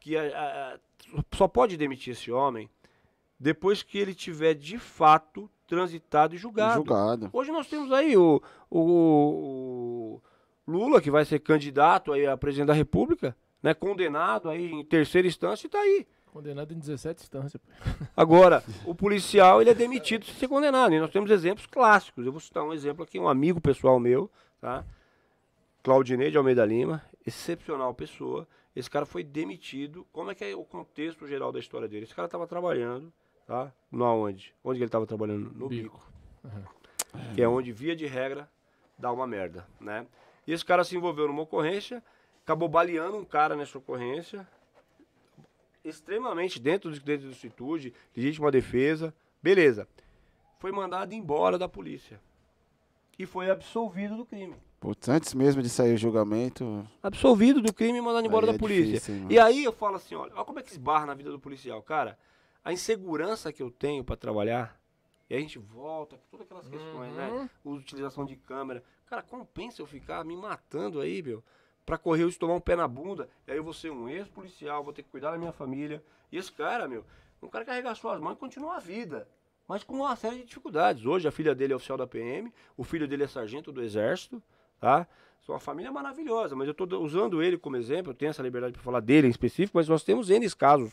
que 0.00 0.16
a- 0.16 0.22
a- 0.74 0.78
só 1.36 1.46
pode 1.46 1.76
demitir 1.76 2.14
esse 2.14 2.32
homem 2.32 2.70
depois 3.38 3.82
que 3.82 3.98
ele 3.98 4.14
tiver 4.14 4.54
de 4.54 4.78
fato 4.78 5.48
transitado 5.66 6.34
e 6.34 6.38
julgado. 6.38 6.76
Julgado. 6.76 7.30
Hoje 7.32 7.52
nós 7.52 7.68
temos 7.68 7.92
aí 7.92 8.16
o, 8.16 8.42
o- 8.70 10.20
o 10.66 10.72
Lula, 10.72 11.00
que 11.00 11.10
vai 11.10 11.24
ser 11.26 11.38
candidato 11.40 12.12
aí 12.12 12.26
a 12.26 12.36
presidente 12.36 12.68
da 12.68 12.72
República, 12.74 13.36
né, 13.62 13.74
condenado 13.74 14.48
aí 14.48 14.70
em 14.72 14.84
terceira 14.84 15.28
instância 15.28 15.66
e 15.66 15.70
tá 15.70 15.78
aí. 15.78 16.06
Condenado 16.38 16.72
em 16.72 16.78
17 16.78 17.20
instâncias. 17.20 17.60
Agora, 18.16 18.62
o 18.84 18.94
policial, 18.94 19.60
ele 19.60 19.70
é 19.70 19.74
demitido 19.74 20.24
sem 20.24 20.36
ser 20.36 20.46
condenado. 20.46 20.94
E 20.94 21.00
nós 21.00 21.10
temos 21.10 21.32
exemplos 21.32 21.66
clássicos. 21.66 22.24
Eu 22.24 22.30
vou 22.30 22.40
citar 22.40 22.62
um 22.62 22.72
exemplo 22.72 23.02
aqui, 23.02 23.18
um 23.18 23.28
amigo 23.28 23.60
pessoal 23.60 23.98
meu, 23.98 24.30
tá? 24.60 24.84
Claudinei 25.82 26.30
de 26.30 26.38
Almeida 26.38 26.64
Lima, 26.64 27.02
excepcional 27.26 27.92
pessoa. 27.92 28.46
Esse 28.76 28.88
cara 28.88 29.04
foi 29.04 29.24
demitido. 29.24 30.06
Como 30.12 30.30
é 30.30 30.34
que 30.36 30.44
é 30.44 30.54
o 30.54 30.62
contexto 30.62 31.26
geral 31.26 31.50
da 31.50 31.58
história 31.58 31.88
dele? 31.88 32.04
Esse 32.04 32.14
cara 32.14 32.26
estava 32.26 32.46
trabalhando, 32.46 33.12
tá? 33.44 33.72
No 33.90 34.04
aonde? 34.04 34.54
Onde 34.62 34.78
que 34.78 34.84
ele 34.84 34.88
estava 34.88 35.08
trabalhando? 35.08 35.50
No 35.56 35.68
bico. 35.68 36.00
Que 37.34 37.42
é 37.42 37.48
onde, 37.48 37.72
via 37.72 37.96
de 37.96 38.06
regra, 38.06 38.48
dá 38.96 39.10
uma 39.10 39.26
merda, 39.26 39.66
né? 39.80 40.06
E 40.46 40.52
esse 40.52 40.64
cara 40.64 40.84
se 40.84 40.96
envolveu 40.96 41.26
numa 41.26 41.42
ocorrência, 41.42 42.00
acabou 42.44 42.68
baleando 42.68 43.16
um 43.16 43.24
cara 43.24 43.56
nessa 43.56 43.76
ocorrência, 43.76 44.46
extremamente 45.88 46.60
dentro 46.60 46.90
de 46.92 47.00
dentro 47.00 47.26
da 47.26 47.32
institude, 47.32 47.92
legítima 48.16 48.50
defesa, 48.50 49.14
beleza. 49.42 49.88
Foi 50.58 50.72
mandado 50.72 51.12
embora 51.12 51.56
da 51.58 51.68
polícia. 51.68 52.20
E 53.18 53.26
foi 53.26 53.50
absolvido 53.50 54.16
do 54.16 54.24
crime. 54.24 54.54
Putz, 54.80 55.08
antes 55.08 55.34
mesmo 55.34 55.60
de 55.60 55.68
sair 55.68 55.94
o 55.94 55.98
julgamento. 55.98 56.86
Absolvido 57.02 57.60
do 57.60 57.74
crime 57.74 57.98
e 57.98 58.00
mandado 58.00 58.26
embora 58.26 58.46
Aí 58.46 58.52
da 58.52 58.56
é 58.56 58.58
polícia. 58.58 58.94
difícil, 58.94 59.26
e 59.28 59.38
aí 59.38 59.64
eu 59.64 59.72
falo 59.72 59.96
assim, 59.96 60.14
olha, 60.14 60.32
olha 60.34 60.44
como 60.44 60.60
é 60.60 60.62
que 60.62 60.70
esbarra 60.70 61.06
na 61.06 61.14
vida 61.14 61.30
do 61.30 61.38
policial, 61.40 61.82
cara. 61.82 62.16
A 62.64 62.72
insegurança 62.72 63.52
que 63.52 63.62
eu 63.62 63.70
tenho 63.70 64.04
pra 64.04 64.14
trabalhar, 64.14 64.78
e 65.28 65.34
a 65.34 65.40
gente 65.40 65.58
volta, 65.58 66.16
todas 66.30 66.46
aquelas 66.46 66.68
questões, 66.68 67.12
né? 67.14 67.50
Utilização 67.64 68.24
de 68.24 68.36
câmera. 68.36 68.84
Cara, 69.06 69.22
compensa 69.22 69.82
eu 69.82 69.86
ficar 69.86 70.24
me 70.24 70.36
matando 70.36 71.00
aí, 71.00 71.22
meu, 71.22 71.42
pra 71.88 71.96
correr 71.96 72.24
eu 72.24 72.38
tomar 72.38 72.52
um 72.52 72.60
pé 72.60 72.76
na 72.76 72.86
bunda, 72.86 73.30
e 73.46 73.50
aí 73.50 73.56
eu 73.56 73.64
vou 73.64 73.72
ser 73.72 73.90
um 73.90 74.10
ex-policial, 74.10 74.84
vou 74.84 74.92
ter 74.92 75.02
que 75.02 75.08
cuidar 75.08 75.30
da 75.30 75.38
minha 75.38 75.52
família. 75.52 76.04
E 76.30 76.36
esse 76.36 76.52
cara, 76.52 76.86
meu, 76.86 77.02
um 77.42 77.48
cara 77.48 77.64
carregar 77.64 77.94
suas 77.94 78.20
mãos 78.20 78.34
e 78.34 78.36
continuar 78.36 78.76
a 78.76 78.78
vida. 78.78 79.26
Mas 79.66 79.82
com 79.82 79.94
uma 79.94 80.14
série 80.14 80.36
de 80.36 80.44
dificuldades. 80.44 81.06
Hoje 81.06 81.26
a 81.26 81.30
filha 81.30 81.54
dele 81.54 81.72
é 81.72 81.76
oficial 81.76 81.96
da 81.96 82.06
PM, 82.06 82.52
o 82.76 82.84
filho 82.84 83.08
dele 83.08 83.24
é 83.24 83.26
sargento 83.26 83.72
do 83.72 83.82
Exército, 83.82 84.42
tá? 84.78 85.08
São 85.40 85.54
uma 85.54 85.60
família 85.60 85.90
maravilhosa, 85.90 86.54
mas 86.54 86.66
eu 86.68 86.72
estou 86.72 87.02
usando 87.02 87.42
ele 87.42 87.56
como 87.56 87.74
exemplo, 87.78 88.12
eu 88.12 88.14
tenho 88.14 88.28
essa 88.28 88.42
liberdade 88.42 88.74
para 88.74 88.82
falar 88.82 89.00
dele 89.00 89.26
em 89.26 89.30
específico, 89.30 89.78
mas 89.78 89.88
nós 89.88 90.04
temos 90.04 90.28
N 90.28 90.46
casos 90.50 90.92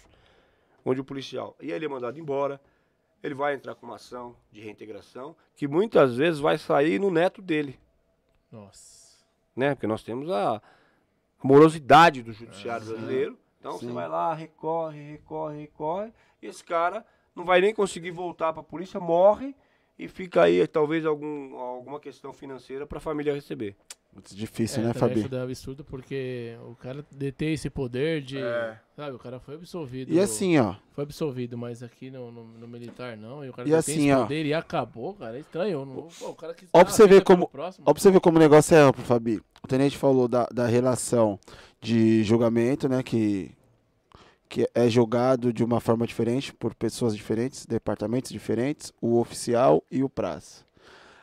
onde 0.85 1.01
o 1.01 1.03
policial, 1.03 1.57
e 1.59 1.73
ele 1.73 1.83
é 1.83 1.89
mandado 1.89 2.17
embora, 2.17 2.61
ele 3.21 3.33
vai 3.33 3.53
entrar 3.53 3.75
com 3.75 3.85
uma 3.85 3.95
ação 3.95 4.33
de 4.49 4.61
reintegração, 4.61 5.35
que 5.57 5.67
muitas 5.67 6.15
vezes 6.15 6.39
vai 6.39 6.57
sair 6.57 7.01
no 7.01 7.11
neto 7.11 7.41
dele, 7.41 7.77
Nossa. 8.49 9.17
né? 9.53 9.75
Porque 9.75 9.87
nós 9.87 10.01
temos 10.01 10.29
a 10.29 10.61
morosidade 11.45 12.23
do 12.23 12.33
judiciário 12.33 12.87
brasileiro. 12.87 13.37
Então 13.59 13.73
você 13.73 13.87
vai 13.87 14.07
lá, 14.07 14.33
recorre, 14.33 15.11
recorre, 15.11 15.61
recorre, 15.61 16.11
e 16.41 16.47
esse 16.47 16.63
cara 16.63 17.05
não 17.35 17.45
vai 17.45 17.61
nem 17.61 17.73
conseguir 17.73 18.11
voltar 18.11 18.51
para 18.51 18.61
a 18.61 18.63
polícia, 18.63 18.99
morre 18.99 19.55
e 19.97 20.07
fica 20.07 20.43
aí 20.43 20.65
talvez 20.67 21.05
algum, 21.05 21.55
alguma 21.55 21.99
questão 21.99 22.33
financeira 22.33 22.85
para 22.85 22.97
a 22.97 23.01
família 23.01 23.33
receber. 23.33 23.75
Muito 24.15 24.33
difícil, 24.33 24.81
É, 24.81 24.85
né, 24.87 24.93
Fabi? 24.93 25.27
É 25.29 25.41
absurdo 25.41 25.83
porque 25.83 26.55
o 26.69 26.73
cara 26.75 27.05
deter 27.11 27.51
esse 27.53 27.69
poder 27.69 28.21
de. 28.21 28.37
É. 28.39 28.79
Sabe, 28.95 29.13
o 29.13 29.19
cara 29.19 29.41
foi 29.41 29.55
absolvido. 29.55 30.13
E 30.13 30.19
assim, 30.21 30.57
ó. 30.57 30.75
Foi 30.93 31.03
absolvido, 31.03 31.57
mas 31.57 31.83
aqui 31.83 32.09
no, 32.09 32.31
no, 32.31 32.45
no 32.45 32.65
militar 32.67 33.17
não. 33.17 33.43
E 33.43 33.49
o 33.49 33.53
cara 33.53 33.67
E 33.67 33.71
detém 33.71 33.95
assim, 33.95 34.05
esse 34.07 34.13
ó. 34.13 34.21
poder 34.23 34.45
e 34.45 34.53
acabou, 34.53 35.13
cara. 35.15 35.35
É 35.35 35.41
estranho. 35.41 35.85
Não, 35.85 36.07
pô, 36.17 36.29
o 36.29 36.33
cara 36.35 36.53
que 36.53 36.65
Ó 36.71 36.81
pra 36.83 36.93
você 36.93 37.05
ver 37.05 37.23
como- 37.25 37.49
Próximo. 37.49 37.83
Ó 37.85 37.93
pra 37.93 38.01
você 38.01 38.09
ver 38.09 38.21
como 38.21 38.37
o 38.37 38.39
negócio 38.39 38.73
é 38.73 38.79
amplo, 38.79 39.03
Fabi. 39.03 39.41
O 39.61 39.67
tenente 39.67 39.97
falou 39.97 40.29
da, 40.29 40.45
da 40.47 40.65
relação 40.65 41.37
de 41.81 42.23
julgamento, 42.23 42.87
né? 42.87 43.03
Que, 43.03 43.51
que 44.47 44.65
é 44.73 44.87
julgado 44.89 45.51
de 45.51 45.61
uma 45.61 45.81
forma 45.81 46.07
diferente 46.07 46.53
por 46.53 46.73
pessoas 46.73 47.13
diferentes, 47.13 47.65
departamentos 47.65 48.31
diferentes, 48.31 48.93
o 49.01 49.19
oficial 49.19 49.83
e 49.91 50.01
o 50.03 50.09
praça. 50.09 50.63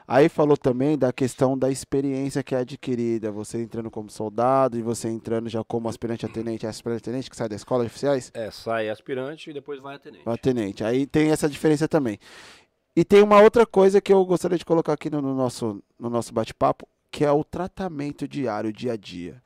Aí 0.07 0.29
falou 0.29 0.57
também 0.57 0.99
da 0.99 1.13
questão 1.13 1.57
da 1.57 1.71
experiência 1.71 2.43
que 2.43 2.55
é 2.55 2.59
adquirida, 2.59 3.31
você 3.31 3.63
entrando 3.63 3.91
como 3.91 4.11
soldado 4.11 4.77
e 4.79 4.83
você 4.83 5.09
entrando 5.09 5.49
já 5.49 5.63
como 5.65 5.89
aspirante 5.89 6.27
a 6.27 6.29
tenente, 6.29 6.67
aspirante 6.67 7.01
a 7.01 7.05
tenente 7.05 7.31
que 7.31 7.37
sai 7.37 7.49
da 7.49 7.57
escola 7.57 7.85
de 7.85 7.87
oficiais, 7.91 8.31
É, 8.35 8.51
sai 8.51 8.89
aspirante 8.89 9.51
e 9.51 9.53
depois 9.53 9.81
vai 9.81 9.95
a 9.97 9.99
tenente. 9.99 10.29
a 10.29 10.37
tenente. 10.37 10.85
Aí 10.85 11.07
tem 11.07 11.31
essa 11.31 11.49
diferença 11.49 11.87
também. 11.87 12.19
E 12.95 13.05
tem 13.05 13.23
uma 13.23 13.41
outra 13.41 13.65
coisa 13.65 14.01
que 14.01 14.13
eu 14.13 14.25
gostaria 14.27 14.59
de 14.59 14.65
colocar 14.65 14.93
aqui 14.93 15.09
no, 15.09 15.23
no 15.23 15.35
nosso, 15.35 15.83
no 15.99 16.11
nosso 16.11 16.33
bate-papo, 16.35 16.87
que 17.11 17.25
é 17.25 17.31
o 17.33 17.45
tratamento 17.45 18.27
diário, 18.29 18.73
dia 18.73 18.93
a 18.93 18.97
dia. 18.97 19.43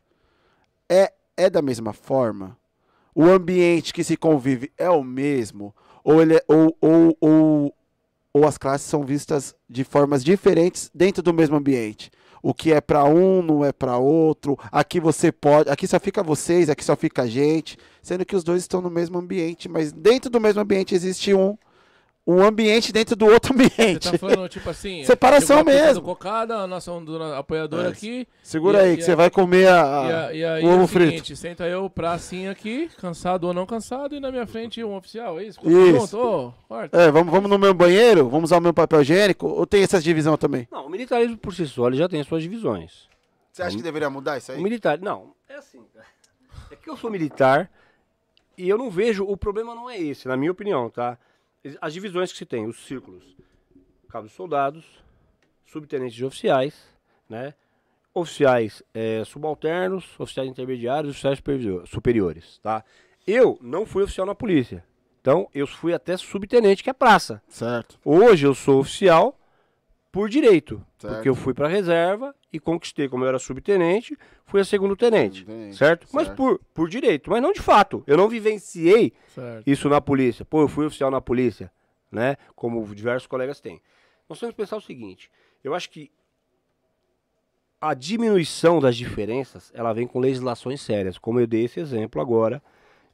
É, 0.89 1.12
é 1.37 1.51
da 1.51 1.61
mesma 1.62 1.93
forma? 1.93 2.57
O 3.15 3.24
ambiente 3.24 3.93
que 3.95 4.03
se 4.05 4.16
convive 4.16 4.73
é 4.77 4.91
o 4.91 5.03
mesmo? 5.03 5.74
Ou, 6.03 6.20
ele 6.23 6.37
é- 6.37 6.45
ou, 6.49 6.77
ou, 6.81 7.16
ou, 7.20 7.76
ou 8.37 8.47
as 8.47 8.59
classes 8.59 8.87
são 8.87 9.03
vistas 9.03 9.55
de 9.69 9.83
formas 9.83 10.23
diferentes 10.23 10.91
dentro 10.95 11.23
do 11.23 11.33
mesmo 11.33 11.57
ambiente? 11.57 12.11
O 12.43 12.53
que 12.53 12.71
é 12.71 12.83
para 12.83 13.03
um 13.05 13.41
não 13.41 13.65
é 13.65 13.73
para 13.73 13.97
outro. 13.97 14.59
Aqui 14.71 15.01
você 15.01 15.33
pode, 15.33 15.71
aqui 15.71 15.87
só 15.87 15.99
fica 15.99 16.23
vocês, 16.23 16.69
aqui 16.69 16.85
só 16.85 16.95
fica 16.95 17.23
a 17.23 17.27
gente, 17.27 17.79
sendo 18.03 18.27
que 18.27 18.37
os 18.37 18.45
dois 18.45 18.63
estão 18.63 18.83
no 18.83 18.91
mesmo 18.91 19.19
ambiente, 19.19 19.71
mas 19.71 19.91
dentro 19.91 20.31
do 20.31 20.39
mesmo 20.39 20.61
ambiente 20.61 20.95
existe 20.95 21.33
um 21.33 21.57
um 22.27 22.43
ambiente 22.43 22.93
dentro 22.93 23.15
do 23.15 23.24
outro 23.27 23.55
Você 23.57 23.65
ambiente. 23.82 24.11
tá 24.11 24.19
falando, 24.19 24.48
tipo 24.48 24.69
assim. 24.69 25.05
Separação 25.07 25.61
a 25.61 25.65
pizza 25.65 25.85
mesmo. 25.86 26.03
Cocada, 26.03 26.57
a 26.57 26.66
nossa 26.66 26.90
do 27.01 27.23
apoiador 27.23 27.85
É, 27.85 27.89
aqui. 27.89 28.27
Segura 28.43 28.78
E- 28.78 28.85
aí 28.86 28.93
e 28.93 28.97
que 28.97 29.03
a- 29.03 29.07
você 29.07 29.15
vai 29.15 29.31
comer 29.31 29.69
a, 29.69 29.73
E, 29.73 30.12
a- 30.12 30.32
e 30.35 30.44
aí 30.44 30.65
o 30.65 30.69
é 30.69 30.74
ovo 30.74 30.82
o 30.85 30.86
frito. 30.89 31.11
seguinte, 31.11 31.36
senta 31.36 31.65
eu 31.69 31.89
pracinha 31.89 32.51
aqui, 32.51 32.90
cansado 32.98 33.44
ou 33.47 33.55
não 33.55 33.65
cansado, 33.65 34.16
e 34.16 34.20
na 34.20 34.32
minha 34.32 34.47
frente 34.47 34.82
um 34.82 34.97
oficial, 34.97 35.39
é 35.39 35.44
isso? 35.44 35.61
Isso. 35.65 36.19
Ô, 36.19 36.53
corta. 36.69 36.98
É, 37.01 37.11
vamos, 37.12 37.31
vamos 37.32 37.48
no 37.48 37.59
meu 37.59 37.73
banheiro? 37.73 38.28
Vamos 38.28 38.51
usar 38.51 38.59
o 38.59 38.61
meu 38.62 38.74
papel 38.74 39.03
higiênico? 39.03 39.47
Ou 39.47 39.65
tem 39.65 39.82
essa 39.85 40.01
divisão 40.01 40.36
também? 40.36 40.66
Não, 40.73 40.86
o 40.86 40.90
militarismo 40.90 41.36
por 41.36 41.55
si 41.55 41.65
só 41.66 41.86
ele 41.86 41.97
já 41.97 42.09
tem 42.09 42.20
as 42.20 42.27
suas 42.27 42.43
divisões. 42.43 43.07
Você 43.53 43.62
acha 43.62 43.77
que 43.77 43.82
deveria 43.82 44.11
mudar 44.11 44.36
isso 44.36 44.53
O 44.53 44.61
militar, 44.61 44.98
não, 44.98 45.32
é 45.48 45.55
assim, 45.55 45.81
cara. 45.94 46.05
É 46.70 46.74
que 46.77 46.90
eu 46.90 46.97
sou 46.97 47.09
militar, 47.11 47.70
e 48.59 48.69
eu 48.69 48.77
não 48.77 48.90
vejo, 48.90 49.24
o 49.24 49.36
problema 49.36 49.74
não 49.77 49.89
é 49.89 49.97
esse, 49.97 50.27
na 50.27 50.36
minha 50.36 50.51
opinião, 50.51 50.90
tá? 50.90 51.16
As 51.80 51.93
divisões 51.93 52.32
que 52.32 52.38
se 52.38 52.47
tem, 52.47 52.66
os 52.66 52.78
círculos, 52.86 53.24
cabos 54.09 54.32
soldados, 54.32 54.84
subtenentes 55.64 56.14
de 56.14 56.24
oficiais, 56.24 56.74
né? 57.28 57.55
Oficiais 58.14 58.82
é, 58.94 59.22
subalternos, 59.24 60.18
oficiais 60.18 60.48
intermediários, 60.48 61.12
oficiais 61.12 61.38
superiores, 61.86 62.59
tá? 62.62 62.84
Eu 63.26 63.59
não 63.60 63.84
fui 63.84 64.05
oficial 64.05 64.26
na 64.26 64.34
polícia, 64.34 64.84
então 65.20 65.48
eu 65.52 65.66
fui 65.66 65.93
até 65.93 66.16
subtenente, 66.16 66.82
que 66.82 66.90
é 66.90 66.93
praça. 66.93 67.43
Certo. 67.48 67.98
Hoje 68.05 68.47
eu 68.47 68.55
sou 68.55 68.80
oficial 68.80 69.38
por 70.16 70.30
direito, 70.30 70.82
certo. 70.98 71.14
porque 71.14 71.28
eu 71.28 71.34
fui 71.34 71.52
para 71.52 71.68
reserva 71.68 72.34
e 72.51 72.59
conquistei, 72.59 73.06
como 73.06 73.22
eu 73.22 73.28
era 73.28 73.38
subtenente, 73.38 74.16
fui 74.47 74.59
a 74.62 74.64
segundo 74.64 74.97
tenente, 74.97 75.44
certo? 75.44 75.76
certo? 75.76 76.06
Mas 76.10 76.26
por, 76.26 76.59
por 76.72 76.88
direito, 76.88 77.28
mas 77.28 77.43
não 77.43 77.52
de 77.52 77.60
fato. 77.60 78.02
Eu 78.06 78.16
não 78.16 78.26
vivenciei 78.26 79.12
certo. 79.34 79.70
isso 79.70 79.90
na 79.90 80.01
polícia. 80.01 80.43
Pô, 80.43 80.62
eu 80.62 80.68
fui 80.68 80.86
oficial 80.86 81.10
na 81.10 81.20
polícia, 81.20 81.70
né? 82.10 82.38
Como 82.55 82.82
diversos 82.94 83.26
colegas 83.26 83.60
têm. 83.60 83.78
Nós 84.26 84.40
temos 84.40 84.55
que 84.55 84.56
pensar 84.56 84.78
o 84.78 84.80
seguinte: 84.80 85.30
eu 85.62 85.74
acho 85.74 85.90
que 85.90 86.10
a 87.78 87.93
diminuição 87.93 88.80
das 88.80 88.97
diferenças 88.97 89.70
ela 89.74 89.93
vem 89.93 90.06
com 90.06 90.18
legislações 90.18 90.80
sérias, 90.80 91.18
como 91.18 91.40
eu 91.40 91.47
dei 91.47 91.66
esse 91.66 91.78
exemplo 91.78 92.22
agora 92.22 92.62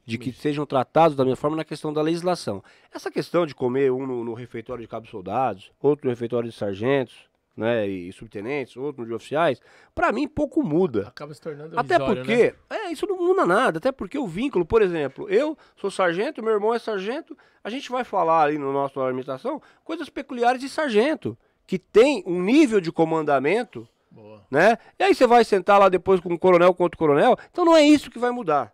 de 0.05 0.17
que 0.17 0.31
sejam 0.31 0.65
tratados 0.65 1.15
da 1.15 1.23
mesma 1.23 1.37
forma 1.37 1.57
na 1.57 1.63
questão 1.63 1.93
da 1.93 2.01
legislação. 2.01 2.63
Essa 2.93 3.09
questão 3.09 3.45
de 3.45 3.55
comer 3.55 3.91
um 3.91 4.05
no, 4.05 4.23
no 4.23 4.33
refeitório 4.33 4.81
de 4.81 4.87
cabos 4.87 5.09
soldados, 5.09 5.71
outro 5.81 6.05
no 6.05 6.11
refeitório 6.11 6.49
de 6.49 6.55
sargentos, 6.55 7.29
né, 7.55 7.87
e 7.87 8.11
subtenentes, 8.11 8.75
outro 8.75 9.05
de 9.05 9.13
oficiais, 9.13 9.61
para 9.93 10.11
mim 10.11 10.27
pouco 10.27 10.63
muda. 10.63 11.07
Acaba 11.07 11.33
se 11.33 11.41
tornando 11.41 11.79
Até 11.79 11.99
porque, 11.99 12.47
né? 12.47 12.53
é, 12.69 12.91
isso 12.91 13.05
não 13.05 13.17
muda 13.17 13.45
nada, 13.45 13.77
até 13.77 13.91
porque 13.91 14.17
o 14.17 14.27
vínculo, 14.27 14.65
por 14.65 14.81
exemplo, 14.81 15.29
eu 15.29 15.57
sou 15.75 15.91
sargento, 15.91 16.43
meu 16.43 16.53
irmão 16.53 16.73
é 16.73 16.79
sargento, 16.79 17.37
a 17.63 17.69
gente 17.69 17.89
vai 17.91 18.03
falar 18.03 18.41
ali 18.43 18.57
no 18.57 18.73
nosso 18.73 19.05
limitação 19.07 19.61
coisas 19.83 20.09
peculiares 20.09 20.61
de 20.61 20.67
sargento, 20.67 21.37
que 21.65 21.77
tem 21.77 22.23
um 22.25 22.41
nível 22.41 22.81
de 22.81 22.91
comandamento, 22.91 23.87
Boa. 24.11 24.41
né? 24.49 24.77
E 24.99 25.03
aí 25.03 25.15
você 25.15 25.27
vai 25.27 25.43
sentar 25.45 25.79
lá 25.79 25.89
depois 25.89 26.19
com 26.19 26.33
um 26.33 26.37
coronel 26.37 26.73
contra 26.73 26.95
o 26.95 26.99
coronel, 26.99 27.37
então 27.51 27.63
não 27.63 27.75
é 27.75 27.83
isso 27.83 28.09
que 28.09 28.19
vai 28.19 28.31
mudar. 28.31 28.72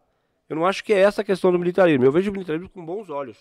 Eu 0.50 0.56
não 0.56 0.66
acho 0.66 0.84
que 0.84 0.92
é 0.92 1.00
essa 1.00 1.22
a 1.22 1.24
questão 1.24 1.52
do 1.52 1.60
militarismo. 1.60 2.04
Eu 2.04 2.12
vejo 2.12 2.32
o 2.32 2.34
militarismo 2.34 2.68
com 2.68 2.84
bons 2.84 3.10
olhos, 3.10 3.38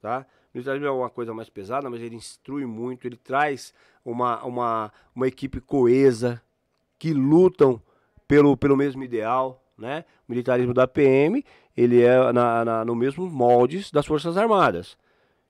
tá? 0.00 0.26
O 0.54 0.56
militarismo 0.56 0.86
é 0.86 0.90
uma 0.90 1.10
coisa 1.10 1.34
mais 1.34 1.50
pesada, 1.50 1.90
mas 1.90 2.00
ele 2.00 2.16
instrui 2.16 2.64
muito, 2.64 3.06
ele 3.06 3.16
traz 3.16 3.74
uma, 4.02 4.42
uma, 4.42 4.92
uma 5.14 5.28
equipe 5.28 5.60
coesa, 5.60 6.40
que 6.98 7.12
lutam 7.12 7.80
pelo, 8.26 8.56
pelo 8.56 8.76
mesmo 8.76 9.04
ideal, 9.04 9.62
né? 9.76 10.06
O 10.26 10.32
militarismo 10.32 10.72
da 10.72 10.88
PM, 10.88 11.44
ele 11.76 12.02
é 12.02 12.32
na, 12.32 12.64
na, 12.64 12.84
no 12.84 12.96
mesmo 12.96 13.28
moldes 13.28 13.90
das 13.90 14.06
Forças 14.06 14.36
Armadas. 14.38 14.96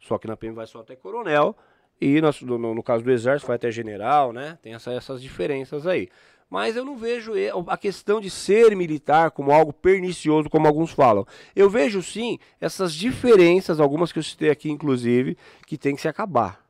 Só 0.00 0.18
que 0.18 0.26
na 0.26 0.36
PM 0.36 0.54
vai 0.54 0.66
só 0.66 0.80
até 0.80 0.96
coronel, 0.96 1.56
e 2.00 2.20
no, 2.20 2.58
no, 2.58 2.74
no 2.74 2.82
caso 2.82 3.04
do 3.04 3.10
Exército 3.10 3.46
vai 3.46 3.56
até 3.56 3.70
general, 3.70 4.32
né? 4.32 4.58
Tem 4.60 4.74
essa, 4.74 4.92
essas 4.92 5.22
diferenças 5.22 5.86
aí 5.86 6.08
mas 6.50 6.76
eu 6.76 6.84
não 6.84 6.96
vejo 6.96 7.32
a 7.66 7.76
questão 7.76 8.20
de 8.20 8.30
ser 8.30 8.74
militar 8.74 9.30
como 9.30 9.52
algo 9.52 9.72
pernicioso, 9.72 10.48
como 10.48 10.66
alguns 10.66 10.90
falam. 10.92 11.26
Eu 11.54 11.68
vejo 11.68 12.02
sim 12.02 12.38
essas 12.60 12.94
diferenças, 12.94 13.80
algumas 13.80 14.10
que 14.10 14.18
eu 14.18 14.22
citei 14.22 14.48
aqui, 14.48 14.70
inclusive, 14.70 15.36
que 15.66 15.76
tem 15.76 15.94
que 15.94 16.00
se 16.00 16.08
acabar. 16.08 16.64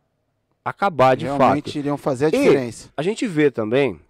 Acabar 0.65 1.17
de 1.17 1.25
Realmente 1.25 1.39
fato. 1.39 1.49
Realmente 1.49 1.79
iriam 1.79 1.97
fazer 1.97 2.27
a 2.27 2.31
diferença. 2.31 2.89
E 2.89 2.93
a 2.97 3.03
gente 3.03 3.27
vê 3.27 3.51
também 3.51 4.01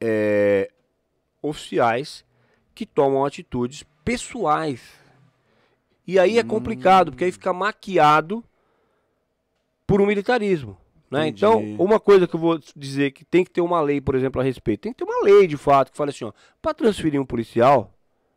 é, 0.00 0.68
oficiais 1.40 2.24
que 2.74 2.84
tomam 2.84 3.24
atitudes 3.24 3.84
pessoais. 4.04 4.80
E 6.04 6.18
aí 6.18 6.38
é 6.38 6.42
complicado, 6.42 7.08
hum. 7.08 7.10
porque 7.12 7.24
aí 7.24 7.32
fica 7.32 7.52
maquiado 7.52 8.42
por 9.86 10.00
um 10.00 10.06
militarismo. 10.06 10.76
Né? 11.12 11.28
Então, 11.28 11.62
uma 11.78 12.00
coisa 12.00 12.26
que 12.26 12.34
eu 12.34 12.40
vou 12.40 12.58
dizer 12.74 13.10
que 13.10 13.22
tem 13.22 13.44
que 13.44 13.50
ter 13.50 13.60
uma 13.60 13.82
lei, 13.82 14.00
por 14.00 14.14
exemplo, 14.14 14.40
a 14.40 14.44
respeito. 14.44 14.80
Tem 14.80 14.92
que 14.94 15.04
ter 15.04 15.04
uma 15.04 15.22
lei, 15.22 15.46
de 15.46 15.58
fato, 15.58 15.92
que 15.92 15.96
fale 15.98 16.08
assim, 16.08 16.24
ó, 16.24 16.32
para 16.62 16.72
transferir 16.72 17.20
um 17.20 17.24
policial, 17.26 17.92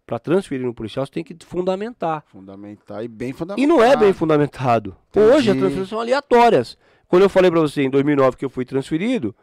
para 0.06 0.20
transferir 0.20 0.68
um 0.68 0.74
policial, 0.74 1.06
você 1.06 1.12
tem 1.14 1.24
que 1.24 1.38
fundamentar. 1.46 2.26
Fundamentar 2.28 3.02
e 3.02 3.08
bem 3.08 3.32
fundamentado. 3.32 3.62
E 3.62 3.66
não 3.66 3.82
é 3.82 3.96
bem 3.96 4.12
fundamentado. 4.12 4.94
Entendi. 5.10 5.26
Hoje 5.26 5.52
as 5.52 5.58
transferências 5.58 5.88
são 5.88 6.02
aleatórias. 6.02 6.78
Quando 7.08 7.22
eu 7.24 7.30
falei 7.30 7.50
para 7.50 7.62
você 7.62 7.82
em 7.82 7.90
2009 7.90 8.36
que 8.36 8.44
eu 8.44 8.50
fui 8.50 8.66
transferido, 8.66 9.34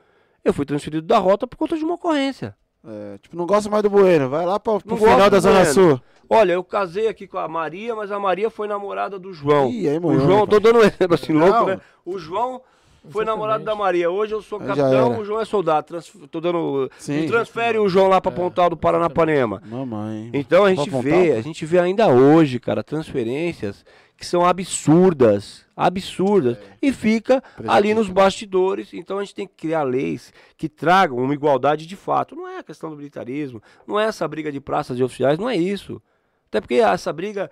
eu 0.45 0.53
fui 0.53 0.67
transferido 0.67 1.07
da 1.07 1.17
rota 1.17 1.47
por 1.47 1.57
conta 1.57 1.75
de 1.75 1.83
uma 1.83 1.95
ocorrência. 1.95 2.55
É, 2.85 3.17
tipo, 3.17 3.35
não 3.35 3.47
gosto 3.47 3.71
mais 3.71 3.83
do 3.83 3.89
Bueno, 3.89 4.29
vai 4.29 4.45
lá 4.45 4.61
para 4.61 4.75
o 4.75 4.81
final 4.81 5.31
da 5.31 5.41
Zona. 5.41 5.65
Sul. 5.65 6.01
Olha, 6.29 6.53
eu 6.53 6.65
casei 6.65 7.09
aqui 7.09 7.27
com 7.27 7.39
a 7.39 7.49
Maria, 7.49 7.95
mas 7.95 8.13
a 8.13 8.19
Maria 8.19 8.51
foi 8.51 8.69
namorada 8.69 9.19
do 9.19 9.33
João. 9.33 9.71
Ih, 9.71 9.89
aí, 9.89 9.99
o 9.99 10.21
João, 10.21 10.47
tô 10.47 10.61
dando 10.61 10.81
um 10.81 10.83
exemplo 10.83 11.15
assim, 11.15 11.33
não. 11.33 11.47
louco, 11.47 11.65
né? 11.67 11.81
O 12.05 12.19
João 12.19 12.61
foi 13.09 13.25
namorado 13.25 13.65
da 13.65 13.75
Maria. 13.75 14.11
Hoje 14.11 14.33
eu 14.33 14.43
sou 14.43 14.59
capitão, 14.59 15.19
o 15.19 15.25
João 15.25 15.41
é 15.41 15.45
soldado. 15.45 15.87
Trans, 15.87 16.13
tô 16.31 16.41
dando. 16.41 16.91
Sim, 16.99 17.27
transfere 17.27 17.79
o 17.79 17.89
João 17.89 18.09
lá 18.09 18.21
pra 18.21 18.31
é. 18.31 18.35
Pontal 18.35 18.71
do 18.71 18.77
Paranapanema. 18.77 19.63
Mamãe. 19.67 20.31
Então 20.33 20.65
a 20.65 20.75
gente 20.75 20.89
vê, 20.89 21.33
a 21.33 21.43
gente 21.43 21.67
vê 21.67 21.79
ainda 21.79 22.09
hoje, 22.09 22.61
cara, 22.61 22.83
transferências 22.83 23.85
que 24.17 24.27
são 24.27 24.45
absurdas. 24.45 25.67
Absurdas. 25.77 26.57
É. 26.57 26.61
E 26.81 26.93
fica 26.93 27.43
ali 27.67 27.93
nos 27.93 28.09
bastidores. 28.09 28.95
Então 28.95 29.19
a 29.19 29.25
gente 29.25 29.35
tem 29.35 29.47
que 29.47 29.55
criar 29.55 29.83
leis 29.83 30.33
que 30.57 30.69
tragam 30.69 31.19
uma 31.19 31.35
igualdade 31.35 31.87
de 31.87 31.97
fato. 31.97 32.37
Não 32.37 32.47
é 32.47 32.59
a 32.59 32.63
questão 32.63 32.89
do 32.89 32.97
militarismo, 32.97 33.61
não 33.87 33.99
é 33.99 34.05
essa 34.05 34.27
briga 34.29 34.53
de 34.53 34.61
praças 34.61 34.97
e 34.99 35.03
oficiais, 35.03 35.39
não 35.39 35.51
é 35.51 35.57
isso. 35.57 36.01
Até 36.49 36.61
porque 36.61 36.75
essa 36.75 37.13
briga 37.13 37.51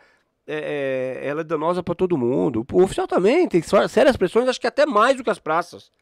é, 0.53 1.21
é, 1.23 1.29
ela 1.29 1.43
é 1.43 1.45
danosa 1.45 1.83
para 1.83 1.95
todo 1.95 2.19
mundo. 2.19 2.67
O 2.73 2.83
oficial 2.83 3.07
também 3.07 3.47
tem 3.49 3.63
sérias 3.89 4.17
pressões, 4.17 4.49
acho 4.49 4.61
que 4.61 4.67
até 4.67 4.85
mais 4.85 5.17
do 5.17 5.23
que 5.23 5.31
as 5.31 5.39
praças. 5.39 5.93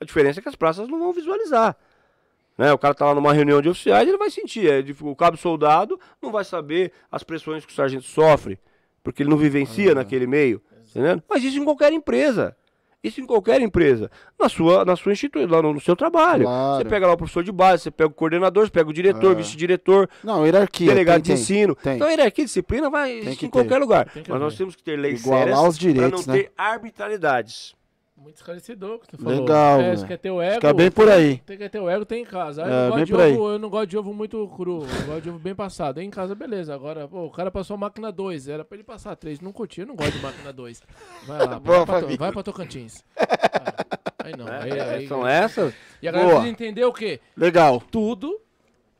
A 0.00 0.04
diferença 0.04 0.40
é 0.40 0.42
que 0.42 0.48
as 0.48 0.54
praças 0.54 0.86
não 0.88 0.98
vão 0.98 1.12
visualizar. 1.12 1.76
Né? 2.56 2.72
O 2.72 2.78
cara 2.78 2.94
tá 2.94 3.06
lá 3.06 3.14
numa 3.14 3.32
reunião 3.32 3.62
de 3.62 3.68
oficiais, 3.68 4.06
ele 4.06 4.18
vai 4.18 4.30
sentir. 4.30 4.68
É, 4.70 4.84
o 5.00 5.16
cabo 5.16 5.36
soldado 5.36 5.98
não 6.20 6.30
vai 6.30 6.44
saber 6.44 6.92
as 7.10 7.22
pressões 7.22 7.64
que 7.64 7.72
o 7.72 7.74
sargento 7.74 8.04
sofre, 8.04 8.58
porque 9.02 9.22
ele 9.22 9.30
não 9.30 9.38
vivencia 9.38 9.94
naquele 9.94 10.26
meio. 10.26 10.60
Mas 11.28 11.42
isso 11.42 11.58
em 11.58 11.64
qualquer 11.64 11.92
empresa. 11.92 12.56
Isso 13.02 13.20
em 13.20 13.26
qualquer 13.26 13.60
empresa. 13.60 14.10
Na 14.38 14.48
sua, 14.48 14.84
na 14.84 14.96
sua 14.96 15.12
instituição, 15.12 15.48
lá 15.50 15.62
no, 15.62 15.74
no 15.74 15.80
seu 15.80 15.94
trabalho. 15.94 16.44
Claro. 16.44 16.78
Você 16.78 16.84
pega 16.88 17.06
lá 17.06 17.12
o 17.12 17.16
professor 17.16 17.44
de 17.44 17.52
base, 17.52 17.84
você 17.84 17.90
pega 17.92 18.10
o 18.10 18.14
coordenador, 18.14 18.64
você 18.64 18.72
pega 18.72 18.90
o 18.90 18.92
diretor, 18.92 19.32
é. 19.32 19.34
vice-diretor. 19.36 20.10
Não, 20.24 20.44
hierarquia. 20.44 20.88
Delegado 20.88 21.22
tem, 21.22 21.34
de 21.34 21.40
ensino. 21.40 21.76
Tem. 21.76 21.94
Então, 21.94 22.08
hierarquia 22.08 22.42
e 22.42 22.46
disciplina 22.46 22.90
vai 22.90 23.12
existir 23.12 23.46
em 23.46 23.50
qualquer 23.50 23.74
ter. 23.74 23.78
lugar. 23.78 24.10
Mas 24.14 24.40
nós 24.40 24.56
temos 24.56 24.74
que 24.74 24.82
ter 24.82 24.96
leis 24.96 25.20
Igualar 25.24 25.44
sérias 25.44 25.94
para 25.94 26.08
não 26.08 26.18
né? 26.26 26.42
ter 26.42 26.52
arbitrariedades. 26.56 27.77
Muito 28.20 28.36
esclarecedor 28.36 28.98
que 28.98 29.06
tu 29.06 29.16
falou. 29.16 29.40
Legal. 29.40 29.80
É, 29.80 29.96
você 29.96 30.06
quer 30.06 30.18
ter 30.18 30.30
o 30.30 30.42
ego. 30.42 30.54
Fica 30.56 30.74
bem 30.74 30.90
por 30.90 31.08
aí. 31.08 31.38
Tem 31.38 31.56
que 31.56 31.68
ter 31.68 31.80
o 31.80 31.88
ego, 31.88 32.04
tem 32.04 32.22
em 32.22 32.26
casa. 32.26 32.62
É, 32.62 32.64
eu, 32.64 32.70
não 32.70 32.90
gosto 32.90 33.06
de 33.06 33.14
ovo, 33.14 33.50
eu 33.50 33.58
não 33.58 33.70
gosto 33.70 33.86
de 33.86 33.98
ovo 33.98 34.12
muito 34.12 34.48
cru. 34.48 34.82
Eu 34.82 35.06
gosto 35.06 35.20
de 35.22 35.30
ovo 35.30 35.38
bem 35.38 35.54
passado. 35.54 36.00
Em 36.00 36.10
casa, 36.10 36.34
beleza. 36.34 36.74
Agora, 36.74 37.06
pô, 37.06 37.26
o 37.26 37.30
cara 37.30 37.50
passou 37.50 37.74
a 37.74 37.78
máquina 37.78 38.10
2. 38.10 38.48
Era 38.48 38.64
pra 38.64 38.76
ele 38.76 38.84
passar 38.84 39.14
3. 39.14 39.40
Não 39.40 39.52
curtia, 39.52 39.84
eu 39.84 39.88
não 39.88 39.94
gosto 39.94 40.12
de 40.12 40.22
máquina 40.22 40.52
2. 40.52 40.82
Vai 41.26 41.38
lá, 41.38 41.60
Boa, 41.60 41.84
vai, 41.84 42.00
pra, 42.02 42.16
vai 42.16 42.32
pra 42.32 42.42
Tocantins. 42.42 43.04
Aí 44.18 44.36
não. 44.36 44.48
É, 44.48 44.62
aí, 44.62 44.80
aí, 44.80 45.08
são 45.08 45.26
essas? 45.26 45.72
E 46.02 46.08
a 46.08 46.12
galera 46.12 46.30
precisa 46.30 46.50
entender 46.50 46.84
o 46.84 46.92
quê? 46.92 47.20
Legal. 47.36 47.80
Tudo 47.80 48.38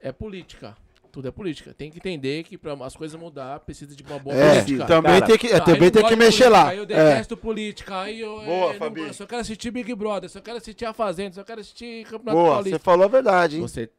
é 0.00 0.10
política. 0.10 0.74
Tudo 1.18 1.26
é 1.26 1.30
política. 1.32 1.74
Tem 1.74 1.90
que 1.90 1.98
entender 1.98 2.44
que 2.44 2.56
para 2.56 2.74
as 2.74 2.94
coisas 2.94 3.20
mudar 3.20 3.58
precisa 3.58 3.92
de 3.92 4.04
uma 4.04 4.20
boa 4.20 4.36
é, 4.36 4.60
política. 4.60 4.86
Também 4.86 5.14
cara, 5.14 5.26
tem 5.26 5.36
que, 5.36 5.46
é, 5.48 5.58
também 5.58 5.90
tem 5.90 6.06
que 6.06 6.14
mexer 6.14 6.44
política, 6.44 6.48
lá. 6.48 6.68
Aí 6.68 6.78
eu 6.78 6.86
detesto 6.86 7.34
é. 7.34 7.36
política. 7.36 8.00
Aí 8.02 8.20
eu, 8.20 8.40
boa, 8.40 8.72
é, 8.72 8.78
não, 8.78 9.12
só 9.12 9.26
quero 9.26 9.40
assistir 9.40 9.72
Big 9.72 9.92
Brother, 9.96 10.30
só 10.30 10.40
quero 10.40 10.58
assistir 10.58 10.84
A 10.84 10.92
Fazenda, 10.92 11.34
só 11.34 11.42
quero 11.42 11.60
assistir 11.60 12.04
Campeonato 12.04 12.36
boa, 12.36 12.54
Paulista. 12.54 12.78
Você 12.78 12.84
falou 12.84 13.04
a 13.04 13.08
verdade, 13.08 13.56
hein? 13.56 13.62
Você, 13.62 13.90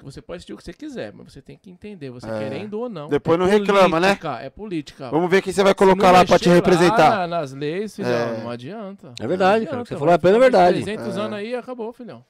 você 0.00 0.22
pode 0.22 0.36
assistir 0.36 0.52
o 0.52 0.56
que 0.56 0.62
você 0.62 0.72
quiser, 0.72 1.12
mas 1.12 1.32
você 1.32 1.42
tem 1.42 1.58
que 1.58 1.68
entender, 1.68 2.10
você 2.10 2.30
é. 2.30 2.38
querendo 2.38 2.74
ou 2.74 2.88
não. 2.88 3.08
Depois 3.08 3.36
não 3.36 3.46
política, 3.48 3.72
reclama, 3.72 3.98
né? 3.98 4.16
É 4.40 4.48
política. 4.48 5.10
Vamos 5.10 5.28
ver 5.28 5.42
quem 5.42 5.52
você 5.52 5.64
vai 5.64 5.74
colocar 5.74 6.12
lá 6.12 6.24
para 6.24 6.38
te 6.38 6.48
representar. 6.48 7.08
Lá 7.08 7.26
nas 7.26 7.52
leis, 7.52 7.96
filhão, 7.96 8.12
é. 8.36 8.40
não 8.40 8.50
adianta. 8.50 9.14
É 9.18 9.26
verdade, 9.26 9.66
cara. 9.66 9.84
Você 9.84 9.96
falou 9.96 10.14
apenas 10.14 10.38
verdade. 10.38 10.84
300 10.84 11.18
anos 11.18 11.38
aí 11.38 11.56
acabou, 11.56 11.92
filhão. 11.92 12.24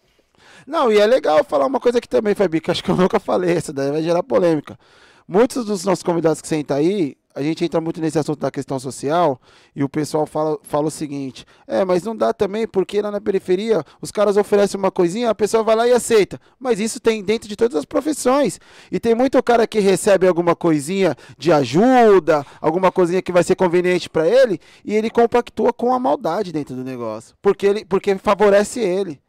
Não, 0.67 0.93
e 0.93 0.99
é 0.99 1.07
legal 1.07 1.45
falar 1.45 1.67
uma 1.67 1.81
coisa 1.81 1.99
aqui 1.99 2.09
também, 2.09 2.35
Fabi, 2.35 2.61
que 2.61 2.71
acho 2.71 2.83
que 2.83 2.91
eu 2.91 2.97
nunca 2.97 3.19
falei, 3.19 3.57
essa 3.57 3.73
daí 3.73 3.91
vai 3.91 4.03
gerar 4.03 4.23
polêmica. 4.23 4.79
Muitos 5.27 5.67
dos 5.67 5.85
nossos 5.85 6.03
convidados 6.03 6.41
que 6.41 6.49
sentam 6.49 6.77
aí, 6.77 7.17
a 7.39 7.43
gente 7.43 7.65
entra 7.65 7.81
muito 7.81 8.01
nesse 8.01 8.19
assunto 8.19 8.41
da 8.41 8.51
questão 8.51 8.81
social 8.81 9.41
e 9.77 9.85
o 9.85 9.89
pessoal 9.89 10.27
fala, 10.27 10.59
fala 10.65 10.89
o 10.89 10.91
seguinte: 10.91 11.47
é, 11.69 11.85
mas 11.85 12.03
não 12.03 12.17
dá 12.17 12.33
também 12.33 12.67
porque 12.67 13.01
lá 13.01 13.13
na 13.13 13.21
periferia 13.21 13.85
os 14.03 14.11
caras 14.11 14.37
oferecem 14.37 14.77
uma 14.77 14.91
coisinha, 14.91 15.31
a 15.31 15.35
pessoa 15.35 15.63
vai 15.63 15.77
lá 15.77 15.87
e 15.87 15.93
aceita. 15.93 16.41
Mas 16.59 16.81
isso 16.81 16.99
tem 16.99 17.23
dentro 17.23 17.49
de 17.49 17.55
todas 17.55 17.77
as 17.77 17.85
profissões. 17.85 18.59
E 18.91 18.99
tem 18.99 19.15
muito 19.15 19.41
cara 19.41 19.69
que 19.69 19.79
recebe 19.79 20.27
alguma 20.27 20.57
coisinha 20.57 21.15
de 21.39 21.53
ajuda, 21.53 22.45
alguma 22.61 22.91
coisinha 22.91 23.23
que 23.23 23.31
vai 23.31 23.45
ser 23.45 23.55
conveniente 23.55 24.11
para 24.11 24.27
ele 24.27 24.59
e 24.85 24.95
ele 24.97 25.09
compactua 25.09 25.73
com 25.73 25.95
a 25.95 25.99
maldade 25.99 26.53
dentro 26.53 26.75
do 26.75 26.83
negócio, 26.83 27.37
porque 27.41 27.67
ele 27.67 27.85
porque 27.85 28.17
favorece 28.17 28.81
ele. 28.81 29.21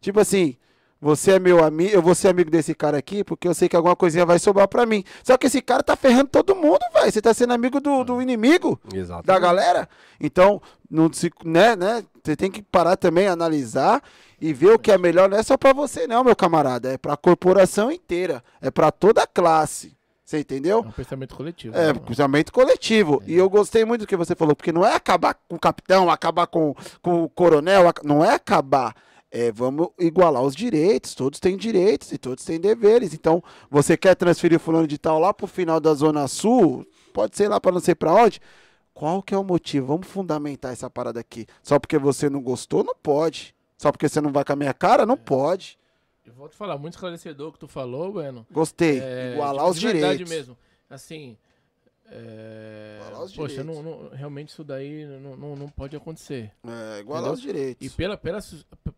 Tipo 0.00 0.20
assim, 0.20 0.56
Você 1.00 1.32
é 1.32 1.38
meu 1.38 1.62
amigo, 1.62 1.90
eu 1.90 2.00
vou 2.00 2.14
ser 2.14 2.28
amigo 2.28 2.50
desse 2.50 2.74
cara 2.74 2.96
aqui, 2.96 3.22
porque 3.22 3.46
eu 3.46 3.54
sei 3.54 3.68
que 3.68 3.76
alguma 3.76 3.94
coisinha 3.94 4.24
vai 4.24 4.38
sobrar 4.38 4.66
pra 4.66 4.86
mim. 4.86 5.04
Só 5.22 5.36
que 5.36 5.46
esse 5.46 5.60
cara 5.60 5.82
tá 5.82 5.94
ferrando 5.94 6.28
todo 6.28 6.56
mundo, 6.56 6.80
velho. 6.94 7.12
Você 7.12 7.20
tá 7.20 7.34
sendo 7.34 7.52
amigo 7.52 7.80
do, 7.80 8.02
do 8.02 8.22
inimigo 8.22 8.80
Exato. 8.94 9.26
da 9.26 9.38
galera. 9.38 9.88
Então, 10.18 10.60
não 10.90 11.12
se, 11.12 11.30
né, 11.44 11.76
né? 11.76 12.02
Você 12.24 12.34
tem 12.34 12.50
que 12.50 12.62
parar 12.62 12.96
também, 12.96 13.28
analisar 13.28 14.02
e 14.40 14.54
ver 14.54 14.72
o 14.72 14.78
que 14.78 14.90
é 14.90 14.96
melhor. 14.96 15.28
Não 15.28 15.36
é 15.36 15.42
só 15.42 15.56
pra 15.56 15.72
você, 15.74 16.06
não, 16.06 16.24
meu 16.24 16.34
camarada. 16.34 16.92
É 16.92 16.96
pra 16.96 17.16
corporação 17.16 17.92
inteira. 17.92 18.42
É 18.60 18.70
pra 18.70 18.90
toda 18.90 19.22
a 19.22 19.26
classe. 19.26 19.94
Você 20.24 20.40
entendeu? 20.40 20.78
É 20.78 20.88
um 20.88 20.90
pensamento 20.90 21.36
coletivo. 21.36 21.76
É, 21.76 21.92
né? 21.92 22.00
pensamento 22.00 22.52
coletivo. 22.52 23.22
E 23.26 23.36
eu 23.36 23.48
gostei 23.48 23.84
muito 23.84 24.00
do 24.00 24.06
que 24.08 24.16
você 24.16 24.34
falou, 24.34 24.56
porque 24.56 24.72
não 24.72 24.84
é 24.84 24.92
acabar 24.92 25.34
com 25.34 25.54
o 25.54 25.58
capitão, 25.58 26.10
acabar 26.10 26.48
com, 26.48 26.74
com 27.00 27.22
o 27.22 27.28
coronel, 27.28 27.84
não 28.02 28.24
é 28.24 28.34
acabar. 28.34 28.92
É, 29.38 29.52
vamos 29.52 29.88
igualar 29.98 30.42
os 30.42 30.56
direitos, 30.56 31.14
todos 31.14 31.38
têm 31.38 31.58
direitos 31.58 32.10
e 32.10 32.16
todos 32.16 32.42
têm 32.42 32.58
deveres. 32.58 33.12
Então, 33.12 33.42
você 33.70 33.94
quer 33.94 34.14
transferir 34.14 34.56
o 34.56 34.60
fulano 34.60 34.86
de 34.86 34.96
tal 34.96 35.18
lá 35.18 35.34
pro 35.34 35.46
final 35.46 35.78
da 35.78 35.92
Zona 35.92 36.26
Sul, 36.26 36.86
pode 37.12 37.36
ser 37.36 37.46
lá 37.46 37.60
para 37.60 37.72
não 37.72 37.80
sei 37.80 37.94
para 37.94 38.14
onde. 38.14 38.40
Qual 38.94 39.22
que 39.22 39.34
é 39.34 39.38
o 39.38 39.44
motivo? 39.44 39.88
Vamos 39.88 40.06
fundamentar 40.06 40.72
essa 40.72 40.88
parada 40.88 41.20
aqui. 41.20 41.46
Só 41.62 41.78
porque 41.78 41.98
você 41.98 42.30
não 42.30 42.40
gostou, 42.40 42.82
não 42.82 42.94
pode. 43.02 43.54
Só 43.76 43.92
porque 43.92 44.08
você 44.08 44.22
não 44.22 44.32
vai 44.32 44.42
com 44.42 44.54
a 44.54 44.56
minha 44.56 44.72
cara, 44.72 45.04
não 45.04 45.18
pode. 45.18 45.78
Eu 46.24 46.32
vou 46.32 46.48
te 46.48 46.56
falar, 46.56 46.78
muito 46.78 46.94
esclarecedor 46.94 47.50
o 47.50 47.52
que 47.52 47.58
tu 47.58 47.68
falou, 47.68 48.12
Bueno. 48.12 48.46
Gostei. 48.50 49.00
É, 49.00 49.34
igualar 49.34 49.66
tipo, 49.66 49.70
os 49.70 49.80
de 49.80 49.86
verdade 49.86 50.12
direitos. 50.24 50.34
mesmo. 50.34 50.56
Assim. 50.88 51.36
É... 52.10 52.98
Igualar 53.00 53.24
os 53.24 53.32
Poxa, 53.34 53.62
direitos. 53.62 53.84
não, 53.84 54.00
não- 54.00 54.08
realmente 54.10 54.48
isso 54.50 54.62
daí 54.64 55.04
não, 55.06 55.36
não, 55.36 55.56
não 55.56 55.68
pode 55.68 55.96
acontecer. 55.96 56.50
É, 56.66 57.00
igualar 57.00 57.30
Entendeu? 57.30 57.32
os 57.32 57.40
direitos. 57.42 57.86
E 57.86 57.90
pela, 57.90 58.16
pela, 58.16 58.38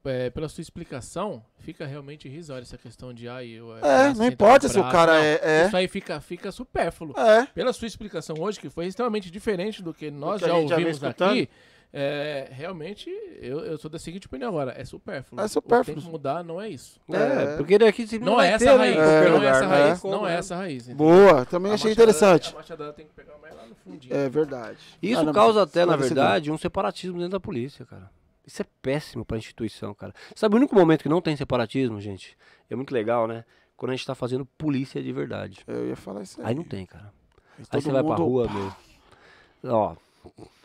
é, 0.05 0.31
pela 0.31 0.49
sua 0.49 0.63
explicação, 0.63 1.45
fica 1.59 1.87
realmente 1.87 2.29
irrisório 2.29 2.63
essa 2.63 2.79
questão 2.79 3.13
de. 3.13 3.29
Ai, 3.29 3.49
eu, 3.49 3.77
É, 3.79 4.13
não 4.15 4.27
importa 4.27 4.69
se 4.69 4.79
o 4.79 4.83
cara 4.91 5.13
Não, 5.15 5.21
é- 5.23 5.41
é. 5.43 5.67
Isso 5.67 5.77
aí 5.77 5.89
fica, 5.89 6.21
fica 6.21 6.53
supérfluo. 6.53 7.19
É. 7.19 7.47
Pela 7.47 7.73
sua 7.73 7.87
explicação 7.87 8.37
hoje, 8.39 8.61
que 8.61 8.69
foi 8.71 8.87
extremamente 8.87 9.31
diferente 9.31 9.83
do 9.83 9.93
que 9.95 10.11
nós 10.11 10.39
que 10.39 10.45
a 10.45 10.49
já 10.49 10.55
já 10.55 10.61
ouvimos 10.61 10.97
escutando. 10.97 11.31
aqui, 11.33 11.49
é, 11.93 12.49
realmente 12.51 13.09
eu, 13.41 13.61
eu 13.61 13.79
sou 13.79 13.91
da 13.91 13.99
seguinte 13.99 14.27
opinião 14.27 14.51
agora: 14.51 14.75
é 14.77 14.85
supérfluo. 14.85 15.41
É 15.41 15.49
supérfluo. 15.49 15.95
tem 15.97 16.05
que 16.05 16.11
mudar 16.11 16.45
não 16.45 16.61
é 16.61 16.69
isso. 16.69 17.01
É, 17.11 17.53
É. 17.55 17.57
porque 17.57 17.79
daqui 17.79 18.07
se 18.07 18.19
Não, 18.19 18.37
vai 18.37 18.49
é 18.49 18.53
essa 18.53 18.65
ter, 18.65 18.71
né, 18.73 18.77
raiz. 18.77 18.97
qualquer 18.97 19.31
não 19.31 19.43
é 19.43 19.47
essa 19.49 19.61
né? 19.61 19.67
raiz. 19.67 20.03
Não 20.03 20.27
é 20.27 20.31
né? 20.31 20.37
essa 20.39 20.57
raiz. 20.57 20.89
entendeu? 20.89 20.97
Boa, 21.07 21.47
também 21.47 21.73
A 21.73 21.75
achei 21.75 21.91
machadada- 21.91 22.11
interessante. 22.13 22.53
A 22.55 22.57
machadada 22.59 22.93
tem 22.93 23.07
que 23.07 23.13
pegar 23.15 23.39
mais 23.39 23.55
lá 23.57 23.67
no 23.67 23.75
fundinho. 23.75 24.15
É 24.15 24.29
verdade. 24.29 24.79
Isso 25.03 25.21
Ah, 25.21 25.25
não, 25.25 25.33
causa 25.33 25.63
até, 25.63 25.87
na 25.87 25.97
verdade, 25.97 26.51
um 26.53 26.59
separatismo 26.59 27.17
dentro 27.17 27.33
da 27.33 27.41
polícia, 27.41 27.87
cara. 27.87 28.11
Isso 28.47 28.63
é 28.63 28.67
péssimo 28.83 29.25
pra 29.25 29.37
instituição, 29.39 29.93
cara. 29.95 30.15
Sabe 30.35 30.55
o 30.55 30.59
único 30.59 30.75
momento 30.75 31.03
que 31.03 31.09
não 31.09 31.21
tem 31.21 31.37
separatismo, 31.37 32.01
gente? 32.01 32.37
É 32.71 32.75
muito 32.77 32.93
legal, 32.95 33.27
né? 33.27 33.45
Quando 33.77 33.93
a 33.93 33.95
gente 33.95 34.07
tá 34.07 34.15
fazendo 34.15 34.45
polícia 34.45 35.03
de 35.03 35.13
verdade. 35.13 35.61
Eu 35.67 35.87
ia 35.89 35.97
falar 35.97 36.23
isso 36.23 36.41
aí. 36.41 36.49
Aí 36.49 36.55
não 36.55 36.65
tem, 36.65 36.85
cara. 36.87 37.13
Aí 37.59 37.65
Aí 37.73 37.81
você 37.83 37.91
vai 37.93 38.03
pra 38.03 38.15
rua, 38.17 38.49
meu. 38.51 39.73
Ó, 39.73 39.95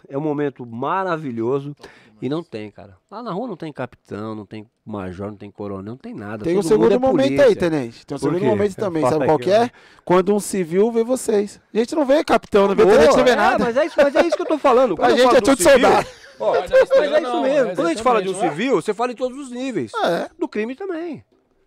é 0.07 0.17
um 0.17 0.21
momento 0.21 0.65
maravilhoso 0.65 1.75
e 2.21 2.29
não 2.29 2.41
tem, 2.43 2.71
cara. 2.71 2.97
Lá 3.11 3.21
na 3.21 3.31
rua 3.33 3.47
não 3.47 3.57
tem 3.57 3.71
capitão, 3.73 4.33
não 4.33 4.45
tem 4.45 4.65
major, 4.85 5.27
não 5.27 5.35
tem 5.35 5.51
coronel, 5.51 5.83
não 5.83 5.97
tem 5.97 6.13
nada. 6.13 6.43
Tem 6.43 6.57
um 6.57 6.61
Todo 6.61 6.71
mundo 6.71 6.81
segundo 6.89 6.93
é 6.93 6.97
momento 6.97 7.25
polícia. 7.25 7.45
aí, 7.45 7.55
tenente. 7.55 8.05
Tem 8.05 8.15
um 8.15 8.19
Por 8.19 8.25
segundo 8.27 8.39
quê? 8.39 8.45
momento 8.45 8.75
também. 8.75 9.01
Fala 9.01 9.13
Sabe 9.13 9.25
qual 9.25 9.39
que 9.39 9.51
é? 9.51 9.69
Quando 10.05 10.33
um 10.33 10.39
civil 10.39 10.91
vê 10.91 11.03
vocês. 11.03 11.59
A 11.73 11.77
gente 11.77 11.95
não 11.95 12.05
vê 12.05 12.23
capitão, 12.23 12.67
não 12.67 12.75
vê 12.75 12.85
Boa, 12.85 12.97
tenente, 12.97 13.17
não 13.17 13.23
vê 13.25 13.31
é, 13.31 13.35
nada. 13.35 13.63
Mas 13.65 13.75
é, 13.77 13.85
isso, 13.85 13.95
mas 13.97 14.15
é 14.15 14.25
isso 14.25 14.35
que 14.37 14.41
eu 14.41 14.47
tô 14.47 14.57
falando. 14.57 14.95
Eu 14.97 15.17
gente 15.17 15.35
é 15.35 15.41
do 15.41 15.45
tudo 15.45 15.57
civil- 15.57 15.71
soldado. 15.81 16.07
Ó, 16.39 16.59
Mas 16.59 16.71
é 16.71 16.83
estrela 16.83 17.21
isso 17.21 17.41
mesmo. 17.41 17.75
Quando 17.75 17.87
a 17.87 17.91
é 17.91 17.93
gente 17.93 18.03
fala 18.03 18.21
de 18.21 18.31
não 18.31 18.43
é? 18.43 18.49
civil, 18.49 18.75
você 18.81 18.93
fala 18.93 19.11
em 19.11 19.15
todos 19.15 19.37
os 19.37 19.51
níveis. 19.51 19.91
É. 20.03 20.29
Do 20.37 20.47
crime 20.47 20.75
também. 20.75 21.23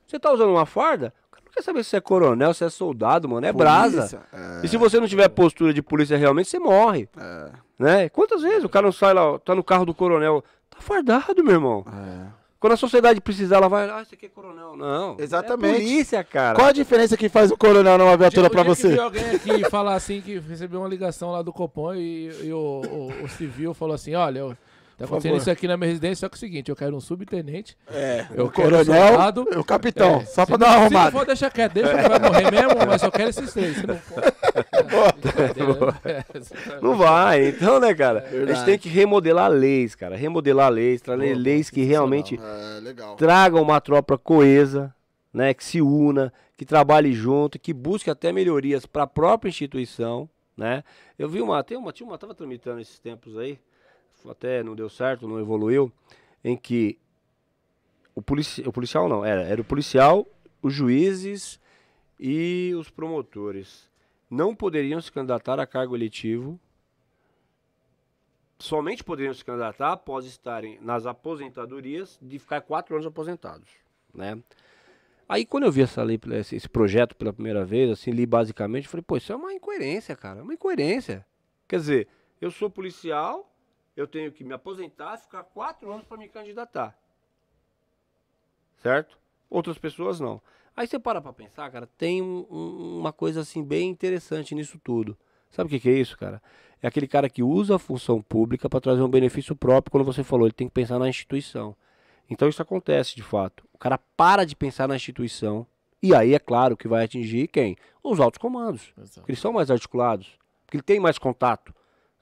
Você 0.06 0.18
tá 0.18 0.32
usando 0.32 0.50
uma 0.50 0.66
farda, 0.66 1.12
quer 1.56 1.62
saber 1.62 1.82
se 1.82 1.90
você 1.90 1.96
é 1.96 2.00
coronel, 2.00 2.52
se 2.54 2.64
é 2.64 2.68
soldado, 2.68 3.28
mano. 3.28 3.46
É 3.46 3.52
Polícia. 3.52 3.72
brasa. 3.72 4.20
É, 4.32 4.60
E 4.64 4.68
se 4.68 4.76
você 4.76 5.00
não 5.00 5.08
tiver 5.08 5.28
postura 5.28 5.72
de 5.72 5.82
polícia 5.82 6.16
realmente, 6.16 6.48
você 6.48 6.58
morre. 6.58 7.08
é, 7.18 7.50
Né? 7.78 8.08
Quantas 8.10 8.42
vezes 8.42 8.62
o 8.64 8.68
cara 8.68 8.84
não 8.86 8.92
sai 8.92 9.12
lá, 9.14 9.38
tá 9.38 9.54
no 9.54 9.64
carro 9.64 9.84
do 9.86 9.94
coronel, 9.94 10.44
tá 10.70 10.78
fardado, 10.80 11.42
meu 11.42 11.54
irmão. 11.54 11.84
é. 11.86 12.46
Quando 12.58 12.72
a 12.72 12.76
sociedade 12.76 13.20
precisar, 13.20 13.56
ela 13.56 13.68
vai, 13.68 13.88
ah, 13.88 14.00
esse 14.00 14.14
aqui 14.14 14.26
é 14.26 14.28
coronel. 14.30 14.74
Não. 14.76 15.14
Exatamente. 15.20 15.74
É 15.76 15.78
polícia, 15.78 16.24
cara. 16.24 16.56
Qual 16.56 16.66
a 16.66 16.72
diferença 16.72 17.14
que 17.16 17.28
faz 17.28 17.50
o 17.50 17.56
coronel 17.56 17.98
numa 17.98 18.16
viatura 18.16 18.48
que 18.48 18.62
você? 18.64 18.88
veio 18.88 19.02
alguém 19.02 19.30
aqui 19.30 19.68
falar 19.70 19.94
assim 19.94 20.22
que 20.22 20.38
recebeu 20.38 20.80
uma 20.80 20.88
ligação 20.88 21.30
lá 21.30 21.42
do 21.42 21.52
Copom 21.52 21.94
e, 21.94 22.30
e 22.44 22.52
o, 22.52 22.82
o- 22.90 23.24
o 23.24 23.28
civil 23.28 23.74
falou 23.74 23.94
assim: 23.94 24.14
olha, 24.14 24.38
eu- 24.40 24.56
tá 24.96 25.04
acontecendo 25.04 25.32
favor. 25.32 25.40
isso 25.42 25.50
aqui 25.50 25.68
na 25.68 25.76
minha 25.76 25.88
residência, 25.88 26.16
só 26.20 26.28
que 26.28 26.34
é 26.34 26.36
o 26.36 26.40
seguinte, 26.40 26.68
eu 26.70 26.76
quero 26.76 26.96
um 26.96 27.00
subtenente, 27.00 27.76
É, 27.90 28.26
eu 28.34 28.46
o 28.46 28.50
quero 28.50 28.68
um 28.68 28.70
coronel 28.84 29.08
soldado, 29.08 29.46
e 29.52 29.56
o 29.56 29.64
capitão. 29.64 30.16
é, 30.20 30.24
só 30.24 30.46
pra 30.46 30.56
não- 30.56 30.58
dar 30.58 30.66
uma 30.66 30.72
Se 30.74 30.78
não 30.78 30.84
arrumada. 31.00 31.10
for, 31.12 31.26
deixa 31.26 31.50
quieto, 31.50 31.72
deixa 31.74 31.94
que 32.02 32.08
vai 32.08 32.18
morrer 32.18 32.50
mesmo, 32.50 32.86
mas 32.86 33.02
eu 33.02 33.12
quero 33.12 33.30
esses 33.30 33.52
três. 33.52 33.76
Se 33.76 33.86
não 33.86 33.96
for. 33.96 34.22
É, 36.04 36.24
Não 36.80 36.96
vai, 36.96 37.48
então, 37.48 37.78
né, 37.80 37.94
cara? 37.94 38.26
a 38.30 38.46
gente 38.54 38.64
tem 38.64 38.78
que 38.78 38.88
remodelar 38.88 39.50
leis, 39.50 39.94
cara. 39.94 40.16
Remodelar 40.16 40.70
leis, 40.70 41.00
trazer 41.00 41.26
Boa, 41.32 41.38
leis 41.42 41.70
que 41.70 41.82
realmente 41.82 42.38
É, 42.42 43.14
tragam 43.16 43.60
uma 43.62 43.80
tropa 43.80 44.16
coesa, 44.18 44.94
né, 45.32 45.52
que 45.52 45.64
se 45.64 45.80
una, 45.82 46.32
que 46.56 46.64
trabalhe 46.64 47.12
junto, 47.12 47.58
que 47.58 47.72
busque 47.74 48.08
até 48.10 48.32
melhorias 48.32 48.86
para 48.86 49.02
a 49.02 49.06
própria 49.06 49.50
instituição, 49.50 50.28
né? 50.56 50.82
Eu 51.18 51.28
vi 51.28 51.40
uma, 51.42 51.62
tem 51.62 51.76
uma, 51.76 51.92
tinha 51.92 52.06
uma, 52.08 52.16
tava 52.16 52.34
tramitando 52.34 52.80
esses 52.80 52.98
tempos 52.98 53.36
aí, 53.36 53.58
até 54.30 54.62
não 54.62 54.74
deu 54.74 54.88
certo, 54.88 55.28
não 55.28 55.40
evoluiu, 55.40 55.92
em 56.44 56.56
que 56.56 56.98
o, 58.14 58.22
polici, 58.22 58.62
o 58.66 58.72
policial 58.72 59.08
não, 59.08 59.24
era, 59.24 59.42
era 59.42 59.60
o 59.60 59.64
policial, 59.64 60.26
os 60.62 60.72
juízes 60.72 61.60
e 62.18 62.72
os 62.78 62.90
promotores 62.90 63.90
não 64.30 64.54
poderiam 64.54 65.00
se 65.00 65.12
candidatar 65.12 65.60
a 65.60 65.66
cargo 65.66 65.94
eletivo 65.94 66.58
somente 68.58 69.04
poderiam 69.04 69.34
se 69.34 69.44
candidatar 69.44 69.92
após 69.92 70.24
estarem 70.24 70.78
nas 70.80 71.06
aposentadorias 71.06 72.18
de 72.20 72.38
ficar 72.38 72.60
quatro 72.62 72.94
anos 72.94 73.06
aposentados, 73.06 73.68
né? 74.14 74.38
Aí 75.28 75.44
quando 75.44 75.64
eu 75.64 75.72
vi 75.72 75.82
essa 75.82 76.02
lei, 76.02 76.20
esse, 76.52 76.68
projeto 76.68 77.16
pela 77.16 77.32
primeira 77.32 77.64
vez, 77.64 77.90
assim, 77.90 78.12
li 78.12 78.24
basicamente, 78.24 78.86
falei, 78.86 79.02
pô, 79.02 79.16
isso 79.16 79.32
é 79.32 79.36
uma 79.36 79.52
incoerência, 79.52 80.14
cara, 80.14 80.38
é 80.38 80.42
uma 80.42 80.54
incoerência. 80.54 81.26
Quer 81.66 81.80
dizer, 81.80 82.08
eu 82.40 82.50
sou 82.50 82.70
policial, 82.70 83.52
eu 83.96 84.06
tenho 84.06 84.30
que 84.30 84.44
me 84.44 84.52
aposentar, 84.52 85.16
ficar 85.18 85.42
quatro 85.44 85.90
anos 85.90 86.04
para 86.06 86.16
me 86.18 86.28
candidatar, 86.28 86.96
certo? 88.82 89.18
Outras 89.48 89.78
pessoas 89.78 90.20
não. 90.20 90.40
Aí 90.76 90.86
você 90.86 90.98
para 90.98 91.20
pra 91.20 91.32
pensar, 91.32 91.70
cara, 91.70 91.88
tem 91.98 92.20
um- 92.20 92.46
um- 92.50 92.98
uma 92.98 93.12
coisa 93.12 93.40
assim 93.40 93.64
bem 93.64 93.88
interessante 93.88 94.54
nisso 94.54 94.78
tudo. 94.82 95.16
Sabe 95.50 95.68
o 95.68 95.70
que, 95.70 95.80
que 95.80 95.88
é 95.88 95.92
isso, 95.92 96.18
cara? 96.18 96.42
É 96.82 96.86
aquele 96.88 97.06
cara 97.08 97.30
que 97.30 97.42
usa 97.42 97.76
a 97.76 97.78
função 97.78 98.20
pública 98.20 98.68
para 98.68 98.80
trazer 98.80 99.00
um 99.02 99.08
benefício 99.08 99.56
próprio, 99.56 99.90
quando 99.90 100.04
você 100.04 100.22
falou, 100.22 100.46
ele 100.46 100.52
tem 100.52 100.68
que 100.68 100.74
pensar 100.74 100.98
na 100.98 101.08
instituição. 101.08 101.74
Então 102.28 102.48
isso 102.48 102.60
acontece 102.60 103.14
de 103.16 103.22
fato. 103.22 103.64
O 103.72 103.78
cara 103.78 103.96
para 104.16 104.44
de 104.44 104.54
pensar 104.54 104.86
na 104.86 104.96
instituição. 104.96 105.66
E 106.02 106.14
aí 106.14 106.34
é 106.34 106.38
claro 106.38 106.76
que 106.76 106.86
vai 106.86 107.04
atingir 107.04 107.48
quem? 107.48 107.76
Os 108.02 108.20
altos 108.20 108.38
comandos. 108.38 108.92
Exato. 108.98 109.20
Porque 109.20 109.32
eles 109.32 109.40
são 109.40 109.52
mais 109.52 109.70
articulados. 109.70 110.36
Porque 110.66 110.76
ele 110.76 110.82
tem 110.82 111.00
mais 111.00 111.16
contato. 111.18 111.74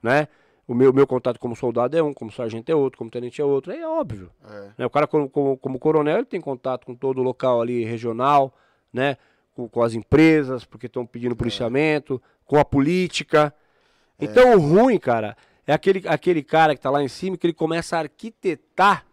Né? 0.02 0.28
O 0.66 0.74
meu, 0.74 0.92
meu 0.92 1.06
contato 1.06 1.38
como 1.38 1.54
soldado 1.54 1.96
é 1.96 2.02
um, 2.02 2.14
como 2.14 2.32
sargento 2.32 2.70
é 2.70 2.74
outro, 2.74 2.98
como 2.98 3.10
tenente 3.10 3.40
é 3.40 3.44
outro. 3.44 3.72
É 3.72 3.86
óbvio. 3.86 4.30
É. 4.48 4.70
Né? 4.78 4.86
O 4.86 4.90
cara, 4.90 5.06
como, 5.06 5.28
como, 5.28 5.56
como 5.58 5.78
coronel, 5.78 6.16
ele 6.16 6.24
tem 6.24 6.40
contato 6.40 6.86
com 6.86 6.94
todo 6.94 7.18
o 7.18 7.22
local 7.22 7.60
ali 7.60 7.84
regional, 7.84 8.54
né? 8.92 9.18
com, 9.54 9.68
com 9.68 9.82
as 9.82 9.94
empresas, 9.94 10.64
porque 10.64 10.86
estão 10.86 11.04
pedindo 11.04 11.36
policiamento, 11.36 12.20
com 12.46 12.58
a 12.58 12.64
política. 12.64 13.54
Então, 14.18 14.54
o 14.54 14.58
ruim, 14.58 14.98
cara, 14.98 15.36
é 15.66 15.72
aquele, 15.72 16.06
aquele 16.08 16.42
cara 16.42 16.74
que 16.74 16.78
está 16.78 16.90
lá 16.90 17.02
em 17.02 17.08
cima 17.08 17.36
que 17.36 17.46
ele 17.46 17.54
começa 17.54 17.96
a 17.96 18.00
arquitetar 18.00 19.06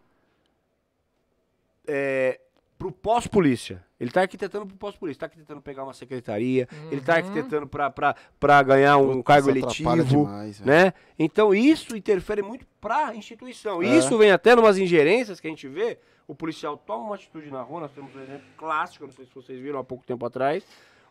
é, 1.88 2.40
pro 2.78 2.92
pós-polícia. 2.92 3.84
Ele 4.02 4.10
está 4.10 4.22
arquitetando 4.22 4.66
pro 4.66 4.76
pós-polícia. 4.78 5.18
Está 5.18 5.26
arquitetando 5.28 5.62
pegar 5.62 5.84
uma 5.84 5.94
secretaria, 5.94 6.68
ele 6.90 7.02
está 7.02 7.18
arquitetando 7.18 7.68
para 7.68 8.64
ganhar 8.64 8.98
um 8.98 9.18
Putz, 9.18 9.28
cargo 9.28 9.50
eletivo 9.52 10.04
demais, 10.04 10.60
né? 10.62 10.92
Então 11.20 11.54
isso 11.54 11.96
interfere 11.96 12.42
muito 12.42 12.66
para 12.82 13.10
a 13.10 13.16
instituição. 13.16 13.84
É. 13.84 13.96
Isso 13.96 14.18
vem 14.18 14.32
até 14.32 14.56
numas 14.56 14.80
ingerências 14.80 15.40
que 15.40 15.46
a 15.46 15.52
gente 15.52 15.68
vê. 15.68 16.00
O 16.28 16.34
policial 16.34 16.76
toma 16.78 17.04
uma 17.04 17.16
atitude 17.16 17.52
na 17.52 17.62
rua, 17.62 17.82
nós 17.82 17.92
temos 17.92 18.16
um 18.16 18.20
exemplo 18.20 18.48
clássico, 18.58 19.06
não 19.06 19.14
sei 19.14 19.26
se 19.26 19.36
vocês 19.36 19.60
viram 19.60 19.78
há 19.78 19.84
pouco 19.84 20.04
tempo 20.04 20.26
atrás, 20.26 20.66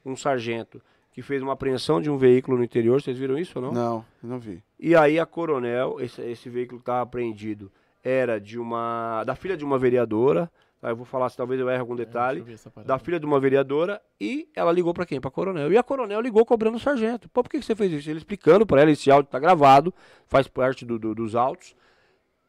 um 0.04 0.16
sargento 0.16 0.82
que 1.12 1.22
fez 1.22 1.42
uma 1.42 1.52
apreensão 1.52 2.02
de 2.02 2.10
um 2.10 2.18
veículo 2.18 2.56
no 2.56 2.64
interior, 2.64 3.00
vocês 3.00 3.16
viram 3.16 3.38
isso 3.38 3.52
ou 3.56 3.66
não? 3.66 3.72
Não, 3.72 4.04
não 4.20 4.38
vi. 4.40 4.64
E 4.80 4.96
aí 4.96 5.16
a 5.20 5.26
coronel, 5.26 6.00
esse, 6.00 6.20
esse 6.22 6.48
veículo 6.48 6.80
que 6.80 6.82
estava 6.82 7.02
apreendido 7.02 7.70
era 8.02 8.40
de 8.40 8.58
uma 8.58 9.22
da 9.22 9.36
filha 9.36 9.56
de 9.56 9.64
uma 9.64 9.78
vereadora, 9.78 10.46
tá? 10.46 10.50
Eu 10.82 10.96
vou 10.96 11.04
falar 11.04 11.28
se 11.28 11.36
talvez 11.36 11.60
eu 11.60 11.68
erre 11.68 11.80
algum 11.80 11.94
detalhe, 11.94 12.40
ver 12.40 12.54
essa 12.54 12.70
parada. 12.70 12.88
da 12.88 12.98
filha 12.98 13.20
de 13.20 13.26
uma 13.26 13.38
vereadora 13.38 14.00
e 14.20 14.48
ela 14.56 14.72
ligou 14.72 14.94
pra 14.94 15.04
quem? 15.04 15.20
Pra 15.20 15.30
coronel. 15.30 15.70
E 15.72 15.76
a 15.76 15.82
coronel 15.82 16.20
ligou 16.20 16.44
cobrando 16.46 16.76
o 16.76 16.80
sargento. 16.80 17.28
Pô, 17.28 17.42
por 17.42 17.50
que, 17.50 17.58
que 17.58 17.64
você 17.66 17.74
fez 17.76 17.92
isso? 17.92 18.08
Ele 18.08 18.18
explicando 18.18 18.64
pra 18.66 18.80
ela, 18.80 18.90
esse 18.90 19.10
áudio 19.10 19.30
tá 19.30 19.38
gravado, 19.38 19.92
faz 20.26 20.48
parte 20.48 20.84
do- 20.86 20.98
do- 20.98 21.14
dos 21.14 21.34
autos. 21.34 21.74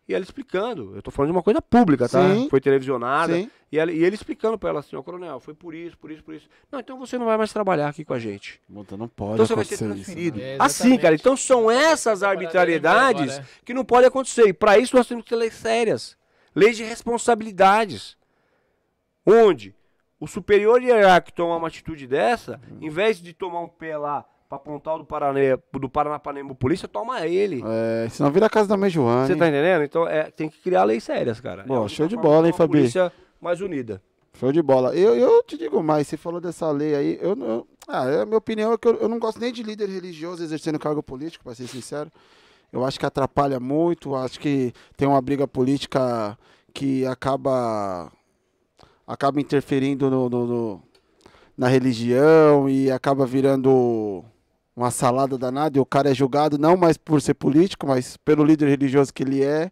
E 0.07 0.13
ela 0.13 0.23
explicando. 0.23 0.93
Eu 0.95 1.01
tô 1.01 1.11
falando 1.11 1.31
de 1.31 1.37
uma 1.37 1.43
coisa 1.43 1.61
pública, 1.61 2.09
tá? 2.09 2.21
Sim. 2.33 2.49
Foi 2.49 2.59
televisionada. 2.59 3.33
Sim. 3.33 3.49
E, 3.71 3.77
ela- 3.79 3.91
e 3.91 4.03
ele 4.03 4.15
explicando 4.15 4.57
pra 4.57 4.69
ela 4.69 4.79
assim, 4.79 4.95
ó, 4.95 5.01
coronel, 5.03 5.39
foi 5.39 5.53
por 5.53 5.73
isso, 5.75 5.97
por 5.97 6.11
isso, 6.11 6.23
por 6.23 6.33
isso. 6.33 6.49
Não, 6.71 6.79
então 6.79 6.97
você 6.99 7.17
não 7.17 7.25
vai 7.27 7.37
mais 7.37 7.53
trabalhar 7.53 7.87
aqui 7.87 8.03
com 8.03 8.13
a 8.13 8.19
gente. 8.19 8.59
Puta, 8.73 8.97
não 8.97 9.07
pode 9.07 9.35
Então 9.35 9.45
você 9.45 9.55
vai 9.55 9.63
ser 9.63 9.75
acontecer 9.75 9.95
isso, 9.95 10.03
transferido. 10.05 10.37
né? 10.39 10.55
É, 10.55 10.57
assim, 10.59 10.97
cara. 10.97 11.15
Então 11.15 11.37
são 11.37 11.69
essas 11.71 12.23
arbitrariedades 12.23 13.33
agora, 13.33 13.47
é. 13.47 13.65
que 13.65 13.73
não 13.73 13.85
podem 13.85 14.07
acontecer. 14.07 14.47
E 14.47 14.53
para 14.53 14.77
isso 14.79 14.95
nós 14.95 15.07
temos 15.07 15.23
que 15.23 15.29
ter 15.29 15.35
leis 15.37 15.53
sérias. 15.53 16.17
Leis 16.53 16.75
de 16.75 16.83
responsabilidades. 16.83 18.17
Onde 19.25 19.75
o 20.19 20.27
superior 20.27 20.81
hierárquico 20.81 21.35
toma 21.35 21.57
uma 21.57 21.67
atitude 21.67 22.07
dessa, 22.07 22.59
em 22.79 22.89
vez 22.89 23.17
de 23.21 23.33
tomar 23.33 23.61
um 23.61 23.67
pé 23.67 23.97
lá 23.97 24.25
pra 24.47 24.57
apontar 24.57 24.95
o 24.95 24.99
do, 24.99 25.05
Paraná, 25.05 25.57
do 25.73 25.89
Paranapanema 25.89 26.53
polícia, 26.53 26.87
toma 26.87 27.25
ele. 27.25 27.63
É, 27.65 28.09
senão 28.09 28.29
vira 28.31 28.47
a 28.47 28.49
casa 28.49 28.67
da 28.67 28.75
mãe 28.77 28.89
Joana. 28.89 29.25
Você 29.25 29.35
tá 29.35 29.47
entendendo? 29.47 29.83
Então 29.83 30.07
é, 30.07 30.29
tem 30.29 30.49
que 30.49 30.59
criar 30.61 30.83
leis 30.83 31.03
sérias, 31.03 31.39
cara. 31.39 31.63
Bom, 31.63 31.85
É 31.85 31.87
show 31.87 32.07
de 32.07 32.17
bola, 32.17 32.47
hein, 32.47 32.53
Fabi? 32.53 32.77
polícia 32.79 33.11
mais 33.39 33.61
unida. 33.61 34.01
Show 34.33 34.51
de 34.51 34.61
bola. 34.61 34.95
Eu, 34.95 35.15
eu 35.15 35.43
te 35.43 35.57
digo 35.57 35.81
mais, 35.81 36.07
você 36.07 36.17
falou 36.17 36.39
dessa 36.41 36.69
lei 36.71 36.95
aí, 36.95 37.19
eu 37.21 37.35
não. 37.35 37.65
Ah, 37.87 38.05
é, 38.09 38.21
a 38.21 38.25
minha 38.25 38.37
opinião 38.37 38.73
é 38.73 38.77
que 38.77 38.87
eu, 38.87 38.95
eu 38.95 39.09
não 39.09 39.19
gosto 39.19 39.39
nem 39.39 39.51
de 39.51 39.63
líder 39.63 39.89
religioso 39.89 40.43
exercendo 40.43 40.77
cargo 40.79 41.01
político, 41.01 41.43
pra 41.43 41.55
ser 41.55 41.67
sincero. 41.67 42.11
Eu 42.71 42.85
acho 42.85 42.99
que 42.99 43.05
atrapalha 43.05 43.59
muito, 43.59 44.15
acho 44.15 44.39
que 44.39 44.71
tem 44.95 45.07
uma 45.07 45.21
briga 45.21 45.47
política 45.47 46.37
que 46.73 47.05
acaba 47.05 48.09
acaba 49.11 49.39
interferindo 49.41 50.09
no, 50.09 50.29
no- 50.29 50.45
no- 50.47 50.83
na 51.57 51.67
religião 51.67 52.69
e 52.69 52.89
acaba 52.89 53.25
virando 53.25 54.23
uma 54.75 54.89
salada 54.89 55.37
danada 55.37 55.77
e 55.77 55.81
o 55.81 55.85
cara 55.85 56.09
é 56.09 56.13
julgado 56.13 56.57
não 56.57 56.77
mais 56.77 56.97
por 56.97 57.21
ser 57.21 57.33
político, 57.33 57.85
mas 57.87 58.15
pelo 58.17 58.43
líder 58.43 58.69
religioso 58.69 59.13
que 59.13 59.21
ele 59.23 59.43
é 59.43 59.69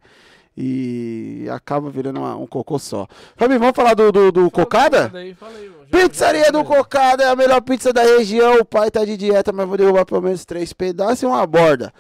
e 0.58 1.48
acaba 1.52 1.90
virando 1.90 2.20
uma- 2.20 2.36
um 2.36 2.46
cocô 2.46 2.78
só. 2.78 3.08
Fabi, 3.38 3.58
vamos 3.58 3.76
falar 3.76 3.94
do, 3.94 4.12
do, 4.12 4.32
do 4.32 4.52
Cocada? 4.52 5.10
aí, 5.16 5.36
aí, 5.42 5.70
Pizzaria 5.90 6.52
do 6.52 6.64
Cocada 6.66 7.24
é 7.24 7.30
a 7.30 7.36
melhor 7.36 7.62
pizza 7.62 7.94
da 7.94 8.04
região. 8.04 8.60
O 8.60 8.66
pai 8.66 8.92
tá 8.92 9.06
de 9.06 9.16
dieta, 9.16 9.54
mas 9.54 9.68
vou 9.68 9.78
derrubar 9.78 10.06
pelo 10.06 10.22
menos 10.22 10.44
três 10.46 10.74
pedaços 10.74 11.24
e 11.24 11.26
uma 11.26 11.46
borda. 11.48 11.94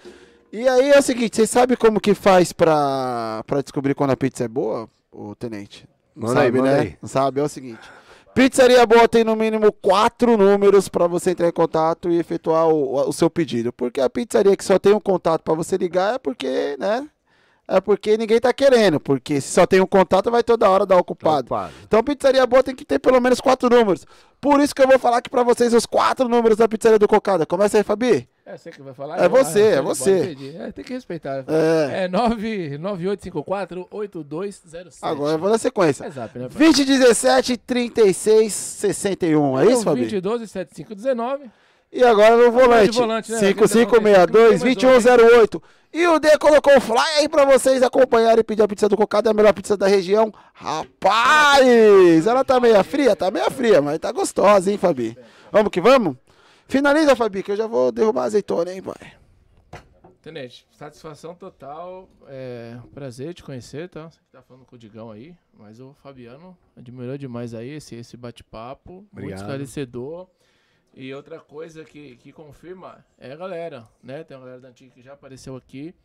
E 0.52 0.68
aí 0.68 0.92
é 0.92 1.00
o 1.00 1.02
seguinte, 1.02 1.38
vocês 1.38 1.50
sabem 1.50 1.78
como 1.78 2.02
que 2.02 2.14
faz 2.14 2.52
pra, 2.52 3.44
pra 3.48 3.62
descobrir 3.62 3.96
quando 3.96 4.12
a 4.12 4.18
pizza 4.18 4.44
é 4.44 4.48
boa, 4.48 4.90
o 5.12 5.34
tenente? 5.36 5.88
Não 6.20 6.28
Manda 6.28 6.42
aí, 6.42 6.48
sabe, 6.48 6.58
manda 6.58 6.72
né? 6.72 6.80
aí. 6.80 6.98
Não 7.02 7.10
sabe, 7.10 7.40
é 7.40 7.44
o 7.44 7.50
seguinte. 7.50 7.80
Pizzaria 8.36 8.86
Boa 8.86 9.08
tem 9.08 9.24
no 9.24 9.36
mínimo 9.36 9.72
quatro 9.72 10.38
números 10.38 10.88
para 10.88 11.08
você 11.08 11.32
entrar 11.32 11.48
em 11.48 11.52
contato 11.52 12.10
e 12.10 12.20
efetuar 12.20 12.68
o, 12.68 13.10
o 13.10 13.14
seu 13.14 13.30
pedido. 13.30 13.74
Porque 13.74 14.00
a 14.00 14.10
pizzaria 14.10 14.56
que 14.56 14.64
só 14.64 14.78
tem 14.78 14.94
um 14.94 15.00
contato 15.00 15.42
para 15.42 15.54
você 15.54 15.78
ligar 15.78 16.16
é 16.16 16.18
porque, 16.18 16.76
né? 16.78 17.08
É 17.68 17.80
porque 17.80 18.18
ninguém 18.18 18.40
tá 18.40 18.52
querendo. 18.52 19.00
Porque 19.00 19.40
se 19.40 19.52
só 19.52 19.66
tem 19.66 19.80
um 19.80 19.86
contato, 19.86 20.30
vai 20.30 20.44
toda 20.44 20.70
hora 20.70 20.86
dar 20.86 20.98
ocupado. 20.98 21.42
Ocupado. 21.42 21.74
Então, 21.86 22.04
pizzaria 22.04 22.46
boa 22.46 22.64
tem 22.64 22.76
que 22.76 22.86
ter 22.86 23.00
pelo 23.00 23.20
menos 23.22 23.40
quatro 23.40 23.70
números. 23.70 24.06
Por 24.42 24.60
isso 24.60 24.74
que 24.74 24.82
eu 24.82 24.88
vou 24.88 25.00
falar 25.00 25.18
aqui 25.18 25.30
pra 25.30 25.44
vocês 25.44 25.74
os 25.74 25.86
quatro 25.86 26.28
números 26.28 26.58
da 26.58 26.68
pizzaria 26.68 27.00
do 27.00 27.08
Cocada. 27.08 27.46
Começa 27.46 27.78
aí, 27.78 27.84
Fabi. 27.84 28.28
É 28.50 28.58
você 28.58 28.72
que 28.72 28.82
vai 28.82 28.96
falar? 28.96 29.24
É 29.24 29.30
você, 29.30 29.62
é 29.62 29.82
você. 29.82 30.36
É, 30.58 30.72
tem 30.72 30.84
que 30.84 30.92
respeitar. 30.92 31.46
É. 31.48 32.06
É 32.06 32.10
99854-8207. 32.10 34.98
Agora 35.04 35.34
eu 35.34 35.40
vou 35.40 35.52
na 35.52 35.60
sequência. 35.60 36.06
É 36.06 36.10
zap, 36.10 36.40
né? 36.40 36.48
20, 36.50 36.84
17, 36.84 37.58
36, 37.58 38.52
61. 38.52 39.60
É 39.60 39.68
isso, 39.68 39.84
Fabi? 39.84 40.02
20, 40.02 40.20
12, 40.20 40.48
75, 40.48 40.96
19. 40.96 41.44
E 41.92 42.04
agora 42.04 42.38
no 42.38 42.52
volante. 42.52 42.98
volante, 42.98 43.32
né? 43.32 43.38
5562 43.38 44.62
2108. 44.62 45.62
E 45.94 46.08
o 46.08 46.18
D 46.18 46.36
colocou 46.40 46.76
o 46.76 46.82
fly 46.82 47.20
aí 47.20 47.30
pra 47.30 47.46
vocês 47.46 47.84
acompanharem 47.84 48.40
e 48.40 48.44
pedir 48.44 48.64
a 48.64 48.68
pizza 48.68 48.90
do 48.90 48.98
Cocada, 48.98 49.30
é 49.30 49.32
a 49.32 49.34
melhor 49.34 49.54
pizza 49.54 49.78
da 49.78 49.86
região. 49.88 50.34
Rapaz! 50.54 52.26
Ela 52.26 52.44
tá 52.44 52.60
meia 52.60 52.84
fria? 52.84 53.16
Tá 53.16 53.30
meia 53.30 53.52
fria, 53.52 53.80
mas 53.80 54.00
tá 54.00 54.12
gostosa, 54.12 54.72
hein, 54.72 54.78
Fabi? 54.80 55.16
Vamos 55.52 55.70
que 55.72 55.80
vamos? 55.80 56.16
Finaliza, 56.70 57.16
Fabi, 57.16 57.42
que 57.42 57.52
eu 57.52 57.56
já 57.56 57.66
vou 57.66 57.92
derrubar 57.92 58.22
a 58.22 58.26
azeitona, 58.26 58.72
hein, 58.72 58.82
pai? 58.82 59.18
Tenente, 60.22 60.68
satisfação 60.72 61.34
total. 61.34 62.08
É, 62.28 62.78
prazer 62.94 63.34
te 63.34 63.44
conhecer, 63.44 63.90
tá? 63.90 64.10
Você 64.10 64.20
que 64.20 64.28
tá 64.32 64.42
falando 64.44 64.66
com 64.66 64.76
o 64.76 64.80
Digão 64.80 65.10
aí. 65.10 65.36
Mas 65.54 65.80
o 65.80 65.94
Fabiano 65.94 66.56
admirou 66.78 67.18
demais 67.18 67.56
aí 67.56 67.70
esse, 67.70 67.96
esse 67.96 68.16
bate-papo. 68.16 69.08
Muito 69.12 69.34
esclarecedor. 69.34 70.28
E 70.94 71.12
outra 71.14 71.40
coisa 71.40 71.84
que, 71.84 72.18
que 72.18 72.32
confirma 72.32 73.04
é 73.18 73.32
a 73.32 73.36
galera, 73.36 73.88
né? 74.04 74.24
Tem 74.24 74.38
uma 74.38 74.44
galera 74.44 74.62
da 74.62 74.70
antiga 74.70 74.92
que 74.94 75.02
já 75.02 75.14
apareceu 75.14 75.56
aqui. 75.56 75.96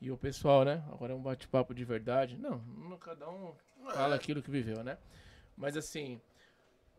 E 0.00 0.10
o 0.10 0.16
pessoal, 0.16 0.64
né? 0.64 0.82
Agora 0.90 1.12
é 1.12 1.16
um 1.16 1.22
bate-papo 1.22 1.72
de 1.72 1.84
verdade. 1.84 2.36
Não, 2.36 2.58
não- 2.58 2.98
cada 2.98 3.30
um 3.30 3.52
fala 3.92 4.16
aquilo 4.16 4.42
que 4.42 4.50
viveu, 4.50 4.82
né? 4.82 4.98
Mas 5.56 5.76
assim, 5.76 6.20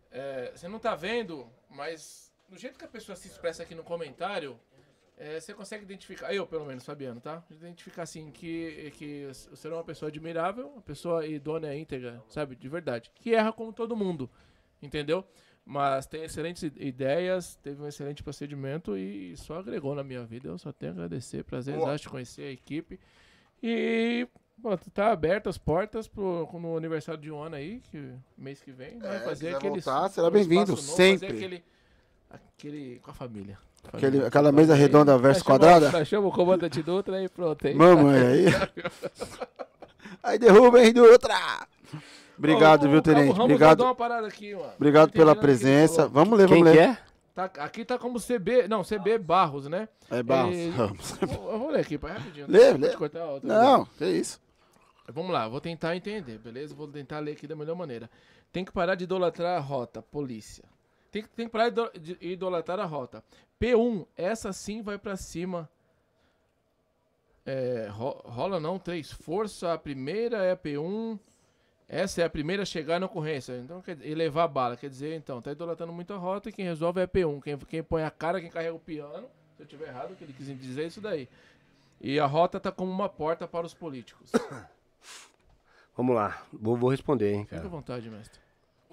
é, 0.10 0.54
você 0.56 0.70
não 0.70 0.80
tá 0.80 0.96
vendo, 0.96 1.48
mas 1.70 2.32
do 2.54 2.60
jeito 2.60 2.78
que 2.78 2.86
a 2.86 2.88
pessoa 2.88 3.16
se 3.16 3.28
expressa 3.28 3.64
aqui 3.64 3.74
no 3.74 3.84
comentário, 3.84 4.60
é, 5.18 5.40
você 5.40 5.54
consegue 5.54 5.84
identificar, 5.84 6.34
eu 6.34 6.46
pelo 6.46 6.66
menos, 6.66 6.86
Fabiano, 6.86 7.20
tá? 7.20 7.44
Identificar 7.50 8.04
assim 8.04 8.30
que, 8.32 8.92
que 8.96 9.28
você 9.50 9.68
é 9.68 9.74
uma 9.74 9.84
pessoa 9.84 10.10
admirável, 10.10 10.68
uma 10.68 10.82
pessoa 10.82 11.26
idônea, 11.26 11.76
íntegra, 11.76 12.22
sabe? 12.30 12.56
De 12.56 12.70
verdade. 12.70 13.12
Que 13.16 13.34
erra 13.34 13.52
como 13.52 13.74
todo 13.74 13.96
mundo, 13.96 14.30
entendeu? 14.82 15.26
Mas 15.66 16.06
tem 16.06 16.24
excelentes 16.24 16.64
ideias, 16.76 17.56
teve 17.56 17.82
um 17.82 17.88
excelente 17.88 18.22
procedimento 18.22 18.98
e 18.98 19.36
só 19.38 19.60
agregou 19.60 19.96
na 19.96 20.04
minha 20.04 20.24
vida. 20.26 20.50
Eu 20.50 20.58
só 20.58 20.72
tenho 20.72 20.92
a 20.92 20.96
agradecer, 20.96 21.44
prazer 21.44 21.76
Boa. 21.76 21.90
exato 21.90 22.02
te 22.02 22.10
conhecer 22.10 22.44
a 22.44 22.52
equipe. 22.52 23.00
E 23.62 24.28
pô, 24.62 24.78
tá 24.94 25.12
aberto 25.12 25.48
as 25.48 25.58
portas 25.58 26.06
pro, 26.08 26.50
no 26.60 26.76
aniversário 26.76 27.22
de 27.22 27.32
um 27.32 27.42
ano 27.42 27.56
aí, 27.56 27.80
que 27.90 28.14
mês 28.38 28.62
que 28.62 28.72
vem, 28.74 29.00
vai 29.00 29.16
É, 29.16 29.20
fazer 29.22 29.56
aquele. 29.56 29.80
voltar, 29.80 30.10
será 30.10 30.30
bem-vindo, 30.30 30.72
novo, 30.72 30.82
fazer 30.82 31.18
sempre. 31.18 31.38
Aquele, 31.38 31.64
aquele 32.34 33.00
com 33.00 33.12
a 33.12 33.14
família. 33.14 33.58
Aquele- 33.86 34.02
Família. 34.12 34.28
aquela 34.28 34.52
mesa 34.52 34.74
redonda 34.76 35.18
versus 35.18 35.44
chama- 35.44 35.60
quadrada? 35.60 36.06
Chama 36.06 36.28
o 36.28 36.32
comandante 36.32 36.82
Dutra 36.82 37.22
e 37.22 37.28
pronto. 37.30 37.68
Aí. 37.68 37.74
Mamãe 37.76 38.16
aí. 38.26 38.46
Aí 40.22 40.40
derruba, 40.40 40.84
hein, 40.84 40.94
Dutra. 40.94 41.36
Obrigado, 42.38 42.88
Ô, 42.88 42.90
viu, 42.90 43.02
Tenente? 43.02 43.28
Ramos 43.32 43.44
Obrigado. 43.46 43.82
uma 43.82 43.94
parada 43.96 44.28
aqui, 44.28 44.56
mano. 44.56 44.72
Obrigado 44.76 45.12
pela 45.12 45.32
ele 45.34 45.42
presença. 45.42 46.08
Vamos 46.08 46.38
ler, 46.38 46.48
Quem 46.48 46.64
vamos 46.64 46.72
que 46.72 46.78
ler. 46.80 46.90
é? 46.90 46.98
Tá, 47.36 47.46
aqui 47.60 47.84
tá 47.86 47.98
como 47.98 48.20
CB. 48.20 48.68
Não, 48.68 48.84
CB 48.84 49.18
Barros, 49.18 49.68
né? 49.68 49.88
É 50.10 50.22
Barros. 50.24 50.56
Vou- 51.22 51.52
Eu 51.52 51.60
vou 51.60 51.70
ler 51.72 51.82
aqui, 51.82 51.98
pai, 51.98 52.14
rapidinho. 52.14 52.46
Lê, 52.50 52.74
lê. 52.74 52.90
cortar 52.96 53.22
a 53.22 53.32
outra 53.32 53.48
Não, 53.50 53.86
que 53.86 54.06
isso. 54.06 54.40
Vamos 55.12 55.32
lá, 55.32 55.48
vou 55.50 55.60
tentar 55.60 55.96
entender, 55.96 56.38
beleza? 56.40 56.74
Vou 56.74 56.88
tentar 56.88 57.20
ler 57.20 57.32
aqui 57.34 57.46
da 57.46 57.56
melhor 57.56 57.76
maneira. 57.76 58.10
Tem 58.52 58.64
que 58.64 58.72
parar 58.72 58.96
de 58.96 59.04
idolatrar 59.04 59.58
a 59.58 59.60
rota, 59.60 60.02
polícia. 60.02 60.64
Tem 61.14 61.22
que, 61.22 61.30
tem 61.30 61.46
que 61.46 61.52
parar 61.52 61.70
de 61.70 61.80
ido- 61.80 62.00
de 62.00 62.18
idolatrar 62.20 62.80
a 62.80 62.86
rota. 62.86 63.24
P1, 63.62 64.06
essa 64.18 64.52
sim 64.52 64.82
vai 64.82 64.98
pra 64.98 65.16
cima. 65.16 65.70
É, 67.46 67.88
ro- 67.92 68.22
rola 68.26 68.60
não, 68.60 68.80
3. 68.80 69.12
Força, 69.12 69.74
a 69.74 69.78
primeira 69.78 70.44
é 70.44 70.52
a 70.52 70.58
P1. 70.58 71.20
Essa 71.88 72.22
é 72.24 72.26
a 72.26 72.30
primeira 72.30 72.64
a 72.64 72.66
chegar 72.66 73.00
na 73.00 73.06
ocorrência. 73.06 73.54
Então, 73.58 73.80
quer 73.82 73.96
dizer, 73.96 74.10
e 74.10 74.16
levar 74.16 74.46
a 74.46 74.48
bala. 74.48 74.76
Quer 74.76 74.90
dizer, 74.90 75.16
então, 75.16 75.40
tá 75.42 75.52
idolatrando 75.52 75.94
muito 75.94 76.12
a 76.14 76.18
rota 76.18 76.50
e 76.50 76.52
quem 76.52 76.66
resolve 76.66 77.00
é 77.00 77.04
a 77.04 77.08
P1. 77.08 77.42
Quem, 77.44 77.58
quem 77.60 77.84
põe 77.84 78.04
a 78.04 78.10
cara, 78.10 78.42
quem 78.42 78.50
carrega 78.50 78.74
o 78.74 78.80
piano. 78.80 79.28
Se 79.56 79.62
eu 79.62 79.68
tiver 79.68 79.90
errado, 79.90 80.14
o 80.14 80.16
que 80.16 80.24
ele 80.24 80.34
quis 80.34 80.48
dizer 80.60 80.84
é 80.84 80.88
isso 80.88 81.00
daí. 81.00 81.30
E 82.02 82.20
a 82.20 82.26
rota 82.26 82.60
tá 82.60 82.72
como 82.72 82.92
uma 82.92 83.08
porta 83.08 83.48
para 83.48 83.68
os 83.68 83.74
políticos. 83.76 84.32
Vamos 85.96 86.16
lá, 86.16 86.44
vou, 86.52 86.76
vou 86.76 86.90
responder, 86.90 87.34
hein, 87.34 87.44
Fica 87.44 87.58
à 87.58 87.60
cara. 87.60 87.70
vontade, 87.70 88.10
mestre. 88.10 88.42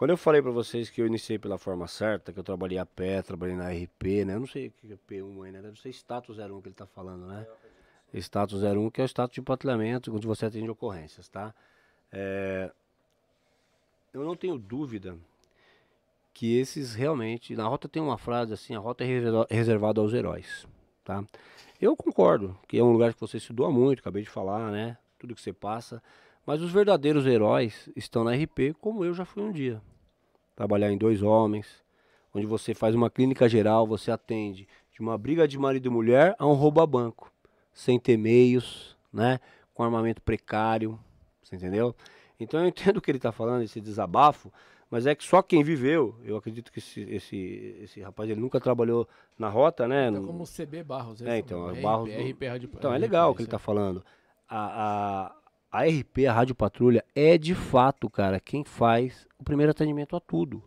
Quando 0.01 0.13
eu 0.13 0.17
falei 0.17 0.41
pra 0.41 0.51
vocês 0.51 0.89
que 0.89 1.03
eu 1.03 1.07
iniciei 1.07 1.39
pela 1.39 1.59
forma 1.59 1.87
certa, 1.87 2.33
que 2.33 2.39
eu 2.39 2.43
trabalhei 2.43 2.79
a 2.79 2.87
pé, 2.87 3.21
trabalhei 3.21 3.55
na 3.55 3.71
RP, 3.71 4.25
né? 4.25 4.35
Eu 4.35 4.41
não 4.41 4.47
sei 4.47 4.69
o 4.69 4.71
que 4.71 4.91
é 4.91 4.97
P1 4.97 5.43
aí, 5.45 5.53
né? 5.53 5.61
Deve 5.61 5.79
ser 5.79 5.91
status 5.91 6.39
01 6.39 6.63
que 6.63 6.69
ele 6.69 6.75
tá 6.75 6.87
falando, 6.87 7.27
né? 7.27 7.47
Status 8.15 8.63
01, 8.63 8.89
que 8.91 9.03
é 9.03 9.05
o 9.05 9.07
status 9.07 9.35
de 9.35 9.43
patrulhamento, 9.43 10.11
onde 10.17 10.27
você 10.27 10.47
atende 10.47 10.71
ocorrências, 10.71 11.29
tá? 11.29 11.55
É, 12.11 12.71
Eu 14.15 14.25
não 14.25 14.35
tenho 14.35 14.57
dúvida 14.57 15.19
que 16.33 16.57
esses 16.57 16.95
realmente. 16.95 17.55
Na 17.55 17.69
rota 17.69 17.87
tem 17.87 18.01
uma 18.03 18.17
frase 18.17 18.55
assim: 18.55 18.75
a 18.75 18.79
rota 18.79 19.05
é 19.05 19.07
reserva- 19.07 19.47
reservada 19.51 20.01
aos 20.01 20.15
heróis, 20.15 20.67
tá? 21.05 21.23
Eu 21.79 21.95
concordo 21.95 22.59
que 22.67 22.79
é 22.79 22.83
um 22.83 22.91
lugar 22.91 23.13
que 23.13 23.21
você 23.21 23.39
se 23.39 23.53
doa 23.53 23.71
muito, 23.71 23.99
acabei 23.99 24.23
de 24.23 24.31
falar, 24.31 24.73
né? 24.73 24.97
Tudo 25.19 25.35
que 25.35 25.43
você 25.43 25.53
passa. 25.53 26.03
Mas 26.47 26.63
os 26.63 26.73
verdadeiros 26.73 27.27
heróis 27.27 27.91
estão 27.95 28.25
na 28.25 28.35
RP, 28.35 28.75
como 28.81 29.05
eu 29.05 29.13
já 29.13 29.27
fui 29.27 29.43
um 29.43 29.53
dia. 29.53 29.83
Trabalhar 30.61 30.93
em 30.93 30.99
dois 30.99 31.23
homens, 31.23 31.67
onde 32.35 32.45
você 32.47 32.75
faz 32.75 32.95
uma 32.95 33.09
clínica 33.09 33.49
geral, 33.49 33.87
você 33.87 34.11
atende 34.11 34.69
de 34.93 35.01
uma 35.01 35.17
briga 35.17 35.49
de 35.49 35.59
marido 35.59 35.87
e 35.87 35.91
mulher 35.91 36.37
a 36.39 36.47
um 36.47 36.53
roubo 36.53 36.83
a 36.83 36.87
banco, 36.87 37.33
sem 37.73 37.99
ter 37.99 38.19
meios, 38.19 38.95
né? 39.11 39.41
Com 39.73 39.83
armamento 39.83 40.21
precário, 40.21 40.99
você 41.43 41.57
entendeu? 41.57 41.95
Então 42.39 42.61
eu 42.61 42.67
entendo 42.69 42.99
o 42.99 43.01
que 43.01 43.11
ele 43.11 43.17
está 43.17 43.33
falando, 43.33 43.63
esse 43.63 43.81
desabafo, 43.81 44.53
mas 44.91 45.07
é 45.07 45.15
que 45.15 45.25
só 45.25 45.41
quem 45.41 45.63
viveu, 45.65 46.15
eu 46.25 46.37
acredito 46.37 46.71
que 46.71 46.79
esse, 46.79 47.01
esse, 47.03 47.77
esse 47.83 48.01
rapaz 48.03 48.29
ele 48.29 48.41
nunca 48.41 48.61
trabalhou 48.61 49.09
na 49.39 49.49
rota, 49.49 49.89
né? 49.89 50.11
No- 50.11 50.27
como 50.27 50.45
CB 50.45 50.83
Barros. 50.85 51.23
É, 51.23 51.39
então, 51.39 51.71
é 51.71 51.81
Barros 51.81 52.11
do- 52.13 52.21
então 52.79 52.93
é 52.93 52.99
legal 52.99 53.31
o 53.31 53.35
que 53.35 53.41
ele 53.41 53.47
está 53.47 53.59
falando. 53.59 54.05
A, 54.47 54.59
a, 55.27 55.37
a 55.71 55.85
RP, 55.85 56.27
a 56.29 56.33
Rádio 56.33 56.55
Patrulha, 56.55 57.05
é 57.15 57.39
de 57.39 57.55
fato, 57.55 58.11
cara, 58.11 58.41
quem 58.41 58.65
faz 58.65 59.27
o 59.39 59.45
primeiro 59.45 59.71
atendimento 59.71 60.17
a 60.17 60.21
tudo. 60.21 60.63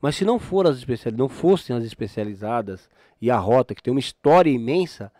Mas 0.00 0.16
se 0.16 0.24
não 0.24 0.38
for 0.38 0.66
as 0.66 0.82
não 1.14 1.28
fossem 1.28 1.76
as 1.76 1.84
especializadas 1.84 2.88
e 3.20 3.30
a 3.30 3.36
rota, 3.36 3.74
que 3.74 3.82
tem 3.82 3.92
uma 3.92 4.00
história 4.00 4.50
imensa, 4.50 5.12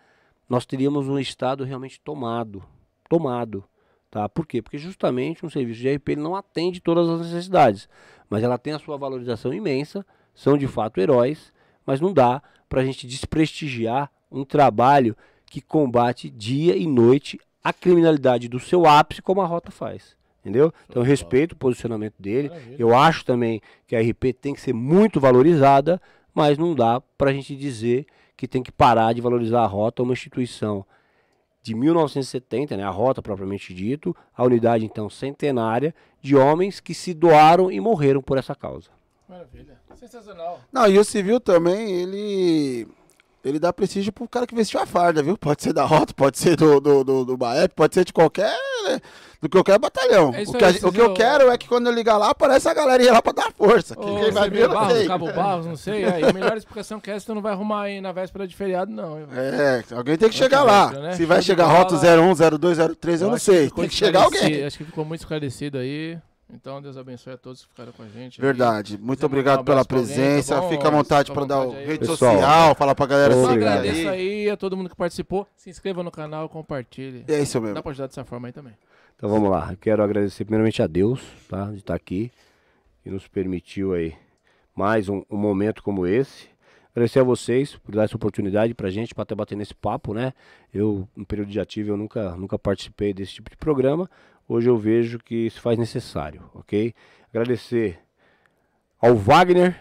nós 0.49 0.65
teríamos 0.65 1.07
um 1.07 1.19
estado 1.19 1.65
realmente 1.65 2.01
tomado. 2.01 2.65
Tomado. 3.09 3.65
Tá? 4.11 4.29
Por 4.29 4.47
quê? 4.47 4.63
Porque 4.63 4.79
justamente 4.79 5.45
um 5.45 5.51
serviço 5.51 5.81
de 5.81 5.95
RP 5.95 6.09
ele 6.11 6.23
não 6.23 6.35
atende 6.35 6.81
todas 6.81 7.09
as 7.09 7.21
necessidades. 7.21 7.89
Mas 8.29 8.43
ela 8.43 8.57
tem 8.59 8.73
a 8.73 8.79
sua 8.79 8.97
valorização 8.97 9.53
imensa, 9.53 10.05
são 10.35 10.57
de 10.57 10.67
fato 10.67 10.99
heróis, 10.99 11.53
mas 11.85 12.01
não 12.01 12.13
dá 12.13 12.43
para 12.69 12.81
a 12.81 12.85
gente 12.85 13.07
desprestigiar 13.07 14.11
um 14.31 14.45
trabalho 14.45 15.17
que 15.45 15.61
combate 15.61 16.31
dia 16.31 16.77
e 16.77 16.87
noite 16.87 17.39
a 17.63 17.73
criminalidade 17.73 18.49
do 18.49 18.59
seu 18.59 18.87
ápice, 18.87 19.23
como 19.23 19.41
a 19.41 19.47
Rota 19.47 19.71
faz. 19.71 20.17
Entendeu? 20.41 20.73
Então 20.89 21.03
eu 21.03 21.07
respeito 21.07 21.53
o 21.53 21.57
posicionamento 21.57 22.15
dele. 22.19 22.51
Eu 22.79 22.97
acho 22.97 23.25
também 23.25 23.61
que 23.87 23.95
a 23.95 24.01
RP 24.01 24.33
tem 24.41 24.55
que 24.55 24.61
ser 24.61 24.73
muito 24.73 25.21
valorizada, 25.21 26.01
mas 26.35 26.57
não 26.57 26.75
dá 26.75 27.01
para 27.19 27.31
a 27.31 27.33
gente 27.33 27.55
dizer 27.55 28.07
que 28.37 28.49
tem 28.49 28.63
que 28.63 28.73
parar 28.73 29.13
de 29.13 29.21
valorizar 29.21 29.63
a 29.63 29.67
Rota, 29.67 30.03
uma 30.03 30.15
instituição 30.15 30.85
de 31.63 31.75
1970, 31.75 32.75
né, 32.75 32.85
a 32.85 32.89
Rota 32.89 33.21
propriamente 33.21 33.75
dito, 33.75 34.17
a 34.35 34.43
unidade 34.43 34.83
então 34.83 35.11
centenária 35.11 35.95
de 36.23 36.35
homens 36.35 36.81
que 36.81 36.95
se 36.95 37.13
doaram 37.13 37.71
e 37.71 37.79
morreram 37.81 38.23
por 38.23 38.39
essa 38.39 38.55
causa. 38.55 38.89
Maravilha. 39.29 39.79
Sensacional. 39.95 40.61
Não, 40.73 40.89
e 40.89 40.99
o 40.99 41.05
civil 41.05 41.39
também, 41.39 41.93
ele 42.01 42.89
ele 43.45 43.59
dá 43.59 43.73
prestígio 43.73 44.13
pro 44.13 44.29
cara 44.29 44.47
que 44.47 44.55
vestiu 44.55 44.81
a 44.81 44.87
farda, 44.87 45.23
viu? 45.23 45.37
Pode 45.37 45.63
ser 45.63 45.73
da 45.73 45.85
Rota, 45.85 46.13
pode 46.13 46.39
ser 46.39 46.57
do, 46.57 46.81
do, 46.81 47.03
do, 47.03 47.25
do 47.25 47.37
Baep, 47.37 47.75
pode 47.75 47.95
ser 47.95 48.05
de 48.05 48.13
qualquer. 48.13 48.55
Do 49.41 49.49
qualquer 49.49 49.79
batalhão. 49.79 50.35
É 50.35 50.43
o 50.43 50.53
que, 50.53 50.65
aí, 50.65 50.79
o 50.83 50.93
que 50.93 51.01
eu 51.01 51.15
quero 51.15 51.51
é 51.51 51.57
que 51.57 51.67
quando 51.67 51.87
eu 51.87 51.93
ligar 51.95 52.19
lá, 52.19 52.31
aparece 52.31 52.69
a 52.69 52.75
galerinha 52.75 53.13
lá 53.13 53.23
pra 53.23 53.33
dar 53.33 53.51
força. 53.57 53.99
Ô, 53.99 54.19
quem 54.19 54.31
vai 54.31 54.51
ver, 54.51 54.69
Barros, 54.69 55.07
Cabo 55.07 55.33
Barros, 55.33 55.67
não 55.67 55.77
sei. 55.77 56.05
Aí, 56.05 56.23
a 56.23 56.33
melhor 56.33 56.55
explicação 56.59 57.01
que 57.01 57.11
essa, 57.11 57.25
tu 57.25 57.35
não 57.35 57.41
vai 57.41 57.53
arrumar 57.53 57.85
aí 57.85 58.03
na 58.03 58.13
véspera 58.13 58.47
de 58.47 58.55
feriado, 58.55 58.93
não. 58.93 59.19
É, 59.33 59.83
alguém 59.93 60.19
tem 60.19 60.29
que 60.29 60.35
chegar 60.35 60.63
lá. 60.63 60.91
Né? 60.91 61.13
Se 61.15 61.25
vai 61.25 61.41
chegar 61.41 61.67
Rota 61.67 61.95
01, 61.95 62.59
02, 62.59 62.79
03, 62.99 63.21
eu, 63.23 63.27
eu 63.29 63.31
não 63.31 63.39
sei. 63.39 63.71
Tem 63.71 63.89
que 63.89 63.95
chegar 63.95 64.25
alguém. 64.25 64.63
Acho 64.63 64.77
que 64.77 64.85
ficou 64.85 65.07
muito 65.07 65.21
esclarecido 65.21 65.79
aí. 65.79 66.19
Então, 66.55 66.81
Deus 66.83 66.97
abençoe 66.97 67.33
a 67.33 67.37
todos 67.37 67.63
que 67.63 67.69
ficaram 67.69 67.93
com 67.93 68.03
a 68.03 68.09
gente. 68.09 68.41
Verdade. 68.41 68.97
Aí. 68.97 69.01
Muito 69.01 69.25
obrigado 69.25 69.61
um 69.61 69.65
pela 69.65 69.85
presença. 69.85 70.57
Alguém, 70.57 70.71
tá 70.71 70.77
Fica 70.77 70.89
à 70.89 70.91
vontade 70.91 71.33
para 71.33 71.45
dar 71.45 71.69
rede 71.69 72.01
Pessoal, 72.01 72.35
social, 72.35 72.75
falar 72.75 72.95
pra 72.95 73.07
galera 73.07 73.35
se 73.35 73.47
Agradeço 73.47 74.09
aí 74.09 74.51
a 74.51 74.57
todo 74.57 74.77
mundo 74.77 74.91
que 74.91 74.97
participou. 74.97 75.47
Se 75.57 75.71
inscreva 75.71 76.03
no 76.03 76.11
canal, 76.11 76.49
compartilhe. 76.49 77.25
É 77.29 77.41
isso 77.41 77.61
mesmo. 77.61 77.75
Dá 77.75 77.83
pra 77.83 77.91
ajudar 77.91 78.09
dessa 78.09 78.25
forma 78.25 78.49
aí 78.49 78.53
também. 78.53 78.75
Então 79.17 79.29
vamos 79.29 79.51
lá. 79.51 79.69
Eu 79.71 79.77
quero 79.77 80.03
agradecer 80.03 80.45
primeiramente 80.45 80.83
a 80.83 80.87
Deus, 80.87 81.21
tá? 81.49 81.67
De 81.71 81.79
estar 81.79 81.95
aqui. 81.95 82.31
Que 83.03 83.11
nos 83.11 83.27
permitiu 83.27 83.95
aí 83.95 84.15
mais 84.75 85.09
um, 85.09 85.23
um 85.31 85.37
momento 85.37 85.83
como 85.83 86.07
esse. 86.07 86.49
Agradecer 86.93 87.21
a 87.21 87.25
vocês 87.25 87.77
por 87.77 87.95
dar 87.95 88.05
essa 88.05 88.17
oportunidade 88.17 88.75
pra 88.75 88.91
gente, 88.91 89.15
para 89.15 89.23
estar 89.23 89.35
batendo 89.35 89.63
esse 89.63 89.75
papo, 89.75 90.13
né? 90.13 90.33
Eu, 90.75 91.09
no 91.15 91.25
período 91.25 91.51
de 91.51 91.61
ativo, 91.61 91.91
eu 91.91 91.97
nunca, 91.97 92.37
nunca 92.37 92.59
participei 92.59 93.15
desse 93.15 93.35
tipo 93.35 93.51
de 93.51 93.57
programa 93.57 94.11
hoje 94.51 94.69
eu 94.69 94.77
vejo 94.77 95.19
que 95.21 95.49
se 95.49 95.61
faz 95.61 95.79
necessário, 95.79 96.43
ok? 96.53 96.93
Agradecer 97.33 98.01
ao 99.01 99.15
Wagner, 99.15 99.81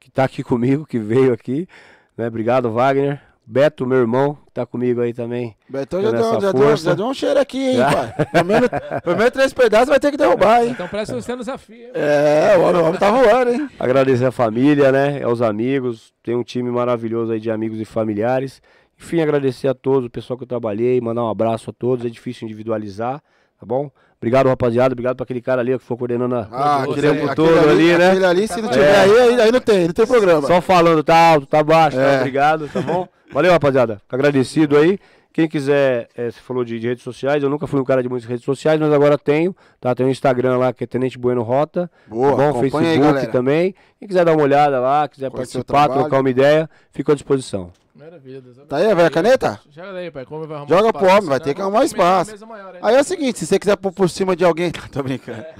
que 0.00 0.08
está 0.08 0.24
aqui 0.24 0.42
comigo, 0.44 0.86
que 0.86 0.98
veio 0.98 1.34
aqui, 1.34 1.68
né? 2.16 2.26
Obrigado, 2.28 2.72
Wagner. 2.72 3.20
Beto, 3.48 3.86
meu 3.86 3.98
irmão, 3.98 4.34
que 4.44 4.50
tá 4.52 4.66
comigo 4.66 5.00
aí 5.00 5.14
também. 5.14 5.54
Beto 5.68 6.02
já 6.02 6.10
deu, 6.10 6.40
já, 6.40 6.50
deu, 6.50 6.76
já 6.76 6.94
deu 6.94 7.06
um 7.06 7.14
cheiro 7.14 7.38
aqui, 7.38 7.58
hein, 7.58 7.76
pai? 7.78 8.26
Pelo 8.26 8.44
menos, 8.44 8.68
pelo 9.04 9.16
menos 9.16 9.30
três 9.30 9.52
pedaços 9.52 9.88
vai 9.88 10.00
ter 10.00 10.10
que 10.10 10.16
derrubar, 10.16 10.64
hein? 10.64 10.70
Então 10.70 10.88
parece 10.88 11.14
que 11.14 11.22
você 11.22 11.36
desafio. 11.36 11.90
É, 11.94 12.56
o 12.58 12.62
homem, 12.62 12.82
o 12.82 12.86
homem 12.86 12.98
tá 12.98 13.08
voando, 13.08 13.52
hein? 13.52 13.70
Agradecer 13.78 14.24
a 14.24 14.32
família, 14.32 14.90
né? 14.90 15.22
Aos 15.22 15.40
amigos. 15.42 16.12
Tem 16.24 16.34
um 16.34 16.42
time 16.42 16.72
maravilhoso 16.72 17.30
aí 17.30 17.38
de 17.38 17.48
amigos 17.48 17.78
e 17.78 17.84
familiares. 17.84 18.60
Enfim, 18.98 19.20
agradecer 19.20 19.68
a 19.68 19.74
todos, 19.74 20.06
o 20.06 20.10
pessoal 20.10 20.36
que 20.36 20.42
eu 20.42 20.48
trabalhei, 20.48 21.00
mandar 21.00 21.22
um 21.22 21.28
abraço 21.28 21.70
a 21.70 21.72
todos. 21.72 22.04
É 22.04 22.08
difícil 22.08 22.46
individualizar, 22.46 23.22
tá 23.58 23.66
bom? 23.66 23.90
Obrigado, 24.18 24.48
rapaziada. 24.48 24.92
Obrigado 24.92 25.16
pra 25.16 25.24
aquele 25.24 25.42
cara 25.42 25.60
ali 25.60 25.78
que 25.78 25.84
foi 25.84 25.96
coordenando 25.96 26.34
a, 26.34 26.48
ah, 26.50 26.84
o 26.86 26.92
aquele, 26.92 27.12
tempo 27.12 27.34
todo 27.34 27.58
ali, 27.58 27.92
ali, 27.92 27.98
né? 27.98 28.10
Aquele 28.10 28.24
ali, 28.24 28.48
se 28.48 28.62
não 28.62 28.70
tiver 28.70 28.86
é. 28.86 29.00
aí, 29.00 29.40
aí, 29.40 29.52
não 29.52 29.60
tem, 29.60 29.86
não 29.86 29.92
tem 29.92 30.06
programa. 30.06 30.46
Só 30.46 30.60
falando, 30.60 31.02
tá 31.04 31.32
alto, 31.32 31.46
tá 31.46 31.62
baixo, 31.62 31.96
tá? 31.96 32.02
é. 32.02 32.12
tá, 32.12 32.18
obrigado, 32.18 32.68
tá 32.68 32.80
bom? 32.80 33.06
Valeu, 33.32 33.52
rapaziada. 33.52 33.96
Fico 33.96 34.14
agradecido 34.14 34.76
aí. 34.76 34.98
Quem 35.36 35.46
quiser, 35.46 36.08
é, 36.16 36.30
você 36.30 36.40
falou 36.40 36.64
de, 36.64 36.80
de, 36.80 36.88
redes 36.88 37.04
sociais, 37.04 37.42
eu 37.42 37.50
nunca 37.50 37.66
fui 37.66 37.78
um 37.78 37.84
cara 37.84 38.02
de 38.02 38.08
muitas 38.08 38.26
redes 38.26 38.42
sociais, 38.42 38.80
mas 38.80 38.90
agora 38.90 39.18
tenho, 39.18 39.54
tá? 39.78 39.94
Tem 39.94 40.06
um 40.06 40.08
Instagram 40.08 40.56
lá 40.56 40.72
que 40.72 40.84
é 40.84 40.86
Tenente 40.86 41.18
Bueno 41.18 41.42
Rota. 41.42 41.90
Boa, 42.06 42.30
tá 42.30 42.52
bom? 42.54 42.60
Facebook 42.60 43.18
aí, 43.18 43.26
também. 43.26 43.74
Quem 43.98 44.08
quiser 44.08 44.24
dar 44.24 44.32
uma 44.32 44.42
olhada 44.42 44.80
lá, 44.80 45.06
quiser 45.06 45.30
Conhecer 45.30 45.58
participar, 45.58 45.90
trocar 45.90 46.20
uma 46.20 46.30
ideia, 46.30 46.70
fico 46.90 47.12
à 47.12 47.14
disposição. 47.14 47.70
Maravilha. 47.94 48.42
Tá 48.66 48.78
aí, 48.78 48.94
vai 48.94 49.04
a 49.04 49.10
caneta? 49.10 49.60
Joga 49.70 49.92
daí, 49.92 50.10
pai. 50.10 50.24
Como 50.24 50.46
vai 50.46 50.56
arrumar 50.56 50.74
Joga 50.74 50.92
pro 50.94 51.06
homem, 51.06 51.28
vai 51.28 51.40
ter 51.40 51.52
que 51.52 51.60
arrumar 51.60 51.84
espaço. 51.84 52.34
Aí 52.80 52.94
é 52.94 53.00
o 53.00 53.04
seguinte, 53.04 53.38
se 53.38 53.46
você 53.46 53.58
quiser 53.58 53.76
pôr 53.76 53.92
por 53.92 54.08
cima 54.08 54.34
de 54.34 54.42
alguém. 54.42 54.72
Tô 54.90 55.02
brincando. 55.02 55.40
É. 55.40 55.54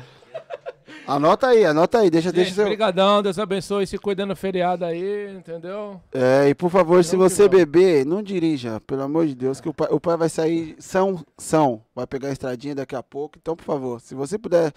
Anota 1.06 1.48
aí, 1.48 1.64
anota 1.64 1.98
aí, 1.98 2.10
deixa, 2.10 2.28
Gente, 2.28 2.36
deixa 2.36 2.54
seu... 2.54 2.64
Obrigadão, 2.64 3.22
Deus 3.22 3.38
abençoe, 3.38 3.86
se 3.86 3.96
cuidando 3.96 4.30
do 4.30 4.36
feriado 4.36 4.84
aí, 4.84 5.36
entendeu? 5.36 6.00
É, 6.12 6.48
e 6.48 6.54
por 6.54 6.68
favor, 6.68 7.02
se 7.04 7.14
você 7.16 7.48
beber, 7.48 8.04
não 8.04 8.22
dirija, 8.22 8.80
pelo 8.80 9.02
amor 9.02 9.26
de 9.26 9.34
Deus, 9.34 9.60
que 9.60 9.68
o 9.68 9.74
pai, 9.74 9.88
o 9.90 10.00
pai 10.00 10.16
vai 10.16 10.28
sair 10.28 10.74
são, 10.78 11.24
são, 11.38 11.82
vai 11.94 12.06
pegar 12.06 12.28
a 12.28 12.32
estradinha 12.32 12.74
daqui 12.74 12.96
a 12.96 13.02
pouco, 13.02 13.38
então 13.40 13.54
por 13.54 13.64
favor, 13.64 14.00
se 14.00 14.14
você 14.14 14.36
puder 14.36 14.72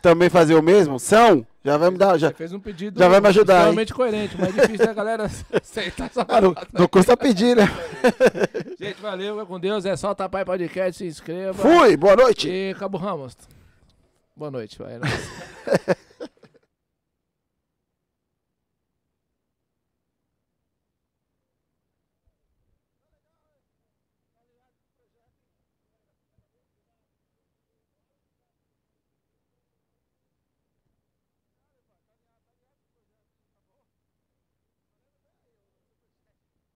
também 0.00 0.30
fazer 0.30 0.54
o 0.54 0.62
mesmo, 0.62 1.00
são, 1.00 1.44
já 1.64 1.76
vai 1.76 1.90
me 1.90 1.98
dar, 1.98 2.16
já, 2.16 2.30
fez 2.30 2.52
um 2.52 2.60
pedido 2.60 2.98
já 2.98 3.08
vai 3.08 3.20
me 3.20 3.28
ajudar, 3.28 3.60
Totalmente 3.60 3.92
coerente, 3.92 4.36
mas 4.38 4.56
é 4.56 4.62
difícil 4.62 4.86
da 4.86 4.94
galera 4.94 5.24
aceitar 5.52 6.06
essa 6.06 6.24
ah, 6.28 6.40
não, 6.40 6.54
não 6.72 6.86
custa 6.86 7.16
pedir, 7.16 7.56
né? 7.56 7.68
Gente, 8.78 9.00
valeu, 9.00 9.34
vai 9.36 9.46
com 9.46 9.58
Deus, 9.58 9.84
é 9.84 9.96
só 9.96 10.14
tapar 10.14 10.44
podcast, 10.44 10.98
se 10.98 11.06
inscreva. 11.06 11.54
Fui, 11.54 11.96
boa 11.96 12.14
noite. 12.14 12.48
E 12.48 12.74
Cabo 12.74 12.98
Ramos. 12.98 13.36
Boa 14.36 14.50
noite, 14.50 14.78
vai. 14.78 14.94